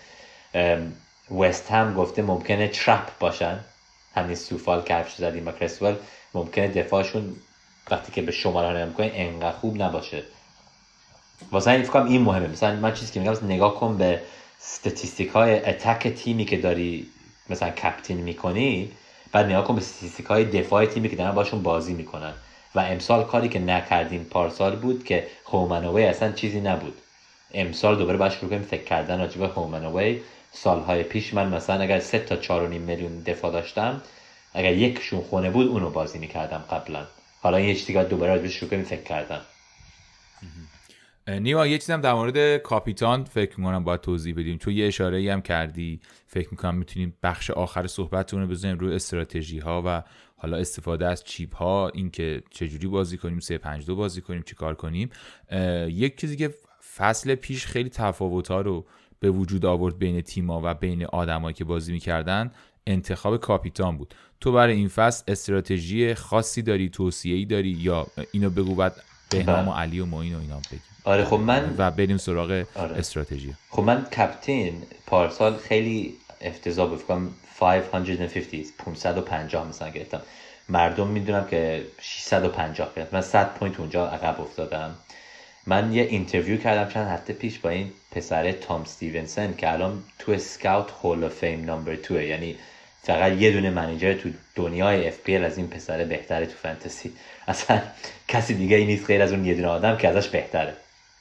وست 1.38 1.70
هم 1.70 1.94
گفته 1.94 2.22
ممکنه 2.22 2.68
ترپ 2.68 3.18
باشن. 3.18 3.58
همین 4.14 4.36
سوفال 4.36 4.82
که 4.82 4.94
حرفش 4.94 5.14
زدیم 5.14 5.48
و 5.48 5.52
کرسول 5.52 5.94
ممکنه 6.34 6.68
دفاعشون 6.68 7.36
وقتی 7.90 8.12
که 8.12 8.22
به 8.22 8.32
شماره 8.32 8.68
نگاه 8.70 8.84
می‌کنه 8.84 9.10
انقدر 9.14 9.56
خوب 9.56 9.82
نباشه. 9.82 10.22
واسه 11.52 11.70
این 11.70 11.82
فکرم 11.82 12.06
این 12.06 12.22
مهمه. 12.22 12.48
مثلا 12.48 12.76
من 12.76 12.94
چیزی 12.94 13.12
که 13.12 13.20
میگم 13.20 13.36
نگاه 13.44 13.74
کن 13.74 13.96
به 13.98 14.20
ستاتیستیک 14.58 15.28
های 15.28 15.64
اتک 15.64 16.08
تیمی 16.08 16.44
که 16.44 16.56
داری 16.56 17.06
مثلا 17.50 17.70
کپتین 17.70 18.16
می‌کنی 18.16 18.92
بعد 19.32 19.46
نگاه 19.46 19.64
کن 19.64 19.74
به 19.74 19.80
ستاتیستیک 19.80 20.26
های 20.26 20.44
دفاع 20.44 20.86
تیمی 20.86 21.08
که 21.08 21.16
دارن 21.16 21.32
باشون 21.32 21.62
بازی 21.62 21.94
می‌کنن. 21.94 22.32
و 22.74 22.80
امسال 22.80 23.24
کاری 23.24 23.48
که 23.48 23.58
نکردیم 23.58 24.24
پارسال 24.24 24.76
بود 24.76 25.04
که 25.04 25.26
هومنوی 25.46 26.04
اصلا 26.04 26.32
چیزی 26.32 26.60
نبود. 26.60 26.94
امسال 27.54 27.96
دوباره 27.96 28.18
باید 28.18 28.32
شروع 28.32 28.50
کنیم 28.50 28.62
فکر 28.62 28.84
کردن 28.84 29.18
راجع 29.18 29.38
به 29.38 29.48
هومنوی 29.48 30.20
سالهای 30.52 31.02
پیش 31.02 31.34
من 31.34 31.48
مثلا 31.48 31.82
اگر 31.82 32.00
سه 32.00 32.18
تا 32.18 32.36
چهار 32.36 32.68
میلیون 32.68 33.18
دفاع 33.20 33.52
داشتم 33.52 34.02
اگر 34.54 34.72
یکشون 34.72 35.20
خونه 35.20 35.50
بود 35.50 35.66
اونو 35.68 35.90
بازی 35.90 36.18
می‌کردم 36.18 36.64
قبلا. 36.70 37.06
حالا 37.42 37.56
این 37.56 37.76
یه 37.88 38.04
دوباره 38.04 38.34
راجبش 38.34 38.52
شروع 38.52 38.70
کنیم 38.70 38.84
فکر 38.84 39.02
کردم 39.02 39.40
نیما 41.28 41.66
یه 41.66 41.78
چیزم 41.78 42.00
در 42.00 42.12
مورد 42.12 42.56
کاپیتان 42.56 43.24
فکر 43.24 43.60
می‌کنم 43.60 43.84
باید 43.84 44.00
توضیح 44.00 44.34
بدیم. 44.34 44.58
چون 44.58 44.74
یه 44.74 44.86
اشاره 44.86 45.18
ای 45.18 45.28
هم 45.28 45.42
کردی. 45.42 46.00
فکر 46.26 46.48
می‌کنم 46.50 46.74
می‌تونیم 46.74 47.16
بخش 47.22 47.50
آخر 47.50 47.86
صحبتتون 47.86 48.40
رو 48.40 48.46
بزنیم 48.46 48.78
روی 48.78 48.94
استراتژی 48.94 49.58
ها 49.58 49.82
و 49.86 50.02
حالا 50.36 50.56
استفاده 50.56 51.06
از 51.06 51.24
چیپ 51.24 51.56
ها 51.56 51.88
اینکه 51.88 52.42
چجوری 52.50 52.86
بازی 52.86 53.18
کنیم 53.18 53.40
352 53.40 53.96
بازی 53.96 54.20
کنیم 54.20 54.42
چیکار 54.42 54.74
کنیم. 54.74 55.10
یک 55.88 56.20
چیزی 56.20 56.36
که 56.36 56.54
فصل 56.96 57.34
پیش 57.34 57.66
خیلی 57.66 57.88
تفاوت 57.88 58.48
ها 58.48 58.60
رو 58.60 58.86
به 59.20 59.30
وجود 59.30 59.66
آورد 59.66 59.98
بین 59.98 60.20
تیما 60.20 60.60
و 60.64 60.74
بین 60.74 61.04
آدمایی 61.04 61.54
که 61.54 61.64
بازی 61.64 61.92
می‌کردن 61.92 62.50
انتخاب 62.86 63.36
کاپیتان 63.36 63.96
بود. 63.96 64.14
تو 64.40 64.52
برای 64.52 64.74
این 64.74 64.88
فصل 64.88 65.24
استراتژی 65.28 66.14
خاصی 66.14 66.62
داری 66.62 66.88
توصیه 66.88 67.36
ای 67.36 67.44
داری 67.44 67.68
یا 67.68 68.06
اینو 68.32 68.50
بگو 68.50 68.74
بعد 68.74 68.96
بهنام 69.30 69.68
و 69.68 69.72
علی 69.72 70.00
و 70.00 70.06
معین 70.06 70.34
و 70.34 70.40
اینا 70.40 70.56
بگیم 70.56 70.82
آره 71.04 71.24
خب 71.24 71.36
من 71.36 71.74
و 71.78 71.90
بریم 71.90 72.16
سراغ 72.16 72.64
آره. 72.74 72.96
استراتژی. 72.96 73.54
خب 73.70 73.82
من 73.82 74.04
captain 74.04 74.82
پارسال 75.06 75.56
خیلی 75.56 76.14
افتضاح 76.40 76.88
بود. 76.88 76.98
فکر 76.98 77.06
کنم 77.06 77.30
550 77.58 78.28
550 78.78 79.68
مثلا 79.68 79.88
گرفتم. 79.88 80.20
مردم 80.68 81.06
می‌دونم 81.06 81.46
که 81.46 81.84
650 82.00 82.94
گرفتم 82.96 83.16
من 83.16 83.22
100 83.22 83.54
point 83.54 83.80
اونجا 83.80 84.06
عقب 84.06 84.40
افتادم. 84.40 84.94
من 85.66 85.92
یه 85.92 86.02
interview 86.02 86.56
کردم 86.56 86.92
چند 86.92 87.08
هفته 87.08 87.32
پیش 87.32 87.58
با 87.58 87.70
این 87.70 87.92
پسر 88.10 88.52
تام 88.52 88.84
ستیونسن 88.84 89.54
که 89.54 89.72
الان 89.72 90.02
تو 90.18 90.38
Scout 90.38 90.90
Hall 91.02 91.24
of 91.24 91.34
Fame 91.34 91.70
number 91.70 91.94
2 91.94 92.20
یعنی 92.22 92.56
فقط 93.02 93.32
یه 93.32 93.52
دونه 93.52 93.70
manager 93.70 94.14
تو 94.14 94.30
دنیای 94.54 95.08
اف 95.08 95.28
از 95.44 95.58
این 95.58 95.68
پسر 95.68 96.04
بهتره 96.04 96.46
تو 96.46 96.52
فانتزی. 96.62 97.12
اصلا 97.48 97.82
کسی 98.28 98.54
دیگه 98.54 98.76
ای 98.76 98.84
نیست 98.84 99.06
غیر 99.06 99.22
از 99.22 99.32
اون 99.32 99.44
یه 99.44 99.54
دونه 99.54 99.68
آدم 99.68 99.96
که 99.96 100.08
ازش 100.08 100.28
بهتره. 100.28 100.76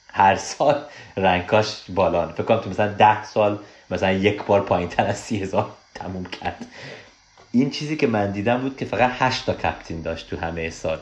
هر 0.08 0.36
سال 0.36 0.84
رنگاش 1.16 1.76
بالان. 1.88 2.32
فکر 2.32 2.42
کنم 2.42 2.60
تو 2.60 2.70
مثلا 2.70 2.92
ده 2.92 3.24
سال 3.24 3.58
مثلا 3.90 4.12
یک 4.12 4.42
بار 4.44 4.60
پایین 4.60 4.88
تر 4.88 5.06
از 5.06 5.18
سی 5.18 5.42
هزار 5.42 5.70
تموم 5.94 6.24
کرد. 6.24 6.66
این 7.52 7.70
چیزی 7.70 7.96
که 7.96 8.06
من 8.06 8.30
دیدم 8.30 8.60
بود 8.60 8.76
که 8.76 8.84
فقط 8.84 9.10
هشت 9.14 9.46
تا 9.46 9.54
کپتین 9.54 10.02
داشت 10.02 10.30
تو 10.30 10.36
همه 10.36 10.70
سال. 10.70 10.98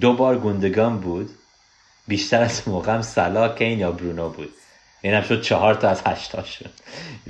دو 0.00 0.12
بار 0.12 0.38
گوندگان 0.38 1.00
بود. 1.00 1.30
بیشتر 2.08 2.42
از 2.42 2.68
موقعم 2.68 3.02
سلا 3.02 3.48
کین 3.48 3.78
یا 3.78 3.92
برونو 3.92 4.28
بود. 4.28 4.50
اینم 5.02 5.22
شد 5.22 5.42
چهار 5.42 5.74
تا 5.74 5.88
از 5.88 6.02
هشتا 6.06 6.44
شد 6.44 6.70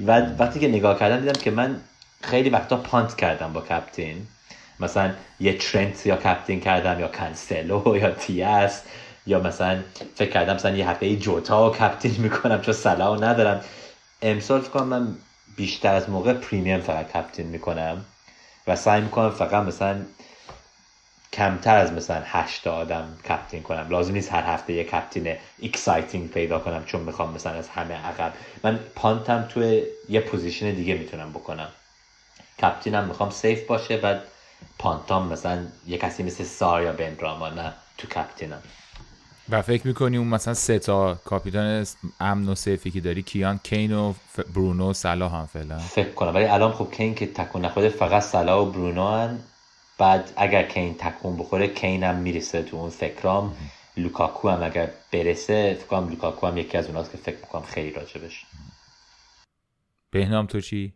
و 0.06 0.20
وقتی 0.20 0.60
که 0.60 0.68
نگاه 0.68 0.98
کردم 0.98 1.20
دیدم 1.20 1.40
که 1.40 1.50
من 1.50 1.80
خیلی 2.20 2.50
وقتا 2.50 2.76
پانت 2.76 3.16
کردم 3.16 3.52
با 3.52 3.60
کپتین. 3.60 4.26
مثلا 4.80 5.14
یه 5.40 5.58
ترنت 5.58 6.06
یا 6.06 6.16
کپتین 6.16 6.60
کردم 6.60 7.00
یا 7.00 7.08
کنسلو 7.08 7.96
یا 8.02 8.10
تیاس 8.10 8.82
یا 9.26 9.40
مثلا 9.40 9.82
فکر 10.14 10.30
کردم 10.30 10.54
مثلا 10.54 10.76
یه 10.76 10.90
هفته 10.90 11.16
جوتا 11.16 11.70
و 11.70 11.74
captain 11.74 12.14
می‌کنم 12.18 12.60
چون 12.60 12.74
سلاح 12.74 13.20
ندارم. 13.20 13.60
امسال 14.22 14.60
فکر 14.60 14.70
کنم 14.70 14.86
من 14.86 15.16
بیشتر 15.56 15.94
از 15.94 16.10
موقع 16.10 16.32
premium 16.32 16.80
فقط 16.80 17.12
captain 17.12 17.46
می‌کنم 17.46 18.04
و 18.66 18.76
سعی 18.76 19.00
می‌کنم 19.00 19.30
فقط 19.30 19.66
مثلا 19.66 20.02
کمتر 21.32 21.76
از 21.76 21.92
مثلا 21.92 22.22
هشت 22.24 22.66
آدم 22.66 23.18
captain 23.28 23.62
کنم. 23.62 23.86
لازم 23.90 24.12
نیست 24.12 24.32
هر 24.32 24.42
هفته 24.42 24.72
یه 24.72 24.84
captain 24.84 25.36
exciting 25.62 26.30
پیدا 26.30 26.58
کنم 26.58 26.84
چون 26.84 27.00
می‌خوام 27.00 27.34
مثلا 27.34 27.52
از 27.52 27.68
همه 27.68 27.94
عقب. 27.94 28.32
من 28.64 28.80
punt 28.94 29.33
م 29.33 29.42
توی 29.42 29.82
یه 30.08 30.20
position 30.20 30.70
دیگه 30.70 30.94
می‌تونم 30.94 31.30
بکنم. 31.32 31.68
captain 32.62 32.99
م 32.99 33.04
می‌خوام 33.04 33.30
safe 33.30 33.66
باشه 33.66 33.96
و 33.96 34.18
punt 34.78 35.22
ام 35.22 35.32
مثلا 35.32 35.66
یه 35.86 35.98
کسی 35.98 36.22
مثل 36.22 36.44
سار 36.44 36.82
یا 36.82 36.92
بن‌رحمه 36.92 37.48
نه 37.48 37.72
تو 37.98 38.08
captain 38.08 38.50
م. 38.50 38.62
و 39.50 39.62
فکر 39.62 39.86
می‌کنی 39.86 40.16
اون 40.16 40.28
مثلا 40.28 40.54
سه 40.54 40.78
تا 40.78 41.14
کاپیتان 41.14 41.86
امن 42.20 42.48
و 42.48 42.54
safe 42.54 42.83
ی 42.83 42.90
که 42.90 43.00
داری 43.00 43.22
کیان 43.22 43.60
کین 43.62 43.92
و 43.92 44.14
برونو 44.54 44.90
و 44.90 44.92
صلاح 44.92 45.28
هم 45.28 45.46
فعلا؟ 45.46 45.78
فکر 45.78 46.10
کنم. 46.10 46.34
ولی 46.34 46.44
الان 46.44 46.72
خب 46.72 46.90
کین 46.92 47.14
که 47.14 47.26
تکون 47.26 47.64
نخورده 47.64 47.88
فقط 47.88 48.22
صلاح 48.22 48.66
و 48.66 48.70
برونو 48.70 49.08
هن. 49.08 49.40
بعد 49.98 50.32
اگر 50.36 50.62
کین 50.62 50.94
تکون 50.94 51.36
بخوره 51.36 51.68
کین 51.68 52.04
هم 52.04 52.14
می‌رسه 52.14 52.62
تو 52.62 52.76
اون 52.76 52.90
فکرام. 52.90 53.56
لوکاکو 53.96 54.48
هم 54.48 54.62
اگر 54.62 54.90
برسه 55.12 55.74
فکر 55.74 55.86
کنم 55.86 56.08
لوکاکو 56.08 56.46
هم 56.46 56.58
یکی 56.58 56.78
از 56.78 56.86
اوناست 56.86 57.12
که 57.12 57.18
فکر 57.18 57.36
می‌کنم 57.36 57.62
خیلی 57.62 57.90
راجبش. 57.90 58.46
بهنام 60.10 60.46
تو 60.46 60.60
چی؟ 60.60 60.92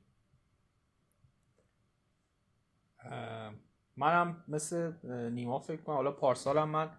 منم 3.97 4.45
مثل 4.49 4.93
نیما 5.31 5.59
فکر 5.59 5.81
کنم 5.83 5.97
حالا 5.97 6.13
پارسالم 6.13 6.69
من 6.69 6.91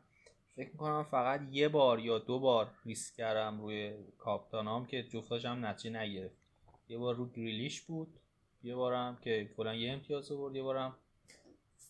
فکر 0.56 0.70
می‌کنم 0.72 1.04
فقط 1.04 1.42
یه 1.52 1.70
بار 1.70 2.00
یا 2.00 2.20
دو 2.20 2.40
بار 2.40 2.72
ریسک 2.86 3.16
کردم 3.16 3.62
روی 3.62 3.94
کاپتانام 4.18 4.86
که 4.86 5.04
جفتاش 5.04 5.46
هم 5.46 5.66
نتیجه 5.66 6.00
نگرفت. 6.00 6.36
یه 6.90 6.98
بار 6.98 7.16
رو 7.16 7.30
گریلیش 7.30 7.82
بود 7.82 8.20
یه 8.64 8.76
بارم 8.76 9.18
که 9.22 9.50
کلا 9.58 9.76
یه 9.76 9.94
امتیاز 9.94 10.32
آورد 10.32 10.56
یه 10.56 10.64
بارم 10.64 10.96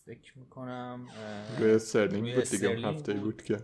فکر 0.04 0.38
می‌کنم 0.38 1.08
روی 1.58 1.70
استرلینگ 1.70 2.34
بود 2.34 2.44
دیگه 2.44 2.88
هفته 2.88 3.14
بود. 3.14 3.42
که. 3.42 3.56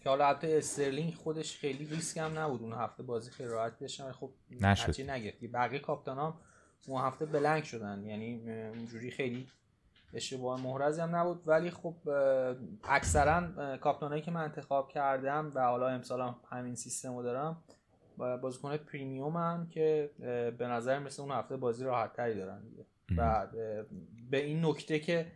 که 0.00 0.08
حالا 0.08 0.28
البته 0.28 0.54
استرلینگ 0.58 1.14
خودش 1.14 1.56
خیلی 1.56 1.84
ریسک 1.84 2.16
هم 2.16 2.38
نبود 2.38 2.62
اون 2.62 2.72
هفته 2.72 3.02
بازی 3.02 3.30
خیلی 3.30 3.48
راحت 3.48 3.78
بشن 3.78 4.12
خب 4.12 4.30
نشد. 4.50 5.10
نگرفت. 5.10 5.44
بقیه 5.44 5.78
کاپتانام 5.78 6.40
اون 6.86 7.02
هفته 7.02 7.26
بلنگ 7.26 7.64
شدن 7.64 8.04
یعنی 8.06 8.50
اونجوری 8.50 9.10
خیلی 9.10 9.48
اشتباه 10.14 10.62
محرزی 10.62 11.00
هم 11.00 11.16
نبود. 11.16 11.42
ولی 11.46 11.70
خب 11.70 11.94
اکثرا 12.84 13.76
کاپتانایی 13.76 14.22
که 14.22 14.30
من 14.30 14.42
انتخاب 14.42 14.88
کردم 14.88 15.50
و 15.54 15.60
حالا 15.60 15.88
امسال 15.88 16.20
هم 16.20 16.36
همین 16.50 16.74
سیستم 16.74 17.16
رو 17.16 17.22
دارم 17.22 17.62
بازیکن 18.16 18.76
پریمیوم 18.76 19.36
هم 19.36 19.66
که 19.68 20.10
به 20.58 20.66
نظر 20.66 20.98
مثل 20.98 21.22
اون 21.22 21.30
هفته 21.30 21.56
بازی 21.56 21.84
راحت 21.84 22.12
تری 22.12 22.34
دارن 22.34 22.62
دیگه. 22.62 22.86
و 23.16 23.46
به 24.30 24.44
این 24.44 24.64
نکته 24.64 24.98
که 24.98 25.32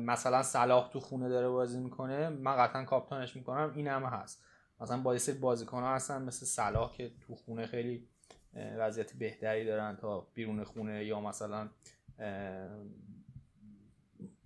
مثلا 0.00 0.42
صلاح 0.42 0.90
تو 0.90 1.00
خونه 1.00 1.28
داره 1.28 1.48
بازی 1.48 1.80
می‌کنه 1.80 2.28
من 2.28 2.56
قطعا 2.56 2.84
کاپتانش 2.84 3.36
می‌کنم 3.36 3.72
این 3.74 3.88
هم 3.88 4.02
هست. 4.02 4.44
مثلا 4.80 5.02
با 5.02 5.16
بازیکن 5.40 5.82
ها 5.82 5.94
هستن 5.94 6.22
مثل 6.22 6.46
صلاح 6.46 6.92
که 6.92 7.10
تو 7.20 7.34
خونه 7.34 7.66
خیلی 7.66 8.08
وضعیت 8.54 9.12
بهتری 9.12 9.64
دارن 9.64 9.96
تا 9.96 10.26
بیرون 10.34 10.64
خونه 10.64 11.04
یا 11.04 11.20
مثلا 11.20 11.68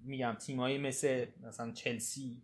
میگم 0.06 0.34
تیمایی 0.34 0.78
مثل 0.78 1.26
مثلا 1.42 1.72
چلسی 1.72 2.42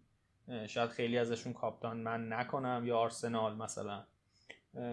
شاید 0.67 0.91
خیلی 0.91 1.19
ازشون 1.19 1.53
کاپتان 1.53 1.97
من 1.97 2.33
نکنم 2.33 2.83
یا 2.87 2.99
آرسنال 2.99 3.57
مثلا. 3.57 4.05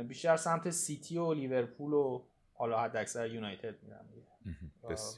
بیشتر 0.07 0.37
سمت 0.37 0.69
سیتی 0.69 1.17
و 1.17 1.33
لیورپول 1.33 1.93
و 1.93 2.21
حالا 2.53 2.79
حد 2.79 2.97
اکثر 2.97 3.27
یونایتد 3.27 3.75
میرم. 3.83 4.05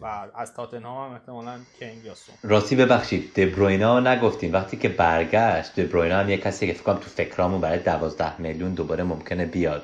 و 0.02 0.32
از 0.36 0.54
تاتنهام 0.54 1.10
هم 1.10 1.16
احتمالا 1.16 1.60
کینگ 1.80 2.06
یا 2.06 2.16
سون. 2.16 2.36
راستی 2.44 2.76
ببخشید 2.76 3.34
دبروینا 3.34 4.00
نگفتیم. 4.00 4.54
وقتی 4.54 4.78
که 4.78 4.90
برگشت 4.90 5.80
دبروینا 5.80 6.20
هم 6.20 6.30
یه 6.30 6.38
کسی 6.38 6.68
که 6.68 6.74
فکرم 6.74 6.96
تو 6.96 7.10
فکرامون 7.10 7.62
برای 7.62 7.80
دوازده 7.80 8.42
میلیون 8.42 8.74
دوباره 8.74 9.04
ممکنه 9.04 9.46
بیاد. 9.46 9.84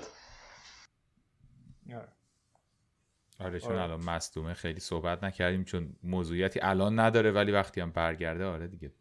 آره 3.40 3.59
چون 3.59 3.72
آره. 3.72 3.82
الان 3.82 4.06
مصدومه 4.06 4.53
خیلی 4.53 4.80
صحبت 4.80 5.24
نکردیم 5.24 5.64
چون 5.64 5.90
موضوعیتی 6.03 6.59
الان 6.64 6.99
نداره 6.99 7.32
ولی 7.32 7.51
وقتی 7.51 7.82
هم 7.82 7.91
برگرده 7.91 8.45
آره 8.45 8.67
دیگه 8.67 8.91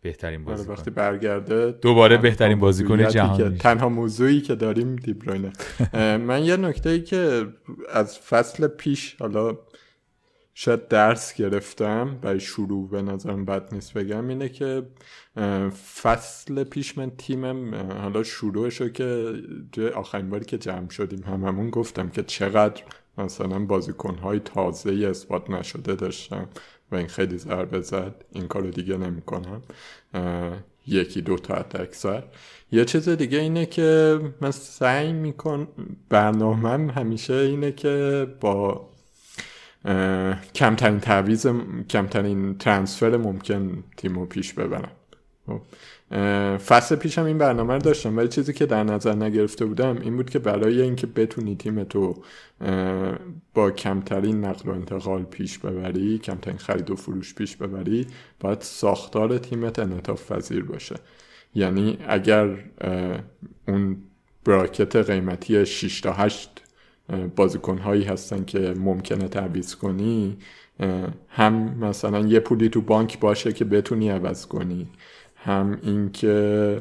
بهترین 0.00 0.40
آره، 0.40 0.48
بازیکن. 0.48 0.72
وقتی 0.72 0.90
برگرده 0.90 1.70
دوباره 1.70 2.16
بهترین 2.16 2.58
بازیکن 2.58 3.08
جهان 3.08 3.58
تنها 3.58 3.88
موضوعی 3.88 4.40
که 4.40 4.54
داریم 4.54 4.96
دیبروینه. 4.96 5.52
من 6.28 6.44
یه 6.44 6.56
نکته 6.56 6.90
ای 6.90 7.02
که 7.02 7.46
از 7.92 8.18
فصل 8.18 8.66
پیش 8.66 9.16
حالا 9.20 9.58
شاید 10.54 10.88
درس 10.88 11.34
گرفتم 11.34 12.18
برای 12.22 12.40
شروع 12.40 12.90
به 12.90 13.02
نظرم 13.02 13.44
بد 13.44 13.74
نیست 13.74 13.94
بگم 13.94 14.28
اینه 14.28 14.48
که 14.48 14.82
فصل 16.02 16.64
پیش 16.64 16.98
من 16.98 17.10
تیمم 17.10 17.74
حالا 17.74 18.22
شروعشو 18.22 18.88
که 18.88 19.34
آخرین 19.94 20.30
باری 20.30 20.44
که 20.44 20.58
جمع 20.58 20.90
شدیم 20.90 21.22
هممون 21.22 21.70
گفتم 21.70 22.08
که 22.08 22.22
چقدر 22.22 22.82
مثلا 23.18 23.58
بازیکنهای 23.58 24.40
تازه 24.40 25.06
اثبات 25.10 25.50
نشده 25.50 25.94
داشتم 25.94 26.48
و 26.92 26.96
این 26.96 27.06
خیلی 27.06 27.38
ضربه 27.38 27.80
زد 27.80 28.24
این 28.32 28.48
کارو 28.48 28.70
دیگه 28.70 28.96
نمی‌کنم 28.96 29.62
یکی 30.86 31.22
دو 31.22 31.36
تا 31.36 31.54
اکثر 31.54 32.22
یه 32.72 32.84
چیز 32.84 33.08
دیگه 33.08 33.38
اینه 33.38 33.66
که 33.66 34.20
من 34.40 34.50
سعی 34.50 35.12
میکن 35.12 35.68
برنامهم 36.08 36.90
همیشه 36.90 37.34
اینه 37.34 37.72
که 37.72 38.26
با 38.40 38.88
کمترین 40.54 41.00
تعویز 41.00 41.46
کمترین 41.90 42.58
ترانسفر 42.58 43.16
ممکن 43.16 43.84
تیمو 43.96 44.26
پیش 44.26 44.52
ببرم. 44.52 44.90
خب. 45.46 45.60
فصل 46.66 46.96
پیشم 46.96 47.24
این 47.24 47.38
برنامه 47.38 47.74
رو 47.74 47.80
داشتم 47.80 48.16
ولی 48.16 48.28
چیزی 48.28 48.52
که 48.52 48.66
در 48.66 48.84
نظر 48.84 49.14
نگرفته 49.14 49.64
بودم 49.64 49.98
این 50.00 50.16
بود 50.16 50.30
که 50.30 50.38
برای 50.38 50.82
اینکه 50.82 51.06
بتونی 51.06 51.56
تیم 51.56 51.84
تو 51.84 52.22
با 53.54 53.70
کمترین 53.70 54.44
نقل 54.44 54.70
و 54.70 54.72
انتقال 54.72 55.22
پیش 55.22 55.58
ببری 55.58 56.18
کمترین 56.18 56.58
خرید 56.58 56.90
و 56.90 56.96
فروش 56.96 57.34
پیش 57.34 57.56
ببری 57.56 58.06
باید 58.40 58.60
ساختار 58.60 59.38
تیمت 59.38 59.78
انعطاف 59.78 60.32
پذیر 60.32 60.64
باشه. 60.64 60.96
یعنی 61.54 61.98
اگر 62.08 62.56
اون 63.68 63.96
براکت 64.44 64.96
قیمتی 64.96 65.66
6 65.66 66.00
تا 66.00 66.12
8 66.12 66.62
بازیکن 67.36 67.78
هایی 67.78 68.04
هستن 68.04 68.44
که 68.44 68.74
ممکنه 68.76 69.28
تعویض 69.28 69.74
کنی 69.74 70.38
هم 71.28 71.54
مثلا 71.80 72.20
یه 72.20 72.40
پولی 72.40 72.68
تو 72.68 72.80
بانک 72.80 73.20
باشه 73.20 73.52
که 73.52 73.64
بتونی 73.64 74.08
عوض 74.08 74.46
کنی. 74.46 74.88
هم 75.48 75.78
اینکه 75.82 76.78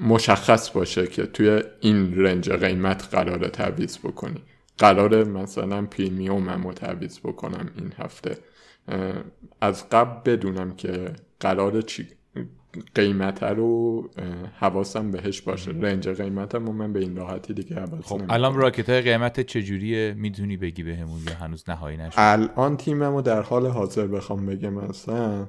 مشخص 0.00 0.70
باشه 0.70 1.06
که 1.06 1.26
توی 1.26 1.62
این 1.80 2.14
رنج 2.14 2.50
قیمت 2.50 3.08
قرار 3.10 3.48
تعویض 3.48 3.98
بکنی. 3.98 4.42
قرار 4.78 5.24
مثلا 5.24 5.86
پریمیوم 5.86 6.48
هم 6.48 6.72
تعویض 6.72 7.18
بکنم 7.18 7.70
این 7.76 7.92
هفته. 7.98 8.36
از 9.60 9.88
قبل 9.88 10.32
بدونم 10.32 10.70
که 10.76 11.12
قرار 11.40 11.80
چی 11.80 12.06
قیمت 12.94 13.42
رو 13.42 14.10
حواسم 14.58 15.10
بهش 15.10 15.40
باشه. 15.40 15.70
رنج 15.70 16.08
قیمتم 16.08 16.68
و 16.68 16.72
من 16.72 16.92
به 16.92 17.00
این 17.00 17.16
راحتی 17.16 17.54
دیگه 17.54 17.76
حواس 17.76 18.04
خب 18.04 18.22
الان 18.28 18.54
راکت 18.54 18.88
های 18.88 19.00
قیمت 19.00 19.40
چجوریه؟ 19.40 20.14
می‌تونی 20.18 20.56
بگی 20.56 20.82
بهمون 20.82 21.20
یا 21.28 21.34
هنوز 21.34 21.64
نهایی 21.68 21.96
نشد؟ 21.96 22.14
الان 22.16 22.76
تیمم 22.76 23.14
رو 23.14 23.22
در 23.22 23.42
حال 23.42 23.66
حاضر 23.66 24.06
بخوام 24.06 24.46
بگم 24.46 24.72
مثلا 24.72 25.48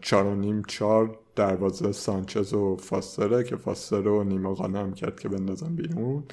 چار 0.00 0.26
و 0.26 0.34
نیم 0.34 0.62
چار 0.62 1.18
دروازه 1.36 1.92
سانچز 1.92 2.54
و 2.54 2.76
فاستره 2.76 3.44
که 3.44 3.56
فاستر 3.56 4.00
رو 4.00 4.24
نیما 4.24 4.54
هم 4.54 4.94
کرد 4.94 5.20
که 5.20 5.28
بندازم 5.28 5.76
بیرون. 5.76 6.24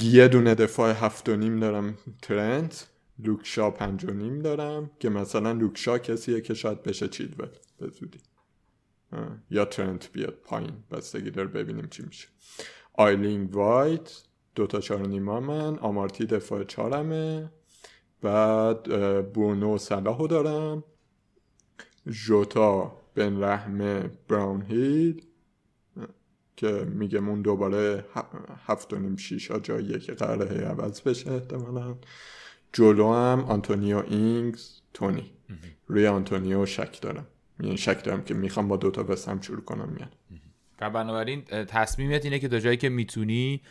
یه 0.00 0.28
دونه 0.28 0.54
دفاع 0.54 0.92
هفت 0.92 1.28
و 1.28 1.36
نیم 1.36 1.60
دارم 1.60 1.98
ترنت 2.22 2.88
لوکشا 3.18 3.70
پنج 3.70 4.04
و 4.04 4.10
نیم 4.10 4.38
دارم 4.38 4.90
که 4.98 5.08
مثلا 5.08 5.52
لوکشا 5.52 5.98
کسیه 5.98 6.40
که 6.40 6.54
شاید 6.54 6.82
بشه 6.82 7.08
چیدول 7.08 7.48
به 7.78 7.88
زودی. 7.88 8.18
یا 9.50 9.64
ترنت 9.64 10.12
بیاد 10.12 10.34
پایین 10.44 10.72
بستگی 10.90 11.30
داره 11.30 11.48
ببینیم 11.48 11.88
چی 11.90 12.02
میشه. 12.06 12.28
آیلینگ 12.92 13.56
وایت 13.56 14.22
دوتا 14.54 14.80
چهار 14.80 15.06
نیما 15.06 15.40
من 15.40 15.78
آمارتی 15.78 16.26
دفاع 16.26 16.64
چهارمه. 16.64 17.50
بعد 18.22 18.82
برونو 19.32 19.78
صلاحو 19.78 20.26
دارم. 20.26 20.84
جوتا 22.06 22.96
بن 23.14 23.44
رحمه 23.44 24.10
براون 24.28 24.62
هیل 24.62 25.22
که 26.56 26.70
میگم 26.84 27.28
اون 27.28 27.42
دوباره 27.42 28.04
هفت 28.66 28.92
و 28.92 28.98
نیم 28.98 29.16
شیش 29.16 29.50
ها 29.50 29.58
جاییه 29.58 29.98
که 29.98 30.12
قراره 30.12 30.64
عوض 30.66 31.00
بشه 31.00 31.32
احتمالا. 31.32 31.96
جلو 32.72 33.12
هم 33.12 33.44
آنتونیو 33.44 33.98
اینگز 33.98 34.80
تونی. 34.94 35.32
روی 35.86 36.06
آنتونیو 36.06 36.66
شک 36.66 37.00
دارم. 37.00 37.26
یعنی 37.60 37.76
شک 37.76 38.04
دارم 38.04 38.24
که 38.24 38.34
می‌خوام 38.34 38.68
با 38.68 38.76
دوتا 38.76 39.02
بسم 39.02 39.40
شروع 39.40 39.60
کنم 39.60 39.88
میان. 39.88 40.10
و 40.80 40.90
بنابراین 40.90 41.42
تصمیمت 41.44 42.24
اینه 42.24 42.38
که 42.38 42.48
تا 42.48 42.58
جایی 42.58 42.76
که 42.76 42.88
می‌تونی 42.88 43.62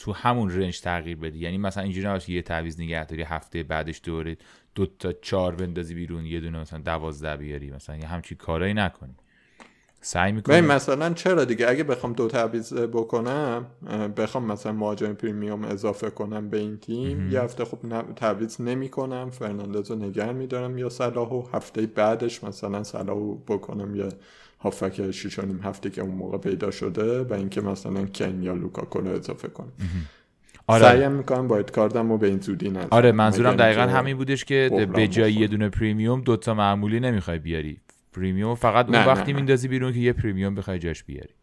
تو 0.00 0.12
همون 0.12 0.50
رنج 0.50 0.80
تغییر 0.80 1.16
بدی. 1.16 1.38
یعنی 1.38 1.58
مثلا 1.58 1.82
اینجوری 1.82 2.06
نباشه 2.06 2.32
یه 2.32 2.42
تعویض 2.42 2.80
نگه 2.80 3.04
داری 3.06 3.22
هفته 3.22 3.62
بعدش 3.62 4.00
دوره 4.04 4.36
دو 4.74 4.86
تا 4.86 5.12
چهار 5.12 5.54
بندازی 5.54 5.94
بیرون 5.94 6.26
یه 6.26 6.40
دونه 6.40 6.60
مثلا 6.60 6.78
دوازده 6.78 7.36
بیاری 7.36 7.70
مثلا 7.70 7.96
یه 7.96 8.06
همچین 8.06 8.38
کارایی 8.38 8.74
نکنی. 8.74 9.14
سعی 10.00 10.32
می‌کنم 10.32 10.60
مثلا 10.60 11.14
چرا 11.14 11.44
دیگه؟ 11.44 11.70
اگه 11.70 11.84
بخوام 11.84 12.12
دو 12.12 12.28
تعویض 12.28 12.74
بکنم 12.74 13.66
بخوام 14.16 14.44
مثلا 14.44 14.72
مهاجم 14.72 15.12
پریمیوم 15.12 15.64
اضافه 15.64 16.10
کنم 16.10 16.50
به 16.50 16.58
این 16.58 16.76
تیم 16.76 17.30
یه 17.32 17.40
هفته 17.40 17.64
خب 17.64 17.78
تعویض 18.16 18.60
نمی‌کنم 18.60 19.30
فرناندز 19.30 19.90
رو 19.90 19.96
نگر 19.96 20.32
میدارم 20.32 20.78
یا 20.78 20.88
صلاحو 20.88 21.42
هفته 21.52 21.86
بعدش 21.86 22.44
مثلا 22.44 22.82
صلاحو 22.82 23.34
بکنم 23.34 23.96
یا 23.96 24.08
هافبک 24.60 25.10
شیش 25.10 25.38
و 25.38 25.46
نیم 25.46 25.60
هفته 25.62 25.90
که 25.90 26.02
اون 26.02 26.14
موقع 26.14 26.38
پیدا 26.38 26.70
شده 26.70 27.22
و 27.22 27.32
اینکه 27.32 27.60
مثلا 27.60 28.06
کین 28.06 28.42
یا 28.42 28.54
لوکاکو 28.54 29.00
رو 29.00 29.08
اضافه 29.08 29.48
کنم 29.48 29.72
آره. 30.66 30.82
سعیم 30.82 31.12
می‌کنم 31.12 31.48
wild 31.48 31.70
card 31.70 32.04
م 32.04 32.12
رو 32.12 32.18
به 32.18 32.26
این 32.26 32.40
زودی 32.40 32.70
نزد 32.70 32.88
آره 32.90 33.12
منظورم 33.12 33.56
دقیقا 33.56 33.82
همین 33.82 34.16
بودش 34.16 34.44
که 34.44 34.88
به 34.94 35.08
جای 35.08 35.32
یه 35.32 35.46
دونه 35.46 35.68
premium 35.68 36.20
دوتا 36.20 36.54
معمولی 36.54 37.00
نمی‌خوای 37.00 37.38
بیاری. 37.38 37.80
premium 38.12 38.54
فقط 38.54 38.86
اون 38.86 39.04
وقتی 39.04 39.32
میندازی 39.32 39.68
بیرون 39.68 39.92
که 39.92 39.98
یه 39.98 40.12
premium 40.12 40.54
بخوای 40.54 40.78
جاش 40.78 41.04
بیاری. 41.04 41.34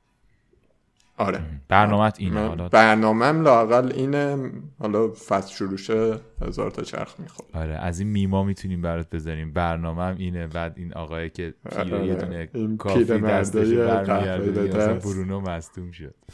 آره. 1.17 1.41
برنامهت 1.67 2.15
اینه 2.19 2.47
حالا 2.47 2.69
برنامهم 2.69 3.41
لاقل 3.41 3.91
اینه 3.95 4.51
حالا 4.79 5.07
فصل 5.11 5.55
شروع 5.55 6.17
هزار 6.41 6.71
تا 6.71 6.83
چرخ 6.83 7.19
می‌خواد 7.19 7.49
آره 7.53 7.73
از 7.73 7.99
این 7.99 8.09
میما 8.09 8.43
می‌تونیم 8.43 8.81
برات 8.81 9.09
بذاریم. 9.09 9.53
برنامهم 9.53 10.15
اینه 10.17 10.47
بعد 10.47 10.73
این 10.77 10.93
آقای 10.93 11.29
که 11.29 11.53
آره. 11.77 12.05
یه 12.05 12.15
دونه 12.15 12.49
کافی 12.77 13.03
دستش 13.03 13.67
برمیگرده 13.67 14.93
برونو 14.93 15.41
مستوم 15.41 15.91
شد. 15.91 16.15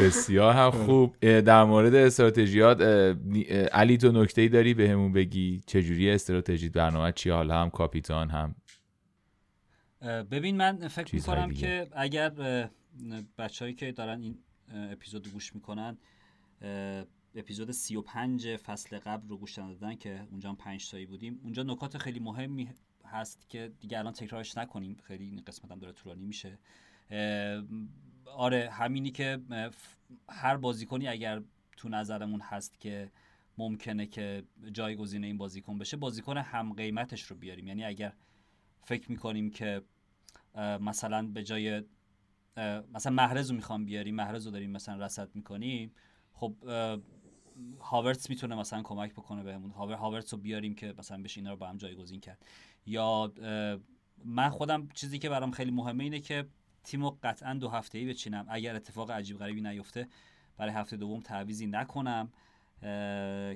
بسیار 0.00 0.54
هم 0.54 0.70
خوب. 0.70 1.16
در 1.20 1.64
مورد 1.64 1.94
استراتژیات 1.94 2.82
علی 3.72 3.96
تو 3.96 4.12
نکته 4.12 4.42
ای 4.42 4.48
داری 4.48 4.74
بهمون 4.74 5.12
به 5.12 5.20
بگی؟ 5.20 5.60
چجوری 5.66 6.10
استراتژی 6.10 6.68
برنامه 6.68 7.12
چی 7.12 7.30
حالا 7.30 7.54
هم 7.54 7.70
کاپیتان 7.70 8.30
هم 8.30 8.54
ببین 10.02 10.56
من 10.56 10.88
فکر 10.88 11.14
می‌کنم 11.14 11.50
که 11.50 11.88
اگر 11.92 12.30
بچههایی 13.38 13.74
که 13.74 13.92
دارن 13.92 14.20
این 14.20 14.38
اپیزود 14.72 15.28
گوش 15.28 15.54
می‌کنن 15.54 15.98
اپیزود 17.34 17.70
35 17.70 18.56
فصل 18.56 18.98
قبل 18.98 19.28
رو 19.28 19.36
گوش 19.36 19.58
دادن 19.58 19.94
که 19.94 20.26
اونجا 20.30 20.48
هم 20.48 20.56
5 20.56 20.90
تایی 20.90 21.06
بودیم. 21.06 21.40
اونجا 21.42 21.62
نکات 21.62 21.98
خیلی 21.98 22.20
مهمی 22.20 22.68
هست 23.04 23.48
که 23.48 23.72
دیگه 23.80 23.98
الان 23.98 24.12
تکرارش 24.12 24.58
نکنیم. 24.58 24.96
خیلی 25.02 25.24
این 25.24 25.42
قسمت 25.46 25.72
هم 25.72 25.78
داره 25.78 25.92
طولانی 25.92 26.24
میشه. 26.24 26.58
آره 28.26 28.70
همینی 28.70 29.10
که 29.10 29.38
هر 30.28 30.56
بازیکنی 30.56 31.08
اگر 31.08 31.42
تو 31.76 31.88
نظرمون 31.88 32.40
هست 32.40 32.80
که 32.80 33.10
ممکنه 33.58 34.06
که 34.06 34.44
جایگزین 34.72 35.24
این 35.24 35.38
بازیکن 35.38 35.78
بشه 35.78 35.96
بازیکن 35.96 36.36
هم 36.36 36.72
قیمتش 36.72 37.22
رو 37.22 37.36
بیاریم. 37.36 37.66
یعنی 37.66 37.84
اگر 37.84 38.12
فکر 38.84 39.10
می‌کنیم 39.10 39.50
که 39.50 39.82
مثلا 40.80 41.26
به 41.26 41.42
جای 41.42 41.82
مثلا 42.94 43.12
محرز 43.12 43.50
رو 43.50 43.56
می‌خوام 43.56 43.84
بیاریم 43.84 44.14
محرز 44.14 44.46
رو 44.46 44.52
داریم 44.52 44.70
مثلا 44.70 45.04
رسد 45.04 45.34
می‌کنیم 45.34 45.92
خب 46.32 46.54
هاورتس 47.80 48.30
می‌تونه 48.30 48.54
مثلا 48.54 48.82
کمک 48.82 49.12
بکنه 49.12 49.42
بهمون. 49.42 49.70
هاور 49.70 49.94
هاورتس 49.94 50.34
رو 50.34 50.40
بیاریم 50.40 50.74
که 50.74 50.94
مثلا 50.98 51.22
بشه 51.22 51.40
اینا 51.40 51.50
رو 51.50 51.56
با 51.56 51.68
هم 51.68 51.76
جایگزین 51.76 52.20
کرد. 52.20 52.44
یا 52.86 53.32
من 54.24 54.48
خودم 54.48 54.88
چیزی 54.94 55.18
که 55.18 55.28
برام 55.28 55.50
خیلی 55.50 55.70
مهمه 55.70 56.04
اینه 56.04 56.20
که 56.20 56.46
تیمو 56.84 57.16
قطعا 57.22 57.54
دو 57.54 57.68
هفته 57.68 57.98
ای 57.98 58.06
بچینم. 58.06 58.46
اگر 58.48 58.76
اتفاق 58.76 59.10
عجیب 59.10 59.38
غریبی 59.38 59.60
نیفته 59.60 60.08
برای 60.56 60.72
هفته 60.72 60.96
دوم 60.96 61.20
تعویزی 61.20 61.66
نکنم 61.66 62.32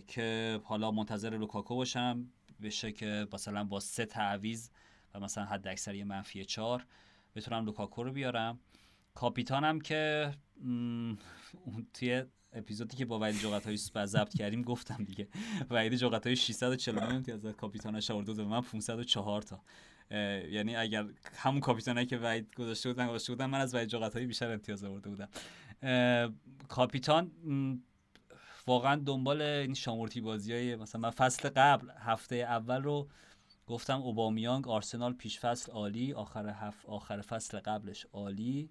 که 0.07 0.61
حالا 0.65 0.91
منتظر 0.91 1.31
لوکاکو 1.31 1.77
باشم. 1.77 2.29
بشه 2.63 2.93
که 2.93 3.29
مثلا 3.33 3.65
با 3.65 3.81
سه 3.81 4.07
تعویز 4.07 4.71
و 5.15 5.21
مثلا 5.21 5.45
حد 5.45 5.69
اکثر 5.69 5.95
یه 5.95 6.05
منفی 6.05 6.45
چهار 6.45 6.87
بتونم 7.35 7.65
لوکاکو 7.65 8.03
رو 8.03 8.13
بیارم. 8.13 8.61
کاپیتانم 9.15 9.81
که 9.81 10.33
توی 11.95 12.25
اپیزودی 12.53 12.97
که 12.97 13.05
با 13.05 13.19
وحید 13.19 13.37
جغتایی 13.37 13.77
ضبط 13.77 14.37
کردیم 14.37 14.63
گفتم 14.63 15.05
دیگه. 15.05 15.29
وحید 15.71 15.95
جغتایی 15.95 16.37
649 16.37 17.15
امتیاز 17.15 17.47
کاپیتانش 17.47 18.11
آورده 18.11 18.33
و 18.33 18.49
من 18.49 18.61
504 18.61 19.43
تا. 19.43 19.63
یعنی 20.51 20.77
اگر 20.77 21.07
همون 21.37 21.61
کاپیتانی 21.61 22.07
که 22.07 22.19
وحید 22.19 22.55
گذاشته 22.55 22.89
بودن 22.89 23.09
گذاشته 23.09 23.33
بودن 23.33 23.47
من 23.47 23.61
از 23.61 23.75
وحید 23.75 23.89
جغتایی 23.89 24.27
بیشتر 24.27 24.53
امتیاز 24.53 24.85
آورده 24.85 25.11
بودم. 25.11 25.29
کاپیتان 26.69 27.33
واقعا 28.67 28.97
دنبال 28.97 29.43
این 29.43 29.75
شامورتی 29.75 30.21
بازی 30.21 30.53
های 30.53 30.77
مثلا 30.77 31.01
من 31.01 31.11
فصل 31.11 31.49
قبل 31.49 31.91
هفته 31.99 32.37
اول 32.37 32.83
رو 32.83 33.09
گفتم 33.67 34.03
اوبامیانگ 34.03 34.69
آرسنال 34.69 35.13
پیش 35.13 35.41
فصل 35.41 35.73
عالی 35.73 36.13
آخر 36.13 36.49
هف 36.49 36.87
آخر 36.87 37.21
فصل 37.21 37.59
قبلش 37.59 38.07
عالی. 38.13 38.71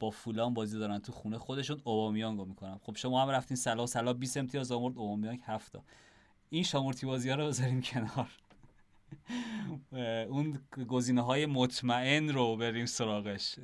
با 0.00 0.10
فولان 0.10 0.54
بازی 0.54 0.78
دارن 0.78 0.98
تو 0.98 1.12
خونه 1.12 1.38
خودشون 1.38 1.80
اوبامیانگ 1.84 2.38
رو 2.38 2.44
می‌کنم 2.44 2.80
خب 2.82 2.96
شما 2.96 3.22
هم 3.22 3.28
رفتین 3.28 3.56
سلا 3.56 3.86
سلا 3.86 4.12
20 4.12 4.36
امتیاز 4.36 4.72
آورد 4.72 4.98
اوبامیانگ 4.98 5.40
7 5.42 5.76
این 6.50 6.62
شامورتی 6.62 7.06
بازی 7.06 7.30
ها 7.30 7.34
رو 7.34 7.46
بذاریم 7.46 7.80
کنار. 7.80 8.30
اون 10.30 10.58
گزینه 10.88 11.22
های 11.22 11.46
مطمئن 11.46 12.28
رو 12.28 12.56
بریم 12.56 12.86
سراغش. 12.86 13.58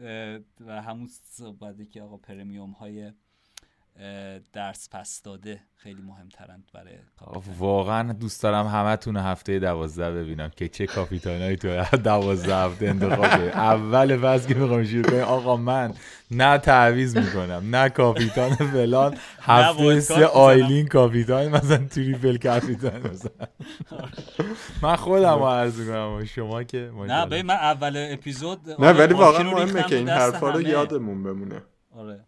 و 0.61 0.83
همون 0.83 1.09
صحبتی 1.23 1.87
که 1.87 2.03
آقا 2.03 2.17
پرمیوم 2.17 2.71
های 2.71 3.13
درس 4.53 4.89
پس 4.93 5.23
داده 5.23 5.61
خیلی 5.77 6.03
مهمترند 6.03 6.71
برای 6.75 6.95
واقعا 7.59 8.13
دوست 8.13 8.43
دارم 8.43 8.67
همه 8.67 8.97
تون 8.97 9.17
هفته 9.17 9.59
دوازده 9.59 10.13
ببینم 10.13 10.51
که 10.57 10.69
چه 10.69 10.87
کاپیتانایی 10.87 11.57
تو 11.57 11.85
دوازده 11.97 12.57
هفته 12.57 12.87
انتخاب 12.87 13.25
اول 13.55 14.17
فصل 14.17 14.49
که 14.49 14.55
می‌خوام 14.55 14.85
شروع 14.85 15.03
کنیم 15.03 15.21
آقا 15.23 15.57
من 15.57 15.95
نه 16.31 16.59
تعویز 16.59 17.17
می‌کنم 17.17 17.63
نه 17.77 17.89
کاپیتان 17.89 18.55
فلان 18.55 19.17
هفته 19.41 20.01
سه 20.01 20.27
آیلین 20.27 20.87
کاپیتان 20.87 21.49
مثلا 21.49 21.87
تریپل 21.87 22.37
کاپیتان. 22.37 23.01
مثلا 23.01 23.47
من 24.83 24.97
خودم 24.97 25.43
عرض 25.43 25.89
کنم 25.89 26.25
شما 26.25 26.63
که 26.63 26.91
نه 27.07 27.27
ببین 27.27 27.47
من 27.47 27.55
اول 27.55 28.09
اپیزود 28.13 28.71
نه 28.79 28.93
ولی 28.93 29.15
واقعا 29.15 29.43
مهمه 29.43 29.83
که 29.83 29.97
این 29.97 30.09
حرفا 30.09 30.51
رو 30.51 30.63
یادمون 30.63 31.23
بمونه. 31.23 31.63
آره. 31.91 32.21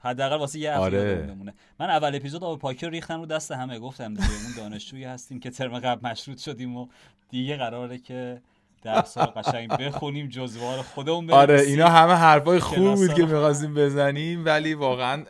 حداقل 0.00 0.36
واسه 0.36 0.58
یه 0.58 0.72
آره. 0.72 1.14
بمونه. 1.14 1.54
من 1.80 1.90
اول 1.90 2.14
اپیزود 2.14 2.44
آب 2.44 2.58
پاکی 2.58 2.86
رو 2.86 2.92
ریختم 2.92 3.20
رو 3.20 3.26
دست 3.26 3.52
همه. 3.52 3.78
گفتم 3.78 4.14
دیگه 4.14 4.28
اون 4.28 4.54
دانشجویی 4.56 5.04
هستیم 5.04 5.40
که 5.40 5.50
ترم 5.50 5.78
قبل 5.78 6.08
مشروط 6.08 6.38
شدیم 6.38 6.76
و 6.76 6.86
دیگه 7.30 7.56
قراره 7.56 7.98
که 7.98 8.40
درس 8.82 9.18
قشنگ 9.18 9.68
بخونیم 9.68 10.28
جزوار 10.28 10.82
خودمون 10.82 11.30
آره 11.30 11.60
اینا 11.60 11.88
همه 11.88 12.12
حرفای 12.12 12.58
خوب 12.58 12.94
بود 12.94 13.14
که 13.14 13.22
می‌خواستیم 13.22 13.74
بزنیم 13.74 14.44
ولی 14.44 14.74
واقعا 14.74 15.24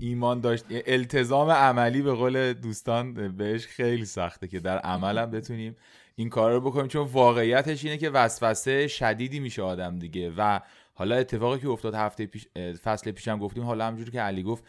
ایمان 0.00 0.40
داشت. 0.40 0.64
التزام 0.86 1.50
عملی 1.50 2.02
به 2.02 2.12
قول 2.12 2.52
دوستان 2.52 3.36
بهش 3.36 3.66
خیلی 3.66 4.04
سخته 4.04 4.48
که 4.48 4.60
در 4.60 4.78
عملم 4.78 5.30
بتونیم 5.30 5.76
این 6.16 6.28
کار 6.28 6.52
رو 6.52 6.60
بکنیم. 6.60 6.88
چون 6.88 7.06
واقعیتش 7.06 7.84
اینه 7.84 7.96
که 7.96 8.10
وسوسه 8.10 8.86
شدیدی 8.86 9.40
میشه 9.40 9.62
آدم 9.62 9.98
دیگه 9.98 10.32
و 10.36 10.60
حالا 11.00 11.16
اتفاقی 11.16 11.60
که 11.60 11.68
افتاد 11.68 11.94
هفته 11.94 12.26
پیش 12.26 12.46
فصل 12.84 13.10
پیشم 13.10 13.38
گفتیم 13.38 13.64
حالا 13.64 13.86
همجوری 13.86 14.10
که 14.10 14.20
علی 14.20 14.42
گفت 14.42 14.64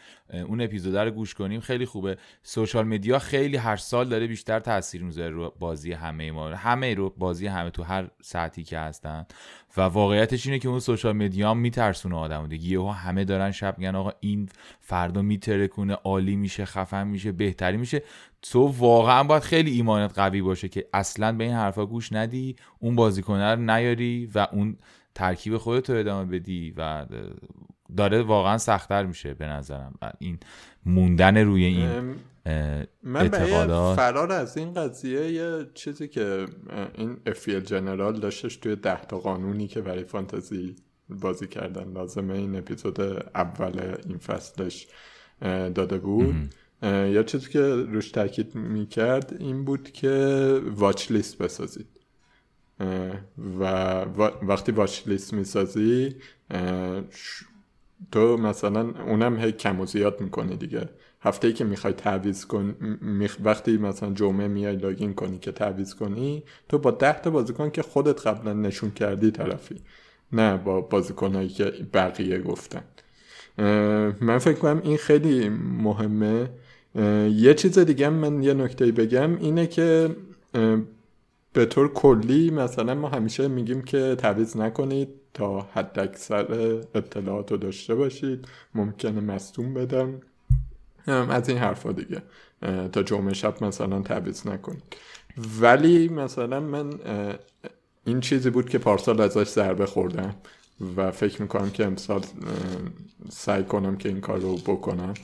اون 0.48 0.60
اپیزود 0.60 0.96
رو 0.96 1.10
گوش 1.10 1.34
کنیم 1.34 1.60
خیلی 1.60 1.86
خوبه. 1.86 2.16
سوشال 2.42 2.86
مدیا 2.86 3.18
خیلی 3.18 3.56
هر 3.56 3.76
سال 3.76 4.08
داره 4.08 4.26
بیشتر 4.26 4.60
تاثیر 4.60 5.02
می‌ذاره 5.02 5.30
رو 5.30 5.54
بازی 5.58 5.92
همه 5.92 6.30
ما 6.30 6.48
همه 6.48 6.94
رو 6.94 7.10
بازی 7.10 7.46
همه 7.46 7.70
تو 7.70 7.82
هر 7.82 8.10
ساعتی 8.22 8.64
که 8.64 8.78
هستن. 8.78 9.26
و 9.76 9.80
واقعیتش 9.80 10.46
اینه 10.46 10.58
که 10.58 10.68
اون 10.68 10.80
سوشال 10.80 11.16
مدیا 11.16 11.54
میترسونه 11.54 12.16
آدمو. 12.16 12.46
دیگه 12.46 12.68
یهو 12.68 12.90
همه 12.90 13.24
دارن 13.24 13.50
شب 13.50 13.78
میگن 13.78 13.94
آقا 13.94 14.12
این 14.20 14.48
فردا 14.80 15.22
میترکونه 15.22 15.94
عالی 15.94 16.36
میشه 16.36 16.64
خفن 16.64 17.06
میشه 17.06 17.32
بهتری 17.32 17.76
میشه. 17.76 18.02
تو 18.42 18.66
واقعا 18.66 19.24
باید 19.24 19.42
خیلی 19.42 19.70
ایمانت 19.70 20.18
قوی 20.18 20.42
باشه 20.42 20.68
که 20.68 20.88
اصلا 20.92 21.32
به 21.32 21.44
این 21.44 21.52
حرفا 21.52 21.86
گوش 21.86 22.12
ندی 22.12 22.56
اون 22.78 22.96
بازیکنه 22.96 23.54
رو 23.54 23.60
نیاری 23.60 24.30
و 24.34 24.46
اون 24.52 24.76
ترکیب 25.14 25.56
خودت 25.56 25.90
رو 25.90 25.98
ادامه 25.98 26.38
بدی 26.38 26.74
و 26.76 27.06
داره 27.96 28.22
واقعا 28.22 28.58
سختتر 28.58 29.06
میشه 29.06 29.34
به 29.34 29.46
نظرم. 29.46 29.94
این 30.18 30.38
موندن 30.86 31.36
روی 31.36 31.64
این 31.64 32.14
من 33.02 33.22
اعتقادات. 33.22 33.96
فرار 33.96 34.32
از 34.32 34.56
این 34.56 34.72
قضیه 34.72 35.32
یه 35.32 35.66
چیزی 35.74 36.08
که 36.08 36.46
این 36.94 37.16
افیل 37.26 37.60
جنرال 37.60 38.20
داشتش 38.20 38.56
توی 38.56 38.76
ده 38.76 39.04
تا 39.04 39.18
قانونی 39.18 39.68
که 39.68 39.80
برای 39.80 40.04
فانتزی 40.04 40.76
بازی 41.08 41.46
کردن 41.46 41.92
لازمه. 41.92 42.34
این 42.34 42.56
اپیزود 42.56 43.00
اول 43.34 43.96
این 44.06 44.18
فصلش 44.18 44.88
داده 45.74 45.98
بود. 45.98 46.54
یا 46.82 47.22
چیزی 47.22 47.50
که 47.50 47.60
روش 47.62 48.10
تاکید 48.10 48.54
می‌کرد 48.54 49.36
این 49.38 49.64
بود 49.64 49.90
که 49.90 50.60
واچ 50.66 51.12
لیست 51.12 51.38
بسازید. 51.38 51.86
و 53.60 53.64
وقتی 54.42 54.72
واچ 54.72 55.08
لیست 55.08 55.34
می‌سازی 55.34 56.16
تو 58.12 58.36
مثلا 58.36 58.94
اونم 59.06 59.40
هی 59.40 59.52
کم 59.52 59.80
و 59.80 59.86
زیاد 59.86 60.20
می‌کنی 60.20 60.56
دیگه. 60.56 60.88
هفته 61.20 61.48
ای 61.48 61.54
که 61.54 61.64
می‌خوای 61.64 61.92
تعویز 61.92 62.44
کن 62.44 62.74
وقتی 63.44 63.76
مثلا 63.76 64.12
جمعه 64.12 64.48
میای 64.48 64.76
لاگین 64.76 65.14
کنی 65.14 65.38
که 65.38 65.52
تعویز 65.52 65.94
کنی 65.94 66.42
تو 66.68 66.78
با 66.78 66.90
ده 66.90 67.20
تا 67.20 67.30
بازیکن 67.30 67.70
که 67.70 67.82
خودت 67.82 68.26
قبلا 68.26 68.52
نشون 68.52 68.90
کردی 68.90 69.30
طرفی. 69.30 69.74
نه 70.32 70.56
با 70.56 70.80
بازیکنهایی 70.80 71.48
که 71.48 71.64
بقیه 71.94 72.38
گفتن. 72.38 72.82
من 74.20 74.38
فکر 74.38 74.58
کنم 74.58 74.80
این 74.84 74.96
خیلی 74.96 75.48
مهمه. 75.48 76.50
یه 77.34 77.54
چیز 77.54 77.78
دیگه 77.78 78.08
من 78.08 78.42
یه 78.42 78.54
نکته 78.54 78.92
بگم 78.92 79.36
اینه 79.36 79.66
که 79.66 80.16
به 81.52 81.66
طور 81.66 81.92
کلی 81.92 82.50
مثلا 82.50 82.94
ما 82.94 83.08
همیشه 83.08 83.48
میگیم 83.48 83.82
که 83.82 84.16
تعویض 84.18 84.56
نکنید 84.56 85.08
تا 85.34 85.60
حد 85.60 85.98
اکثر 85.98 86.46
اطلاعات 86.94 87.50
رو 87.50 87.56
داشته 87.56 87.94
باشید. 87.94 88.48
ممکنه 88.74 89.20
مستون 89.20 89.74
بدم. 89.74 90.20
از 91.06 91.48
این 91.48 91.58
حرفا 91.58 91.92
دیگه. 91.92 92.22
تا 92.92 93.02
جمعه 93.02 93.34
شب 93.34 93.64
مثلا 93.64 94.00
تعویض 94.00 94.46
نکنید. 94.46 94.82
ولی 95.60 96.08
مثلا 96.08 96.60
من 96.60 96.90
این 98.04 98.20
چیزی 98.20 98.50
بود 98.50 98.68
که 98.68 98.78
پارسال 98.78 99.20
ازش 99.20 99.48
ضربه 99.48 99.86
خوردم 99.86 100.34
و 100.96 101.10
فکر 101.10 101.42
می‌کنم 101.42 101.70
که 101.70 101.86
امسال 101.86 102.20
سعی 103.30 103.64
کنم 103.64 103.96
که 103.96 104.08
این 104.08 104.20
کار 104.20 104.38
رو 104.38 104.56
بکنم 104.56 105.14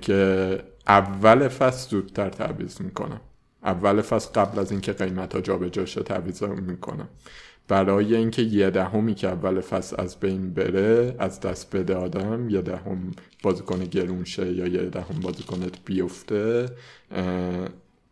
که 0.00 0.62
اول 0.86 1.48
فصل 1.48 1.90
زودتر 1.90 2.28
تعویض 2.28 2.80
می‌کنم. 2.80 3.20
اول 3.62 4.00
فصل 4.00 4.30
قبل 4.30 4.58
از 4.58 4.70
اینکه 4.70 4.92
قیمت 4.92 5.34
ها 5.34 5.40
جابجا 5.40 5.86
شه 5.86 6.02
تعویض 6.02 6.42
می‌کنم. 6.42 7.08
برای 7.68 8.14
اینکه 8.16 8.42
یه 8.42 8.70
دهمی 8.70 9.14
که 9.14 9.28
اول 9.28 9.60
فصل 9.60 9.96
از 9.98 10.20
بین 10.20 10.54
بره 10.54 11.16
از 11.18 11.40
دست 11.40 11.76
بده 11.76 11.94
آدم 11.94 12.48
یه 12.48 12.62
دهم 12.62 13.10
بازیکن 13.42 13.84
گرون 13.84 14.24
شه 14.24 14.52
یا 14.52 14.66
یه 14.66 14.82
دهم 14.82 15.20
بازیکنت 15.20 15.84
بیفته 15.84 16.68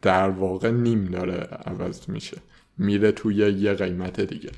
در 0.02 0.30
واقع 0.30 0.70
نیم 0.70 1.04
داره 1.04 1.34
عوض 1.66 2.08
میشه. 2.08 2.36
میره 2.78 3.12
توی 3.12 3.34
یه 3.34 3.74
قیمت 3.74 4.20
دیگه. 4.20 4.50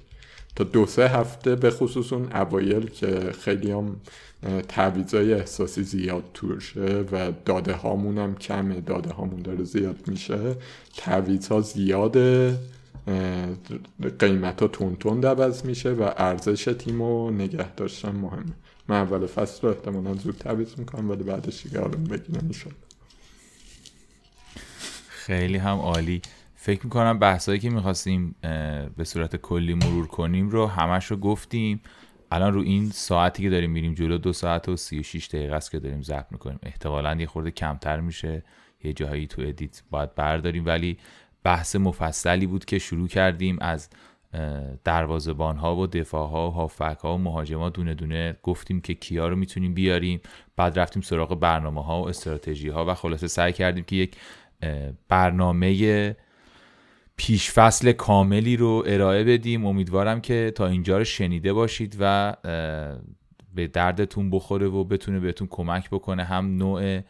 دو 0.64 0.86
سه 0.86 1.08
هفته 1.08 1.56
به 1.56 1.70
خصوص 1.70 2.12
اون 2.12 2.32
اوایل 2.32 2.90
که 2.90 3.32
خیلی 3.40 3.70
هم 3.70 3.96
تعویضای 4.68 5.34
احساسی 5.34 5.82
زیاد 5.82 6.24
توشه 6.34 7.04
و 7.12 7.32
داده 7.44 7.72
هامون 7.72 8.18
هم 8.18 8.34
کمه 8.34 8.80
داده 8.80 9.10
هامون 9.10 9.42
داره 9.42 9.64
زیاد 9.64 10.08
میشه. 10.08 10.56
تعویض 10.96 11.48
ها 11.48 11.60
زیاده 11.60 12.58
قیمت 14.18 14.62
ها 14.62 14.68
تون 14.68 15.24
عوض 15.24 15.64
میشه 15.64 15.90
و 15.90 16.10
ارزش 16.16 16.64
تیم 16.64 17.02
رو 17.02 17.30
نگه 17.30 17.74
داشتن 17.74 18.10
مهمه. 18.10 18.52
من 18.88 18.96
اول 18.96 19.26
فصل 19.26 19.58
رو 19.62 19.68
احتمالا 19.68 20.14
زود 20.14 20.36
تعویض 20.36 20.78
می‌کنم 20.78 21.10
ولی 21.10 21.22
بعدش 21.22 21.62
دیگه 21.62 21.80
آروم 21.80 22.04
بگیرم 22.04 22.50
خیلی 25.08 25.56
هم 25.56 25.78
عالی. 25.78 26.22
فکر 26.62 26.84
می‌کنم 26.84 27.18
بحثایی 27.18 27.58
که 27.58 27.70
می‌خواستیم 27.70 28.34
به 28.96 29.04
صورت 29.04 29.36
کلی 29.36 29.74
مرور 29.74 30.06
کنیم 30.06 30.48
رو 30.48 30.66
همش 30.66 31.06
رو 31.06 31.16
گفتیم. 31.16 31.80
الان 32.30 32.54
رو 32.54 32.60
این 32.60 32.90
ساعتی 32.90 33.42
که 33.42 33.50
داریم 33.50 33.70
میریم 33.70 33.94
جلو 33.94 34.18
دو 34.18 34.32
ساعت 34.32 34.68
و 34.68 34.76
سی 34.76 35.00
و 35.00 35.02
شیش 35.02 35.28
دقیقه 35.28 35.54
است 35.54 35.70
که 35.70 35.78
داریم 35.78 36.02
ضبط 36.02 36.26
می‌کنیم. 36.30 36.58
احتمالا 36.62 37.14
یه 37.14 37.26
خورده 37.26 37.50
کمتر 37.50 38.00
میشه. 38.00 38.42
یه 38.84 38.92
جایی 38.92 39.26
تو 39.26 39.42
ادیت 39.42 39.82
باید 39.90 40.14
برداریم. 40.14 40.66
ولی 40.66 40.98
بحث 41.42 41.76
مفصلی 41.76 42.46
بود 42.46 42.64
که 42.64 42.78
شروع 42.78 43.08
کردیم 43.08 43.58
از 43.60 43.88
دروازبان 44.84 45.56
ها 45.56 45.76
و 45.76 45.86
دفاع 45.86 46.28
ها 46.28 46.48
و 46.48 46.52
هافک 46.52 46.98
ها 47.02 47.14
و 47.14 47.18
مهاجما 47.18 47.68
دونه 47.68 47.94
دونه 47.94 48.36
گفتیم 48.42 48.80
که 48.80 48.94
کیا 48.94 49.28
رو 49.28 49.36
می‌تونیم 49.36 49.74
بیاریم. 49.74 50.20
بعد 50.56 50.78
رفتیم 50.78 51.02
سراغ 51.02 51.40
برنامه 51.40 51.84
ها 51.84 52.02
و 52.02 52.08
استراتژی 52.08 52.68
ها 52.68 52.84
و 52.86 52.94
خلاصه 52.94 53.26
سعی 53.26 53.52
کردیم 53.52 53.84
که 53.84 53.96
یک 53.96 54.16
برنامه 55.08 56.16
پیش 57.20 57.50
فصل 57.50 57.92
کاملی 57.92 58.56
رو 58.56 58.84
ارائه 58.86 59.24
بدیم. 59.24 59.66
امیدوارم 59.66 60.20
که 60.20 60.52
تا 60.54 60.66
اینجا 60.66 60.98
رو 60.98 61.04
شنیده 61.04 61.52
باشید 61.52 61.96
و 62.00 62.36
به 63.54 63.66
دردتون 63.66 64.30
بخوره 64.30 64.66
و 64.66 64.84
بتونه 64.84 65.20
بهتون 65.20 65.48
کمک 65.50 65.90
بکنه. 65.90 66.24
هم 66.24 66.56
نوع 66.56 67.00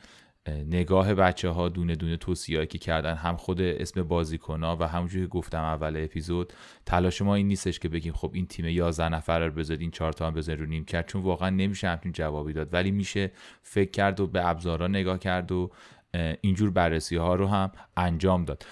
نگاه 0.66 1.14
بچه 1.14 1.48
ها 1.48 1.68
دونه 1.68 1.96
دونه 1.96 2.16
توصیه 2.16 2.66
که 2.66 2.78
کردن 2.78 3.14
هم 3.14 3.36
خود 3.36 3.60
اسم 3.60 4.02
بازیکن 4.02 4.64
ها 4.64 4.76
و 4.80 4.88
همونجوری 4.88 5.24
که 5.24 5.28
گفتم 5.28 5.62
اول 5.62 5.96
اپیزود 6.04 6.52
تلاش 6.86 7.22
ما 7.22 7.34
این 7.34 7.48
نیستش 7.48 7.78
که 7.78 7.88
بگیم 7.88 8.12
خب 8.12 8.30
این 8.34 8.46
تیم 8.46 8.66
11 8.66 9.08
نفر 9.08 9.46
رو 9.46 9.52
بذارید 9.52 9.80
این 9.80 9.90
چهار 9.90 10.12
تا 10.12 10.26
هم 10.26 10.34
بذارید 10.34 10.60
رو 10.60 10.66
نیم 10.66 10.84
کرد 10.84 11.06
چون 11.06 11.22
واقعا 11.22 11.50
نمیشه 11.50 11.88
همچین 11.88 12.12
جوابی 12.12 12.52
داد. 12.52 12.68
ولی 12.74 12.90
میشه 12.90 13.30
فکر 13.62 13.90
کرد 13.90 14.20
و 14.20 14.26
به 14.26 14.48
ابزارا 14.48 14.88
نگاه 14.88 15.18
کرد 15.18 15.52
و 15.52 15.70
اینجور 16.40 16.70
بررسی 16.70 17.16
ها 17.16 17.34
رو 17.34 17.46
هم 17.46 17.72
انجام 17.96 18.44
داد. 18.44 18.64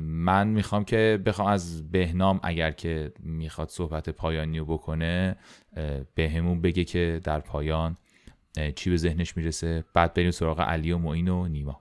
من 0.00 0.48
می‌خوام 0.48 0.84
که 0.84 1.22
بخوام 1.26 1.48
از 1.48 1.90
بهنام 1.90 2.40
اگر 2.42 2.70
که 2.70 3.12
می‌خواد 3.20 3.68
صحبت 3.68 4.10
پایانی 4.10 4.58
رو 4.58 4.64
بکنه 4.64 5.36
به 6.14 6.30
همون 6.30 6.60
بگه 6.60 6.84
که 6.84 7.20
در 7.24 7.40
پایان 7.40 7.96
چی 8.74 8.90
به 8.90 8.96
ذهنش 8.96 9.36
می‌رسه. 9.36 9.84
بعد 9.94 10.14
بریم 10.14 10.30
سراغ 10.30 10.60
علی 10.60 10.92
و 10.92 10.98
معین 10.98 11.28
و 11.28 11.48
نیما. 11.48 11.80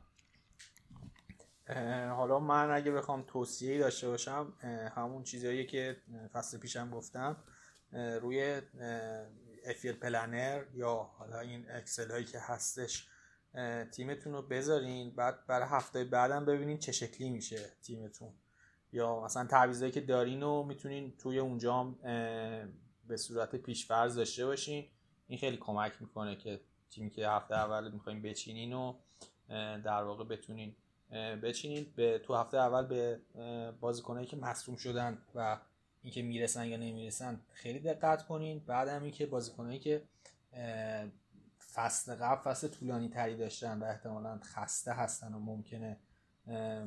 حالا 2.16 2.40
من 2.40 2.72
اگه 2.72 2.92
بخوام 2.92 3.24
توصیه 3.28 3.80
داشته 3.80 4.08
باشم 4.08 4.54
همون 4.96 5.24
چیزهایی 5.24 5.66
که 5.66 5.98
فصل 6.34 6.58
پیشم 6.58 6.90
گفتم 6.90 7.38
روی 8.22 8.62
افیل 9.66 9.92
پلنر 9.92 10.64
یا 10.74 11.10
حالا 11.18 11.40
این 11.40 11.66
اکسل 11.72 12.12
هایی 12.12 12.26
که 12.26 12.40
هستش 12.42 13.08
تیمتون 13.92 14.34
رو 14.34 14.42
بذارین 14.42 15.10
بعد 15.10 15.48
برای 15.48 15.68
هفته 15.70 16.04
بعدم 16.04 16.46
ببینین 16.46 16.78
چه 16.78 16.92
شکلی 16.92 17.30
میشه 17.30 17.70
تیمتون. 17.84 18.30
یا 18.94 19.20
مثلا 19.20 19.46
تعویضایی 19.46 19.92
که 19.92 20.02
دارین 20.02 20.42
رو 20.42 20.64
می‌تونین 20.64 21.14
توی 21.18 21.40
اونجا 21.40 21.84
به 23.08 23.18
صورت 23.18 23.56
پیشفرض 23.56 24.16
داشته 24.16 24.46
باشین. 24.46 24.86
این 25.28 25.40
خیلی 25.40 25.58
کمک 25.58 25.94
می‌کنه 26.00 26.36
که 26.36 26.60
تیمی 26.90 27.10
که 27.10 27.30
هفته 27.30 27.56
اول 27.56 27.92
می‌خوایم 27.92 28.22
بچینین 28.22 28.74
و 28.74 28.94
در 29.84 30.04
واقع 30.04 30.24
بتونین 30.24 30.76
بچینید 31.44 31.96
به 31.96 32.20
تو 32.20 32.36
هفته 32.36 32.58
اول 32.58 32.86
به 32.86 33.20
بازیکنایی 33.80 34.28
که 34.28 34.38
مصوم 34.38 34.76
شدن 34.76 35.18
و 35.36 35.58
اینکه 36.04 36.22
می‌رسن 36.22 36.66
یا 36.68 36.78
نمی‌رسن 36.78 37.42
خیلی 37.54 37.80
دقت 37.80 38.28
کنین. 38.28 38.60
بعد 38.60 38.88
هم 38.88 39.04
اینکه 39.04 39.26
بازیکنایی 39.26 39.80
که 39.80 40.02
فصل 41.78 42.16
قبل 42.16 42.42
فصل 42.42 42.68
طولانی 42.68 43.10
تری 43.10 43.38
داشتن 43.38 43.80
و 43.80 43.84
احتمالا 43.84 44.40
خسته 44.44 44.94
هستن 44.94 45.34
و 45.34 45.40
ممکنه 45.40 45.98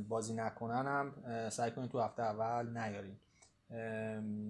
بازی 0.09 0.35
نکنن 0.35 0.87
هم 0.87 1.15
سعی 1.51 1.71
کنید 1.71 1.91
تو 1.91 2.01
هفته 2.01 2.23
اول 2.23 2.79
نیارین. 2.79 3.17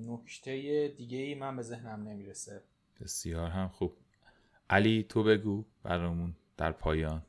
نکته 0.06 0.88
دیگه 0.96 1.18
ای 1.18 1.34
من 1.34 1.56
به 1.56 1.62
ذهنم 1.62 2.08
نمی‌رسه. 2.08 2.62
بسیار 3.00 3.50
هم 3.50 3.68
خوب. 3.68 3.96
علی 4.70 5.06
تو 5.08 5.22
بگو 5.22 5.64
برامون 5.82 6.36
در 6.56 6.72
پایان. 6.72 7.22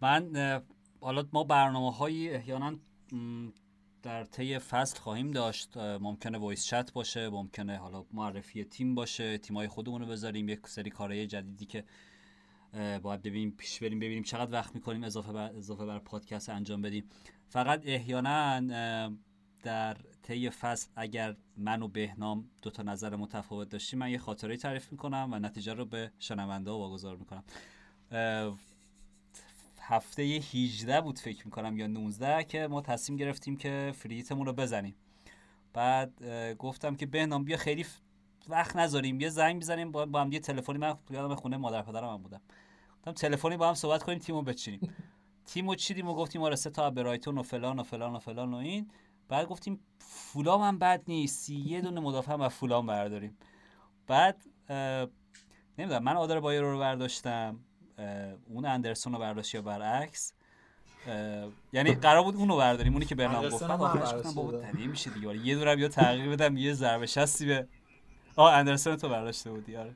من 0.00 0.62
حالا 1.00 1.28
ما 1.32 1.44
برنامه 1.44 1.92
هایی 1.92 2.30
احیانا 2.30 2.76
در 4.06 4.24
طی 4.24 4.58
فصل 4.58 4.98
خواهیم 4.98 5.30
داشت. 5.30 5.76
ممکنه 5.76 6.38
وایس 6.38 6.64
چت 6.66 6.92
باشه 6.92 7.28
ممکنه 7.28 7.78
حالا 7.78 8.04
معرفی 8.12 8.64
تیم 8.64 8.94
باشه 8.94 9.38
تیمای 9.38 9.68
خودمون 9.68 10.00
رو 10.00 10.06
بذاریم 10.06 10.48
یک 10.48 10.66
سری 10.66 10.90
کارهای 10.90 11.26
جدیدی 11.26 11.66
که 11.66 11.84
باید 13.02 13.22
ببینیم 13.22 13.50
پیش 13.50 13.82
بریم 13.82 13.98
ببینیم 13.98 14.22
چقدر 14.22 14.52
وقت 14.52 14.74
می‌کنیم 14.74 15.04
اضافه 15.04 15.32
بر 15.32 15.52
اضافه 15.56 15.86
بر 15.86 15.98
پادکست 15.98 16.48
انجام 16.48 16.82
بدیم. 16.82 17.04
فقط 17.48 17.82
احیانا 17.84 18.60
در 19.62 19.96
طی 20.22 20.50
فصل 20.50 20.90
اگر 20.96 21.36
من 21.56 21.82
و 21.82 21.88
بهنام 21.88 22.50
دو 22.62 22.70
تا 22.70 22.82
نظر 22.82 23.16
متفاوت 23.16 23.68
داشتیم 23.68 23.98
من 23.98 24.10
یه 24.10 24.18
خاطره 24.18 24.56
تعریف 24.56 24.92
می‌کنم 24.92 25.28
و 25.32 25.38
نتیجه 25.38 25.74
رو 25.74 25.84
به 25.84 26.12
شنونده 26.18 26.70
واگذار 26.70 27.16
می‌کنم. 27.16 27.44
هفته 29.88 30.22
18 30.22 31.00
بود 31.00 31.18
فکر 31.18 31.44
می‌کنم 31.44 31.78
یا 31.78 31.86
19 31.86 32.44
که 32.44 32.66
ما 32.66 32.80
تصمیم 32.80 33.18
گرفتیم 33.18 33.56
که 33.56 33.92
فریتمون 33.96 34.46
رو 34.46 34.52
بزنیم. 34.52 34.94
بعد 35.72 36.24
گفتم 36.54 36.96
که 36.96 37.06
بهنام 37.06 37.44
بیا 37.44 37.56
خیلی 37.56 37.86
وقت 38.48 38.76
نذاریم 38.76 39.20
یه 39.20 39.28
زنگ 39.28 39.60
بزنیم 39.60 39.92
با 39.92 40.20
هم 40.20 40.32
یه 40.32 40.40
تلفنی 40.40 40.78
من 40.78 40.94
یادم 41.10 41.34
خونه 41.34 41.56
مادر 41.56 41.82
پدرم 41.82 42.08
هم 42.08 42.22
بودم. 42.22 42.40
گفتم 42.98 43.12
تلفنی 43.12 43.56
با 43.56 43.68
هم 43.68 43.74
صحبت 43.74 44.02
کنیم 44.02 44.18
تیمو 44.18 44.42
بچینیم. 44.42 44.94
تیمو 45.46 45.74
چیدیم 45.74 46.08
و 46.08 46.14
گفتیم 46.14 46.42
آره 46.42 46.56
سه 46.56 46.70
تا 46.70 46.90
برایتون 46.90 47.38
و 47.38 47.42
فلان 47.42 47.78
و 47.78 47.82
فلان 47.82 48.16
و 48.16 48.18
فلان 48.18 48.54
و 48.54 48.56
این. 48.56 48.90
بعد 49.28 49.46
گفتیم 49.46 49.80
فولام 49.98 50.62
هم 50.62 50.78
بد 50.78 51.02
نیست 51.08 51.50
یه 51.50 51.80
دونه 51.80 52.00
مدافع 52.00 52.32
هم 52.32 52.40
از 52.40 52.52
فولام 52.52 52.86
برداریم. 52.86 53.36
بعد 54.06 54.44
نمی‌دونم 55.78 56.02
من 56.02 56.16
آدر 56.16 56.40
بایرو 56.40 56.72
رو 56.72 56.78
برداشتم. 56.78 57.60
اون 58.48 58.64
اندرسون 58.64 59.12
رو 59.12 59.18
برداشت 59.18 59.54
یا 59.54 59.62
برعکس 59.62 60.32
یعنی 61.72 61.94
قرار 61.94 62.22
بود 62.22 62.36
اونو 62.36 62.56
برداریم 62.56 62.92
اونی 62.92 63.04
که 63.04 63.14
برنامه 63.14 63.48
گفت 63.48 63.62
من 63.62 63.70
آخرش 63.70 64.14
گفتم 64.14 64.32
بابا 64.32 64.62
میشه 64.74 65.10
دیگه. 65.10 65.36
یه 65.46 65.54
دورم 65.54 65.78
یا 65.78 65.88
تغییر 65.88 66.28
بدم 66.28 66.56
یه 66.56 66.72
ضربه 66.72 67.06
شستی 67.06 67.46
به 67.46 67.66
آه 68.36 68.54
اندرسون 68.54 68.96
تو 68.96 69.08
برداشته 69.08 69.50
بودی 69.50 69.76
آره. 69.76 69.94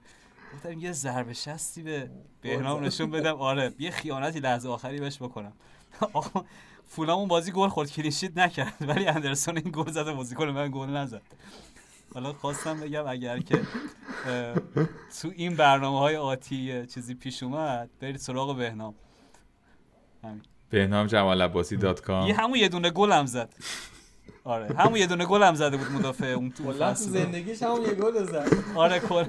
گفتم 0.55 0.81
یه 0.81 0.93
ضربه 0.93 1.33
شستی 1.33 1.83
به 1.83 2.11
بهنام 2.43 2.85
نشون 2.85 3.11
بدم 3.11 3.37
آره 3.37 3.73
یه 3.79 3.91
خیانتی 3.91 4.41
لحظه 4.41 4.69
آخری 4.69 4.99
بهش 5.01 5.17
بکنم. 5.23 5.53
فولام 6.87 7.15
اون 7.15 7.29
بازی 7.29 7.53
گل 7.53 7.69
خورد 7.69 7.93
clean 7.93 8.15
sheet 8.15 8.37
نکرد 8.37 8.75
ولی 8.81 9.07
اندرسون 9.07 9.57
این 9.57 9.71
گل 9.73 9.91
زد 9.91 10.13
بازیکن 10.13 10.49
من 10.49 10.71
گل 10.71 10.89
نزد. 10.89 11.23
حالا 12.15 12.33
خواستم 12.33 12.81
بگم 12.81 13.07
اگر 13.07 13.39
که 13.39 13.61
تو 15.23 15.33
این 15.37 15.57
برنامه 15.57 15.99
های 15.99 16.17
آتی 16.17 16.87
چیزی 16.87 17.15
پیش 17.15 17.43
اومد 17.43 17.91
برید 18.01 18.17
سراغ 18.17 18.57
بهنام. 18.57 18.95
همین. 20.25 20.43
بهنام 20.71 21.07
جمال 21.07 21.43
عباسی 21.43 21.77
dot 21.77 22.01
com. 22.01 22.29
یه 22.29 22.35
همون 22.35 22.59
یه 22.59 22.69
دونه 22.69 22.91
گل 22.91 23.13
هم 23.13 23.27
زد. 23.27 23.55
آره 24.45 24.75
همون 24.75 24.97
یه 24.97 25.07
دونه 25.07 25.27
گل 25.27 25.43
هم 25.43 25.55
زده 25.55 25.77
بود 25.77 25.93
مدافع 25.93 26.27
اون 26.27 26.51
تو 26.51 26.73
زندگیش 26.95 27.63
همون 27.63 27.83
یه 27.83 27.95
گل 27.95 28.25
زد. 28.25 28.49
آره 28.75 29.01
کل 29.01 29.25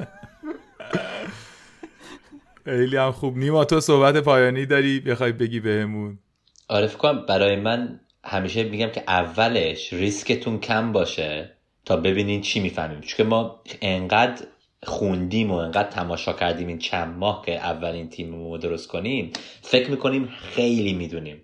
خیلی 2.66 2.98
هم 2.98 3.12
خوب. 3.12 3.38
نیما 3.38 3.66
تو 3.66 3.80
صحبت 3.80 4.18
پایانی 4.18 4.66
داری؟ 4.66 5.00
بخوای 5.00 5.32
بگی 5.32 5.60
بهمون. 5.60 6.20
آره 6.68 6.88
فکر 6.88 7.14
برای 7.14 7.56
من 7.56 8.00
همیشه 8.24 8.64
میگم 8.64 8.90
که 8.90 9.04
اولش 9.08 9.94
ریسکتون 9.94 10.60
کم 10.60 10.92
باشه. 10.92 11.58
تا 11.86 11.98
ببینین 11.98 12.42
چی 12.42 12.60
می‌فهمیم. 12.60 13.02
چون 13.02 13.28
ما 13.28 13.62
انقدر 13.82 14.46
خوندیم 14.84 15.52
و 15.52 15.56
انقدر 15.56 15.90
تماشا 15.90 16.34
کردیم 16.34 16.68
این 16.68 16.80
چند 16.80 17.18
ماه 17.18 17.44
که 17.46 17.56
اولین 17.56 18.10
تیم 18.10 18.34
رو 18.34 18.58
درست 18.58 18.88
کنیم 18.88 19.32
فکر 19.62 19.92
می‌کنیم 19.92 20.28
خیلی 20.28 20.94
می‌دونیم. 20.94 21.42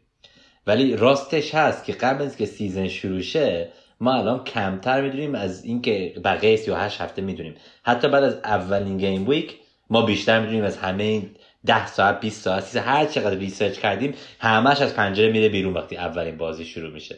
ولی 0.68 0.96
راستش 0.96 1.56
هست 1.56 1.86
که 1.86 1.94
قبل 1.94 2.24
از 2.24 2.38
که 2.38 2.46
season 2.46 2.88
شروع 2.88 3.22
شه 3.22 3.72
ما 4.00 4.14
الان 4.14 4.44
کمتر 4.44 5.02
می‌دونیم 5.02 5.36
از 5.36 5.66
اینکه 5.66 6.14
بقیه 6.24 6.56
38 6.56 7.02
هفته 7.02 7.22
می‌دونیم. 7.22 7.56
حتی 7.84 8.08
بعد 8.08 8.24
از 8.24 8.36
اولین 8.44 8.98
game 8.98 9.30
week 9.30 9.56
ما 9.90 10.02
بیشتر 10.02 10.40
می‌دونیم 10.40 10.64
از 10.64 10.78
همه 10.78 11.04
این 11.04 11.30
10 11.66 11.88
ساعت 11.88 12.20
20 12.20 12.42
ساعت 12.42 12.64
30 12.64 12.80
هر 12.80 13.06
چقدر 13.06 13.36
research 13.38 13.80
کردیم 13.80 14.14
همش 14.40 14.82
از 14.82 14.96
پنجره 14.96 15.32
میره 15.32 15.50
بیرون 15.50 15.74
وقتی 15.74 15.98
اولین 15.98 16.38
بازی 16.38 16.66
شروع 16.66 16.94
میشه. 16.94 17.18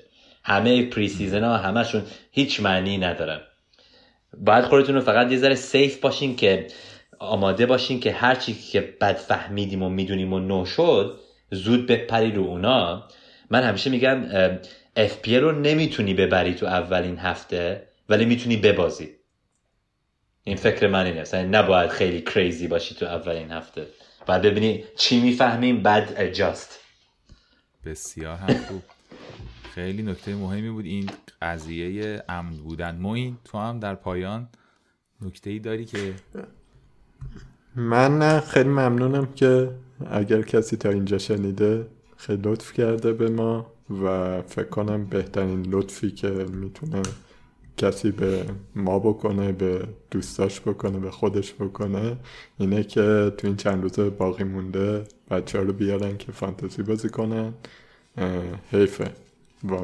همه 0.49 0.85
pre-season 0.85 1.43
ها 1.43 1.57
همشون 1.57 2.03
هیچ 2.31 2.59
معنی 2.59 2.97
ندارن. 2.97 3.41
باید 4.37 4.65
خودتون 4.65 4.95
رو 4.95 5.01
فقط 5.01 5.31
یه 5.31 5.37
ذره 5.37 5.55
safe 5.55 5.99
باشین 5.99 6.35
که 6.35 6.67
آماده 7.19 7.65
باشین 7.65 7.99
که 7.99 8.11
هر 8.11 8.35
چی 8.35 8.53
که 8.53 8.81
بد 8.81 9.15
فهمیدیم 9.15 9.83
و 9.83 9.89
می‌دونیم 9.89 10.33
و 10.33 10.39
نو 10.39 10.65
شد 10.65 11.19
زود 11.51 11.87
بپری 11.87 12.31
رو 12.31 12.43
اونا. 12.43 13.07
من 13.49 13.63
همیشه 13.63 13.89
میگم 13.89 14.23
FPL 14.97 15.27
رو 15.29 15.51
نمی‌تونی 15.51 16.13
ببری 16.13 16.53
تو 16.53 16.65
اولین 16.65 17.17
هفته 17.17 17.87
ولی 18.09 18.25
می‌تونی 18.25 18.57
ببازی. 18.57 19.09
این 20.43 20.55
فکر 20.55 20.87
من 20.87 21.05
اینه. 21.05 21.21
مثلا 21.21 21.43
نباید 21.43 21.89
خیلی 21.89 22.21
کریزی 22.21 22.67
باشی 22.67 22.95
تو 22.95 23.05
اولین 23.05 23.51
هفته. 23.51 23.87
بعد 24.27 24.41
ببینی 24.41 24.83
چی 24.97 25.19
می‌فهمیم 25.19 25.83
بعد 25.83 26.13
اجاست 26.17 26.79
بسیار 27.85 28.35
هم 28.35 28.57
خوب. 28.67 28.81
خیلی 29.75 30.03
نکته 30.03 30.35
مهمی 30.35 30.69
بود 30.69 30.85
این 30.85 31.09
قضیه 31.41 32.23
امن 32.30 32.57
بودن. 32.57 32.95
موین 32.95 33.38
تو 33.43 33.57
هم 33.57 33.80
در 33.80 33.95
پایان 33.95 34.48
نکته 35.22 35.49
ای 35.49 35.59
داری 35.59 35.85
که 35.85 36.14
من 37.75 38.19
نه 38.19 38.39
خیلی 38.39 38.69
ممنونم 38.69 39.33
که 39.35 39.72
اگر 40.11 40.41
کسی 40.41 40.77
تا 40.77 40.89
اینجا 40.89 41.17
شنیده 41.17 41.88
خیلی 42.17 42.41
لطف 42.45 42.73
کرده 42.73 43.14
به 43.14 43.30
ما 43.30 43.72
و 44.03 44.41
فکر 44.41 44.69
کنم 44.69 45.06
بهترین 45.06 45.65
لطفی 45.65 46.11
که 46.11 46.30
می‌تونه 46.30 47.01
کسی 47.77 48.11
به 48.11 48.45
ما 48.75 48.99
بکنه 48.99 49.51
به 49.51 49.88
دوستاش 50.11 50.61
بکنه 50.61 50.99
به 50.99 51.11
خودش 51.11 51.53
بکنه 51.53 52.17
اینه 52.57 52.83
که 52.83 53.31
تو 53.38 53.48
این 53.48 53.56
چند 53.56 53.83
روز 53.83 53.99
باقی 53.99 54.43
مونده 54.43 55.03
بچه 55.31 55.59
رو 55.59 55.73
بیارن 55.73 56.17
که 56.17 56.31
فانتزی 56.31 56.83
بازی 56.83 57.09
کنن. 57.09 57.53
حیفه. 58.72 59.11
و 59.63 59.75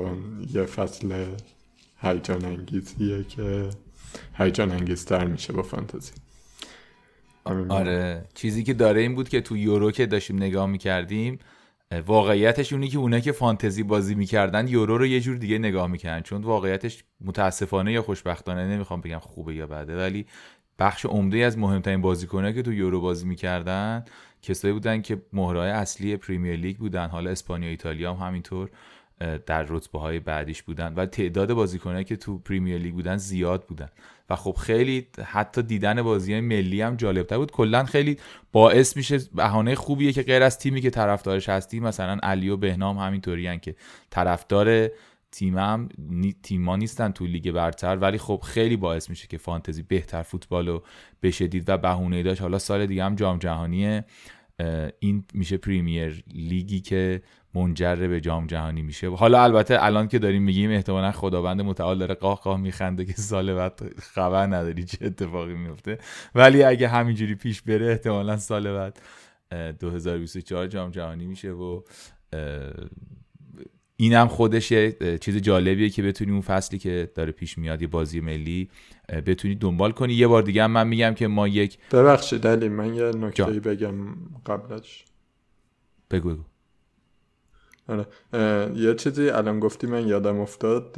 یه 0.53 0.65
فصل 0.65 1.25
هیجان 2.01 2.45
انگیزیه 2.45 3.23
که 3.23 3.69
هیجان 4.33 4.71
انگیزتر 4.71 5.25
میشه 5.25 5.53
با 5.53 5.61
فانتزی. 5.61 6.11
آره 7.69 8.25
چیزی 8.33 8.63
که 8.63 8.73
داره 8.73 9.01
این 9.01 9.15
بود 9.15 9.29
که 9.29 9.41
تو 9.41 9.57
یورو 9.57 9.91
که 9.91 10.05
داشتیم 10.05 10.35
نگاه 10.35 10.65
می‌کردیم 10.65 11.39
واقعیتش 12.05 12.73
اونی 12.73 12.87
که 12.87 12.97
اونایی 12.97 13.21
که 13.21 13.31
فانتزی 13.31 13.83
بازی 13.83 14.15
می‌کردن 14.15 14.67
یورو 14.67 14.97
رو 14.97 15.05
یه 15.05 15.19
جور 15.19 15.37
دیگه 15.37 15.57
نگاه 15.57 15.87
می‌کردن. 15.87 16.21
چون 16.21 16.41
واقعیتش 16.41 17.03
متاسفانه 17.21 17.91
یا 17.91 18.01
خوشبختانه 18.01 18.67
نمی‌خوام 18.67 19.01
بگم 19.01 19.19
خوبه 19.19 19.55
یا 19.55 19.67
بده 19.67 19.97
ولی 19.97 20.25
بخش 20.79 21.05
عمده 21.05 21.37
از 21.37 21.57
مهمترین 21.57 22.01
بازیکنایی 22.01 22.53
که 22.53 22.61
تو 22.61 22.73
یورو 22.73 23.01
بازی 23.01 23.25
می‌کردن 23.25 24.05
کسایی 24.41 24.73
بودن 24.73 25.01
که 25.01 25.21
مهرهای 25.33 25.69
اصلی 25.69 26.17
پریمیر 26.17 26.55
لیگ 26.55 26.77
بودن. 26.77 27.07
حالا 27.07 27.29
اسپانیا 27.29 27.69
ایتالیا 27.69 28.13
هم 28.13 28.27
همینطور. 28.27 28.69
در 29.45 29.65
رتبه 29.69 29.99
های 29.99 30.19
بعدیش 30.19 30.63
بودن 30.63 30.93
و 30.93 31.05
تعداد 31.05 31.53
بازیکنایی 31.53 32.05
که 32.05 32.15
تو 32.15 32.37
پریمیر 32.37 32.77
لیگ 32.77 32.93
بودن 32.93 33.17
زیاد 33.17 33.65
بودن. 33.65 33.89
و 34.29 34.35
خب 34.35 34.51
خیلی 34.51 35.07
حتی 35.25 35.61
دیدن 35.61 36.01
بازی 36.01 36.31
های 36.31 36.41
ملی 36.41 36.81
هم 36.81 36.95
جالبتر 36.95 37.37
بود. 37.37 37.51
کلا 37.51 37.83
خیلی 37.83 38.17
باعث 38.51 38.97
میشه 38.97 39.19
بهانه 39.33 39.75
خوبیه 39.75 40.13
که 40.13 40.21
غیر 40.21 40.43
از 40.43 40.59
تیمی 40.59 40.81
که 40.81 40.89
طرفدارش 40.89 41.49
هستی 41.49 41.79
مثلا 41.79 42.17
علی 42.23 42.49
و 42.49 42.57
بهنام 42.57 42.97
همینطوری 42.97 43.59
که 43.59 43.75
طرفدار 44.09 44.89
تیم 45.31 45.57
هم 45.57 45.89
تیما 46.43 46.75
نیستن 46.75 47.11
تو 47.11 47.25
لیگ 47.25 47.51
برتر. 47.51 47.95
ولی 47.97 48.17
خب 48.17 48.41
خیلی 48.45 48.77
باعث 48.77 49.09
میشه 49.09 49.27
که 49.27 49.37
فانتزی 49.37 49.83
بهتر 49.83 50.23
فوتبال 50.23 50.67
رو 50.67 50.83
بشدید 51.23 51.69
و 51.69 51.77
بهونه 51.77 52.23
داشت. 52.23 52.41
حالا 52.41 52.59
سال 52.59 52.85
دیگه 52.85 53.03
هم 53.03 53.15
جام 53.15 53.39
جهانیه. 53.39 54.05
این 54.99 55.23
میشه 55.33 55.57
پریمیر 55.57 56.23
لیگی 56.33 56.79
که 56.79 57.21
منجر 57.55 57.95
به 57.95 58.21
جام 58.21 58.47
جهانی 58.47 58.81
میشه. 58.81 59.09
حالا 59.09 59.43
البته 59.43 59.83
الان 59.83 60.07
که 60.07 60.19
داریم 60.19 60.43
میگیم 60.43 60.71
احتمالا 60.71 61.11
خداوند 61.11 61.61
متعال 61.61 61.99
داره 61.99 62.13
قاه 62.13 62.41
قاه 62.41 62.59
میخنده 62.59 63.05
که 63.05 63.13
سال 63.13 63.53
بعد 63.53 63.81
خبر 63.99 64.45
نداری 64.45 64.83
چه 64.83 64.97
اتفاقی 65.05 65.53
میفته. 65.53 65.97
ولی 66.35 66.63
اگه 66.63 66.87
همینجوری 66.87 67.35
پیش 67.35 67.61
بره 67.61 67.91
احتمالا 67.91 68.37
سال 68.37 68.73
بعد 68.73 68.99
2024 69.79 70.67
جام 70.67 70.91
جهانی 70.91 71.25
میشه 71.25 71.51
و 71.51 71.81
اینم 73.97 74.27
خودش 74.27 74.71
یه 74.71 75.17
چیز 75.21 75.37
جالبیه 75.37 75.89
که 75.89 76.03
بتونی 76.03 76.31
اون 76.31 76.41
فصلی 76.41 76.79
که 76.79 77.11
داره 77.15 77.31
پیش 77.31 77.57
میاد 77.57 77.81
یه 77.81 77.87
بازی 77.87 78.19
ملی 78.19 78.69
بتونی 79.25 79.55
دنبال 79.55 79.91
کنی. 79.91 80.13
یه 80.13 80.27
بار 80.27 80.41
دیگه 80.41 80.63
هم 80.63 80.71
من 80.71 80.87
میگم 80.87 81.13
که 81.13 81.27
ما 81.27 81.47
یک 81.47 81.77
ببخشید 81.91 82.47
علی 82.47 82.69
من 82.69 82.93
یه 82.93 83.03
نکته 83.03 83.59
بگم 83.59 83.93
قبلش. 84.45 85.05
بگو 86.11 86.29
بگو. 86.29 86.43
آره. 87.89 88.05
یه 88.75 88.93
چیزی 88.95 89.29
الان 89.29 89.59
گفتی 89.59 89.87
من 89.87 90.07
یادم 90.07 90.39
افتاد 90.39 90.91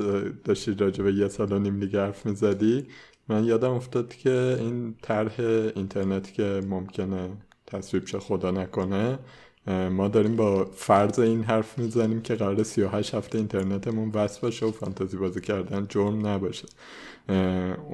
داشتی 0.44 0.76
راجع 0.76 1.04
به 1.04 1.14
یه 1.14 1.28
سال 1.28 1.52
و 1.52 1.60
نیم 1.60 1.80
دیگه 1.80 2.00
حرف 2.00 2.26
می‌زدی. 2.26 2.88
من 3.30 3.44
یادم 3.44 3.72
افتاد 3.72 4.16
که 4.16 4.58
این 4.60 4.96
طرح 5.02 5.40
اینترنت 5.76 6.34
که 6.34 6.62
ممکنه 6.70 7.30
تصویب 7.68 8.06
شه 8.06 8.20
خدا 8.20 8.52
نکنه 8.52 9.20
ما 9.68 10.08
داریم 10.08 10.36
با 10.36 10.66
فرض 10.66 11.20
این 11.20 11.44
حرف 11.44 11.78
می‌زنیم 11.78 12.22
که 12.22 12.36
قرار 12.36 12.64
38 12.64 13.16
هفته 13.16 13.38
اینترنتمون 13.38 14.12
وصل 14.14 14.42
باشه 14.42 14.66
و 14.66 14.72
فانتزی 14.72 15.18
بازی 15.18 15.42
کردن 15.42 15.86
جرم 15.90 16.28
نباشه. 16.28 16.68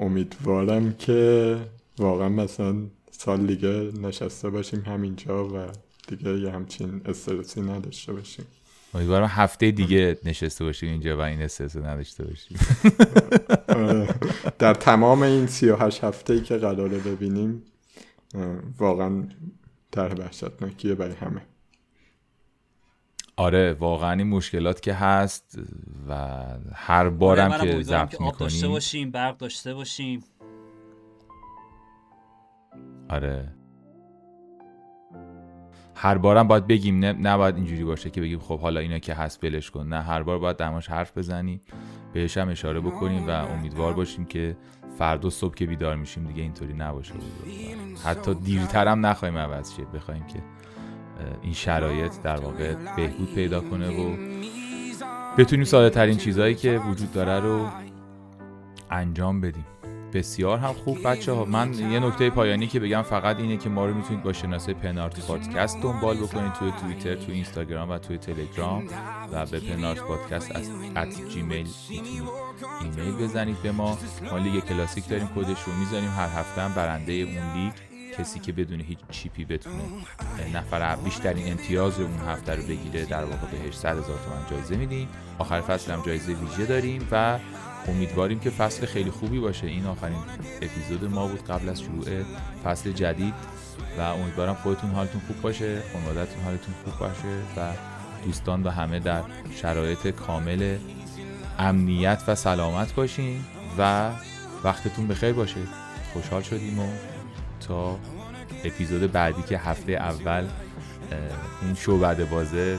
امیدوارم 0.00 0.92
که 0.92 1.56
واقعا 1.98 2.28
مثلا 2.28 2.76
سال 3.10 3.46
دیگه 3.46 3.90
نشسته 4.02 4.50
باشیم 4.50 4.80
همینجا 4.80 5.48
و 5.48 5.66
دیگه 6.08 6.38
یه 6.38 6.50
همچین 6.50 7.00
استرسی 7.04 7.60
نداشته 7.60 8.12
باشیم. 8.12 8.44
امیدوارم 8.94 9.26
هفته 9.26 9.70
دیگه 9.70 10.18
نشسته 10.24 10.64
باشیم 10.64 10.90
اینجا 10.90 11.16
و 11.16 11.20
این 11.20 11.42
استرس 11.42 11.76
نداشته 11.76 12.24
باشیم. 12.24 12.58
در 14.58 14.74
تمام 14.74 15.22
این 15.22 15.46
38 15.46 16.04
هفته 16.04 16.32
ای 16.32 16.40
که 16.40 16.56
قراره 16.56 16.98
ببینیم 16.98 17.62
واقعا 18.78 19.28
طرح 19.90 20.12
وحشتناکیه 20.12 20.94
برای 20.94 21.14
همه. 21.14 21.42
آره 23.36 23.72
واقعا 23.72 24.12
این 24.12 24.26
مشکلات 24.26 24.80
که 24.80 24.94
هست 24.94 25.58
و 26.08 26.44
هر 26.74 27.08
بارم 27.08 27.52
آره 27.52 27.72
که 27.72 27.82
ضبط 27.82 28.12
می‌کنیم 28.12 28.38
داشته 28.38 28.68
باشیم 28.68 29.10
برق 29.10 29.36
داشته 29.36 29.74
باشیم. 29.74 30.24
آره. 33.10 33.54
هر 35.94 36.18
بارم 36.18 36.48
باید 36.48 36.66
بگیم 36.66 36.98
نه 36.98 37.12
نباید 37.12 37.56
اینجوری 37.56 37.84
باشه 37.84 38.10
که 38.10 38.20
بگیم 38.20 38.38
خب 38.38 38.60
حالا 38.60 38.80
اینا 38.80 38.98
که 38.98 39.14
هست 39.14 39.40
بلش 39.40 39.70
کن. 39.70 39.86
نه 39.88 40.02
هر 40.02 40.22
بار 40.22 40.38
باید 40.38 40.56
دماش 40.56 40.90
حرف 40.90 41.18
بزنیم 41.18 41.60
بهش 42.12 42.38
هم 42.38 42.48
اشاره 42.48 42.80
بکنیم 42.80 43.28
و 43.28 43.30
امیدوار 43.30 43.92
باشیم 43.92 44.24
که 44.24 44.56
فردا 44.98 45.30
صبح 45.30 45.54
که 45.54 45.66
بیدار 45.66 45.96
میشیم 45.96 46.24
دیگه 46.24 46.42
اینطوری 46.42 46.74
نباشه. 46.74 47.14
حتی 48.04 48.34
دیرتر 48.34 48.88
هم 48.88 49.06
نخواهیم 49.06 49.38
عوض 49.38 49.76
شه 49.76 49.84
بخوایم 49.84 50.26
که 50.26 50.38
این 51.42 51.52
شرایط 51.52 52.12
در 52.22 52.36
واقع 52.36 52.74
بهبود 52.96 53.34
پیدا 53.34 53.60
کنه 53.60 53.88
و 53.88 54.16
بتونیم 55.38 55.64
ساده 55.64 55.90
ترین 55.90 56.16
چیزهایی 56.16 56.54
که 56.54 56.78
وجود 56.78 57.12
داره 57.12 57.40
رو 57.40 57.68
انجام 58.90 59.40
بدیم. 59.40 59.64
بسیار 60.14 60.58
هم 60.58 60.72
خوب. 60.72 61.08
بچه 61.08 61.32
ها 61.32 61.44
من 61.44 61.74
یه 61.74 62.00
نکته 62.00 62.30
پایانی 62.30 62.66
که 62.66 62.80
بگم 62.80 63.02
فقط 63.02 63.36
اینه 63.36 63.56
که 63.56 63.68
ما 63.68 63.86
رو 63.86 63.94
می‌تونید 63.94 64.22
با 64.22 64.32
شناسه 64.32 64.74
پنارت 64.74 65.26
پادکست 65.26 65.82
دنبال 65.82 66.16
بکنید 66.16 66.52
توی 66.52 66.72
توییتر 66.80 67.14
توی 67.14 67.34
اینستاگرام 67.34 67.90
و 67.90 67.98
توی 67.98 68.18
تلگرام 68.18 68.84
و 69.32 69.46
به 69.46 69.60
پنارت 69.60 70.00
پادکست 70.00 70.56
از 70.56 70.70
at 70.96 71.28
Gmail 71.28 71.66
ایمیل 72.80 73.12
بزنید 73.12 73.62
به 73.62 73.72
ما. 73.72 73.98
ما 74.30 74.38
لیگ 74.38 74.64
کلاسیک 74.64 75.08
داریم 75.08 75.28
کدش 75.36 75.62
رو 75.62 75.72
می‌ذاریم. 75.72 76.10
هر 76.10 76.28
هفته 76.28 76.62
هم 76.62 76.72
برنده 76.74 77.12
اون 77.12 77.52
لیگ. 77.54 77.72
کسی 78.18 78.40
که 78.40 78.52
بدون 78.52 78.80
هیچ 78.80 78.98
چیپی 79.10 79.44
بتونه 79.44 79.82
نفر 80.54 80.96
بیشترین 80.96 81.52
امتیاز 81.52 82.00
اون 82.00 82.18
هفته 82.28 82.54
رو 82.54 82.62
بگیره 82.62 83.04
در 83.04 83.24
واقع 83.24 83.46
بهش 83.52 83.74
100 83.74 83.98
هزار 83.98 84.18
تومن 84.24 84.50
جایزه 84.50 84.76
میدیم. 84.76 85.08
آخر 85.38 85.60
فصل 85.60 85.92
هم 85.92 86.02
جایزه 86.06 86.32
ویژه 86.32 86.66
داریم 86.66 87.08
و 87.10 87.38
امیدواریم 87.88 88.40
که 88.40 88.50
فصل 88.50 88.86
خیلی 88.86 89.10
خوبی 89.10 89.40
باشه. 89.40 89.66
این 89.66 89.86
آخرین 89.86 90.18
اپیزود 90.62 91.10
ما 91.10 91.26
بود 91.26 91.44
قبل 91.44 91.68
از 91.68 91.82
شروع 91.82 92.04
فصل 92.64 92.92
جدید 92.92 93.34
و 93.98 94.00
امیدوارم 94.00 94.54
خودتون 94.54 94.90
حالتون 94.90 95.20
خوب 95.26 95.42
باشه 95.42 95.82
خانوادتون 95.92 96.44
حالتون 96.44 96.74
خوب 96.84 96.98
باشه 96.98 97.38
و 97.56 97.72
دوستان 98.24 98.62
و 98.62 98.70
همه 98.70 99.00
در 99.00 99.22
شرایط 99.54 100.06
کامل 100.08 100.76
امنیت 101.58 102.22
و 102.28 102.34
سلامت 102.34 102.94
باشین 102.94 103.40
و 103.78 104.10
وقتتون 104.64 105.08
بخیر 105.08 105.32
باشه. 105.32 105.60
خوشحال 106.12 106.42
شدیم 106.42 106.78
و 106.78 106.86
تا 107.68 107.98
اپیزود 108.64 109.12
بعدی 109.12 109.42
که 109.42 109.58
هفته 109.58 109.92
اول 109.92 110.46
این 111.62 111.74
شو 111.74 111.98
بازه 112.30 112.78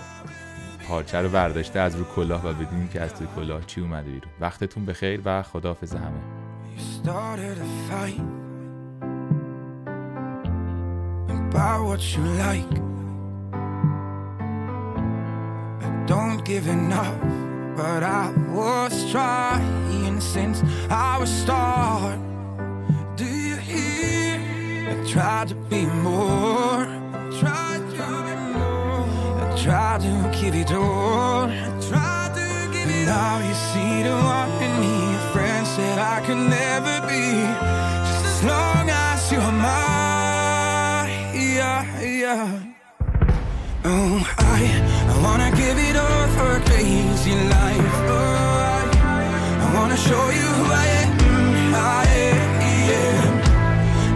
پارچه 0.90 1.22
رو 1.22 1.30
برداشته 1.30 1.80
از 1.80 1.96
رو 1.96 2.04
کلاه 2.16 2.48
و 2.48 2.54
بدونیم 2.54 2.88
که 2.88 3.02
از 3.02 3.14
توی 3.14 3.28
کلاه 3.36 3.66
چی 3.66 3.82
اومده 3.82 4.12
بیرون. 4.12 4.32
وقتتون 4.40 4.86
بخیر 4.86 5.22
و 5.26 5.44
خداحافظ 5.44 5.96
همه. 5.96 6.22
Tried 25.16 25.48
to 25.50 25.56
be 25.70 25.86
more 26.04 26.86
Tried 27.40 27.84
to 27.96 28.06
be 28.26 28.45
Try 29.66 29.98
to 29.98 30.40
give 30.40 30.54
it 30.54 30.72
all. 30.74 31.48
Try 31.90 32.30
to 32.38 32.72
give 32.72 32.88
it 32.88 33.06
now 33.08 33.40
you 33.40 33.56
see 33.56 34.04
the 34.04 34.14
one 34.14 34.52
in 34.62 34.80
me. 34.80 35.16
A 35.16 35.34
friend 35.34 35.66
said 35.66 35.98
I 35.98 36.22
could 36.24 36.38
never 36.38 37.02
be. 37.08 37.42
Just 38.06 38.26
as 38.32 38.44
long 38.44 38.88
as 38.88 39.32
you're 39.32 39.42
mine. 39.42 41.10
Yeah, 41.34 41.82
yeah. 42.00 42.60
Oh, 43.86 44.22
I, 44.38 44.62
I 45.10 45.16
wanna 45.26 45.50
give 45.58 45.80
it 45.80 45.96
all 45.96 46.28
for 46.38 46.58
a 46.58 46.62
crazy 46.70 47.34
life. 47.34 47.96
Oh, 48.06 48.22
I, 48.70 48.86
I 49.66 49.74
wanna 49.74 49.98
show 49.98 50.30
you 50.30 50.48
who 50.58 50.66
I 50.84 50.86
am. 51.02 51.10
I 51.74 52.06
am. 52.30 53.34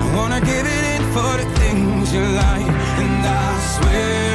I 0.03 0.15
wanna 0.15 0.41
give 0.41 0.65
it 0.77 0.83
in 0.93 1.01
for 1.11 1.31
the 1.41 1.47
things 1.57 2.13
you 2.13 2.21
like. 2.21 2.69
And 3.01 3.25
I 3.25 3.59
swear 3.73 4.28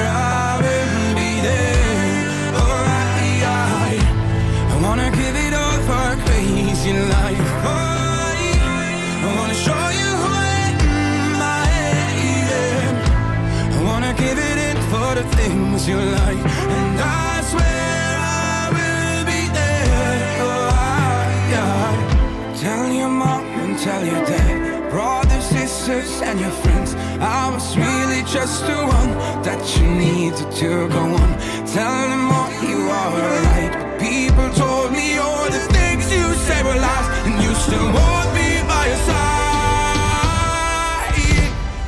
give 14.25 14.39
it 14.39 14.59
in 14.69 14.77
for 14.91 15.11
the 15.19 15.25
things 15.37 15.87
you 15.89 15.97
like, 15.97 16.43
and 16.79 16.97
I 17.01 17.43
swear 17.51 18.11
I 18.53 18.63
will 18.77 19.21
be 19.33 19.43
there. 19.59 20.43
Oh, 20.49 20.71
I, 20.73 22.57
Tell 22.65 22.87
your 23.01 23.11
mom 23.11 23.45
and 23.61 23.79
tell 23.79 24.03
your 24.05 24.25
dad, 24.25 24.91
brothers, 24.91 25.45
sisters, 25.45 26.23
and 26.23 26.41
your 26.41 26.55
friends. 26.63 26.91
I 27.21 27.51
was 27.53 27.77
really 27.77 28.23
just 28.37 28.65
the 28.67 28.79
one 28.99 29.13
that 29.47 29.61
you 29.77 29.87
needed 30.05 30.51
to 30.63 30.89
go 30.89 31.03
on. 31.23 31.31
Tell 31.77 31.97
them 32.13 32.25
all 32.39 32.51
you 32.71 32.79
are 32.99 33.13
alright. 33.23 33.73
People 34.01 34.49
told 34.65 34.93
me 34.93 35.19
all 35.19 35.45
the 35.57 35.65
things 35.77 36.05
you 36.17 36.25
say 36.47 36.59
we're 36.65 36.81
lost 36.89 37.09
and 37.27 37.37
you 37.45 37.53
still 37.67 37.89
want 37.99 38.29
me 38.39 38.49
by 38.73 38.85
your 38.93 39.03
side. 39.09 39.25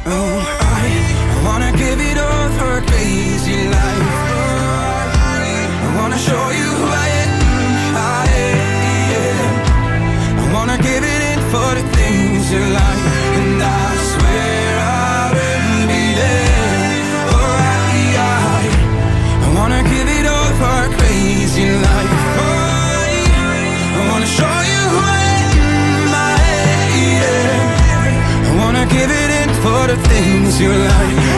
Oh, 0.08 0.55
all 2.76 2.82
crazy 2.82 3.68
life. 3.68 4.12
I, 5.16 5.46
I 5.84 5.88
wanna 5.98 6.18
show 6.18 6.44
you 6.60 6.68
who 6.78 6.86
I 7.04 7.08
am. 7.22 7.32
I. 7.96 8.26
I 10.40 10.44
wanna 10.54 10.76
give 10.88 11.02
it 11.14 11.22
in 11.32 11.40
for 11.52 11.70
the 11.78 11.84
things 11.96 12.52
you 12.52 12.62
like, 12.80 13.02
and 13.38 13.62
I 13.62 13.88
swear 14.12 14.68
I 14.80 15.22
will 15.36 15.86
be 15.92 16.04
there. 16.20 17.04
Oh, 17.34 17.54
I, 17.60 17.94
I, 18.18 18.62
I 19.46 19.48
wanna 19.58 19.82
give 19.92 20.08
it 20.18 20.26
all 20.34 20.52
for 20.60 20.80
crazy 20.98 21.66
life. 21.86 22.12
Oh, 22.44 22.50
wanna 24.10 24.30
show 24.38 24.56
you 24.72 24.82
who 24.92 25.00
I 25.00 25.24
am, 25.40 26.14
I. 26.14 26.36
I 28.48 28.52
wanna 28.60 28.84
give 28.96 29.10
it 29.10 29.26
for 29.64 29.82
the 29.92 29.96
things 30.08 30.60
you 30.60 30.72
like 30.72 31.35